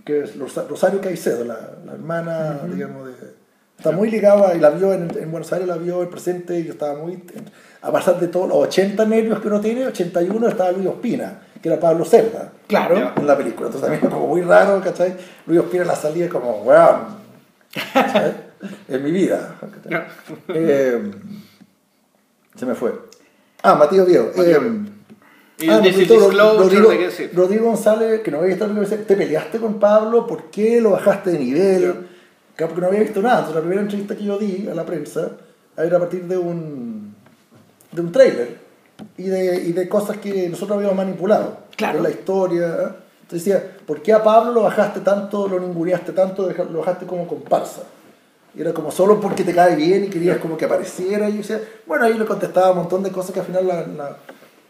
que 0.06 0.22
es 0.24 0.38
Rosa- 0.40 0.66
Rosario 0.70 1.02
Caicedo, 1.02 1.44
la, 1.44 1.60
la 1.86 1.92
hermana, 1.92 2.62
digamos, 2.74 3.06
de. 3.08 3.39
Está 3.80 3.92
muy 3.92 4.12
ligada 4.12 4.54
y 4.56 4.60
la 4.60 4.72
vio 4.72 4.92
en, 4.92 5.10
en 5.18 5.32
Buenos 5.32 5.54
Aires, 5.54 5.66
la 5.66 5.78
vio 5.78 6.04
en 6.04 6.10
presente 6.10 6.60
y 6.60 6.66
yo 6.66 6.74
estaba 6.74 6.96
muy. 7.02 7.18
A 7.82 7.94
pesar 7.94 8.20
de 8.20 8.28
todos 8.28 8.50
los 8.50 8.58
80 8.58 9.06
nervios 9.06 9.40
que 9.40 9.48
uno 9.48 9.62
tiene, 9.62 9.88
81 9.88 10.50
estaba 10.50 10.74
Luis 10.74 10.86
Ospina, 10.88 11.40
que 11.62 11.70
era 11.70 11.80
Pablo 11.80 12.04
Cerda 12.04 12.52
Claro. 12.68 13.14
En 13.16 13.26
la 13.26 13.38
película. 13.38 13.68
Entonces 13.68 13.82
también 13.82 14.04
es 14.04 14.10
como 14.14 14.28
muy 14.28 14.42
raro, 14.42 14.82
¿cachai? 14.84 15.16
Luis 15.46 15.62
Ospina 15.62 15.84
en 15.84 15.88
la 15.88 15.96
salida 15.96 16.28
como, 16.28 16.62
weón, 16.64 16.98
¿cachai? 17.94 18.34
en 18.90 19.02
mi 19.02 19.12
vida. 19.12 19.56
Eh, 20.50 21.12
se 22.58 22.66
me 22.66 22.76
fue. 22.76 22.92
Ah, 23.64 23.76
Matías 23.76 24.06
Viejo. 24.06 24.30
Eh, 24.44 24.60
Y 25.60 25.70
ah, 25.70 25.78
Rodrigo- 25.78 26.58
Rodrigo. 26.58 26.92
Rodrigo 27.34 27.66
González, 27.66 28.22
que 28.24 28.32
no 28.32 28.42
la 28.42 28.44
película, 28.48 28.82
dice, 28.82 28.98
¿te 28.98 29.16
peleaste 29.16 29.58
con 29.60 29.80
Pablo? 29.80 30.28
¿Por 30.28 30.50
qué 30.52 30.82
lo 30.82 30.92
bajaste 30.92 31.32
de 31.32 31.40
nivel? 31.40 31.96
Claro, 32.60 32.74
porque 32.74 32.82
no 32.82 32.88
había 32.88 33.00
visto 33.00 33.22
nada. 33.22 33.38
Entonces, 33.40 33.56
la 33.56 33.62
primera 33.62 33.82
entrevista 33.82 34.18
que 34.18 34.24
yo 34.26 34.38
di 34.38 34.68
a 34.70 34.76
la 34.76 34.86
prensa 34.86 35.32
era 35.78 35.96
a 35.96 36.00
partir 36.02 36.26
de 36.26 36.38
un, 36.38 37.16
de 37.94 38.02
un 38.02 38.12
trailer 38.12 38.58
y 39.18 39.24
de, 39.24 39.56
y 39.64 39.72
de 39.72 39.88
cosas 39.88 40.18
que 40.18 40.50
nosotros 40.50 40.76
habíamos 40.76 40.98
manipulado. 40.98 41.58
Claro. 41.78 42.02
La 42.02 42.10
historia. 42.10 42.68
¿eh? 42.68 42.88
Entonces 43.22 43.46
decía, 43.46 43.78
¿por 43.86 44.02
qué 44.02 44.12
a 44.12 44.22
Pablo 44.22 44.52
lo 44.52 44.64
bajaste 44.64 45.00
tanto, 45.00 45.48
lo 45.48 45.58
ninguneaste 45.58 46.12
tanto, 46.12 46.50
lo 46.52 46.80
bajaste 46.80 47.06
como 47.06 47.26
comparsa? 47.28 47.84
Y 48.54 48.60
era 48.60 48.74
como 48.74 48.92
solo 48.92 49.22
porque 49.22 49.46
te 49.46 49.54
cae 49.54 49.78
bien 49.78 50.04
y 50.04 50.08
querías 50.10 50.40
como 50.40 50.58
que 50.58 50.66
apareciera. 50.66 51.30
Y 51.30 51.34
yo 51.34 51.38
decía, 51.38 51.62
bueno, 51.88 52.04
ahí 52.06 52.16
le 52.16 52.26
contestaba 52.26 52.72
un 52.72 52.80
montón 52.80 53.04
de 53.04 53.12
cosas 53.12 53.32
que 53.32 53.40
al 53.40 53.46
final 53.46 53.68
la, 53.68 53.88
la- 53.88 54.18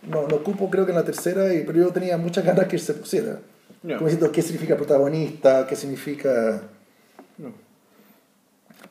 no, 0.08 0.28
lo 0.28 0.36
ocupo 0.38 0.70
creo 0.70 0.86
que 0.86 0.92
en 0.92 0.98
la 0.98 1.04
tercera, 1.04 1.52
y, 1.54 1.64
pero 1.64 1.80
yo 1.80 1.90
tenía 1.90 2.18
muchas 2.18 2.46
ganas 2.46 2.68
que 2.68 2.78
se 2.78 2.94
pusiera. 2.94 3.40
Ya. 3.82 3.96
Como 3.98 4.08
diciendo, 4.10 4.32
¿qué 4.32 4.42
significa 4.44 4.76
protagonista? 4.78 5.66
¿Qué 5.66 5.76
significa...? 5.76 6.62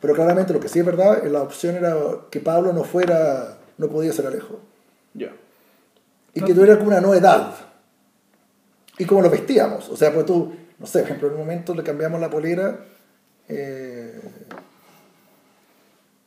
Pero 0.00 0.14
claramente 0.14 0.52
lo 0.52 0.60
que 0.60 0.68
sí 0.68 0.78
es 0.78 0.86
verdad, 0.86 1.22
la 1.24 1.42
opción 1.42 1.74
era 1.76 1.96
que 2.30 2.40
Pablo 2.40 2.72
no 2.72 2.84
fuera, 2.84 3.58
no 3.78 3.88
podía 3.88 4.12
ser 4.12 4.26
Alejo. 4.26 4.60
Ya. 5.14 5.32
Y 6.34 6.42
que 6.42 6.54
tuviera 6.54 6.76
como 6.76 6.90
una 6.90 7.00
novedad. 7.00 7.52
Y 8.98 9.04
como 9.04 9.22
lo 9.22 9.30
vestíamos. 9.30 9.88
O 9.88 9.96
sea, 9.96 10.12
pues 10.12 10.26
tú, 10.26 10.54
no 10.78 10.86
sé, 10.86 11.00
por 11.00 11.06
ejemplo, 11.08 11.28
en 11.28 11.34
un 11.34 11.40
momento 11.40 11.74
le 11.74 11.82
cambiamos 11.82 12.20
la 12.20 12.30
polera. 12.30 12.78
eh, 13.48 14.20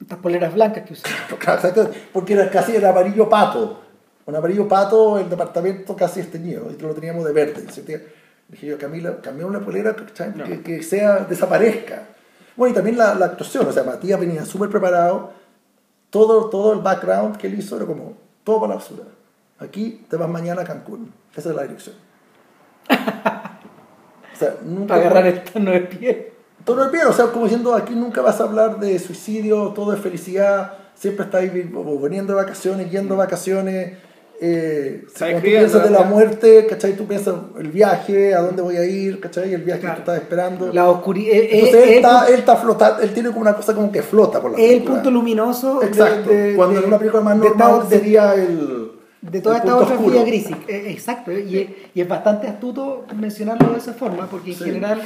Estas 0.02 0.20
poleras 0.20 0.54
blancas 0.54 0.84
que 0.86 0.94
exacto, 1.36 1.90
porque 2.12 2.34
era 2.34 2.50
casi 2.50 2.76
el 2.76 2.86
amarillo 2.86 3.30
pato. 3.30 3.82
Un 4.26 4.36
amarillo 4.36 4.68
pato, 4.68 5.18
el 5.20 5.30
departamento 5.30 5.96
casi 5.96 6.20
esteñido, 6.20 6.72
y 6.72 6.82
lo 6.82 6.94
teníamos 6.94 7.26
de 7.26 7.32
verde. 7.32 7.66
Dije 8.48 8.68
yo, 8.68 8.78
Camila, 8.78 9.22
cambiamos 9.22 9.54
la 9.54 9.62
polera 9.62 9.96
¿cachai? 9.96 10.34
No. 10.36 10.44
que, 10.44 10.62
que 10.62 10.84
sea, 10.84 11.20
desaparezca. 11.20 12.04
Bueno, 12.62 12.74
y 12.74 12.76
también 12.76 12.96
la, 12.96 13.16
la 13.16 13.26
actuación, 13.26 13.68
o 13.68 13.72
sea, 13.72 13.82
Matías 13.82 14.20
venía 14.20 14.46
súper 14.46 14.70
preparado, 14.70 15.32
todo, 16.12 16.46
todo 16.52 16.74
el 16.74 16.80
background 16.82 17.36
que 17.38 17.48
él 17.48 17.58
hizo 17.58 17.76
era 17.76 17.88
como, 17.88 18.14
todo 18.44 18.60
para 18.62 18.74
la 18.74 18.80
basura. 18.80 19.04
Aquí 19.58 20.06
te 20.08 20.16
vas 20.16 20.30
mañana 20.30 20.62
a 20.62 20.64
Cancún. 20.64 21.12
Esa 21.36 21.50
es 21.50 21.56
la 21.56 21.64
dirección. 21.64 21.96
O 22.88 24.38
sea, 24.38 24.58
nunca... 24.64 24.90
Para 24.94 25.02
agarrar 25.02 25.26
el 25.26 25.44
tono 25.44 25.72
de 25.72 25.80
piel. 25.82 26.28
todo 26.64 26.86
es 26.86 26.92
bien, 26.92 27.08
o 27.08 27.14
sea, 27.14 27.32
como 27.32 27.46
diciendo, 27.46 27.74
aquí 27.74 27.96
nunca 27.96 28.22
vas 28.22 28.40
a 28.40 28.44
hablar 28.44 28.80
de 28.80 29.00
suicidio, 29.00 29.70
todo 29.70 29.94
es 29.96 30.00
felicidad, 30.00 30.74
siempre 30.94 31.26
estáis 31.26 31.52
vi- 31.52 31.72
o 31.76 32.00
veniendo 32.00 32.34
de 32.36 32.44
vacaciones, 32.44 32.92
yendo 32.92 33.16
de 33.16 33.18
vacaciones. 33.18 33.98
Eh, 34.44 35.06
cuando 35.20 35.38
tú 35.38 35.44
piensas 35.44 35.84
de 35.84 35.90
la 35.92 36.02
muerte, 36.02 36.66
¿cachai? 36.68 36.94
Tú 36.94 37.06
piensas 37.06 37.36
el 37.60 37.68
viaje, 37.68 38.34
a 38.34 38.40
dónde 38.42 38.64
voy 38.64 38.76
a 38.76 38.84
ir, 38.84 39.20
¿cachai? 39.20 39.54
El 39.54 39.62
viaje 39.62 39.82
Claro. 39.82 39.98
que 39.98 40.02
tú 40.02 40.12
estás 40.12 40.24
esperando. 40.24 40.74
La 40.74 40.90
oscuridad. 40.90 41.36
Entonces 41.36 41.84
él, 41.90 41.94
está, 41.98 42.28
él 42.28 42.34
está 42.40 42.56
flotando, 42.56 43.04
él 43.04 43.14
tiene 43.14 43.30
como 43.30 43.42
una 43.42 43.54
cosa 43.56 43.76
como 43.76 43.92
que 43.92 44.02
flota 44.02 44.42
por 44.42 44.52
la 44.54 44.58
es 44.58 44.64
el 44.64 44.70
película. 44.78 44.96
punto 44.96 45.12
luminoso. 45.12 45.84
Exacto. 45.84 46.32
de- 46.32 46.56
Cuando 46.56 46.74
de- 46.74 46.82
en 46.82 46.88
una 46.88 46.98
película 46.98 47.22
más 47.24 47.38
normal 47.38 47.84
sería 47.88 48.34
el. 48.34 48.92
de 49.22 49.42
toda 49.42 49.58
el 49.58 49.62
esta 49.62 49.78
otra 49.78 49.96
oscuro. 49.96 50.18
Eh, 50.26 50.86
exacto, 50.88 51.32
y, 51.32 51.58
es- 51.60 51.70
y 51.94 52.02
es 52.02 52.08
bastante 52.08 52.48
astuto 52.48 53.06
mencionarlo 53.16 53.74
de 53.74 53.78
esa 53.78 53.94
forma, 53.94 54.26
porque 54.26 54.54
en 54.54 54.58
Sí. 54.58 54.64
general 54.64 55.02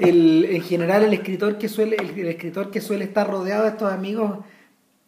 el, 0.00 0.46
en 0.50 0.62
general 0.62 1.04
el 1.04 1.12
escritor 1.14 1.58
que 1.58 1.68
suele 1.68 1.94
el, 1.94 2.18
el 2.18 2.26
escritor 2.26 2.72
que 2.72 2.80
suele 2.80 3.04
estar 3.04 3.30
rodeado 3.30 3.62
de 3.62 3.68
estos 3.68 3.92
amigos 3.92 4.38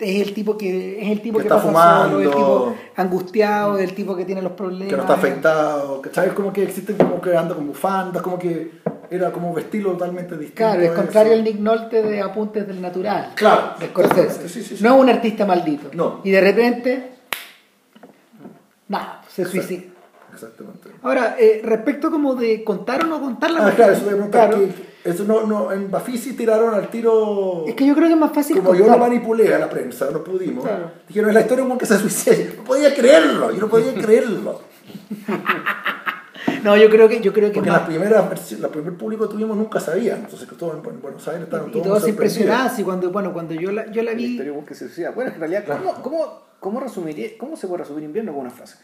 es 0.03 0.27
el 0.29 0.35
tipo 0.35 0.59
que 0.59 1.01
es 1.03 1.09
el 1.11 1.21
tipo 1.23 1.39
Que 1.39 1.45
que, 1.45 1.49
está 1.49 1.57
pasa 1.57 1.69
fumando. 1.69 2.17
solo, 2.19 2.21
el 2.21 2.31
tipo 2.31 2.75
angustiado, 2.97 3.79
el 3.79 3.95
tipo 3.95 4.17
que 4.17 4.25
tiene 4.25 4.43
los 4.43 4.53
problemas. 4.53 4.89
que 4.89 4.97
no 4.97 5.03
está 5.03 5.15
afectado, 5.15 6.03
¿cachai? 6.03 6.29
Es 6.29 6.33
como 6.35 6.53
que 6.53 6.63
existen 6.65 6.97
como 6.97 7.21
que 7.21 7.37
anda 7.37 7.55
con 7.55 7.67
bufandas, 7.67 8.23
como 8.23 8.39
que 8.39 8.73
era 9.11 9.31
como 9.31 9.53
vestirlo 9.55 9.93
totalmente 9.93 10.37
distinto. 10.37 10.57
Claro, 10.57 10.81
es 10.83 10.91
contrario 10.93 11.33
al 11.35 11.45
Nick 11.45 11.59
Nolte 11.59 12.03
de 12.03 12.21
Apuntes 12.23 12.67
del 12.67 12.81
Natural. 12.81 13.33
Claro, 13.37 13.75
de 13.79 13.87
Scorsese. 13.89 14.49
sí, 14.49 14.63
sí, 14.63 14.77
sí. 14.77 14.83
No 14.85 14.95
es 14.97 15.01
un 15.03 15.09
artista 15.11 15.45
maldito. 15.47 15.91
No. 15.93 16.21
Y 16.25 16.31
de 16.31 16.41
repente, 16.41 17.11
nada, 18.89 19.23
se 19.29 19.45
suicida. 19.45 19.83
Exactamente. 20.33 20.89
Ahora, 21.03 21.37
eh, 21.39 21.61
respecto 21.63 22.11
como 22.11 22.35
de 22.35 22.65
contar 22.65 23.05
o 23.05 23.07
no 23.07 23.21
contar 23.21 23.51
la 23.51 23.67
Ah, 23.67 23.73
claro, 23.73 23.93
eso 23.93 24.07
preguntar. 24.07 24.49
Claro. 24.49 24.65
que 24.65 24.92
eso 25.05 25.25
no, 25.25 25.47
no, 25.47 25.73
en 25.73 25.91
Bafisi 25.91 26.35
tiraron 26.35 26.75
al 26.75 26.89
tiro. 26.89 27.65
Es 27.67 27.75
que 27.75 27.87
yo 27.87 27.95
creo 27.95 28.07
que 28.07 28.15
es 28.15 28.19
más 28.21 28.33
fácil 28.33 28.57
como 28.59 28.75
yo 28.75 28.87
lo 28.87 28.99
manipulé 28.99 29.53
a 29.55 29.59
la 29.59 29.69
prensa, 29.69 30.09
no 30.13 30.23
pudimos. 30.23 30.65
Claro. 30.65 30.91
Dijeron, 31.09 31.31
es 31.31 31.35
la 31.35 31.41
historia 31.43 31.65
de 31.65 31.71
un 31.73 31.79
que 31.79 31.87
se 31.87 31.99
suicida. 31.99 32.35
Yo 32.37 32.57
no 32.59 32.65
podía 32.65 32.95
creerlo, 32.95 33.51
yo 33.51 33.61
no 33.61 33.69
podía 33.69 33.93
creerlo. 34.01 34.61
No, 36.65 36.77
yo 36.77 36.89
creo 36.91 37.09
que 37.09 37.21
yo 37.21 37.33
creo 37.33 37.49
que 37.51 37.55
Porque 37.57 37.71
más- 37.71 37.81
las 37.81 37.89
primeras 37.89 38.31
versi- 38.31 38.59
la 38.59 38.69
primer 38.69 38.95
público 38.97 39.27
que 39.27 39.33
tuvimos 39.35 39.57
nunca 39.57 39.81
sabían. 39.81 40.21
Entonces, 40.21 40.49
que 40.49 40.55
todos 40.55 40.75
en 40.77 41.01
Buenos 41.01 41.27
Aires 41.29 41.45
estaban 41.45 41.69
y 41.69 41.73
todos 41.73 41.85
todos 41.87 42.09
impresionados 42.09 42.79
y 42.79 42.85
cuando 42.85 43.11
bueno 43.11 43.33
cuando 43.33 43.55
yo 43.55 43.73
la, 43.73 43.87
yo 43.91 44.03
la 44.03 44.11
La 44.13 44.17
vi 44.17 44.25
historia 44.25 44.53
de 44.53 44.59
un 44.59 44.65
que 44.65 44.75
se 44.75 44.87
suicida. 44.87 45.11
Bueno, 45.11 45.33
en 45.35 45.41
realidad, 45.41 45.65
¿cómo, 45.67 45.95
cómo, 46.03 46.43
cómo, 46.61 46.81
resumiría, 46.81 47.31
¿cómo 47.39 47.57
se 47.57 47.67
puede 47.67 47.83
resumir 47.83 48.05
invierno 48.05 48.33
con 48.33 48.43
una 48.43 48.51
frase? 48.51 48.77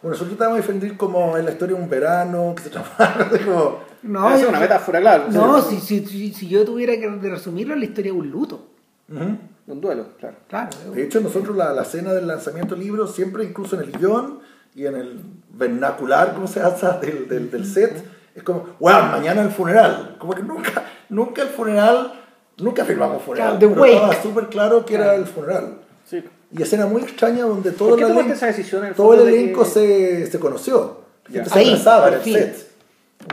Bueno, 0.00 0.14
nosotros 0.14 0.36
tratamos 0.36 0.58
de 0.58 0.62
defender 0.62 0.96
como 0.96 1.36
en 1.36 1.44
la 1.44 1.52
historia 1.52 1.76
de 1.76 1.82
un 1.82 1.88
verano, 1.88 2.54
que 2.56 2.62
se 2.62 2.70
transforma 2.70 3.28
como... 3.44 3.91
no 4.02 4.34
es 4.34 4.46
una 4.46 4.60
metáfora, 4.60 5.00
claro. 5.00 5.24
no 5.30 5.60
sí. 5.62 5.78
si, 5.80 6.00
si, 6.00 6.06
si, 6.06 6.32
si 6.32 6.48
yo 6.48 6.64
tuviera 6.64 6.94
que 6.96 7.08
resumirlo 7.08 7.74
la 7.76 7.84
historia 7.84 8.12
de 8.12 8.18
un 8.18 8.30
luto 8.30 8.68
Ujú. 9.12 9.36
Un 9.66 9.80
duelo, 9.80 10.06
claro. 10.18 10.36
claro 10.48 10.70
De 10.92 11.02
hecho, 11.04 11.20
nosotros 11.20 11.56
la, 11.56 11.72
la 11.72 11.82
escena 11.82 12.12
del 12.12 12.26
lanzamiento 12.26 12.74
del 12.74 12.84
libro, 12.84 13.06
siempre 13.06 13.44
incluso 13.44 13.76
en 13.76 13.82
el 13.82 13.92
guion 13.92 14.40
y 14.74 14.86
en 14.86 14.96
el 14.96 15.20
vernacular, 15.50 16.34
como 16.34 16.46
se 16.48 16.60
hace, 16.60 16.86
del, 17.00 17.28
del, 17.28 17.50
del 17.50 17.64
set, 17.66 18.02
es 18.34 18.42
como, 18.42 18.66
wow, 18.80 19.02
mañana 19.10 19.42
el 19.42 19.50
funeral. 19.50 20.16
Como 20.18 20.34
que 20.34 20.42
nunca, 20.42 20.84
nunca 21.10 21.42
el 21.42 21.48
funeral, 21.48 22.12
nunca 22.58 22.84
firmamos 22.84 23.22
funeral. 23.22 23.58
Claro, 23.58 23.74
the 23.74 23.80
pero 23.80 23.84
estaba 23.94 24.22
súper 24.22 24.46
claro 24.48 24.84
que 24.84 24.94
era 24.94 25.14
el 25.14 25.26
funeral. 25.26 25.78
Sí. 26.08 26.24
Y 26.50 26.62
escena 26.62 26.86
muy 26.86 27.02
extraña 27.02 27.44
donde 27.44 27.70
todo 27.72 27.90
¿Por 27.90 27.98
qué 27.98 28.04
el 28.04 28.08
tomaste 28.10 28.30
elenco, 28.32 28.36
esa 28.36 28.46
decisión 28.46 28.84
el 28.84 28.94
todo 28.94 29.14
el 29.14 29.28
elenco 29.28 29.62
que- 29.64 29.70
se, 29.70 30.26
se 30.26 30.38
conoció. 30.40 31.02
Ya. 31.28 31.44
se 31.44 31.58
Ahí, 31.58 31.68
abrazaba 31.68 32.08
en 32.08 32.14
el 32.14 32.20
fin. 32.20 32.34
set. 32.34 32.71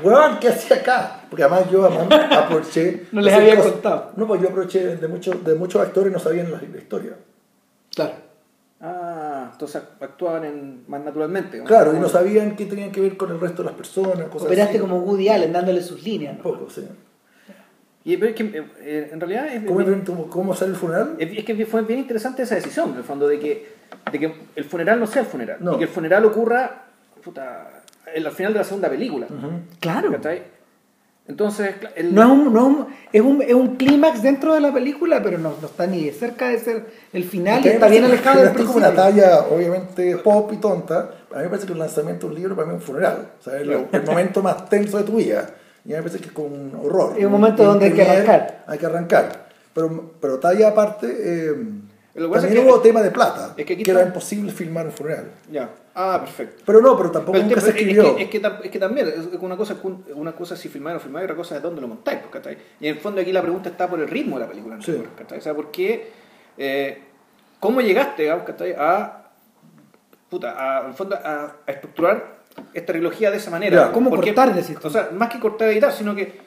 Weón, 0.03 0.39
¿qué 0.39 0.49
hacía 0.49 0.77
acá? 0.77 1.21
Porque 1.29 1.43
además 1.43 1.69
yo 1.71 1.85
además, 1.85 2.07
aproveché. 2.37 3.07
No 3.11 3.21
les 3.21 3.33
había 3.33 3.55
cosas- 3.55 3.71
contado. 3.73 4.11
No, 4.15 4.27
pues 4.27 4.41
yo 4.41 4.49
aproveché 4.49 4.95
de 4.97 5.07
muchos, 5.07 5.43
de 5.43 5.55
muchos 5.55 5.81
actores 5.81 6.11
no 6.13 6.19
sabían 6.19 6.51
la, 6.51 6.61
la 6.61 6.77
historia. 6.77 7.13
claro 7.95 8.13
Ah, 8.81 9.49
entonces 9.51 9.81
actuaban 9.99 10.45
en, 10.45 10.83
más 10.87 11.03
naturalmente. 11.03 11.57
¿no? 11.57 11.65
Claro, 11.65 11.93
y 11.93 11.99
no 11.99 12.07
sabían 12.07 12.55
qué 12.55 12.65
tenían 12.65 12.91
que 12.93 13.01
ver 13.01 13.17
con 13.17 13.29
el 13.29 13.37
resto 13.39 13.61
de 13.61 13.67
las 13.67 13.75
personas, 13.75 14.29
cosas 14.29 14.45
operaste 14.47 14.71
así. 14.77 14.79
como 14.79 14.99
Woody 14.99 15.27
Allen 15.27 15.51
dándole 15.51 15.81
sus 15.81 16.01
líneas 16.01 16.31
Un 16.31 16.37
¿no? 16.37 16.43
poco, 16.43 16.69
sí. 16.69 16.87
Y 18.05 18.15
pero 18.15 18.29
es 18.29 18.35
que, 18.37 18.43
eh, 18.43 18.65
eh, 18.79 19.09
en 19.11 19.19
realidad 19.19 19.47
es, 19.47 19.65
¿Cómo, 19.65 19.79
bien- 19.79 20.05
cómo, 20.29 20.53
hacer 20.53 20.69
el 20.69 20.75
funeral? 20.77 21.15
es- 21.17 21.37
es 21.39 21.43
que 21.43 21.65
fue 21.65 21.81
bien 21.81 21.99
interesante 21.99 22.43
esa 22.43 22.55
decisión, 22.55 22.91
en 22.91 22.97
el 22.99 23.03
fondo, 23.03 23.27
de 23.27 23.37
que, 23.37 23.73
de 24.13 24.17
que 24.19 24.33
el 24.55 24.63
funeral 24.63 24.97
no 24.97 25.07
sea 25.07 25.23
el 25.23 25.27
funeral. 25.27 25.57
No. 25.59 25.73
Y 25.73 25.77
que 25.79 25.83
el 25.83 25.89
funeral 25.89 26.23
ocurra 26.23 26.85
puta, 27.21 27.78
el- 28.15 28.25
al 28.25 28.31
final 28.33 28.53
de 28.53 28.59
la 28.59 28.65
segunda 28.65 28.89
película. 28.89 29.27
claro 29.79 30.11
¿cachai? 30.11 30.43
Entonces, 31.27 31.75
el- 31.95 32.15
no 32.15 32.23
es 32.23 32.27
un, 32.29 32.53
no 32.53 32.59
es 32.59 32.65
un- 32.65 32.87
es 33.13 33.21
un, 33.21 33.41
es 33.43 33.53
un 33.53 33.75
clímax 33.75 34.23
dentro 34.23 34.55
de 34.55 34.61
la 34.61 34.73
película 34.73 35.21
pero 35.21 35.37
no, 35.37 35.53
no 35.61 35.67
está 35.67 35.85
ni 35.85 36.05
de 36.05 36.11
cerca 36.11 36.47
de 36.49 36.57
ser 36.57 36.87
el 37.13 37.23
final 37.23 37.63
y 37.63 37.69
está 37.69 37.87
bien 37.87 38.03
alejado 38.05 38.39
del 38.39 38.47
esto 38.47 38.59
es 38.61 38.65
como 38.65 38.79
principio 38.79 39.03
una 39.03 39.19
talla, 39.21 39.45
obviamente, 39.51 40.17
pop 40.17 40.51
y 40.53 40.57
tonta. 40.57 41.11
A 41.31 41.37
mí 41.37 41.43
me 41.43 41.49
parece 41.49 41.67
que 41.67 41.73
el 41.73 41.79
lanzamiento 41.79 42.25
de 42.27 42.33
un 42.33 42.39
libro 42.39 42.55
para 42.55 42.67
mí 42.67 42.73
es 42.75 42.81
un 42.81 42.85
funeral. 42.87 43.29
O 43.39 43.43
sea, 43.43 43.59
es 43.59 43.67
lo- 43.67 43.85
el 43.91 44.03
momento 44.03 44.41
más 44.41 44.67
tenso 44.69 44.97
de 44.97 45.03
tu 45.03 45.17
vida. 45.17 45.47
Y 45.85 45.93
a 45.93 45.97
mí 45.97 46.03
me 46.03 46.09
parece 46.09 46.17
que 46.19 46.25
es 46.29 46.31
como 46.31 46.47
un 46.47 46.73
horror. 46.83 47.13
Es 47.17 47.25
un 47.25 47.31
momento 47.31 47.63
donde 47.63 47.85
hay 47.85 47.93
que 47.93 48.01
arrancar. 48.01 48.63
Hay 48.65 48.77
que 48.79 48.85
arrancar. 48.87 49.49
Pero, 49.75 50.11
pero 50.19 50.39
talla 50.39 50.69
aparte, 50.69 51.07
eh, 51.15 51.53
Lo 52.19 52.27
que 52.27 52.33
pasa 52.33 52.41
también 52.47 52.59
es 52.59 52.65
que- 52.65 52.71
hubo 52.73 52.81
tema 52.81 53.01
de 53.01 53.11
plata. 53.11 53.53
es 53.57 53.65
que 53.65 53.73
aquí 53.73 53.83
era 53.83 53.93
está- 53.99 54.07
imposible 54.07 54.51
filmar 54.51 54.85
un 54.85 54.91
funeral. 54.91 55.31
Ya. 55.51 55.69
Ah, 55.95 56.17
perfecto. 56.19 56.63
Pero 56.65 56.81
no, 56.81 56.95
pero 56.97 57.11
tampoco 57.11 57.33
Pero 57.33 57.45
nunca 57.45 57.61
se 57.61 57.69
escribió. 57.69 58.03
Es 58.17 58.29
que, 58.29 58.37
es, 58.37 58.43
que, 58.43 58.51
es 58.65 58.71
que 58.71 58.79
también, 58.79 59.07
es 59.07 59.27
una 59.39 59.57
cosa, 59.57 59.75
una 60.15 60.31
cosa 60.33 60.53
es 60.53 60.59
si 60.59 60.69
filmar 60.69 60.95
o 60.95 60.99
filmar 60.99 61.21
y 61.21 61.25
otra 61.25 61.35
cosa 61.35 61.57
es 61.57 61.61
dónde 61.61 61.81
lo 61.81 61.87
montáis, 61.87 62.19
pues, 62.19 62.31
¿cachai? 62.31 62.57
Y 62.79 62.87
en 62.87 62.95
el 62.95 63.01
fondo 63.01 63.21
aquí 63.21 63.31
la 63.33 63.41
pregunta 63.41 63.69
está 63.69 63.87
por 63.89 63.99
el 63.99 64.07
ritmo 64.07 64.37
de 64.37 64.45
la 64.45 64.49
película, 64.49 64.75
¿no? 64.77 64.81
Sí. 64.81 65.01
O 65.37 65.41
sea, 65.41 65.53
¿por 65.53 65.71
qué? 65.71 66.11
eh, 66.57 67.03
¿Cómo 67.59 67.81
llegaste, 67.81 68.23
digamos. 68.23 68.45
A, 68.77 69.23
puta, 70.29 70.55
a, 70.77 70.81
en 70.83 70.87
el 70.87 70.93
fondo, 70.93 71.15
a, 71.15 71.55
a 71.67 71.71
estructurar 71.71 72.39
esta 72.73 72.93
trilogía 72.93 73.31
de 73.31 73.37
esa 73.37 73.51
manera? 73.51 73.87
Ya. 73.87 73.91
¿Cómo 73.91 74.09
Porque- 74.09 74.33
cortar, 74.33 74.53
decís? 74.55 74.77
O 74.83 74.89
sea, 74.89 75.09
más 75.13 75.29
que 75.29 75.39
cortar 75.39 75.67
y 75.69 75.71
editar, 75.73 75.91
sino 75.91 76.15
que 76.15 76.39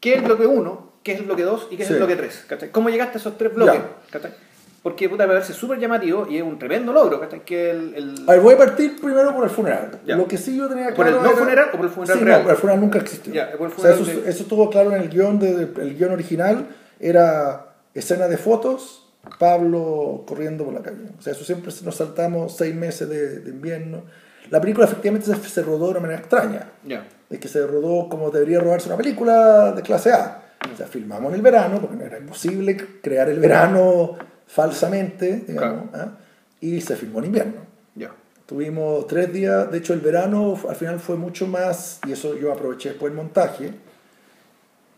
¿qué 0.00 0.12
es 0.12 0.16
el 0.18 0.24
bloque 0.24 0.46
1, 0.46 0.92
qué 1.02 1.12
es 1.12 1.20
el 1.20 1.24
bloque 1.26 1.42
2 1.44 1.68
y 1.70 1.76
qué 1.76 1.82
es 1.82 1.88
Sí. 1.88 1.94
el 1.94 1.98
bloque 2.00 2.16
3? 2.16 2.44
¿cachai? 2.48 2.70
¿Cómo 2.70 2.90
llegaste 2.90 3.16
a 3.18 3.20
esos 3.20 3.38
tres 3.38 3.54
bloques? 3.54 3.74
Ya. 3.80 3.88
¿cachai? 4.10 4.32
Porque 4.82 5.08
puta, 5.10 5.26
me 5.26 5.34
parece 5.34 5.52
súper 5.52 5.78
llamativo 5.78 6.26
y 6.30 6.38
es 6.38 6.42
un 6.42 6.58
tremendo 6.58 6.92
logro. 6.92 7.20
Que 7.44 7.70
el, 7.70 7.94
el- 7.94 8.14
A 8.26 8.32
ver, 8.32 8.40
voy 8.40 8.54
a 8.54 8.58
partir 8.58 8.98
primero 9.00 9.34
por 9.34 9.44
el 9.44 9.50
funeral. 9.50 10.00
Ya. 10.06 10.16
Lo 10.16 10.26
que 10.26 10.38
sí 10.38 10.56
yo 10.56 10.68
tenía 10.68 10.94
¿Por 10.94 11.06
el 11.06 11.12
claro 11.12 11.22
no 11.22 11.28
era- 11.30 11.38
funeral 11.38 11.68
o 11.72 11.76
por 11.76 11.84
el 11.86 11.90
funeral 11.92 12.18
sí, 12.18 12.24
real? 12.24 12.44
No, 12.44 12.50
el 12.50 12.56
funeral 12.56 12.80
nunca 12.80 12.98
existió. 12.98 13.32
Ya, 13.34 13.44
el 13.50 13.56
O 13.56 13.58
sea, 13.58 13.68
funeral 13.68 14.00
eso, 14.00 14.20
de- 14.22 14.30
eso 14.30 14.42
estuvo 14.42 14.70
claro 14.70 14.94
en 14.96 15.02
el 15.02 15.10
guion, 15.10 15.38
de, 15.38 15.50
el 15.82 15.96
guion 15.98 16.12
original. 16.12 16.66
Era 16.98 17.74
escena 17.92 18.26
de 18.28 18.38
fotos, 18.38 19.06
Pablo 19.38 20.24
corriendo 20.26 20.64
por 20.64 20.72
la 20.74 20.80
calle. 20.80 20.98
O 21.18 21.22
sea, 21.22 21.32
eso 21.34 21.44
siempre 21.44 21.72
nos 21.84 21.96
saltamos 21.96 22.56
seis 22.56 22.74
meses 22.74 23.08
de, 23.08 23.40
de 23.40 23.50
invierno. 23.50 24.04
La 24.50 24.60
película 24.60 24.86
efectivamente 24.86 25.26
se, 25.26 25.36
se 25.48 25.62
rodó 25.62 25.86
de 25.86 25.90
una 25.92 26.00
manera 26.00 26.20
extraña. 26.20 26.70
Ya. 26.84 27.06
Es 27.28 27.38
que 27.38 27.48
se 27.48 27.66
rodó 27.66 28.08
como 28.08 28.30
debería 28.30 28.60
rodarse 28.60 28.88
una 28.88 28.96
película 28.96 29.72
de 29.72 29.82
clase 29.82 30.12
A. 30.12 30.42
O 30.72 30.76
sea, 30.76 30.86
filmamos 30.86 31.30
en 31.30 31.36
el 31.36 31.42
verano, 31.42 31.80
porque 31.80 31.96
no 31.96 32.04
era 32.04 32.18
imposible 32.18 32.76
crear 33.02 33.28
el 33.28 33.38
verano 33.40 34.16
falsamente, 34.52 35.44
digamos, 35.46 35.94
¿ah? 35.94 36.12
y 36.60 36.80
se 36.80 36.96
filmó 36.96 37.20
en 37.20 37.26
invierno. 37.26 37.60
Ya. 37.94 38.10
Tuvimos 38.46 39.06
tres 39.06 39.32
días, 39.32 39.70
de 39.70 39.78
hecho 39.78 39.94
el 39.94 40.00
verano 40.00 40.58
al 40.68 40.74
final 40.74 40.98
fue 40.98 41.16
mucho 41.16 41.46
más, 41.46 42.00
y 42.06 42.12
eso 42.12 42.36
yo 42.36 42.52
aproveché 42.52 42.90
después 42.90 43.10
el 43.12 43.16
montaje, 43.16 43.72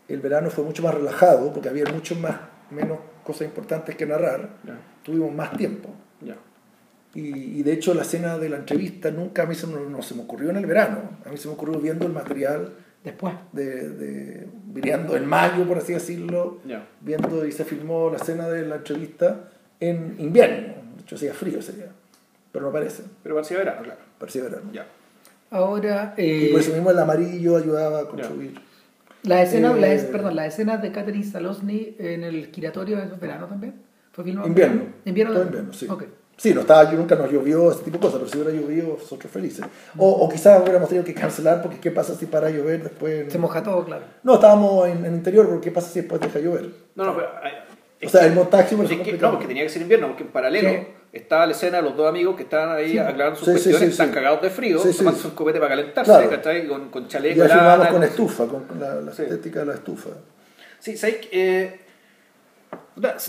el 0.07 0.19
verano 0.21 0.49
fue 0.49 0.63
mucho 0.63 0.81
más 0.81 0.93
relajado, 0.95 1.53
porque 1.53 1.69
había 1.69 1.85
mucho 1.85 2.15
más, 2.15 2.35
menos 2.71 2.97
cosas 3.23 3.43
importantes 3.43 3.95
que 3.95 4.05
narrar, 4.07 4.49
Ya. 4.65 4.75
tuvimos 5.03 5.31
más 5.33 5.55
tiempo. 5.55 5.89
Ya. 6.21 6.35
Y, 7.13 7.59
y 7.59 7.63
de 7.63 7.73
hecho 7.73 7.93
la 7.93 8.01
escena 8.01 8.39
de 8.39 8.49
la 8.49 8.57
entrevista 8.57 9.11
nunca 9.11 9.43
a 9.43 9.45
mí 9.45 9.53
se 9.53 9.67
me, 9.67 9.79
no 9.87 10.01
se 10.01 10.15
me 10.15 10.23
ocurrió 10.23 10.49
en 10.49 10.57
el 10.57 10.65
verano, 10.65 10.97
a 11.23 11.29
mí 11.29 11.37
se 11.37 11.47
me 11.47 11.53
ocurrió 11.53 11.79
viendo 11.79 12.07
el 12.07 12.11
material, 12.13 12.73
después 13.03 13.33
de, 13.51 13.89
de 13.89 14.47
viendo 14.65 15.15
en 15.15 15.25
mayo, 15.25 15.65
por 15.67 15.77
así 15.77 15.93
decirlo, 15.93 16.59
Ya. 16.65 16.87
viendo 17.01 17.45
y 17.45 17.51
se 17.51 17.65
filmó 17.65 18.09
la 18.09 18.17
escena 18.17 18.47
de 18.49 18.65
la 18.65 18.75
entrevista 18.77 19.49
en 19.79 20.15
invierno, 20.19 20.73
de 20.95 21.01
hecho 21.01 21.15
hacía 21.15 21.33
frío 21.33 21.59
ese 21.59 21.73
día, 21.73 21.87
pero 22.51 22.65
no 22.65 22.71
parece, 22.71 23.03
Pero 23.23 23.35
parecía 23.35 23.57
verano, 23.57 23.81
claro. 23.83 23.99
parecía 24.17 24.43
verano. 24.43 24.69
Ya. 24.71 24.85
ahora 25.51 26.13
Y 26.17 26.45
eh, 26.47 26.49
por 26.51 26.61
eso 26.61 26.71
mismo 26.73 26.91
el 26.91 26.99
amarillo 26.99 27.57
ayudaba 27.57 27.99
a 28.01 28.07
construir. 28.07 28.59
las 29.23 29.47
escenas 29.49 29.75
eh, 29.77 29.81
las, 29.81 30.03
perdón 30.05 30.35
las 30.35 30.53
escenas 30.53 30.81
de 30.81 30.91
Catherine 30.91 31.23
Salosny 31.25 31.95
en 31.99 32.23
el 32.23 32.47
giratorio 32.51 32.97
de 32.97 33.07
verano 33.17 33.47
también 33.47 33.73
fue 34.11 34.23
filmado 34.23 34.45
en 34.47 34.51
Invierno. 34.51 34.83
invierno 35.05 35.33
Todo 35.33 35.43
invierno, 35.45 35.73
sí. 35.73 35.87
Ok. 35.89 36.03
Sí, 36.37 36.53
no 36.53 36.61
estaba, 36.61 36.91
yo 36.91 36.97
nunca 36.97 37.15
nos 37.15 37.31
llovió, 37.31 37.71
ese 37.71 37.83
tipo 37.83 37.97
de 37.97 38.01
cosas, 38.01 38.19
pero 38.19 38.31
si 38.31 38.37
hubiera 38.39 38.59
llovido, 38.59 38.97
nosotros 38.99 39.31
felices. 39.31 39.63
O, 39.97 40.09
o 40.09 40.29
quizás 40.29 40.61
hubiéramos 40.61 40.89
tenido 40.89 41.05
que 41.05 41.13
cancelar, 41.13 41.61
porque 41.61 41.79
¿qué 41.79 41.91
pasa 41.91 42.15
si 42.15 42.25
para 42.25 42.49
llover 42.49 42.81
después? 42.83 43.31
se 43.31 43.37
moja 43.37 43.61
todo 43.61 43.85
claro 43.85 44.03
No, 44.23 44.33
estábamos 44.35 44.87
en 44.89 45.05
el 45.05 45.13
interior, 45.13 45.47
porque 45.47 45.69
¿qué 45.69 45.71
pasa 45.71 45.89
si 45.89 45.99
después 46.01 46.19
deja 46.19 46.39
llover? 46.39 46.69
No, 46.95 47.05
no, 47.05 47.15
pero. 47.15 47.29
ay, 47.41 47.51
O 48.05 48.09
sea, 48.09 48.21
que- 48.21 48.27
el 48.27 48.33
montaje 48.33 48.75
es 48.75 48.89
que- 49.01 49.13
no, 49.13 49.31
porque 49.31 49.45
tenía 49.47 49.63
que 49.63 49.69
ser 49.69 49.81
invierno, 49.83 50.07
porque 50.07 50.23
en 50.23 50.29
paralelo 50.29 50.69
Sí. 50.69 50.87
estaba 51.13 51.45
la 51.45 51.51
escena 51.53 51.77
de 51.77 51.83
los 51.83 51.95
dos 51.95 52.09
amigos 52.09 52.35
que 52.35 52.43
estaban 52.43 52.75
ahí 52.75 52.97
aclarando 52.97 53.37
sus 53.39 53.45
Sí, 53.47 53.51
sí, 53.51 53.69
cuestiones, 53.69 53.79
sí, 53.81 53.91
están 53.91 54.07
sí. 54.09 54.13
cagados 54.15 54.41
de 54.41 54.49
frío, 54.49 54.79
Sí, 54.79 54.91
sí. 54.91 54.97
tomando 54.97 55.19
un 55.23 55.31
copete 55.35 55.59
para 55.59 55.69
calentarse, 55.69 56.11
Claro. 56.11 56.29
¿cachai? 56.31 56.67
Con, 56.67 56.89
con 56.89 57.03
Y 57.03 57.07
chaleco, 57.07 57.41
filmamos 57.43 57.77
lana, 57.79 57.89
con 57.89 58.03
estufa, 58.03 58.45
con 58.47 58.65
la, 58.79 58.95
la 58.95 59.11
Sí. 59.13 59.21
estética 59.21 59.59
de 59.59 59.65
la 59.67 59.73
estufa. 59.75 60.09
Sí, 60.79 60.97
¿sabes? 60.97 61.17
qué? 61.17 61.29
Eh, 61.31 61.79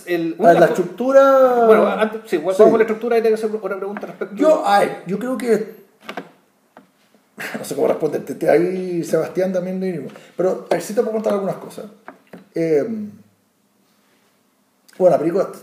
el, 0.06 0.34
Ah, 0.38 0.42
una 0.42 0.52
la 0.54 0.66
estructura... 0.66 1.64
Bueno, 1.66 1.86
antes, 1.88 2.20
sí, 2.26 2.36
vamos 2.38 2.56
Sí. 2.56 2.62
la 2.64 2.82
estructura 2.82 3.18
y 3.18 3.22
te 3.22 3.32
hacer 3.34 3.50
otra 3.54 3.76
pregunta 3.76 4.06
respecto 4.06 4.34
Yo, 4.36 4.62
ay, 4.66 4.98
yo 5.06 5.18
creo 5.18 5.36
que. 5.38 5.84
No 7.58 7.64
sé 7.64 7.74
cómo 7.74 7.88
responderte. 7.88 8.34
te- 8.34 8.48
Ahí 8.48 9.02
Sebastián 9.02 9.52
también 9.52 9.80
lo 9.80 9.86
mismo. 9.86 10.08
Pero 10.36 10.66
a 10.70 10.74
ver, 10.74 10.82
sí 10.82 10.94
te 10.94 11.00
puedo 11.00 11.14
contar 11.14 11.32
algunas 11.34 11.56
cosas. 11.56 11.86
Eh, 12.54 12.84
bueno, 14.98 15.16
la 15.16 15.18
película. 15.18 15.48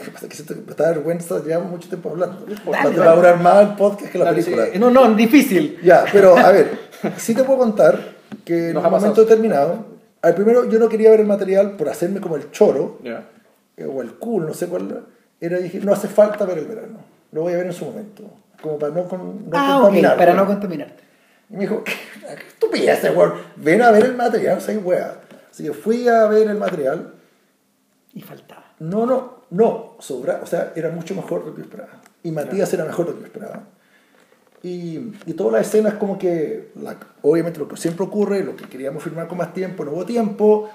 Que 0.00 0.10
pasa 0.10 0.26
que 0.30 0.34
siento 0.34 0.54
que 0.54 0.62
me 0.62 0.74
da 0.74 0.88
vergüenza, 0.92 1.42
llevamos 1.44 1.72
mucho 1.72 1.86
tiempo 1.90 2.08
hablando. 2.08 2.46
Dale, 2.72 2.98
va 2.98 3.12
a 3.12 3.16
durar 3.16 3.38
más 3.38 3.68
el 3.68 3.74
podcast 3.76 4.10
que 4.10 4.16
la 4.18 4.24
Dale, 4.24 4.42
película. 4.42 4.66
sí. 4.72 4.78
No, 4.78 4.88
no, 4.90 5.12
difícil. 5.14 5.78
Ya, 5.82 6.06
pero 6.10 6.38
a 6.38 6.50
ver, 6.50 6.78
sí 7.18 7.34
te 7.34 7.44
puedo 7.44 7.58
contar 7.58 8.14
que 8.46 8.68
en 8.68 8.72
Nos 8.74 8.80
un 8.82 8.86
ha 8.86 8.90
pasado. 8.90 9.10
momento 9.12 9.20
determinado. 9.20 9.84
Al 10.22 10.34
primero, 10.34 10.68
yo 10.68 10.78
no 10.78 10.88
quería 10.88 11.10
ver 11.10 11.20
el 11.20 11.26
material 11.26 11.72
por 11.76 11.88
hacerme 11.88 12.20
como 12.20 12.36
el 12.36 12.50
choro 12.50 12.98
Ya. 13.02 13.28
eh, 13.76 13.84
o 13.86 14.02
el 14.02 14.14
cool, 14.14 14.46
no 14.46 14.54
sé 14.54 14.66
cuál 14.68 15.04
era, 15.40 15.58
dije, 15.58 15.80
no 15.80 15.92
hace 15.92 16.08
falta 16.08 16.44
ver 16.44 16.58
el 16.58 16.66
verano, 16.66 16.98
lo 17.32 17.42
voy 17.42 17.54
a 17.54 17.56
ver 17.56 17.66
en 17.66 17.72
su 17.72 17.86
momento, 17.86 18.24
como 18.60 18.78
para 18.78 18.92
no, 18.92 19.04
con, 19.08 19.48
no 19.48 19.56
ah, 19.58 19.76
ok, 19.78 19.82
contaminar. 19.84 20.16
para 20.18 20.34
no 20.34 20.46
contaminarte. 20.46 21.02
Y 21.48 21.54
me 21.54 21.60
dijo, 21.60 21.82
¿qué, 21.82 21.92
qué 22.20 22.46
estupidez, 22.48 23.02
weón? 23.16 23.32
Ven 23.56 23.80
a 23.82 23.90
ver 23.90 24.04
el 24.04 24.14
material, 24.16 24.60
soy 24.60 24.76
wea. 24.76 25.16
Así 25.50 25.64
que 25.64 25.72
fui 25.72 26.06
a 26.06 26.26
ver 26.26 26.48
el 26.48 26.58
material, 26.58 27.14
Y 28.14 28.20
faltaba. 28.20 28.64
no, 28.80 29.06
no, 29.06 29.40
no, 29.50 29.96
sobra, 30.00 30.40
o 30.42 30.46
sea, 30.46 30.72
era 30.76 30.90
mucho 30.90 31.14
mejor 31.14 31.40
de 31.40 31.46
lo 31.50 31.54
que 31.56 31.62
yo 31.62 31.64
esperaba. 31.68 31.92
Y 32.22 32.30
Matías 32.30 32.72
era 32.74 32.84
mejor 32.84 33.06
de 33.06 33.12
lo 33.12 33.16
que 33.16 33.22
yo 33.22 33.26
esperaba. 33.28 33.62
Y, 34.62 35.12
y 35.26 35.32
todas 35.34 35.52
las 35.54 35.66
escenas 35.68 35.94
como 35.94 36.18
que, 36.18 36.70
la- 36.82 36.96
obviamente 37.22 37.58
lo 37.58 37.66
que 37.68 37.76
siempre 37.76 38.04
ocurre, 38.04 38.44
lo 38.44 38.56
que 38.56 38.64
queríamos 38.68 39.02
filmar 39.02 39.26
con 39.26 39.38
más 39.38 39.54
tiempo, 39.54 39.84
no 39.84 39.92
hubo 39.92 40.04
tiempo, 40.04 40.70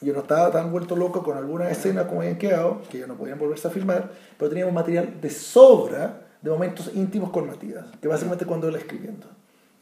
yo 0.00 0.12
no 0.14 0.20
estaba 0.20 0.50
tan 0.50 0.70
vuelto 0.72 0.96
loco 0.96 1.22
con 1.22 1.36
algunas 1.36 1.70
escenas 1.70 2.06
como 2.06 2.20
habían 2.20 2.38
quedado, 2.38 2.82
que 2.90 2.98
ya 2.98 3.06
no 3.06 3.14
podían 3.14 3.38
volverse 3.38 3.68
a 3.68 3.70
filmar, 3.70 4.10
pero 4.38 4.48
teníamos 4.48 4.74
material 4.74 5.20
de 5.20 5.30
sobra 5.30 6.22
de 6.40 6.50
momentos 6.50 6.90
íntimos 6.94 7.30
con 7.30 7.46
Matías, 7.46 7.84
que 8.00 8.08
básicamente 8.08 8.46
cuando 8.46 8.68
él 8.68 8.76
escribiendo. 8.76 9.26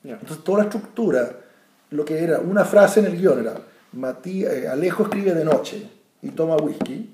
Ya. 0.03 0.15
Entonces 0.15 0.43
toda 0.45 0.59
la 0.59 0.65
estructura, 0.65 1.31
lo 1.91 2.05
que 2.05 2.23
era 2.23 2.39
una 2.41 2.65
frase 2.65 3.01
en 3.01 3.07
el 3.07 3.17
guion 3.19 3.39
era, 3.41 3.55
Matías, 3.93 4.53
eh, 4.53 4.69
Alejo 4.69 5.05
escribe 5.05 5.33
de 5.35 5.45
noche 5.45 5.89
y 6.23 6.31
toma 6.31 6.57
whisky, 6.57 7.11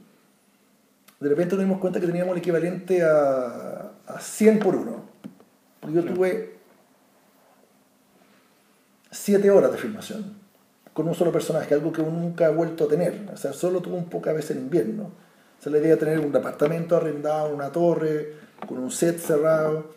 de 1.21 1.29
repente 1.29 1.55
nos 1.55 1.65
dimos 1.65 1.81
cuenta 1.81 2.01
que 2.01 2.07
teníamos 2.07 2.33
el 2.33 2.39
equivalente 2.39 3.03
a, 3.03 3.91
a 4.07 4.21
100 4.21 4.59
por 4.59 4.75
1. 4.75 5.10
Yo 5.89 6.05
tuve 6.05 6.59
7 9.11 9.51
horas 9.51 9.73
de 9.73 9.79
filmación 9.79 10.41
con 10.93 11.09
un 11.09 11.15
solo 11.15 11.33
personaje, 11.33 11.73
algo 11.75 11.93
que 11.93 12.03
uno 12.03 12.21
nunca 12.21 12.47
ha 12.47 12.51
vuelto 12.51 12.85
a 12.85 12.89
tener. 12.89 13.29
O 13.33 13.37
sea, 13.37 13.53
solo 13.53 13.81
tuvo 13.81 13.97
un 13.97 14.11
pocas 14.11 14.35
veces 14.35 14.53
en 14.53 14.65
invierno. 14.65 15.05
O 15.05 15.63
sea, 15.63 15.73
la 15.73 15.79
idea 15.79 15.91
de 15.91 15.97
tener 15.97 16.21
un 16.21 16.33
departamento 16.33 16.97
arrendado, 16.97 17.55
una 17.55 17.71
torre, 17.71 18.35
con 18.67 18.79
un 18.79 18.91
set 18.91 19.19
cerrado. 19.19 19.95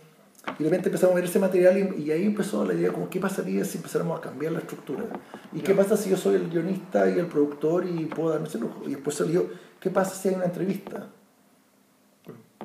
Y 0.59 0.63
de 0.63 0.69
repente 0.69 0.89
empezamos 0.89 1.13
a 1.13 1.15
ver 1.15 1.25
ese 1.25 1.39
material 1.39 1.77
y, 1.77 2.03
y 2.03 2.11
ahí 2.11 2.25
empezó 2.25 2.65
la 2.65 2.73
idea 2.73 2.91
como 2.91 3.09
qué 3.09 3.19
pasaría 3.19 3.63
si 3.65 3.77
empezáramos 3.77 4.17
a 4.19 4.21
cambiar 4.21 4.51
la 4.51 4.59
estructura. 4.59 5.03
¿Y 5.51 5.61
qué 5.61 5.73
pasa 5.73 5.97
si 5.97 6.09
yo 6.09 6.17
soy 6.17 6.35
el 6.35 6.49
guionista 6.49 7.09
y 7.09 7.17
el 7.19 7.27
productor 7.27 7.85
y 7.85 8.05
puedo 8.05 8.29
darme 8.29 8.47
ese 8.47 8.59
lujo? 8.59 8.83
Y 8.85 8.91
después 8.91 9.15
salió, 9.15 9.47
¿qué 9.79 9.89
pasa 9.89 10.15
si 10.15 10.29
hay 10.29 10.35
una 10.35 10.45
entrevista? 10.45 11.07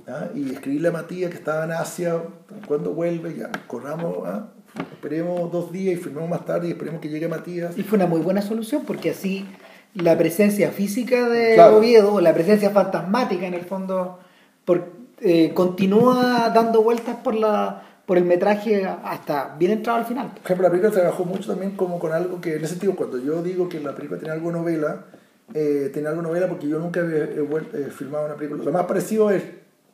¿Ah? 0.09 0.29
Y 0.35 0.53
escribirle 0.53 0.89
a 0.89 0.93
Matías 0.93 1.31
que 1.31 1.37
estaba 1.37 1.65
en 1.65 1.73
Asia, 1.73 2.23
cuando 2.67 2.93
vuelve? 2.95 3.37
Ya, 3.37 3.51
corramos, 3.67 4.27
¿ah? 4.27 4.49
esperemos 4.93 5.51
dos 5.53 5.71
días 5.73 5.95
y 5.95 5.97
firmemos 6.03 6.29
más 6.31 6.45
tarde 6.45 6.69
y 6.69 6.71
esperemos 6.71 7.01
que 7.01 7.09
llegue 7.09 7.29
Matías. 7.29 7.77
Y 7.77 7.83
fue 7.83 7.97
una 7.97 8.07
muy 8.07 8.21
buena 8.21 8.41
solución 8.43 8.83
porque 8.87 9.11
así 9.11 9.47
la 9.95 10.17
presencia 10.17 10.71
física 10.71 11.29
de 11.29 11.55
Claro. 11.55 11.79
Oviedo, 11.79 12.15
o 12.15 12.21
la 12.21 12.33
presencia 12.33 12.71
fantasmática 12.71 13.47
en 13.47 13.55
el 13.55 13.63
fondo, 13.65 14.19
por- 14.65 14.93
eh, 15.21 15.53
continúa 15.55 16.51
dando 16.55 16.83
vueltas 16.83 17.17
por, 17.17 17.35
la, 17.35 17.83
por 18.07 18.19
el 18.19 18.25
metraje 18.25 18.85
hasta 18.87 19.57
bien 19.59 19.73
entrado 19.73 19.99
al 19.99 20.05
final. 20.07 20.29
Por 20.29 20.45
ejemplo, 20.45 20.63
la 20.65 20.71
película 20.71 20.93
trabajó 20.93 21.25
mucho 21.25 21.51
también 21.51 21.73
como 21.73 21.99
con 21.99 22.13
algo 22.13 22.41
que, 22.41 22.55
en 22.55 22.59
ese 22.61 22.69
sentido, 22.75 22.95
cuando 22.95 23.19
yo 23.19 23.43
digo 23.43 23.69
que 23.69 23.81
la 23.81 23.95
película 23.95 24.19
tiene 24.21 24.33
algo 24.35 24.53
novela, 24.53 25.07
eh, 25.55 25.91
tiene 25.93 26.09
algo 26.09 26.23
novela 26.23 26.47
porque 26.49 26.69
yo 26.69 26.79
nunca 26.79 27.01
había 27.01 27.25
he 27.25 27.41
vuel- 27.43 27.69
eh, 27.75 27.89
filmado 27.91 28.27
una 28.27 28.37
película. 28.37 28.63
Lo 28.63 28.71
más 28.73 28.85
parecido 28.85 29.31
es, 29.31 29.43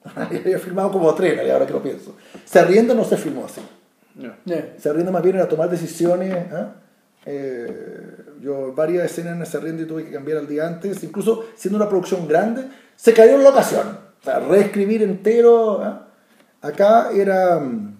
había 0.15 0.59
filmado 0.59 0.91
como 0.93 1.15
tres, 1.15 1.41
y 1.45 1.51
ahora 1.51 1.67
que 1.67 1.73
lo 1.73 1.83
pienso. 1.83 2.15
Se 2.45 2.59
Arriendo 2.59 2.95
no 2.95 3.05
se 3.05 3.17
filmó 3.17 3.47
así. 3.47 3.61
Ya. 4.17 4.75
Se 4.79 4.89
Arriendo 4.89 5.11
más 5.11 5.23
bien 5.23 5.37
era 5.37 5.49
tomar 5.49 5.71
decisiones. 5.71 6.53
¿ah? 6.53 6.75
Eh, 7.27 8.17
yo 8.41 8.75
varias 8.75 9.07
escenas 9.07 9.39
en 9.39 9.47
Se 9.47 9.57
Arriendo 9.57 9.83
y 9.83 9.87
tuve 9.87 10.05
que 10.05 10.13
cambiar 10.13 10.39
al 10.39 10.47
día 10.47 10.67
antes, 10.67 11.03
incluso 11.03 11.47
siendo 11.57 11.77
una 11.77 11.89
producción 11.89 12.29
grande, 12.29 12.69
se 12.97 13.15
cayó 13.15 13.37
en 13.37 13.45
la 13.45 13.51
ocasión. 13.51 13.99
O 14.21 14.25
sea, 14.25 14.41
reescribir 14.41 15.03
entero. 15.03 15.83
¿ah? 15.83 16.09
Acá 16.61 17.11
era... 17.13 17.59
mm, 17.59 17.97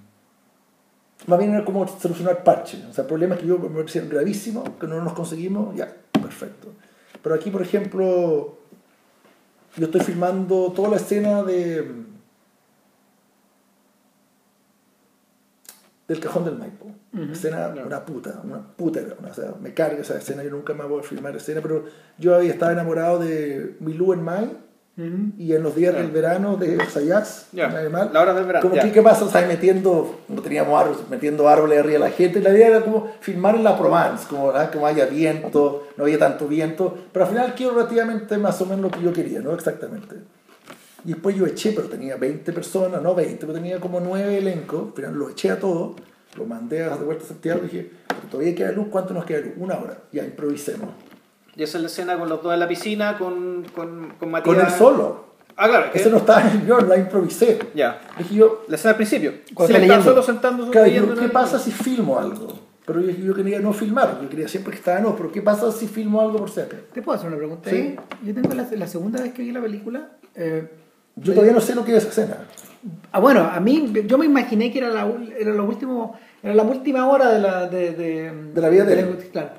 más 1.27 1.39
bien 1.39 1.55
era 1.55 1.65
como 1.65 1.89
solucionar 1.89 2.45
parches. 2.45 2.85
O 2.85 2.93
sea, 2.93 3.07
problemas 3.07 3.39
que 3.39 3.47
yo 3.47 3.59
me 3.59 3.69
parecieron 3.71 4.11
gravísimos, 4.11 4.69
que 4.79 4.87
no 4.87 5.01
nos 5.03 5.15
conseguimos, 5.15 5.75
ya, 5.75 5.91
perfecto. 6.13 6.69
Pero 7.23 7.35
aquí, 7.35 7.51
por 7.51 7.63
ejemplo, 7.63 8.59
yo 9.77 9.87
estoy 9.87 10.01
filmando 10.03 10.73
toda 10.73 10.91
la 10.91 10.97
escena 10.97 11.43
de 11.43 12.05
del 16.07 16.21
cajón 16.21 16.45
del 16.45 16.57
Maipo. 16.59 16.87
Escena, 17.33 17.73
una 17.87 18.05
puta, 18.05 18.41
una 18.45 18.61
puta. 18.77 19.01
una- 19.19 19.31
o 19.31 19.35
sea, 19.35 19.55
me 19.61 19.73
carga 19.73 20.01
esa 20.03 20.19
escena, 20.19 20.43
yo 20.43 20.51
nunca 20.51 20.75
me 20.75 20.85
voy 20.85 21.01
a 21.01 21.03
filmar 21.03 21.35
escena, 21.37 21.61
pero 21.63 21.85
yo 22.19 22.35
había 22.35 22.51
estado 22.53 22.73
enamorado 22.73 23.19
de 23.21 23.77
Milú 23.81 24.13
en 24.13 24.23
Mai 24.23 24.59
y 24.97 25.53
en 25.53 25.63
los 25.65 25.75
días 25.75 25.93
del 25.93 26.13
verano 26.13 26.57
de 26.57 26.79
Sayas, 26.87 27.49
Ya, 27.53 27.67
nada 27.69 27.89
mal. 27.91 28.11
la 28.13 28.21
hora 28.21 28.33
del 28.33 28.45
verano, 28.45 28.63
Como 28.63 28.77
ya. 28.77 28.83
que, 28.83 28.93
¿qué 28.93 29.03
pasa? 29.03 29.25
O 29.25 29.29
sea, 29.29 29.45
metiendo, 29.47 30.21
no 30.29 30.41
teníamos 30.41 30.81
árboles, 30.81 31.03
metiendo 31.11 31.49
árboles 31.49 31.81
arriba 31.81 31.95
de 31.95 31.99
la 31.99 32.11
gente. 32.11 32.41
La 32.41 32.51
idea 32.51 32.69
era 32.69 32.81
como 32.83 33.11
filmar 33.21 33.57
en 33.57 33.65
la 33.65 33.77
Provence, 33.77 34.27
como 34.29 34.47
¿verdad? 34.47 34.71
como 34.73 34.87
haya 34.87 35.07
viento, 35.07 35.89
no 35.97 36.05
había 36.05 36.19
tanto 36.19 36.47
viento. 36.47 36.97
Pero 37.13 37.25
al 37.25 37.31
final 37.33 37.55
quiero 37.57 37.75
relativamente 37.75 38.39
más 38.39 38.61
o 38.61 38.67
menos 38.67 38.83
lo 38.83 38.91
que 38.93 39.03
yo 39.03 39.13
quería, 39.13 39.41
¿no? 39.41 39.53
Exactamente. 39.53 40.15
Y 41.05 41.09
después 41.09 41.35
yo 41.35 41.45
eché, 41.45 41.73
pero 41.73 41.89
tenía 41.89 42.15
20 42.17 42.53
personas, 42.53 43.03
no 43.03 43.17
20, 43.17 43.37
pero 43.41 43.53
tenía 43.53 43.81
como 43.81 43.99
9 43.99 44.39
elencos. 44.39 44.89
Al 44.91 44.93
final 44.95 45.15
lo 45.15 45.29
eché 45.29 45.51
a 45.51 45.59
todo, 45.59 45.97
lo 46.37 46.45
mandé 46.47 46.85
a 46.85 46.97
de 46.97 47.05
vuelta 47.05 47.25
a 47.25 47.27
Santiago 47.29 47.61
y 47.65 47.67
dije, 47.67 47.91
todavía 48.31 48.55
queda 48.55 48.71
luz, 48.71 48.87
¿cuánto 48.93 49.13
nos 49.13 49.25
queda 49.25 49.41
luz? 49.41 49.55
Una 49.57 49.75
hora. 49.77 49.99
Ya, 50.13 50.25
improvisemos. 50.25 50.91
Y 51.57 51.63
esa 51.63 51.79
es 51.79 51.83
la 51.83 51.89
escena 51.89 52.19
con 52.19 52.29
los 52.29 52.43
dos 52.43 52.53
en 52.53 52.61
la 52.61 52.69
piscina, 52.69 53.17
con, 53.19 53.65
con, 53.75 54.15
con 54.19 54.31
Matías. 54.31 54.57
Con 54.57 54.65
él 54.67 54.71
solo. 54.73 55.25
Ah, 55.57 55.69
claro. 55.69 55.87
Ese 55.95 56.11
no 56.11 56.17
estaba 56.17 56.41
en 56.43 56.49
el 56.49 56.65
guion, 56.67 56.89
la 56.89 56.97
improvisé. 56.97 57.59
Ya. 57.75 58.01
Dije 58.19 58.35
yo, 58.35 58.65
La 58.69 58.75
escena 58.75 58.91
al 58.91 58.97
principio. 58.97 59.33
Cuando 59.55 59.69
Sí, 59.69 59.73
está 59.75 59.83
estaba 59.85 59.99
leyendo. 59.99 60.05
solo 60.11 60.23
sentando 60.23 60.71
Claro, 60.71 60.87
leyendo 60.89 61.15
¿qué 61.15 61.29
pasa 61.29 61.59
si 61.61 61.71
filmo 61.71 62.19
algo? 62.19 62.49
Pero 62.87 63.01
yo, 63.01 63.11
yo 63.13 63.35
quería 63.35 63.61
no 63.61 63.73
filmar, 63.73 64.19
yo 64.21 64.29
quería 64.29 64.47
siempre 64.49 64.73
que 64.73 64.79
estaba 64.79 64.99
no, 65.01 65.17
pero 65.17 65.31
¿qué 65.33 65.41
pasa 65.41 65.71
si 65.73 65.87
filmo 65.87 66.21
algo 66.21 66.39
por 66.39 66.51
cerca? 66.51 66.77
¿Te 66.93 67.01
puedo 67.03 67.17
hacer 67.17 67.29
una 67.29 67.39
pregunta? 67.39 67.71
Sí. 67.71 67.97
Yo 68.25 68.35
tengo 68.35 68.53
la, 68.53 68.67
la 68.71 68.87
segunda 68.87 69.23
vez 69.23 69.33
que 69.33 69.43
vi 69.43 69.53
la 69.53 69.63
película. 69.63 70.09
eh, 70.35 70.69
Yo 71.17 71.33
todavía 71.33 71.55
no 71.55 71.61
sé 71.61 71.75
lo 71.75 71.85
que 71.85 71.93
es 71.97 71.99
esa 72.05 72.09
escena. 72.23 72.39
ah, 73.13 73.21
bueno, 73.21 73.49
a 73.51 73.59
mí, 73.61 73.91
yo 74.07 74.19
me 74.19 74.27
imaginé 74.27 74.71
que 74.73 74.79
era 74.81 74.89
la, 74.91 75.09
era 75.39 75.53
lo 75.53 75.65
último, 75.65 76.19
era 76.43 76.55
la 76.55 76.63
última 76.65 77.07
hora 77.09 77.31
de 77.31 77.39
la, 77.39 77.69
de, 77.69 77.93
de, 77.93 78.33
De 78.53 78.61
la 78.61 78.69
vida 78.69 78.85
de 78.85 79.01
él. 79.01 79.29
Claro. 79.33 79.51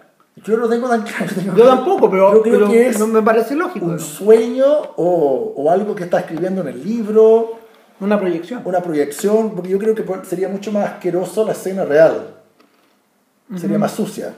Yo 0.43 0.57
no 0.57 0.67
tengo 0.67 0.89
tan 0.89 1.01
claro. 1.03 1.31
Yo 1.55 1.65
tampoco, 1.65 2.09
pero, 2.09 2.33
Yo 2.33 2.41
creo 2.41 2.55
pero 2.55 2.67
que 2.69 2.87
es 2.89 2.99
no 2.99 3.07
me 3.07 3.21
parece 3.21 3.55
lógico. 3.55 3.85
un 3.85 3.93
¿no? 3.93 3.99
sueño 3.99 4.65
o, 4.97 5.53
o 5.55 5.71
algo 5.71 5.95
que 5.95 6.03
está 6.03 6.19
escribiendo 6.19 6.61
en 6.61 6.67
el 6.67 6.83
libro, 6.83 7.57
Una 8.01 8.19
proyección. 8.19 8.61
una 8.65 8.81
proyección, 8.81 9.51
porque 9.55 9.69
yo 9.69 9.79
creo 9.79 9.95
que 9.95 10.03
sería 10.25 10.49
mucho 10.49 10.71
más 10.73 10.85
asqueroso 10.91 11.45
la 11.45 11.53
escena 11.53 11.85
real. 11.85 12.35
Sería 13.55 13.77
más 13.77 13.91
sucia. 13.93 14.33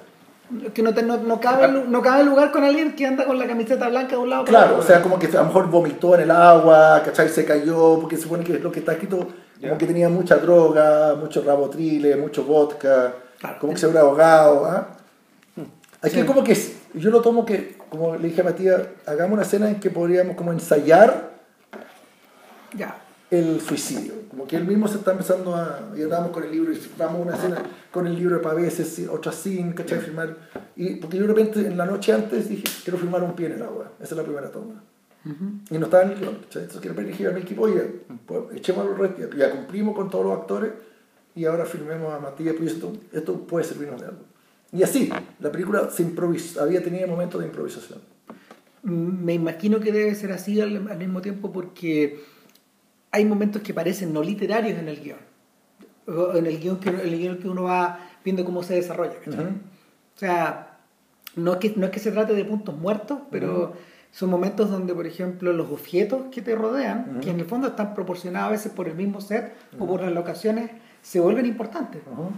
Que 0.74 0.82
no, 0.82 0.94
te- 0.94 1.04
no, 1.04 1.18
no 1.18 1.40
cabe, 1.42 1.68
lu- 1.68 1.86
no 1.90 2.02
cabe 2.02 2.24
lugar 2.24 2.52
con 2.52 2.64
alguien 2.64 2.96
que 2.96 3.06
anda 3.06 3.26
con 3.26 3.38
la 3.38 3.48
camiseta 3.48 3.90
blanca 3.90 4.12
de 4.16 4.22
un 4.22 4.30
lado 4.30 4.46
Claro, 4.46 4.78
o 4.78 4.82
sea, 4.82 5.02
como 5.02 5.20
que 5.20 5.28
a 5.28 5.42
lo 5.42 5.46
mejor 5.46 5.70
vomitó 5.70 6.16
en 6.16 6.22
el 6.22 6.32
agua, 6.32 7.02
¿cachai? 7.04 7.28
Se 7.28 7.44
cayó, 7.44 8.00
porque 8.00 8.16
se 8.16 8.24
supone 8.24 8.44
que 8.46 8.58
lo 8.60 8.72
que 8.72 8.80
está 8.80 8.94
escrito, 8.94 9.28
como 9.60 9.78
que 9.78 9.86
tenía 9.86 10.08
mucha 10.08 10.38
droga, 10.38 11.16
mucho 11.16 11.42
rabotrile, 11.42 12.16
mucho 12.16 12.44
vodka, 12.46 13.14
Claro. 13.40 13.58
como 13.60 13.74
que 13.74 13.80
se 13.80 13.88
hubiera 13.88 14.02
ahogado, 14.02 14.66
¿ah? 14.66 14.88
Aquí 16.02 16.20
Sí. 16.22 16.26
como 16.26 16.44
que 16.44 16.56
yo 16.94 17.10
lo 17.10 17.22
tomo 17.22 17.46
que, 17.46 17.78
como 17.90 18.16
le 18.16 18.28
dije 18.28 18.42
a 18.42 18.44
Matías, 18.44 18.82
hagamos 19.06 19.34
una 19.34 19.42
escena 19.44 19.70
en 19.70 19.80
que 19.80 19.90
podríamos 19.90 20.36
como 20.36 20.52
ensayar 20.52 21.32
Ya. 22.78 23.02
el 23.32 23.60
suicidio. 23.62 24.14
Como 24.30 24.46
que 24.48 24.56
él 24.58 24.66
mismo 24.66 24.88
se 24.88 24.98
está 24.98 25.12
empezando 25.12 25.56
a... 25.56 25.92
Y 25.98 26.04
andábamos 26.04 26.32
con 26.32 26.44
el 26.44 26.52
libro 26.52 26.72
y 26.72 26.80
vamos 26.98 27.26
una 27.26 27.36
escena 27.36 27.58
con 27.92 28.06
el 28.08 28.16
libro 28.16 28.36
de 28.38 28.42
Paveses, 28.44 29.08
otra 29.10 29.32
sin, 29.32 29.74
¿cachai? 29.74 30.00
Filmar. 30.00 30.36
Y 30.76 30.96
porque 30.98 31.18
yo 31.18 31.24
de 31.24 31.30
repente 31.34 31.60
en 31.66 31.78
la 31.78 31.86
noche 31.86 32.14
antes 32.14 32.48
dije, 32.50 32.64
quiero 32.84 33.00
filmar 33.00 33.24
un 33.24 33.34
pie 33.34 33.48
en 33.48 33.54
el 33.54 33.64
agua. 33.64 33.92
Esa 34.00 34.14
es 34.14 34.18
la 34.18 34.24
primera 34.24 34.52
toma. 34.52 34.84
Y 35.70 35.78
no 35.78 35.86
estaba 35.86 36.04
en 36.04 36.12
el. 36.12 36.24
Entonces 36.24 36.78
quiero 36.80 37.02
dije 37.02 37.28
a 37.28 37.32
mi 37.32 37.42
equipo, 37.42 37.64
oye, 37.64 37.82
pues, 38.26 38.44
echemos 38.56 38.86
el 38.88 38.98
resto. 38.98 39.36
Ya- 39.36 39.52
cumplimos 39.52 39.94
con 39.96 40.10
todos 40.10 40.24
los 40.26 40.38
actores 40.40 40.72
y 41.36 41.44
ahora 41.46 41.66
filmemos 41.66 42.14
a 42.14 42.20
Matías, 42.20 42.56
pues 42.58 42.74
esto, 42.74 42.94
esto 43.12 43.34
puede 43.46 43.66
servirnos 43.66 44.00
de 44.00 44.08
algo. 44.08 44.22
Y 44.72 44.84
así, 44.84 45.10
la 45.40 45.52
película 45.52 45.90
se 45.90 46.04
improvisa, 46.04 46.64
había 46.64 46.84
tenido 46.84 47.08
momentos 47.08 47.40
de 47.42 47.48
improvisación. 47.48 48.00
Me 48.84 49.34
imagino 49.34 49.80
que 49.80 49.92
debe 49.92 50.14
ser 50.16 50.32
así 50.32 50.60
al, 50.62 50.88
al 50.90 50.98
mismo 50.98 51.22
tiempo 51.22 51.52
porque 51.52 52.22
hay 53.12 53.26
momentos 53.26 53.62
que 53.62 53.74
parecen 53.74 54.14
no 54.14 54.22
literarios 54.22 54.78
en 54.78 54.88
el 54.90 55.02
guion. 55.02 55.18
En 56.36 56.46
el 56.46 56.60
guion 56.60 56.80
que, 56.80 56.90
el 56.90 57.18
guion 57.18 57.38
que 57.38 57.50
uno 57.50 57.64
va 57.64 58.00
viendo 58.24 58.46
cómo 58.46 58.64
se 58.64 58.76
desarrolla. 58.76 59.16
¿cachai? 59.24 59.46
Ujú. 59.46 59.54
O 59.54 60.20
sea, 60.20 60.78
no 61.36 61.54
es, 61.54 61.60
que, 61.60 61.74
no 61.76 61.86
es 61.86 61.92
que 61.92 62.00
se 62.00 62.12
trate 62.12 62.34
de 62.34 62.46
puntos 62.46 62.78
muertos, 62.78 63.20
pero 63.30 63.74
son 64.12 64.30
momentos 64.30 64.70
donde, 64.70 64.94
por 64.94 65.06
ejemplo, 65.06 65.52
los 65.54 65.70
objetos 65.70 66.24
que 66.32 66.42
te 66.42 66.56
rodean, 66.56 67.08
Ujú. 67.12 67.20
que 67.22 67.32
en 67.32 67.40
el 67.40 67.46
fondo 67.46 67.68
están 67.68 67.94
proporcionados 67.94 68.48
a 68.48 68.52
veces 68.52 68.72
por 68.72 68.88
el 68.88 68.96
mismo 68.96 69.22
set 69.22 69.54
o 69.80 69.86
por 69.86 70.02
las 70.02 70.12
locaciones, 70.14 70.72
se 71.02 71.20
vuelven 71.20 71.46
importantes. 71.46 72.02
Ujú. 72.12 72.32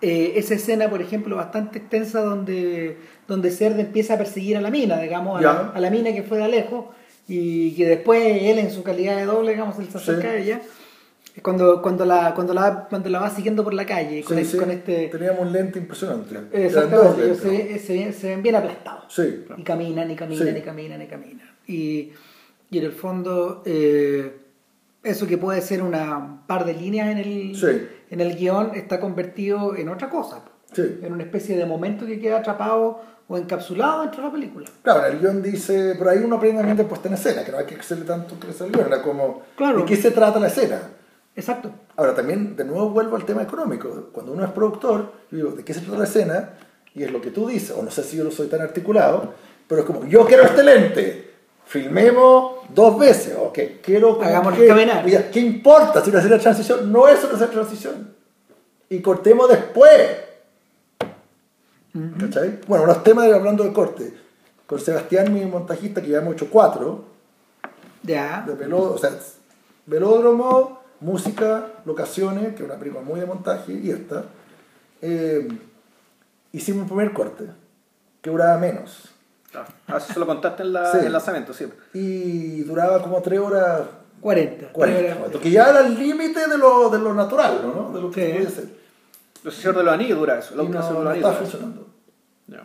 Eh, 0.00 0.34
esa 0.36 0.54
escena, 0.54 0.88
por 0.88 1.02
ejemplo, 1.02 1.34
bastante 1.36 1.78
extensa 1.78 2.20
donde, 2.22 2.96
donde 3.26 3.50
Cerde 3.50 3.82
empieza 3.82 4.14
a 4.14 4.18
perseguir 4.18 4.56
a 4.56 4.60
la 4.60 4.70
mina, 4.70 5.00
digamos, 5.00 5.38
a 5.38 5.42
la, 5.42 5.52
Ya. 5.52 5.72
a 5.74 5.80
la 5.80 5.90
mina 5.90 6.12
que 6.12 6.22
fue 6.22 6.38
de 6.38 6.48
lejos, 6.48 6.86
y 7.26 7.74
que 7.74 7.86
después 7.86 8.22
él 8.42 8.58
en 8.60 8.70
su 8.70 8.82
calidad 8.82 9.16
de 9.16 9.24
doble, 9.24 9.52
digamos, 9.52 9.78
él 9.78 9.88
se 9.90 9.98
acerca 9.98 10.22
Sí. 10.22 10.26
a 10.28 10.36
ella. 10.36 10.60
Cuando, 11.42 11.82
cuando, 11.82 12.04
la, 12.04 12.32
cuando, 12.34 12.52
la, 12.54 12.86
cuando 12.88 13.08
la 13.10 13.20
va 13.20 13.30
siguiendo 13.30 13.62
por 13.62 13.72
la 13.74 13.86
calle, 13.86 14.22
con, 14.24 14.36
Sí, 14.36 14.42
el- 14.42 14.48
sí, 14.48 14.56
con 14.56 14.70
este... 14.70 15.08
Teníamos 15.08 15.40
un 15.42 15.52
lente 15.52 15.78
impresionante. 15.78 16.36
Exactamente, 16.52 17.34
se, 17.36 17.78
se, 17.78 17.92
ven- 17.94 18.12
se 18.12 18.28
ven 18.28 18.42
bien 18.42 18.56
aplastados. 18.56 19.04
Sí. 19.12 19.44
Y 19.56 19.62
caminan, 19.62 20.10
y 20.10 20.16
caminan, 20.16 20.56
y 20.56 20.60
caminan, 20.62 21.02
y 21.02 21.06
caminan. 21.06 21.50
Y, 21.66 22.10
y 22.70 22.78
en 22.78 22.84
el 22.84 22.92
fondo, 22.92 23.62
eh, 23.66 24.32
eso 25.10 25.26
que 25.26 25.38
puede 25.38 25.60
ser 25.60 25.82
una 25.82 26.16
un 26.18 26.46
par 26.46 26.64
de 26.64 26.74
líneas 26.74 27.08
en 27.08 27.18
el, 27.18 27.56
Sí. 27.56 27.86
en 28.10 28.20
el 28.20 28.36
guion 28.36 28.72
está 28.74 29.00
convertido 29.00 29.76
en 29.76 29.88
otra 29.88 30.08
cosa. 30.10 30.40
Sí. 30.72 31.00
En 31.02 31.12
una 31.12 31.22
especie 31.24 31.56
de 31.56 31.64
momento 31.66 32.06
que 32.06 32.20
queda 32.20 32.38
atrapado 32.38 33.00
o 33.26 33.36
encapsulado 33.36 34.02
dentro 34.02 34.22
de 34.22 34.28
la 34.28 34.32
película. 34.32 34.68
Claro, 34.82 35.06
el 35.06 35.18
guion 35.18 35.42
dice, 35.42 35.94
por 35.96 36.08
ahí 36.08 36.18
uno 36.24 36.36
aprende 36.36 36.58
también 36.58 36.76
de 36.76 36.84
puesta 36.84 37.08
en 37.08 37.14
escena, 37.14 37.44
que 37.44 37.52
no 37.52 37.58
hay 37.58 37.66
que 37.66 37.74
hacerle 37.76 38.04
tanto 38.04 38.36
que 38.38 38.46
el 38.48 38.72
guion, 38.72 38.86
era 38.86 39.02
como, 39.02 39.42
Claro. 39.56 39.80
¿de 39.80 39.84
qué 39.84 39.96
se 39.96 40.10
trata 40.10 40.38
la 40.40 40.48
escena? 40.48 40.80
Exacto. 41.36 41.70
Ahora, 41.96 42.14
también, 42.14 42.56
de 42.56 42.64
nuevo, 42.64 42.90
vuelvo 42.90 43.16
al 43.16 43.24
tema 43.24 43.42
económico. 43.42 44.08
Cuando 44.12 44.32
uno 44.32 44.44
es 44.44 44.50
productor, 44.50 45.12
yo 45.30 45.36
digo, 45.36 45.50
¿de 45.52 45.64
qué 45.64 45.72
se 45.74 45.80
trata 45.80 45.98
la 45.98 46.04
escena? 46.04 46.50
Y 46.94 47.02
es 47.04 47.12
lo 47.12 47.20
que 47.20 47.30
tú 47.30 47.46
dices, 47.46 47.70
o 47.78 47.82
no 47.82 47.90
sé 47.90 48.02
si 48.02 48.16
yo 48.16 48.24
lo 48.24 48.30
soy 48.30 48.48
tan 48.48 48.60
articulado, 48.60 49.34
pero 49.68 49.82
es 49.82 49.86
como, 49.86 50.04
yo 50.06 50.26
quiero 50.26 50.42
este 50.44 50.64
lente, 50.64 51.27
filmemos 51.68 52.56
dos 52.74 52.98
veces, 52.98 53.36
o 53.38 53.52
que 53.52 53.80
quiero... 53.80 54.20
Hagámoslo 54.22 54.58
que- 54.58 54.66
caminar. 54.68 55.04
Oye, 55.04 55.28
¿Qué 55.32 55.40
importa 55.40 56.02
si 56.02 56.10
una 56.10 56.18
escena 56.18 56.36
de 56.36 56.42
transición 56.42 56.90
no 56.90 57.06
es 57.08 57.18
una 57.22 57.34
escena 57.34 57.46
de 57.46 57.52
transición? 57.52 58.14
Y 58.88 59.00
cortemos 59.02 59.48
después. 59.48 60.16
¿Cachai? 62.20 62.60
Bueno, 62.66 62.86
los 62.86 63.02
temas 63.02 63.26
de 63.26 63.34
hablando 63.34 63.64
de 63.64 63.72
corte. 63.72 64.14
Con 64.66 64.78
Sebastián, 64.78 65.32
mi 65.32 65.44
montajista, 65.46 66.00
que 66.02 66.08
ya 66.08 66.18
hemos 66.18 66.34
hecho 66.34 66.48
cuatro, 66.50 67.04
Ya. 68.02 68.44
de 68.46 68.54
veló- 68.54 68.92
o 68.94 68.98
sea, 68.98 69.10
velódromo, 69.86 70.80
música, 71.00 71.66
locaciones, 71.84 72.54
que 72.54 72.62
es 72.62 72.68
una 72.68 72.78
película 72.78 73.02
muy 73.02 73.20
de 73.20 73.26
montaje, 73.26 73.72
y 73.72 73.90
esta. 73.90 74.24
eh, 75.00 75.48
hicimos 76.52 76.82
un 76.82 76.88
primer 76.88 77.12
corte, 77.12 77.44
que 78.20 78.30
duraba 78.30 78.58
menos. 78.58 79.10
Ah, 79.86 79.96
eso 79.98 80.20
lo 80.20 80.26
contaste 80.26 80.62
en, 80.62 80.72
la, 80.72 80.90
Sí. 80.92 80.98
en 80.98 81.06
el 81.06 81.12
lanzamiento, 81.12 81.52
sí. 81.52 81.66
Y 81.94 82.62
duraba 82.62 83.02
como 83.02 83.20
tres 83.22 83.38
horas 83.40 83.82
40. 84.20 84.72
40, 84.72 85.28
lo 85.32 85.40
que 85.40 85.50
ya 85.50 85.70
era 85.70 85.86
el 85.86 85.94
límite 85.98 86.48
de 86.48 86.58
lo, 86.58 86.90
de 86.90 86.98
lo 86.98 87.14
natural, 87.14 87.60
¿no? 87.62 87.92
De 87.92 88.00
lo 88.00 88.10
que 88.10 88.26
Sí. 88.26 88.32
podía 88.32 88.50
ser. 88.50 88.78
Los 89.44 89.54
Señor 89.54 89.76
de 89.76 89.82
los 89.84 89.94
Anillos 89.94 90.18
dura 90.18 90.38
eso. 90.38 90.56
La 90.56 90.62
última 90.62 90.80
no, 90.80 90.86
de 90.88 90.92
no 90.94 91.00
los 91.04 91.12
Anillos 91.12 91.30
dura 91.30 91.42
eso. 91.42 91.50
funcionando. 91.50 91.86
Ya. 92.48 92.64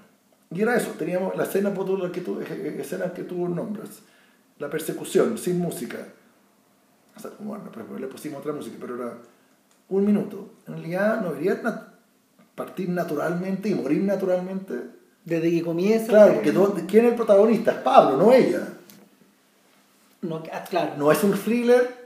Y 0.52 0.62
era 0.62 0.76
eso, 0.76 0.92
teníamos 0.98 1.36
la 1.36 1.44
escena 1.44 1.74
por 1.74 1.88
la 1.90 2.12
que 2.12 2.22
tú, 2.22 2.40
eh, 2.42 2.46
eh, 2.50 2.78
escenas 2.80 3.12
que 3.12 3.24
tú 3.24 3.48
nombras, 3.50 3.90
la 4.60 4.70
persecución 4.70 5.38
sin 5.38 5.60
música. 5.60 5.98
O 7.16 7.20
sea, 7.20 7.32
bueno, 7.40 7.66
pues 7.72 8.02
le 8.02 8.08
pusimos 8.08 8.40
otra 8.40 8.54
música, 8.54 8.76
pero 8.80 8.96
era 8.96 9.14
un 9.90 10.06
minuto. 10.06 10.50
En 10.68 10.74
realidad 10.76 11.22
no 11.22 11.30
debería 11.32 11.62
partir 12.56 12.90
naturalmente 12.90 13.70
y 13.70 13.76
morir 13.76 14.02
naturalmente. 14.02 14.74
Desde 15.26 15.50
que 15.52 15.62
comienza. 15.64 16.08
Claro, 16.08 16.34
porque 16.36 16.52
¿dónde- 16.52 16.86
¿quién 16.86 17.06
es 17.06 17.12
el 17.12 17.16
protagonista? 17.18 17.72
Es 17.72 17.78
Pablo, 17.78 18.18
no 18.18 18.34
ella. 18.34 18.68
No, 20.22 20.42
ah, 20.52 20.64
claro. 20.70 20.94
No 20.98 21.12
es 21.12 21.24
un 21.24 21.34
thriller. 21.34 22.04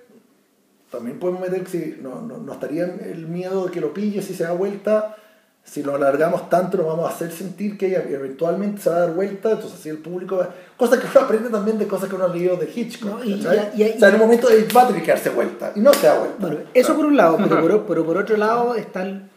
También 0.91 1.19
podemos 1.19 1.41
meter 1.41 1.63
que 1.63 1.69
si 1.69 1.97
no, 2.01 2.21
no, 2.21 2.37
no 2.37 2.53
estaría 2.53 2.85
el 2.85 3.27
miedo 3.27 3.65
de 3.65 3.71
que 3.71 3.81
lo 3.81 3.93
pille 3.93 4.21
si 4.21 4.33
se 4.33 4.43
da 4.43 4.53
vuelta. 4.53 5.15
Si 5.63 5.83
lo 5.83 5.95
alargamos 5.95 6.49
tanto, 6.49 6.77
nos 6.77 6.87
vamos 6.87 7.11
a 7.11 7.13
hacer 7.13 7.29
sentir 7.29 7.77
que 7.77 7.87
ella 7.87 8.05
eventualmente 8.09 8.81
se 8.81 8.89
va 8.89 8.95
a 8.95 8.99
dar 9.01 9.13
vuelta. 9.13 9.51
Entonces, 9.51 9.77
así 9.77 9.89
el 9.89 9.97
público. 9.97 10.37
va- 10.37 10.49
Cosa 10.77 10.97
que 10.97 11.05
uno 11.07 11.19
aprende 11.25 11.49
también 11.49 11.77
de 11.77 11.87
cosas 11.87 12.07
que 12.07 12.15
uno 12.15 12.23
ha 12.25 12.29
leído 12.29 12.55
de 12.55 12.71
Hitchcock. 12.73 13.09
No, 13.19 13.23
y- 13.23 13.41
¿cachai? 13.41 13.71
y- 13.75 13.83
y- 13.83 13.91
o 13.97 13.99
sea, 13.99 14.07
en 14.09 14.15
un 14.15 14.21
momento 14.21 14.47
va 14.75 14.81
a 14.83 14.87
tener 14.87 15.03
que 15.03 15.11
darse 15.11 15.29
vuelta. 15.29 15.73
Y 15.75 15.81
no 15.81 15.93
se 15.93 16.07
da 16.07 16.19
vuelta. 16.19 16.37
Bueno, 16.39 16.57
eso 16.73 16.95
por 16.95 17.05
un 17.05 17.17
lado, 17.17 17.37
pero 17.37 17.59
por, 17.61 17.85
pero 17.85 18.05
por 18.05 18.17
otro 18.17 18.37
lado 18.37 18.75
está 18.75 19.01
el- 19.03 19.29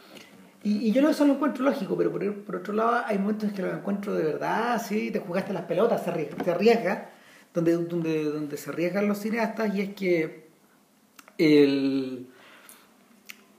y, 0.63 0.87
y 0.87 0.91
yo 0.91 1.01
no 1.01 1.09
eso 1.09 1.25
lo 1.25 1.33
encuentro 1.33 1.63
lógico, 1.65 1.97
pero 1.97 2.11
por, 2.11 2.33
por 2.43 2.55
otro 2.57 2.73
lado 2.73 3.01
hay 3.05 3.17
momentos 3.17 3.49
en 3.49 3.55
que 3.55 3.61
lo 3.63 3.71
encuentro 3.71 4.13
de 4.13 4.23
verdad, 4.23 4.81
sí, 4.85 5.09
te 5.11 5.19
jugaste 5.19 5.53
las 5.53 5.63
pelotas, 5.63 6.03
se 6.03 6.09
arriesga, 6.11 6.43
se 6.43 6.51
arriesga 6.51 7.09
donde, 7.53 7.73
donde, 7.77 8.23
donde 8.25 8.57
se 8.57 8.69
arriesgan 8.69 9.07
los 9.07 9.17
cineastas, 9.17 9.73
y 9.75 9.81
es 9.81 9.93
que 9.95 10.47
el, 11.37 12.27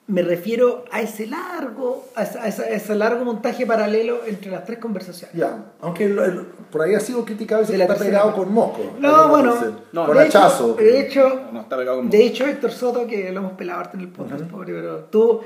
me 0.06 0.22
refiero 0.22 0.84
a 0.90 1.00
ese 1.00 1.26
largo, 1.26 2.06
a 2.14 2.22
ese, 2.24 2.38
a 2.38 2.46
ese- 2.48 2.64
a 2.64 2.68
ese 2.70 2.94
largo 2.94 3.24
montaje 3.24 3.66
paralelo 3.66 4.20
entre 4.26 4.50
las 4.50 4.64
tres 4.64 4.78
conversaciones. 4.78 5.34
Ya, 5.36 5.72
aunque 5.80 6.04
el- 6.04 6.18
el- 6.18 6.40
por 6.70 6.82
ahí 6.82 6.94
ha 6.94 7.00
sido 7.00 7.24
criticado 7.24 7.64
se 7.64 7.72
De 7.72 7.78
la 7.78 7.84
está 7.84 7.96
pegado 7.96 8.26
parte. 8.30 8.40
con 8.44 8.52
moco. 8.54 8.96
No, 8.98 9.28
bueno, 9.28 9.54
no, 9.92 10.06
con 10.06 10.16
de 10.16 10.26
hecho- 10.26 10.38
hachazo. 10.38 10.74
de 10.74 11.00
hecho, 11.00 11.40
No, 11.52 11.60
está 11.62 11.76
pegado 11.76 11.98
con 11.98 12.10
de 12.10 12.24
hecho 12.26 12.46
Héctor 12.46 12.70
Soto, 12.72 13.06
que 13.06 13.30
lo 13.32 13.40
hemos 13.40 13.52
pelado 13.52 13.80
harto 13.80 13.96
en 13.96 14.02
el 14.04 14.08
podcast, 14.08 14.44
pobre, 14.44 14.72
pero 14.74 15.04
tú 15.04 15.40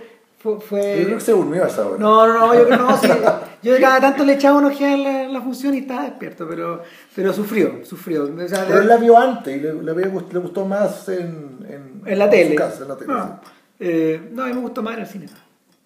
fue... 0.47 0.60
fue- 0.60 0.98
Yo 1.01 1.05
creo 1.06 1.18
que 1.18 1.24
se 1.24 1.32
durmió 1.32 1.64
a 1.64 1.66
esa 1.68 1.86
hora. 1.86 1.98
No, 1.98 2.27
no, 2.27 2.32
no, 2.47 2.55
yo 2.55 2.66
creo 2.66 2.78
no, 2.78 2.97
sí, 3.01 3.09
yo 3.62 3.81
cada 3.81 4.01
tanto 4.01 4.24
le 4.24 4.35
echaba 4.35 4.59
una 4.59 4.68
ojeada 4.68 4.94
en 4.94 5.02
la, 5.02 5.23
en 5.24 5.32
la 5.32 5.40
función 5.43 5.74
y 5.74 5.78
estaba 5.78 6.05
despierto, 6.05 6.47
pero, 6.48 6.82
pero 7.14 7.32
sufrió, 7.32 7.85
sufrió. 7.85 8.24
O 8.24 8.48
sea, 8.48 8.64
Pero 8.66 8.81
él 8.81 8.89
la 8.89 8.97
vio 8.97 9.18
antes 9.18 9.56
y 9.56 9.60
le, 9.60 9.73
le, 9.74 10.09
gustó 10.39 10.64
más 10.64 11.09
en, 11.09 11.59
en, 11.68 12.02
en 12.05 12.18
la 12.18 12.24
su 12.27 12.31
tele. 12.31 12.55
casa, 12.55 12.82
en 12.82 12.89
la 12.89 12.97
tele, 12.97 13.12
no, 13.12 13.40
eh, 13.81 14.28
no, 14.32 14.43
a 14.44 14.47
mí 14.47 14.52
me 14.55 14.60
gustó 14.60 14.82
más 14.82 14.94
en 14.94 15.01
el 15.01 15.06
cine. 15.06 15.27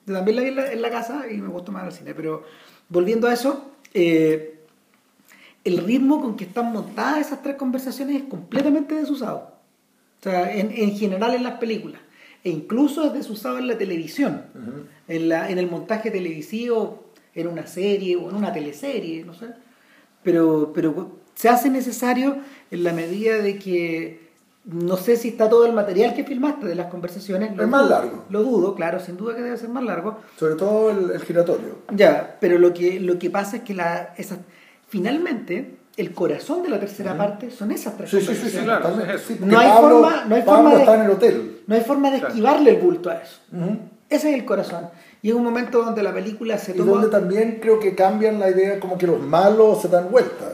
Yo 0.06 0.14
también 0.14 0.36
la 0.36 0.42
vi 0.42 0.48
en 0.48 0.56
la, 0.56 0.72
en 0.72 0.82
la 0.82 0.90
casa 0.90 1.24
y 1.30 1.36
me 1.38 1.48
gustó 1.48 1.72
más 1.72 1.82
en 1.82 1.88
el 1.88 1.94
cine, 1.94 2.14
pero 2.14 2.42
volviendo 2.88 3.26
a 3.28 3.32
eso, 3.32 3.70
eh, 3.94 4.58
el 5.64 5.78
ritmo 5.78 6.20
con 6.20 6.36
que 6.36 6.44
están 6.44 6.72
montadas 6.72 7.18
esas 7.26 7.42
tres 7.42 7.56
conversaciones 7.56 8.16
es 8.22 8.28
completamente 8.28 8.94
desusado. 8.94 9.52
O 10.20 10.22
sea, 10.22 10.52
en, 10.54 10.70
en 10.70 10.96
general 10.96 11.34
en 11.34 11.42
las 11.44 11.54
películas. 11.58 12.00
E 12.42 12.50
incluso 12.50 13.04
es 13.04 13.12
desusado 13.12 13.58
en 13.58 13.66
la 13.66 13.76
televisión. 13.76 14.44
en, 15.08 15.28
la, 15.28 15.50
en 15.50 15.58
el 15.58 15.70
montaje 15.70 16.10
televisivo, 16.10 17.04
en 17.34 17.46
una 17.46 17.66
serie 17.66 18.16
o 18.16 18.30
en 18.30 18.36
una 18.36 18.52
teleserie, 18.52 19.24
no 19.24 19.34
sé. 19.34 19.48
Pero, 20.22 20.72
pero 20.74 21.18
se 21.34 21.48
hace 21.48 21.70
necesario 21.70 22.36
en 22.70 22.84
la 22.84 22.92
medida 22.92 23.38
de 23.38 23.58
que 23.58 24.30
no 24.64 24.96
sé 24.96 25.16
si 25.16 25.28
está 25.28 25.48
todo 25.48 25.64
el 25.64 25.72
material 25.72 26.14
que 26.14 26.24
filmaste 26.24 26.66
de 26.66 26.74
las 26.74 26.88
conversaciones. 26.88 27.56
lo 27.56 27.62
Es 27.62 27.68
más 27.68 27.82
dudo, 27.82 27.90
largo. 27.90 28.24
Lo 28.28 28.42
dudo, 28.42 28.74
claro, 28.74 29.00
sin 29.00 29.16
duda 29.16 29.34
que 29.34 29.42
debe 29.42 29.56
ser 29.56 29.70
más 29.70 29.82
largo. 29.82 30.18
Sobre 30.36 30.54
todo 30.54 30.90
el, 30.90 31.10
el 31.12 31.20
giratorio. 31.22 31.78
Ya, 31.94 32.36
pero 32.40 32.58
lo 32.58 32.74
que, 32.74 33.00
lo 33.00 33.18
que 33.18 33.30
pasa 33.30 33.58
es 33.58 33.62
que 33.62 33.74
la, 33.74 34.14
esa, 34.18 34.38
finalmente 34.88 35.79
el 35.96 36.12
corazón 36.14 36.62
de 36.62 36.68
la 36.70 36.78
tercera 36.80 37.16
parte 37.16 37.50
son 37.50 37.70
esas 37.72 37.96
tres 37.96 38.10
Sí, 38.10 38.20
sí, 38.20 38.34
sí, 38.34 38.58
claro, 38.58 38.88
es 39.00 39.40
No 39.40 39.58
hay 39.58 39.68
Pablo, 39.68 39.88
forma- 40.00 40.24
no 40.26 40.34
hay 40.36 40.42
Pablo 40.42 40.62
forma 40.62 40.74
de- 40.74 40.80
está 40.80 40.94
en 40.94 41.02
el 41.02 41.10
hotel. 41.10 41.60
No 41.66 41.74
hay 41.74 41.80
forma 41.82 42.10
de 42.10 42.18
Claro. 42.18 42.28
esquivarle 42.34 42.70
el 42.70 42.76
bulto 42.80 43.10
a 43.10 43.14
eso. 43.16 43.40
Ese 44.08 44.28
es 44.30 44.34
el 44.34 44.44
corazón. 44.44 44.88
Y 45.22 45.28
es 45.28 45.34
un 45.34 45.44
momento 45.44 45.82
donde 45.84 46.02
la 46.02 46.12
película 46.14 46.56
se 46.58 46.72
Y 46.72 46.74
toma... 46.76 46.92
donde 46.92 47.08
también 47.08 47.58
creo 47.60 47.78
que 47.78 47.94
cambian 47.94 48.40
la 48.40 48.50
idea 48.50 48.80
como 48.80 48.96
que 48.98 49.06
los 49.06 49.20
malos 49.20 49.82
se 49.82 49.88
dan 49.88 50.10
vuelta. 50.10 50.52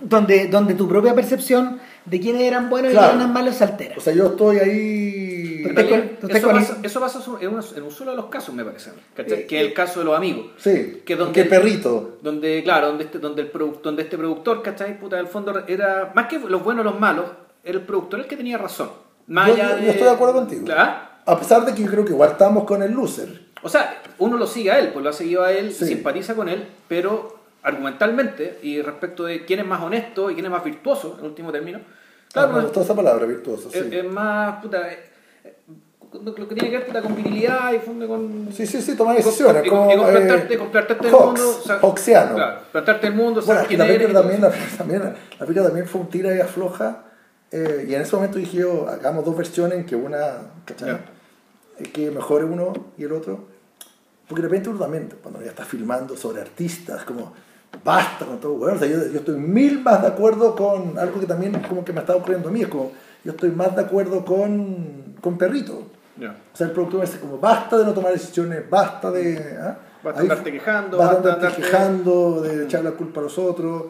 donde, 0.00 0.48
donde 0.48 0.74
tu 0.74 0.88
propia 0.88 1.14
percepción 1.14 1.78
de 2.04 2.20
quiénes 2.20 2.42
eran 2.42 2.68
buenos 2.70 2.90
y 2.90 2.94
Claro. 2.94 3.08
quiénes 3.10 3.24
eran 3.24 3.32
malos 3.34 3.54
se 3.56 3.64
altera. 3.64 3.94
O 3.96 4.00
sea, 4.00 4.12
yo 4.12 4.26
estoy 4.28 4.58
ahí... 4.58 5.64
Realidad, 5.64 6.02
con- 6.20 6.30
eso, 6.30 6.48
pasa, 6.50 6.78
eso 6.82 7.00
pasa 7.00 7.20
en, 7.40 7.48
una- 7.54 7.64
en 7.76 7.82
un 7.82 7.90
solo 7.90 8.10
de 8.10 8.16
los 8.16 8.26
casos, 8.26 8.54
me 8.54 8.64
parece. 8.64 8.90
Eh, 9.16 9.46
que 9.48 9.60
es 9.60 9.66
el 9.68 9.72
caso 9.72 10.00
de 10.00 10.06
los 10.06 10.16
amigos. 10.16 10.46
Sí, 10.58 11.02
Que 11.04 11.14
donde- 11.16 11.32
que 11.32 11.48
perrito. 11.48 12.18
Donde, 12.22 12.62
claro, 12.64 12.88
donde 12.88 13.04
este, 13.04 13.18
donde 13.18 13.42
el 13.42 13.52
produ- 13.52 13.80
donde 13.80 14.02
este 14.02 14.18
productor, 14.18 14.62
¿cachai? 14.62 14.98
Puta, 14.98 15.18
el 15.20 15.28
fondo 15.28 15.64
era, 15.68 16.12
más 16.14 16.26
que 16.26 16.38
los 16.40 16.62
buenos 16.64 16.84
o 16.84 16.90
los 16.90 16.98
malos, 17.00 17.26
era 17.64 17.78
el 17.78 17.84
productor 17.84 18.20
el 18.20 18.26
que 18.26 18.36
tenía 18.36 18.58
razón. 18.58 18.90
Más 19.28 19.46
Yo- 19.48 19.54
allá 19.54 19.70
yo- 19.70 19.76
de... 19.76 19.82
yo 19.84 19.90
estoy 19.92 20.04
de 20.06 20.10
acuerdo 20.10 20.34
contigo. 20.34 20.64
Claro. 20.64 20.92
A 21.24 21.38
pesar 21.38 21.64
de 21.64 21.72
que 21.74 21.82
yo 21.84 21.88
creo 21.90 22.04
que 22.04 22.10
igual 22.12 22.32
estamos 22.32 22.64
con 22.64 22.82
el 22.82 22.90
loser. 22.92 23.42
O 23.62 23.68
sea, 23.68 24.02
uno 24.18 24.36
lo 24.36 24.46
sigue 24.48 24.72
a 24.72 24.80
él, 24.80 24.88
pues 24.92 25.04
lo 25.04 25.10
ha 25.10 25.12
seguido 25.12 25.44
a 25.44 25.52
él, 25.52 25.72
Sí. 25.72 25.86
simpatiza 25.86 26.34
con 26.34 26.48
él, 26.48 26.66
pero 26.88 27.38
argumentalmente 27.62 28.58
y 28.62 28.82
respecto 28.82 29.24
de 29.24 29.44
quién 29.44 29.60
es 29.60 29.66
más 29.66 29.82
honesto 29.82 30.30
y 30.30 30.34
quién 30.34 30.46
es 30.46 30.52
más 30.52 30.64
virtuoso, 30.64 31.16
en 31.18 31.26
último 31.26 31.52
término, 31.52 31.80
Claro, 32.32 32.48
claro, 32.48 32.52
me 32.62 32.64
gustó 32.64 32.80
esa 32.80 32.96
palabra, 32.96 33.26
virtuoso. 33.26 33.70
Sí. 33.70 33.78
es, 33.78 33.92
es 33.92 34.04
más, 34.10 34.62
puta, 34.62 34.90
eh, 34.90 35.10
lo 36.24 36.34
que 36.34 36.54
tiene 36.54 36.70
que 36.70 36.78
ver 36.78 36.86
puta, 36.86 37.02
con 37.02 37.14
virilidad 37.14 37.72
y 37.74 37.78
funde 37.78 38.06
con. 38.06 38.48
Sí, 38.52 38.66
sí, 38.66 38.80
sí, 38.80 38.96
tomar 38.96 39.16
decisiones. 39.16 39.64
Y, 39.64 39.68
como, 39.68 39.92
y 39.92 39.96
con 39.96 40.06
plantarte, 40.10 40.54
eh, 40.54 40.58
con 40.58 40.70
plantarte 40.70 41.06
el 41.08 41.12
mundo. 41.12 41.58
o 41.58 41.62
sea, 41.62 41.78
Hawksiano. 41.78 42.34
Claro, 42.34 42.60
plantarte 42.72 43.06
el 43.06 43.14
mundo, 43.14 43.42
Bueno, 43.44 43.60
es 43.60 43.78
la 43.78 43.86
película 43.86 44.20
también, 44.20 44.40
la, 44.40 44.50
también, 44.78 45.02
la 45.02 45.38
película 45.46 45.64
también 45.66 45.86
fue 45.86 46.00
un 46.00 46.08
tira 46.08 46.34
y 46.34 46.40
afloja. 46.40 47.04
eh, 47.50 47.86
y 47.88 47.94
en 47.94 48.00
ese 48.00 48.16
momento 48.16 48.38
dije 48.38 48.58
yo, 48.58 48.88
hagamos 48.88 49.24
dos 49.26 49.36
versiones 49.36 49.78
en 49.78 49.84
que 49.86 49.94
una, 49.94 50.52
¿cachai? 50.64 50.88
Ya. 50.88 51.04
Eh, 51.80 51.90
que 51.92 52.10
mejore 52.10 52.44
uno 52.44 52.72
y 52.96 53.04
el 53.04 53.12
otro. 53.12 53.46
Porque 54.26 54.40
de 54.40 54.48
repente 54.48 54.70
uno 54.70 54.78
también, 54.78 55.10
cuando 55.22 55.42
ya 55.42 55.48
está 55.50 55.66
filmando 55.66 56.16
sobre 56.16 56.40
artistas, 56.40 57.04
como 57.04 57.34
basta 57.84 58.24
con 58.26 58.38
todo, 58.40 58.54
bueno, 58.54 58.76
o 58.76 58.78
sea, 58.78 58.88
yo, 58.88 58.98
yo 59.08 59.18
estoy 59.20 59.36
mil 59.38 59.80
más 59.82 60.02
de 60.02 60.08
acuerdo 60.08 60.54
con 60.56 60.98
algo 60.98 61.18
que 61.20 61.26
también 61.26 61.52
como 61.68 61.84
que 61.84 61.92
me 61.92 62.00
está 62.00 62.14
ocurriendo 62.16 62.48
a 62.48 62.52
mí, 62.52 62.62
es 62.62 62.68
como, 62.68 62.92
yo 63.24 63.32
estoy 63.32 63.50
más 63.50 63.74
de 63.74 63.82
acuerdo 63.82 64.24
con, 64.24 65.14
con 65.20 65.38
Perrito. 65.38 65.82
Ya. 66.18 66.36
O 66.52 66.56
sea, 66.56 66.66
el 66.66 66.72
productor 66.72 67.00
me 67.00 67.06
dice 67.06 67.18
como, 67.18 67.38
basta 67.38 67.78
de 67.78 67.84
no 67.84 67.92
tomar 67.94 68.12
decisiones, 68.12 68.68
basta 68.68 69.10
de... 69.10 69.56
¿ah? 69.60 69.78
Basta 70.04 70.20
Ahí- 70.20 70.26
andarte 70.28 70.52
quejando, 70.52 70.98
Basta 70.98 71.12
de 71.20 71.30
andarte 71.32 71.46
andarte- 71.46 71.56
quejando, 71.56 72.40
de 72.42 72.64
echar 72.64 72.84
la 72.84 72.90
culpa 72.92 73.20
a 73.20 73.22
los 73.22 73.38
otros. 73.38 73.84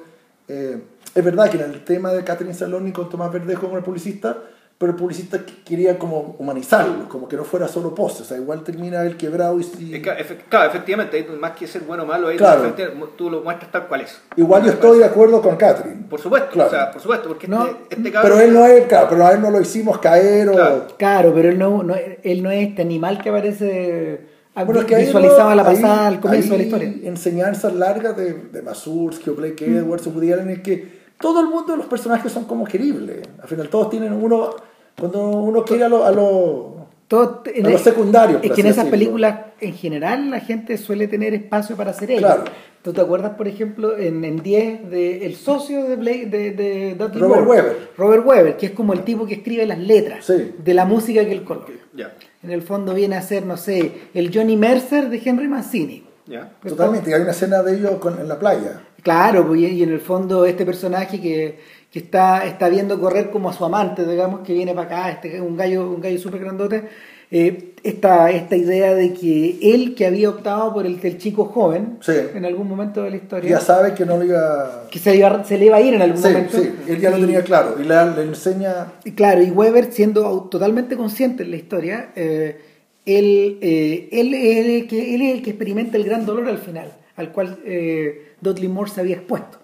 Eh, 0.47 0.83
es 1.15 1.25
verdad 1.25 1.51
que 1.51 1.57
en 1.57 1.65
el 1.71 1.85
tema 1.85 2.13
de 2.13 2.23
Catherine 2.23 2.55
Saloni 2.55 2.93
con 2.93 3.09
Tomás 3.09 3.33
Verdejo 3.33 3.63
como 3.63 3.79
el 3.79 3.83
publicista, 3.85 4.37
pero 4.83 4.93
el 4.95 4.99
publicista 4.99 5.39
qu- 5.39 5.63
quería 5.65 5.97
como 5.97 6.35
humanizarlo, 6.41 7.09
como 7.09 7.29
que 7.29 7.37
no 7.37 7.45
fuera 7.45 7.69
solo 7.69 7.95
pose, 7.95 8.23
o 8.23 8.27
sea, 8.27 8.37
igual 8.37 8.65
termina 8.65 9.03
él 9.05 9.17
quebrado 9.17 9.61
y... 9.61 9.63
efe- 9.63 10.39
claro, 10.49 10.69
efectivamente, 10.69 11.25
más 11.41 11.53
que 11.53 11.69
ser 11.69 11.83
bueno 11.83 12.03
o 12.03 12.07
malo, 12.07 12.29
Claro. 12.37 12.75
tú 13.17 13.31
lo 13.31 13.43
muestras 13.43 13.71
tal 13.71 13.87
cual 13.87 14.01
es. 14.01 14.21
igual 14.37 14.65
yo 14.65 14.73
estoy 14.73 14.99
de 14.99 15.05
acuerdo 15.05 15.41
con 15.41 15.55
Catherine. 15.57 16.03
Por 16.11 16.21
supuesto, 16.21 16.51
Claro. 16.51 16.69
o 16.69 16.73
sea, 16.73 16.91
por 16.91 17.01
supuesto, 17.01 17.29
porque 17.29 17.47
No, 17.47 17.65
este, 17.67 17.95
este 17.97 18.11
cabrón. 18.11 18.33
Pero 18.33 18.45
él 18.45 18.53
no 18.53 18.67
es, 18.67 18.87
claro, 18.87 19.07
pero 19.09 19.25
a 19.27 19.31
él 19.33 19.41
no 19.41 19.51
lo 19.53 19.61
hicimos 19.61 19.99
caer 19.99 20.49
o... 20.49 20.53
Claro. 20.55 20.87
Claro, 20.99 21.33
pero 21.33 21.49
él 21.51 21.59
no, 21.61 21.85
no- 21.85 21.95
él 22.23 22.43
no 22.43 22.51
es 22.51 22.69
este 22.69 22.83
animal 22.83 23.23
que 23.23 23.29
aparece 23.31 24.21
ah, 24.57 24.65
Bueno, 24.65 24.81
es 24.81 24.87
que 24.87 24.97
ahí 24.97 25.05
visualizado 25.07 25.45
no- 25.45 25.51
a 25.51 25.55
la 25.55 25.65
pasada 25.65 26.09
ahí- 26.09 26.15
al 26.15 26.21
comienzo 26.21 26.51
de 26.53 26.59
la 26.59 26.63
historia. 26.65 26.95
Enseñanzas 27.05 27.73
largas 27.75 28.17
de, 28.17 28.33
de 28.35 28.63
Mazursky 28.63 29.31
o 29.31 29.35
Blake 29.35 29.65
Edwards 29.65 30.07
o 30.07 30.11
Woody 30.11 30.33
Allen 30.33 30.51
es 30.51 30.61
que 30.61 31.03
todo 31.21 31.39
el 31.41 31.47
mundo 31.47 31.73
de 31.73 31.77
los 31.79 31.87
personajes 31.87 32.33
son 32.33 32.47
como 32.47 32.65
queribles. 32.65 33.21
Al 33.41 33.49
final 33.49 33.69
todos 33.69 33.91
tienen 33.91 34.13
uno, 34.13 34.51
cuando 34.99 35.29
uno 35.29 35.65
quiere 35.65 35.85
a 35.85 35.89
lo, 35.89 36.05
a 36.05 36.11
lo- 36.13 36.73
Todo- 37.09 37.43
a 37.45 37.69
los 37.69 37.81
secundarios. 37.83 38.41
Es 38.43 38.53
que 38.53 38.63
en 38.63 38.69
esas 38.69 38.85
decirlo. 38.87 38.91
películas, 38.91 39.39
en 39.61 39.75
general, 39.75 40.31
la 40.31 40.41
gente 40.41 40.79
suele 40.79 41.09
tener 41.09 41.35
espacio 41.35 41.77
para 41.77 41.91
hacer 41.91 42.11
ellos. 42.11 42.23
Claro. 42.23 42.45
¿Tú 42.81 42.93
te 42.95 43.01
acuerdas, 43.03 43.33
por 43.37 43.47
ejemplo, 43.47 43.97
en, 43.99 44.25
en 44.25 44.43
10 44.43 44.91
de 44.91 45.27
el 45.27 45.37
socio 45.37 45.85
de, 45.85 45.97
Blake, 45.97 46.27
de, 46.27 46.51
de 46.53 46.95
Dudley 46.95 47.21
Robert 47.21 47.45
Moore? 47.45 47.61
Weber. 47.63 47.77
Robert 47.99 48.27
Weber, 48.27 48.57
que 48.57 48.67
es 48.67 48.73
como 48.73 48.93
el 48.95 49.03
tipo 49.03 49.27
que 49.27 49.35
escribe 49.35 49.67
las 49.67 49.79
letras 49.79 50.25
Sí. 50.25 50.53
de 50.59 50.75
la 50.75 50.85
música 50.87 51.25
que 51.25 51.33
él 51.33 51.45
coloca. 51.45 51.73
Ya, 51.95 52.15
En 52.43 52.51
el 52.51 52.63
fondo 52.63 52.95
viene 52.95 53.17
a 53.17 53.23
ser, 53.23 53.45
no 53.45 53.57
sé, 53.59 53.93
el 54.15 54.31
Johnny 54.35 54.57
Mercer 54.57 55.11
de 55.11 55.21
Henry 55.23 55.49
Mancini. 55.49 56.05
ya. 56.27 56.51
Totalmente, 56.67 57.11
y 57.11 57.13
hay 57.13 57.21
una 57.21 57.33
escena 57.33 57.63
de 57.63 57.77
ellos 57.77 57.93
con- 58.01 58.19
en 58.19 58.27
la 58.27 58.39
playa. 58.39 58.81
Claro, 59.03 59.47
pues, 59.47 59.61
y 59.61 59.67
y 59.67 59.83
en 59.83 59.91
el 59.91 60.01
fondo 60.01 60.45
este 60.47 60.65
personaje 60.65 61.21
que, 61.21 61.59
que 61.93 61.99
está, 61.99 62.47
está 62.47 62.69
viendo 62.71 62.99
correr 62.99 63.31
como 63.31 63.51
a 63.51 63.53
su 63.53 63.65
amante, 63.65 64.07
digamos, 64.07 64.41
que 64.41 64.55
viene 64.55 64.75
para 64.75 64.87
acá, 64.87 65.11
este, 65.11 65.41
un 65.41 65.57
gallo, 65.57 65.91
un 65.91 66.01
gallo 66.01 66.19
súper 66.19 66.41
grandote, 66.41 66.85
eh, 67.31 67.75
esta, 67.83 68.31
esta 68.31 68.57
idea 68.57 68.95
de 68.95 69.13
que 69.13 69.59
él 69.75 69.95
que 69.95 70.07
había 70.07 70.31
optado 70.31 70.73
por 70.73 70.87
el, 70.87 70.99
el 71.03 71.19
chico 71.19 71.45
joven, 71.47 71.99
Sí. 72.01 72.13
en 72.35 72.45
algún 72.47 72.67
momento 72.69 73.03
de 73.03 73.11
la 73.11 73.17
historia, 73.17 73.51
Ya 73.51 73.61
sabe 73.61 73.93
que 73.95 74.07
no 74.07 74.17
lo 74.17 74.25
iba... 74.25 74.87
que 74.91 74.99
se, 74.99 75.17
iba- 75.17 75.45
se 75.45 75.59
le 75.59 75.67
iba 75.67 75.77
a 75.77 75.81
ir 75.83 75.95
en 75.95 76.03
algún 76.03 76.23
Sí, 76.23 76.29
momento. 76.29 76.59
sí, 76.59 76.71
él 76.89 76.99
ya 77.01 77.11
lo 77.11 77.19
tenía 77.19 77.43
claro. 77.43 77.77
Y 77.79 77.85
le, 77.85 77.95
le 78.17 78.23
enseña... 78.23 78.87
y 79.05 79.13
claro, 79.13 79.43
y 79.43 79.51
Weber 79.51 79.93
siendo 79.93 80.43
totalmente 80.51 80.97
consciente 80.97 81.43
en 81.43 81.51
la 81.51 81.57
historia, 81.57 82.11
eh, 82.17 82.59
él, 83.05 83.59
eh, 83.61 84.09
él, 84.13 84.33
es 84.35 84.67
el 84.83 84.87
que, 84.89 85.15
él 85.15 85.23
es 85.23 85.35
el 85.35 85.43
que 85.43 85.51
experimenta 85.51 85.97
el 85.99 86.05
gran 86.05 86.25
dolor 86.25 86.49
al 86.49 86.59
final, 86.59 86.93
al 87.17 87.33
cual 87.33 87.59
eh, 87.67 88.33
Dudley 88.41 88.69
Moore 88.69 88.91
se 88.91 89.01
había 89.01 89.17
expuesto. 89.17 89.59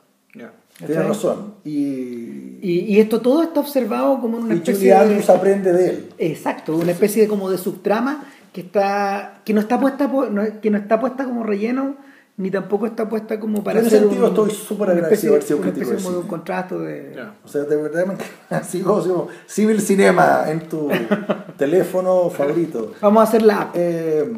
Ya. 0.80 0.86
Tiene 0.86 0.94
¿Cachai? 0.94 1.08
razón. 1.08 1.54
Y, 1.64 2.58
Y, 2.60 2.84
y 2.88 3.00
esto 3.00 3.20
todo 3.20 3.42
está 3.42 3.60
observado 3.60 4.20
como 4.20 4.38
en 4.38 4.44
una 4.44 4.54
y 4.54 4.58
especie 4.58 4.78
Julie 4.78 4.90
de... 4.94 4.96
Andrews 4.98 5.30
aprende 5.30 5.72
de 5.72 5.88
él. 5.90 6.08
Exacto, 6.18 6.76
una 6.76 6.92
especie 6.92 7.22
de 7.22 7.28
como 7.28 7.50
de 7.50 7.58
subtrama 7.58 8.24
que 8.52 8.62
está 8.62 9.40
que 9.44 9.52
no 9.54 9.60
está 9.60 9.78
puesta 9.78 10.10
que 10.62 10.70
no 10.70 10.78
está 10.78 10.98
puesta 10.98 11.24
como 11.24 11.42
relleno 11.44 11.96
ni 12.38 12.50
tampoco 12.52 12.86
está 12.86 13.08
puesta 13.08 13.38
como 13.40 13.62
para 13.64 13.80
En 13.80 13.86
ese 13.86 13.98
sentido 13.98 14.22
un- 14.24 14.28
estoy 14.28 14.50
súper 14.52 14.90
agradecido 14.90 15.32
haber 15.34 15.42
sido 15.44 15.60
crítico 15.60 15.86
como 15.86 15.98
de 16.10 16.16
un 16.16 16.22
cine. 16.22 16.28
contrasto 16.28 16.78
de. 16.80 17.16
O 17.44 17.48
sea, 17.48 17.62
de 17.64 17.76
verdad 17.76 18.06
me 18.06 18.64
sigo, 18.64 19.02
sigo 19.02 19.28
Civil 19.46 19.80
Cinema 19.80 20.44
en 20.48 20.60
tu 20.68 20.88
teléfono 21.58 22.30
favorito. 22.30 22.92
vamos 23.00 23.20
a 23.20 23.24
hacer 23.24 23.42
la 23.42 23.70
Eh, 23.74 24.32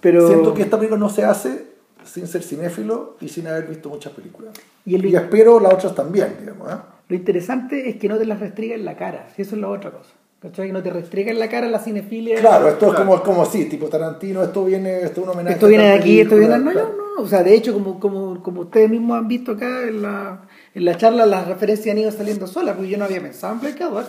pero 0.00 0.28
Siento 0.28 0.52
que 0.54 0.62
esta 0.62 0.76
película 0.78 0.98
no 0.98 1.08
se 1.08 1.24
hace 1.24 1.73
sin 2.04 2.26
ser 2.26 2.42
cinéfilo 2.42 3.16
y 3.20 3.28
sin 3.28 3.46
haber 3.46 3.66
visto 3.66 3.88
muchas 3.88 4.12
películas. 4.12 4.54
Y 4.84 4.94
el- 4.94 5.04
Y 5.06 5.16
espero 5.16 5.60
las 5.60 5.74
otras 5.74 5.94
también, 5.94 6.36
digamos. 6.40 6.70
¿eh? 6.72 6.76
lo 7.06 7.16
interesante 7.16 7.88
es 7.90 7.96
que 7.96 8.08
no 8.08 8.16
te 8.16 8.24
las 8.24 8.40
restriga 8.40 8.74
en 8.74 8.84
la 8.86 8.96
cara 8.96 9.28
si 9.36 9.42
eso 9.42 9.56
es 9.56 9.60
la 9.60 9.68
otra 9.68 9.90
cosa 9.90 10.08
¿cachai? 10.40 10.68
que 10.68 10.72
no 10.72 10.82
te 10.82 10.88
restriga 10.88 11.30
en 11.30 11.38
la 11.38 11.50
cara 11.50 11.68
la 11.68 11.78
cinefilia 11.78 12.40
Claro, 12.40 12.66
esto 12.68 12.86
es 12.86 12.92
Claro. 12.94 13.06
como, 13.10 13.22
como 13.22 13.42
así, 13.42 13.66
tipo 13.66 13.88
Tarantino, 13.88 14.42
esto 14.42 14.64
viene, 14.64 15.02
esto 15.02 15.20
es 15.20 15.26
un 15.26 15.28
homenaje. 15.34 15.54
esto 15.56 15.66
viene 15.68 15.84
de 15.84 15.92
aquí 15.92 16.20
esto 16.20 16.36
viene 16.36 16.58
no, 16.58 16.70
claro. 16.72 16.94
no 17.16 17.22
o 17.22 17.28
sea 17.28 17.42
de 17.42 17.54
hecho 17.54 17.74
como 17.74 18.00
como 18.00 18.42
como 18.42 18.62
ustedes 18.62 18.88
mismos 18.88 19.18
han 19.18 19.28
visto 19.28 19.52
acá 19.52 19.82
en 19.86 20.00
la 20.00 20.40
en 20.74 20.84
la 20.84 20.96
charla 20.96 21.24
las 21.26 21.46
referencias 21.46 21.92
han 21.92 21.98
ido 21.98 22.10
saliendo 22.10 22.46
solas 22.46 22.74
porque 22.74 22.90
yo 22.90 22.98
no 22.98 23.04
había 23.04 23.20
pensado 23.20 23.56
en 23.62 23.76
Edwards 23.76 24.08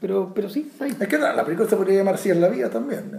pero 0.00 0.32
pero 0.34 0.48
sí 0.48 0.68
está 0.70 0.84
ahí 0.86 0.96
Es 0.98 1.08
que 1.08 1.18
la, 1.18 1.32
la 1.32 1.44
película 1.44 1.68
se 1.68 1.76
podría 1.76 1.98
llamar 1.98 2.14
así 2.16 2.30
en 2.30 2.40
la 2.40 2.48
vida 2.48 2.68
también. 2.68 3.12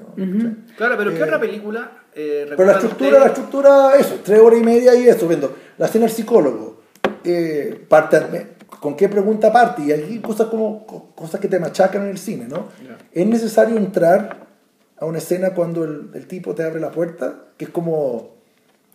Claro, 0.78 0.96
pero 0.98 1.12
¿qué 1.12 1.20
Eh, 1.20 1.24
otra 1.24 1.40
película? 1.40 1.92
Eh, 2.14 2.46
Pero 2.50 2.66
la 2.66 2.74
estructura, 2.74 3.20
la 3.20 3.26
estructura, 3.28 3.96
eso, 3.98 4.20
tres 4.24 4.40
horas 4.40 4.60
y 4.60 4.64
media 4.64 4.94
y 4.96 5.08
eso, 5.08 5.28
viendo. 5.28 5.56
La 5.78 5.86
escena 5.86 6.06
del 6.06 6.14
psicólogo, 6.14 6.82
eh, 7.24 7.86
parte, 7.88 8.18
¿con 8.82 8.98
qué 8.98 9.08
pregunta 9.08 9.52
parte? 9.54 9.84
Y 9.84 9.92
hay 9.94 10.20
cosas 10.20 10.48
como 10.48 10.86
co- 10.86 11.12
cosas 11.16 11.40
que 11.40 11.48
te 11.48 11.58
machacan 11.60 12.04
en 12.04 12.10
el 12.10 12.18
cine, 12.18 12.48
¿no? 12.50 12.68
Es 13.14 13.26
necesario 13.26 13.78
entrar 13.78 14.48
a 15.00 15.06
una 15.06 15.20
escena 15.20 15.52
cuando 15.54 15.86
el, 15.86 16.10
el 16.14 16.28
tipo 16.28 16.54
te 16.54 16.64
abre 16.64 16.82
la 16.82 16.92
puerta, 16.92 17.46
que 17.58 17.66
es 17.66 17.72
como, 17.72 18.36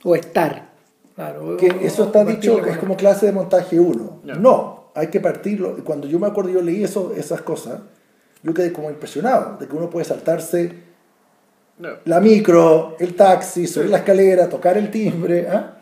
o 0.03 0.15
estar 0.15 0.73
claro 1.17 1.57
que 1.57 1.71
o- 1.71 1.81
eso 1.81 2.05
está 2.05 2.25
dicho, 2.25 2.61
con 2.61 2.69
es 2.69 2.79
como 2.79 2.97
clase 2.97 3.27
de 3.27 3.33
montaje 3.33 3.81
1. 3.81 4.21
Ya. 4.25 4.35
No, 4.35 4.91
hay 4.95 5.09
que 5.09 5.21
partirlo. 5.21 5.77
Y 5.79 5.81
cuando 5.83 6.07
yo 6.07 6.19
me 6.19 6.27
acuerdo, 6.29 6.51
yo 6.51 6.63
leí 6.63 6.85
eso, 6.85 7.13
esas 7.17 7.41
cosas, 7.43 7.81
yo 8.43 8.55
quedé 8.55 8.73
como 8.73 8.91
impresionado 8.91 9.57
de 9.59 9.67
que 9.67 9.75
uno 9.75 9.91
puede 9.91 10.05
saltarse 10.05 10.73
No. 11.79 11.89
la 12.05 12.21
micro, 12.21 12.97
el 13.01 13.15
taxi, 13.17 13.67
subir 13.67 13.91
la 13.91 13.99
escalera, 13.99 14.49
tocar 14.49 14.77
el 14.79 14.91
timbre. 14.91 15.49
¿ah? 15.49 15.73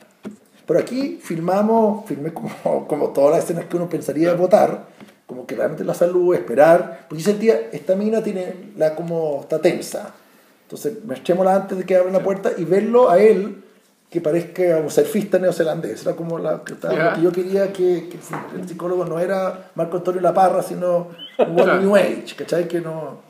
Pero 0.67 0.81
aquí 0.81 1.19
filmamos, 1.23 2.07
filmé 2.07 2.33
como, 2.33 2.49
como 2.89 3.09
todas 3.11 3.33
las 3.37 3.45
escenas 3.45 3.67
que 3.67 3.77
uno 3.77 3.89
pensaría 3.89 4.33
votar, 4.35 4.87
como 5.27 5.47
que 5.47 5.55
realmente 5.57 5.85
la 5.85 5.95
salud, 5.95 6.35
esperar. 6.35 7.07
Porque 7.09 7.23
yo 7.23 7.31
sentía, 7.31 7.55
esta 7.73 7.95
mina 7.97 8.23
tiene 8.23 8.73
la 8.77 8.95
como, 8.95 9.41
está 9.43 9.61
tensa. 9.61 10.15
Entonces, 10.63 11.05
me 11.05 11.15
echémosla 11.17 11.55
antes 11.55 11.77
de 11.79 11.85
que 11.85 11.97
abra 11.97 12.11
la 12.11 12.23
puerta 12.23 12.53
y 12.57 12.65
verlo 12.65 13.11
a 13.11 13.21
él 13.21 13.63
que 14.15 14.21
parezca 14.21 14.79
un 14.79 14.91
surfista 14.91 15.41
neozelandés. 15.41 16.03
Era 16.07 16.15
como 16.15 16.39
la, 16.39 16.63
que 16.63 16.75
estaba- 16.75 16.95
Ya. 16.95 17.11
lo 17.11 17.15
que 17.17 17.23
yo 17.23 17.33
quería 17.33 17.73
que, 17.73 18.09
que 18.09 18.17
el 18.57 18.69
psicólogo 18.69 19.05
no 19.05 19.19
era 19.19 19.71
Marco 19.75 19.97
Antonio 19.97 20.21
La 20.21 20.33
Parra, 20.33 20.63
sino 20.63 21.09
un 21.39 21.57
Claro. 21.57 21.81
New 21.81 21.97
Age, 21.97 22.35
¿cachai? 22.39 22.69
Que 22.69 22.81
no 22.81 23.23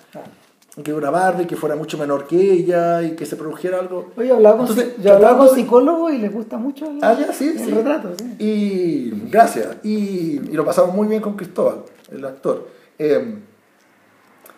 que 0.82 0.92
una 0.92 1.08
Barbie 1.08 1.46
que 1.46 1.56
fuera 1.56 1.74
mucho 1.76 1.96
menor 1.96 2.26
que 2.26 2.36
ella 2.36 3.00
y 3.00 3.12
que 3.12 3.24
se 3.24 3.36
produjera 3.36 3.78
algo. 3.78 4.10
Oye, 4.16 4.30
hablaba 4.30 4.58
con, 4.58 4.66
Entonces, 4.68 4.94
yo 5.02 5.14
hablaba 5.14 5.38
con 5.38 5.46
de- 5.46 5.54
psicólogos 5.54 6.12
y 6.12 6.18
les 6.18 6.32
gusta 6.32 6.58
mucho 6.58 6.84
el, 6.90 6.98
Ah, 7.00 7.16
ya, 7.18 7.32
sí, 7.32 7.48
el 7.48 7.58
sí. 7.60 7.70
retrato. 7.70 8.10
sí. 8.18 8.36
Y 8.40 9.10
gracias. 9.30 9.68
Y, 9.84 10.40
y 10.50 10.52
lo 10.52 10.64
pasamos 10.66 10.94
muy 10.94 11.06
bien 11.08 11.22
con 11.22 11.34
Cristóbal, 11.36 11.78
el 12.12 12.24
actor. 12.26 12.68
Eh, 12.98 13.38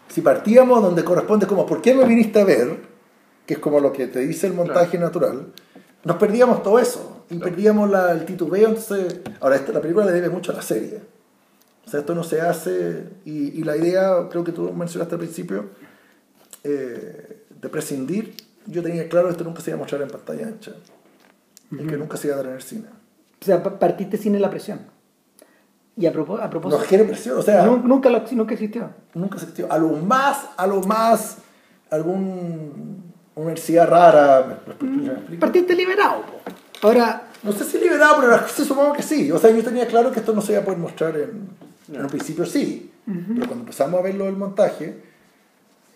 si 0.08 0.22
partíamos 0.22 0.82
donde 0.82 1.04
corresponde, 1.04 1.46
como 1.46 1.66
¿por 1.66 1.80
qué 1.82 1.94
me 1.94 2.04
viniste 2.04 2.40
a 2.40 2.44
ver? 2.44 2.78
Que 3.46 3.54
es 3.54 3.60
como 3.60 3.78
lo 3.78 3.92
que 3.92 4.06
te 4.08 4.20
dice 4.20 4.46
el 4.48 4.54
montaje 4.54 4.98
natural. 4.98 5.52
Nos 6.06 6.16
perdíamos 6.16 6.62
todo 6.62 6.78
eso. 6.78 7.24
Y 7.28 7.38
perdíamos 7.38 7.90
la- 7.90 8.12
el 8.12 8.24
titubeo. 8.24 8.68
Entonces, 8.68 9.20
ahora 9.40 9.56
esta, 9.56 9.72
la 9.72 9.80
película 9.80 10.06
le 10.06 10.12
debe 10.12 10.28
mucho 10.30 10.52
a 10.52 10.54
la 10.54 10.62
serie. 10.62 11.00
O 11.86 11.90
sea, 11.90 12.00
esto 12.00 12.14
no 12.14 12.22
se 12.24 12.40
hace. 12.40 13.04
Y, 13.24 13.58
y 13.58 13.64
la 13.64 13.76
idea, 13.76 14.28
creo 14.30 14.44
que 14.44 14.52
tú 14.52 14.72
mencionaste 14.72 15.14
al 15.16 15.18
principio, 15.20 15.66
eh, 16.64 17.42
de 17.60 17.68
prescindir. 17.68 18.34
Yo 18.66 18.82
tenía 18.82 19.08
claro 19.08 19.26
que 19.26 19.32
esto 19.32 19.44
nunca 19.44 19.60
se 19.60 19.70
iba 19.70 19.76
a 19.76 19.80
mostrar 19.80 20.02
en 20.02 20.08
pantalla 20.08 20.46
ancha. 20.46 20.72
Y 21.70 21.84
que 21.86 21.96
nunca 21.96 22.16
se 22.16 22.28
iba 22.28 22.34
a 22.34 22.38
dar 22.38 22.46
en 22.46 22.54
el 22.54 22.62
cine. 22.62 22.86
O 23.42 23.44
sea, 23.44 23.62
pa- 23.62 23.78
partiste 23.78 24.16
sin 24.16 24.40
la 24.40 24.50
presión. 24.50 24.80
Y 25.96 26.06
a, 26.06 26.10
a 26.10 26.12
No 26.12 26.50
propósito, 26.50 26.84
quiere 26.88 27.04
presión, 27.04 27.38
o 27.38 27.42
sea, 27.42 27.64
nu- 27.64 27.78
nunca, 27.78 28.10
lo- 28.10 28.22
nunca 28.32 28.52
existió. 28.54 28.90
nunca 29.14 29.36
existió. 29.36 29.70
A 29.72 29.78
lo 29.78 29.88
más, 29.90 30.46
a 30.56 30.66
lo 30.66 30.80
más, 30.82 31.38
algún 31.90 33.05
universidad 33.36 33.88
rara. 33.88 34.60
¿me- 34.80 34.86
me- 34.88 34.96
me 35.02 35.12
explico? 35.12 35.40
Partiste 35.40 35.74
liberado. 35.74 36.22
po. 36.22 36.86
Ahora, 36.88 37.22
No 37.42 37.52
sé 37.52 37.64
si 37.64 37.78
liberado, 37.78 38.16
pero 38.16 38.32
las 38.32 38.42
cosas 38.42 38.66
supongo 38.66 38.92
que 38.92 39.02
sí. 39.02 39.30
O 39.30 39.38
sea, 39.38 39.50
yo 39.50 39.62
tenía 39.62 39.86
claro 39.86 40.10
que 40.10 40.18
esto 40.20 40.32
no 40.32 40.40
se 40.42 40.52
iba 40.52 40.62
a 40.62 40.64
poder 40.64 40.78
mostrar 40.80 41.16
en, 41.16 41.48
en 41.92 42.00
un 42.02 42.08
principio, 42.08 42.44
sí. 42.44 42.90
Pero 43.06 43.46
cuando 43.46 43.60
empezamos 43.64 44.00
a 44.00 44.02
ver 44.02 44.14
lo 44.16 44.24
del 44.24 44.36
montaje, 44.36 45.02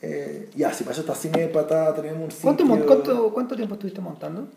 Eh, 0.02 0.48
ya, 0.56 0.72
si 0.72 0.82
para 0.84 0.92
eso 0.92 1.02
está 1.02 1.14
Cinépata, 1.14 1.92
tenemos 1.94 2.22
un 2.24 2.30
sitio... 2.30 2.66
¿Cuánto, 2.66 2.86
cuánto, 2.86 3.32
¿Cuánto 3.34 3.54
tiempo 3.56 3.74
estuviste 3.74 4.00
montando? 4.00 4.48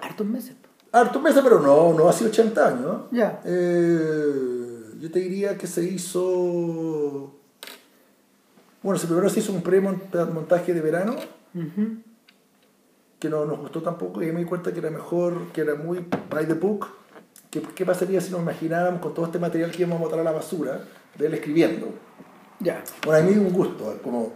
Hartos 0.00 0.26
meses. 0.26 0.56
Hartos 0.90 1.22
meses, 1.22 1.40
pero 1.42 1.58
no, 1.60 1.94
no 1.94 2.06
hace 2.08 2.26
80 2.26 2.66
años. 2.68 2.80
¿no? 2.82 3.06
Ya. 3.12 3.40
Eh, 3.46 4.90
yo 5.00 5.10
te 5.10 5.20
diría 5.20 5.56
que 5.56 5.66
se 5.66 5.84
hizo... 5.84 7.32
Bueno, 8.82 8.98
si 8.98 9.06
primero 9.06 9.28
se 9.28 9.40
hizo 9.40 9.52
un 9.52 9.62
pre-montaje 9.62 10.74
de 10.74 10.80
verano, 10.80 11.16
Ujú. 11.54 11.96
que 13.18 13.28
no 13.28 13.44
nos 13.44 13.58
gustó 13.58 13.82
tampoco, 13.82 14.22
y 14.22 14.32
me 14.32 14.40
di 14.40 14.46
cuenta 14.46 14.72
que 14.72 14.80
era 14.80 14.90
mejor, 14.90 15.52
que 15.52 15.60
era 15.60 15.74
muy 15.74 16.04
by 16.30 16.46
the 16.46 16.54
book. 16.54 16.88
que 17.50 17.60
¿Qué 17.60 17.84
pasaría 17.86 18.20
si 18.20 18.30
nos 18.30 18.40
imagináramos 18.40 19.00
con 19.00 19.14
todo 19.14 19.26
este 19.26 19.38
material 19.38 19.70
que 19.70 19.82
íbamos 19.82 20.00
a 20.00 20.04
botar 20.04 20.18
a 20.18 20.24
la 20.24 20.32
basura, 20.32 20.80
de 21.18 21.26
él 21.26 21.34
escribiendo? 21.34 21.88
Ya. 22.60 22.82
Bueno, 23.04 23.26
a 23.26 23.30
mí 23.30 23.36
un 23.36 23.52
gusto, 23.52 23.98
como 24.02 24.32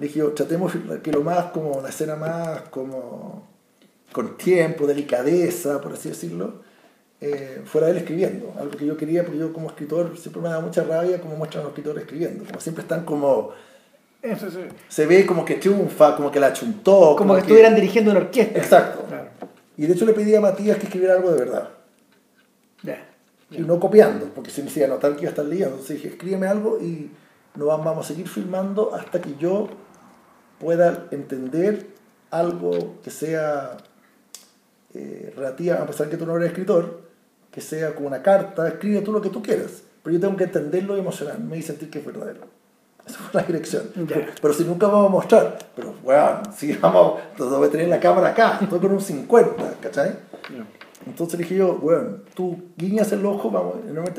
dije 0.00 0.20
yo, 0.20 0.32
tratemos 0.32 0.72
que 1.02 1.12
lo 1.12 1.22
más, 1.22 1.46
como 1.46 1.80
la 1.82 1.88
escena 1.88 2.16
más, 2.16 2.62
como 2.70 3.48
con 4.12 4.36
tiempo, 4.36 4.86
delicadeza, 4.86 5.80
por 5.80 5.92
así 5.92 6.10
decirlo, 6.10 6.62
eh, 7.20 7.62
fuera 7.64 7.88
él 7.88 7.96
escribiendo, 7.96 8.54
algo 8.58 8.76
que 8.76 8.86
yo 8.86 8.96
quería, 8.96 9.22
porque 9.24 9.38
yo 9.38 9.52
como 9.52 9.68
escritor 9.68 10.16
siempre 10.16 10.42
me 10.42 10.48
da 10.48 10.60
mucha 10.60 10.84
rabia 10.84 11.20
como 11.20 11.36
muestran 11.36 11.64
los 11.64 11.70
escritores 11.72 12.02
escribiendo, 12.04 12.44
como 12.44 12.60
siempre 12.60 12.82
están 12.82 13.04
como, 13.04 13.50
Eso 14.22 14.50
sí. 14.50 14.60
se 14.88 15.06
ve 15.06 15.26
como 15.26 15.44
que 15.44 15.56
triunfa, 15.56 16.14
como 16.16 16.30
que 16.30 16.38
la 16.40 16.52
chuntó, 16.52 17.16
Como 17.16 17.34
que 17.34 17.40
estuvieran 17.40 17.74
dirigiendo 17.74 18.12
una 18.12 18.20
orquesta. 18.20 18.58
Exacto. 18.58 19.04
Claro. 19.08 19.28
Y 19.76 19.86
de 19.86 19.92
hecho 19.94 20.06
le 20.06 20.12
pedí 20.12 20.34
a 20.34 20.40
Matías 20.40 20.78
que 20.78 20.84
escribiera 20.84 21.14
algo 21.14 21.32
de 21.32 21.38
verdad. 21.40 21.70
Ya. 22.82 23.04
Y 23.50 23.58
no 23.58 23.78
copiando, 23.80 24.26
porque 24.26 24.50
si 24.50 24.60
me 24.62 24.68
decía 24.68 24.86
notar 24.86 25.12
que 25.14 25.22
iba 25.22 25.28
a 25.28 25.30
estar 25.30 25.44
liado. 25.44 25.72
Entonces 25.72 25.96
dije, 25.96 26.08
escríbeme 26.08 26.46
algo 26.46 26.78
y 26.80 27.10
no 27.56 27.66
va- 27.66 27.76
vamos 27.78 28.04
a 28.06 28.08
seguir 28.08 28.28
filmando 28.28 28.94
hasta 28.94 29.20
que 29.20 29.34
yo 29.38 29.68
pueda 30.58 31.06
entender 31.10 31.88
algo 32.30 32.70
que 33.02 33.10
sea 33.10 33.76
eh, 34.94 35.32
relativa, 35.36 35.76
a 35.76 35.86
pesar 35.86 36.08
que 36.08 36.16
tú 36.16 36.26
no 36.26 36.36
eres 36.36 36.48
escritor, 36.50 37.00
que 37.50 37.60
sea 37.60 37.94
como 37.94 38.06
una 38.06 38.22
carta, 38.22 38.68
escribe 38.68 39.00
tú 39.00 39.10
lo 39.12 39.20
que 39.20 39.30
tú 39.30 39.42
quieras. 39.42 39.82
Pero 40.02 40.14
yo 40.14 40.20
tengo 40.20 40.36
que 40.36 40.44
entenderlo 40.44 40.96
y 40.96 41.00
emocionarme 41.00 41.56
y 41.58 41.62
sentir 41.62 41.90
que 41.90 41.98
es 42.00 42.06
verdadero. 42.06 42.40
Esa 43.06 43.18
fue 43.18 43.40
la 43.40 43.46
dirección. 43.46 43.90
Ya. 44.06 44.26
Pero 44.40 44.54
si 44.54 44.64
nunca 44.64 44.86
vamos 44.86 45.06
a 45.06 45.10
mostrar, 45.10 45.58
pero 45.74 45.94
bueno, 46.02 46.42
si 46.56 46.72
vamos, 46.74 47.20
entonces 47.30 47.58
voy 47.58 47.68
a 47.68 47.70
tener 47.70 47.88
la 47.88 48.00
cámara 48.00 48.28
acá, 48.28 48.58
estoy 48.60 48.78
con 48.78 48.92
un 48.92 49.00
50, 49.00 49.74
¿cachai? 49.80 50.16
Entonces 51.06 51.38
dije 51.38 51.56
yo, 51.56 51.74
bueno, 51.76 52.18
tú 52.34 52.56
guiñas 52.76 53.10
el 53.12 53.26
ojo, 53.26 53.50
vamos, 53.50 53.76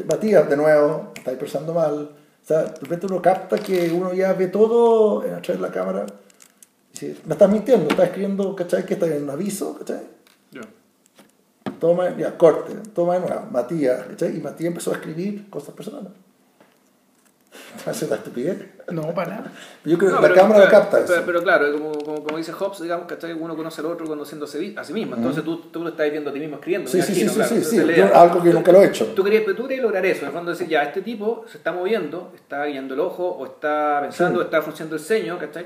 Matías, 0.09 0.49
de 0.49 0.57
nuevo, 0.57 1.11
estáis 1.15 1.37
pensando 1.37 1.73
mal. 1.73 2.11
O 2.43 2.45
sea, 2.45 2.63
de 2.63 2.79
repente 2.81 3.05
uno 3.05 3.21
capta 3.21 3.57
que 3.57 3.89
uno 3.91 4.13
ya 4.13 4.33
ve 4.33 4.47
todo 4.47 5.21
través 5.21 5.47
de 5.47 5.59
la 5.59 5.71
cámara. 5.71 6.05
Dice, 6.91 7.15
me 7.25 7.33
estás 7.33 7.49
mintiendo, 7.49 7.87
estás 7.89 8.07
escribiendo, 8.07 8.55
¿cachai? 8.55 8.85
Que 8.85 8.95
está 8.95 9.07
en 9.07 9.23
un 9.23 9.29
aviso, 9.29 9.77
¿cachai? 9.77 10.01
Toma, 11.79 12.15
ya, 12.17 12.37
corte, 12.37 12.73
toma 12.93 13.15
de 13.15 13.21
nuevo, 13.21 13.41
Matías, 13.51 14.03
¿cachai? 14.07 14.37
Y 14.37 14.41
Matías 14.41 14.67
empezó 14.67 14.91
a 14.91 14.95
escribir 14.95 15.49
cosas 15.49 15.73
personales. 15.73 16.11
Hace 17.85 18.05
una 18.05 18.15
estupidez. 18.15 18.57
No, 18.91 19.13
para 19.13 19.35
nada. 19.37 19.51
Yo 19.85 19.97
creo 19.97 20.11
No, 20.11 20.15
que 20.17 20.21
la 20.23 20.27
pero- 20.29 20.41
cámara 20.41 20.59
lo 20.59 20.65
pero- 20.69 20.81
capta 20.81 20.99
eso. 20.99 21.07
Pero, 21.13 21.25
pero 21.25 21.43
claro, 21.43 21.71
como, 21.73 21.91
como, 21.93 22.23
como 22.23 22.37
dice 22.37 22.51
Hobbes, 22.51 22.81
digamos 22.81 23.07
que 23.07 23.33
uno 23.33 23.55
conoce 23.55 23.81
al 23.81 23.87
otro 23.87 24.05
conociéndose 24.07 24.57
vi- 24.59 24.75
a 24.77 24.83
sí 24.83 24.93
mismo. 24.93 25.15
Entonces 25.15 25.43
tú, 25.43 25.57
tú 25.71 25.83
lo 25.83 25.89
estás 25.89 26.09
viendo 26.11 26.29
a 26.29 26.33
ti 26.33 26.39
mismo 26.39 26.55
escribiendo. 26.55 26.89
Sí, 26.89 27.01
sí, 27.01 27.13
sí, 27.13 27.27
claro. 27.27 27.49
sí, 27.55 27.63
sí, 27.63 27.77
yo- 27.95 28.15
algo 28.15 28.41
que 28.43 28.49
tú- 28.49 28.55
nunca 28.55 28.71
lo 28.71 28.81
he 28.81 28.87
hecho. 28.87 29.05
Tú 29.15 29.23
querías, 29.23 29.43
tú 29.45 29.63
querías 29.67 29.83
lograr 29.83 30.05
eso. 30.05 30.21
En 30.21 30.27
el 30.27 30.33
fondo 30.33 30.51
decir, 30.51 30.67
ya, 30.67 30.83
este 30.83 31.01
tipo 31.01 31.45
se 31.47 31.57
está 31.57 31.71
moviendo, 31.71 32.31
está 32.35 32.65
guiando 32.65 32.93
el 32.93 32.99
ojo, 32.99 33.27
o 33.27 33.45
está 33.45 33.99
pensando, 34.01 34.39
Sí. 34.39 34.41
o 34.41 34.45
está 34.45 34.61
frunciendo 34.61 34.95
el 34.95 35.01
ceño, 35.01 35.37
¿cachai? 35.39 35.65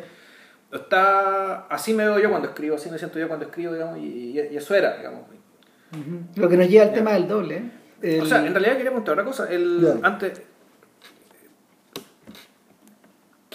O 0.71 0.75
está... 0.75 1.67
Así 1.67 1.93
me 1.93 2.03
veo 2.05 2.19
yo 2.19 2.29
cuando 2.29 2.49
escribo, 2.49 2.75
así 2.75 2.89
me 2.91 2.97
siento 2.97 3.19
yo 3.19 3.27
cuando 3.27 3.45
escribo, 3.45 3.73
digamos, 3.73 3.97
y, 3.99 4.01
y- 4.37 4.39
y 4.51 4.57
eso 4.57 4.75
era, 4.75 4.97
digamos. 4.97 5.21
Ujú. 5.91 6.41
Lo 6.41 6.49
que 6.49 6.57
nos 6.57 6.67
lleva 6.67 6.85
al 6.85 6.93
tema 6.93 7.13
del 7.13 7.27
doble. 7.27 7.55
¿eh? 7.55 7.71
El- 8.01 8.21
O 8.21 8.25
sea, 8.25 8.39
en 8.45 8.51
realidad 8.53 8.73
quería 8.73 8.91
preguntar 8.91 9.13
otra 9.13 9.23
cosa. 9.25 9.47
El. 9.49 9.99
Antes, 10.03 10.41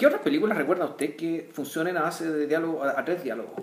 ¿qué 0.03 0.07
otras 0.07 0.21
películas 0.21 0.57
recuerda 0.57 0.83
usted 0.83 1.15
que 1.15 1.49
funcionen 1.53 1.95
a 1.95 2.01
base 2.01 2.29
de 2.29 2.45
diálogo, 2.45 2.83
a, 2.83 2.99
a 2.99 3.05
tres 3.05 3.23
diálogos? 3.23 3.53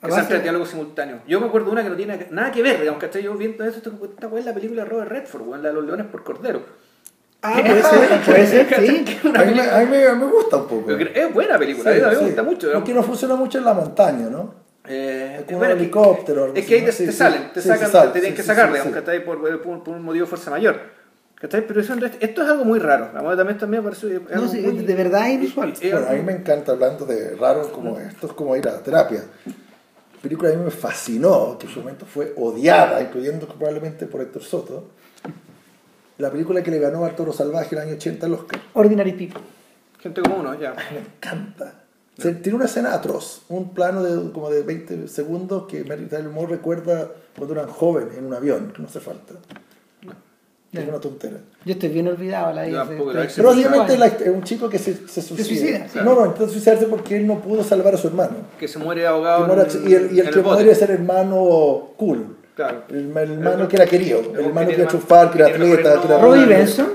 Que 0.00 0.12
sean 0.12 0.28
tres 0.28 0.40
diálogos 0.42 0.68
simultáneos. 0.68 1.18
Yo 1.26 1.40
me 1.40 1.46
acuerdo 1.46 1.66
de 1.66 1.72
una 1.72 1.82
que 1.82 1.88
no 1.90 1.96
tiene 1.96 2.28
nada 2.30 2.52
que 2.52 2.62
ver, 2.62 2.78
digamos, 2.78 3.00
¿cachai? 3.00 3.24
Yo 3.24 3.34
viendo 3.34 3.64
eso, 3.64 3.78
esta 3.78 4.28
weá 4.28 4.38
es 4.38 4.46
la 4.46 4.54
película 4.54 4.84
de 4.84 4.88
Robert 4.88 5.10
Redford, 5.10 5.48
la 5.60 5.68
de 5.70 5.74
los 5.74 5.84
leones 5.84 6.06
por 6.06 6.22
cordero. 6.22 6.62
Ah, 7.42 7.60
puede 7.60 7.82
ser, 7.82 8.20
puede 8.24 8.46
ser, 8.46 8.66
sí. 8.68 9.04
A 9.34 9.42
mí, 9.44 9.58
a 9.60 9.78
mí 9.80 9.86
me- 9.90 10.12
me 10.14 10.24
gusta 10.26 10.58
un 10.58 10.68
poco. 10.68 10.92
Es 10.92 11.34
buena 11.34 11.58
película, 11.58 11.90
a 11.90 11.94
mí 11.94 12.00
me 12.00 12.14
Sí, 12.16 12.24
gusta 12.26 12.42
sí. 12.42 12.48
mucho. 12.48 12.72
Porque 12.72 12.94
no 12.94 13.02
funciona 13.02 13.34
mucho 13.34 13.58
en 13.58 13.64
la 13.64 13.74
montaña, 13.74 14.28
¿no? 14.30 14.54
Eh, 14.86 15.36
Es 15.40 15.44
como 15.46 15.58
bueno, 15.58 15.72
un 15.74 15.78
que- 15.78 15.84
helicóptero, 15.84 16.52
Es 16.54 16.66
que 16.66 16.74
ahí 16.76 16.84
te. 16.84 16.92
Sí, 16.92 17.06
te 17.06 17.12
sí. 17.12 17.18
salen, 17.18 17.52
te 17.52 17.60
Sí, 17.62 17.68
sacan, 17.68 17.90
te 17.90 18.08
tienen 18.20 18.30
sí, 18.32 18.36
que 18.36 18.42
sí, 18.42 18.46
sacar, 18.48 18.66
sí, 18.66 18.72
digamos, 18.74 18.92
sí. 18.94 19.00
¿cachai? 19.00 19.24
Por, 19.24 19.40
por, 19.40 19.82
por 19.82 19.94
un 19.94 20.02
motivo 20.02 20.24
de 20.26 20.28
fuerza 20.28 20.50
mayor. 20.50 20.78
¿Cachai? 21.44 21.66
Pero 21.66 21.78
eso, 21.82 21.92
esto 22.20 22.42
es 22.42 22.48
algo 22.48 22.64
muy 22.64 22.78
raro. 22.78 23.10
A 23.14 23.20
mí 23.20 23.36
también, 23.36 23.58
también 23.58 23.82
me 23.84 23.90
parece 23.90 24.18
No, 24.34 24.48
sí, 24.48 24.60
muy- 24.62 24.82
de 24.82 24.94
verdad 24.94 25.28
es 25.28 25.34
inusual. 25.34 25.72
es 25.78 25.92
Bueno, 25.92 26.06
a 26.08 26.12
mí 26.12 26.22
me 26.22 26.32
encanta 26.32 26.72
hablando 26.72 27.04
de 27.04 27.36
raro 27.36 27.70
como 27.70 27.98
esto, 28.00 28.28
es 28.28 28.32
como 28.32 28.56
ir 28.56 28.66
a 28.66 28.72
la 28.72 28.82
terapia. 28.82 29.24
La 29.44 30.20
película 30.22 30.48
a 30.48 30.54
mí 30.54 30.64
me 30.64 30.70
fascinó, 30.70 31.58
que 31.58 31.66
en 31.66 31.72
su 31.74 31.80
momento 31.80 32.06
fue 32.06 32.32
odiada, 32.38 33.02
incluyendo 33.02 33.46
probablemente 33.46 34.06
por 34.06 34.22
Héctor 34.22 34.42
Soto. 34.42 34.88
La 36.16 36.30
película 36.30 36.62
que 36.62 36.70
le 36.70 36.78
ganó 36.78 37.04
al 37.04 37.14
Toro 37.14 37.30
Salvaje 37.34 37.74
el 37.74 37.82
año 37.82 37.94
80 37.96 38.24
al 38.24 38.32
Oscar. 38.32 38.60
Ordinary 38.72 39.12
People. 39.12 39.42
Gente 40.00 40.22
como 40.22 40.36
uno, 40.36 40.58
ya. 40.58 40.74
Me 40.92 41.00
encanta. 41.00 41.82
Se- 42.16 42.32
tiene 42.36 42.56
una 42.56 42.64
escena 42.66 42.94
atroz, 42.94 43.42
un 43.50 43.74
plano 43.74 44.02
de 44.02 44.32
como 44.32 44.48
de 44.48 44.62
20 44.62 45.08
segundos 45.08 45.66
que 45.66 45.84
Mary 45.84 46.06
Tyler 46.06 46.30
Moore 46.30 46.52
recuerda 46.56 47.10
cuando 47.36 47.52
eran 47.54 47.68
jóvenes 47.68 48.16
en 48.16 48.24
un 48.24 48.32
avión, 48.32 48.72
que 48.74 48.80
no 48.80 48.88
hace 48.88 49.00
falta. 49.00 49.34
Es 50.82 50.88
una 50.88 51.00
tontera. 51.00 51.36
Yo 51.64 51.72
estoy 51.72 51.88
bien 51.88 52.08
olvidado 52.08 52.52
la 52.52 52.66
he 52.66 52.70
Pero 52.70 53.48
básicamente 53.50 53.96
la- 53.98 54.06
es 54.06 54.28
un 54.28 54.42
chico 54.42 54.68
que 54.68 54.78
se, 54.78 54.94
se 55.08 55.22
suicida. 55.22 55.44
suicida, 55.46 55.86
claro. 55.86 56.10
No, 56.14 56.20
no, 56.20 56.26
intenta 56.26 56.52
suicidarse 56.52 56.86
porque 56.86 57.16
él 57.16 57.26
no 57.26 57.40
pudo 57.40 57.62
salvar 57.64 57.94
a 57.94 57.96
su 57.96 58.08
hermano. 58.08 58.36
Que 58.58 58.68
se 58.68 58.78
muere 58.78 59.06
ahogado. 59.06 59.46
muera- 59.46 59.66
en- 59.70 59.88
y 59.90 59.94
el, 59.94 60.12
y 60.16 60.20
el 60.20 60.26
en 60.28 60.32
que 60.34 60.40
muere 60.40 60.70
es 60.70 60.82
el 60.82 60.90
hermano 60.90 61.90
cool. 61.96 62.36
Claro. 62.54 62.82
El, 62.88 63.16
el 63.16 63.32
hermano 63.32 63.66
que 63.68 63.76
era 63.76 63.86
querido. 63.86 64.20
El 64.38 64.46
hermano 64.46 64.68
que 64.68 64.74
era 64.74 64.86
chufar, 64.88 65.30
que 65.30 65.38
era 65.38 65.48
atleta, 65.48 66.00
que 66.00 66.06
era... 66.06 66.18
Robbie 66.18 66.46
Benson. 66.46 66.88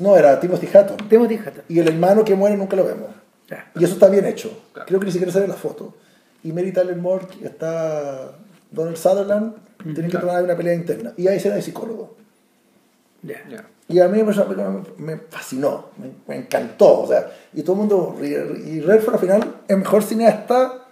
No, 0.00 0.16
era 0.16 0.38
Timothy 0.40 0.66
Hatton. 0.72 1.08
Timothy 1.08 1.36
Hatton. 1.36 1.62
Y 1.68 1.78
el 1.80 1.88
hermano 1.88 2.24
que 2.24 2.34
muere 2.34 2.56
nunca 2.56 2.76
lo 2.76 2.84
vemos. 2.84 3.08
Ya. 3.48 3.70
Y 3.78 3.84
eso 3.84 3.94
está 3.94 4.08
bien 4.08 4.24
hecho. 4.26 4.50
Claro. 4.72 4.86
Creo 4.86 5.00
que 5.00 5.06
ni 5.06 5.12
siquiera 5.12 5.32
sale 5.32 5.48
la 5.48 5.54
foto. 5.54 5.94
Y 6.44 6.52
Mary 6.52 6.70
Tyler 6.72 6.96
Moore 6.96 7.26
está 7.42 8.32
Donald 8.70 8.96
Sutherland, 8.96 9.54
tienen 9.82 10.04
que 10.04 10.10
Claro. 10.10 10.26
tomar 10.28 10.42
una 10.44 10.56
pelea 10.56 10.74
interna. 10.74 11.12
Y 11.16 11.26
hay 11.28 11.36
escena 11.38 11.54
de 11.56 11.62
psicólogo. 11.62 12.16
Ya. 13.22 13.42
Ya. 13.48 13.66
Y 13.88 14.00
a 14.00 14.08
mí 14.08 14.20
esa 14.20 14.44
película 14.44 14.70
me, 14.98 15.14
me 15.14 15.20
fascinó, 15.28 15.86
me, 15.96 16.10
me 16.26 16.42
encantó. 16.42 17.00
O 17.02 17.06
sea, 17.06 17.30
y 17.52 17.62
todo 17.62 17.72
el 17.72 17.78
mundo. 17.78 18.16
Y 18.22 18.80
Redford 18.80 19.14
al 19.14 19.20
final 19.20 19.54
es 19.66 19.78
mejor 19.78 20.02
cineasta, 20.02 20.84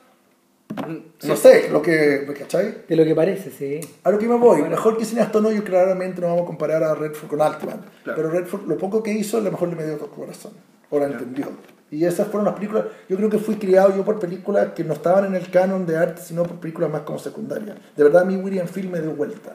Mm, 0.74 1.26
no 1.28 1.36
sí. 1.36 1.42
sé, 1.42 1.70
lo 1.70 1.80
que. 1.80 2.24
¿me 2.26 2.34
¿Cachai? 2.34 2.82
De 2.88 2.96
lo 2.96 3.04
que 3.04 3.14
parece, 3.14 3.50
sí. 3.50 3.80
A 4.02 4.10
lo 4.10 4.18
que 4.18 4.26
me 4.26 4.34
voy, 4.36 4.62
mejor 4.62 4.98
que 4.98 5.04
cineasta 5.04 5.40
no, 5.40 5.50
yo 5.50 5.64
claramente 5.64 6.20
no 6.20 6.26
vamos 6.28 6.42
a 6.42 6.46
comparar 6.46 6.82
a 6.82 6.94
Redford 6.94 7.28
con 7.30 7.40
Altman. 7.40 7.80
Claro. 8.02 8.16
Pero 8.16 8.30
Redford, 8.30 8.66
lo 8.66 8.76
poco 8.76 9.02
que 9.02 9.12
hizo, 9.12 9.38
a 9.38 9.40
lo 9.40 9.50
mejor 9.50 9.68
le 9.68 9.76
me 9.76 9.84
dio 9.84 9.94
otro 9.94 10.10
corazón. 10.10 10.52
O 10.90 10.98
la 10.98 11.06
entendió. 11.06 11.46
Y 11.90 12.04
esas 12.04 12.26
fueron 12.26 12.44
las 12.46 12.54
películas. 12.54 12.84
Yo 13.08 13.16
creo 13.16 13.30
que 13.30 13.38
fui 13.38 13.56
criado 13.56 13.96
yo 13.96 14.04
por 14.04 14.18
películas 14.18 14.68
que 14.74 14.84
no 14.84 14.92
estaban 14.92 15.24
en 15.24 15.34
el 15.34 15.50
canon 15.50 15.86
de 15.86 15.96
arte, 15.96 16.20
sino 16.20 16.42
por 16.42 16.58
películas 16.58 16.90
más 16.90 17.02
como 17.02 17.18
secundarias. 17.18 17.76
De 17.96 18.02
verdad, 18.04 18.22
a 18.22 18.24
mí 18.24 18.36
William 18.36 18.66
Field 18.66 18.90
me 18.90 19.00
dio 19.00 19.12
vuelta. 19.12 19.54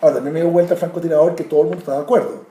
Ahora, 0.00 0.16
también 0.16 0.34
me 0.34 0.40
dio 0.42 0.50
vuelta 0.50 0.74
el 0.74 0.80
francotirador, 0.80 1.34
que 1.34 1.44
todo 1.44 1.60
el 1.60 1.66
mundo 1.66 1.78
está 1.80 1.92
de 1.92 2.02
acuerdo. 2.02 2.44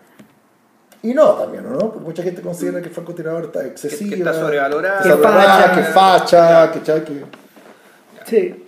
Y 1.04 1.14
no, 1.14 1.34
también, 1.34 1.64
¿no? 1.72 1.78
Porque 1.78 2.00
mucha 2.00 2.24
gente 2.24 2.42
considera 2.42 2.82
que 2.82 2.88
el 2.88 2.94
francotirador 2.94 3.46
está 3.46 3.66
excesivo. 3.66 4.10
Que- 4.10 4.16
que 4.16 4.22
está 4.24 4.34
sobrevalorado. 4.34 5.04
Que, 5.04 5.24
facha. 5.24 5.72
que 5.76 5.84
facha, 5.84 6.72
que, 6.72 6.80
¿cachai? 6.80 7.06
que 7.06 7.26
Sí. 8.26 8.66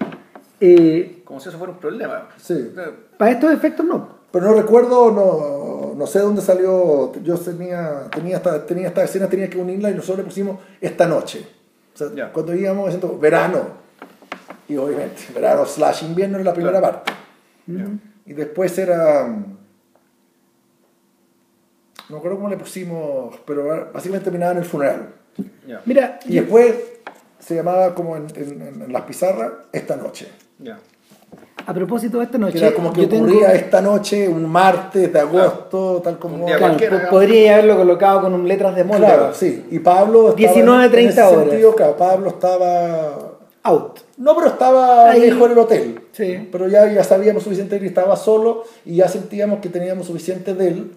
Eh, 0.59 1.21
Como 1.25 1.39
si 1.39 1.49
eso 1.49 1.57
fuera 1.57 1.73
un 1.73 1.79
problema. 1.79 2.29
Sí. 2.37 2.71
Para 3.17 3.31
estos 3.31 3.51
efectos 3.51 3.85
no. 3.85 4.17
Pero 4.31 4.45
no 4.45 4.53
recuerdo, 4.53 5.11
no, 5.11 5.93
no 5.95 6.07
sé 6.07 6.19
dónde 6.19 6.41
salió. 6.41 7.11
Yo 7.23 7.37
tenía, 7.39 8.03
tenía, 8.13 8.37
esta, 8.37 8.65
tenía 8.65 8.87
esta 8.89 9.03
escena, 9.03 9.27
tenía 9.27 9.49
que 9.49 9.57
unirla 9.57 9.89
y 9.89 9.95
nosotros 9.95 10.19
le 10.19 10.23
pusimos 10.25 10.59
esta 10.79 11.07
noche. 11.07 11.47
O 11.95 11.97
sea, 11.97 12.07
Ya. 12.13 12.31
cuando 12.31 12.53
íbamos 12.53 12.85
diciendo 12.85 13.17
verano. 13.19 13.61
Y 14.69 14.77
obviamente, 14.77 15.23
verano 15.33 15.65
slash 15.65 16.03
invierno 16.03 16.35
era 16.37 16.43
la 16.45 16.53
primera 16.53 16.79
Claro. 16.79 17.01
parte. 17.03 17.13
Y 18.27 18.33
después 18.33 18.77
era. 18.77 19.25
mm, 19.25 19.57
No 22.09 22.15
me 22.15 22.17
acuerdo 22.19 22.37
cómo 22.37 22.49
le 22.49 22.57
pusimos, 22.57 23.35
pero 23.45 23.89
básicamente 23.93 24.25
terminaba 24.25 24.53
en 24.53 24.57
el 24.59 24.65
funeral. 24.65 25.09
Mira, 25.85 26.19
Y 26.25 26.35
después 26.35 26.73
se 27.39 27.55
llamaba 27.55 27.93
como 27.93 28.15
en, 28.15 28.27
en- 28.35 28.81
en 28.83 28.93
las 28.93 29.01
pizarras, 29.03 29.51
esta 29.73 29.95
noche. 29.97 30.27
A 31.65 31.73
propósito 31.73 32.19
de 32.19 32.23
esta 32.23 32.37
noche, 32.37 32.57
Que 32.59 32.65
era 32.67 32.73
como 32.75 32.93
que 32.93 33.01
yo 33.01 33.09
tengo- 33.09 33.25
ocurría 33.25 33.51
esta 33.53 33.81
noche, 33.81 34.27
un 34.29 34.45
martes 34.45 35.11
de 35.11 35.19
agosto, 35.19 36.01
tal 36.01 36.17
como. 36.17 36.45
Claro, 36.45 36.77
podría 37.09 37.55
haberlo 37.55 37.75
colocado 37.75 38.21
con 38.21 38.33
un 38.33 38.47
letras 38.47 38.73
de 38.75 38.85
molde. 38.85 39.05
Claro, 39.05 39.33
sí. 39.33 39.65
Y 39.69 39.79
Pablo. 39.79 40.29
estaba 40.29 40.35
19, 40.53 40.85
en 40.85 40.91
30 40.91 41.11
ese 41.11 41.35
horas. 41.35 41.49
sentido, 41.49 41.75
claro, 41.75 41.97
Pablo 41.97 42.29
estaba. 42.29 43.36
Out. 43.67 43.99
No, 44.17 44.35
pero 44.35 44.47
estaba 44.47 45.11
Ahí. 45.11 45.21
lejos 45.21 45.45
en 45.45 45.51
el 45.51 45.57
hotel. 45.59 45.99
Sí. 46.11 46.47
Pero 46.51 46.67
ya, 46.67 46.91
ya 46.91 47.03
sabíamos 47.03 47.43
suficiente 47.43 47.79
que 47.79 47.85
estaba 47.87 48.15
solo 48.15 48.63
y 48.85 48.95
ya 48.97 49.07
sentíamos 49.07 49.59
que 49.59 49.69
teníamos 49.69 50.07
suficiente 50.07 50.53
de 50.53 50.67
él. 50.69 50.91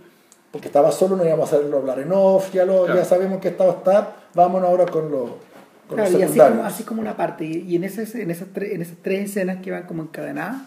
Porque 0.53 0.67
estaba 0.69 0.91
solo, 0.91 1.17
no 1.17 1.25
íbamos 1.25 1.53
a 1.53 1.57
hacerlo 1.57 1.79
hablar 1.79 2.01
en 2.01 2.11
off, 2.13 2.53
ya, 2.53 2.65
lo, 2.65 2.85
Claro. 2.85 2.99
ya 3.01 3.05
sabemos 3.05 3.41
que 3.41 3.49
estaba 3.49 3.73
está. 3.73 4.17
Vámonos 4.35 4.69
ahora 4.69 4.87
con, 4.87 5.11
los 5.11 5.31
con 5.87 5.97
Claro, 5.97 6.11
los 6.11 6.21
y 6.21 6.23
así 6.25 6.33
secundarios. 6.33 6.57
como, 6.57 6.69
así 6.69 6.83
como 6.85 7.01
una 7.03 7.17
parte. 7.17 7.45
Y, 7.45 7.65
y 7.69 7.77
en, 7.77 7.85
ese, 7.85 8.23
en, 8.23 8.31
esas 8.31 8.49
tres, 8.53 8.73
en 8.73 8.83
esas 8.83 8.97
tres 9.03 9.31
escenas 9.31 9.59
que 9.63 9.71
van 9.71 9.85
como 9.85 10.03
encadenadas, 10.03 10.63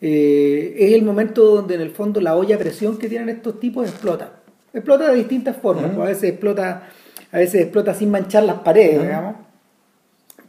eh, 0.00 0.74
es 0.78 0.92
el 0.94 1.02
momento 1.02 1.42
donde 1.44 1.74
en 1.74 1.80
el 1.80 1.90
fondo 1.90 2.20
la 2.20 2.36
olla 2.36 2.54
a 2.56 2.58
presión 2.58 2.96
que 2.98 3.08
tienen 3.08 3.28
estos 3.28 3.58
tipos 3.58 3.88
explota. 3.88 4.30
Explota 4.72 5.08
de 5.10 5.16
distintas 5.16 5.56
formas. 5.56 5.86
Ujú. 5.86 5.94
pues 5.96 6.06
a 6.06 6.08
veces 6.10 6.24
explota, 6.30 6.88
a 7.32 7.38
veces 7.38 7.62
explota 7.62 7.94
sin 7.94 8.10
manchar 8.10 8.44
las 8.44 8.58
paredes, 8.60 9.02
digamos. 9.02 9.34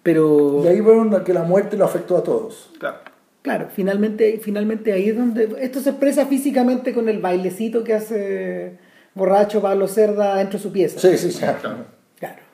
Pero 0.03 0.61
Y 0.63 0.67
ahí 0.67 0.81
vieron 0.81 1.23
que 1.23 1.33
la 1.33 1.43
muerte 1.43 1.77
lo 1.77 1.85
afectó 1.85 2.17
a 2.17 2.23
todos. 2.23 2.71
Claro. 2.79 2.97
claro, 3.41 3.67
finalmente, 3.73 4.39
finalmente 4.41 4.93
ahí 4.93 5.09
es 5.09 5.17
donde 5.17 5.55
esto 5.59 5.79
se 5.81 5.89
expresa 5.91 6.25
físicamente 6.25 6.93
con 6.93 7.09
el 7.09 7.19
bailecito 7.19 7.83
que 7.83 7.93
hace 7.93 8.77
borracho 9.13 9.61
Pablo 9.61 9.87
Cerda 9.87 10.35
dentro 10.37 10.57
de 10.57 10.63
su 10.63 10.71
pieza. 10.71 10.99
Sí, 10.99 11.17
sí, 11.17 11.31
sí. 11.31 11.39
Claro, 11.39 11.85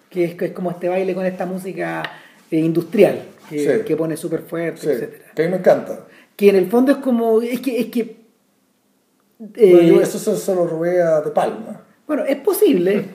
que 0.10 0.24
es, 0.26 0.36
que 0.36 0.46
es 0.46 0.52
como 0.54 0.72
este 0.72 0.90
baile 0.90 1.14
con 1.14 1.26
esta 1.26 1.46
música 1.46 2.02
eh, 2.50 2.58
industrial, 2.60 3.20
que, 3.50 3.60
Sí. 3.60 3.86
que 3.86 3.96
pone 3.96 4.16
súper 4.18 4.42
fuerte, 4.42 4.82
Sí, 4.82 4.88
etcétera. 4.90 5.26
que 5.36 5.42
a 5.42 5.46
mí 5.46 5.52
me 5.52 5.58
encanta. 5.58 6.06
Que 6.36 6.50
en 6.50 6.56
el 6.56 6.68
fondo 6.68 6.92
es 6.94 6.98
como, 7.00 7.42
es 7.42 7.60
que, 7.62 7.80
es 7.80 7.86
que 7.88 8.18
Bueno, 9.38 9.80
eh, 9.80 9.88
yo 9.88 10.02
eso 10.02 10.18
se, 10.18 10.36
se 10.38 10.56
lo 10.56 10.66
robé 10.66 11.02
a 11.02 11.22
De 11.22 11.32
Palma. 11.32 11.82
bueno, 12.08 12.24
es 12.26 12.38
posible, 12.38 13.06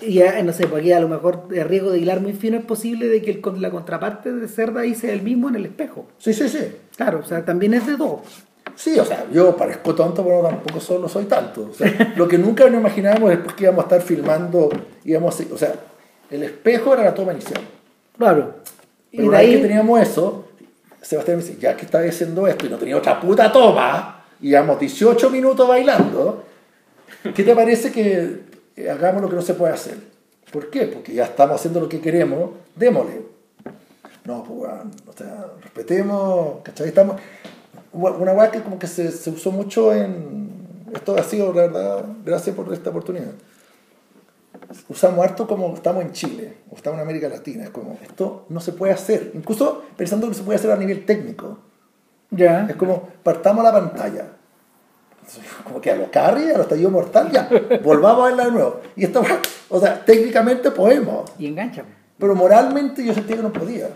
y 0.00 0.14
ya, 0.14 0.42
no 0.42 0.52
sé, 0.52 0.66
porque 0.66 0.94
a 0.94 1.00
lo 1.00 1.08
mejor 1.08 1.48
de 1.48 1.64
riesgo 1.64 1.90
de 1.90 1.98
hilar 1.98 2.20
muy 2.20 2.32
fino 2.32 2.56
es 2.58 2.64
posible 2.64 3.08
de 3.08 3.22
que 3.22 3.30
el 3.30 3.42
la 3.60 3.70
contraparte 3.70 4.32
de 4.32 4.48
Cerda 4.48 4.80
ahí 4.82 4.94
sea 4.94 5.12
el 5.12 5.22
mismo 5.22 5.48
en 5.48 5.56
el 5.56 5.66
espejo. 5.66 6.06
Sí, 6.18 6.32
sí, 6.32 6.48
sí. 6.48 6.60
Claro, 6.96 7.20
o 7.20 7.26
sea, 7.26 7.44
también 7.44 7.74
es 7.74 7.86
de 7.86 7.96
dos. 7.96 8.20
Sí, 8.76 8.98
o 8.98 9.04
sea, 9.04 9.26
yo 9.32 9.56
parezco 9.56 9.94
tonto, 9.94 10.24
pero 10.24 10.42
tampoco 10.42 10.80
solo 10.80 11.08
soy 11.08 11.24
tanto. 11.26 11.68
O 11.70 11.74
sea, 11.74 12.12
lo 12.16 12.26
que 12.28 12.38
nunca 12.38 12.64
nos 12.68 12.80
imaginábamos 12.80 13.32
es 13.32 13.38
pues, 13.38 13.54
que 13.54 13.64
íbamos 13.64 13.80
a 13.84 13.86
estar 13.86 14.02
filmando, 14.02 14.68
íbamos 15.04 15.38
a- 15.40 15.54
o 15.54 15.58
sea, 15.58 15.74
el 16.30 16.42
espejo 16.42 16.94
era 16.94 17.04
la 17.04 17.14
toma 17.14 17.32
inicial. 17.32 17.60
Claro. 18.16 18.54
Y 19.12 19.18
de 19.18 19.28
vez 19.28 19.40
que 19.40 19.46
ahí, 19.46 19.62
teníamos 19.62 20.00
eso, 20.00 20.48
Sebastián 21.02 21.38
me 21.38 21.42
dice, 21.42 21.58
ya 21.60 21.76
que 21.76 21.84
estaba 21.84 22.04
haciendo 22.04 22.46
esto 22.46 22.66
y 22.66 22.68
no 22.68 22.76
tenía 22.76 22.96
otra 22.96 23.18
puta 23.20 23.50
toma, 23.50 24.24
y 24.40 24.50
llevamos 24.50 24.78
18 24.78 25.30
minutos 25.30 25.66
bailando, 25.66 26.44
¿qué 27.34 27.42
te 27.42 27.54
parece 27.54 27.90
que 27.90 28.49
hagamos 28.90 29.22
lo 29.22 29.28
que 29.28 29.36
no 29.36 29.42
se 29.42 29.54
puede 29.54 29.72
hacer? 29.72 29.98
¿Por 30.52 30.70
qué? 30.70 30.86
Porque 30.86 31.14
ya 31.14 31.24
estamos 31.24 31.56
haciendo 31.56 31.80
lo 31.80 31.88
que 31.88 32.00
queremos, 32.00 32.50
démosle. 32.76 33.22
No, 34.24 34.42
pues, 34.44 34.58
weón, 34.60 34.90
o 35.06 35.12
sea, 35.12 35.46
respetemos, 35.62 36.62
¿cachai? 36.62 36.88
Estamos... 36.88 37.16
Una 37.92 38.32
weá 38.32 38.50
que 38.50 38.62
como 38.62 38.78
que 38.78 38.86
se, 38.86 39.10
se 39.10 39.30
usó 39.30 39.50
mucho 39.50 39.92
en... 39.92 40.50
Esto 40.94 41.16
ha 41.16 41.22
sido, 41.22 41.52
la 41.52 41.62
verdad, 41.62 42.04
gracias 42.24 42.54
por 42.54 42.72
esta 42.72 42.90
oportunidad 42.90 43.32
usamos 44.88 45.24
harto 45.24 45.46
como 45.46 45.74
estamos 45.74 46.04
en 46.04 46.12
Chile 46.12 46.54
o 46.70 46.76
estamos 46.76 46.98
en 46.98 47.02
América 47.02 47.28
Latina. 47.28 47.64
Es 47.64 47.70
como, 47.70 47.98
esto 48.02 48.46
no 48.48 48.60
se 48.60 48.72
puede 48.72 48.92
hacer. 48.92 49.32
Incluso 49.34 49.84
pensando 49.96 50.28
que 50.28 50.34
se 50.34 50.42
puede 50.42 50.58
hacer 50.58 50.70
a 50.70 50.76
nivel 50.76 51.04
técnico. 51.04 51.58
ya, 52.30 52.66
Es 52.68 52.76
como, 52.76 53.08
partamos 53.22 53.64
la 53.64 53.72
pantalla. 53.72 54.26
Como 55.64 55.80
que 55.80 55.90
a 55.90 55.96
los 55.96 56.08
carry, 56.08 56.50
a 56.50 56.52
los 56.52 56.62
estallido 56.62 56.90
mortal, 56.90 57.30
ya, 57.30 57.48
volvamos 57.82 58.22
a 58.22 58.26
verla 58.28 58.44
de 58.46 58.52
nuevo. 58.52 58.80
Y 58.96 59.04
esto, 59.04 59.22
o 59.68 59.80
sea, 59.80 60.04
técnicamente 60.04 60.70
podemos, 60.70 61.30
y 61.38 61.46
engancha. 61.46 61.84
pero 62.18 62.34
moralmente 62.34 63.04
yo 63.04 63.14
sentía 63.14 63.36
que 63.36 63.42
no 63.42 63.52
podía. 63.52 63.88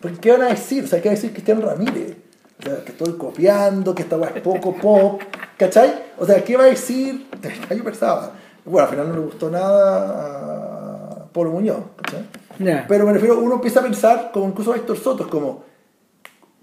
Porque 0.00 0.18
¿qué 0.18 0.32
van 0.32 0.42
a 0.42 0.48
decir? 0.48 0.84
O 0.84 0.86
sea, 0.86 1.00
¿qué 1.00 1.08
va 1.08 1.12
a 1.12 1.16
decir 1.16 1.32
Cristian 1.32 1.60
Ramírez? 1.60 2.16
O 2.60 2.62
sea, 2.62 2.84
que 2.84 2.92
estoy 2.92 3.12
copiando, 3.14 3.94
que 3.94 4.02
esta 4.02 4.16
es 4.16 4.42
poco 4.42 4.74
pop, 4.80 5.22
¿cachai? 5.56 5.94
O 6.18 6.26
sea, 6.26 6.42
¿qué 6.42 6.56
va 6.56 6.64
a 6.64 6.68
decir? 6.68 7.26
Yo 7.70 7.84
pensaba. 7.84 8.32
Bueno, 8.64 8.86
al 8.86 8.90
final 8.90 9.08
no 9.08 9.14
le 9.14 9.20
gustó 9.20 9.50
nada 9.50 11.22
a 11.22 11.32
Pablo 11.32 11.52
Muñoz, 11.52 11.82
¿cachai? 12.02 12.24
Ya. 12.58 12.84
Pero 12.88 13.06
me 13.06 13.12
refiero, 13.12 13.38
uno 13.38 13.56
empieza 13.56 13.80
a 13.80 13.84
pensar, 13.84 14.30
como 14.32 14.48
incluso 14.48 14.72
a 14.72 14.76
Héctor 14.76 14.98
Soto, 14.98 15.24
es 15.24 15.30
como, 15.30 15.64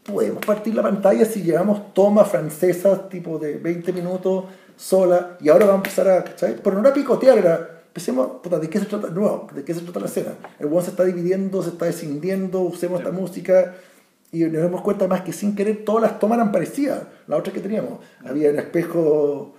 podemos 0.06 0.46
partir 0.46 0.76
la 0.76 0.84
pantalla 0.84 1.26
si 1.26 1.42
llevamos 1.42 1.94
tomas 1.94 2.30
francesas 2.30 3.10
tipo 3.10 3.40
de 3.40 3.58
20 3.58 3.92
minutos 3.92 4.46
sola 4.78 5.38
y 5.42 5.50
ahora 5.50 5.66
vamos 5.66 5.80
a 5.80 5.90
empezar 5.90 6.10
a, 6.10 6.24
¿cachai? 6.24 6.56
Pero 6.64 6.76
no 6.76 6.82
era 6.82 6.94
picotear, 6.94 7.38
era, 7.38 7.82
empecemos, 7.88 8.42
puta, 8.44 8.60
¿de 8.60 8.70
qué 8.70 8.80
se 8.80 8.86
trata? 8.86 9.10
No, 9.10 9.48
¿de 9.54 9.64
qué 9.64 9.74
se 9.74 9.82
trata 9.82 10.00
la 10.00 10.06
escena? 10.06 10.34
El 10.60 10.68
one 10.68 10.84
se 10.84 10.92
está 10.92 11.04
dividiendo, 11.04 11.64
se 11.64 11.70
está 11.70 11.86
descindiendo, 11.86 12.62
usemos 12.62 13.00
esta 13.00 13.12
música 13.12 13.76
y 14.32 14.44
nos 14.44 14.62
damos 14.62 14.82
cuenta 14.82 15.08
más 15.08 15.22
que 15.22 15.34
sin 15.34 15.56
querer 15.56 15.84
todas 15.84 16.04
las 16.04 16.20
tomas 16.20 16.38
eran 16.38 16.52
parecidas, 16.52 17.04
las 17.28 17.40
otras 17.40 17.54
que 17.54 17.62
teníamos. 17.62 18.00
Había 18.24 18.52
un 18.52 18.60
espejo... 18.60 19.55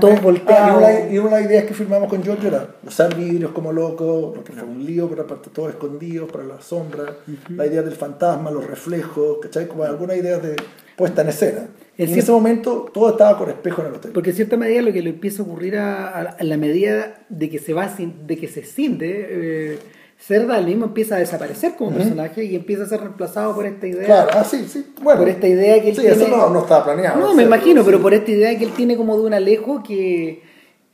Todos 0.00 0.22
volteados. 0.22 0.82
Ah, 0.84 0.92
y, 0.92 1.04
una, 1.08 1.14
y 1.14 1.18
una 1.18 1.36
de 1.36 1.42
las 1.42 1.50
ideas 1.50 1.64
que 1.64 1.74
firmamos 1.74 2.08
con 2.08 2.22
Giorgio 2.22 2.48
era 2.48 2.76
usar 2.86 3.14
vidrios 3.16 3.50
como 3.52 3.72
locos, 3.72 4.36
lo 4.36 4.44
que 4.44 4.52
fue 4.52 4.62
un 4.62 4.84
lío, 4.84 5.08
pero 5.08 5.22
aparte 5.22 5.50
todos 5.52 5.70
escondidos 5.70 6.30
para 6.30 6.44
la 6.44 6.60
sombra, 6.60 7.16
la 7.48 7.66
idea 7.66 7.82
del 7.82 7.94
fantasma, 7.94 8.50
los 8.50 8.66
reflejos, 8.66 9.38
¿cachai? 9.42 9.66
Como 9.66 9.82
alguna 9.82 10.14
idea 10.14 10.38
de 10.38 10.54
puesta 10.96 11.22
en 11.22 11.28
escena. 11.30 11.66
Y 11.96 12.04
en 12.04 12.16
ese 12.16 12.30
momento 12.30 12.88
todo 12.94 13.10
estaba 13.10 13.36
con 13.36 13.48
espejo 13.48 13.82
en 13.82 13.88
el 13.88 13.94
hotel. 13.94 14.12
Porque 14.12 14.30
en 14.30 14.36
cierta 14.36 14.56
medida 14.56 14.82
lo 14.82 14.92
que 14.92 15.02
le 15.02 15.10
empieza 15.10 15.42
a 15.42 15.46
ocurrir 15.46 15.76
a, 15.76 16.08
a- 16.08 16.22
a 16.38 16.44
la 16.44 16.56
medida 16.56 17.26
de 17.28 17.50
que 17.50 17.58
se 17.58 17.72
va 17.74 17.92
de 17.98 18.36
que 18.36 18.46
se 18.46 18.62
cinde, 18.62 19.26
eh, 19.28 19.78
Cerda 20.20 20.58
el 20.58 20.66
mismo 20.66 20.86
empieza 20.86 21.14
a 21.14 21.18
desaparecer 21.20 21.74
como 21.76 21.92
personaje 21.92 22.44
y 22.44 22.56
empieza 22.56 22.82
a 22.82 22.86
ser 22.86 23.00
reemplazado 23.00 23.54
por 23.54 23.64
esta 23.66 23.86
idea. 23.86 24.04
Claro, 24.04 24.30
ah, 24.34 24.44
sí, 24.44 24.66
sí. 24.68 24.84
Bueno, 25.00 25.20
Por 25.20 25.28
esta 25.28 25.46
idea 25.46 25.80
que 25.80 25.90
él 25.90 25.94
sí, 25.94 26.00
tiene- 26.02 26.16
eso 26.16 26.28
no, 26.28 26.50
no 26.50 26.60
estaba 26.62 26.84
planeado. 26.84 27.20
No, 27.20 27.34
me 27.34 27.44
imagino, 27.44 27.82
sí. 27.82 27.86
pero 27.86 28.02
por 28.02 28.12
esta 28.12 28.30
idea 28.32 28.58
que 28.58 28.64
él 28.64 28.72
tiene 28.72 28.96
como 28.96 29.16
de 29.16 29.22
un 29.22 29.32
Alejo 29.34 29.82
que, 29.82 30.42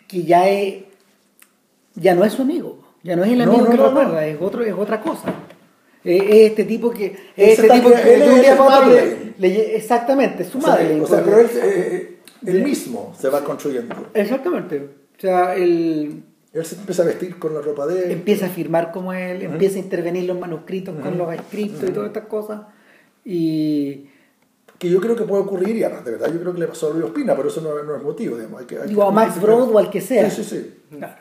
que 0.06 0.22
ya 0.24 0.48
es 0.50 0.84
ya 1.94 2.14
no 2.14 2.24
es 2.24 2.32
su 2.34 2.42
amigo, 2.42 2.78
ya 3.02 3.16
no 3.16 3.24
es 3.24 3.32
el 3.32 3.40
amigo 3.40 3.62
no, 3.62 3.70
que 3.70 3.76
no, 3.76 3.86
recuerda, 3.88 4.12
no. 4.12 4.20
es 4.20 4.36
otro, 4.40 4.62
es 4.62 4.74
otra 4.74 5.00
cosa. 5.00 5.32
Eh, 6.04 6.18
es 6.28 6.50
este 6.50 6.64
tipo 6.64 6.90
que 6.90 7.06
es 7.36 7.58
este 7.58 7.70
tipo 7.70 7.88
que- 7.88 7.94
que 8.02 8.14
él 8.16 8.22
es 8.22 8.28
el 8.28 8.88
le- 8.90 9.32
le 9.38 9.48
lle- 9.56 9.74
exactamente, 9.76 10.42
es 10.42 10.50
su 10.50 10.58
O 10.58 10.60
sea, 10.60 10.70
madre. 10.72 11.00
o 11.00 11.06
sea, 11.06 11.22
pero 11.24 11.38
él, 11.38 11.48
eh, 11.62 12.16
él 12.46 12.62
mismo 12.62 13.14
se 13.18 13.30
va 13.30 13.42
construyendo. 13.42 13.94
Exactamente. 14.12 14.78
O 15.16 15.20
sea, 15.20 15.54
él 15.54 16.24
Él 16.54 16.64
se 16.64 16.76
empieza 16.76 17.02
a 17.02 17.06
vestir 17.06 17.38
con 17.38 17.52
la 17.52 17.60
ropa 17.60 17.86
de 17.86 18.04
él. 18.04 18.10
empieza 18.12 18.46
a 18.46 18.48
firmar 18.48 18.92
como 18.92 19.12
él, 19.12 19.42
empieza 19.42 19.76
a 19.76 19.80
intervenir 19.80 20.24
los 20.24 20.38
manuscritos 20.38 20.94
con 21.02 21.18
los 21.18 21.34
escritos 21.34 21.82
y 21.82 21.92
todas 21.92 22.06
estas 22.08 22.26
cosas. 22.26 22.62
Y 23.24 24.06
que 24.78 24.88
yo 24.88 25.00
creo 25.00 25.16
que 25.16 25.24
puede 25.24 25.42
ocurrir, 25.42 25.76
y 25.76 25.82
además 25.82 26.04
de 26.04 26.12
verdad 26.12 26.32
yo 26.32 26.40
creo 26.40 26.52
que 26.54 26.60
le 26.60 26.66
pasó 26.68 26.88
a 26.88 26.90
Luis 26.94 27.04
Ospina, 27.04 27.34
pero 27.34 27.48
eso 27.48 27.60
no, 27.60 27.82
no 27.82 27.96
es 27.96 28.02
motivo, 28.02 28.36
digamos. 28.36 28.60
Hay 28.60 28.66
que, 28.66 28.78
hay 28.78 28.88
digo, 28.88 29.02
que- 29.02 29.08
a 29.08 29.10
Max 29.10 29.40
Brod 29.40 29.70
o 29.72 29.78
al 29.78 29.90
que 29.90 30.00
sea. 30.00 30.30
Sí, 30.30 30.44
sí, 30.44 30.50
sí. 30.90 30.96
Claro. 30.96 31.14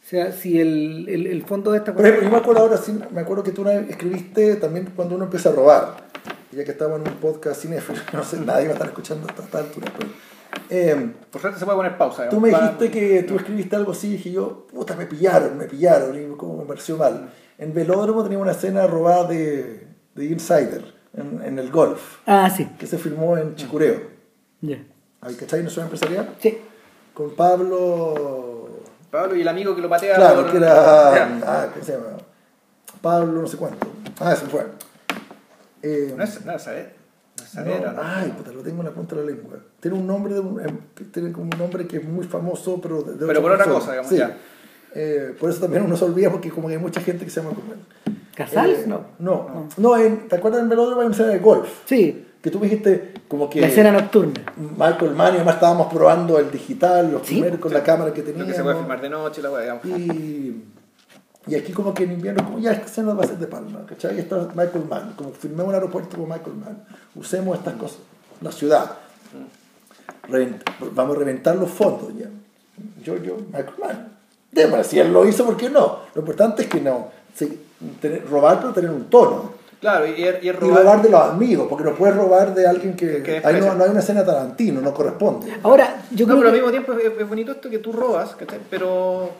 O 0.00 0.06
sea, 0.08 0.32
si 0.32 0.58
el, 0.60 1.06
el, 1.08 1.26
el 1.26 1.42
fondo 1.44 1.72
de 1.72 1.78
esta 1.78 1.92
Por 1.94 2.02
ejemplo, 2.02 2.24
yo 2.24 2.30
me 2.30 2.38
acuerdo 2.38 2.62
ahora, 2.62 2.76
sí, 2.78 2.98
me 3.12 3.20
acuerdo 3.20 3.42
que 3.42 3.52
tú 3.52 3.62
una 3.62 3.72
vez 3.72 3.90
escribiste 3.90 4.56
también 4.56 4.90
cuando 4.96 5.14
uno 5.14 5.24
empieza 5.24 5.50
a 5.50 5.52
robar, 5.52 5.96
ya 6.52 6.64
que 6.64 6.70
estamos 6.70 7.00
en 7.00 7.08
un 7.08 7.14
podcast 7.14 7.60
cinéfilo, 7.62 7.98
no 8.12 8.24
sé, 8.24 8.40
nadie 8.40 8.64
va 8.66 8.70
a 8.70 8.72
estar 8.74 8.88
escuchando 8.88 9.26
hasta 9.28 9.42
esta 9.42 9.58
altura, 9.58 9.92
pero... 9.98 10.10
eh, 10.70 11.12
Por 11.30 11.40
suerte 11.40 11.58
se 11.58 11.64
puede 11.64 11.76
poner 11.76 11.96
pausa. 11.98 12.28
tú 12.28 12.40
me 12.40 12.50
para- 12.50 12.64
dijiste 12.64 12.90
que 12.90 13.22
tú 13.22 13.36
escribiste 13.36 13.76
algo 13.76 13.92
así 13.92 14.08
y 14.08 14.12
dije 14.12 14.32
yo, 14.32 14.66
puta, 14.72 14.94
me 14.96 15.06
pillaron, 15.06 15.56
me 15.56 15.64
pillaron, 15.66 16.16
y 16.20 16.36
como 16.36 16.56
me 16.58 16.64
pareció 16.64 16.96
mal. 16.96 17.30
En 17.58 17.74
Velódromo 17.74 18.22
tenía 18.22 18.38
una 18.38 18.52
escena 18.52 18.86
robada 18.86 19.24
de, 19.28 19.86
de 20.14 20.24
Insider, 20.24 20.94
en, 21.16 21.42
en 21.44 21.58
el 21.58 21.70
golf, 21.70 22.18
Ah, 22.26 22.48
sí. 22.54 22.68
que 22.78 22.86
se 22.86 22.98
filmó 22.98 23.36
en 23.36 23.54
Chicureo. 23.56 24.00
Ya. 24.60 24.78
¿Hay 25.20 25.34
cachai? 25.34 25.62
¿No 25.64 25.70
suena 25.70 25.86
empresarial? 25.90 26.34
Sí. 26.40 26.58
Con 27.14 27.30
Pablo... 27.34 28.68
Pablo 29.10 29.34
y 29.36 29.40
el 29.40 29.48
amigo 29.48 29.74
que 29.74 29.80
lo 29.80 29.88
patea. 29.88 30.14
Claro, 30.16 30.42
por- 30.42 30.50
que 30.52 30.58
era. 30.58 31.14
Ah, 31.46 31.68
¿cómo 31.72 31.84
se 31.84 31.92
llama? 31.92 32.04
Pablo, 33.00 33.40
no 33.40 33.46
sé 33.48 33.56
cuánto. 33.56 33.86
Ah, 34.20 34.36
se 34.36 34.46
fue. 34.46 34.66
Eh, 35.82 36.12
No 36.16 36.22
es, 36.24 36.44
no 36.44 36.52
es 36.52 36.68
No 37.54 37.62
ay, 38.02 38.30
puta, 38.36 38.52
lo 38.52 38.60
tengo 38.62 38.80
en 38.80 38.86
la 38.86 38.92
punta 38.92 39.16
de 39.16 39.22
la 39.24 39.30
lengua. 39.32 39.56
Tiene 39.80 39.96
un 39.96 40.06
nombre, 40.06 40.34
de 40.34 40.40
un, 40.40 40.60
eh, 40.60 40.66
tiene 41.12 41.32
como 41.32 41.50
un 41.52 41.58
nombre 41.58 41.86
que 41.86 41.98
es 41.98 42.04
muy 42.04 42.24
famoso, 42.24 42.80
pero 42.80 43.02
de, 43.02 43.14
de 43.14 43.26
Pero 43.26 43.42
por 43.42 43.52
otra 43.52 43.64
cosa, 43.66 43.90
digamos, 43.92 44.10
Sí. 44.10 44.18
ya. 44.18 44.36
Eh, 44.94 45.34
por 45.38 45.50
eso 45.50 45.60
también 45.60 45.82
uno 45.82 45.96
se 45.96 46.04
olvida 46.04 46.30
porque 46.30 46.50
como 46.50 46.68
que 46.68 46.74
hay 46.74 46.80
mucha 46.80 47.00
gente 47.00 47.24
que 47.24 47.30
se 47.30 47.40
llama 47.42 47.54
como 47.54 47.72
él. 47.72 47.78
¿Casals? 48.34 48.78
Eh, 48.80 48.84
no. 48.86 49.00
No, 49.18 49.68
no, 49.76 49.96
en- 49.96 50.28
¿te 50.28 50.36
acuerdas 50.36 50.60
en 50.62 50.68
Velódromo 50.68 51.00
hay 51.00 51.06
una 51.06 51.14
escena 51.14 51.30
de 51.32 51.38
golf? 51.38 51.68
Sí. 51.84 52.24
Que 52.40 52.50
tú 52.50 52.60
me 52.60 52.68
dijiste 52.68 53.14
como 53.26 53.50
que 53.50 53.60
La 53.60 53.66
escena 53.66 53.90
nocturna. 53.90 54.32
Michael 54.56 55.10
Mann 55.16 55.32
y 55.34 55.36
además 55.38 55.54
estábamos 55.56 55.92
probando 55.92 56.38
el 56.38 56.50
digital, 56.50 57.10
los 57.12 57.26
Sí. 57.26 57.34
primeros 57.34 57.58
con 57.58 57.72
la 57.72 57.82
cámara 57.82 58.12
que 58.12 58.20
Lo 58.20 58.26
teníamos. 58.26 58.52
que 58.52 58.56
se 58.56 58.62
puede 58.62 58.76
filmar 58.76 59.00
de 59.00 59.10
noche, 59.10 59.42
la 59.42 59.50
weá, 59.50 59.62
digamos. 59.62 59.84
Y, 59.84 60.64
Y 61.48 61.54
aquí 61.54 61.72
como 61.72 61.94
que 61.94 62.04
en 62.04 62.12
invierno, 62.12 62.44
como 62.44 62.58
ya 62.58 62.72
esta 62.72 62.86
escena 62.86 63.14
va 63.14 63.24
a 63.24 63.26
ser 63.26 63.38
de 63.38 63.46
Palma, 63.46 63.80
¿cachai? 63.86 64.16
Y 64.16 64.20
está 64.20 64.36
Michael 64.54 64.84
Mann, 64.88 65.14
como 65.16 65.30
firmemos 65.30 65.68
un 65.68 65.74
aeropuerto 65.74 66.16
como 66.16 66.32
Michael 66.34 66.56
Mann, 66.56 66.84
usemos 67.14 67.56
estas 67.58 67.74
cosas, 67.74 67.98
la 68.40 68.52
ciudad, 68.52 68.90
Revent- 70.28 70.62
vamos 70.94 71.16
a 71.16 71.18
reventar 71.20 71.56
los 71.56 71.70
fondos 71.70 72.12
ya. 72.16 72.26
Yo, 73.02 73.16
yo, 73.16 73.36
Michael 73.46 73.74
Mann. 73.82 74.08
Démosle, 74.52 74.84
si 74.84 74.98
él 74.98 75.12
lo 75.12 75.26
hizo, 75.26 75.44
¿por 75.44 75.56
qué 75.56 75.70
no? 75.70 76.00
Lo 76.14 76.20
importante 76.20 76.62
es 76.62 76.68
que 76.68 76.80
no, 76.80 77.08
sí, 77.34 77.60
tener- 78.00 78.26
robar 78.28 78.60
pero 78.60 78.72
tener 78.72 78.90
un 78.90 79.04
tono. 79.04 79.52
Claro, 79.80 80.06
y, 80.06 80.10
y 80.20 80.24
es 80.24 80.42
Y 80.42 80.50
robar. 80.52 80.82
robar 80.82 81.02
de 81.02 81.08
los 81.10 81.20
amigos, 81.22 81.66
porque 81.68 81.84
no 81.84 81.94
puedes 81.94 82.16
robar 82.16 82.52
de 82.54 82.66
alguien 82.66 82.96
que... 82.96 83.22
Que 83.22 83.40
ahí 83.44 83.60
no, 83.60 83.70
hay 83.82 83.90
una 83.90 84.00
escena 84.00 84.24
Tarantino, 84.24 84.80
no 84.80 84.92
corresponde. 84.92 85.56
Ahora, 85.62 86.02
yo 86.10 86.26
no, 86.26 86.34
creo 86.34 86.38
pero 86.38 86.48
al 86.48 86.54
que- 86.54 86.60
mismo 86.60 86.70
tiempo 86.70 86.92
es, 86.94 87.20
es 87.22 87.28
bonito 87.28 87.52
esto 87.52 87.70
que 87.70 87.78
tú 87.78 87.92
robas, 87.92 88.34
¿cachai? 88.34 88.58
Pero. 88.68 89.30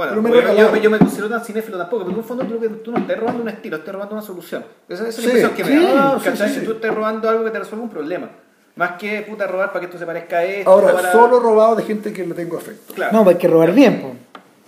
Bueno, 0.00 0.12
Pero 0.12 0.22
me 0.22 0.28
yo, 0.30 0.34
yo, 0.36 0.48
regalaron. 0.48 0.80
yo 0.80 0.90
me 0.90 0.98
considero 0.98 1.28
tan 1.28 1.44
cinéfilo 1.44 1.76
tampoco, 1.76 2.04
pero 2.04 2.12
en 2.12 2.18
un 2.18 2.24
fondo 2.24 2.44
creo 2.46 2.58
que 2.58 2.68
tú 2.68 2.90
no 2.90 2.98
estás 2.98 3.18
robando 3.18 3.42
un 3.42 3.48
estilo, 3.50 3.76
estás 3.76 3.94
robando 3.94 4.14
una 4.14 4.22
solución. 4.22 4.64
Esa, 4.88 5.06
esa 5.06 5.08
es 5.08 5.14
Sí, 5.16 5.22
la 5.22 5.26
impresión 5.28 5.54
que 5.54 5.64
sí, 5.64 5.70
me 5.86 5.92
da. 5.94 6.18
sí, 6.18 6.24
¿cachai? 6.24 6.48
sí, 6.48 6.54
sí. 6.54 6.60
Que 6.60 6.66
tú 6.66 6.72
estás 6.72 6.94
robando 6.94 7.28
algo 7.28 7.44
que 7.44 7.50
te 7.50 7.58
resuelve 7.58 7.84
un 7.84 7.90
problema. 7.90 8.28
Más 8.76 8.92
que 8.92 9.20
puta 9.28 9.46
robar 9.46 9.68
para 9.68 9.80
que 9.80 9.86
esto 9.86 9.98
se 9.98 10.06
parezca 10.06 10.38
a 10.38 10.44
esto. 10.44 10.70
Ahora, 10.70 10.92
para- 10.94 11.12
solo 11.12 11.38
robado 11.38 11.74
de 11.76 11.82
gente 11.82 12.12
que 12.14 12.26
le 12.26 12.34
tengo 12.34 12.56
afecto. 12.56 12.94
Claro. 12.94 13.12
No, 13.12 13.24
pues 13.24 13.36
hay 13.36 13.40
que 13.40 13.48
robar 13.48 13.72
bien, 13.72 14.00
po. 14.00 14.12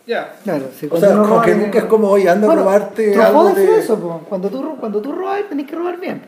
Ya. 0.07 0.35
Claro, 0.45 0.65
si 0.79 0.87
O 0.91 0.99
sea, 0.99 1.11
uno 1.11 1.23
como 1.23 1.35
roba 1.35 1.45
que 1.47 1.55
nunca 1.55 1.79
es 1.79 1.85
como, 1.85 2.09
oye, 2.11 2.29
anda 2.29 2.53
a 2.53 2.55
robarte 2.57 3.15
algo 3.23 3.51
de... 3.55 3.79
eso, 3.79 3.99
po. 3.99 4.21
Cuando 4.29 4.51
tú, 4.51 4.77
cuando 4.79 5.01
tú 5.01 5.13
robas, 5.13 5.41
tenés 5.49 5.67
que 5.67 5.77
robar 5.77 5.99
bien. 5.99 6.21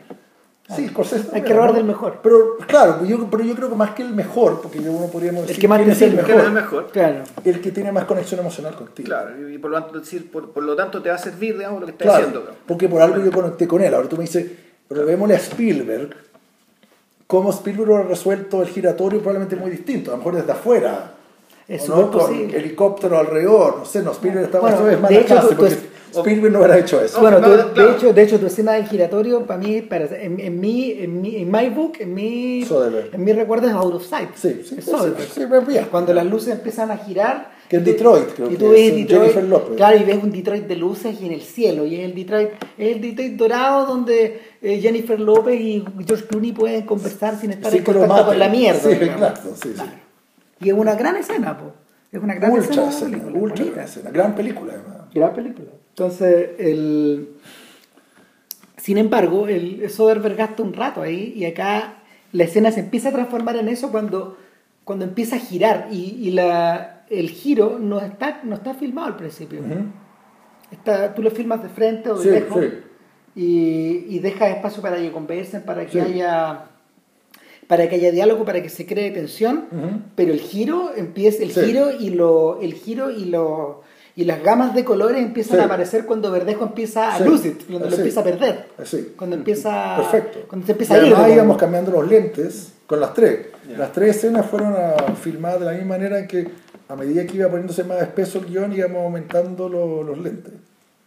Sí, 0.74 0.88
Scorsese 0.88 1.28
Hay 1.34 1.42
que 1.42 1.52
robar 1.52 1.70
¿no? 1.70 1.76
del 1.76 1.84
mejor. 1.84 2.20
Pero 2.22 2.56
claro, 2.66 3.04
yo, 3.04 3.28
pero 3.30 3.44
yo 3.44 3.54
creo 3.54 3.68
que 3.68 3.74
más 3.74 3.90
que 3.94 4.02
el 4.02 4.14
mejor, 4.14 4.62
porque 4.62 4.82
yo 4.82 4.92
uno 4.92 5.08
podríamos 5.08 5.42
decir 5.46 5.60
que 5.60 5.68
más 5.68 5.78
es 5.82 5.88
el 5.88 5.94
sirve. 5.94 6.22
¿Quién 6.22 6.38
es 6.38 6.44
mejor, 6.44 6.46
el 6.46 6.52
mejor? 6.52 6.90
Claro. 6.90 7.24
el 7.44 7.60
que 7.60 7.70
tiene 7.70 7.92
más 7.92 8.04
conexión 8.06 8.40
emocional 8.40 8.74
contigo. 8.74 9.06
Claro, 9.06 9.50
y 9.50 9.58
por 9.58 9.70
lo 9.70 9.82
tanto, 9.82 10.00
decir, 10.00 10.30
por, 10.30 10.50
por 10.52 10.62
lo 10.62 10.74
tanto 10.74 11.02
te 11.02 11.10
va 11.10 11.16
a 11.16 11.18
servir, 11.18 11.58
digamos, 11.58 11.80
lo 11.80 11.86
que 11.86 11.92
estás 11.92 12.06
Claro, 12.06 12.26
haciendo. 12.28 12.50
porque 12.66 12.88
por 12.88 13.02
algo 13.02 13.22
yo 13.22 13.30
conecté 13.30 13.68
con 13.68 13.82
él. 13.82 13.92
Ahora 13.94 14.08
tú 14.08 14.16
me 14.16 14.22
dices, 14.22 14.46
probémosle 14.88 15.34
a 15.34 15.38
Spielberg, 15.38 16.16
cómo 17.26 17.50
Spielberg 17.50 17.92
ha 17.92 18.02
resuelto 18.04 18.62
el 18.62 18.68
giratorio 18.68 19.18
probablemente 19.20 19.56
muy 19.56 19.70
distinto, 19.70 20.10
a 20.10 20.14
lo 20.14 20.18
mejor 20.18 20.36
desde 20.36 20.52
afuera. 20.52 21.10
Es 21.68 21.88
no, 21.88 22.10
con 22.10 22.34
helicóptero 22.34 23.18
alrededor, 23.18 23.78
no 23.78 23.84
sé, 23.84 24.02
no, 24.02 24.12
Spielberg 24.12 24.46
estaba 24.46 24.62
Bueno, 24.70 24.76
eso 24.88 24.90
es 24.90 25.08
de 25.08 25.16
hecho, 25.18 25.26
clase, 25.26 25.42
tú- 25.48 25.48
tú 25.54 25.56
porque 25.60 25.74
es- 25.74 25.80
Spielberg 26.20 26.52
no 26.52 26.58
hubiera 26.60 26.78
hecho 26.78 27.00
eso. 27.02 27.16
No, 27.16 27.22
Bueno, 27.22 27.38
no, 27.40 27.46
tú- 27.48 27.72
claro. 27.74 27.90
de, 27.90 27.96
hecho, 27.96 28.12
de 28.12 28.22
hecho, 28.22 28.38
tu 28.40 28.46
escena 28.46 28.72
del 28.72 28.86
giratorio, 28.86 29.46
para 29.46 29.58
mí, 29.60 29.80
para, 29.82 30.04
en, 30.06 30.38
en, 30.40 30.60
mi, 30.60 30.92
en, 30.92 31.20
mi, 31.20 31.36
en 31.36 31.50
my 31.50 31.68
book, 31.70 31.94
en 32.00 32.14
mi, 32.14 32.64
Soderbergh. 32.64 33.14
en 33.14 33.24
mi 33.24 33.32
recuerdo 33.32 33.68
es 33.68 33.74
out 33.74 33.94
of 33.94 34.06
sight. 34.06 34.30
Sí, 34.34 34.62
sí, 34.64 34.76
Es 34.78 34.84
sí, 34.84 34.90
Soderbergh. 34.90 35.28
sí, 35.28 35.40
sí, 35.42 35.66
bien. 35.66 35.86
Cuando 35.90 36.12
las 36.14 36.26
luces 36.26 36.52
empiezan 36.54 36.90
a 36.90 36.96
girar. 36.98 37.52
Que 37.68 37.78
tú- 37.78 37.84
Detroit, 37.86 38.26
creo 38.36 38.50
y 38.50 38.56
que 38.56 38.68
ves 38.68 38.80
es, 38.80 38.94
Detroit, 38.96 39.20
Jennifer 39.22 39.44
Lopez. 39.44 39.76
Claro, 39.76 39.96
y 39.96 40.04
ves 40.04 40.22
un 40.22 40.30
Detroit 40.30 40.66
de 40.66 40.76
luces 40.76 41.16
y 41.20 41.26
en 41.26 41.32
el 41.32 41.40
cielo. 41.42 41.86
Y 41.86 41.94
es 41.96 42.04
el 42.04 42.14
Detroit, 42.14 42.50
es 42.76 42.94
el 42.96 43.00
Detroit 43.00 43.32
dorado 43.36 43.86
donde 43.86 44.40
eh, 44.60 44.80
Jennifer 44.80 45.18
López 45.18 45.58
y 45.60 45.82
George 46.06 46.26
Clooney 46.26 46.52
pueden 46.52 46.82
conversar 46.82 47.38
sin 47.40 47.50
estar 47.52 47.72
Sí, 47.72 47.78
en 47.78 47.84
contacto 47.84 48.26
con 48.26 48.38
la 48.38 48.48
mierda. 48.48 48.80
Sí, 48.80 48.88
digamos. 48.94 49.22
exacto, 49.30 49.54
sí, 49.62 49.72
sí. 49.76 49.82
Y 50.60 50.68
es 50.68 50.74
una 50.74 50.94
gran 50.94 51.16
escena, 51.16 51.56
po. 51.58 51.72
Es 52.14 52.22
una 52.22 52.34
gran 52.34 52.52
Ultra 52.52 52.88
escena. 52.88 53.10
película, 53.10 53.38
ultra 53.38 53.64
gran 53.66 53.84
escena. 53.84 54.10
Gran 54.10 54.34
película, 54.34 54.72
además. 54.74 54.96
Gran 55.14 55.34
película. 55.34 55.68
Entonces, 55.90 56.50
el... 56.58 57.28
sin 58.76 58.98
embargo, 58.98 59.48
el 59.48 59.88
Soderbergh 59.90 60.36
gasta 60.36 60.62
un 60.62 60.72
rato 60.74 61.02
ahí 61.02 61.32
y 61.36 61.44
acá 61.44 61.94
la 62.32 62.44
escena 62.44 62.70
se 62.70 62.80
empieza 62.80 63.08
a 63.08 63.12
transformar 63.12 63.56
en 63.56 63.68
eso 63.68 63.90
cuando, 63.90 64.36
cuando 64.84 65.04
empieza 65.04 65.36
a 65.36 65.38
girar 65.40 65.88
y, 65.90 66.16
y 66.20 66.30
la, 66.32 67.04
el 67.10 67.30
giro 67.30 67.78
no 67.80 68.00
está, 68.00 68.40
no 68.44 68.54
está 68.56 68.74
filmado 68.74 69.08
al 69.08 69.16
principio. 69.16 69.60
Está, 70.70 71.14
tú 71.14 71.22
lo 71.22 71.30
filmas 71.30 71.62
de 71.62 71.68
frente 71.68 72.10
o 72.10 72.16
de 72.16 72.22
Sí, 72.24 72.30
lejos 72.30 72.60
sí. 72.64 72.70
y, 73.40 74.16
y 74.16 74.18
dejas 74.20 74.50
espacio 74.50 74.82
para 74.82 74.96
que 74.96 75.12
conversen, 75.12 75.62
para 75.62 75.84
que 75.86 75.92
Sí. 75.92 75.98
haya 76.00 76.64
para 77.66 77.88
que 77.88 77.96
haya 77.96 78.10
diálogo, 78.10 78.44
para 78.44 78.62
que 78.62 78.68
se 78.68 78.86
cree 78.86 79.10
tensión, 79.10 79.64
pero 80.14 80.32
el 80.32 80.40
giro 80.40 80.90
empieza, 80.96 81.42
el 81.42 81.52
Sí. 81.52 81.62
giro 81.64 81.90
y 81.98 82.10
lo, 82.10 82.60
el 82.60 82.74
giro 82.74 83.10
y 83.10 83.24
lo 83.26 83.82
y 84.16 84.26
las 84.26 84.44
gamas 84.44 84.76
de 84.76 84.84
colores 84.84 85.20
empiezan 85.20 85.56
Sí. 85.56 85.62
a 85.62 85.66
aparecer 85.66 86.06
cuando 86.06 86.30
Verdejo 86.30 86.64
empieza 86.64 87.14
a 87.14 87.18
Sí. 87.18 87.24
lucid, 87.24 87.54
cuando 87.68 87.86
lo 87.86 87.86
Así. 87.88 87.96
empieza 87.96 88.20
a 88.20 88.24
perder, 88.24 88.66
Así. 88.78 89.12
cuando 89.16 89.34
empieza 89.36 89.96
Perfecto. 89.96 90.38
cuando 90.48 90.66
se 90.66 90.72
empieza 90.72 90.96
y 90.98 91.12
a 91.12 91.28
ir. 91.28 91.34
íbamos 91.34 91.56
cambiando 91.56 91.90
los 91.90 92.08
lentes 92.08 92.72
con 92.86 93.00
las 93.00 93.12
tres. 93.12 93.46
Las 93.76 93.92
tres 93.92 94.16
escenas 94.16 94.46
fueron 94.46 94.74
a- 94.76 95.14
filmadas 95.16 95.58
de 95.60 95.66
la 95.66 95.72
misma 95.72 95.88
manera 95.96 96.18
en 96.20 96.28
que 96.28 96.46
a 96.88 96.94
medida 96.94 97.26
que 97.26 97.36
iba 97.38 97.48
poniéndose 97.48 97.82
más 97.82 98.02
espeso 98.02 98.38
el 98.38 98.44
guion 98.46 98.72
íbamos 98.72 98.98
aumentando 99.04 99.68
lo- 99.68 100.04
los 100.04 100.18
lentes. 100.18 100.52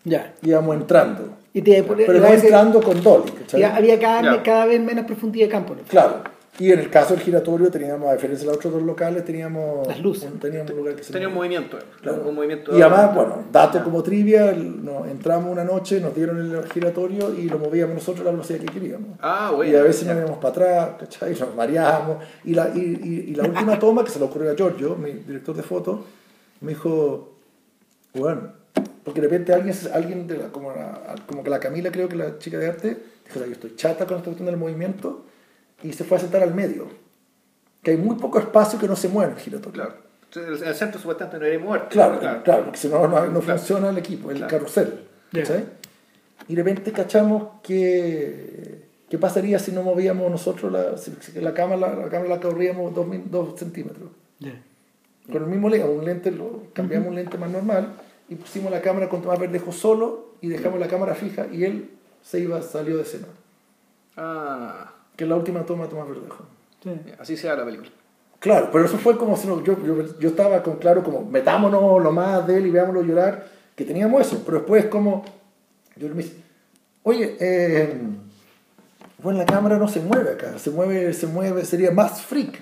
Ya. 0.04 0.34
Íbamos 0.42 0.76
entrando. 0.76 1.30
Y 1.54 1.62
te 1.62 1.82
Pero 1.84 2.20
no 2.20 2.28
entrando 2.28 2.82
con 2.82 3.02
Dolly. 3.02 3.32
había 3.74 4.00
cada, 4.00 4.36
Ya. 4.36 4.44
cada 4.44 4.66
vez 4.66 4.82
menos 4.82 5.06
profundidad 5.06 5.46
de 5.46 5.52
campo. 5.52 5.76
¿no? 5.76 5.82
Claro. 5.84 6.24
Y 6.60 6.72
en 6.72 6.80
el 6.80 6.90
caso 6.90 7.14
del 7.14 7.22
giratorio 7.24 7.70
teníamos, 7.70 8.10
a 8.10 8.14
diferencia 8.14 8.46
de 8.46 8.48
los 8.48 8.58
otros 8.58 8.74
dos 8.74 8.82
locales, 8.84 9.24
teníamos, 9.24 9.88
Las 9.88 10.00
luces. 10.02 10.30
un- 10.32 10.40
teníamos 10.40 10.72
un 10.72 10.78
lugar 10.78 10.96
que 10.96 11.04
se 11.04 11.14
Tenía 11.14 11.28
un 11.28 11.36
movimiento. 11.36 11.78
Claro. 12.02 12.24
Un 12.28 12.34
movimiento 12.34 12.76
Y 12.76 12.82
además, 12.82 13.14
bueno, 13.14 13.44
dato 13.52 13.84
como 13.84 14.02
trivia, 14.02 14.52
nos 14.54 15.08
entramos 15.08 15.52
una 15.52 15.64
noche, 15.64 16.02
nos 16.02 16.16
dieron 16.16 16.40
el 16.40 16.66
giratorio 16.72 17.32
y 17.34 17.48
lo 17.48 17.60
movíamos 17.60 17.94
nosotros 17.96 18.22
a 18.22 18.26
la 18.26 18.32
velocidad 18.32 18.60
que 18.60 18.66
queríamos. 18.66 19.18
Ah, 19.22 19.52
bueno. 19.56 19.72
y 19.72 19.76
a 19.76 19.84
veces 19.84 20.06
ya. 20.06 20.14
nos 20.16 20.22
íbamos 20.24 20.40
para 20.40 20.50
atrás, 20.50 20.90
¿cachai? 21.02 21.36
Nos 21.40 21.56
mareábamos. 21.56 22.18
Y 22.44 22.54
la, 22.56 22.70
y, 22.74 22.80
y- 22.80 23.32
y 23.32 23.36
la 23.36 23.44
última 23.44 23.78
toma 23.80 24.04
que 24.04 24.10
se 24.10 24.18
le 24.18 24.26
ocurrió 24.26 24.52
a 24.52 24.56
Giorgio, 24.56 24.96
mi 24.96 25.12
director 25.12 25.56
de 25.56 25.62
fotos, 25.64 26.00
me 26.62 26.70
dijo, 26.70 27.36
bueno, 28.16 28.54
porque 29.04 29.22
de 29.22 29.28
repente 29.28 29.54
alguien, 29.54 29.76
alguien 29.94 30.26
de 30.28 30.38
la, 30.38 30.48
como, 30.48 30.72
la- 30.72 31.16
como 31.28 31.44
que 31.44 31.52
la 31.52 31.60
Camila, 31.60 31.92
creo 31.92 32.10
que 32.10 32.16
la 32.16 32.40
chica 32.40 32.58
de 32.58 32.68
arte, 32.68 32.98
dijo, 33.28 33.46
yo 33.46 33.52
estoy 33.52 33.76
chata 33.76 34.06
con 34.08 34.18
esta 34.18 34.26
cuestión 34.32 34.48
del 34.48 34.58
movimiento, 34.58 35.24
y 35.84 35.94
se 35.94 36.04
fue 36.04 36.18
a 36.18 36.20
sentar 36.20 36.44
al 36.44 36.54
medio. 36.54 36.88
Que 37.84 37.92
hay 37.92 37.98
muy 37.98 38.16
poco 38.18 38.40
espacio 38.40 38.78
que 38.80 38.88
no 38.88 38.96
se 38.96 39.08
mueve 39.10 39.32
en 39.32 39.38
el 39.38 39.44
giratorio. 39.44 39.74
Claro. 39.84 40.08
El, 40.36 40.76
centro 40.76 41.00
supuestamente 41.00 41.40
no 41.40 41.46
era 41.46 41.60
muerto. 41.64 41.88
Claro, 41.90 42.20
claro, 42.44 42.64
porque 42.66 42.78
si 42.78 42.90
no, 42.90 43.08
no, 43.08 43.26
no 43.28 43.40
Claro. 43.40 43.58
funciona 43.58 43.90
el 43.90 43.98
equipo, 43.98 44.30
el 44.30 44.38
Claro. 44.38 44.52
carrusel. 44.52 45.00
Ya. 45.32 45.42
¿cachai? 45.44 45.66
Y 46.50 46.56
de 46.56 46.64
repente 46.64 46.92
cachamos 46.92 47.62
que 47.64 48.86
qué 49.10 49.18
pasaría 49.18 49.58
si 49.60 49.72
no 49.72 49.84
movíamos 49.84 50.30
nosotros 50.30 50.72
la, 50.72 50.98
si- 50.98 51.14
la 51.40 51.54
cámara, 51.54 51.96
la 51.96 52.10
cámara 52.10 52.28
la 52.36 52.40
corríamos 52.42 52.94
dos, 52.94 53.08
min- 53.08 53.26
dos 53.32 53.58
centímetros. 53.58 54.10
Con 55.32 55.44
el 55.44 55.50
mismo 55.50 55.68
lente, 55.70 55.88
un 55.88 56.06
lente, 56.06 56.32
lo, 56.32 56.64
cambiamos 56.74 57.10
un 57.10 57.16
lente 57.16 57.38
más 57.38 57.50
normal 57.50 57.94
y 58.30 58.36
pusimos 58.36 58.72
la 58.72 58.82
cámara 58.82 59.10
con 59.10 59.22
Tomás 59.22 59.40
Verdejo 59.40 59.72
solo 59.74 60.34
y 60.42 60.48
dejamos 60.50 60.80
la 60.80 60.88
cámara 60.88 61.16
fija 61.16 61.48
y 61.52 61.64
él 61.66 61.90
se 62.24 62.40
iba, 62.40 62.62
salió 62.62 62.96
de 62.98 63.04
escena. 63.04 63.28
Ah, 64.16 64.94
Que 65.18 65.26
es 65.26 65.30
la 65.30 65.36
última 65.36 65.66
toma 65.66 65.84
de 65.84 65.90
Tomás 65.90 66.08
Verdejo. 66.08 66.46
Sí. 66.82 66.92
así 67.20 67.36
se 67.36 67.48
da 67.48 67.58
la 67.58 67.66
película. 67.66 67.90
Claro, 68.40 68.70
pero 68.72 68.86
eso 68.86 68.98
fue 68.98 69.18
como 69.18 69.36
si 69.36 69.48
no, 69.48 69.64
yo, 69.64 69.84
yo, 69.84 70.20
yo 70.20 70.30
estaba 70.30 70.62
con 70.62 70.78
claro 70.78 71.04
como 71.04 71.26
metámonos 71.26 72.02
lo 72.02 72.12
más 72.12 72.46
de 72.46 72.58
él 72.58 72.68
y 72.68 72.70
veámoslo 72.70 73.02
llorar, 73.02 73.48
que 73.76 73.84
teníamos 73.84 74.22
eso, 74.22 74.44
pero 74.46 74.60
después 74.60 74.86
como 74.86 75.26
yo 75.96 76.08
me 76.10 76.22
dice, 76.22 76.36
oye, 77.02 77.36
eh, 77.40 78.00
bueno 79.24 79.40
la 79.40 79.46
cámara 79.46 79.80
no 79.80 79.88
se 79.88 80.02
mueve 80.02 80.34
acá, 80.34 80.60
se 80.60 80.70
mueve, 80.70 81.14
se 81.14 81.26
mueve, 81.26 81.66
sería 81.66 81.90
más 81.90 82.22
freak. 82.22 82.62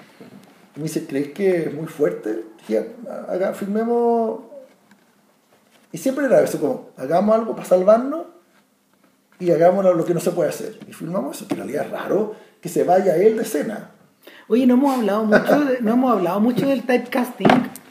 Y 0.76 0.80
me 0.80 0.84
dice, 0.84 1.06
¿crees 1.06 1.34
que 1.34 1.64
es 1.64 1.74
muy 1.74 1.88
fuerte? 1.88 2.46
Dije, 2.60 2.96
haga, 3.28 3.54
filmemos 3.54 4.40
y 5.96 5.98
siempre 5.98 6.26
era 6.26 6.42
eso 6.42 6.60
como, 6.60 6.90
hagamos 6.98 7.36
algo 7.36 7.56
para 7.56 7.66
salvarnos 7.66 8.26
y 9.40 9.52
hagamos 9.52 9.86
lo 9.86 10.04
que 10.04 10.14
no 10.14 10.20
se 10.20 10.32
puede 10.32 10.50
hacer. 10.50 10.78
Y 10.90 10.92
filmamos 10.92 11.38
eso, 11.38 11.48
que 11.48 11.54
en 11.54 11.60
realidad 11.60 11.86
es 11.86 11.92
raro 11.92 12.36
que 12.66 12.70
se 12.70 12.84
vaya 12.84 13.16
él 13.16 13.36
de 13.38 13.44
escena. 13.44 13.92
Oye, 14.48 14.66
no 14.66 14.74
hemos 14.74 14.98
hablado 14.98 15.24
mucho, 15.24 15.60
de- 15.66 15.82
no 15.82 15.94
hemos 15.94 16.12
hablado 16.12 16.40
mucho 16.40 16.66
del 16.66 16.82
typecasting, 16.82 17.48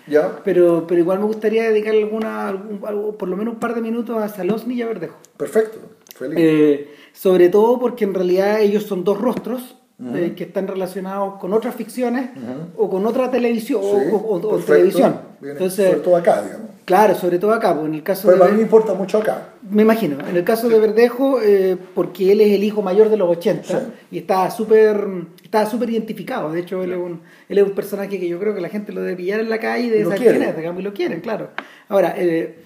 ¿Ya? 0.08 0.40
pero, 0.44 0.84
pero 0.88 0.98
igual 1.00 1.20
me 1.20 1.26
gustaría 1.26 1.62
dedicar 1.70 1.94
alguna, 1.94 2.48
algún- 2.48 2.80
algo- 2.84 3.16
por 3.16 3.28
lo 3.28 3.36
menos 3.36 3.54
un 3.54 3.60
par 3.60 3.76
de 3.76 3.80
minutos 3.80 4.20
a 4.20 4.26
Salosny 4.28 4.74
y 4.74 4.82
a 4.82 4.88
Verdejo. 4.88 5.14
Perfecto, 5.36 5.78
feliz. 6.16 6.36
Eh, 6.40 6.92
sobre 7.12 7.50
todo 7.50 7.78
porque 7.78 8.02
en 8.02 8.14
realidad 8.14 8.60
ellos 8.62 8.82
son 8.82 9.04
dos 9.04 9.20
rostros 9.20 9.76
eh, 10.12 10.34
que 10.36 10.42
están 10.42 10.66
relacionados 10.66 11.34
con 11.38 11.52
otras 11.52 11.76
ficciones 11.76 12.30
o 12.76 12.90
con 12.90 13.06
otra 13.06 13.30
televisión 13.30 13.80
Sí, 13.80 13.86
o, 14.10 14.16
o- 14.16 14.36
o 14.38 14.40
perfecto. 14.50 14.72
televisión. 14.72 15.20
Viene 15.40 15.52
Entonces, 15.52 15.86
sobre 15.86 16.00
todo 16.00 16.16
acá, 16.16 16.42
digamos. 16.42 16.70
Claro, 16.84 17.14
sobre 17.14 17.38
todo 17.38 17.52
acá, 17.52 17.74
pues, 17.74 17.86
en 17.86 17.94
el 17.94 18.02
caso 18.02 18.28
Pero 18.28 18.44
de 18.44 18.44
a 18.44 18.48
mí 18.52 18.56
me 18.58 18.62
importa 18.62 18.94
mucho 18.94 19.18
acá. 19.18 19.48
me 19.68 19.82
imagino, 19.82 20.18
en 20.28 20.36
el 20.36 20.44
caso 20.44 20.68
de 20.68 20.78
Verdejo, 20.78 21.40
eh, 21.42 21.76
porque 21.94 22.32
él 22.32 22.40
es 22.40 22.52
el 22.52 22.62
hijo 22.64 22.82
mayor 22.82 23.08
de 23.08 23.16
los 23.16 23.28
80 23.28 23.64
Sí. 23.68 23.76
y 24.10 24.18
está 24.18 24.50
súper 24.50 25.04
está 25.42 25.66
súper 25.66 25.90
identificado. 25.90 26.50
De 26.52 26.60
hecho, 26.60 26.82
él 26.82 26.92
es, 26.92 26.98
un, 26.98 27.20
él 27.48 27.58
es 27.58 27.64
un 27.64 27.70
personaje 27.72 28.18
que 28.18 28.28
yo 28.28 28.38
creo 28.40 28.54
que 28.54 28.60
la 28.60 28.68
gente 28.68 28.92
lo 28.92 29.00
debe 29.02 29.16
pillar 29.16 29.40
en 29.40 29.48
la 29.50 29.58
calle 29.58 30.02
saber 30.02 30.18
quiere. 30.18 30.38
quién 30.38 30.48
es, 30.50 30.56
digamos, 30.56 30.80
y 30.80 30.84
lo 30.84 30.92
quieren, 30.92 31.20
claro. 31.20 31.50
Ahora, 31.88 32.14
eh, 32.16 32.58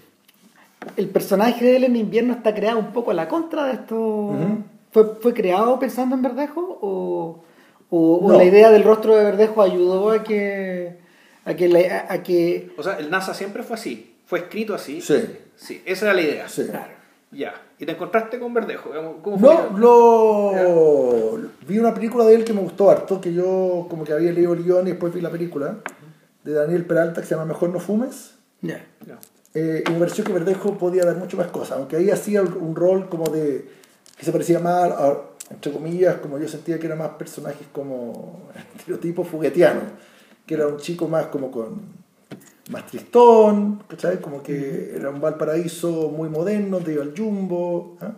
el 0.97 1.09
personaje 1.09 1.65
de 1.65 1.77
él 1.77 1.85
en 1.85 1.97
invierno 1.97 2.33
está 2.33 2.55
creado 2.55 2.79
un 2.79 2.93
poco 2.93 3.11
a 3.11 3.15
la 3.15 3.29
contra 3.29 3.67
de 3.67 3.73
esto. 3.75 4.35
¿Fue, 4.91 5.17
¿Fue 5.21 5.35
creado 5.35 5.79
pensando 5.79 6.15
en 6.15 6.23
Verdejo? 6.23 6.79
¿O, 6.81 7.43
o, 7.91 8.33
la 8.33 8.45
idea 8.45 8.71
del 8.71 8.85
rostro 8.85 9.15
de 9.17 9.25
Verdejo 9.25 9.61
ayudó 9.63 10.11
a 10.11 10.23
que. 10.25 10.97
A 11.51 11.55
que, 11.57 11.68
la- 11.68 12.07
a 12.09 12.23
que 12.23 12.73
O 12.77 12.83
sea, 12.83 12.99
el 12.99 13.10
NASA 13.10 13.35
siempre 13.35 13.62
fue 13.62 13.77
así. 13.77 14.17
fue 14.27 14.41
escrito 14.41 14.75
así. 14.75 15.01
Sí. 15.01 15.25
Sí, 15.57 15.83
esa 15.86 16.07
era 16.07 16.15
la 16.15 16.23
idea. 16.23 16.49
Sí. 16.49 16.67
Claro. 16.67 16.93
Ya. 17.31 17.55
Y 17.78 17.85
te 17.86 17.93
encontraste 17.93 18.39
con 18.39 18.55
Verdejo. 18.55 18.91
¿Cómo 19.23 19.39
fue? 19.39 19.55
No, 19.55 19.78
lo... 19.78 21.39
vi 21.67 21.78
una 21.78 21.93
película 21.94 22.25
de 22.25 22.35
él 22.35 22.44
que 22.44 22.52
me 22.52 22.60
gustó 22.60 22.91
harto, 22.91 23.20
que 23.20 23.33
yo 23.33 23.86
como 23.91 24.05
que 24.05 24.12
había 24.12 24.33
leído 24.33 24.52
el 24.55 24.65
guion 24.65 24.86
y 24.86 24.91
después 24.91 25.12
vi 25.12 25.20
la 25.20 25.31
película, 25.31 25.78
de 26.44 26.52
Daniel 26.52 26.85
Peralta, 26.86 27.20
que 27.20 27.27
se 27.27 27.35
llama 27.35 27.47
Mejor 27.47 27.70
no 27.70 27.81
fumes. 27.81 28.35
Ya. 28.62 28.85
Ya. 29.07 29.18
Eh, 29.55 29.83
y 29.86 29.91
me 29.93 29.99
pareció 29.99 30.25
que 30.25 30.33
Verdejo 30.33 30.77
podía 30.78 31.05
dar 31.05 31.17
mucho 31.17 31.36
más 31.36 31.49
cosas, 31.49 31.78
aunque 31.78 31.97
ahí 31.97 32.10
hacía 32.10 32.43
un 32.43 32.75
rol 32.77 33.09
como 33.09 33.28
de... 33.31 33.68
que 34.17 34.25
se 34.25 34.33
parecía 34.33 34.59
más, 34.59 34.91
a- 34.91 35.20
entre 35.51 35.73
comillas, 35.73 36.17
como 36.17 36.39
yo 36.39 36.47
sentía 36.49 36.78
que 36.78 36.86
eran 36.86 36.99
más 36.99 37.10
personajes 37.10 37.67
como 37.73 38.49
estereotipos 38.77 39.27
fuguetianos, 39.28 39.85
que 40.49 40.55
era 40.55 40.67
un 40.67 40.78
chico 40.78 41.07
más 41.07 41.27
como 41.27 41.51
con... 41.52 41.81
más 42.70 42.86
tristón, 42.86 43.83
¿cachai? 43.86 44.20
Como 44.20 44.43
que 44.43 44.94
era 44.97 45.10
un 45.10 45.20
Valparaíso 45.20 46.09
muy 46.10 46.28
moderno, 46.28 46.78
te 46.78 46.94
iba 46.94 47.02
al 47.05 47.12
jumbo. 47.17 47.97
¿ah? 48.01 48.12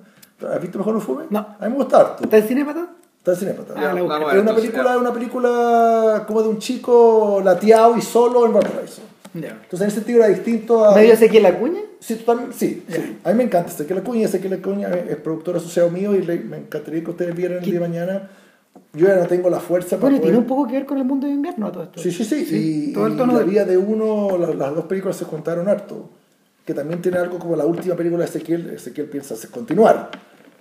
¿Has 0.55 0.63
visto 0.63 0.79
Mejor 0.79 0.99
fumes? 1.03 1.27
No. 1.31 1.41
A 1.41 1.65
mí 1.67 1.71
me 1.71 1.75
gusta 1.77 1.99
harto. 2.01 2.25
¿Está 2.25 2.39
en 2.39 2.49
cine, 2.49 2.65
Pato? 2.65 2.87
Está 3.19 3.33
en 3.33 3.37
Cinépata. 3.37 3.75
Ah, 3.77 3.93
la 3.93 4.01
busqué. 4.01 4.09
vamos 4.09 4.33
a 4.33 4.37
Es 4.37 4.43
una 4.43 4.55
película, 4.55 4.97
una 4.99 5.13
película 5.13 6.25
como 6.27 6.43
de 6.43 6.49
un 6.49 6.59
chico 6.59 7.43
lateado 7.45 7.97
y 7.99 8.01
solo 8.01 8.47
en 8.47 8.55
Valparaíso. 8.55 9.03
Ya. 9.35 9.51
Entonces 9.51 9.81
en 9.83 9.87
ese 9.89 9.97
sentido 9.97 10.19
era 10.21 10.29
distinto 10.29 10.85
a... 10.87 10.95
¿Medio 10.95 11.13
Ezequiel 11.13 11.45
Acuña? 11.47 11.81
Sí, 12.01 12.15
totalmente, 12.15 12.57
sí, 12.57 12.83
sí. 12.89 13.19
A 13.23 13.29
mí 13.29 13.35
me 13.35 13.45
encanta 13.45 13.71
Ezequiel 13.71 13.99
Acuña. 13.99 14.25
Ezequiel 14.25 14.55
Acuña 14.55 14.89
es 14.89 15.11
es 15.11 15.17
productor 15.19 15.57
asociado 15.57 15.91
mío 15.91 16.15
y 16.15 16.23
le- 16.23 16.41
me 16.41 16.57
encantaría 16.57 17.05
que 17.05 17.11
ustedes 17.11 17.37
vieran 17.37 17.59
el 17.59 17.65
día 17.65 17.75
de 17.75 17.81
mañana. 17.81 18.31
Yo 18.93 19.07
ya 19.07 19.17
no 19.17 19.27
tengo 19.27 19.49
la 19.51 19.61
fuerza 19.61 19.97
para 19.97 20.01
Bueno, 20.03 20.17
y 20.17 20.21
poder... 20.21 20.33
tiene 20.33 20.39
un 20.39 20.47
poco 20.47 20.67
que 20.67 20.73
ver 20.75 20.87
con 20.87 20.99
el 20.99 21.05
mundo 21.05 21.27
de 21.27 21.33
invierno 21.33 21.67
a 21.67 21.73
todo 21.73 21.85
esto. 21.85 22.01
Sí, 22.01 22.11
sí, 22.11 22.25
sí. 22.25 22.89
y, 22.91 22.93
todo 22.93 23.07
el 23.07 23.15
y 23.15 23.17
tono 23.17 23.33
la 23.35 23.39
de- 23.41 23.45
vida 23.45 23.65
de 23.65 23.77
uno, 23.77 24.37
la- 24.39 24.55
las 24.55 24.75
dos 24.75 24.85
películas 24.87 25.17
se 25.17 25.25
juntaron 25.25 25.69
harto. 25.69 26.09
Que 26.67 26.75
también 26.75 27.01
tiene 27.01 27.19
algo 27.19 27.39
como 27.39 27.57
la 27.57 27.65
última 27.67 27.95
película 27.95 28.25
de 28.25 28.31
Ezequiel. 28.31 28.71
Ezequiel 28.71 29.07
piensa 29.09 29.35
continuar. 29.51 30.11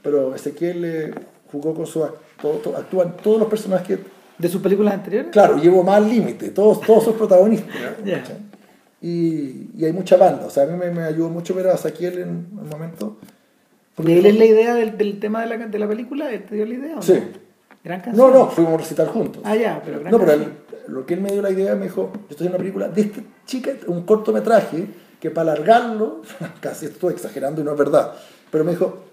Pero 0.03 0.33
Ezequiel 0.35 0.85
eh, 0.85 1.13
jugó 1.51 1.73
con 1.73 1.85
su... 1.87 2.05
todo- 2.41 2.53
todo- 2.63 2.77
actúan 2.77 3.17
todos 3.17 3.39
los 3.39 3.47
personajes 3.49 3.99
¿De 4.37 4.47
sus 4.47 4.61
películas 4.61 4.93
anteriores? 4.93 5.31
Claro, 5.31 5.57
llevo 5.57 5.83
más 5.83 6.01
límite, 6.01 6.49
todos, 6.51 6.79
todos 6.79 7.03
son 7.03 7.15
protagonistas. 7.15 7.75
¿cachai? 8.05 8.37
Y, 9.01 9.69
y 9.77 9.83
hay 9.85 9.91
mucha 9.91 10.15
banda, 10.17 10.45
o 10.45 10.49
sea, 10.49 10.63
a 10.63 10.65
mí 10.67 10.77
me, 10.77 10.91
me 10.91 11.03
ayudó 11.03 11.29
mucho 11.29 11.53
ver 11.53 11.67
a 11.67 11.75
Saquiel 11.77 12.19
en 12.19 12.29
un 12.29 12.69
momento. 12.69 13.17
Porque 13.95 14.17
él 14.19 14.25
es 14.25 14.37
la 14.37 14.45
idea 14.45 14.75
del, 14.75 14.97
del 14.97 15.19
tema 15.19 15.41
de 15.41 15.47
la, 15.57 15.67
de 15.67 15.79
la 15.79 15.87
película, 15.89 16.31
¿él 16.31 16.43
te 16.43 16.55
dio 16.55 16.65
la 16.65 16.73
idea 16.73 16.93
o 16.93 16.95
no? 16.97 17.01
Sí. 17.01 17.19
Gran 17.83 18.01
canción. 18.01 18.31
No, 18.31 18.37
no, 18.37 18.47
fuimos 18.47 18.73
a 18.73 18.77
recitar 18.77 19.07
juntos. 19.07 19.41
Ah, 19.45 19.55
ya, 19.55 19.81
pero 19.83 19.99
gran 19.99 20.11
No, 20.11 20.19
pero 20.19 20.33
lo 20.87 21.05
que 21.05 21.13
él 21.13 21.21
me 21.21 21.31
dio 21.31 21.41
la 21.41 21.49
idea, 21.51 21.75
me 21.75 21.83
dijo, 21.85 22.11
yo 22.13 22.27
estoy 22.29 22.47
en 22.47 22.51
una 22.53 22.59
película 22.59 22.87
de 22.89 23.01
esta 23.01 23.21
chica, 23.45 23.71
un 23.87 24.03
cortometraje, 24.03 24.87
que 25.19 25.31
para 25.31 25.51
alargarlo, 25.53 26.21
casi 26.61 26.87
estoy 26.87 27.13
exagerando 27.13 27.61
y 27.61 27.63
no 27.63 27.71
es 27.71 27.77
verdad, 27.77 28.13
pero 28.51 28.63
me 28.63 28.71
dijo, 28.71 29.03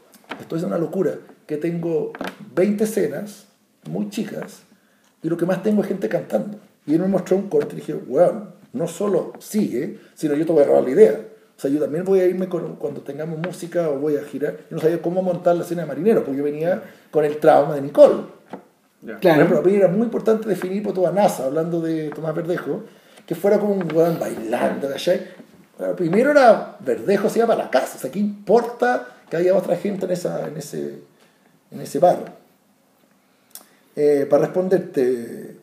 esto 0.41 0.57
es 0.57 0.63
una 0.63 0.79
locura, 0.79 1.13
que 1.47 1.57
tengo 1.59 2.13
20 2.55 2.85
escenas 2.85 3.47
muy 3.89 4.09
chicas 4.11 4.63
y 5.23 5.29
lo 5.29 5.37
que 5.37 5.47
más 5.47 5.63
tengo 5.63 5.83
es 5.83 5.89
gente 5.89 6.09
cantando. 6.09 6.59
Y 6.87 6.95
él 6.95 7.01
me 7.01 7.09
mostró 7.09 7.37
un 7.37 7.49
corte 7.49 7.75
y 7.75 7.77
dije, 7.81 7.95
bueno, 7.95 8.49
no 8.73 8.87
solo 8.89 9.33
sigue, 9.39 9.99
sino 10.15 10.35
yo 10.35 10.47
te 10.47 10.53
voy 10.53 10.63
a 10.63 10.67
robar 10.67 10.85
la 10.85 10.91
idea. 10.91 11.21
O 11.57 11.61
sea, 11.61 11.71
yo 11.71 11.81
también 11.81 12.05
voy 12.05 12.21
a 12.21 12.27
irme 12.27 12.49
con- 12.49 12.77
cuando 12.77 13.01
tengamos 13.01 13.39
música 13.39 13.89
o 13.89 13.99
voy 13.99 14.17
a 14.17 14.23
girar. 14.23 14.57
Yo 14.71 14.77
no 14.77 14.79
sabía 14.81 15.01
cómo 15.01 15.23
montar 15.23 15.57
la 15.57 15.63
escena 15.63 15.83
de 15.83 15.89
marinero, 15.89 16.23
porque 16.23 16.39
yo 16.39 16.45
venía 16.45 16.83
con 17.11 17.25
el 17.25 17.39
trauma 17.39 17.75
de 17.75 17.81
Nicole. 17.81 18.23
Ya. 19.03 19.13
Por 19.13 19.21
Claro. 19.21 19.37
ejemplo, 19.43 19.63
para 19.63 19.71
mí 19.71 19.77
era 19.77 19.89
muy 19.89 20.03
importante 20.03 20.49
definir 20.49 20.83
por 20.83 20.95
toda 20.95 21.13
NASA, 21.13 21.45
hablando 21.47 21.81
de 21.81 22.09
Tomás 22.11 22.35
Verdejo, 22.35 22.85
que 23.27 23.35
fuera 23.35 23.59
como 23.59 23.75
un 23.75 23.93
weón 23.95 24.19
bailando, 24.19 24.89
¿cachai? 24.89 25.21
Bueno, 25.79 25.95
primero 25.97 26.31
era 26.31 26.77
Verdejo 26.81 27.29
se 27.29 27.41
iba 27.41 27.47
para 27.49 27.65
la 27.65 27.71
casa, 27.71 27.97
o 27.97 28.01
sea, 28.01 28.11
¿qué 28.11 28.19
importa 28.19 29.09
que 29.29 29.37
haya 29.37 29.55
otra 29.55 29.77
gente 29.77 30.07
en, 30.07 30.13
esa, 30.13 30.47
en, 30.49 30.57
ese, 30.57 31.01
en 31.71 31.81
ese 31.81 31.99
bar? 31.99 32.35
Eh, 33.95 34.27
para 34.29 34.45
responderte, 34.45 35.57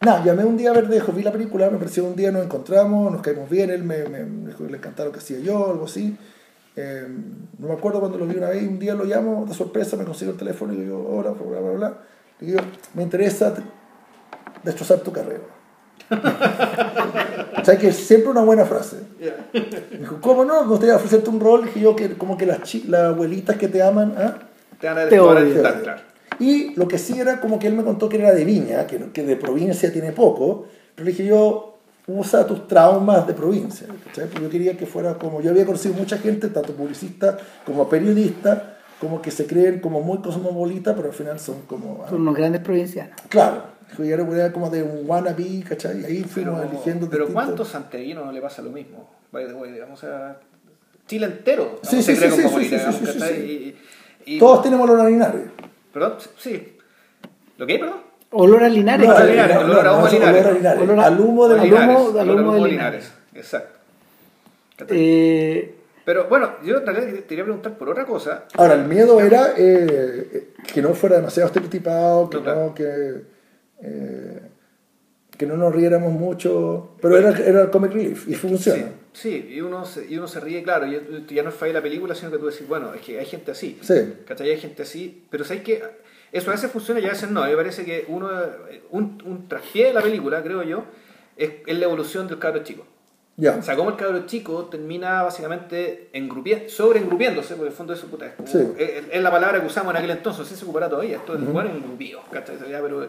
nada, 0.00 0.24
llamé 0.24 0.44
un 0.44 0.56
día 0.56 0.70
a 0.70 0.74
Verdejo, 0.74 1.12
vi 1.12 1.22
la 1.22 1.32
película, 1.32 1.70
me 1.70 1.78
pareció 1.78 2.04
un 2.04 2.14
día 2.16 2.30
nos 2.30 2.44
encontramos, 2.44 3.10
nos 3.12 3.22
caímos 3.22 3.48
bien, 3.50 3.70
él 3.70 3.82
me, 3.84 4.04
me, 4.08 4.24
me 4.24 4.48
dijo 4.48 4.64
que 4.64 4.70
le 4.70 4.78
encantaba 4.78 5.06
lo 5.08 5.12
que 5.12 5.18
hacía 5.18 5.38
yo, 5.40 5.70
algo 5.70 5.84
así. 5.86 6.16
Eh, 6.76 7.06
no 7.58 7.68
me 7.68 7.74
acuerdo 7.74 8.00
cuando 8.00 8.18
lo 8.18 8.26
vi 8.26 8.36
una 8.36 8.48
vez, 8.48 8.62
un 8.62 8.78
día 8.78 8.94
lo 8.94 9.04
llamo 9.04 9.46
de 9.46 9.54
sorpresa, 9.54 9.96
me 9.96 10.04
consigo 10.04 10.32
el 10.32 10.36
teléfono 10.36 10.72
y 10.72 10.76
digo, 10.76 11.06
hola, 11.08 11.30
bla, 11.30 11.60
bla, 11.60 11.70
bla. 11.70 11.98
Le 12.40 12.46
digo, 12.48 12.60
me 12.94 13.02
interesa 13.02 13.54
destrozar 14.62 15.00
tu 15.00 15.12
carrera. 15.12 15.44
o 17.60 17.64
sea 17.64 17.78
que 17.78 17.88
es 17.88 17.96
siempre 17.96 18.30
una 18.30 18.42
buena 18.42 18.64
frase. 18.64 18.96
Me 19.92 19.98
dijo, 19.98 20.18
¿cómo 20.20 20.44
no? 20.44 20.62
Me 20.62 20.68
gustaría 20.68 20.96
ofrecerte 20.96 21.30
un 21.30 21.40
rol. 21.40 21.64
Dije 21.64 21.80
yo, 21.80 21.94
que 21.94 22.14
como 22.14 22.36
que 22.36 22.46
las, 22.46 22.74
las 22.86 23.02
abuelitas 23.12 23.56
que 23.56 23.68
te 23.68 23.82
aman, 23.82 24.14
¿ah? 24.18 24.38
Te 24.80 24.88
van 24.88 24.98
a 24.98 25.08
Te 25.08 25.60
claro. 25.80 26.02
Y 26.40 26.74
lo 26.74 26.88
que 26.88 26.98
sí 26.98 27.18
era 27.18 27.40
como 27.40 27.58
que 27.58 27.68
él 27.68 27.74
me 27.74 27.84
contó 27.84 28.08
que 28.08 28.18
era 28.18 28.32
de 28.32 28.44
Viña, 28.44 28.86
que, 28.86 28.98
que 29.12 29.22
de 29.22 29.36
provincia 29.36 29.92
tiene 29.92 30.12
poco, 30.12 30.66
pero 30.94 31.04
le 31.04 31.12
dije 31.12 31.24
yo, 31.24 31.73
usa 32.06 32.46
tus 32.46 32.68
traumas 32.68 33.26
de 33.26 33.32
provincia. 33.34 33.86
¿cachai? 34.06 34.26
Porque 34.28 34.42
yo 34.44 34.50
quería 34.50 34.76
que 34.76 34.86
fuera 34.86 35.14
como, 35.14 35.40
yo 35.40 35.50
había 35.50 35.64
conocido 35.64 35.94
mucha 35.94 36.18
gente, 36.18 36.48
tanto 36.48 36.74
publicista 36.74 37.36
como 37.64 37.88
periodista, 37.88 38.76
como 39.00 39.20
que 39.22 39.30
se 39.30 39.46
creen 39.46 39.80
como 39.80 40.00
muy 40.00 40.18
cosmopolita, 40.18 40.94
pero 40.94 41.08
al 41.08 41.14
final 41.14 41.38
son 41.38 41.62
como... 41.62 42.02
ah, 42.04 42.10
Son 42.10 42.20
unos 42.20 42.34
grandes 42.36 42.60
provincianos. 42.62 43.14
Claro, 43.28 43.62
era 44.02 44.52
como 44.52 44.70
de 44.70 44.82
un 44.82 45.08
wannabe, 45.08 45.62
¿cachai? 45.68 46.00
Y 46.00 46.04
ahí 46.04 46.24
fuimos 46.24 46.60
Pero, 46.60 46.70
eligiendo 46.72 47.08
pero 47.08 47.24
distintos- 47.26 47.32
¿cuántos 47.32 47.68
santiaguinos 47.68 48.24
no 48.26 48.32
le 48.32 48.40
pasa 48.40 48.62
lo 48.62 48.70
mismo? 48.70 49.10
By 49.32 49.46
the 49.46 49.54
way, 49.54 49.72
digamos, 49.72 49.98
o 50.02 50.06
sea, 50.06 50.38
Chile 51.06 51.26
entero 51.26 51.80
Sí, 51.82 52.02
sí, 52.02 52.14
sí, 52.16 52.22
sí, 52.22 52.28
cosmopolita, 52.30 52.60
sí, 52.60 52.68
sí, 52.68 52.76
digamos, 52.76 52.96
sí, 52.96 53.06
sí, 53.06 53.18
¿cachai? 53.18 53.36
sí. 53.36 53.76
Y- 54.26 54.36
y- 54.36 54.38
Todos 54.38 54.62
tienen 54.62 54.80
olor 54.80 55.00
a 55.00 55.08
linares. 55.08 55.42
Perdón, 55.92 56.14
sí. 56.38 56.76
¿Lo 57.58 57.66
que 57.66 57.74
hay, 57.74 57.78
perdón? 57.78 57.98
Olor 58.34 58.64
a 58.64 58.68
Linares. 58.68 59.08
A 59.08 59.14
olor 59.60 59.86
a 59.86 59.92
humo 59.96 60.08
Linares. 60.08 60.44
olor 60.44 60.48
a 60.48 60.52
Linares. 60.52 60.82
Olor 60.82 60.98
a- 61.00 61.06
Al 61.06 61.20
humo 61.20 61.48
de 61.48 61.60
Linares. 61.60 61.96
humo- 61.98 62.18
al 62.20 62.30
olor 62.30 62.44
a 62.44 62.48
humo 62.50 62.64
de 62.64 62.70
Linares. 62.70 63.12
Exacto. 63.34 63.74
Eh, 64.88 65.74
Pero 66.04 66.26
bueno, 66.28 66.50
yo 66.64 66.78
en 66.78 66.86
realidad 66.86 67.14
te 67.14 67.22
quería 67.24 67.44
preguntar 67.44 67.78
por 67.78 67.88
otra 67.88 68.04
cosa. 68.04 68.44
Ahora, 68.54 68.74
el 68.74 68.84
miedo 68.84 69.20
era 69.20 69.54
eh, 69.56 70.48
que 70.72 70.82
no 70.82 70.92
fuera 70.94 71.16
demasiado 71.16 71.46
estereotipado, 71.46 72.28
que 72.28 72.36
No, 72.38 72.42
claro. 72.42 72.60
no, 72.66 72.74
que, 72.74 73.22
eh, 73.82 74.40
que 75.38 75.46
no 75.46 75.56
nos 75.56 75.74
riéramos 75.74 76.12
mucho, 76.12 76.90
pero 77.00 77.16
era, 77.16 77.30
era 77.38 77.62
el 77.62 77.70
comic 77.70 77.92
relief 77.92 78.28
y 78.28 78.34
funciona. 78.34 78.82
Sí, 79.12 79.30
sí, 79.30 79.54
y, 79.54 79.60
uno 79.62 79.84
se, 79.86 80.04
y 80.06 80.18
uno 80.18 80.28
se 80.28 80.40
ríe, 80.40 80.62
claro, 80.62 80.86
y 80.86 81.24
ya 81.34 81.42
no 81.42 81.48
es 81.48 81.54
falla 81.54 81.72
la 81.74 81.82
película, 81.82 82.14
sino 82.14 82.30
que 82.30 82.38
tú 82.38 82.46
decís, 82.46 82.68
bueno, 82.68 82.92
es 82.94 83.00
que 83.00 83.18
hay 83.18 83.26
gente 83.26 83.52
así. 83.52 83.78
Sí. 83.80 84.14
¿Cachai? 84.26 84.50
Hay 84.50 84.58
gente 84.60 84.82
así, 84.82 85.24
pero 85.30 85.44
¿sabes 85.44 85.62
que 85.62 85.82
Eso 86.34 86.50
a 86.50 86.54
veces 86.54 86.70
funciona 86.70 86.98
y 87.00 87.06
a 87.06 87.10
veces 87.10 87.30
no. 87.30 87.42
A 87.42 87.44
mí 87.46 87.52
me 87.52 87.56
parece 87.56 87.84
que 87.84 88.04
uno, 88.08 88.28
un, 88.90 89.22
un 89.24 89.48
traspié 89.48 89.86
de 89.86 89.92
la 89.94 90.02
película, 90.02 90.42
creo 90.42 90.62
yo, 90.64 90.84
es, 91.36 91.50
es 91.66 91.78
la 91.78 91.84
evolución 91.84 92.26
del 92.26 92.38
cabro 92.38 92.62
chico. 92.64 92.84
Ya. 93.36 93.56
O 93.56 93.62
sea, 93.62 93.74
como 93.76 93.90
el 93.90 93.96
cabro 93.96 94.26
chico 94.26 94.64
termina 94.66 95.22
básicamente 95.22 96.08
engrupi- 96.12 96.68
sobreengrupiéndose, 96.68 97.54
porque 97.54 97.66
en 97.66 97.72
el 97.72 97.76
fondo 97.76 97.92
eso 97.92 98.06
puta, 98.08 98.26
es, 98.26 98.32
como- 98.34 98.48
Sí. 98.48 98.58
es, 98.78 99.04
es 99.10 99.22
la 99.22 99.30
palabra 99.30 99.60
que 99.60 99.66
usamos 99.66 99.92
en 99.92 99.96
aquel 99.98 100.10
entonces, 100.10 100.46
si 100.48 100.54
se 100.56 100.64
ocupará 100.64 100.88
todavía, 100.88 101.16
esto 101.16 101.34
es 101.34 101.40
uh 101.42 101.46
bueno 101.46 101.70
engrupío, 101.70 102.20
¿cachai? 102.30 102.56
Ya, 102.70 102.80
pero 102.82 103.08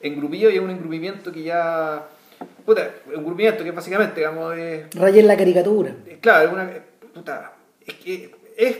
engrupío 0.00 0.50
y 0.50 0.54
es 0.56 0.60
un 0.60 0.70
engrupimiento 0.70 1.30
que 1.32 1.42
ya, 1.42 2.04
puta, 2.64 2.88
engrupimiento 3.14 3.62
que 3.64 3.70
básicamente, 3.72 4.16
digamos, 4.20 4.56
es, 4.56 4.86
Rayen 4.94 5.26
la 5.28 5.36
caricatura. 5.36 5.92
eh, 6.06 6.18
Claro, 6.20 6.46
es 6.48 6.52
una. 6.52 6.70
Puta, 7.14 7.52
es 7.84 7.94
que 7.94 8.34
es 8.56 8.76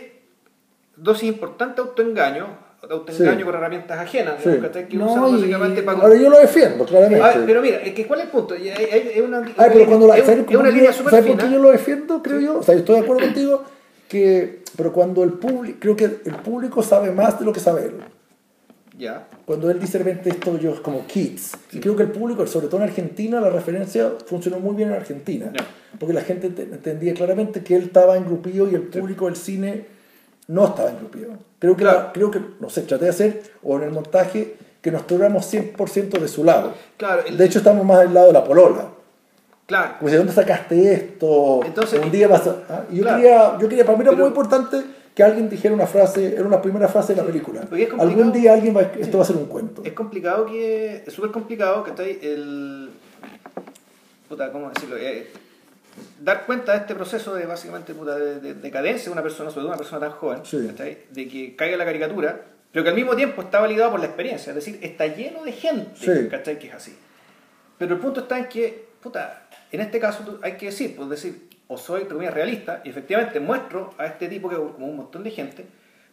dosis 0.96 1.28
importante 1.28 1.80
autoengaño, 1.80 2.46
autoengaño 2.88 3.38
Sí. 3.38 3.44
con 3.44 3.54
herramientas 3.54 3.98
ajenas, 3.98 4.34
Sí. 4.42 4.48
digamos, 4.50 4.70
que 4.76 4.96
No, 4.96 5.12
usan 5.12 5.28
y- 5.28 5.32
básicamente 5.40 5.82
para. 5.82 5.98
Ahora 6.00 6.16
yo 6.16 6.30
lo 6.30 6.38
defiendo, 6.38 6.84
claramente. 6.86 7.22
Ver, 7.24 7.46
pero 7.46 7.62
mira, 7.62 7.76
es 7.82 7.92
que 7.94 8.06
¿cuál 8.06 8.20
es 8.20 8.26
el 8.26 8.32
punto? 8.32 8.54
Es 8.54 9.20
una, 9.22 9.38
Ay, 9.56 9.70
pero 9.72 9.86
cuando 9.86 10.06
la, 10.06 10.16
es, 10.16 10.24
¿sabes 10.24 10.40
es 10.40 10.44
por 10.46 10.56
una 10.56 10.70
línea 10.70 10.92
¿sabes 10.92 11.26
por 11.26 11.36
qué 11.38 11.50
yo 11.50 11.58
lo 11.58 11.70
defiendo, 11.70 12.22
creo 12.22 12.40
yo? 12.40 12.58
O 12.58 12.62
sea, 12.62 12.74
yo 12.74 12.80
estoy 12.80 12.96
de 12.96 13.00
acuerdo 13.02 13.22
contigo 13.22 13.62
que, 14.08 14.62
pero 14.76 14.92
cuando 14.92 15.22
el 15.24 15.34
público, 15.34 15.78
creo 15.80 15.96
que 15.96 16.04
el 16.04 16.36
público 16.42 16.82
sabe 16.82 17.10
más 17.12 17.38
de 17.38 17.44
lo 17.44 17.52
que 17.52 17.60
sabe 17.60 17.84
él. 17.86 17.94
Ya. 18.98 19.28
Cuando 19.46 19.70
él 19.70 19.78
dice 19.80 19.96
de 19.98 20.04
repente 20.04 20.28
esto 20.30 20.58
yo 20.58 20.82
como 20.82 21.06
kids, 21.06 21.52
y 21.72 21.80
creo 21.80 21.96
que 21.96 22.02
el 22.02 22.10
público, 22.10 22.46
sobre 22.46 22.66
todo 22.66 22.78
en 22.82 22.88
Argentina, 22.88 23.40
la 23.40 23.48
referencia 23.50 24.12
funcionó 24.26 24.58
muy 24.60 24.74
bien 24.76 24.90
en 24.90 24.94
Argentina, 24.96 25.52
porque 25.98 26.12
la 26.12 26.20
gente 26.20 26.50
te- 26.50 26.62
entendía 26.64 27.14
claramente 27.14 27.62
que 27.62 27.76
él 27.76 27.84
estaba 27.84 28.16
engrupido 28.18 28.68
y 28.70 28.74
el 28.74 28.82
público 28.82 29.24
del 29.26 29.36
cine 29.36 29.86
no 30.50 30.66
estaba 30.66 30.90
engrupido. 30.90 31.30
Creo 31.58 31.76
que, 31.76 31.82
Claro. 31.84 32.10
creo 32.12 32.30
que, 32.30 32.40
no 32.58 32.68
sé, 32.70 32.82
traté 32.82 33.04
de 33.04 33.10
hacer, 33.10 33.42
o 33.62 33.76
en 33.76 33.84
el 33.84 33.90
montaje, 33.90 34.56
que 34.82 34.90
nos 34.90 35.06
tuviéramos 35.06 35.44
100% 35.46 36.18
de 36.18 36.26
su 36.28 36.42
lado. 36.44 36.72
Claro, 36.96 37.22
el- 37.26 37.36
De 37.36 37.44
hecho, 37.44 37.58
estamos 37.58 37.84
más 37.84 38.00
del 38.00 38.14
lado 38.14 38.28
de 38.28 38.32
la 38.32 38.44
polola. 38.44 38.88
Claro. 39.66 39.94
Como 39.98 40.10
si, 40.10 40.16
¿dónde 40.16 40.32
sacaste 40.32 40.92
esto? 40.92 41.60
Entonces- 41.64 42.00
un 42.02 42.10
día 42.10 42.26
vas 42.28 42.46
a... 42.46 42.56
¿ah? 42.68 42.84
Yo, 42.90 43.02
Claro. 43.02 43.16
quería, 43.18 43.58
yo 43.60 43.68
quería, 43.68 43.84
para 43.84 43.96
mí 43.98 44.02
era 44.02 44.10
Pero- 44.12 44.22
muy 44.24 44.28
importante 44.28 44.82
que 45.14 45.22
alguien 45.22 45.48
dijera 45.50 45.74
una 45.74 45.86
frase, 45.86 46.34
era 46.34 46.44
una 46.44 46.60
primera 46.62 46.88
frase 46.88 47.14
de 47.14 47.20
la 47.20 47.26
película. 47.26 47.60
Algún 47.98 48.32
día 48.32 48.54
alguien 48.54 48.74
va, 48.76 48.82
esto 48.82 49.18
va 49.18 49.22
a 49.24 49.26
ser 49.26 49.36
un 49.36 49.46
cuento. 49.46 49.82
Es 49.84 49.92
complicado 49.92 50.46
que. 50.46 51.04
Es 51.06 51.12
súper 51.12 51.30
complicado 51.30 51.84
que 51.84 51.90
está 51.90 52.02
ahí 52.02 52.18
el. 52.22 52.90
Puta, 54.28 54.50
¿cómo 54.52 54.70
decirlo? 54.70 54.96
Eh, 54.96 55.30
dar 56.20 56.46
cuenta 56.46 56.72
de 56.72 56.78
este 56.78 56.94
proceso 56.94 57.34
de 57.34 57.46
básicamente 57.46 57.94
puta, 57.94 58.16
de, 58.16 58.40
de 58.40 58.54
decadencia 58.54 59.06
de 59.06 59.10
una 59.12 59.22
persona, 59.22 59.50
sobre 59.50 59.62
todo 59.62 59.68
una 59.68 59.76
persona 59.78 60.00
tan 60.00 60.10
joven, 60.12 60.40
Sí. 60.44 60.58
de 60.58 61.28
que 61.28 61.56
caiga 61.56 61.76
la 61.76 61.84
caricatura, 61.84 62.40
pero 62.72 62.82
que 62.84 62.90
al 62.90 62.96
mismo 62.96 63.16
tiempo 63.16 63.42
está 63.42 63.60
validado 63.60 63.90
por 63.90 64.00
la 64.00 64.06
experiencia, 64.06 64.50
es 64.50 64.54
decir, 64.56 64.78
está 64.82 65.06
lleno 65.06 65.42
de 65.44 65.52
gente 65.52 65.90
Sí. 65.96 66.28
¿cachai? 66.30 66.58
que 66.58 66.68
es 66.68 66.74
así. 66.74 66.96
Pero 67.78 67.94
el 67.94 68.00
punto 68.00 68.20
está 68.20 68.38
en 68.38 68.46
que, 68.48 68.88
puta, 69.02 69.48
en 69.72 69.80
este 69.80 69.98
caso 69.98 70.38
hay 70.42 70.52
que 70.56 70.66
decir, 70.66 70.94
pues 70.96 71.08
decir, 71.08 71.48
o 71.68 71.78
soy 71.78 72.02
entre 72.02 72.30
realista, 72.30 72.80
y 72.84 72.90
efectivamente 72.90 73.40
muestro 73.40 73.94
a 73.98 74.06
este 74.06 74.28
tipo 74.28 74.48
que 74.48 74.56
es 74.56 74.60
como 74.60 74.86
un 74.86 74.96
montón 74.96 75.22
de 75.24 75.30
gente, 75.30 75.66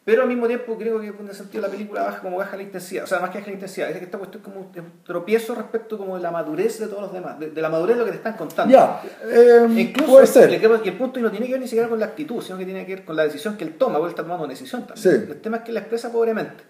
pero 0.08 0.22
al 0.22 0.30
mismo 0.30 0.48
tiempo 0.48 0.78
creo 0.78 1.02
que 1.02 1.08
en 1.08 1.26
ese 1.26 1.40
sentido 1.40 1.64
la 1.64 1.70
película 1.70 2.04
baja 2.04 2.22
como 2.22 2.38
baja 2.38 2.56
la 2.56 2.64
intensidad, 2.64 3.04
o 3.04 3.08
sea, 3.08 3.20
más 3.20 3.30
que 3.30 3.40
baja 3.40 3.48
la 3.50 3.54
intensidad, 3.56 3.90
es 3.92 3.98
que 3.98 4.06
esta 4.06 4.18
cuestión 4.18 4.42
es 4.42 4.46
como 4.50 4.62
un 4.62 5.04
tropiezo 5.04 5.54
respecto 5.54 5.98
como 5.98 6.16
de 6.16 6.22
la 6.24 6.32
madurez 6.32 6.80
de 6.80 6.88
todos 6.88 7.02
los 7.02 7.12
demás, 7.12 7.38
de, 7.38 7.50
de 7.52 7.62
la 7.62 7.68
madurez 7.68 7.96
de 7.98 8.00
lo 8.00 8.06
que 8.06 8.12
te 8.12 8.18
están 8.18 8.36
contando. 8.38 8.74
Ya, 8.74 9.02
eh, 9.30 9.68
Incluso 9.70 10.10
puede 10.14 10.26
ser. 10.28 10.50
y 10.50 10.88
el 10.88 10.98
punto 10.98 11.20
y 11.20 11.22
no 11.24 11.30
tiene 11.30 11.46
que 11.48 11.52
ver 11.52 11.62
ni 11.62 11.68
siquiera 11.68 11.90
con 11.90 12.00
la 12.00 12.06
actitud, 12.06 12.42
sino 12.42 12.58
que 12.58 12.64
tiene 12.64 12.86
que 12.86 12.96
ver 12.96 13.04
con 13.06 13.18
la 13.18 13.24
decisión 13.24 13.58
que 13.58 13.66
él 13.66 13.76
toma, 13.78 13.96
porque 13.96 14.06
él 14.06 14.12
está 14.12 14.24
tomando 14.24 14.46
una 14.46 14.54
decisión 14.54 14.88
también. 14.88 15.04
Sí. 15.26 15.32
El 15.32 15.42
tema 15.42 15.58
es 15.58 15.64
que 15.64 15.74
la 15.74 15.82
expresa 15.82 16.10
pobremente. 16.10 16.64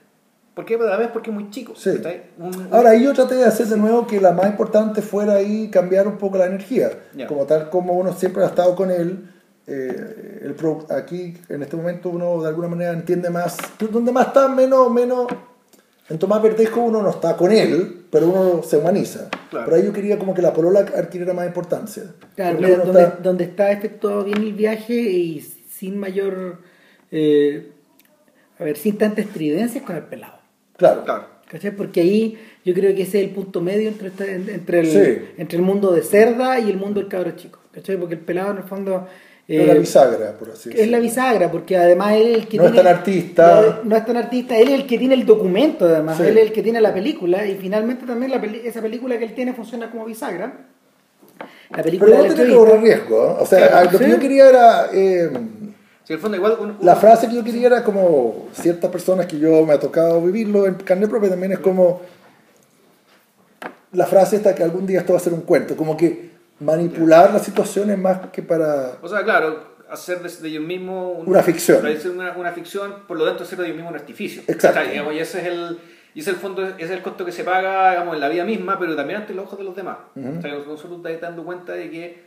¿Por 0.55 0.65
qué? 0.65 0.73
A 0.73 0.79
la 0.79 0.97
vez 0.97 1.09
porque 1.13 1.29
es 1.29 1.35
muy 1.35 1.51
chico. 1.51 1.73
Sí. 1.75 1.91
Un- 2.39 2.45
un- 2.47 2.67
Ahora, 2.73 2.89
ahí 2.89 3.03
yo 3.03 3.13
traté 3.13 3.35
de 3.35 3.45
hacer 3.45 3.67
de 3.67 3.77
nuevo 3.77 4.07
que 4.07 4.19
la 4.19 4.31
más 4.31 4.47
importante 4.47 5.03
fuera 5.03 5.33
ahí 5.33 5.69
cambiar 5.69 6.07
un 6.07 6.17
poco 6.17 6.39
la 6.39 6.47
energía. 6.47 6.89
Como 7.27 7.45
tal 7.45 7.69
como 7.69 7.93
uno 7.93 8.11
siempre 8.13 8.43
ha 8.43 8.47
estado 8.47 8.75
con 8.75 8.89
él, 8.89 9.29
eh, 9.67 10.39
el 10.43 10.53
pro- 10.55 10.85
aquí 10.89 11.33
en 11.49 11.61
este 11.61 11.75
momento 11.75 12.09
uno 12.09 12.41
de 12.41 12.47
alguna 12.47 12.67
manera 12.69 12.93
entiende 12.93 13.29
más, 13.29 13.57
donde 13.91 14.11
más 14.11 14.27
está 14.27 14.47
menos, 14.47 14.89
menos, 14.91 15.27
en 16.09 16.17
Tomás 16.17 16.41
Verdejo 16.41 16.81
uno 16.81 17.01
no 17.01 17.09
está 17.09 17.35
con 17.35 17.51
él, 17.51 18.05
pero 18.09 18.29
uno 18.29 18.63
se 18.63 18.77
humaniza. 18.77 19.29
Claro. 19.49 19.65
Pero 19.65 19.77
ahí 19.77 19.83
yo 19.85 19.91
quería 19.93 20.17
como 20.17 20.33
que 20.33 20.41
la 20.41 20.53
polola 20.53 20.79
adquiriera 20.79 21.33
más 21.33 21.47
importancia. 21.47 22.03
Claro, 22.35 22.57
donde, 22.85 23.03
está- 23.03 23.17
donde 23.21 23.43
está 23.43 23.71
efectuado 23.71 24.23
bien 24.23 24.37
el 24.41 24.53
viaje 24.53 24.93
y 24.93 25.41
sin 25.41 25.97
mayor. 25.97 26.59
eh, 27.11 27.71
a 28.59 28.63
ver, 28.63 28.75
sin 28.77 28.97
tanta 28.97 29.21
estridencia 29.21 29.83
con 29.83 29.95
el 29.95 30.03
pelado. 30.03 30.39
claro. 30.77 31.03
Claro. 31.05 31.37
¿Cachai? 31.49 31.73
Porque 31.73 32.01
ahí 32.01 32.37
yo 32.65 32.73
creo 32.73 32.93
que 32.93 33.03
ese 33.03 33.19
es 33.21 33.27
el 33.29 33.33
punto 33.33 33.61
medio 33.61 33.87
entre, 33.87 34.09
esta- 34.09 34.25
entre, 34.29 34.79
el, 34.81 34.85
Sí. 34.87 35.25
entre 35.37 35.57
el 35.57 35.63
mundo 35.63 35.93
de 35.93 36.01
cerda 36.01 36.59
y 36.59 36.69
el 36.69 36.75
mundo 36.75 36.99
del 36.99 37.07
cabro 37.07 37.31
chico. 37.31 37.59
¿Cachai? 37.71 37.95
Porque 37.97 38.15
el 38.15 38.19
pelado 38.21 38.51
en 38.51 38.57
el 38.57 38.63
fondo. 38.63 39.07
Es 39.47 39.61
eh, 39.61 39.65
la 39.65 39.73
bisagra, 39.75 40.31
por 40.37 40.49
así 40.49 40.69
es 40.69 40.75
decirlo. 40.75 40.91
la 40.91 40.99
bisagra, 40.99 41.49
porque 41.51 41.77
además 41.77 42.13
él 42.15 42.27
es 42.27 42.35
el 42.39 42.47
que 42.49 42.57
No 42.57 42.65
es 42.67 42.75
tan 42.75 42.87
artista. 42.87 43.61
No, 43.61 43.89
no 43.89 43.95
es 43.95 44.05
tan 44.05 44.17
artista, 44.17 44.57
él 44.57 44.67
es 44.67 44.73
el 44.73 44.85
que 44.87 44.97
tiene 44.97 45.13
el 45.15 45.25
documento, 45.25 45.85
además. 45.85 46.17
Sí. 46.17 46.23
Él 46.23 46.37
es 46.37 46.43
el 46.47 46.51
que 46.51 46.61
tiene 46.63 46.81
la 46.81 46.93
película 46.93 47.45
y 47.45 47.55
finalmente 47.55 48.05
también 48.05 48.31
la 48.31 48.41
peli- 48.41 48.61
esa 48.65 48.81
película 48.81 49.17
que 49.17 49.23
él 49.23 49.33
tiene 49.33 49.53
funciona 49.53 49.89
como 49.89 50.03
bisagra. 50.05 50.53
La 51.69 51.83
película 51.83 52.11
Pero 52.17 52.27
no 52.27 52.33
tenía 52.35 52.49
que 52.51 52.55
correr 52.57 52.81
riesgo. 52.81 53.23
¿eh? 53.25 53.35
O 53.39 53.45
sea, 53.45 53.67
Claro, 53.69 53.91
lo 53.91 53.99
que 53.99 54.05
sí. 54.05 54.11
yo 54.11 54.19
quería 54.19 54.49
era... 54.49 54.87
eh, 54.93 55.29
Sí, 56.03 56.13
en 56.13 56.15
el 56.15 56.19
fondo 56.21 56.37
igual 56.37 56.57
un- 56.59 56.69
un- 56.71 56.77
La 56.81 56.95
frase 56.95 57.27
que 57.29 57.35
yo 57.35 57.43
quería 57.43 57.67
era 57.67 57.83
como 57.83 58.47
ciertas 58.53 58.89
personas 58.91 59.25
que 59.27 59.37
yo 59.39 59.65
me 59.65 59.73
ha 59.73 59.79
tocado 59.79 60.21
vivirlo 60.21 60.65
en 60.65 60.75
carne 60.75 61.07
propia 61.07 61.29
también 61.29 61.51
es 61.53 61.59
como 61.59 62.01
la 63.93 64.05
frase 64.05 64.37
esta 64.37 64.53
que 64.55 64.63
algún 64.63 64.85
día 64.85 64.99
esto 64.99 65.13
va 65.13 65.19
a 65.19 65.21
ser 65.21 65.33
un 65.33 65.41
cuento, 65.41 65.75
como 65.75 65.95
que 65.97 66.31
manipular 66.59 67.33
las 67.33 67.43
situaciones 67.43 67.97
más 67.97 68.29
que 68.31 68.41
para... 68.41 68.93
O 69.01 69.07
sea, 69.07 69.23
claro, 69.23 69.75
hacer 69.89 70.19
de, 70.21 70.47
ellos 70.49 70.63
mismos 70.63 71.17
un- 71.19 71.27
Una 71.29 71.41
ficción. 71.43 71.85
hacer 71.85 72.11
Una, 72.11 72.31
una 72.37 72.51
ficción, 72.51 73.03
por 73.07 73.17
lo 73.17 73.25
tanto, 73.25 73.43
hacer 73.43 73.57
de 73.59 73.65
ellos 73.65 73.75
mismos 73.77 73.91
un 73.93 73.99
artificio. 73.99 74.41
Exacto. 74.47 74.79
O 74.79 74.83
sea, 74.83 74.91
digamos, 74.91 75.13
y 75.13 75.19
ese 75.19 75.39
es 75.41 75.45
el. 75.47 75.79
Y 76.13 76.21
ese 76.21 76.31
es 76.31 76.35
el 76.37 76.41
fondo, 76.41 76.65
ese 76.65 76.83
es 76.83 76.89
el 76.91 77.03
costo 77.03 77.23
que 77.25 77.31
se 77.31 77.43
paga, 77.43 77.91
digamos, 77.91 78.15
en 78.15 78.21
la 78.21 78.29
vida 78.29 78.43
misma, 78.43 78.79
pero 78.79 78.95
también 78.95 79.21
ante 79.21 79.35
los 79.35 79.45
ojos 79.45 79.59
de 79.59 79.65
los 79.65 79.75
demás. 79.75 79.97
Ujú. 80.15 80.39
O 80.39 80.41
sea, 80.41 80.51
nosotros 80.55 81.03
te 81.03 81.15
dando 81.19 81.43
cuenta 81.45 81.73
de 81.73 81.91
que, 81.91 82.23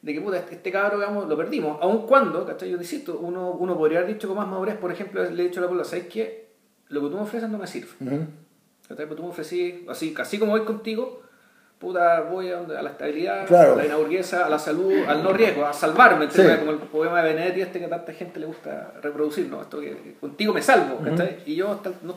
de 0.00 0.14
que 0.14 0.20
puta, 0.20 0.36
este, 0.38 0.70
cabro, 0.70 0.98
digamos, 0.98 1.28
lo 1.28 1.36
perdimos. 1.36 1.76
Aun 1.82 2.06
cuando, 2.06 2.46
¿cachai? 2.46 2.70
Yo 2.70 2.76
insisto, 2.76 3.18
uno, 3.18 3.50
uno 3.50 3.76
podría 3.76 3.98
haber 3.98 4.14
dicho 4.14 4.28
con 4.28 4.36
más 4.36 4.46
madurez, 4.46 4.76
por 4.76 4.92
ejemplo, 4.92 5.24
le 5.28 5.42
he 5.42 5.46
dicho 5.48 5.58
a 5.58 5.62
la 5.62 5.68
puebla, 5.68 5.84
¿sabes 5.84 6.06
qué? 6.06 6.52
Lo 6.88 7.00
que 7.00 7.08
tú 7.08 7.16
me 7.16 7.22
ofreces 7.22 7.50
no 7.50 7.58
me 7.58 7.66
sirve. 7.66 7.88
Ujú. 8.00 8.26
¿Cachai? 8.88 9.06
Pero 9.06 9.16
tú 9.16 9.22
me 9.24 9.30
ofrecí, 9.30 9.86
así, 9.88 10.14
así 10.16 10.38
como 10.38 10.52
voy 10.52 10.62
contigo, 10.64 11.22
puta, 11.82 12.20
voy 12.22 12.48
a, 12.48 12.56
donde- 12.56 12.78
a 12.78 12.82
la 12.82 12.90
estabilidad, 12.90 13.44
Claro. 13.46 13.74
a 13.74 13.76
la 13.76 13.84
inaburguesa, 13.84 14.46
a 14.46 14.48
la 14.48 14.58
salud, 14.58 14.92
al 15.06 15.22
no 15.22 15.32
riesgo, 15.34 15.66
a 15.66 15.72
salvarme, 15.74 16.30
Sí. 16.30 16.40
como 16.60 16.70
el 16.70 16.78
poema 16.78 17.22
de 17.22 17.34
Benedetti 17.34 17.60
este 17.60 17.78
que 17.80 17.84
a 17.86 17.90
tanta 17.90 18.12
gente 18.14 18.40
le 18.40 18.46
gusta 18.46 18.92
reproducir, 19.02 19.48
¿no? 19.50 19.60
Esto 19.60 19.80
que 19.80 20.14
contigo 20.20 20.54
me 20.54 20.62
salvo, 20.62 20.98
¿cachai? 21.04 21.38
Y 21.44 21.56
yo 21.56 21.72
hasta 21.72 21.90
no- 22.02 22.16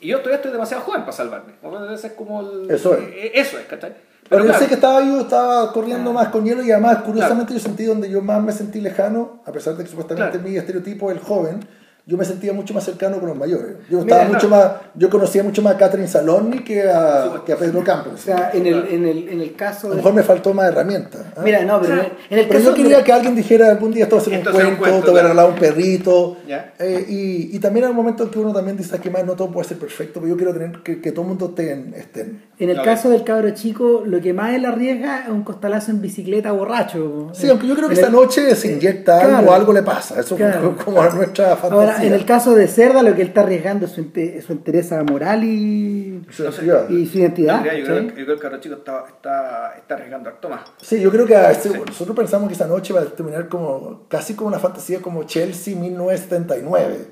y 0.00 0.08
yo 0.08 0.18
todavía 0.18 0.36
estoy 0.36 0.52
demasiado 0.52 0.82
joven 0.84 1.00
para 1.00 1.12
salvarme. 1.12 1.54
Ese 1.92 2.06
es 2.06 2.12
como 2.14 2.40
el- 2.40 2.70
Eso 2.70 2.94
es. 2.94 3.00
eh, 3.08 3.32
Eso 3.34 3.58
es, 3.58 3.66
¿cachai? 3.66 3.92
Pero 4.28 4.42
yo 4.42 4.48
claro, 4.50 4.62
sé 4.62 4.68
que 4.68 4.74
estaba 4.74 5.00
yo 5.02 5.20
estaba 5.22 5.72
corriendo 5.72 6.10
Ah. 6.10 6.12
más 6.12 6.28
con 6.28 6.44
hielo 6.44 6.62
y 6.62 6.70
además 6.70 6.98
curiosamente 6.98 7.54
yo 7.54 7.58
sentí 7.58 7.84
donde 7.84 8.08
yo 8.10 8.20
más 8.20 8.42
me 8.42 8.52
sentí 8.52 8.80
lejano, 8.80 9.42
a 9.46 9.50
pesar 9.52 9.74
de 9.74 9.82
que 9.84 9.90
supuestamente 9.90 10.32
Claro. 10.38 10.48
mi 10.48 10.56
estereotipo 10.56 11.10
es 11.10 11.16
el 11.16 11.22
joven, 11.22 11.60
yo 12.08 12.16
me 12.16 12.24
sentía 12.24 12.54
mucho 12.54 12.72
más 12.72 12.84
cercano 12.84 13.18
con 13.20 13.28
los 13.28 13.36
mayores. 13.36 13.76
Yo 13.90 13.98
Mira, 14.00 14.16
estaba 14.22 14.24
mucho 14.34 14.48
más, 14.48 14.70
yo 14.94 15.10
conocía 15.10 15.42
mucho 15.42 15.60
más 15.60 15.74
a 15.74 15.76
Catherine 15.76 16.08
Saloni 16.08 16.60
que 16.64 16.88
a, 16.90 17.42
que 17.44 17.52
a 17.52 17.56
Pedro 17.58 17.84
Campos. 17.84 18.14
O 18.14 18.16
sea, 18.16 18.50
en 18.54 18.66
el, 18.66 18.86
en 18.90 19.04
el, 19.04 19.28
en 19.28 19.40
el 19.42 19.54
caso 19.54 19.88
a 19.88 19.90
lo 19.90 19.96
de. 19.96 19.96
mejor 19.98 20.14
me 20.14 20.22
faltó 20.22 20.54
más 20.54 20.68
herramientas. 20.68 21.20
¿ah? 21.36 21.42
Mira, 21.44 21.62
no, 21.66 21.78
pero 21.82 21.96
en 21.96 22.00
el 22.38 22.46
Pero 22.48 22.48
caso 22.48 22.70
yo 22.70 22.74
quería 22.74 23.04
que 23.04 23.12
alguien 23.12 23.34
dijera 23.36 23.68
algún 23.70 23.92
día 23.92 24.04
esto 24.04 24.16
va 24.16 24.22
a 24.22 24.24
ser 24.24 24.38
un 24.66 24.76
cuento, 24.76 25.04
te 25.04 25.10
voy 25.10 25.20
a 25.20 25.22
regalar 25.24 25.50
un 25.50 25.56
perrito. 25.56 26.38
Ya. 26.48 26.72
Eh, 26.78 27.04
y, 27.10 27.54
y 27.54 27.58
también 27.58 27.84
hay 27.84 27.90
un 27.90 27.96
momento 27.98 28.22
en 28.24 28.30
que 28.30 28.38
uno 28.38 28.54
también 28.54 28.78
dice 28.78 28.98
que 28.98 29.10
más 29.10 29.26
no 29.26 29.34
todo 29.34 29.50
puede 29.52 29.68
ser 29.68 29.78
perfecto, 29.78 30.20
pero 30.20 30.28
yo 30.28 30.36
quiero 30.38 30.54
tener 30.54 30.82
que, 30.82 31.02
que 31.02 31.12
todo 31.12 31.22
el 31.22 31.28
mundo 31.28 31.48
esté 31.50 31.72
en, 31.72 31.92
estén. 31.92 32.42
En 32.58 32.70
el 32.70 32.80
caso 32.82 33.10
del 33.10 33.22
cabro 33.22 33.50
chico, 33.50 34.02
lo 34.06 34.18
que 34.22 34.32
más 34.32 34.54
él 34.54 34.64
arriesga 34.64 35.24
es 35.24 35.28
un 35.28 35.42
costalazo 35.44 35.90
en 35.90 36.00
bicicleta 36.00 36.52
borracho. 36.52 37.28
Sí, 37.34 37.48
aunque 37.50 37.66
yo 37.68 37.76
creo 37.76 37.88
que 37.90 38.00
el- 38.00 38.12
noche 38.12 38.56
se 38.56 38.72
inyecta 38.72 39.18
Claro. 39.20 39.36
algo, 39.36 39.52
algo 39.52 39.72
le 39.74 39.82
pasa. 39.82 40.18
Eso 40.18 40.34
Claro. 40.36 40.74
es 40.78 40.84
como 40.84 41.00
a 41.02 41.10
nuestra 41.10 41.54
fantasía. 41.56 41.76
Ahora, 41.92 41.97
en 42.06 42.12
el 42.12 42.24
caso 42.24 42.54
de 42.54 42.66
Cerda, 42.68 43.02
lo 43.02 43.14
que 43.14 43.22
él 43.22 43.28
está 43.28 43.40
arriesgando 43.42 43.86
es 43.86 43.92
su, 43.92 44.00
inte- 44.02 44.40
su 44.42 44.52
entereza 44.52 45.02
moral 45.04 45.44
y, 45.44 46.22
Su 46.30 46.44
No 46.44 46.52
sé. 46.52 46.64
identidad. 46.64 46.88
y 46.90 47.06
su 47.06 47.12
yo, 47.14 47.18
identidad. 47.20 47.58
diría, 47.62 47.78
yo 47.78 47.84
creo, 47.84 48.02
yo 48.02 48.38
creo 48.38 48.50
que 48.52 48.60
chico 48.60 48.74
está, 48.76 49.04
está, 49.08 49.74
está 49.76 49.94
arriesgando 49.94 50.28
harto 50.30 50.48
más. 50.48 50.60
Sí, 50.82 51.00
yo 51.00 51.10
creo 51.10 51.26
que 51.26 51.36
a 51.36 51.50
este- 51.50 51.70
nosotros 51.78 52.16
pensamos 52.16 52.48
que 52.48 52.54
esa 52.54 52.66
noche 52.66 52.92
va 52.92 53.00
a 53.00 53.04
terminar 53.06 53.48
como 53.48 54.02
casi 54.08 54.34
como 54.34 54.48
una 54.48 54.58
fantasía 54.58 55.00
como 55.00 55.24
Chelsea 55.24 55.74
1979. 55.76 57.06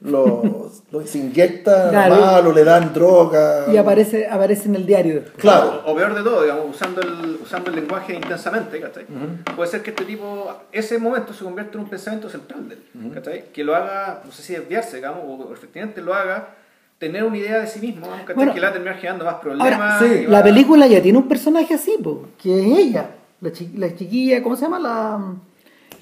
Los, 0.00 0.82
los 0.90 1.14
inyectan 1.14 1.90
Claro. 1.90 2.16
mal 2.16 2.46
o 2.46 2.52
le 2.52 2.64
dan 2.64 2.92
droga. 2.94 3.66
Y 3.72 3.76
aparece, 3.76 4.26
aparece 4.28 4.68
en 4.68 4.76
el 4.76 4.86
diario. 4.86 5.14
después. 5.16 5.36
Claro. 5.36 5.82
O, 5.86 5.92
o 5.92 5.96
peor 5.96 6.14
de 6.14 6.22
todo, 6.22 6.42
digamos, 6.42 6.64
usando 6.70 7.00
el, 7.02 7.38
usando 7.42 7.70
el 7.70 7.76
lenguaje 7.76 8.14
intensamente, 8.14 8.80
¿cachai? 8.80 9.04
Puede 9.54 9.70
ser 9.70 9.82
que 9.82 9.90
este 9.90 10.04
tipo, 10.04 10.50
ese 10.72 10.98
momento 10.98 11.32
se 11.34 11.44
convierta 11.44 11.74
en 11.76 11.84
un 11.84 11.90
pensamiento 11.90 12.28
central 12.30 12.68
de 12.68 12.74
él, 12.76 13.12
¿cachai? 13.12 13.44
Que 13.52 13.62
lo 13.62 13.74
haga, 13.76 14.22
no 14.24 14.32
sé 14.32 14.42
si 14.42 14.54
desviarse, 14.54 14.96
digamos, 14.96 15.22
o 15.26 15.52
efectivamente 15.52 16.00
lo 16.00 16.14
haga 16.14 16.48
tener 16.98 17.24
una 17.24 17.36
idea 17.38 17.58
de 17.60 17.66
sí 17.66 17.80
mismo, 17.80 18.06
¿cachai? 18.08 18.34
Bueno, 18.34 18.52
que 18.54 18.60
le 18.60 18.66
va 18.66 18.70
a 18.70 18.72
terminar 18.74 18.96
generando 18.96 19.24
más 19.26 19.34
problemas. 19.36 19.72
Ahora, 19.72 19.98
sí, 19.98 20.20
y 20.22 20.26
va- 20.26 20.32
la 20.32 20.42
película 20.42 20.86
ya 20.86 21.02
tiene 21.02 21.18
un 21.18 21.28
personaje 21.28 21.74
así, 21.74 21.96
po, 22.02 22.26
que 22.42 22.58
es 22.60 22.78
ella, 22.78 23.10
la, 23.42 23.52
chi- 23.52 23.72
la 23.76 23.94
chiquilla, 23.94 24.42
¿cómo 24.42 24.56
se 24.56 24.62
llama? 24.62 24.78
La, 24.78 25.18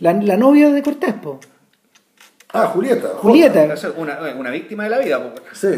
la, 0.00 0.12
la 0.22 0.36
novia 0.36 0.70
de 0.70 0.82
Cortés, 0.82 1.14
po. 1.14 1.40
Ah, 2.52 2.66
Julieta. 2.66 3.08
Julieta. 3.16 3.74
Una, 3.96 4.18
una 4.36 4.50
víctima 4.50 4.84
de 4.84 4.90
la 4.90 4.98
vida. 4.98 5.34
Sí. 5.52 5.68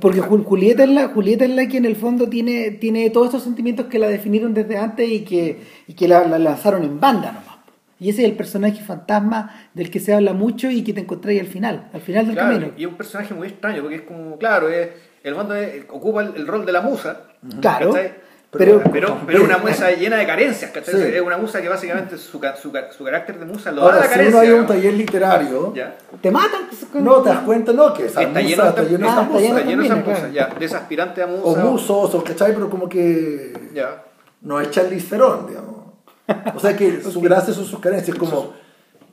Porque 0.00 0.20
Jul- 0.22 0.44
Julieta 0.44 0.84
es, 0.84 0.90
la, 0.90 1.08
Julieta 1.08 1.44
es 1.44 1.50
la 1.50 1.66
que 1.66 1.78
en 1.78 1.84
el 1.84 1.96
fondo 1.96 2.28
tiene, 2.28 2.70
tiene 2.72 3.10
todos 3.10 3.30
esos 3.30 3.42
sentimientos 3.42 3.86
que 3.86 3.98
la 3.98 4.08
definieron 4.08 4.54
desde 4.54 4.78
antes 4.78 5.08
y 5.08 5.24
que, 5.24 5.60
y 5.88 5.94
que 5.94 6.06
la, 6.06 6.24
la 6.26 6.38
lanzaron 6.38 6.84
en 6.84 7.00
banda 7.00 7.32
nomás. 7.32 7.56
Y 7.98 8.08
ese 8.10 8.22
es 8.22 8.30
el 8.30 8.36
personaje 8.36 8.80
fantasma 8.82 9.68
del 9.74 9.90
que 9.90 9.98
se 10.00 10.14
habla 10.14 10.32
mucho 10.32 10.70
y 10.70 10.82
que 10.82 10.92
te 10.94 11.00
encontráis 11.00 11.40
al 11.40 11.46
final, 11.48 11.90
al 11.92 12.00
final 12.00 12.26
del 12.26 12.34
Claro, 12.36 12.52
camino. 12.54 12.72
y 12.76 12.84
es 12.84 12.88
un 12.88 12.96
personaje 12.96 13.34
muy 13.34 13.48
extraño, 13.48 13.82
porque 13.82 13.96
es 13.96 14.02
como, 14.02 14.38
claro, 14.38 14.68
es, 14.70 14.88
el 15.24 15.34
fondo 15.34 15.54
es- 15.54 15.84
ocupa 15.90 16.22
el, 16.22 16.34
el 16.36 16.46
rol 16.46 16.64
de 16.64 16.72
la 16.72 16.80
musa. 16.80 17.22
Claro, 17.60 17.90
¿cachai? 17.92 18.12
Pero- 18.50 18.82
pero, 18.90 19.18
pero 19.26 19.44
una 19.44 19.58
musa 19.58 19.90
llena 19.92 20.16
de 20.16 20.26
carencias, 20.26 20.70
¿cachai? 20.72 20.94
Sí. 20.94 21.02
Es 21.14 21.20
una 21.22 21.36
musa 21.36 21.62
que 21.62 21.68
básicamente 21.68 22.16
su, 22.18 22.40
su, 22.60 22.72
su 22.96 23.04
carácter 23.04 23.38
de 23.38 23.44
musa 23.44 23.70
lo 23.70 23.82
da 23.82 23.86
Ahora, 23.86 23.96
la 24.00 24.02
si 24.02 24.08
uno 24.08 24.16
carencia. 24.16 24.40
hay 24.40 24.50
un 24.50 24.66
taller 24.66 24.94
literario, 24.94 25.74
Ya. 25.74 25.96
Te 26.20 26.30
matan. 26.30 26.62
no 26.94 27.22
te 27.22 27.28
das 27.28 27.38
cuenta, 27.40 27.72
no, 27.72 27.94
que 27.94 28.06
esa 28.06 28.22
Está 28.22 28.40
musa 28.40 28.48
lleno, 28.48 28.64
está 28.68 28.82
lleno 28.82 28.98
de 28.98 29.12
Ah, 29.12 29.28
está 29.30 29.38
lleno 29.62 29.96
musas, 29.96 30.02
claro. 30.18 30.32
ya. 30.32 30.46
De 30.58 30.64
esa 30.64 30.78
aspirante 30.78 31.22
a 31.22 31.26
musa. 31.28 31.42
O 31.44 31.56
musos, 31.70 32.14
o 32.14 32.24
cachai, 32.24 32.52
pero 32.54 32.68
como 32.68 32.88
que 32.88 33.70
Ya. 33.72 34.02
no 34.42 34.60
es 34.60 34.70
Charlize 34.70 35.08
Theron, 35.10 35.46
digamos. 35.46 35.76
O 36.54 36.58
sea 36.60 36.76
que 36.76 37.00
su 37.02 37.20
gracia 37.20 37.54
son 37.54 37.64
sus 37.64 37.78
carencias, 37.78 38.16
como, 38.16 38.52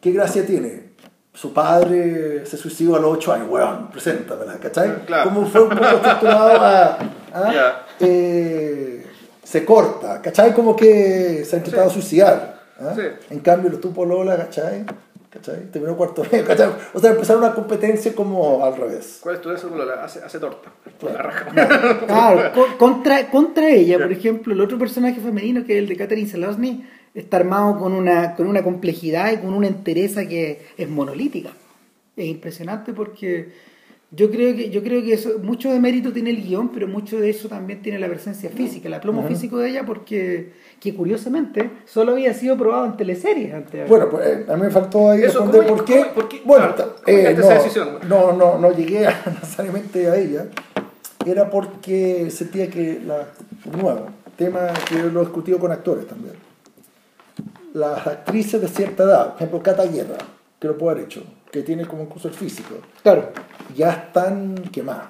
¿qué 0.02 0.12
gracia 0.12 0.46
tiene? 0.46 0.88
Su 1.34 1.54
padre 1.54 2.44
se 2.48 2.58
suicidó 2.58 2.96
a 2.96 3.00
los 3.00 3.12
8 3.18 3.34
años, 3.34 3.48
weón, 3.50 3.92
preséntamela, 3.92 4.56
¿cachai? 4.58 5.06
Claro. 5.06 5.30
Como 5.30 5.46
fue 5.46 5.62
un 5.62 5.70
poco 5.70 5.86
estructurado 5.86 6.60
a... 6.60 6.98
a- 7.34 7.54
Ya. 7.54 7.86
eh, 8.00 9.06
se 9.48 9.64
corta, 9.64 10.22
¿cachai? 10.22 10.54
Como 10.54 10.76
que 10.76 11.46
se 11.46 11.56
ha 11.56 11.60
intentado 11.60 11.90
suicidar. 11.90 12.60
¿ah? 12.80 12.94
Sí. 12.96 13.02
En 13.30 13.40
cambio, 13.40 13.70
lo 13.72 13.80
tuvo 13.80 14.04
Lola, 14.06 14.36
¿cachai? 14.36 14.86
¿cachai? 15.30 15.72
Terminó 15.72 15.96
cuarto 15.96 16.24
medio, 16.30 16.46
¿cachai? 16.46 16.70
O 16.94 17.00
sea, 17.00 17.12
empezaron 17.12 17.44
una 17.44 17.54
competencia 17.56 18.14
como 18.14 18.66
al 18.66 18.76
revés. 18.76 19.20
¿Cuál 19.22 19.36
es 19.36 19.42
tu 19.42 19.50
eso? 19.52 19.70
Lola? 19.70 20.04
Hace, 20.04 20.20
hace 20.20 20.40
torta. 20.40 20.70
Claro. 21.00 21.16
La 21.18 21.22
raja. 21.24 22.06
Claro, 22.06 22.52
co- 22.56 22.78
contra, 22.78 23.30
contra 23.30 23.70
ella, 23.70 23.98
por 23.98 24.12
ejemplo, 24.12 24.54
el 24.54 24.60
otro 24.62 24.78
personaje 24.78 25.22
femenino 25.22 25.64
que 25.66 25.74
es 25.78 25.80
el 25.80 25.88
de 25.88 25.96
Catherine 25.96 26.30
Selosny, 26.30 26.86
está 27.16 27.38
armado 27.38 27.78
con 27.80 27.94
una, 27.94 28.36
con 28.36 28.48
una 28.48 28.64
complejidad 28.64 29.32
y 29.32 29.38
con 29.38 29.54
una 29.54 29.68
entereza 29.68 30.28
que 30.28 30.66
es 30.78 30.90
monolítica. 30.90 31.50
Es 32.18 32.26
impresionante 32.26 32.92
porque 32.94 33.54
yo 34.12 34.32
creo 34.32 34.56
que, 34.56 34.70
yo 34.70 34.82
creo 34.84 35.04
que 35.04 35.14
eso, 35.14 35.38
mucho 35.44 35.72
de 35.72 35.80
mérito 35.80 36.14
tiene 36.14 36.30
el 36.30 36.42
guion, 36.42 36.70
pero 36.70 36.88
mucho 36.88 37.20
de 37.20 37.30
eso 37.30 37.50
también 37.50 37.82
tiene 37.82 38.00
la 38.00 38.08
presencia 38.08 38.50
física, 38.50 38.88
el 38.88 38.94
aplomo 38.94 39.24
físico 39.28 39.58
de 39.58 39.70
ella, 39.70 39.86
porque 39.86 40.54
que 40.80 40.96
curiosamente 40.96 41.72
solo 41.86 42.14
había 42.14 42.34
sido 42.34 42.56
probado 42.58 42.86
en 42.86 42.96
teleseries 42.96 43.54
antes. 43.54 43.88
Bueno, 43.90 44.10
pues 44.10 44.26
eh, 44.28 44.46
a 44.48 44.56
mí 44.56 44.62
me 44.62 44.70
faltó 44.70 45.10
ahí 45.12 45.24
Eso, 45.24 45.40
responder 45.46 45.64
¿cómo- 45.64 45.76
por 45.76 45.86
qué. 45.86 46.00
cómo- 46.00 46.14
por 46.14 46.30
qué- 46.30 46.42
Bueno, 46.46 46.74
claro, 46.76 46.96
¿cómo 47.04 47.18
eh, 47.18 47.32
esa 47.38 47.54
decisión? 47.56 47.90
no, 48.08 48.32
no, 48.32 48.58
no, 48.58 48.72
llegué 48.72 49.06
a- 49.08 49.24
necesariamente 49.42 50.10
a 50.10 50.16
ella. 50.16 50.46
Era 51.26 51.50
porque 51.50 52.30
sentía 52.32 52.70
que, 52.70 53.02
la, 53.06 53.28
nuevo, 53.70 54.06
tema 54.38 54.70
que 54.88 54.96
lo 55.04 55.22
he 55.22 55.26
discutido 55.26 55.60
con 55.60 55.72
actores 55.74 56.08
también. 56.08 56.36
Las 57.74 58.08
actrices 58.08 58.62
de 58.62 58.68
cierta 58.70 59.04
edad, 59.04 59.26
por 59.34 59.36
ejemplo, 59.38 59.62
Cata 59.62 59.84
Guerra, 59.86 60.18
que 60.60 60.68
lo 60.68 60.78
puede 60.78 60.94
haber 60.94 61.06
hecho, 61.06 61.24
que 61.58 61.64
tiene 61.64 61.86
como 61.86 62.04
incluso 62.04 62.28
el 62.28 62.34
físico, 62.34 62.76
Claro, 63.04 63.30
ya 63.76 63.92
están 63.92 64.56
quemadas. 64.72 65.08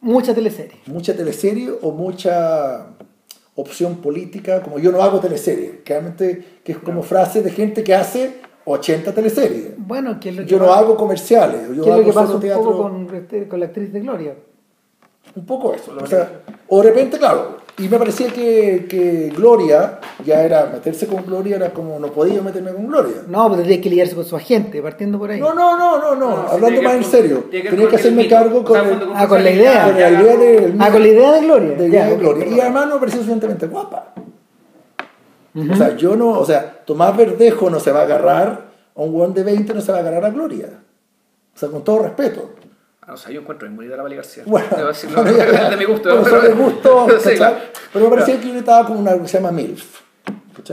mucha 0.00 0.34
teleserie. 0.34 0.80
mucha 0.86 1.14
teleserie 1.16 1.70
o 1.82 1.90
mucha 1.92 2.86
opción 3.54 3.96
política, 3.96 4.62
como 4.62 4.78
yo 4.78 4.92
no 4.92 5.02
hago 5.02 5.18
teleserie, 5.20 5.80
que 5.84 5.92
realmente 5.94 6.44
que 6.62 6.72
es 6.72 6.78
como 6.78 7.02
frase 7.02 7.42
de 7.42 7.50
gente 7.50 7.82
que 7.82 7.94
hace 7.94 8.40
80 8.64 9.12
teleseries. 9.14 9.74
Bueno, 9.78 10.18
que 10.20 10.30
es 10.30 10.36
lo 10.36 10.42
que 10.42 10.48
Yo 10.48 10.58
no 10.58 10.72
hago 10.72 10.96
comerciales, 10.96 11.62
yo 11.68 11.74
que 11.74 11.80
es 11.80 11.86
lo 11.86 11.94
hago 11.94 12.04
que 12.04 12.12
pasa 12.12 12.34
un 12.34 12.40
teatro. 12.40 12.64
poco 12.64 12.82
con, 12.82 13.14
este, 13.14 13.48
con 13.48 13.60
la 13.60 13.66
actriz 13.66 13.92
de 13.92 14.00
Gloria. 14.00 14.34
Un 15.36 15.44
poco 15.46 15.74
eso. 15.74 15.92
O, 16.02 16.06
sea, 16.06 16.40
o 16.68 16.82
de 16.82 16.88
repente, 16.88 17.18
claro, 17.18 17.58
y 17.78 17.88
me 17.88 17.98
parecía 17.98 18.28
que, 18.32 18.86
que 18.88 19.30
Gloria, 19.36 20.00
ya 20.24 20.42
era, 20.42 20.64
meterse 20.72 21.06
con 21.06 21.26
Gloria 21.26 21.56
era 21.56 21.74
como, 21.74 21.98
no 21.98 22.06
podía 22.08 22.40
meterme 22.40 22.72
con 22.72 22.86
Gloria. 22.86 23.16
No, 23.28 23.46
pues 23.48 23.58
tendría 23.58 23.80
que 23.82 23.90
lidiarse 23.90 24.14
con 24.14 24.24
su 24.24 24.34
agente, 24.34 24.80
partiendo 24.80 25.18
por 25.18 25.30
ahí. 25.30 25.38
No, 25.38 25.52
no, 25.54 25.76
no, 25.78 25.98
no, 26.00 26.14
no, 26.14 26.48
hablando 26.48 26.80
más 26.80 26.94
en 26.94 27.02
con- 27.02 27.10
serio. 27.10 27.50
que 27.50 27.60
Tenía 27.60 27.80
con 27.82 27.88
que 27.90 27.96
hacerme 27.96 28.22
mito. 28.22 28.34
cargo 28.34 28.64
con, 28.64 28.76
el- 28.78 28.86
fondo 28.98 29.12
Ah, 29.14 29.28
con 29.28 29.44
la 29.44 29.50
idea. 29.50 29.84
con 29.84 29.94
la 30.00 30.10
idea 30.10 30.36
del 30.38 30.76
Ah, 30.80 30.90
con 30.90 31.02
la 31.02 31.08
idea 31.08 31.32
de 31.32 31.40
Gloria. 31.42 31.76
de 31.76 31.90
Ya. 31.90 32.10
Y 32.56 32.60
además 32.60 32.86
no 32.88 32.94
me 32.94 33.00
pareció 33.00 33.18
suficientemente 33.20 33.66
guapa. 33.66 34.14
O 35.70 35.74
sea, 35.76 35.96
yo 35.96 36.16
no, 36.16 36.30
o 36.30 36.44
sea, 36.44 36.82
Tomás 36.84 37.16
Verdejo 37.16 37.70
no 37.70 37.80
se 37.80 37.90
va 37.90 38.00
a 38.00 38.02
agarrar 38.04 38.66
a 38.94 39.00
un 39.02 39.14
hueón 39.14 39.32
de 39.34 39.42
20, 39.42 39.72
no 39.74 39.80
se 39.80 39.90
va 39.92 39.98
a 39.98 40.00
agarrar 40.00 40.24
a 40.24 40.30
Gloria. 40.30 40.68
O 41.54 41.58
sea, 41.58 41.68
con 41.70 41.82
todo 41.82 42.00
respeto. 42.00 42.50
Ah, 43.06 43.12
o 43.14 43.16
sea, 43.16 43.30
yo 43.30 43.40
encuentro 43.40 43.68
muy 43.68 43.76
bonita 43.76 43.96
la 43.96 44.02
María 44.02 44.16
García. 44.16 44.42
Bueno, 44.46 44.66
Debo 44.76 44.88
decirlo, 44.88 45.22
bueno, 45.22 45.38
ya- 45.52 45.70
de 45.70 45.76
mi 45.76 45.84
gusto. 45.84 46.08
bueno, 46.08 46.24
pero- 46.24 46.40
de 46.42 46.52
gusto, 46.54 47.06
claro. 47.36 47.56
Pero 47.92 48.04
me 48.06 48.10
parecía 48.10 48.40
que 48.40 48.48
yo 48.48 48.58
estaba 48.58 48.86
con 48.86 48.96
una 48.96 49.16
que 49.16 49.28
se 49.28 49.38
llama 49.38 49.52
MILF. 49.52 50.00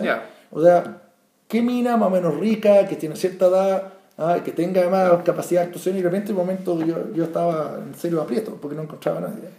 Ya. 0.01 0.23
O 0.51 0.61
sea, 0.61 0.83
qué 1.47 1.61
mina 1.61 1.95
más 1.97 2.07
o 2.07 2.11
menos 2.11 2.35
rica, 2.39 2.87
que 2.87 2.95
tiene 2.95 3.15
cierta 3.15 3.45
edad, 3.47 3.83
ah, 4.17 4.37
que 4.43 4.51
tenga 4.51 4.89
más 4.89 5.23
capacidad 5.23 5.61
de 5.61 5.67
actuación 5.67 5.95
y 5.95 6.01
de 6.01 6.05
repente 6.09 6.31
en 6.31 6.37
un 6.37 6.43
momento 6.45 6.79
yo, 6.83 7.13
yo 7.13 7.23
estaba 7.25 7.77
en 7.85 7.93
serio 7.95 8.21
aprieto 8.21 8.57
porque 8.59 8.75
no 8.75 8.83
encontraba 8.83 9.19
a 9.19 9.21
nadie. 9.21 9.49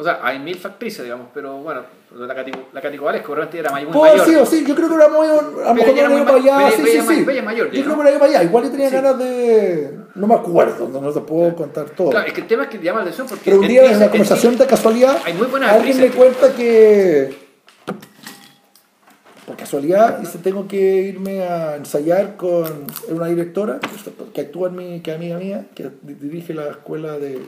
O 0.00 0.04
sea, 0.04 0.20
hay 0.22 0.38
mil 0.38 0.56
actrices, 0.62 1.02
digamos, 1.02 1.26
pero 1.34 1.56
bueno, 1.56 1.82
la 2.14 2.26
la 2.28 2.34
que 2.36 2.92
probablemente 2.92 3.58
era 3.58 3.72
muy, 3.72 3.84
Puedo 3.86 4.16
mayor. 4.16 4.46
sí 4.46 4.58
sí, 4.58 4.64
yo 4.64 4.76
creo 4.76 4.88
que 4.88 4.94
era 4.94 5.08
muy. 5.08 5.26
A 5.26 5.42
lo 5.42 5.74
mejor 5.74 5.98
era 5.98 6.08
muy 6.08 6.22
para 6.22 6.36
allá, 6.36 6.70
sí, 6.70 6.82
sí, 6.86 7.00
sí. 7.00 7.42
mayor, 7.42 7.72
Yo 7.72 7.82
creo 7.82 7.96
que 7.96 8.08
era 8.08 8.18
para 8.20 8.30
allá. 8.30 8.44
Igual 8.44 8.64
yo 8.64 8.70
tenía 8.70 8.90
ganas 8.90 9.18
de. 9.18 9.98
No 10.14 10.28
me 10.28 10.36
acuerdo, 10.36 10.88
no, 10.88 11.12
te 11.12 11.20
puedo 11.22 11.56
contar 11.56 11.90
todo. 11.90 12.10
Claro, 12.10 12.28
es 12.28 12.32
que 12.32 12.42
el 12.42 12.46
tema 12.46 12.62
es 12.62 12.68
que 12.68 12.78
llama 12.78 13.00
la 13.00 13.06
atención 13.06 13.26
porque. 13.26 13.50
Pero 13.50 13.60
un 13.60 13.66
día 13.66 13.90
en 13.90 13.98
la 13.98 14.08
conversación 14.08 14.56
de 14.56 14.66
casualidad, 14.66 15.20
Hay 15.24 15.34
muy 15.34 15.48
buenas 15.48 15.72
alguien 15.72 16.00
me 16.00 16.10
cuenta 16.10 16.54
que. 16.54 17.48
Por 19.48 19.56
casualidad, 19.56 20.18
dice, 20.18 20.38
tengo 20.38 20.68
que 20.68 20.76
irme 20.76 21.42
a 21.42 21.74
ensayar 21.74 22.36
con 22.36 22.86
una 23.08 23.26
directora 23.26 23.80
que 24.32 24.42
actúa 24.42 24.68
en 24.68 24.76
mi, 24.76 25.00
que 25.00 25.10
es 25.10 25.16
amiga 25.16 25.38
mía, 25.38 25.66
que 25.74 25.90
dirige 26.02 26.54
la 26.54 26.68
escuela 26.68 27.18
de 27.18 27.40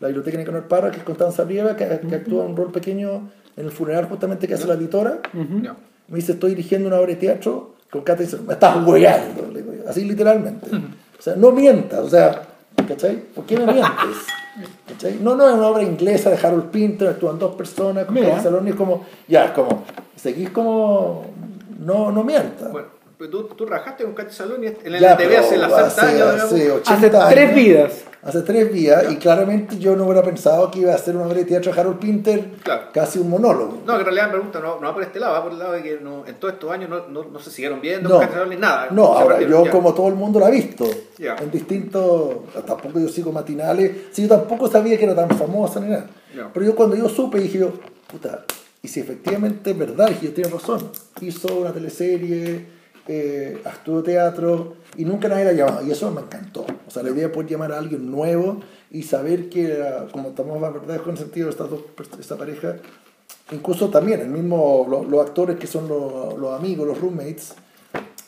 la 0.00 0.08
biblioteca 0.08 0.38
Nicanor 0.38 0.66
Parra, 0.66 0.90
que 0.90 0.98
es 0.98 1.04
Constanza 1.04 1.44
Riera, 1.44 1.76
que, 1.76 1.86
que 1.86 2.14
actúa 2.14 2.44
un 2.44 2.56
rol 2.56 2.72
pequeño 2.72 3.30
en 3.56 3.66
el 3.66 3.70
funeral 3.70 4.06
justamente 4.06 4.48
que 4.48 4.54
hace 4.54 4.66
la 4.66 4.74
editora. 4.74 5.20
Me 5.32 6.16
dice, 6.16 6.32
estoy 6.32 6.50
dirigiendo 6.50 6.88
una 6.88 6.98
obra 6.98 7.08
de 7.08 7.16
teatro. 7.16 7.74
Con 7.90 8.02
Cata 8.02 8.22
dice, 8.22 8.38
me 8.38 8.54
estás 8.54 8.84
hueando. 8.86 9.52
Así 9.86 10.04
literalmente. 10.04 10.68
O 11.18 11.22
sea, 11.22 11.36
no 11.36 11.50
mientas. 11.52 12.00
O 12.00 12.08
sea, 12.08 12.42
¿cachai? 12.88 13.16
¿Por 13.16 13.44
qué 13.44 13.58
me 13.58 13.66
mientes? 13.66 14.26
¿Cachai? 14.88 15.18
No, 15.20 15.34
no, 15.34 15.48
es 15.48 15.54
una 15.54 15.68
obra 15.68 15.82
inglesa 15.82 16.30
de 16.30 16.36
Harold 16.36 16.70
Pinter, 16.70 17.08
actúan 17.08 17.38
dos 17.38 17.54
personas 17.54 18.06
con 18.06 18.14
Mira. 18.14 18.30
Cata 18.30 18.42
Salón 18.44 18.66
y 18.66 18.70
es 18.70 18.76
como, 18.76 19.04
ya, 19.28 19.46
es 19.46 19.50
como, 19.52 19.84
seguís 20.16 20.50
como, 20.50 21.26
no, 21.80 22.10
no 22.10 22.24
mientas. 22.24 22.72
Bueno, 22.72 22.88
tú, 23.28 23.44
tú 23.44 23.66
rajaste 23.66 24.04
con 24.04 24.14
Katy 24.14 24.32
Salón 24.34 24.62
y 24.64 24.66
en 24.68 24.76
Ya, 24.94 25.00
la 25.00 25.16
TV 25.16 25.36
hace 25.36 25.56
las 25.56 25.72
hace- 25.72 26.00
60 26.00 26.08
años. 26.30 26.44
hace 26.44 26.54
digamos. 26.54 26.80
80 26.82 26.94
Hace 27.26 27.34
tres 27.34 27.44
años. 27.50 27.54
vidas. 27.56 27.92
Hace 28.22 28.42
tres 28.42 28.70
días, 28.70 29.04
y 29.10 29.16
claramente 29.16 29.78
yo 29.78 29.96
no 29.96 30.04
hubiera 30.04 30.22
pensado 30.22 30.70
que 30.70 30.80
iba 30.80 30.92
a 30.92 30.96
hacer 30.96 31.16
una 31.16 31.24
obra 31.24 31.36
de 31.38 31.46
teatro 31.46 31.72
de 31.72 31.80
Harold 31.80 31.98
Pinter, 31.98 32.50
Claro. 32.62 32.82
casi 32.92 33.18
un 33.18 33.30
monólogo. 33.30 33.78
No, 33.86 33.94
que 33.94 34.00
en 34.00 34.04
realidad 34.04 34.26
me 34.26 34.32
pregunta, 34.32 34.60
no, 34.60 34.74
no 34.78 34.88
va 34.88 34.92
por 34.92 35.02
este 35.02 35.18
lado, 35.18 35.32
va 35.32 35.42
por 35.42 35.52
el 35.52 35.58
lado 35.58 35.72
de 35.72 35.82
que 35.82 35.98
no, 36.02 36.26
en 36.26 36.34
todos 36.34 36.52
estos 36.52 36.70
años 36.70 36.90
no, 36.90 37.08
no, 37.08 37.24
no 37.30 37.38
se 37.38 37.50
siguieron 37.50 37.80
viendo 37.80 38.10
No. 38.10 38.16
con 38.16 38.24
Katy 38.24 38.34
Salón 38.34 38.50
ni 38.50 38.56
nada. 38.56 38.88
No, 38.90 39.04
ahora 39.06 39.40
yo 39.40 39.64
ya. 39.64 39.70
como 39.70 39.94
todo 39.94 40.08
el 40.08 40.16
mundo 40.16 40.38
la 40.38 40.48
ha 40.48 40.50
visto, 40.50 40.84
Ya. 41.16 41.34
en 41.36 41.50
distintos, 41.50 42.36
tampoco 42.66 43.00
yo 43.00 43.08
sigo 43.08 43.32
matinales, 43.32 43.90
sí, 44.12 44.20
yo 44.22 44.28
tampoco 44.28 44.68
sabía 44.68 44.98
que 44.98 45.04
era 45.04 45.14
tan 45.16 45.30
famosa 45.30 45.80
ni 45.80 45.88
nada. 45.88 46.06
Pero 46.52 46.66
yo 46.66 46.74
cuando 46.74 46.96
yo 46.96 47.08
supe 47.08 47.38
dije 47.40 47.58
yo, 47.58 47.72
puta, 48.06 48.44
y 48.82 48.88
si 48.88 49.00
efectivamente 49.00 49.70
es 49.70 49.78
verdad, 49.78 50.08
dije 50.08 50.26
yo 50.26 50.32
tiene 50.34 50.50
razón, 50.50 50.90
hizo 51.22 51.48
una 51.54 51.72
teleserie, 51.72 52.66
eh, 53.08 53.62
teatro 54.04 54.74
y 54.96 55.04
nunca 55.04 55.28
nadie 55.28 55.44
la 55.44 55.52
llamaba 55.52 55.82
y 55.82 55.90
eso 55.90 56.10
me 56.10 56.20
encantó. 56.20 56.66
O 56.86 56.90
sea, 56.90 57.02
la 57.02 57.10
idea 57.10 57.28
de 57.28 57.28
poder 57.28 57.50
llamar 57.50 57.72
a 57.72 57.78
alguien 57.78 58.10
nuevo 58.10 58.60
y 58.90 59.02
saber 59.02 59.48
que, 59.48 59.72
era, 59.72 60.06
como 60.12 60.30
estamos 60.30 60.60
la 60.60 60.70
verdad 60.70 61.00
con 61.02 61.16
sentido 61.16 61.48
estas 61.48 61.70
dos, 61.70 61.80
pers- 61.96 62.18
esta 62.18 62.36
pareja, 62.36 62.76
incluso 63.52 63.88
también 63.88 64.20
el 64.20 64.28
mismo, 64.28 64.86
los, 64.88 65.06
los 65.06 65.20
actores 65.26 65.56
que 65.58 65.66
son 65.66 65.88
los, 65.88 66.38
los 66.38 66.58
amigos, 66.58 66.86
los 66.86 67.00
roommates, 67.00 67.54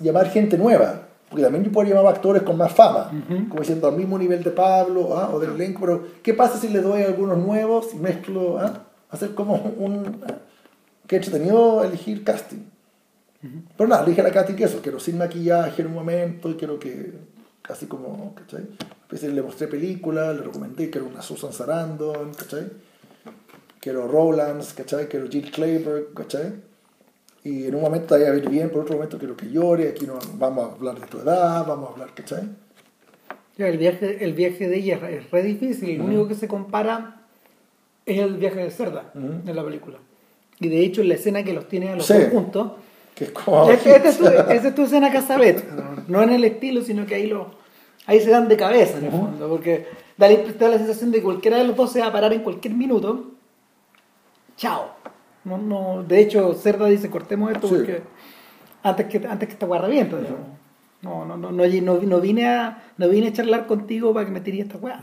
llamar 0.01 0.31
gente 0.31 0.57
nueva. 0.59 1.09
Porque 1.28 1.44
también 1.44 1.65
yo 1.65 1.73
puedo 1.73 1.89
llamar 1.89 2.07
a 2.07 2.10
actores 2.10 2.42
con 2.42 2.59
más 2.59 2.73
fama, 2.73 3.10
como 3.49 3.60
diciendo 3.60 3.89
al 3.89 3.97
mismo 3.97 4.18
nivel 4.18 4.42
de 4.42 4.51
Pablo 4.51 5.17
ah, 5.17 5.31
o 5.33 5.41
del 5.41 5.52
elenco, 5.52 5.81
pero 5.81 6.05
¿qué 6.23 6.34
pasa 6.34 6.59
si 6.59 6.68
le 6.68 6.83
doy 6.83 7.01
a 7.02 7.07
algunos 7.07 7.39
nuevos 7.39 7.94
y 7.94 7.97
mezclo? 7.97 8.59
ah? 8.59 8.83
Hacer 9.10 9.34
como 9.34 9.55
un... 9.78 10.20
ah, 10.28 10.34
que 11.07 11.17
entretenido 11.17 11.83
elegir 11.84 12.23
casting. 12.23 12.59
Pero 13.77 13.89
nada, 13.89 14.03
le 14.05 14.11
dije 14.11 14.21
a 14.21 14.25
la 14.25 14.31
Katy 14.31 14.55
que 14.55 14.65
eso, 14.65 14.81
quiero 14.81 15.01
sin 15.01 15.19
maquillaje 15.19 15.83
en 15.83 15.89
un 15.89 15.95
momento 15.95 16.49
y 16.51 16.55
quiero 16.55 16.79
que, 16.79 17.12
casi 17.61 17.87
como, 17.87 18.35
¿cachai? 18.35 18.67
Entonces 19.03 19.33
le 19.33 19.43
mostré 19.43 19.67
películas, 19.67 20.37
le 20.37 20.43
recomendé 20.43 20.89
que 20.91 20.99
era 20.99 21.07
una 21.07 21.23
Susan 21.23 21.53
Sarandon, 21.53 22.33
¿cachai? 22.35 22.69
Quiero 23.81 24.07
Rowlands, 24.07 24.75
¿cachai? 24.75 25.09
Quiero 25.09 25.29
Jill 25.29 25.51
Clayburgh, 25.51 26.15
¿cachai? 26.15 26.53
Y 27.45 27.65
en 27.67 27.75
un 27.75 27.81
momento 27.81 28.15
te 28.15 28.23
va 28.23 28.29
a 28.29 28.33
ver 28.33 28.49
bien, 28.49 28.71
por 28.71 28.83
otro 28.83 28.95
momento 28.95 29.19
quiero 29.19 29.37
que 29.37 29.51
llore, 29.51 29.89
aquí 29.89 30.07
no 30.07 30.19
vamos 30.35 30.71
a 30.71 30.75
hablar 30.75 31.01
de 31.01 31.07
tu 31.09 31.19
edad, 31.19 31.67
vamos 31.67 31.89
a 31.91 31.93
hablar, 31.95 32.15
¿cachai? 32.15 32.49
El, 33.59 33.77
viaje, 33.79 34.25
el 34.25 34.35
viaje 34.35 34.69
de 34.69 34.77
ella 34.77 35.11
es, 35.11 35.31
re 35.33 35.43
difícil. 35.43 35.99
Lo 35.99 36.05
único 36.05 36.29
que 36.29 36.35
se 36.37 36.47
compara 36.49 37.23
es 38.07 38.19
el 38.21 38.37
viaje 38.37 38.61
de 38.61 38.71
Cerda 38.71 39.11
Ujú. 39.15 39.49
en 39.51 39.57
la 39.57 39.65
película. 39.65 39.99
Y 40.61 40.69
de 40.69 40.81
hecho, 40.85 41.03
en 41.03 41.09
la 41.09 41.15
escena 41.15 41.43
que 41.43 41.53
los 41.53 41.69
tiene 41.69 41.89
a 41.91 41.97
los 41.97 42.07
Sí. 42.07 42.15
dos 42.15 42.29
juntos, 42.31 42.73
Es 43.19 43.31
como... 43.31 43.71
Este- 43.71 44.09
es 44.09 44.19
tu, 44.19 44.27
esta 44.27 44.69
es 44.69 44.75
tu 44.75 44.83
escena. 44.83 45.11
No, 46.09 46.23
en 46.23 46.31
el 46.31 46.45
estilo, 46.45 46.83
sino 46.83 47.07
que 47.07 47.15
ahí 47.15 47.27
lo 47.27 47.51
ahí 48.07 48.21
se 48.21 48.31
dan 48.31 48.49
de 48.49 48.57
cabeza 48.57 48.99
en 48.99 49.05
el 49.07 49.11
fondo. 49.11 49.49
Porque 49.49 49.87
da 50.17 50.29
la, 50.29 50.37
da 50.59 50.69
la 50.69 50.79
sensación 50.79 51.11
de 51.13 51.19
que 51.19 51.25
cualquiera 51.25 51.59
de 51.59 51.65
los 51.65 51.77
dos 51.77 51.93
se 51.93 52.01
va 52.01 52.07
a 52.07 52.13
parar 52.13 52.33
en 52.33 52.43
cualquier 52.43 52.75
minuto. 52.75 53.31
Chao. 54.57 54.87
No, 55.45 55.59
no, 55.59 56.03
de 56.05 56.21
hecho, 56.21 56.55
Cerda 56.55 56.87
dice 56.87 57.11
cortemos 57.11 57.51
esto 57.53 57.69
Sí. 57.69 57.75
porque 57.75 58.03
antes 58.83 59.07
que, 59.07 59.27
antes 59.27 59.49
que 59.49 59.53
esta 59.55 59.67
guarda 59.67 59.89
viento. 59.89 60.17
digamos. 60.19 60.41
No, 61.03 61.25
no, 61.25 61.37
no, 61.37 61.51
no, 61.51 61.65
no, 61.67 62.01
no 62.01 62.21
vine 62.21 62.49
a, 62.49 62.83
no 62.97 63.09
vine 63.09 63.29
a 63.29 63.33
charlar 63.33 63.67
contigo 63.67 64.15
para 64.15 64.27
que 64.27 64.33
me 64.33 64.41
tirías 64.41 64.67
esta 64.69 64.79
weá. 64.79 65.01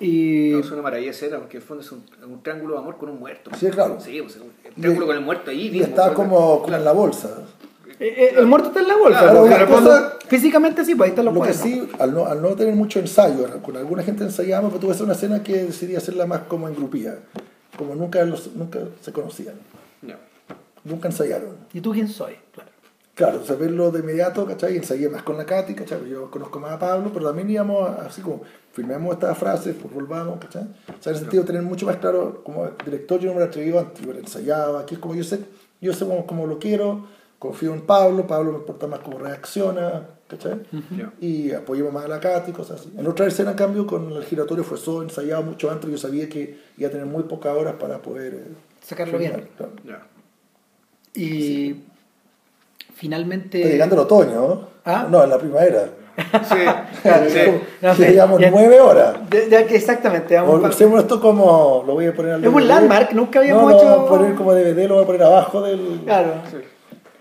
Y 0.00 0.50
No, 0.52 0.58
es 0.60 0.70
una 0.70 0.82
maravilla 0.82 1.10
esa 1.10 1.26
era, 1.26 1.38
porque 1.38 1.56
en 1.56 1.62
el 1.62 1.66
fondo 1.68 1.82
es 1.82 1.90
un, 1.92 2.04
un 2.28 2.42
triángulo 2.42 2.74
de 2.74 2.80
amor 2.80 2.96
con 2.98 3.08
un 3.08 3.18
muerto. 3.18 3.50
Sí, 3.58 3.66
claro. 3.68 3.98
Sí, 4.00 4.20
pues, 4.22 4.36
el 4.64 4.74
triángulo 4.74 5.06
con 5.06 5.16
el 5.16 5.22
muerto 5.22 5.50
ahí. 5.50 5.66
Y 5.68 5.70
mismo, 5.70 5.86
está 5.86 6.04
pues, 6.06 6.14
como, 6.16 6.36
como 6.36 6.62
claro. 6.64 6.78
en 6.78 6.84
la 6.84 6.92
bolsa. 6.92 7.30
eh, 7.98 8.14
eh, 8.16 8.34
el 8.36 8.46
muerto 8.46 8.68
está 8.68 8.80
en 8.80 8.88
la 8.88 8.96
bolsa. 8.96 9.20
Claro, 9.20 9.66
cosa- 9.68 10.14
físicamente 10.28 10.84
sí, 10.84 10.94
pues 10.94 11.06
ahí 11.06 11.10
están 11.10 11.24
los 11.24 11.34
Lo 11.34 11.42
que 11.42 11.52
sí, 11.54 11.88
al 11.98 12.14
no, 12.14 12.26
al 12.26 12.40
no 12.40 12.50
tener 12.54 12.74
mucho 12.74 13.00
ensayo, 13.00 13.46
con 13.62 13.76
alguna 13.76 14.02
gente 14.02 14.22
ensayamos, 14.24 14.70
pero 14.70 14.80
tuve 14.80 14.90
que 14.90 14.94
hacer 14.94 15.04
una 15.04 15.14
escena 15.14 15.42
que 15.42 15.64
decidí 15.64 15.96
hacerla 15.96 16.26
más 16.26 16.40
como 16.42 16.68
en 16.68 16.74
grupía, 16.76 17.18
como 17.76 17.94
nunca, 17.94 18.22
los, 18.24 18.54
nunca 18.54 18.78
se 19.00 19.12
conocían, 19.12 19.54
Ya. 20.02 20.18
nunca 20.84 21.08
ensayaron. 21.08 21.56
¿Y 21.72 21.80
tú 21.80 21.92
quién 21.92 22.08
soy? 22.08 22.34
Claro. 22.52 22.67
Claro, 23.18 23.44
saberlo 23.44 23.90
de 23.90 23.98
inmediato, 23.98 24.46
¿cachai? 24.46 24.76
Ensayé 24.76 25.08
más 25.08 25.24
con 25.24 25.36
la 25.36 25.44
Katy, 25.44 25.74
¿cachai? 25.74 26.08
Yo 26.08 26.30
conozco 26.30 26.60
más 26.60 26.70
a 26.70 26.78
Pablo, 26.78 27.10
pero 27.12 27.26
también 27.26 27.50
íbamos 27.50 27.88
a- 27.90 28.06
así 28.06 28.20
como, 28.22 28.42
firmamos 28.72 29.14
estas 29.14 29.36
frases, 29.36 29.74
pues 29.80 29.92
volvamos, 29.92 30.38
¿cachai? 30.38 30.62
O 30.62 31.02
sea, 31.02 31.10
en 31.10 31.16
el 31.16 31.20
sentido 31.22 31.42
de 31.42 31.46
tener 31.48 31.62
mucho 31.62 31.84
más 31.86 31.96
claro, 31.96 32.42
como 32.44 32.64
director 32.84 33.18
yo 33.18 33.26
no 33.30 33.34
me 33.34 33.40
lo 33.40 33.46
atreví 33.46 33.76
antes, 33.76 34.06
yo 34.06 34.12
lo 34.12 34.20
ensayaba, 34.20 34.80
aquí 34.82 34.94
es 34.94 35.00
como 35.00 35.16
yo 35.16 35.24
sé, 35.24 35.40
Yo 35.80 35.92
sé 35.92 36.06
cómo, 36.06 36.26
cómo 36.26 36.46
lo 36.46 36.60
quiero, 36.60 37.06
confío 37.40 37.74
en 37.74 37.80
Pablo, 37.82 38.24
Pablo 38.28 38.52
me 38.52 38.58
importa 38.58 38.86
más 38.86 39.00
cómo 39.00 39.18
reacciona, 39.18 40.06
¿cachai? 40.28 40.60
Ya. 40.96 41.12
Y 41.20 41.50
apoyemos 41.52 41.92
más 41.92 42.04
a 42.04 42.08
la 42.08 42.20
Katy, 42.20 42.52
cosas 42.52 42.80
así. 42.82 42.92
En 42.96 43.04
otra 43.06 43.26
escena, 43.26 43.50
en 43.50 43.56
cambio, 43.56 43.84
con 43.86 44.12
el 44.12 44.24
giratorio 44.24 44.62
fue 44.62 44.78
todo 44.78 45.02
ensayado 45.02 45.42
mucho 45.42 45.70
antes, 45.72 45.90
yo 45.90 45.98
sabía 45.98 46.28
que 46.28 46.56
iba 46.76 46.88
a 46.88 46.92
tener 46.92 47.06
muy 47.06 47.24
pocas 47.24 47.56
horas 47.56 47.74
para 47.80 47.98
poder... 48.00 48.34
eh, 48.34 48.44
Sacarlo 48.80 49.18
bien. 49.18 49.48
claro. 49.56 49.72
Ya. 49.84 50.06
Y 51.14 51.82
finalmente. 52.98 53.58
Está 53.58 53.70
llegando 53.72 53.94
el 53.94 54.00
otoño, 54.02 54.34
¿no? 54.34 54.60
¿Ah? 54.84 55.06
No, 55.08 55.22
en 55.24 55.30
la 55.30 55.38
primavera. 55.38 55.84
Sí, 56.18 56.56
Claro, 57.02 57.30
sí. 57.30 57.38
como- 57.46 57.60
no 57.82 57.94
sé, 57.94 58.02
Ya 58.02 58.10
llevamos 58.10 58.40
nueve 58.50 58.80
horas. 58.80 59.14
de- 59.30 59.46
de- 59.48 59.76
exactamente. 59.76 60.36
Hacemos 60.36 61.00
esto 61.00 61.20
como, 61.20 61.84
lo 61.86 61.94
voy 61.94 62.06
a 62.06 62.14
poner 62.14 62.32
al 62.32 62.44
Es 62.44 62.52
un 62.52 62.66
landmark, 62.66 63.12
nunca 63.12 63.38
habíamos 63.38 63.62
no, 63.62 63.70
lo 63.70 63.76
hecho- 63.76 63.86
vamos 63.88 64.06
a 64.06 64.08
poner 64.08 64.34
como 64.34 64.52
DVD, 64.52 64.88
lo 64.88 64.94
voy 64.96 65.04
a 65.04 65.06
poner 65.06 65.22
abajo 65.22 65.62
del... 65.62 66.00
Claro. 66.04 66.32
Sí. 66.50 66.56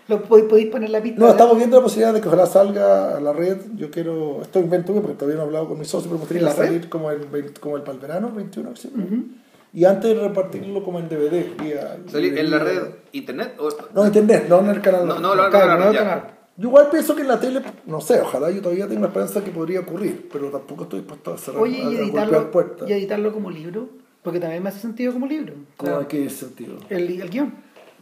Lo 0.08 0.24
pod- 0.24 0.48
podéis 0.48 0.70
poner 0.70 0.90
la 0.90 1.02
pista. 1.02 1.20
No, 1.20 1.30
estamos 1.30 1.58
viendo 1.58 1.78
la 1.78 1.84
posibilidad 1.84 2.14
de 2.14 2.22
que 2.22 2.28
ojalá 2.30 2.46
salga 2.46 3.18
a 3.18 3.20
la 3.20 3.34
red. 3.34 3.58
Yo 3.76 3.92
quiero, 3.92 4.42
esto 4.42 4.60
invento 4.60 4.94
porque 4.94 5.14
todavía 5.14 5.36
no 5.36 5.42
he 5.44 5.46
hablado 5.46 5.68
con 5.68 5.78
mi 5.78 5.84
socio, 5.86 6.10
pero 6.10 6.14
me 6.16 6.20
gustaría 6.22 6.50
salir 6.52 6.90
como 6.90 7.12
el, 7.12 7.20
20 7.26 7.60
como 7.60 7.76
el 7.76 7.84
para 7.84 7.94
el 7.96 8.00
verano, 8.00 8.32
21, 8.34 8.76
sí. 8.78 8.90
Y 9.74 9.86
antes 9.86 10.16
de 10.16 10.22
repartirlo 10.28 10.84
como 10.84 11.00
en 11.00 11.10
DVD. 11.10 11.46
vía- 11.62 11.98
¿Salir 12.10 12.38
en 12.38 12.50
la 12.52 12.60
red 12.60 12.82
internet? 13.12 13.56
O... 13.60 13.70
No, 13.94 14.06
internet, 14.08 14.46
no 14.50 14.60
en 14.60 14.70
el 14.70 14.82
canal. 14.82 15.08
No, 15.08 15.20
no, 15.20 15.36
lo 15.36 15.50
Claro, 15.50 15.78
no, 15.86 15.94
canal. 15.94 16.24
Yo 16.60 16.70
igual 16.70 16.90
pienso 16.90 17.16
que 17.16 17.22
en 17.22 17.28
la 17.28 17.40
tele, 17.40 17.62
no 17.86 18.02
sé, 18.02 18.20
ojalá 18.20 18.50
yo 18.50 18.62
todavía 18.62 18.88
tengo 18.88 19.06
esperanza 19.06 19.44
que 19.44 19.52
podría 19.52 19.82
ocurrir, 19.82 20.28
pero 20.34 20.50
tampoco 20.50 20.84
estoy 20.84 21.00
dispuesto 21.00 21.34
a 21.34 21.38
cerrar, 21.38 21.62
Oye, 21.62 21.84
a, 21.84 21.92
y 21.92 21.96
a 21.98 22.00
editarlo, 22.00 22.50
puertas. 22.50 22.90
y 22.90 22.94
editarlo 22.94 23.32
como 23.32 23.52
libro. 23.52 23.90
Porque 24.24 24.40
también 24.40 24.64
me 24.64 24.70
hace 24.70 24.80
sentido 24.80 25.14
como 25.14 25.26
libro. 25.28 25.54
¿Cómo 25.78 25.92
Claro. 25.92 26.08
qué 26.08 26.30
sentido? 26.30 26.78
El, 26.90 27.22
el 27.22 27.30
guion. 27.30 27.54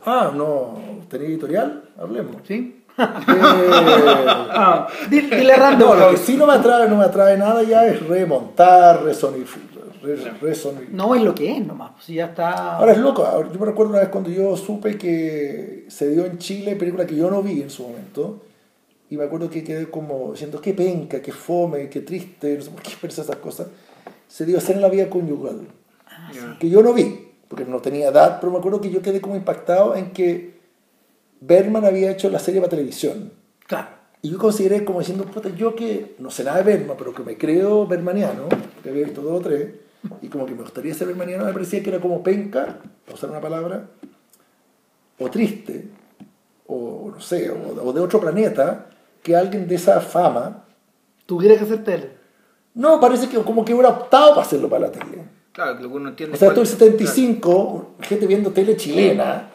Ah, 0.05 0.31
no, 0.33 0.79
¿tenía 1.09 1.27
editorial? 1.27 1.83
Hablemos. 1.99 2.37
¿Sí? 2.47 2.83
Eh, 2.97 3.01
Ah, 4.57 4.87
dile, 5.09 5.35
dile 5.37 5.55
random. 5.55 5.89
No, 5.89 5.95
lo 5.95 6.11
que 6.11 6.17
sí 6.17 6.37
no 6.37 6.47
me 6.47 6.53
atrae, 6.53 6.87
no 6.89 6.95
me 6.95 7.03
atrae 7.05 7.37
nada 7.37 7.61
ya 7.63 7.85
es 7.85 8.01
remontar, 8.07 9.03
resonificar. 9.03 9.74
No 10.91 11.15
es 11.15 11.21
lo 11.21 11.33
que 11.35 11.57
es 11.57 11.65
nomás. 11.65 11.91
pues, 11.93 12.05
Si 12.05 12.15
ya 12.15 12.25
está. 12.27 12.77
Ahora 12.77 12.91
es 12.93 12.97
loco, 12.97 13.23
yo 13.51 13.59
me 13.59 13.65
recuerdo 13.65 13.91
una 13.91 13.99
vez 14.01 14.09
cuando 14.09 14.29
yo 14.29 14.55
supe 14.57 14.97
que 14.97 15.85
se 15.87 16.09
dio 16.09 16.25
en 16.25 16.37
Chile 16.37 16.75
película 16.75 17.05
que 17.05 17.15
yo 17.15 17.29
no 17.29 17.41
vi 17.41 17.61
en 17.61 17.69
su 17.69 17.83
momento, 17.83 18.41
y 19.09 19.17
me 19.17 19.23
acuerdo 19.25 19.49
que 19.49 19.63
quedé 19.63 19.89
como 19.89 20.31
diciendo, 20.31 20.59
qué 20.61 20.73
penca, 20.73 21.21
qué 21.21 21.31
fome, 21.31 21.89
qué 21.89 22.01
triste, 22.01 22.55
no 22.57 22.61
sé 22.63 22.71
por 22.71 22.81
qué 22.81 22.91
pensé 23.01 23.21
esas 23.21 23.35
cosas. 23.37 23.67
Se 24.27 24.45
dio 24.45 24.55
a 24.55 24.59
hacer 24.59 24.75
en 24.75 24.81
la 24.81 24.89
vida 24.89 25.09
conyugal, 25.09 25.67
Ya. 26.33 26.57
que 26.59 26.69
yo 26.69 26.81
no 26.81 26.93
vi, 26.93 27.29
porque 27.47 27.65
no 27.65 27.79
tenía 27.79 28.09
edad, 28.09 28.39
pero 28.41 28.51
me 28.51 28.57
acuerdo 28.59 28.81
que 28.81 28.89
yo 28.89 29.01
quedé 29.01 29.21
como 29.21 29.35
impactado 29.35 29.95
en 29.95 30.11
que 30.11 30.55
Berman 31.41 31.85
había 31.85 32.11
hecho 32.11 32.29
la 32.29 32.39
serie 32.39 32.59
para 32.61 32.71
televisión. 32.71 33.31
Claro. 33.67 33.89
Y 34.23 34.31
yo 34.31 34.39
consideré 34.39 34.83
como 34.83 34.99
diciendo, 34.99 35.23
puta, 35.25 35.49
yo 35.49 35.75
que 35.75 36.15
no 36.17 36.31
sé 36.31 36.43
nada 36.43 36.57
de 36.57 36.63
Berman, 36.63 36.97
pero 36.97 37.13
que 37.13 37.21
me 37.21 37.37
creo 37.37 37.85
bermaniano, 37.85 38.47
que 38.81 38.89
había 38.89 39.05
visto 39.05 39.21
dos 39.21 39.39
o 39.39 39.43
tres, 39.43 39.67
y 40.21 40.27
como 40.27 40.45
que 40.45 40.53
me 40.55 40.61
gustaría 40.63 40.93
ser 40.93 41.07
bermaniano, 41.07 41.45
me 41.45 41.53
parecía 41.53 41.81
que 41.83 41.89
era 41.89 41.99
como 41.99 42.21
penca, 42.23 42.79
para 43.05 43.15
usar 43.15 43.29
una 43.29 43.41
palabra, 43.41 43.85
o 45.19 45.29
triste, 45.29 45.87
o 46.67 47.11
no 47.13 47.21
sé, 47.21 47.49
o, 47.51 47.83
o 47.83 47.93
de 47.93 48.01
otro 48.01 48.19
planeta, 48.19 48.87
que 49.23 49.35
alguien 49.35 49.67
de 49.67 49.75
esa 49.75 49.99
fama, 50.01 50.63
Tuviera 51.25 51.57
que 51.57 51.63
hacer 51.63 51.83
tele. 51.83 52.11
no, 52.75 52.99
parece 52.99 53.27
que 53.27 53.37
como 53.41 53.65
que 53.65 53.73
hubiera 53.73 53.89
optado 53.89 54.29
para 54.35 54.41
hacerlo 54.43 54.69
para 54.69 54.87
la 54.87 54.91
tele. 54.91 55.23
Claro, 55.51 55.77
que 55.77 55.83
lo 55.83 55.89
que 55.89 55.95
uno 55.95 56.09
entiende. 56.09 56.35
O 56.35 56.37
sea, 56.39 56.49
cuál- 56.53 56.61
esto 56.63 56.85
el 56.85 56.91
75, 56.91 57.95
gente 58.01 58.27
viendo 58.27 58.51
tele 58.51 58.75
chilena 58.77 59.49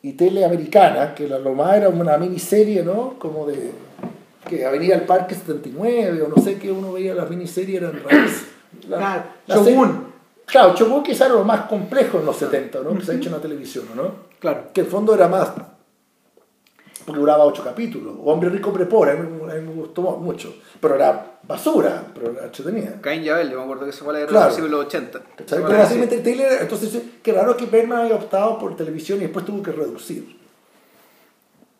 y 0.00 0.12
tele 0.12 0.44
americana, 0.46 1.14
que 1.14 1.28
la, 1.28 1.38
lo 1.38 1.52
más 1.54 1.76
era 1.76 1.88
una 1.90 2.16
miniserie, 2.16 2.82
¿no? 2.82 3.18
Como 3.18 3.46
de 3.46 3.72
que 4.48 4.64
Avenida 4.64 4.94
al 4.94 5.02
Parque 5.02 5.34
79, 5.34 6.22
o 6.22 6.28
no 6.28 6.42
sé 6.42 6.56
qué 6.56 6.72
uno 6.72 6.92
veía 6.94 7.14
las 7.14 7.28
miniseries, 7.28 7.82
eran 7.82 8.00
raras. 8.02 8.44
La- 8.90 8.98
Claro, 8.98 9.22
la 9.46 9.54
Shogun. 9.56 10.06
Claro, 10.46 10.74
Shogun 10.74 11.02
quizá 11.02 11.26
era 11.26 11.34
lo 11.34 11.44
más 11.44 11.62
complejo 11.62 12.18
en 12.18 12.26
los 12.26 12.36
70, 12.36 12.80
¿no? 12.80 12.96
Que 12.98 13.04
se 13.04 13.12
ha 13.12 13.14
hecho 13.14 13.28
en 13.28 13.34
la 13.36 13.40
televisión, 13.40 13.84
¿no? 13.94 14.30
Claro. 14.40 14.64
Que 14.74 14.80
el 14.80 14.86
fondo 14.88 15.14
era 15.14 15.28
más, 15.28 15.52
porque 17.06 17.20
duraba 17.20 17.44
ocho 17.44 17.62
capítulos. 17.64 18.14
O 18.22 18.32
Hombre 18.32 18.50
Rico 18.50 18.72
Prepora, 18.72 19.12
a 19.12 19.14
mí, 19.16 19.28
me- 19.28 19.52
a 19.52 19.54
mí 19.56 19.62
me 19.66 19.72
gustó 19.74 20.02
mucho. 20.02 20.54
Pero 20.80 20.96
era 20.96 21.38
basura, 21.42 22.04
pero 22.14 22.32
era 22.32 22.44
entretenida. 22.46 23.00
Caín 23.00 23.22
Yabel, 23.22 23.50
yo 23.50 23.58
me 23.58 23.62
acuerdo 23.64 23.84
que 23.84 23.90
esa 23.90 24.04
fue 24.04 24.12
la 24.12 24.18
guerra 24.20 24.30
Claro. 24.30 24.46
del 24.54 24.62
siglo 24.62 24.78
80. 24.80 25.20
¿Cachai? 25.36 25.58
Esa 25.60 25.94
Pero 26.08 26.22
Taylor, 26.22 26.46
entonces, 26.60 27.02
qué 27.22 27.32
raro 27.32 27.56
que 27.56 27.66
Berman 27.66 28.00
haya 28.06 28.16
optado 28.16 28.58
por 28.58 28.76
televisión 28.76 29.18
y 29.18 29.22
después 29.22 29.44
tuvo 29.44 29.62
que 29.62 29.72
reducir. 29.72 30.39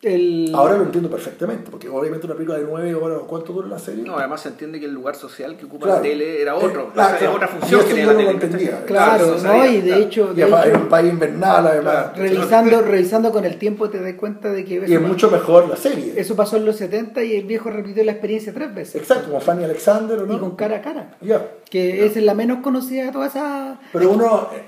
El... 0.03 0.51
Ahora 0.55 0.79
lo 0.79 0.85
entiendo 0.85 1.11
perfectamente, 1.11 1.71
porque 1.71 1.87
obviamente 1.87 2.25
una 2.27 2.35
película 2.35 2.57
de 2.57 2.65
nueve 2.65 2.95
horas, 2.95 3.19
¿cuánto 3.27 3.53
dura 3.53 3.69
la 3.69 3.79
serie? 3.79 4.03
No, 4.03 4.17
además 4.17 4.41
se 4.41 4.49
entiende 4.49 4.81
que 4.81 4.87
el 4.87 4.95
lugar 4.95 5.15
social 5.15 5.59
que 5.59 5.67
ocupa 5.67 5.85
Claro. 5.85 5.99
la 5.99 6.03
tele 6.09 6.41
era 6.41 6.55
otro. 6.55 6.85
Eh, 6.85 6.87
o 6.89 6.93
claro, 6.95 7.09
sea, 7.11 7.19
claro. 7.19 7.25
era 7.27 7.33
otra 7.37 7.49
función 7.49 7.81
que 7.83 7.87
tenía 7.89 8.05
yo 8.05 8.07
la 8.07 8.13
no 8.15 8.19
tele. 8.19 8.31
entendía. 8.31 8.85
Claro, 8.87 9.37
¿no? 9.43 9.67
Y 9.67 9.81
de 9.83 9.99
hecho, 9.99 10.31
Y 10.33 10.37
de 10.37 10.43
además 10.45 10.67
hecho, 10.67 10.75
en 10.77 10.81
un 10.83 10.89
país 10.89 11.13
invernal, 11.13 11.67
además. 11.67 12.17
revisando, 12.17 12.81
revisando 12.81 13.31
con 13.31 13.45
el 13.45 13.59
tiempo 13.59 13.91
te 13.91 14.01
das 14.01 14.15
cuenta 14.15 14.51
de 14.51 14.65
que 14.65 14.83
Y 14.89 14.95
es 14.95 15.01
mucho 15.03 15.31
mejor 15.31 15.69
la 15.69 15.77
serie. 15.77 16.15
eso 16.17 16.35
pasó 16.35 16.57
en 16.57 16.65
los 16.65 16.77
70 16.77 17.23
y 17.23 17.37
el 17.37 17.45
viejo 17.45 17.69
repitió 17.69 18.03
la 18.03 18.13
experiencia 18.13 18.55
tres 18.55 18.75
veces. 18.75 18.95
Exacto, 19.03 19.27
como 19.29 19.41
Fanny 19.43 19.65
Alexander, 19.65 20.19
¿o 20.21 20.25
Y 20.25 20.29
con 20.39 20.41
¿no? 20.41 20.57
cara 20.57 20.77
a 20.77 20.81
cara. 20.81 21.15
Ya. 21.21 21.47
Que 21.69 22.07
esa 22.07 22.19
es 22.21 22.25
la 22.25 22.33
menos 22.33 22.61
conocida 22.63 23.05
de 23.05 23.13
todas 23.13 23.35
esas. 23.37 23.79
Pero 23.93 24.11
uno, 24.13 24.49
eh, 24.55 24.63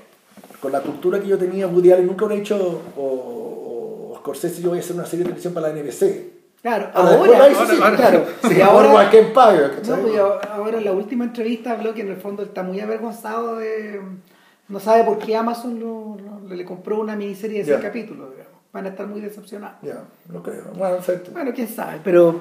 con 0.59 0.71
la 0.71 0.81
cultura 0.81 1.19
que 1.19 1.27
yo 1.27 1.39
tenía, 1.39 1.65
Woody 1.65 1.91
Allen 1.91 2.05
nunca 2.05 2.25
hubiera 2.25 2.39
hecho, 2.39 2.81
o, 2.95 3.01
o 3.01 3.52
Scorsese, 4.23 4.61
yo 4.61 4.69
voy 4.69 4.77
a 4.77 4.81
hacer 4.81 4.95
una 4.95 5.05
serie 5.05 5.19
de 5.25 5.31
televisión 5.31 5.53
para 5.53 5.67
la 5.67 5.73
NBC. 5.73 6.31
Claro, 6.61 6.89
Ahora, 6.93 7.15
ahora, 7.17 7.43
ahí 7.43 7.53
sí, 7.53 7.75
ahora- 7.81 7.97
claro. 7.97 8.25
Sí, 8.47 8.61
ahora, 8.61 9.09
¿cachai? 9.75 9.97
no, 9.97 10.01
pues, 10.01 10.17
ahora 10.49 10.77
en 10.77 10.85
la 10.85 10.93
última 10.93 11.25
entrevista 11.25 11.71
habló 11.73 11.93
que 11.93 12.01
en 12.01 12.07
el 12.11 12.15
fondo 12.15 12.41
está 12.43 12.63
muy 12.63 12.79
avergonzado 12.79 13.57
de. 13.57 13.99
No 14.69 14.79
sabe 14.79 15.03
por 15.03 15.17
qué 15.19 15.35
Amazon 15.35 15.77
lo- 15.77 16.15
lo- 16.47 16.55
le 16.55 16.63
compró 16.63 17.01
una 17.01 17.17
miniserie 17.17 17.59
de 17.59 17.65
seis 17.65 17.77
Ya. 17.77 17.83
capítulos. 17.83 18.31
digamos. 18.31 18.53
Van 18.71 18.85
a 18.85 18.89
estar 18.89 19.05
muy 19.07 19.19
decepcionados. 19.19 19.75
Ya, 19.81 20.05
no 20.31 20.41
creo. 20.41 20.63
Bueno. 20.73 20.97
Bueno, 21.33 21.51
quién 21.53 21.67
sabe, 21.67 21.99
pero. 22.01 22.39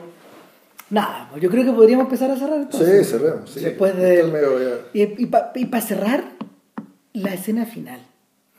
Nada, 0.90 1.26
pues 1.30 1.42
yo 1.42 1.50
creo 1.50 1.64
que 1.64 1.72
podríamos 1.72 2.04
empezar 2.04 2.30
a 2.30 2.36
cerrar 2.36 2.58
Sí, 2.58 2.62
entonces. 2.64 3.10
cerremos. 3.10 3.50
Sí. 3.50 3.60
Después 3.60 3.96
de. 3.96 4.82
Y, 4.92 5.02
y 5.24 5.26
para 5.66 5.82
cerrar, 5.82 6.22
la 7.12 7.34
escena 7.34 7.66
final. 7.66 7.98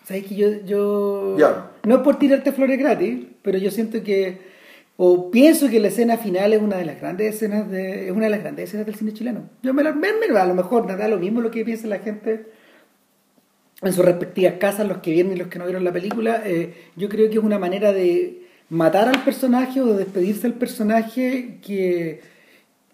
¿Sabes 0.05 0.25
que 0.25 0.35
yo, 0.35 0.47
yo 0.65 1.37
Ya. 1.37 1.71
No 1.85 1.95
es 1.97 2.01
por 2.01 2.19
tirarte 2.19 2.51
flores 2.51 2.77
gratis, 2.79 3.25
pero 3.41 3.57
yo 3.57 3.71
siento 3.71 4.03
que. 4.03 4.53
O 4.95 5.31
pienso 5.31 5.69
que 5.69 5.79
la 5.79 5.87
escena 5.87 6.17
final 6.17 6.53
es 6.53 6.61
una 6.61 6.77
de 6.77 6.85
las 6.85 6.99
grandes 7.01 7.35
escenas 7.35 7.69
de. 7.69 8.05
Es 8.07 8.11
una 8.11 8.25
de 8.25 8.29
las 8.31 8.41
grandes 8.41 8.65
escenas 8.69 8.85
del 8.85 8.95
cine 8.95 9.13
chileno. 9.13 9.49
Yo 9.63 9.73
me 9.73 9.83
la. 9.83 9.91
me- 9.93 10.09
me- 10.13 10.37
a 10.37 10.45
lo 10.45 10.53
mejor 10.55 10.85
me 10.85 10.95
da 10.95 11.07
lo 11.07 11.17
mismo 11.17 11.41
lo 11.41 11.49
que 11.51 11.65
piensa 11.65 11.87
la 11.87 11.99
gente 11.99 12.45
en 13.81 13.91
sus 13.91 14.05
respectivas 14.05 14.55
casas, 14.59 14.87
los 14.87 14.99
que 14.99 15.11
vieron 15.11 15.33
y 15.33 15.35
los 15.35 15.47
que 15.47 15.59
no 15.59 15.65
vieron 15.65 15.83
la 15.83 15.91
película. 15.91 16.41
eh, 16.45 16.73
yo 16.95 17.09
creo 17.09 17.29
que 17.29 17.37
es 17.37 17.43
una 17.43 17.59
manera 17.59 17.91
de 17.91 18.43
matar 18.69 19.07
al 19.09 19.23
personaje 19.23 19.81
o 19.81 19.85
de 19.87 19.97
despedirse 19.97 20.43
del 20.43 20.53
personaje 20.53 21.59
que, 21.65 22.21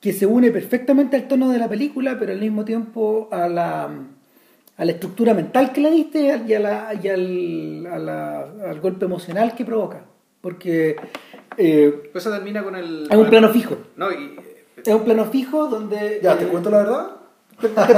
que 0.02 0.14
se 0.14 0.26
une 0.26 0.52
perfectamente 0.52 1.16
al 1.16 1.28
tono 1.28 1.50
de 1.52 1.60
la 1.60 1.70
película, 1.70 2.18
pero 2.18 2.32
al 2.32 2.40
mismo 2.40 2.66
tiempo 2.66 3.28
a 3.32 3.48
la, 3.48 3.90
a 4.80 4.86
la 4.86 4.92
estructura 4.94 5.34
mental 5.36 5.72
que 5.72 5.82
le 5.82 5.92
diste 5.92 6.42
y, 6.48 6.54
a 6.56 6.60
la, 6.60 6.94
y 7.04 7.08
al, 7.10 7.86
a 7.92 8.00
la- 8.00 8.42
al 8.72 8.80
golpe 8.80 9.06
emocional 9.06 9.54
que 9.56 9.66
provoca. 9.66 10.06
Porque 10.42 10.96
eh, 11.58 12.10
eso 12.16 12.32
termina 12.32 12.64
con 12.64 12.76
el. 12.76 13.08
es 13.12 13.18
un 13.18 13.30
plano 13.30 13.50
fijo. 13.50 13.78
No, 13.98 14.10
y. 14.12 14.36
Es 14.86 14.94
un 14.94 15.04
plano 15.04 15.26
fijo 15.26 15.68
donde... 15.68 16.22
Ya, 16.24 16.38
¿te 16.38 16.46
eh, 16.46 16.48
cuento 16.48 16.70
la 16.70 16.78
verdad? 16.78 17.08
te, 17.60 17.68
te- 17.68 17.76
te- 17.76 17.94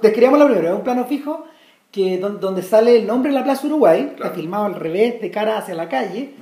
te- 0.00 0.10
te 0.12 0.20
la 0.30 0.46
primera, 0.46 0.70
es 0.70 0.76
un 0.76 0.84
plano 0.84 1.04
fijo 1.06 1.44
que 1.90 2.18
don- 2.18 2.38
donde 2.38 2.62
sale 2.62 2.96
el 2.98 3.06
nombre 3.06 3.32
de 3.32 3.38
la 3.38 3.42
Plaza 3.44 3.66
Uruguay, 3.66 4.02
Claro. 4.14 4.24
está 4.26 4.30
filmado 4.30 4.66
al 4.66 4.74
revés, 4.76 5.20
de 5.20 5.30
cara 5.32 5.58
hacia 5.58 5.74
la 5.74 5.88
calle, 5.88 6.34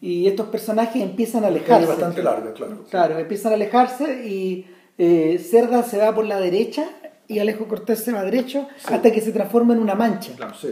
y 0.00 0.28
estos 0.28 0.46
personajes 0.48 1.02
empiezan 1.02 1.42
a 1.42 1.48
Es 1.48 1.54
alejarse. 1.56 1.86
bastante 1.88 2.22
larga, 2.22 2.52
claro. 2.52 2.84
Claro, 2.88 3.18
empiezan 3.18 3.50
a 3.50 3.54
alejarse 3.56 4.24
y 4.28 4.66
eh, 4.98 5.38
Cerda 5.38 5.82
se 5.82 5.98
va 5.98 6.14
por 6.14 6.26
la 6.26 6.38
derecha 6.38 6.84
y 7.30 7.38
Alejo 7.38 7.66
Cortés 7.66 8.02
se 8.04 8.12
va 8.12 8.22
derecho 8.24 8.66
hasta 8.86 9.10
que 9.12 9.20
se 9.20 9.32
transforma 9.32 9.74
en 9.74 9.80
una 9.80 9.94
mancha. 9.94 10.34
Claro. 10.36 10.54
Sí. 10.54 10.68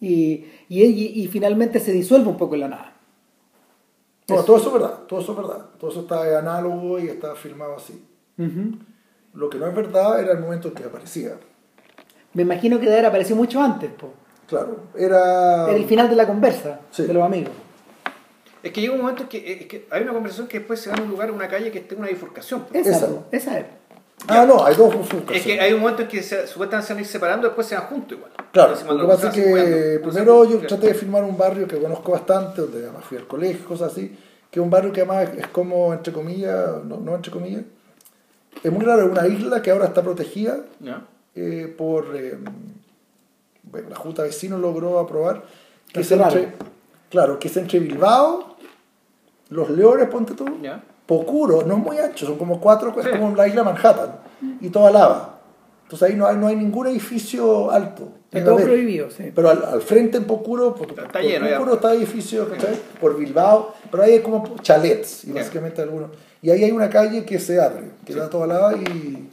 Y, 0.00 0.44
y, 0.68 0.82
y- 0.84 1.22
y 1.22 1.26
finalmente 1.28 1.80
se 1.80 1.92
disuelve 1.92 2.28
un 2.28 2.36
poco 2.36 2.54
en 2.54 2.60
la 2.62 2.68
nada. 2.68 2.92
No, 4.28 4.36
Eso. 4.36 4.44
todo 4.44 4.56
eso 4.58 4.66
es 4.68 4.72
verdad, 4.74 4.98
todo 5.08 5.20
eso 5.20 5.32
es 5.32 5.38
verdad. 5.38 5.66
Todo 5.78 5.90
eso 5.90 6.00
está 6.02 6.38
análogo 6.38 6.98
y 6.98 7.08
está 7.08 7.34
filmado 7.34 7.76
así. 7.76 8.04
Lo 9.34 9.48
que 9.50 9.58
no 9.58 9.66
es 9.66 9.74
verdad 9.74 10.20
era 10.20 10.32
el 10.32 10.38
momento 10.40 10.68
en 10.68 10.74
que 10.74 10.84
aparecía. 10.84 11.32
Me 12.34 12.42
imagino 12.42 12.78
que 12.78 12.86
de 12.86 12.92
haber 12.92 13.06
aparecido 13.06 13.36
mucho 13.36 13.60
antes, 13.60 13.90
po. 13.90 14.12
Claro, 14.46 14.84
era... 14.96 15.68
Era 15.68 15.76
el 15.76 15.84
final 15.86 16.08
de 16.08 16.16
la 16.16 16.26
conversa 16.26 16.80
Sí. 16.90 17.02
de 17.04 17.12
los 17.14 17.22
amigos. 17.22 17.52
Es 18.62 18.72
que 18.72 18.80
llega 18.80 18.92
un 18.94 19.00
momento 19.00 19.22
en 19.24 19.28
que, 19.28 19.52
es 19.52 19.66
que 19.66 19.86
hay 19.90 20.02
una 20.02 20.12
conversación 20.12 20.46
que 20.48 20.58
después 20.58 20.80
se 20.80 20.90
va 20.90 20.96
a 20.96 21.02
un 21.02 21.08
lugar, 21.08 21.30
una 21.30 21.48
calle 21.48 21.70
que 21.70 21.78
esté 21.78 21.94
en 21.94 22.00
una 22.02 22.10
bifurcación. 22.10 22.66
Esa, 22.72 22.90
Esa. 22.90 23.08
esa 23.32 23.58
es. 23.60 23.66
Ah, 24.28 24.44
no, 24.46 24.64
hay 24.64 24.74
dos 24.76 24.94
bufuscas. 24.94 25.36
Es 25.36 25.42
que 25.42 25.58
hay 25.60 25.72
un 25.72 25.80
momento 25.80 26.02
en 26.02 26.08
que 26.08 26.22
se, 26.22 26.46
supuestamente 26.46 26.86
se 26.86 26.92
van 26.92 26.98
a 26.98 27.00
ir 27.00 27.06
separando, 27.06 27.46
después 27.48 27.66
se 27.66 27.74
van 27.74 27.84
juntos 27.86 28.16
igual. 28.18 28.30
Claro, 28.52 28.74
lo 28.94 29.00
que 29.00 29.06
pasa 29.06 29.28
es 29.28 29.34
que 29.34 30.00
primero 30.02 30.44
yo 30.44 30.58
traté 30.66 30.88
de 30.88 30.94
filmar 30.94 31.24
un 31.24 31.36
barrio 31.36 31.66
que 31.66 31.78
conozco 31.78 32.12
bastante, 32.12 32.60
donde 32.62 32.78
además 32.84 33.04
fui 33.04 33.16
al 33.18 33.26
colegio, 33.26 33.64
cosas 33.66 33.92
así, 33.92 34.16
que 34.50 34.60
es 34.60 34.64
un 34.64 34.70
barrio 34.70 34.92
que 34.92 35.00
además 35.02 35.28
es 35.36 35.46
como, 35.48 35.92
entre 35.92 36.12
comillas, 36.12 36.84
no, 36.84 36.98
no 36.98 37.14
entre 37.14 37.30
comillas, 37.32 37.62
es 38.62 38.72
muy 38.72 38.84
raro, 38.84 39.04
es 39.04 39.10
una 39.10 39.26
isla 39.28 39.62
que 39.62 39.70
ahora 39.70 39.86
está 39.86 40.02
protegida 40.02 40.58
Ya. 40.80 41.02
eh, 41.34 41.72
por, 41.76 42.14
eh, 42.16 42.36
bueno, 43.64 43.88
la 43.90 43.96
Junta 43.96 44.22
de 44.22 44.28
Vecinos 44.28 44.60
logró 44.60 44.98
aprobar, 44.98 45.42
que 45.92 46.00
es 46.00 46.10
entre, 46.10 46.54
claro, 47.10 47.38
que 47.38 47.48
es 47.48 47.56
entre 47.56 47.78
Bilbao, 47.78 48.56
Los 49.50 49.70
Leones, 49.70 50.08
ponte 50.08 50.34
tú, 50.34 50.44
Ya. 50.62 50.82
Pocuro, 51.08 51.62
no 51.66 51.74
es 51.78 51.82
muy 51.82 51.98
ancho, 51.98 52.26
son 52.26 52.36
como 52.36 52.60
cuatro, 52.60 52.92
Sí. 52.94 53.08
es 53.08 53.16
como 53.18 53.34
la 53.34 53.48
isla 53.48 53.64
Manhattan, 53.64 54.16
y 54.60 54.68
toda 54.68 54.90
lava. 54.90 55.40
Entonces 55.84 56.10
ahí 56.10 56.16
no 56.16 56.26
hay, 56.26 56.36
no 56.36 56.46
hay 56.48 56.54
ningún 56.56 56.86
edificio 56.86 57.70
alto. 57.70 58.12
Está 58.30 58.44
todo 58.44 58.56
prohibido, 58.62 59.10
sí. 59.10 59.32
Pero 59.34 59.48
al, 59.48 59.64
al 59.64 59.80
frente 59.80 60.18
en 60.18 60.24
Pocuro, 60.24 60.74
porque 60.74 60.92
Está- 60.92 61.04
por 61.06 61.16
está 61.16 61.22
lleno 61.22 61.48
ya. 61.48 61.56
Pocuro 61.56 61.76
está 61.76 61.94
edificio, 61.94 62.46
¿cachai? 62.50 62.78
Por 63.00 63.16
Bilbao, 63.16 63.74
pero 63.90 64.02
ahí 64.02 64.12
hay 64.12 64.20
como 64.20 64.58
chalets, 64.60 65.24
y 65.24 65.28
Ya. 65.28 65.36
básicamente 65.36 65.80
algunos. 65.80 66.10
Y 66.42 66.50
ahí 66.50 66.62
hay 66.62 66.70
una 66.72 66.90
calle 66.90 67.24
que 67.24 67.38
se 67.38 67.58
abre, 67.58 67.90
que 68.04 68.14
da 68.14 68.28
toda 68.28 68.46
lava 68.46 68.74
y, 68.76 69.30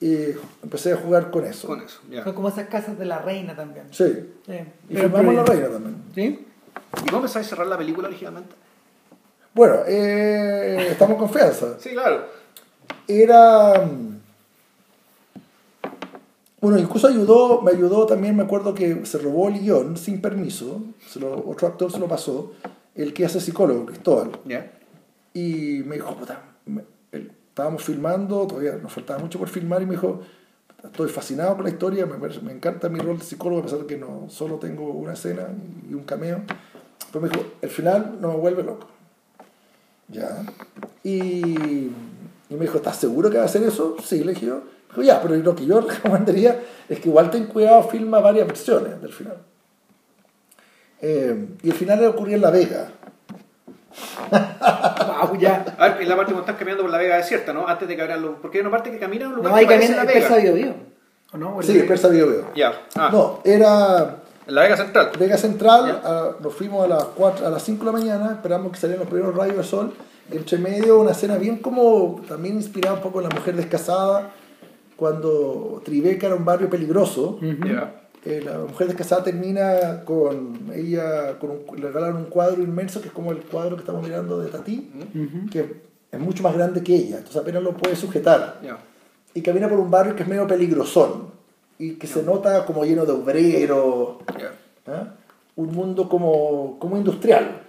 y 0.00 0.34
empecé 0.62 0.94
a 0.94 0.96
jugar 0.96 1.30
con 1.30 1.44
eso. 1.44 1.66
Con 1.68 1.82
eso, 1.82 2.00
ya. 2.10 2.24
Son 2.24 2.32
como 2.32 2.48
esas 2.48 2.68
casas 2.68 2.98
de 2.98 3.04
la 3.04 3.18
reina 3.18 3.54
también. 3.54 3.84
Sí. 3.90 4.06
Sí. 4.46 4.52
Y 4.88 4.94
Pero 4.94 5.08
filmamos 5.10 5.34
La. 5.34 5.44
Reina 5.44 5.68
también. 5.68 5.96
¿Sí? 6.14 6.46
¿Y 7.04 7.08
cómo 7.10 7.20
pensáis 7.20 7.46
cerrar 7.46 7.66
la 7.66 7.76
película 7.76 8.08
originalmente? 8.08 8.54
Bueno, 9.54 9.80
eh, 9.86 10.88
estamos 10.90 11.14
en 11.14 11.18
confianza. 11.20 11.78
Sí, 11.78 11.90
claro. 11.90 12.24
era 13.06 13.84
mm, 13.84 14.20
bueno 16.60 16.78
incluso 16.78 17.08
ayudó 17.08 17.60
me 17.62 17.72
ayudó 17.72 18.06
también 18.06 18.36
me 18.36 18.44
acuerdo 18.44 18.72
que 18.74 19.04
se 19.04 19.18
robó 19.18 19.48
el 19.48 19.58
guion 19.60 19.96
sin 19.96 20.20
permiso 20.20 20.82
se 21.08 21.18
lo- 21.20 21.44
otro 21.48 21.66
actor 21.68 21.90
se 21.90 21.98
lo 21.98 22.06
pasó 22.08 22.52
el 22.94 23.12
que 23.12 23.24
hace 23.26 23.40
psicólogo 23.40 23.86
Cristóbal 23.86 24.30
y 25.34 25.82
me 25.86 25.96
dijo 25.96 26.14
puta 26.14 26.40
me- 26.66 26.84
él- 27.10 27.32
estábamos 27.48 27.82
filmando 27.82 28.46
todavía 28.46 28.74
nos 28.80 28.92
faltaba 28.92 29.18
mucho 29.18 29.38
por 29.38 29.48
filmar 29.48 29.82
y 29.82 29.86
me 29.86 29.92
dijo 29.92 30.20
estoy 30.84 31.08
fascinado 31.08 31.56
con 31.56 31.64
la 31.64 31.70
historia 31.70 32.06
me, 32.06 32.16
me 32.16 32.52
encanta 32.52 32.88
mi 32.88 33.00
rol 33.00 33.18
de 33.18 33.24
psicólogo 33.24 33.60
a 33.60 33.64
pesar 33.64 33.80
de 33.80 33.86
que 33.86 33.96
no 33.98 34.26
solo 34.28 34.56
tengo 34.56 34.84
una 34.92 35.14
escena 35.14 35.48
y 35.90 35.94
un 35.94 36.04
cameo 36.04 36.42
pero 37.10 37.22
me 37.22 37.28
dijo 37.28 37.44
el 37.60 37.70
final 37.70 38.18
no 38.20 38.28
me 38.28 38.36
vuelve 38.36 38.62
loco 38.62 38.86
ya. 40.12 40.42
Y, 41.02 41.90
y 42.48 42.54
me 42.54 42.60
dijo, 42.60 42.76
¿estás 42.76 42.96
seguro 42.96 43.28
que 43.30 43.38
va 43.38 43.42
a 43.42 43.46
hacer 43.46 43.62
eso? 43.64 43.96
Sí, 44.04 44.22
le 44.22 44.34
dije 44.34 44.46
yo. 44.46 44.54
Me 44.56 44.88
dijo, 44.90 45.02
ya, 45.02 45.20
pero 45.22 45.34
lo 45.36 45.54
que 45.56 45.66
yo 45.66 45.80
recomendaría 45.88 46.60
es 46.88 47.00
que 47.00 47.08
igual 47.08 47.30
ten 47.30 47.46
cuidado, 47.46 47.82
filma 47.84 48.20
varias 48.20 48.46
versiones 48.46 49.00
del 49.02 49.12
final. 49.12 49.38
Eh, 51.00 51.46
y 51.62 51.70
el 51.70 51.74
final 51.74 52.04
ocurría 52.04 52.36
en 52.36 52.42
La 52.42 52.50
Vega. 52.50 52.88
Wow, 54.30 55.36
ya. 55.38 55.64
A 55.78 55.88
ver, 55.88 56.02
en 56.02 56.08
la 56.08 56.16
parte 56.16 56.32
cuando 56.32 56.40
están 56.40 56.56
caminando 56.56 56.82
por 56.84 56.90
la 56.92 56.98
Vega 56.98 57.16
desierta, 57.16 57.52
¿no? 57.52 57.66
Antes 57.66 57.88
de 57.88 57.96
que 57.96 58.02
abran 58.02 58.22
los... 58.22 58.36
Porque 58.40 58.58
hay 58.58 58.62
una 58.62 58.70
parte 58.70 58.90
que 58.90 58.98
camina 58.98 59.26
un 59.28 59.34
lugar 59.36 59.52
No 59.52 59.68
camino 59.68 59.96
la 59.96 60.02
en 60.02 60.06
Persa. 60.08 60.36
Bio 60.36 60.54
Bio. 60.54 60.74
¿O 61.32 61.38
no? 61.38 61.56
¿O 61.56 61.62
Sí, 61.62 61.78
el- 61.78 61.86
Persa 61.86 62.08
Bio 62.08 62.28
Bio. 62.28 62.50
Ya. 62.54 62.72
Ah, 62.94 63.10
No, 63.12 63.40
era 63.44 64.21
en 64.46 64.54
la 64.54 64.62
Vega 64.62 64.76
Central. 64.76 65.10
Vega 65.18 65.36
Central, 65.38 66.00
a- 66.04 66.30
nos 66.42 66.54
fuimos 66.54 66.84
a 66.84 66.88
las, 66.88 67.04
4, 67.04 67.46
a 67.46 67.50
las 67.50 67.62
5 67.62 67.84
de 67.84 67.92
la 67.92 67.98
mañana, 67.98 68.32
esperamos 68.32 68.72
que 68.72 68.78
salieran 68.78 69.04
los 69.04 69.10
primeros 69.12 69.36
rayos 69.36 69.56
de 69.56 69.64
sol, 69.64 69.92
entre 70.30 70.58
medio 70.58 71.00
una 71.00 71.12
escena 71.12 71.36
bien 71.36 71.58
como, 71.58 72.20
también 72.28 72.56
inspirada 72.56 72.96
un 72.96 73.02
poco 73.02 73.20
en 73.20 73.28
La 73.28 73.34
Mujer 73.34 73.54
Descasada, 73.56 74.30
cuando 74.96 75.80
Tribeca 75.84 76.26
era 76.26 76.36
un 76.36 76.44
barrio 76.44 76.68
peligroso, 76.70 77.38
Ujú. 77.42 77.66
Ya. 77.68 77.98
Eh, 78.24 78.40
la 78.44 78.58
mujer 78.58 78.86
descasada 78.86 79.24
termina 79.24 80.04
con 80.04 80.70
ella, 80.72 81.40
con 81.40 81.50
un- 81.50 81.80
le 81.80 81.88
regalan 81.90 82.14
un 82.14 82.26
cuadro 82.26 82.62
inmenso 82.62 83.00
que 83.00 83.08
es 83.08 83.12
como 83.12 83.32
el 83.32 83.38
cuadro 83.38 83.74
que 83.74 83.80
estamos 83.80 84.00
mirando 84.06 84.38
de 84.38 84.48
Tati, 84.48 84.92
Ujú. 85.12 85.50
que 85.50 85.82
es 86.12 86.20
mucho 86.20 86.44
más 86.44 86.54
grande 86.54 86.84
que 86.84 86.94
ella, 86.94 87.16
entonces 87.16 87.42
apenas 87.42 87.64
lo 87.64 87.72
puede 87.72 87.96
sujetar. 87.96 88.60
Ya. 88.62 88.78
Y 89.34 89.42
camina 89.42 89.68
por 89.68 89.80
un 89.80 89.90
barrio 89.90 90.14
que 90.14 90.22
es 90.22 90.28
medio 90.28 90.46
peligrosón 90.46 91.31
y 91.82 91.94
que 91.94 92.06
se 92.06 92.22
nota 92.22 92.64
como 92.64 92.84
lleno 92.84 93.04
de 93.04 93.12
obreros, 93.12 94.16
Ya. 94.38 94.52
¿ah? 94.92 95.04
un 95.56 95.72
mundo 95.72 96.08
como, 96.08 96.78
como 96.78 96.96
industrial, 96.96 97.62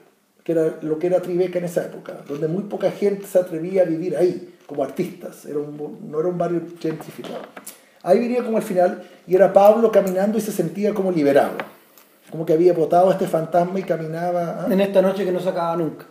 que 0.43 0.51
era 0.51 0.75
lo 0.82 1.00
que 1.00 1.08
era 1.08 1.22
Tribeca 1.22 1.58
en 1.59 1.66
esa 1.66 1.82
época, 1.83 2.14
donde 2.27 2.48
muy 2.48 2.64
poca 2.64 2.92
gente 2.92 3.25
se 3.25 3.40
atrevía 3.40 3.82
a 3.82 3.85
vivir 3.85 4.16
ahí, 4.16 4.53
como 4.67 4.83
artistas, 4.83 5.45
era 5.45 5.58
un, 5.59 6.00
no 6.09 6.19
era 6.19 6.30
un 6.30 6.38
barrio 6.38 6.61
gentrificado. 6.80 7.40
Ahí 8.03 8.19
venía 8.19 8.43
como 8.43 8.58
al 8.58 8.64
final, 8.64 9.03
y 9.25 9.35
era 9.35 9.51
Pablo 9.51 9.92
caminando 9.92 10.38
y 10.38 10.42
se 10.42 10.51
sentía 10.51 10.93
como 10.93 11.11
liberado, 11.11 11.53
como 12.30 12.45
que 12.45 12.53
había 12.53 12.74
botado 12.74 13.09
a 13.09 13.14
este 13.14 13.27
fantasma 13.27 13.80
y 13.80 13.83
caminaba... 13.83 14.66
¿ah? 14.66 14.67
En 14.69 14.80
esta 14.82 15.01
noche 15.01 15.25
que 15.25 15.32
no 15.32 15.40
se 15.40 15.50
acaba 15.50 15.75
nunca. 15.77 16.06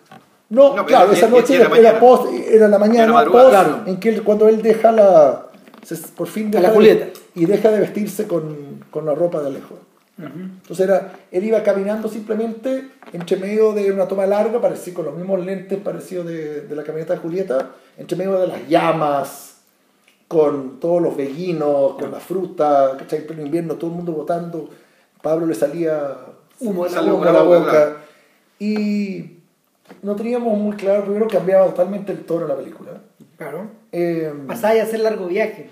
No, 0.51 0.75
No, 0.77 0.85
claro, 0.85 1.07
era- 1.11 1.15
esa 1.19 1.29
noche 1.29 1.57
era 1.57 1.75
era, 1.77 1.99
post, 2.01 2.33
era 2.33 2.69
la 2.69 2.79
mañana, 2.79 3.13
post, 3.25 3.51
claro. 3.51 3.83
en 3.87 3.99
que 4.01 4.09
él- 4.11 4.23
cuando 4.23 4.49
él 4.49 4.61
deja 4.61 4.93
la, 4.93 5.47
se- 5.83 5.97
por 5.97 6.27
fin 6.29 6.47
A 6.49 6.51
deja 6.51 6.63
la 6.63 6.69
de- 6.69 6.75
Julieta. 6.75 7.07
y 7.35 7.47
deja 7.47 7.71
de 7.71 7.81
vestirse 7.81 8.27
con, 8.27 8.85
con 8.91 9.05
la 9.07 9.15
ropa 9.15 9.41
de 9.41 9.49
Alejo. 9.49 9.77
Entonces 10.19 10.81
era, 10.87 11.15
él 11.33 11.45
iba 11.45 11.63
caminando 11.65 12.07
simplemente 12.09 12.91
entre 13.13 13.37
medio 13.39 13.73
de 13.73 13.91
una 13.91 14.07
toma 14.07 14.25
larga, 14.27 14.61
parecía 14.61 14.95
con 14.95 15.07
los 15.07 15.17
mismos 15.17 15.45
lentes 15.45 15.81
parecidos 15.81 16.27
de, 16.27 16.61
de 16.61 16.77
la 16.77 16.85
camioneta 16.85 17.15
de 17.15 17.19
Julieta, 17.19 17.71
entre 17.97 18.17
medio 18.17 18.39
de 18.39 18.47
las 18.47 18.69
llamas, 18.69 19.57
con 20.29 20.79
todos 20.79 21.03
los 21.03 21.17
beguinos, 21.17 21.95
con 21.95 22.13
la 22.13 22.21
fruta, 22.21 22.95
¿cachai? 22.99 23.21
En 23.21 23.27
pleno 23.27 23.43
invierno, 23.43 23.75
todo 23.75 23.91
el 23.91 23.97
mundo 23.97 24.13
votando. 24.13 24.69
Pablo 25.23 25.47
le 25.47 25.55
salía 25.55 26.15
Humo 26.61 26.85
de 26.85 26.91
la 26.91 27.03
de 27.03 27.11
de 27.11 27.25
la 27.25 27.33
la 27.33 27.43
boca, 27.43 27.59
boca. 27.59 27.97
Y 28.61 29.39
no 30.03 30.15
teníamos 30.15 30.57
muy 30.57 30.77
claro, 30.77 31.03
primero 31.05 31.27
cambiaba 31.27 31.67
totalmente 31.67 32.13
el 32.13 32.25
tono 32.25 32.43
de 32.43 32.49
la 32.49 32.57
película. 32.57 32.91
Claro. 33.43 33.71
Eh, 33.91 34.33
Pasáis 34.47 34.81
a 34.81 34.85
hacer 34.85 35.01
largo 35.01 35.27
viaje. 35.27 35.69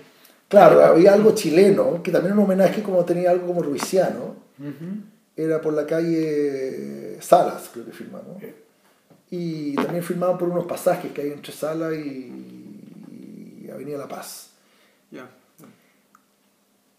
claro, 0.47 0.83
había 0.83 1.13
algo 1.13 1.31
chileno, 1.33 2.03
que 2.03 2.11
también 2.11 2.33
era 2.33 2.39
un 2.41 2.45
homenaje 2.45 2.83
como 2.83 3.03
tenía 3.05 3.31
algo 3.31 3.47
como 3.47 3.61
ruisiano. 3.63 4.35
Era 5.35 5.59
por 5.61 5.73
la 5.73 5.85
calle 5.87 7.17
Salas, 7.21 7.69
creo 7.73 7.85
que 7.85 7.91
filmamos. 7.91 8.37
Y 9.31 9.75
también 9.75 10.03
filmamos 10.03 10.37
por 10.37 10.49
unos 10.49 10.65
pasajes 10.65 11.11
que 11.13 11.21
hay 11.21 11.31
entre 11.31 11.53
Salas 11.53 11.93
y, 11.93 13.65
y 13.65 13.69
Avenida 13.71 13.97
La 13.97 14.07
Paz. 14.07 14.49
Ya. 15.09 15.27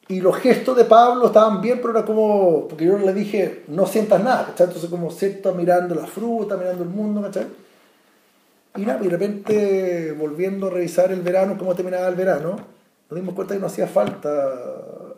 Y 0.08 0.20
los 0.20 0.36
gestos 0.38 0.76
de 0.76 0.84
Pablo 0.84 1.26
estaban 1.26 1.60
bien, 1.60 1.78
pero 1.80 1.90
era 1.96 2.04
como, 2.04 2.66
porque 2.68 2.84
yo 2.86 2.98
le 2.98 3.14
dije, 3.14 3.62
no 3.68 3.86
sientas 3.86 4.22
nada, 4.22 4.46
¿cachai? 4.46 4.66
Entonces 4.66 4.90
como 4.90 5.10
siento 5.10 5.54
mirando 5.54 5.94
la 5.94 6.06
fruta, 6.06 6.56
mirando 6.56 6.82
el 6.82 6.88
mundo, 6.90 7.22
¿cachai? 7.22 7.46
Y 8.76 8.82
nada, 8.82 9.00
y 9.00 9.04
de 9.04 9.10
repente 9.10 10.12
volviendo 10.12 10.68
a 10.68 10.70
revisar 10.70 11.12
el 11.12 11.20
verano, 11.20 11.56
cómo 11.58 11.74
terminaba 11.74 12.08
el 12.08 12.14
verano, 12.14 12.56
nos 13.10 13.20
dimos 13.20 13.34
cuenta 13.34 13.54
que 13.54 13.60
no 13.60 13.66
hacía 13.66 13.86
falta. 13.86 14.30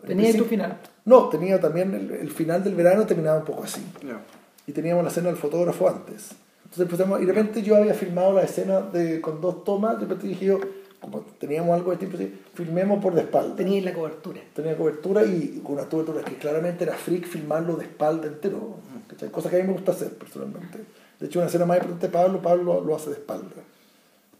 Tenía 0.05 0.35
tu 0.35 0.45
final. 0.45 0.77
No, 1.05 1.29
tenía 1.29 1.59
también 1.59 1.93
el, 1.93 2.11
el 2.11 2.31
final 2.31 2.63
del 2.63 2.75
verano 2.75 3.05
terminaba 3.05 3.39
un 3.39 3.45
poco 3.45 3.63
así. 3.63 3.81
Ya. 4.05 4.21
Y 4.67 4.71
teníamos 4.71 5.03
la 5.03 5.09
escena 5.09 5.27
del 5.27 5.37
fotógrafo 5.37 5.87
antes. 5.87 6.31
Entonces 6.65 6.81
empezamos, 6.81 7.21
y 7.21 7.25
de 7.25 7.33
repente 7.33 7.61
yo 7.61 7.77
había 7.77 7.93
filmado 7.93 8.33
la 8.33 8.43
escena 8.43 8.81
de, 8.81 9.21
con 9.21 9.39
dos 9.39 9.63
tomas, 9.63 9.95
de 9.95 10.01
repente 10.01 10.27
dije 10.27 10.45
yo, 10.45 10.59
como 10.99 11.21
teníamos 11.39 11.73
algo 11.73 11.91
de 11.91 11.97
tiempo, 11.97 12.17
así, 12.17 12.33
filmemos 12.53 13.01
por 13.01 13.13
de 13.13 13.21
espalda 13.21 13.55
Teníais 13.55 13.85
la 13.85 13.93
cobertura. 13.93 14.41
tenía 14.53 14.75
cobertura 14.75 15.23
y 15.23 15.61
con 15.63 15.75
unas 15.75 15.85
coberturas 15.85 16.25
que 16.25 16.35
claramente 16.35 16.83
era 16.83 16.93
freak 16.95 17.27
filmarlo 17.27 17.75
de 17.75 17.85
espalda 17.85 18.27
entero, 18.27 18.77
¿cachai? 19.07 19.29
cosa 19.29 19.49
que 19.49 19.57
a 19.57 19.59
mí 19.59 19.67
me 19.67 19.73
gusta 19.73 19.91
hacer 19.91 20.09
personalmente. 20.17 20.79
De 21.19 21.27
hecho, 21.27 21.39
una 21.39 21.47
escena 21.47 21.65
más 21.65 21.77
importante 21.77 22.07
de 22.07 22.13
Pablo, 22.13 22.41
Pablo 22.41 22.81
lo 22.81 22.95
hace 22.95 23.09
de 23.09 23.15
espalda, 23.15 23.61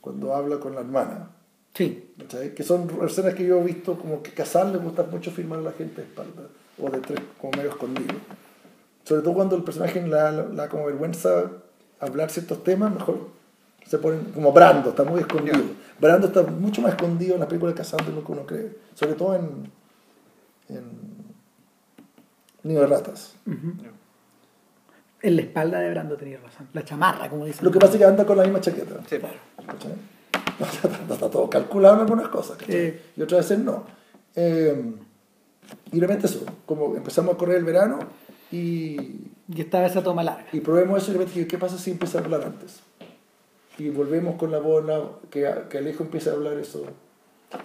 cuando 0.01 0.33
habla 0.33 0.59
con 0.59 0.75
la 0.75 0.81
hermana. 0.81 1.29
Sí. 1.73 2.13
¿cachai? 2.17 2.53
Que 2.53 2.63
son 2.63 2.89
escenas 3.05 3.33
que 3.33 3.45
yo 3.45 3.59
he 3.59 3.63
visto 3.63 3.97
como 3.97 4.21
que 4.21 4.31
Casal 4.31 4.71
le 4.71 4.79
gusta 4.79 5.03
mucho 5.03 5.31
filmar 5.31 5.59
a 5.59 5.63
la 5.63 5.71
gente 5.71 6.01
de 6.01 6.07
espalda, 6.07 6.43
o 6.81 6.89
de 6.89 6.99
tres, 6.99 7.19
como 7.39 7.51
medio 7.57 7.69
escondido. 7.69 8.15
Sobre 9.03 9.21
todo 9.21 9.33
cuando 9.33 9.55
el 9.55 9.63
personaje 9.63 10.01
le 10.01 10.09
da, 10.09 10.31
le 10.31 10.55
da 10.55 10.69
como 10.69 10.85
vergüenza 10.85 11.51
hablar 11.99 12.29
ciertos 12.31 12.63
temas, 12.63 12.93
mejor 12.93 13.29
se 13.85 13.99
ponen 13.99 14.25
como 14.33 14.51
Brando, 14.51 14.89
está 14.89 15.03
muy 15.03 15.19
escondido. 15.19 15.59
Brando 15.99 16.27
está 16.27 16.43
mucho 16.43 16.81
más 16.81 16.93
escondido 16.93 17.35
en 17.35 17.39
la 17.39 17.47
película 17.47 17.71
de 17.71 17.77
Casal 17.77 18.05
de 18.05 18.11
lo 18.11 18.23
que 18.23 18.31
uno 18.31 18.45
cree, 18.45 18.77
sobre 18.95 19.13
todo 19.13 19.35
en, 19.35 19.71
en 20.69 20.83
Nido 22.63 22.81
de 22.81 22.87
Ratas. 22.87 23.35
En 25.25 25.35
la 25.35 25.41
espalda 25.41 25.79
de 25.79 25.89
Brando 25.89 26.15
tenías 26.17 26.41
razón. 26.43 26.67
La 26.73 26.83
chamarra, 26.85 27.29
como 27.29 27.45
dicen. 27.45 27.65
Lo 27.65 27.71
que 27.71 27.79
pasa 27.79 27.93
es 27.93 27.99
que 27.99 28.05
anda 28.05 28.25
con 28.25 28.37
la 28.37 28.43
misma 28.43 28.61
chaqueta. 28.61 28.95
Sí. 29.09 29.17
¿cachai? 29.65 29.93
Está, 30.59 31.13
está 31.13 31.29
todo 31.29 31.49
calculado 31.49 31.95
en 31.95 32.01
algunas 32.01 32.27
cosas. 32.29 32.57
Sí. 32.65 32.93
y 33.17 33.21
otras 33.21 33.41
veces 33.49 33.63
no. 33.63 33.83
Eh, 34.35 34.93
y 35.91 35.99
de 35.99 36.05
repente 36.07 36.27
eso, 36.27 36.45
como 36.65 36.95
empezamos 36.95 37.33
a 37.35 37.37
correr 37.37 37.57
el 37.57 37.63
verano 37.65 37.99
y, 38.51 38.97
Y 39.53 39.61
estaba 39.61 39.85
esa 39.87 40.03
toma 40.03 40.23
larga. 40.23 40.45
y 40.53 40.59
probemos 40.59 41.01
eso 41.01 41.11
y 41.11 41.13
de 41.13 41.19
repente 41.19 41.39
dije, 41.39 41.47
¿qué 41.47 41.57
pasa 41.57 41.77
si 41.77 41.91
empieza 41.91 42.19
a 42.19 42.21
hablar 42.23 42.43
antes? 42.43 42.79
Y 43.77 43.89
volvemos 43.89 44.35
con 44.35 44.51
la 44.51 44.59
bola, 44.59 45.01
que, 45.29 45.51
que 45.69 45.77
Alejo 45.79 46.03
empieza 46.03 46.29
a 46.29 46.33
hablar 46.33 46.53
eso. 46.59 46.83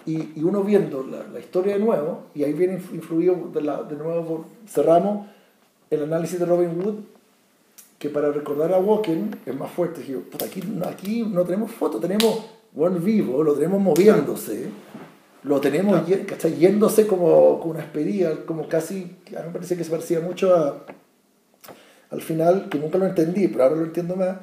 Y, 0.05 0.39
y 0.39 0.43
uno 0.43 0.63
viendo 0.63 1.03
la, 1.03 1.23
la 1.31 1.39
historia 1.39 1.73
de 1.73 1.79
nuevo, 1.79 2.23
y 2.33 2.43
ahí 2.43 2.53
viene 2.53 2.73
influido 2.91 3.35
de, 3.53 3.61
la- 3.61 3.83
de 3.83 3.95
nuevo, 3.95 4.45
cerramos 4.67 5.27
el 5.89 6.03
análisis 6.03 6.39
de 6.39 6.45
Robin 6.45 6.77
Wood, 6.81 6.95
que 8.01 8.09
para 8.09 8.31
recordar 8.31 8.73
a 8.73 8.79
Walken 8.79 9.35
es 9.45 9.55
más 9.55 9.69
fuerte. 9.71 10.01
Dije, 10.01 10.15
"Puta, 10.17 10.45
aquí, 10.45 10.61
aquí 10.85 11.21
no 11.23 11.43
tenemos 11.43 11.69
foto, 11.71 11.99
tenemos 11.99 12.45
one 12.75 12.97
vivo, 12.99 13.43
lo 13.43 13.53
tenemos 13.53 13.79
moviéndose, 13.79 14.65
lo 15.43 15.61
tenemos 15.61 16.07
ye- 16.07 16.25
¿cachai? 16.25 16.55
yéndose 16.55 17.05
como, 17.05 17.59
como 17.59 17.71
una 17.75 17.81
espería, 17.81 18.43
como 18.45 18.67
casi, 18.67 19.17
a 19.37 19.41
mí 19.41 19.47
me 19.47 19.53
parece 19.53 19.77
que 19.77 19.83
se 19.83 19.91
parecía 19.91 20.19
mucho 20.19 20.55
a, 20.55 20.83
al 22.09 22.21
final, 22.21 22.69
que 22.69 22.79
nunca 22.79 22.97
lo 22.97 23.05
entendí, 23.05 23.47
pero 23.49 23.65
ahora 23.65 23.75
lo 23.75 23.83
entiendo 23.83 24.15
más, 24.15 24.37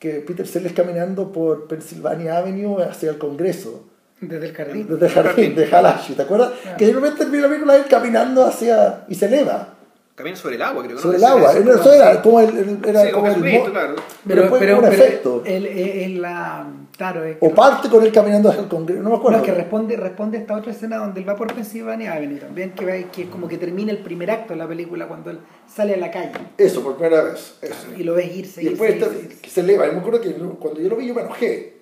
que 0.00 0.14
Peter 0.14 0.46
Sellers 0.46 0.74
caminando 0.74 1.30
por 1.32 1.68
Pennsylvania 1.68 2.36
Avenue 2.38 2.82
hacia 2.82 3.10
el 3.10 3.18
Congreso, 3.18 3.84
Desde 4.20 4.46
el 4.48 4.52
jardín. 4.54 4.86
desde 4.88 5.06
el 5.06 5.12
jardín 5.12 5.54
de 5.54 5.66
Halashi, 5.72 6.14
¿te 6.14 6.22
acuerdas? 6.22 6.52
Ah. 6.66 6.76
Que 6.76 6.86
de 6.86 6.92
repente 6.94 7.18
termina 7.18 7.44
la 7.44 7.48
película 7.48 7.76
él 7.76 7.84
caminando 7.88 8.44
hacia, 8.44 9.04
y 9.08 9.14
se 9.14 9.26
eleva, 9.26 9.73
Camina 10.14 10.36
sobre 10.36 10.54
el 10.54 10.62
agua, 10.62 10.84
creo. 10.84 10.94
¿no? 10.94 11.00
sobre 11.02 11.16
el 11.16 11.24
Ese- 11.24 11.32
agua, 11.32 11.52
Era- 11.52 11.74
eso 11.74 11.92
era 11.92 12.22
como 12.22 12.38
el, 12.40 12.56
el- 12.56 12.78
era 12.88 13.04
Sí, 13.04 13.10
como 13.10 13.26
el 13.26 13.36
mo- 13.38 13.64
claro. 13.64 13.94
Pero, 14.24 14.40
después 14.42 14.60
pero, 14.60 14.76
un 14.76 14.82
pero 14.84 14.92
efecto. 14.94 15.42
él- 15.44 15.66
él 15.66 16.22
la, 16.22 16.66
claro, 16.96 17.24
es 17.24 17.36
que- 17.38 17.44
O 17.44 17.52
parte 17.52 17.88
con 17.88 18.00
él 18.04 18.12
caminando 18.12 18.48
hacia 18.48 18.62
el 18.62 18.68
Congreso, 18.68 19.02
no 19.02 19.10
me 19.10 19.16
acuerdo. 19.16 19.38
No, 19.38 19.44
que 19.44 19.50
responde, 19.52 19.96
responde 19.96 20.38
a 20.38 20.40
esta 20.42 20.54
otra 20.56 20.70
escena 20.70 20.98
donde 20.98 21.18
él 21.20 21.28
va 21.28 21.34
por 21.34 21.52
Pennsylvania 21.52 22.12
Avenue 22.12 22.38
también, 22.38 22.70
que, 22.74 22.84
va- 22.86 23.10
que 23.10 23.28
como 23.28 23.48
que 23.48 23.58
termina 23.58 23.90
el 23.90 23.98
primer 23.98 24.30
acto 24.30 24.52
de 24.52 24.60
la 24.60 24.68
película 24.68 25.08
cuando 25.08 25.30
él 25.30 25.40
sale 25.66 25.94
a 25.94 25.96
la 25.96 26.12
calle 26.12 26.30
Eso, 26.58 26.80
por 26.84 26.94
primera 26.96 27.24
vez. 27.24 27.56
Eso. 27.60 27.88
y 27.96 28.04
lo 28.04 28.14
ves 28.14 28.36
irse. 28.36 28.62
Y 28.62 28.66
después 28.66 28.94
irse, 28.94 29.04
está- 29.10 29.18
irse, 29.18 29.40
que 29.40 29.50
se 29.50 29.60
eleva. 29.62 29.88
Y 29.88 29.92
me 29.92 29.98
acuerdo 29.98 30.20
que 30.20 30.32
cuando 30.32 30.80
yo 30.80 30.88
lo 30.90 30.94
vi 30.96 31.08
yo 31.08 31.14
me 31.14 31.22
enojé. 31.22 31.74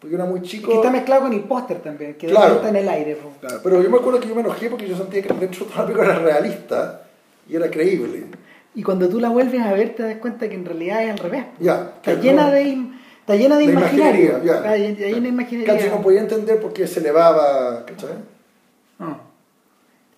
Porque 0.00 0.16
yo 0.16 0.22
era 0.22 0.24
muy 0.30 0.40
chico. 0.40 0.70
Que 0.70 0.76
está 0.76 0.90
mezclado 0.90 1.24
con 1.24 1.34
el 1.34 1.40
póster 1.40 1.80
también, 1.80 2.14
que 2.14 2.26
de 2.26 2.32
Claro. 2.32 2.54
está 2.54 2.70
en 2.70 2.76
el 2.76 2.88
aire. 2.88 3.18
Claro. 3.38 3.60
Pero 3.62 3.82
yo 3.82 3.90
me 3.90 3.98
acuerdo 3.98 4.18
que 4.18 4.28
yo 4.28 4.34
me 4.34 4.40
enojé 4.40 4.70
porque 4.70 4.88
yo 4.88 4.96
sentía 4.96 5.20
que 5.20 5.28
dentro 5.34 5.66
de 5.66 5.70
toda 5.70 5.82
la 5.82 5.86
película 5.86 6.14
era 6.14 6.18
realista 6.24 7.02
y 7.50 7.56
era 7.56 7.70
creíble. 7.70 8.26
Y 8.74 8.82
cuando 8.82 9.08
tú 9.08 9.18
la 9.20 9.28
vuelves 9.30 9.60
a 9.60 9.72
ver 9.72 9.94
te 9.94 10.02
das 10.04 10.16
cuenta 10.18 10.48
que 10.48 10.54
en 10.54 10.64
realidad 10.64 11.02
es 11.04 11.10
al 11.10 11.18
revés. 11.18 11.44
Ya. 11.58 11.94
Está 11.96 12.14
llena 12.14 12.46
no- 12.46 12.52
de, 12.52 12.78
está 13.20 13.36
llena 13.36 13.56
de, 13.58 13.66
de 13.66 13.72
imaginario. 13.72 14.22
imaginaria, 14.30 14.44
ya. 14.44 14.54
Está 14.58 14.76
llena 14.76 14.96
de 14.96 15.10
Casi 15.10 15.26
imaginaria. 15.28 15.90
no 15.90 16.02
podía 16.02 16.20
entender 16.20 16.60
por 16.60 16.72
qué 16.72 16.86
se 16.86 17.00
elevaba. 17.00 17.84
¿cachai? 17.86 18.10
No. 18.98 19.30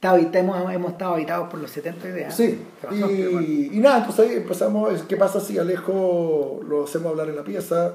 Hemos, 0.04 0.72
hemos 0.74 0.92
estado 0.92 1.14
habitados 1.14 1.48
por 1.48 1.60
los 1.60 1.70
70 1.70 2.08
ideas. 2.08 2.36
Sí. 2.36 2.58
Pasó, 2.82 2.96
pero 3.06 3.30
bueno. 3.32 3.40
Y, 3.46 3.70
y 3.72 3.78
nada, 3.78 4.04
pues 4.04 4.18
ahí 4.18 4.34
empezamos. 4.36 5.02
¿Qué 5.04 5.16
pasa 5.16 5.38
si 5.40 5.58
Alejo 5.58 6.60
lo 6.68 6.84
hacemos 6.84 7.12
hablar 7.12 7.28
en 7.28 7.36
la 7.36 7.44
pieza? 7.44 7.94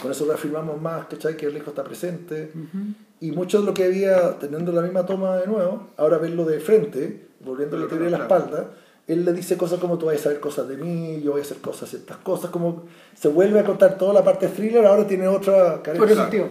Con 0.00 0.12
eso 0.12 0.24
reafirmamos 0.26 0.80
más, 0.80 1.06
¿cachai? 1.06 1.36
Que 1.36 1.46
Alejo 1.46 1.70
está 1.70 1.82
presente. 1.82 2.52
Y 3.20 3.32
mucho 3.32 3.58
de 3.60 3.66
lo 3.66 3.74
que 3.74 3.84
había, 3.86 4.38
teniendo 4.38 4.70
la 4.70 4.82
misma 4.82 5.04
toma 5.04 5.36
de 5.38 5.48
nuevo, 5.48 5.88
ahora 5.96 6.18
verlo 6.18 6.44
de 6.44 6.60
frente, 6.60 7.26
volviendo 7.40 7.76
a 7.76 7.80
la 7.80 7.86
teoría 7.88 8.06
de 8.06 8.10
la 8.12 8.26
Claro. 8.26 8.42
espalda, 8.44 8.70
él 9.06 9.24
le 9.24 9.32
dice 9.32 9.56
cosas 9.56 9.78
como 9.80 9.96
tú 9.98 10.06
vas 10.06 10.16
a 10.16 10.18
saber 10.24 10.40
cosas 10.40 10.68
de 10.68 10.76
mí, 10.76 11.20
yo 11.22 11.32
voy 11.32 11.40
a 11.40 11.44
hacer 11.44 11.58
cosas, 11.58 11.88
ciertas 11.88 12.18
cosas, 12.18 12.50
como 12.50 12.82
se 13.18 13.28
vuelve 13.28 13.58
a 13.60 13.64
contar 13.64 13.96
toda 13.96 14.12
la 14.12 14.22
parte 14.24 14.48
thriller, 14.48 14.84
ahora 14.84 15.06
tiene 15.06 15.26
otra 15.28 15.80
eso, 15.84 16.26
tío. 16.30 16.46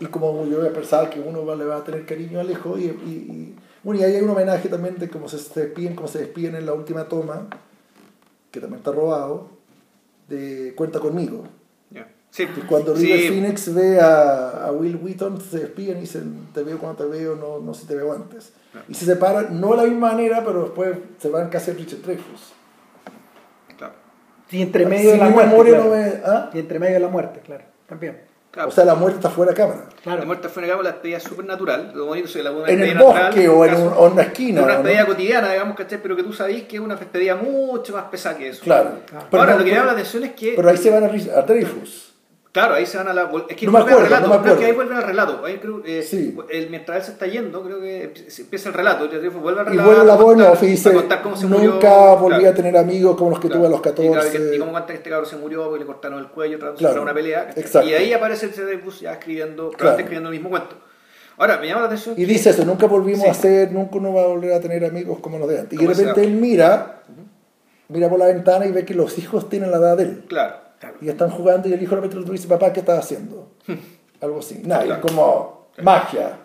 Y 0.00 0.06
como 0.06 0.44
yo 0.46 0.58
había 0.58 0.72
pensado 0.72 1.08
que 1.10 1.20
uno 1.20 1.44
va- 1.46 1.56
le 1.56 1.64
va 1.64 1.76
a 1.76 1.84
tener 1.84 2.04
cariño 2.06 2.38
a 2.38 2.42
Alejo, 2.42 2.78
y, 2.78 2.84
y, 2.84 2.86
y- 2.86 3.54
bueno, 3.82 4.00
y 4.00 4.04
ahí 4.04 4.14
hay 4.16 4.22
un 4.22 4.30
homenaje 4.30 4.68
también 4.68 4.98
de 4.98 5.08
cómo 5.08 5.28
se 5.28 5.36
despiden, 5.60 5.94
cómo 5.94 6.08
se 6.08 6.18
despiden 6.20 6.54
en 6.56 6.66
la 6.66 6.72
última 6.72 7.08
toma, 7.08 7.48
que 8.50 8.60
también 8.60 8.78
está 8.78 8.92
robado, 8.92 9.48
de 10.28 10.72
Cuenta 10.76 11.00
conmigo. 11.00 11.44
Sí. 12.34 12.46
Cuando 12.68 12.96
Sí. 12.96 13.06
River 13.06 13.28
Phoenix 13.32 13.72
ve 13.72 14.00
a, 14.00 14.66
a 14.66 14.72
Will 14.72 14.96
Wheaton, 15.00 15.40
se 15.40 15.58
despiden 15.60 15.98
y 15.98 16.00
dicen, 16.00 16.48
te 16.52 16.64
veo 16.64 16.78
cuando 16.78 17.04
te 17.04 17.08
veo, 17.10 17.36
no, 17.36 17.60
no 17.60 17.74
si 17.74 17.86
te 17.86 17.94
veo 17.94 18.12
antes. 18.12 18.52
Y 18.88 18.94
se 18.94 19.04
separan, 19.04 19.60
no 19.60 19.70
de 19.70 19.76
la 19.76 19.82
misma 19.84 20.10
manera, 20.10 20.42
pero 20.44 20.62
después 20.64 20.96
se 21.20 21.28
van 21.28 21.48
casi 21.48 21.70
a 21.70 21.74
Richard 21.74 22.00
Dreyfus. 22.02 22.52
Claro. 23.78 23.92
Y 24.50 24.62
entre 24.62 24.84
medio 24.84 25.12
Si 25.12 25.18
de 25.18 25.24
la 25.24 25.30
muerte. 25.30 25.54
claro. 25.70 25.84
no 25.84 25.90
me- 25.90 26.12
¿ah? 26.24 26.50
Y 26.52 26.58
entre 26.58 26.78
medio 26.80 26.94
de 26.94 27.00
la 27.00 27.08
muerte, 27.08 27.40
claro. 27.44 27.62
También. 27.88 28.20
Claro. 28.50 28.68
O 28.68 28.72
sea, 28.72 28.84
la 28.84 28.94
muerte 28.96 29.18
está 29.18 29.30
fuera 29.30 29.50
de 29.52 29.56
cámara. 29.56 29.84
Claro. 30.02 30.18
La 30.20 30.26
muerte 30.26 30.48
fue 30.48 30.62
negada 30.62 30.82
la 30.82 30.90
despedida 30.92 31.20
supernatural. 31.20 31.92
Lo 31.94 32.06
bonito 32.06 32.26
es 32.26 32.36
la 32.36 32.50
una 32.52 32.66
En 32.68 32.74
el 32.74 32.80
despedida 32.80 32.94
natural, 33.04 33.26
bosque 33.32 33.48
o 33.48 33.64
en, 33.64 33.70
caso- 33.70 33.82
un- 33.86 33.92
o 33.96 34.06
en 34.06 34.12
una 34.12 34.22
esquina. 34.22 34.62
una 34.62 34.72
¿no? 34.72 34.78
despedida 34.82 35.06
cotidiana, 35.06 35.52
digamos, 35.52 35.76
¿cachai? 35.76 36.02
Pero 36.02 36.16
que 36.16 36.22
tú 36.24 36.32
sabés 36.32 36.62
que 36.64 36.76
es 36.76 36.82
una 36.82 36.94
despedida 36.96 37.36
mucho 37.36 37.92
más 37.92 38.04
pesada 38.04 38.36
que 38.36 38.48
eso. 38.48 38.62
Claro. 38.62 38.90
Claro. 39.06 39.26
Pero 39.30 39.40
Ahora, 39.40 39.52
no- 39.54 39.58
lo 39.60 39.64
que 39.64 39.70
me 39.70 39.76
llama 39.76 39.86
la 39.86 39.92
atención 39.92 40.24
es 40.24 40.32
que, 40.34 40.52
Pero 40.56 40.68
ahí 40.68 40.76
se 40.76 40.90
van 40.90 41.04
a, 41.04 41.06
a 41.08 41.42
Dreyfus. 41.42 42.13
Claro, 42.54 42.74
ahí 42.74 42.86
se 42.86 42.96
van 42.96 43.08
a 43.08 43.12
la. 43.12 43.30
Es 43.48 43.56
que 43.56 43.66
No 43.66 43.72
me 43.72 43.80
vuelven 43.82 43.96
al 43.96 44.04
acuerdo, 44.04 44.04
relato, 44.04 44.28
no 44.28 44.34
me 44.34 44.40
creo 44.40 44.42
que 44.44 44.50
acuerdo. 44.50 44.64
ahí 44.66 44.72
vuelven 44.72 44.96
al 44.96 45.02
relato. 45.04 45.44
Ahí 45.44 45.58
creo, 45.58 45.82
eh, 45.84 46.02
Sí. 46.02 46.34
el- 46.48 46.70
mientras 46.70 46.98
él 46.98 47.04
se 47.04 47.10
está 47.12 47.26
yendo, 47.26 47.62
creo 47.62 47.80
que 47.80 48.14
empie- 48.14 48.40
empieza 48.40 48.68
el 48.70 48.74
relato. 48.74 49.04
y 49.04 49.08
Vuelve 49.28 49.60
al 49.60 49.66
Y 49.66 49.70
relato. 49.70 49.88
vuelve 49.90 50.04
la 50.42 50.48
voz 50.50 50.62
y 50.62 50.66
dice, 50.66 50.92
nunca 50.92 51.20
murió, 51.48 51.72
volví 52.16 52.36
claro. 52.38 52.48
a 52.48 52.54
tener 52.54 52.76
amigos 52.78 53.16
como 53.16 53.30
los 53.30 53.40
que 53.40 53.48
Claro. 53.48 53.60
tuve 53.60 53.66
a 53.66 53.70
los 53.70 53.80
Y, 53.80 53.82
claro, 53.82 54.22
14. 54.22 54.56
y 54.56 54.58
cómo 54.58 54.70
cuenta 54.70 54.86
que 54.88 54.94
este 54.94 55.10
cabrón 55.10 55.28
se 55.28 55.36
murió 55.36 55.64
porque 55.64 55.80
le 55.80 55.86
cortaron 55.86 56.18
el 56.20 56.28
cuello 56.28 56.58
Claro. 56.76 57.02
una 57.02 57.12
pelea. 57.12 57.50
Exacto. 57.56 57.88
Y 57.88 57.92
ahí 57.94 58.12
aparece 58.12 58.46
el 58.46 58.52
Cerebus 58.52 59.00
ya 59.00 59.12
escribiendo, 59.12 59.70
escribiendo 59.72 60.28
el 60.30 60.34
mismo 60.34 60.48
cuento. 60.50 60.76
Ahora, 61.36 61.58
me 61.58 61.66
llama 61.66 61.80
la 61.80 61.86
atención. 61.88 62.14
Y 62.16 62.18
que- 62.24 62.32
dice 62.32 62.50
eso, 62.50 62.64
nunca 62.64 62.86
volvimos 62.86 63.24
Sí. 63.24 63.28
a 63.28 63.34
ser, 63.34 63.72
nunca 63.72 63.96
uno 63.96 64.14
va 64.14 64.22
a 64.22 64.26
volver 64.28 64.52
a 64.52 64.60
tener 64.60 64.84
amigos 64.84 65.18
como 65.18 65.36
los 65.38 65.48
de 65.48 65.58
antes. 65.60 65.80
Y 65.80 65.84
de 65.84 65.92
repente 65.92 66.22
él 66.22 66.30
mira, 66.34 67.02
mira 67.88 68.08
por 68.08 68.18
la 68.20 68.26
ventana 68.26 68.66
y 68.66 68.70
ve 68.70 68.84
que 68.84 68.94
los 68.94 69.18
hijos 69.18 69.48
tienen 69.48 69.72
la 69.72 69.78
edad 69.78 69.96
de 69.96 70.04
él. 70.04 70.24
Claro. 70.28 70.63
Y 71.00 71.08
están 71.08 71.30
jugando 71.30 71.68
y 71.68 71.72
el 71.72 71.82
hijo 71.82 71.94
de 71.96 72.02
repente 72.02 72.26
le 72.26 72.32
dice, 72.32 72.48
papá, 72.48 72.72
¿qué 72.72 72.80
estás 72.80 72.98
haciendo? 73.04 73.48
Algo 74.20 74.38
así. 74.38 74.62
Nada, 74.64 74.84
Claro. 74.84 75.02
como 75.02 75.66
magia. 75.82 76.38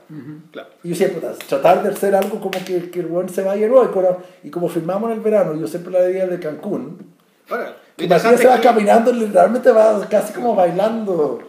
Y 0.84 0.90
yo 0.90 0.96
siempre, 0.96 1.22
tratar 1.48 1.84
de 1.84 1.90
hacer 1.90 2.16
algo 2.16 2.40
como 2.40 2.52
que, 2.66 2.90
que 2.90 3.00
el 3.00 3.06
buen 3.06 3.30
se 3.30 3.44
vaya 3.44 3.72
hoy. 3.72 3.88
Pero, 3.94 4.18
y 4.44 4.50
como 4.50 4.68
filmamos 4.68 5.12
en 5.12 5.18
el 5.18 5.24
verano, 5.24 5.54
yo 5.56 5.68
siempre 5.68 5.92
la 5.94 6.10
idea 6.10 6.26
de 6.26 6.40
Cancún, 6.40 7.14
Ahora, 7.50 7.76
que 7.96 8.08
se 8.08 8.48
va 8.48 8.56
que- 8.58 8.62
caminando, 8.64 9.12
literalmente 9.12 9.72
va 9.72 10.00
casi 10.10 10.34
como 10.34 10.56
bailando. 10.56 11.40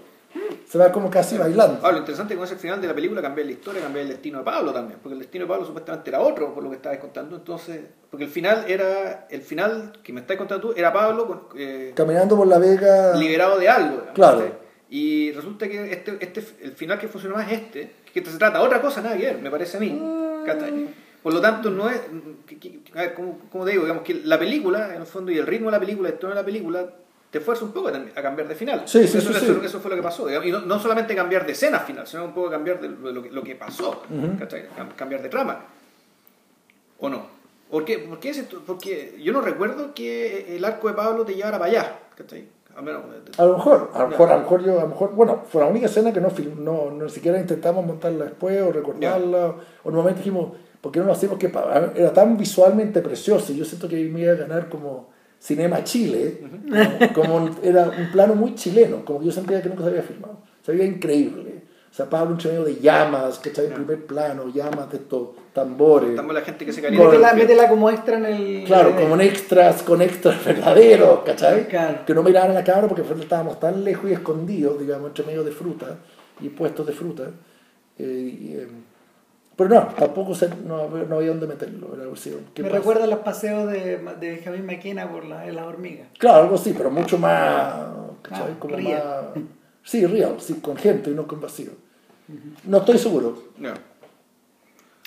Se 0.70 0.78
va 0.78 0.92
como 0.92 1.10
casi 1.10 1.36
bailando. 1.36 1.78
Ahora, 1.82 1.92
lo 1.94 1.98
interesante 1.98 2.36
con 2.36 2.44
ese 2.44 2.54
final 2.54 2.80
de 2.80 2.86
la 2.86 2.94
película 2.94 3.20
cambiar 3.20 3.44
la 3.46 3.52
historia, 3.52 3.82
cambiar 3.82 4.04
el 4.04 4.12
destino 4.12 4.38
de 4.38 4.44
Pablo 4.44 4.72
también, 4.72 5.00
porque 5.02 5.14
el 5.14 5.18
destino 5.18 5.44
de 5.44 5.48
Pablo 5.48 5.66
supuestamente 5.66 6.10
era 6.10 6.20
otro, 6.20 6.54
por 6.54 6.62
lo 6.62 6.70
que 6.70 6.76
estabas 6.76 6.98
contando, 6.98 7.34
entonces, 7.34 7.80
porque 8.08 8.26
el 8.26 8.30
final 8.30 8.64
era, 8.68 9.26
el 9.30 9.42
final 9.42 9.92
que 10.04 10.12
me 10.12 10.20
estás 10.20 10.36
contando 10.36 10.68
tú, 10.68 10.74
era 10.78 10.92
Pablo 10.92 11.48
eh, 11.56 11.90
Caminando 11.96 12.36
por 12.36 12.46
la 12.46 12.58
vega. 12.58 13.16
liberado 13.16 13.58
de 13.58 13.68
algo. 13.68 13.90
digamos, 13.96 14.14
Claro. 14.14 14.38
¿cachai? 14.38 14.52
Y 14.90 15.32
resulta 15.32 15.68
que 15.68 15.90
este, 15.92 16.16
este, 16.20 16.44
el 16.62 16.72
final 16.72 17.00
que 17.00 17.08
funciona 17.08 17.34
más 17.36 17.50
es 17.50 17.60
este, 17.62 17.92
que 18.14 18.24
se 18.24 18.38
trata 18.38 18.60
de 18.60 18.64
otra 18.64 18.80
cosa, 18.80 19.00
nada 19.02 19.16
que 19.16 19.24
ver, 19.24 19.38
me 19.38 19.50
parece 19.50 19.76
a 19.76 19.80
mí. 19.80 19.90
Mm. 19.90 20.86
Por 21.22 21.34
lo 21.34 21.40
tanto, 21.40 21.70
no 21.70 21.90
es. 21.90 22.00
que- 22.46 22.58
que- 22.60 22.80
A 22.94 23.02
ver, 23.02 23.14
¿cómo, 23.14 23.38
cómo 23.50 23.64
te 23.64 23.72
digo? 23.72 23.82
Digamos 23.82 24.04
que 24.04 24.14
la 24.24 24.38
película, 24.38 24.94
en 24.94 25.00
el 25.00 25.06
fondo, 25.06 25.30
y 25.32 25.38
el 25.38 25.46
ritmo 25.48 25.66
de 25.66 25.72
la 25.72 25.80
película, 25.80 26.08
el 26.08 26.14
tono 26.18 26.32
de 26.34 26.40
la 26.40 26.44
película, 26.46 26.86
te 27.30 27.40
fuerza 27.40 27.64
un 27.64 27.72
poco 27.72 27.88
a, 27.88 28.22
cambiar 28.22 28.48
de 28.48 28.54
final. 28.54 28.82
Sí, 28.86 29.06
sí, 29.06 29.18
eso, 29.18 29.32
sí, 29.32 29.58
eso- 29.62 29.80
fue 29.80 29.90
lo 29.90 29.96
que 29.96 30.02
pasó. 30.02 30.26
digamos, 30.26 30.48
Y 30.48 30.50
no, 30.50 30.60
no 30.60 30.80
solamente 30.80 31.14
cambiar 31.14 31.46
de 31.46 31.52
escena 31.52 31.78
final, 31.80 32.06
sino 32.06 32.24
un 32.24 32.34
poco 32.34 32.50
cambiar 32.50 32.80
de 32.80 32.88
lo, 32.88 33.22
que, 33.22 33.30
lo 33.30 33.42
que 33.42 33.54
pasó. 33.54 34.02
Cambiar 34.96 35.22
de 35.22 35.28
trama. 35.28 35.64
¿O 36.98 37.08
no? 37.08 37.26
¿Por 37.70 37.84
qué? 37.84 38.00
¿Por 38.00 38.18
qué 38.18 38.30
es 38.30 38.38
esto? 38.38 38.62
Porque 38.66 39.16
yo 39.22 39.32
no 39.32 39.40
recuerdo 39.40 39.94
que 39.94 40.56
el 40.56 40.64
arco 40.64 40.88
de 40.88 40.94
Pablo 40.94 41.24
te 41.24 41.34
llevara 41.34 41.58
para 41.58 41.70
allá. 41.70 41.98
¿cachai? 42.16 42.48
Al 42.76 42.82
menos, 42.84 43.02
eh, 43.12 43.30
A 43.38 43.44
lo 43.44 43.56
mejor, 43.56 43.90
a 43.94 44.02
lo 44.02 44.08
mejor, 44.08 44.28
a 44.30 44.34
lo 44.34 44.40
mejor 44.40 44.64
yo, 44.64 44.78
a 44.78 44.82
lo 44.82 44.88
mejor, 44.88 45.14
bueno, 45.14 45.44
fue 45.48 45.62
la 45.62 45.68
única 45.68 45.86
escena 45.86 46.12
que 46.12 46.20
no, 46.20 46.30
no, 46.58 46.90
no 46.90 47.08
siquiera 47.08 47.38
intentamos 47.38 47.84
montarla 47.84 48.26
después 48.26 48.60
o 48.62 48.72
recordarla, 48.72 49.54
o 49.84 49.88
en 49.88 49.90
un 49.90 49.96
momento 49.96 50.18
dijimos, 50.18 50.52
¿por 50.80 50.92
qué 50.92 51.00
no 51.00 51.06
lo 51.06 51.12
hacemos? 51.12 51.38
Que 51.38 51.52
era 51.94 52.12
tan 52.12 52.36
visualmente 52.36 53.00
precioso, 53.02 53.52
y 53.52 53.56
yo 53.56 53.64
siento 53.64 53.88
que 53.88 53.96
me 54.04 54.20
iba 54.20 54.32
a 54.32 54.36
ganar 54.36 54.68
como 54.68 55.10
Cinema 55.40 55.82
Chile, 55.84 56.40
como 57.14 57.36
un- 57.36 57.56
era 57.62 57.84
un 57.88 58.12
plano 58.12 58.34
muy 58.34 58.54
chileno, 58.54 59.04
como 59.04 59.20
que 59.20 59.26
yo 59.26 59.32
sentía 59.32 59.62
que 59.62 59.68
nunca 59.70 59.82
se 59.84 59.88
había 59.90 60.02
filmado, 60.02 60.38
se 60.64 60.72
veía 60.72 60.84
increíble. 60.84 61.60
O 61.90 61.92
sea, 61.92 62.08
Pablo 62.08 62.32
entre 62.32 62.50
medio 62.50 62.64
de 62.64 62.76
llamas, 62.76 63.40
que 63.40 63.48
está 63.48 63.62
en 63.62 63.72
primer 63.72 64.06
plano, 64.06 64.48
llamas 64.54 64.90
de 64.92 64.98
estos 64.98 65.30
tambores. 65.52 66.10
estamos 66.10 66.32
la 66.34 66.42
gente 66.42 66.64
que 66.64 66.72
se 66.72 66.80
calienta. 66.80 67.04
Métela, 67.08 67.32
métela 67.34 67.68
como 67.68 67.90
extra 67.90 68.16
en 68.18 68.26
el. 68.26 68.64
Claro, 68.64 68.94
como 68.94 69.14
en 69.14 69.22
extras, 69.22 69.82
con 69.82 70.00
extras 70.00 70.44
verdaderos, 70.44 71.20
¿cachai? 71.24 71.66
Claro. 71.66 71.98
Que 72.06 72.14
no 72.14 72.22
miraran 72.22 72.52
a 72.52 72.54
la 72.54 72.62
cámara 72.64 72.86
porque 72.86 73.02
estábamos 73.20 73.58
tan 73.58 73.82
lejos 73.82 74.08
y 74.08 74.12
escondidos, 74.12 74.78
digamos, 74.78 75.08
entre 75.08 75.24
medio 75.24 75.42
de 75.42 75.50
fruta 75.50 75.96
y 76.40 76.48
puestos 76.50 76.86
de 76.86 76.92
fruta. 76.92 77.24
Eh, 77.98 78.38
y, 78.40 78.52
eh, 78.56 78.68
pero 79.68 79.74
no, 79.74 79.86
tampoco 79.94 80.34
se, 80.34 80.48
no, 80.66 80.76
había- 80.82 81.04
no 81.04 81.16
había 81.16 81.28
dónde 81.28 81.46
meterlo. 81.46 81.92
Era 81.92 82.02
algo 82.04 82.14
así, 82.14 82.34
¿qué 82.54 82.62
Me 82.62 82.68
pasa? 82.70 82.78
recuerda 82.78 83.04
a 83.04 83.06
los 83.06 83.18
paseos 83.20 83.70
de, 83.70 83.98
de 83.98 84.30
Benjamín 84.30 84.64
Maquena 84.64 85.10
por 85.10 85.24
la, 85.26 85.44
las 85.46 85.64
hormigas. 85.66 86.08
Claro, 86.18 86.42
algo 86.44 86.54
así, 86.54 86.72
pero 86.76 86.90
mucho 86.90 87.18
más, 87.18 87.74
¿cachai? 88.22 88.52
Ah, 88.52 88.56
como 88.58 88.76
real. 88.76 89.32
más... 89.34 89.44
Sí, 89.82 90.06
real, 90.06 90.36
sí, 90.38 90.54
con 90.54 90.76
gente 90.76 91.10
y 91.10 91.14
no 91.14 91.26
con 91.26 91.40
vacío. 91.40 91.72
No 92.64 92.78
estoy 92.78 92.96
seguro. 92.98 93.42
No. 93.58 93.74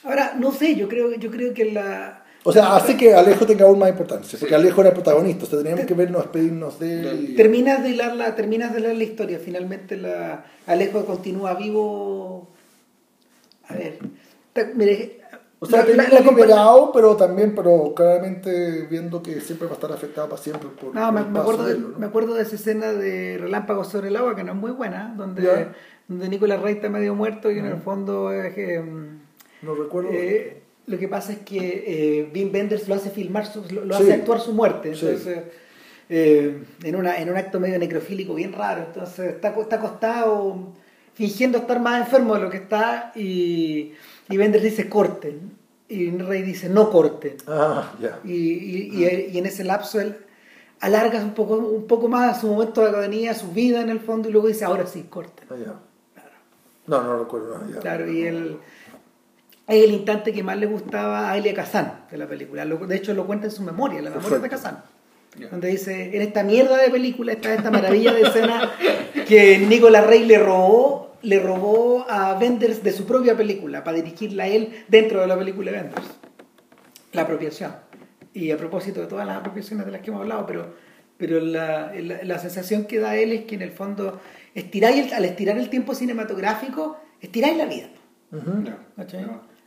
Ahora, 0.03 0.33
no 0.38 0.51
sé, 0.51 0.75
yo 0.75 0.88
creo, 0.90 1.14
yo 1.15 1.32
creo 1.32 1.53
que 1.53 1.65
la. 1.72 2.23
O 2.43 2.51
sea, 2.51 2.75
hace 2.75 2.98
que 2.98 3.14
Alejo 3.15 3.45
tenga 3.45 3.65
aún 3.65 3.80
más 3.80 3.90
importancia, 3.90 4.38
porque 4.38 4.53
Sí. 4.53 4.59
Alejo 4.59 4.82
era 4.82 4.90
el 4.90 4.95
protagonista, 4.95 5.45
o 5.45 5.48
sea, 5.48 5.59
teníamos 5.59 5.85
que 5.85 5.93
vernos, 5.93 6.23
despedirnos 6.23 6.77
de 6.80 6.99
él. 6.99 7.30
y- 7.32 7.35
Terminas 7.35 7.82
de 7.83 7.90
hilar 7.91 8.15
la, 8.15 8.35
terminas 8.35 8.73
de 8.73 8.82
leer 8.82 8.98
la 8.98 9.03
historia, 9.06 9.40
finalmente 9.40 9.95
la 9.95 10.43
Alejo 10.67 11.06
continúa 11.06 11.53
vivo 11.53 12.49
A 13.69 13.75
ver. 13.75 13.98
Mire. 14.75 15.19
O 15.59 15.65
sea, 15.65 15.85
la- 15.85 16.09
la- 16.09 16.19
liberado, 16.19 16.91
pero 16.93 17.15
también, 17.15 17.56
pero 17.56 17.93
claramente 17.95 18.85
viendo 18.90 19.23
que 19.23 19.40
siempre 19.40 19.65
va 19.67 19.73
a 19.73 19.75
estar 19.75 19.91
afectado 19.93 20.27
para 20.27 20.41
siempre 20.41 20.67
por, 20.69 20.93
No, 20.93 21.14
por 21.14 21.30
me, 21.30 21.40
acuerdo 21.40 21.65
de, 21.65 21.72
él, 21.73 21.82
¿no? 21.93 21.99
me 21.99 22.06
acuerdo 22.06 22.33
de 22.33 22.43
esa 22.43 22.56
escena 22.56 22.91
de 22.91 23.38
Relámpagos 23.40 23.88
sobre 23.88 24.09
el 24.09 24.17
agua, 24.17 24.35
que 24.35 24.43
no 24.43 24.51
es 24.51 24.57
muy 24.57 24.72
buena, 24.72 25.14
donde, 25.15 25.67
donde 26.09 26.27
Nicolás 26.27 26.61
Rey 26.61 26.75
está 26.75 26.90
medio 26.90 27.15
muerto 27.15 27.49
y 27.49 27.59
en 27.59 27.65
el 27.67 27.77
fondo 27.77 28.33
es 28.33 28.53
que, 28.53 28.82
mm, 28.82 29.19
No 29.61 29.73
recuerdo. 29.75 30.09
eh, 30.11 30.61
lo 30.88 30.99
que 30.99 31.07
pasa 31.07 31.32
es 31.32 31.40
que 31.40 31.83
eh, 31.88 32.32
Wim 32.35 32.53
Wenders 32.53 32.90
lo 32.90 32.95
hace 32.95 33.09
filmar, 33.09 33.45
su- 33.45 33.64
lo, 33.73 33.85
lo 33.85 33.95
Sí. 33.95 34.03
hace 34.03 34.14
actuar 34.15 34.41
su 34.41 34.51
muerte. 34.51 34.93
Sí. 34.95 35.06
Entonces, 35.06 35.43
eh, 36.09 36.61
en, 36.83 36.95
una, 36.98 37.17
en 37.19 37.30
un 37.30 37.38
acto 37.38 37.61
medio 37.61 37.80
necrofílico 37.80 38.35
bien 38.35 38.51
raro. 38.51 38.83
Entonces 38.88 39.35
está, 39.35 39.57
está 39.57 39.77
acostado 39.77 40.73
fingiendo 41.14 41.59
estar 41.59 41.80
más 41.80 42.01
enfermo 42.06 42.35
de 42.35 42.41
lo 42.41 42.49
que 42.49 42.57
está 42.57 43.14
y, 43.15 43.93
y 44.30 44.38
Wenders 44.38 44.64
dice 44.64 44.90
corten. 44.90 45.52
Y 45.90 46.10
Rey 46.18 46.42
dice 46.42 46.69
no 46.69 46.90
corten. 46.90 47.38
Ah, 47.48 47.92
ya. 48.02 48.19
Y, 48.24 48.32
y- 48.34 48.92
y- 49.06 49.30
y 49.34 49.38
en 49.38 49.45
ese 49.45 49.64
lapso 49.64 50.00
él 50.00 50.16
alarga 50.80 51.19
un 51.22 51.34
poco, 51.34 51.56
un 51.58 51.85
poco 51.88 52.08
más 52.08 52.42
su 52.42 52.48
momento 52.48 52.82
de 52.82 52.90
agonía, 52.90 53.34
su 53.34 53.52
vida 53.52 53.82
en 53.82 53.90
el 53.90 54.00
fondo, 54.00 54.27
y 54.30 54.32
luego 54.32 54.48
dice, 54.48 54.66
ahora 54.66 54.85
sí, 54.88 55.06
corten. 55.10 55.45
Ah, 55.50 55.56
ya. 55.64 55.74
No, 56.88 57.02
no 57.03 57.19
recuerdo 57.19 57.58
nada. 57.58 57.69
ya. 57.74 57.80
Claro, 57.80 58.11
y 58.11 58.24
él 58.24 58.58
es 59.68 59.84
el 59.85 59.92
instante 59.92 60.34
que 60.34 60.43
más 60.43 60.58
le 60.58 60.66
gustaba 60.66 61.32
a 61.32 61.38
Elia 61.38 61.53
Kazan 61.53 62.06
de 62.11 62.18
la 62.18 62.27
película. 62.27 62.66
De 62.66 62.95
hecho, 62.95 63.14
lo 63.14 63.26
cuenta 63.26 63.45
en 63.45 63.52
su 63.52 63.64
memoria, 63.64 64.02
la 64.02 64.10
memoria 64.10 64.38
de 64.40 64.42
Perfecto. 64.42 64.64
Kazan. 64.64 64.84
Ya. 65.40 65.48
Donde 65.48 65.69
dice, 65.69 66.16
en 66.16 66.22
esta 66.22 66.43
mierda 66.43 66.77
de 66.77 66.90
película 66.90 67.32
está 67.34 67.53
esta 67.53 67.72
maravilla 67.72 68.14
de 68.14 68.22
escena 68.22 68.69
que 69.27 69.58
Nicolas 69.60 70.06
Rey 70.06 70.26
le 70.26 70.38
robó, 70.38 71.12
le 71.24 71.40
robó 71.40 72.06
a 72.10 72.38
Wenders 72.40 72.84
de 72.84 72.92
su 72.92 73.06
propia 73.06 73.35
película 73.35 73.84
para 73.84 73.98
dirigirla 73.98 74.43
a 74.43 74.48
él 74.48 74.84
dentro 74.88 75.22
de 75.22 75.27
la 75.27 75.38
película 75.38 75.72
de 75.72 75.77
Wenders. 75.77 76.06
La 77.14 77.24
apropiación. 77.24 77.72
Y 78.34 78.52
a 78.52 78.58
propósito 78.58 79.02
de 79.02 79.08
todas 79.08 79.26
las 79.27 79.38
apropiaciones 79.38 79.85
de 79.85 79.92
las 79.92 80.02
que 80.02 80.10
hemos 80.10 80.22
hablado, 80.22 80.45
pero, 80.45 80.74
pero 81.18 81.40
la, 81.40 81.92
la- 81.95 82.24
la 82.24 82.40
sensación 82.40 82.85
que 82.85 83.00
da 83.00 83.16
él 83.16 83.32
es 83.32 83.45
que 83.45 83.56
en 83.56 83.61
el 83.61 83.72
fondo 83.72 84.19
estiráis 84.56 85.08
el- 85.08 85.14
al 85.14 85.26
estirar 85.26 85.58
el 85.58 85.69
tiempo 85.69 85.93
cinematográfico, 85.95 86.98
estiráis 87.22 87.58
la 87.58 87.66
vida. 87.66 87.88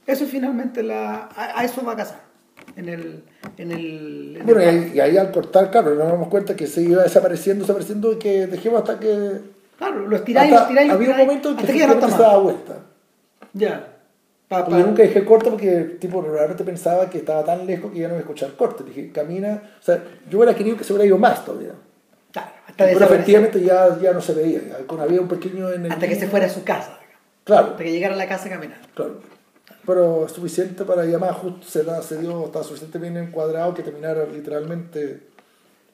Eso 0.06 0.24
es 0.24 0.30
finalmente 0.30 0.82
la. 0.82 1.28
A, 1.34 1.60
a 1.60 1.64
eso 1.64 1.84
va 1.84 1.92
a 1.92 1.96
casar. 1.96 2.20
En 2.76 2.88
el. 2.88 3.22
En 3.56 3.70
el, 3.70 4.36
en 4.40 4.46
Bueno, 4.46 4.60
y 4.60 4.64
el- 4.64 4.68
ahí, 4.70 4.92
y 4.94 5.00
ahí 5.00 5.16
al 5.16 5.30
cortar, 5.30 5.70
claro, 5.70 5.94
nos 5.94 6.08
damos 6.08 6.28
cuenta 6.28 6.56
que 6.56 6.66
se 6.66 6.82
iba 6.82 7.02
desapareciendo, 7.04 7.62
desapareciendo 7.62 8.12
y 8.12 8.18
que 8.18 8.46
dejemos 8.48 8.80
hasta 8.80 8.98
que. 8.98 9.55
Claro, 9.78 10.06
lo 10.06 10.16
estiráis, 10.16 10.50
lo 10.50 10.56
hasta- 10.56 10.66
estiráis, 10.68 10.88
lo 10.88 10.94
había 10.94 11.06
un 11.08 11.12
estiráis, 11.12 11.26
momento 11.26 11.50
en 11.50 11.56
que 11.66 11.72
que 11.72 11.78
ya 11.78 11.86
no 11.86 11.92
está 11.94 12.10
se 12.10 12.22
daba 12.22 12.38
vuelta. 12.38 12.74
Ya. 13.52 13.92
Pa- 14.48 14.64
pa- 14.64 14.78
yo 14.78 14.86
nunca 14.86 15.02
dejé 15.02 15.24
corto 15.24 15.50
porque, 15.50 15.96
tipo, 16.00 16.22
realmente 16.22 16.62
pensaba 16.64 17.10
que 17.10 17.18
estaba 17.18 17.44
tan 17.44 17.66
lejos 17.66 17.90
que 17.92 17.98
ya 17.98 18.06
no 18.08 18.14
iba 18.14 18.18
a 18.18 18.20
escuchar 18.20 18.52
corte. 18.52 18.84
Dije, 18.84 19.10
camina. 19.12 19.60
O 19.80 19.82
sea, 19.82 20.02
yo 20.30 20.38
hubiera 20.38 20.54
querido 20.54 20.76
que 20.76 20.84
se 20.84 20.92
hubiera 20.92 21.06
ido 21.06 21.18
más 21.18 21.44
todavía. 21.44 21.72
Claro, 22.30 22.48
hasta, 22.66 22.84
Pero 22.84 23.04
efectivamente 23.06 23.60
ya, 23.60 23.98
ya 24.00 24.12
no 24.12 24.20
se 24.20 24.34
veía. 24.34 24.60
con- 24.86 25.00
había 25.00 25.20
un 25.20 25.28
pequeño 25.28 25.72
en 25.72 25.86
el. 25.86 25.92
hasta 25.92 26.06
que 26.06 26.14
se 26.14 26.28
fuera 26.28 26.46
a 26.46 26.50
su 26.50 26.62
casa. 26.62 26.98
Claro, 27.44 27.68
Hasta 27.72 27.82
que 27.84 27.90
llegara 27.92 28.14
a 28.14 28.18
la 28.18 28.28
casa 28.28 28.48
caminando. 28.48 28.86
claro. 28.94 29.20
Pero 29.86 30.28
suficiente 30.28 30.84
para 30.84 31.04
llamar, 31.04 31.32
justo 31.34 31.64
se, 31.66 31.84
da, 31.84 32.02
se 32.02 32.18
dio, 32.18 32.46
estaba 32.46 32.64
suficiente 32.64 32.98
bien 32.98 33.16
encuadrado 33.16 33.72
que 33.72 33.84
terminara 33.84 34.24
literalmente 34.26 35.28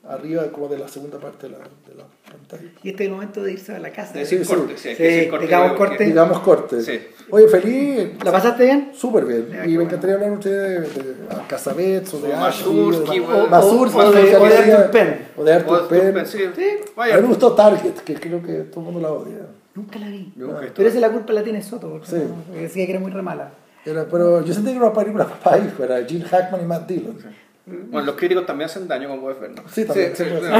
arriba 0.09 0.45
como 0.53 0.69
de 0.69 0.79
la 0.79 0.89
segunda 0.89 1.19
parte 1.19 1.47
de 1.47 1.53
la, 1.53 1.59
de 1.59 1.95
la 1.97 2.05
pantalla. 2.31 2.71
Y 2.83 2.91
este 2.91 3.05
es 3.05 3.09
el 3.09 3.15
momento 3.15 3.43
de 3.43 3.53
irse 3.53 3.75
a 3.75 3.79
la 3.79 3.91
casa. 3.93 4.13
De 4.15 4.21
decir 4.21 4.39
Sí, 4.41 4.45
sí. 4.45 4.55
corte, 4.55 4.77
sí, 4.77 4.95
Sí, 4.97 5.03
decir 5.03 5.31
corte. 5.31 5.47
digamos 5.47 5.73
corte. 5.77 6.05
Digamos 6.05 6.39
corte. 6.41 6.83
Sí. 6.83 7.01
Oye, 7.31 7.49
feliz. 7.49 8.11
¿La 8.25 8.33
pasaste 8.33 8.65
bien? 8.65 8.91
Súper 8.95 9.25
bien. 9.25 9.49
Ya, 9.49 9.55
y 9.65 9.69
me 9.69 9.75
bueno. 9.77 9.83
encantaría 9.83 10.15
hablar 10.17 10.29
con 10.31 10.39
ustedes 10.39 10.95
de, 10.95 11.03
de 11.13 11.15
Casabets 11.49 12.15
o 12.15 12.21
de 12.21 12.29
Mazursky, 12.37 13.21
o 13.21 13.33
de 13.33 13.41
o- 13.43 13.47
Mazursky, 13.47 13.99
o 13.99 14.03
o 14.09 14.13
de 14.13 14.57
Arthur 14.59 14.91
Penn. 14.91 15.17
O 15.37 15.45
de 15.45 15.53
Arthur 15.53 15.89
Penn. 15.89 16.27
Sí. 16.27 16.39
Sí. 16.55 16.65
A 16.95 16.97
Vaya. 16.97 17.17
mí 17.17 17.23
me 17.23 17.29
gustó 17.29 17.53
Target, 17.53 17.95
que 18.05 18.15
creo 18.15 18.43
que 18.43 18.53
todo 18.65 18.81
el 18.81 18.85
mundo 18.87 19.01
la 19.01 19.13
odia. 19.13 19.47
Nunca 19.75 19.99
la 19.99 20.09
vi. 20.09 20.33
Pero 20.77 20.89
esa 20.89 21.01
la 21.01 21.11
culpa 21.11 21.33
la 21.33 21.43
tiene 21.43 21.63
Soto, 21.63 21.89
porque, 21.91 22.07
Sí. 22.09 22.17
decía 22.61 22.85
que 22.87 22.93
era 22.93 23.01
muy 23.01 23.11
re 23.11 23.23
mala. 23.23 23.51
Era, 23.85 24.05
pero 24.05 24.45
yo 24.45 24.53
sentí 24.55 24.71
que 24.71 24.77
era 24.77 24.87
una 24.87 24.95
película 24.95 25.27
para 25.43 25.59
hijo, 25.59 25.83
era 25.83 26.05
Gene 26.05 26.25
Hackman 26.25 26.61
y 26.61 26.65
Matt 26.67 26.89
Dillon. 26.89 27.17
Bueno, 27.65 28.07
los 28.07 28.17
críticos 28.17 28.45
también 28.45 28.67
hacen 28.69 28.89
daño, 28.89 29.09
como 29.09 29.23
puedes 29.23 29.41
ver, 29.41 29.51
¿no? 29.53 29.63
Sí, 29.69 29.85
también, 29.85 30.13
puede 30.17 30.31
no. 30.51 30.59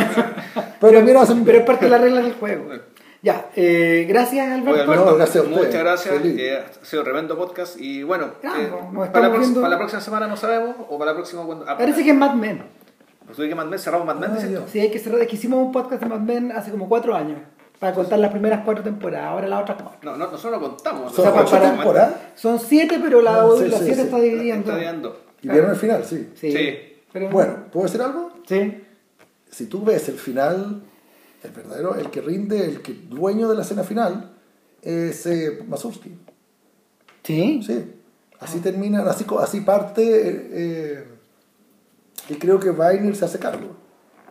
Pero 0.81 0.93
también 0.99 1.17
hacen 1.17 1.45
Pero 1.45 1.59
es 1.59 1.65
parte 1.65 1.87
de 1.87 1.91
las 1.91 2.01
reglas 2.01 2.25
del 2.25 2.35
juego. 2.35 2.65
Ya, 3.23 3.51
eh, 3.57 4.05
gracias 4.09 4.47
Oye, 4.47 4.55
Alberto. 4.55 4.83
Alberto, 4.83 5.05
No, 5.11 5.15
gracias 5.17 5.37
a 5.37 5.49
ustedes. 5.49 5.67
muchas 5.67 5.81
gracias. 5.81 6.15
Eh, 6.25 6.59
ha 6.59 6.85
sido 6.85 7.03
tremendo 7.05 7.37
podcast. 7.37 7.81
Y 7.81 8.03
bueno, 8.03 8.33
Ah, 8.45 8.55
eh, 8.59 8.71
para, 9.13 9.29
la 9.29 9.37
viendo- 9.39 9.61
para 9.61 9.71
la 9.71 9.79
próxima 9.79 10.01
semana 10.01 10.27
no 10.27 10.37
sabemos. 10.37 10.75
O 10.89 10.99
para 10.99 11.13
la 11.13 11.17
próxima 11.17 11.45
cuando. 11.45 11.65
ah, 11.69 11.77
Parece 11.79 12.03
que 12.05 12.11
es 12.11 12.17
Mad 12.17 12.35
Men. 12.35 12.65
Pues 13.25 13.37
tú 13.37 13.43
que 13.45 13.55
Mad 13.55 13.67
Men, 13.67 13.79
cerramos 13.79 14.07
Mad 14.07 14.17
Men, 14.17 14.55
tú. 14.55 14.63
Sí, 14.71 14.81
hay 14.81 14.91
que 14.91 14.99
cerrar. 14.99 15.21
Es 15.21 15.29
que 15.29 15.37
hicimos 15.37 15.65
un 15.65 15.71
podcast 15.73 16.03
de 16.03 16.09
Mad 16.09 16.21
Men 16.21 16.51
hace 16.53 16.71
como 16.73 16.89
cuatro 16.89 17.15
años. 17.15 17.39
Para 17.79 17.95
contar 17.95 18.19
las 18.21 18.31
primeras 18.31 18.63
cuatro 18.65 18.83
temporadas. 18.85 19.27
Ahora 19.29 19.47
las 19.49 19.63
otras 19.63 19.79
cuatro. 19.83 19.99
No, 20.03 20.17
no, 20.17 20.31
nosotros 20.31 20.61
lo 20.61 20.69
contamos. 20.69 21.13
Son 21.13 21.27
O 21.29 21.33
sea, 21.33 21.41
ocho 21.43 21.51
para- 21.53 21.71
temporadas. 21.77 22.15
Son 22.37 22.59
siete, 22.61 22.99
pero 23.03 23.21
la, 23.23 23.43
Ah, 23.43 23.49
sí, 23.57 23.69
la 23.69 23.79
sí, 23.79 23.85
siete 23.85 23.95
sí. 24.01 24.01
está 24.03 24.17
dividida 24.19 24.55
en 24.55 24.61
Está 24.61 24.73
dos. 24.73 24.81
viendo. 24.81 25.21
Y 25.43 25.49
vieron 25.49 25.71
el 25.71 25.77
final, 25.77 26.05
sí. 26.05 26.31
Sí. 26.35 26.89
Pero- 27.13 27.31
Bueno, 27.31 27.65
¿puedo 27.73 27.87
decir 27.87 28.01
algo? 28.03 28.31
Sí. 28.47 28.83
Si 29.51 29.67
tú 29.67 29.85
ves 29.85 30.09
el 30.09 30.17
final, 30.17 30.83
el 31.43 31.51
verdadero, 31.51 31.95
el 31.95 32.11
que 32.11 32.21
rinde, 32.21 32.65
el 32.65 32.81
que 32.83 32.93
dueño 32.95 33.49
de 33.49 33.55
la 33.57 33.63
escena 33.63 33.83
final, 33.85 34.33
es 34.83 35.27
eh, 35.27 35.63
Mazursky. 35.69 36.17
Sí. 37.23 37.61
Sí. 37.65 37.93
Así 38.41 38.59
termina, 38.61 39.03
así, 39.09 39.25
así 39.41 39.61
parte, 39.61 40.03
eh, 40.05 41.05
y 42.29 42.35
creo 42.35 42.59
que 42.59 42.71
Weiner 42.71 43.15
se 43.15 43.25
hace 43.25 43.39
cargo. 43.39 43.69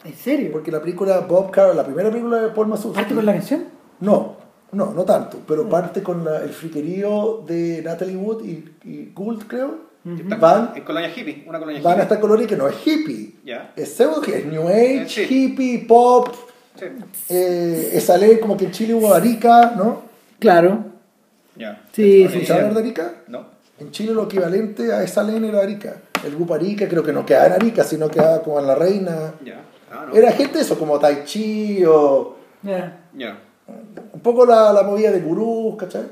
¿En 0.03 0.13
serio? 0.15 0.51
Porque 0.51 0.71
la 0.71 0.81
película 0.81 1.19
Bob 1.21 1.51
Carroll, 1.51 1.77
la 1.77 1.85
primera 1.85 2.09
película 2.09 2.41
de 2.41 2.49
Paul 2.49 2.67
Mazursky... 2.67 2.99
¿Parte 2.99 3.15
con 3.15 3.25
la 3.25 3.33
canción? 3.33 3.65
No, 4.01 4.35
no, 4.71 4.91
no 4.93 5.03
tanto, 5.05 5.39
pero 5.47 5.69
parte 5.69 6.01
con 6.03 6.25
la- 6.25 6.43
el 6.43 6.49
friquerío 6.49 7.43
de 7.47 7.81
Natalie 7.83 8.17
Wood 8.17 8.43
y, 8.43 8.65
y 8.83 9.11
Gould, 9.13 9.45
creo. 9.47 9.90
Van, 10.03 10.71
En 10.75 10.83
colonia 10.83 11.09
hippie, 11.15 11.43
una 11.47 11.59
colonia 11.59 11.81
van 11.81 11.99
a 11.99 12.03
esta 12.03 12.19
colonia 12.19 12.47
que 12.47 12.55
no 12.57 12.67
es 12.67 12.75
hippie. 12.85 13.35
Ya. 13.45 13.71
Es 13.75 13.93
pseudo 13.95 14.23
es 14.23 14.45
New 14.45 14.67
Age, 14.67 15.01
Eh, 15.03 15.05
sí. 15.07 15.21
hippie, 15.29 15.85
pop, 15.87 16.29
Sí. 16.75 16.85
eh, 17.29 17.91
esa 17.93 18.17
ley 18.17 18.39
como 18.39 18.57
que 18.57 18.65
en 18.65 18.71
Chile 18.71 18.93
hubo 18.95 19.13
Arica, 19.13 19.73
¿no? 19.77 20.03
Claro. 20.39 20.85
Ya. 21.55 21.83
Sí, 21.91 22.03
sí, 22.03 22.23
¿Escucharon 22.23 22.65
hablar 22.69 22.81
de 22.83 22.89
Arica? 22.89 23.13
No. 23.27 23.45
En 23.79 23.91
Chile 23.91 24.13
lo 24.13 24.23
equivalente 24.23 24.91
a 24.91 25.03
esa 25.03 25.21
ley 25.23 25.43
era 25.47 25.61
Arica. 25.61 25.97
El 26.25 26.33
grupo 26.35 26.55
Arica 26.55 26.87
creo 26.87 27.03
que 27.03 27.13
no 27.13 27.25
quedaba 27.25 27.47
en 27.47 27.53
Arica, 27.53 27.83
sino 27.83 28.09
quedaba 28.09 28.41
como 28.41 28.59
en 28.59 28.67
La 28.67 28.75
Reina. 28.75 29.33
Ya. 29.45 29.61
Ah, 29.91 30.05
no. 30.07 30.15
Era 30.15 30.31
gente 30.31 30.59
eso, 30.61 30.79
como 30.79 30.97
Tai 30.99 31.23
Chi 31.25 31.83
o 31.85 32.37
Ya. 32.63 33.01
Ya. 33.15 33.37
un 34.13 34.19
poco 34.21 34.45
la, 34.45 34.73
la 34.73 34.83
movida 34.83 35.11
de 35.11 35.19
gurús, 35.19 35.75
¿cachai? 35.77 36.03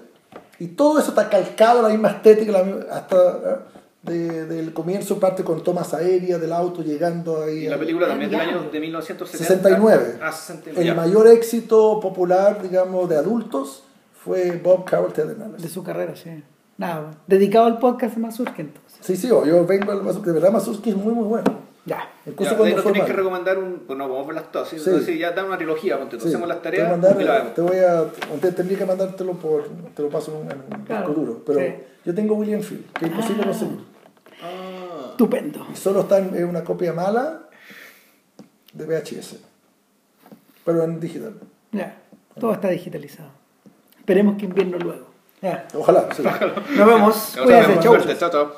Y 0.59 0.67
todo 0.67 0.99
eso 0.99 1.09
está 1.09 1.29
calcado, 1.29 1.81
la 1.81 1.89
misma 1.89 2.09
estética, 2.09 2.51
la 2.51 2.63
misma- 2.63 2.85
hasta 2.91 3.15
¿eh? 3.15 3.78
De- 4.03 4.45
del 4.45 4.73
comienzo 4.73 5.19
parte 5.19 5.43
con 5.43 5.61
tomas 5.63 5.93
aéreas 5.93 6.39
del 6.39 6.53
auto 6.53 6.81
llegando 6.81 7.43
ahí. 7.43 7.65
Y 7.65 7.67
la 7.67 7.73
al- 7.73 7.79
película 7.79 8.07
también 8.07 8.31
del 8.31 8.39
año 8.39 8.63
de 8.71 8.79
1970. 8.79 9.37
69. 9.45 10.15
Ah, 10.21 10.31
69. 10.31 10.89
El 10.89 10.95
mayor 10.95 11.27
éxito 11.27 11.99
popular, 11.99 12.61
digamos, 12.61 13.09
de 13.09 13.17
adultos 13.17 13.83
fue 14.23 14.51
Bob 14.63 14.85
Carroll. 14.85 15.11
De 15.57 15.67
su 15.69 15.83
carrera, 15.83 16.15
sí. 16.15 16.43
Nada, 16.77 17.11
dedicado 17.27 17.65
al 17.65 17.77
podcast 17.77 18.15
de 18.15 18.21
Mazurka 18.21 18.55
entonces. 18.61 18.99
Sí, 19.01 19.17
sí, 19.17 19.27
yo 19.27 19.45
yo 19.45 19.65
vengo 19.65 19.91
al 19.91 20.01
Mazuki, 20.01 20.27
de 20.27 20.31
verdad 20.33 20.51
Mazuki 20.51 20.91
es 20.91 20.95
muy 20.95 21.13
muy 21.13 21.25
bueno. 21.25 21.67
Ya. 21.85 22.07
Incluso 22.25 22.51
Ya, 22.51 22.57
cuando 22.57 22.75
no 22.77 22.83
tenés 22.83 23.03
que 23.05 23.13
recomendar 23.13 23.57
un. 23.57 23.81
Pues 23.87 23.97
no, 23.97 24.07
vamos 24.07 24.23
a 24.25 24.27
ver 24.27 24.35
las 24.35 24.51
todas. 24.51 24.69
¿sí? 24.69 24.77
Sí. 24.79 24.89
Entonces, 24.89 25.17
ya 25.19 25.31
da 25.31 25.43
una 25.43 25.57
trilogía, 25.57 25.97
ponte 25.97 26.17
tú. 26.17 26.23
Sí, 26.23 26.29
Hacemos 26.29 26.47
las 26.47 26.61
te 26.61 26.69
voy 26.69 26.77
a 26.77 26.81
tareas 26.83 26.91
mandar- 26.91 27.21
y 27.21 27.23
la 27.25 27.53
te 27.53 27.61
voy 27.61 27.77
a, 27.77 28.05
te 28.39 28.51
tendría 28.51 28.77
que 28.77 28.85
mandártelo 28.85 29.33
por, 29.33 29.63
te 29.95 30.01
lo 30.03 30.09
paso 30.09 30.31
en 30.41 30.47
un, 30.77 30.83
Claro, 30.85 31.13
duro, 31.13 31.41
pero 31.45 31.59
sí. 31.59 31.65
yo 32.05 32.13
tengo 32.13 32.35
William 32.35 32.61
Field, 32.61 32.91
que 32.93 33.05
es 33.05 33.11
imposible 33.11 33.41
Ah. 33.43 33.47
conseguir. 33.47 33.79
Ah. 34.41 35.07
Estupendo. 35.11 35.67
Y 35.71 35.75
solo 35.75 36.01
está 36.01 36.19
en, 36.19 36.35
en 36.35 36.45
una 36.45 36.63
copia 36.63 36.93
mala 36.93 37.41
de 38.73 38.85
VHS, 38.85 39.37
pero 40.63 40.83
en 40.83 40.99
digital. 40.99 41.33
Ya. 41.71 41.97
Todo 42.39 42.53
está 42.53 42.69
digitalizado. 42.69 43.29
Esperemos 43.97 44.37
que 44.37 44.45
invierno 44.45 44.77
luego. 44.77 45.07
Ya. 45.41 45.67
Ojalá, 45.73 46.07
sí. 46.15 46.23
Nos 46.23 46.87
vemos. 46.87 47.37
Cuídense. 47.43 48.17
Chau. 48.17 48.51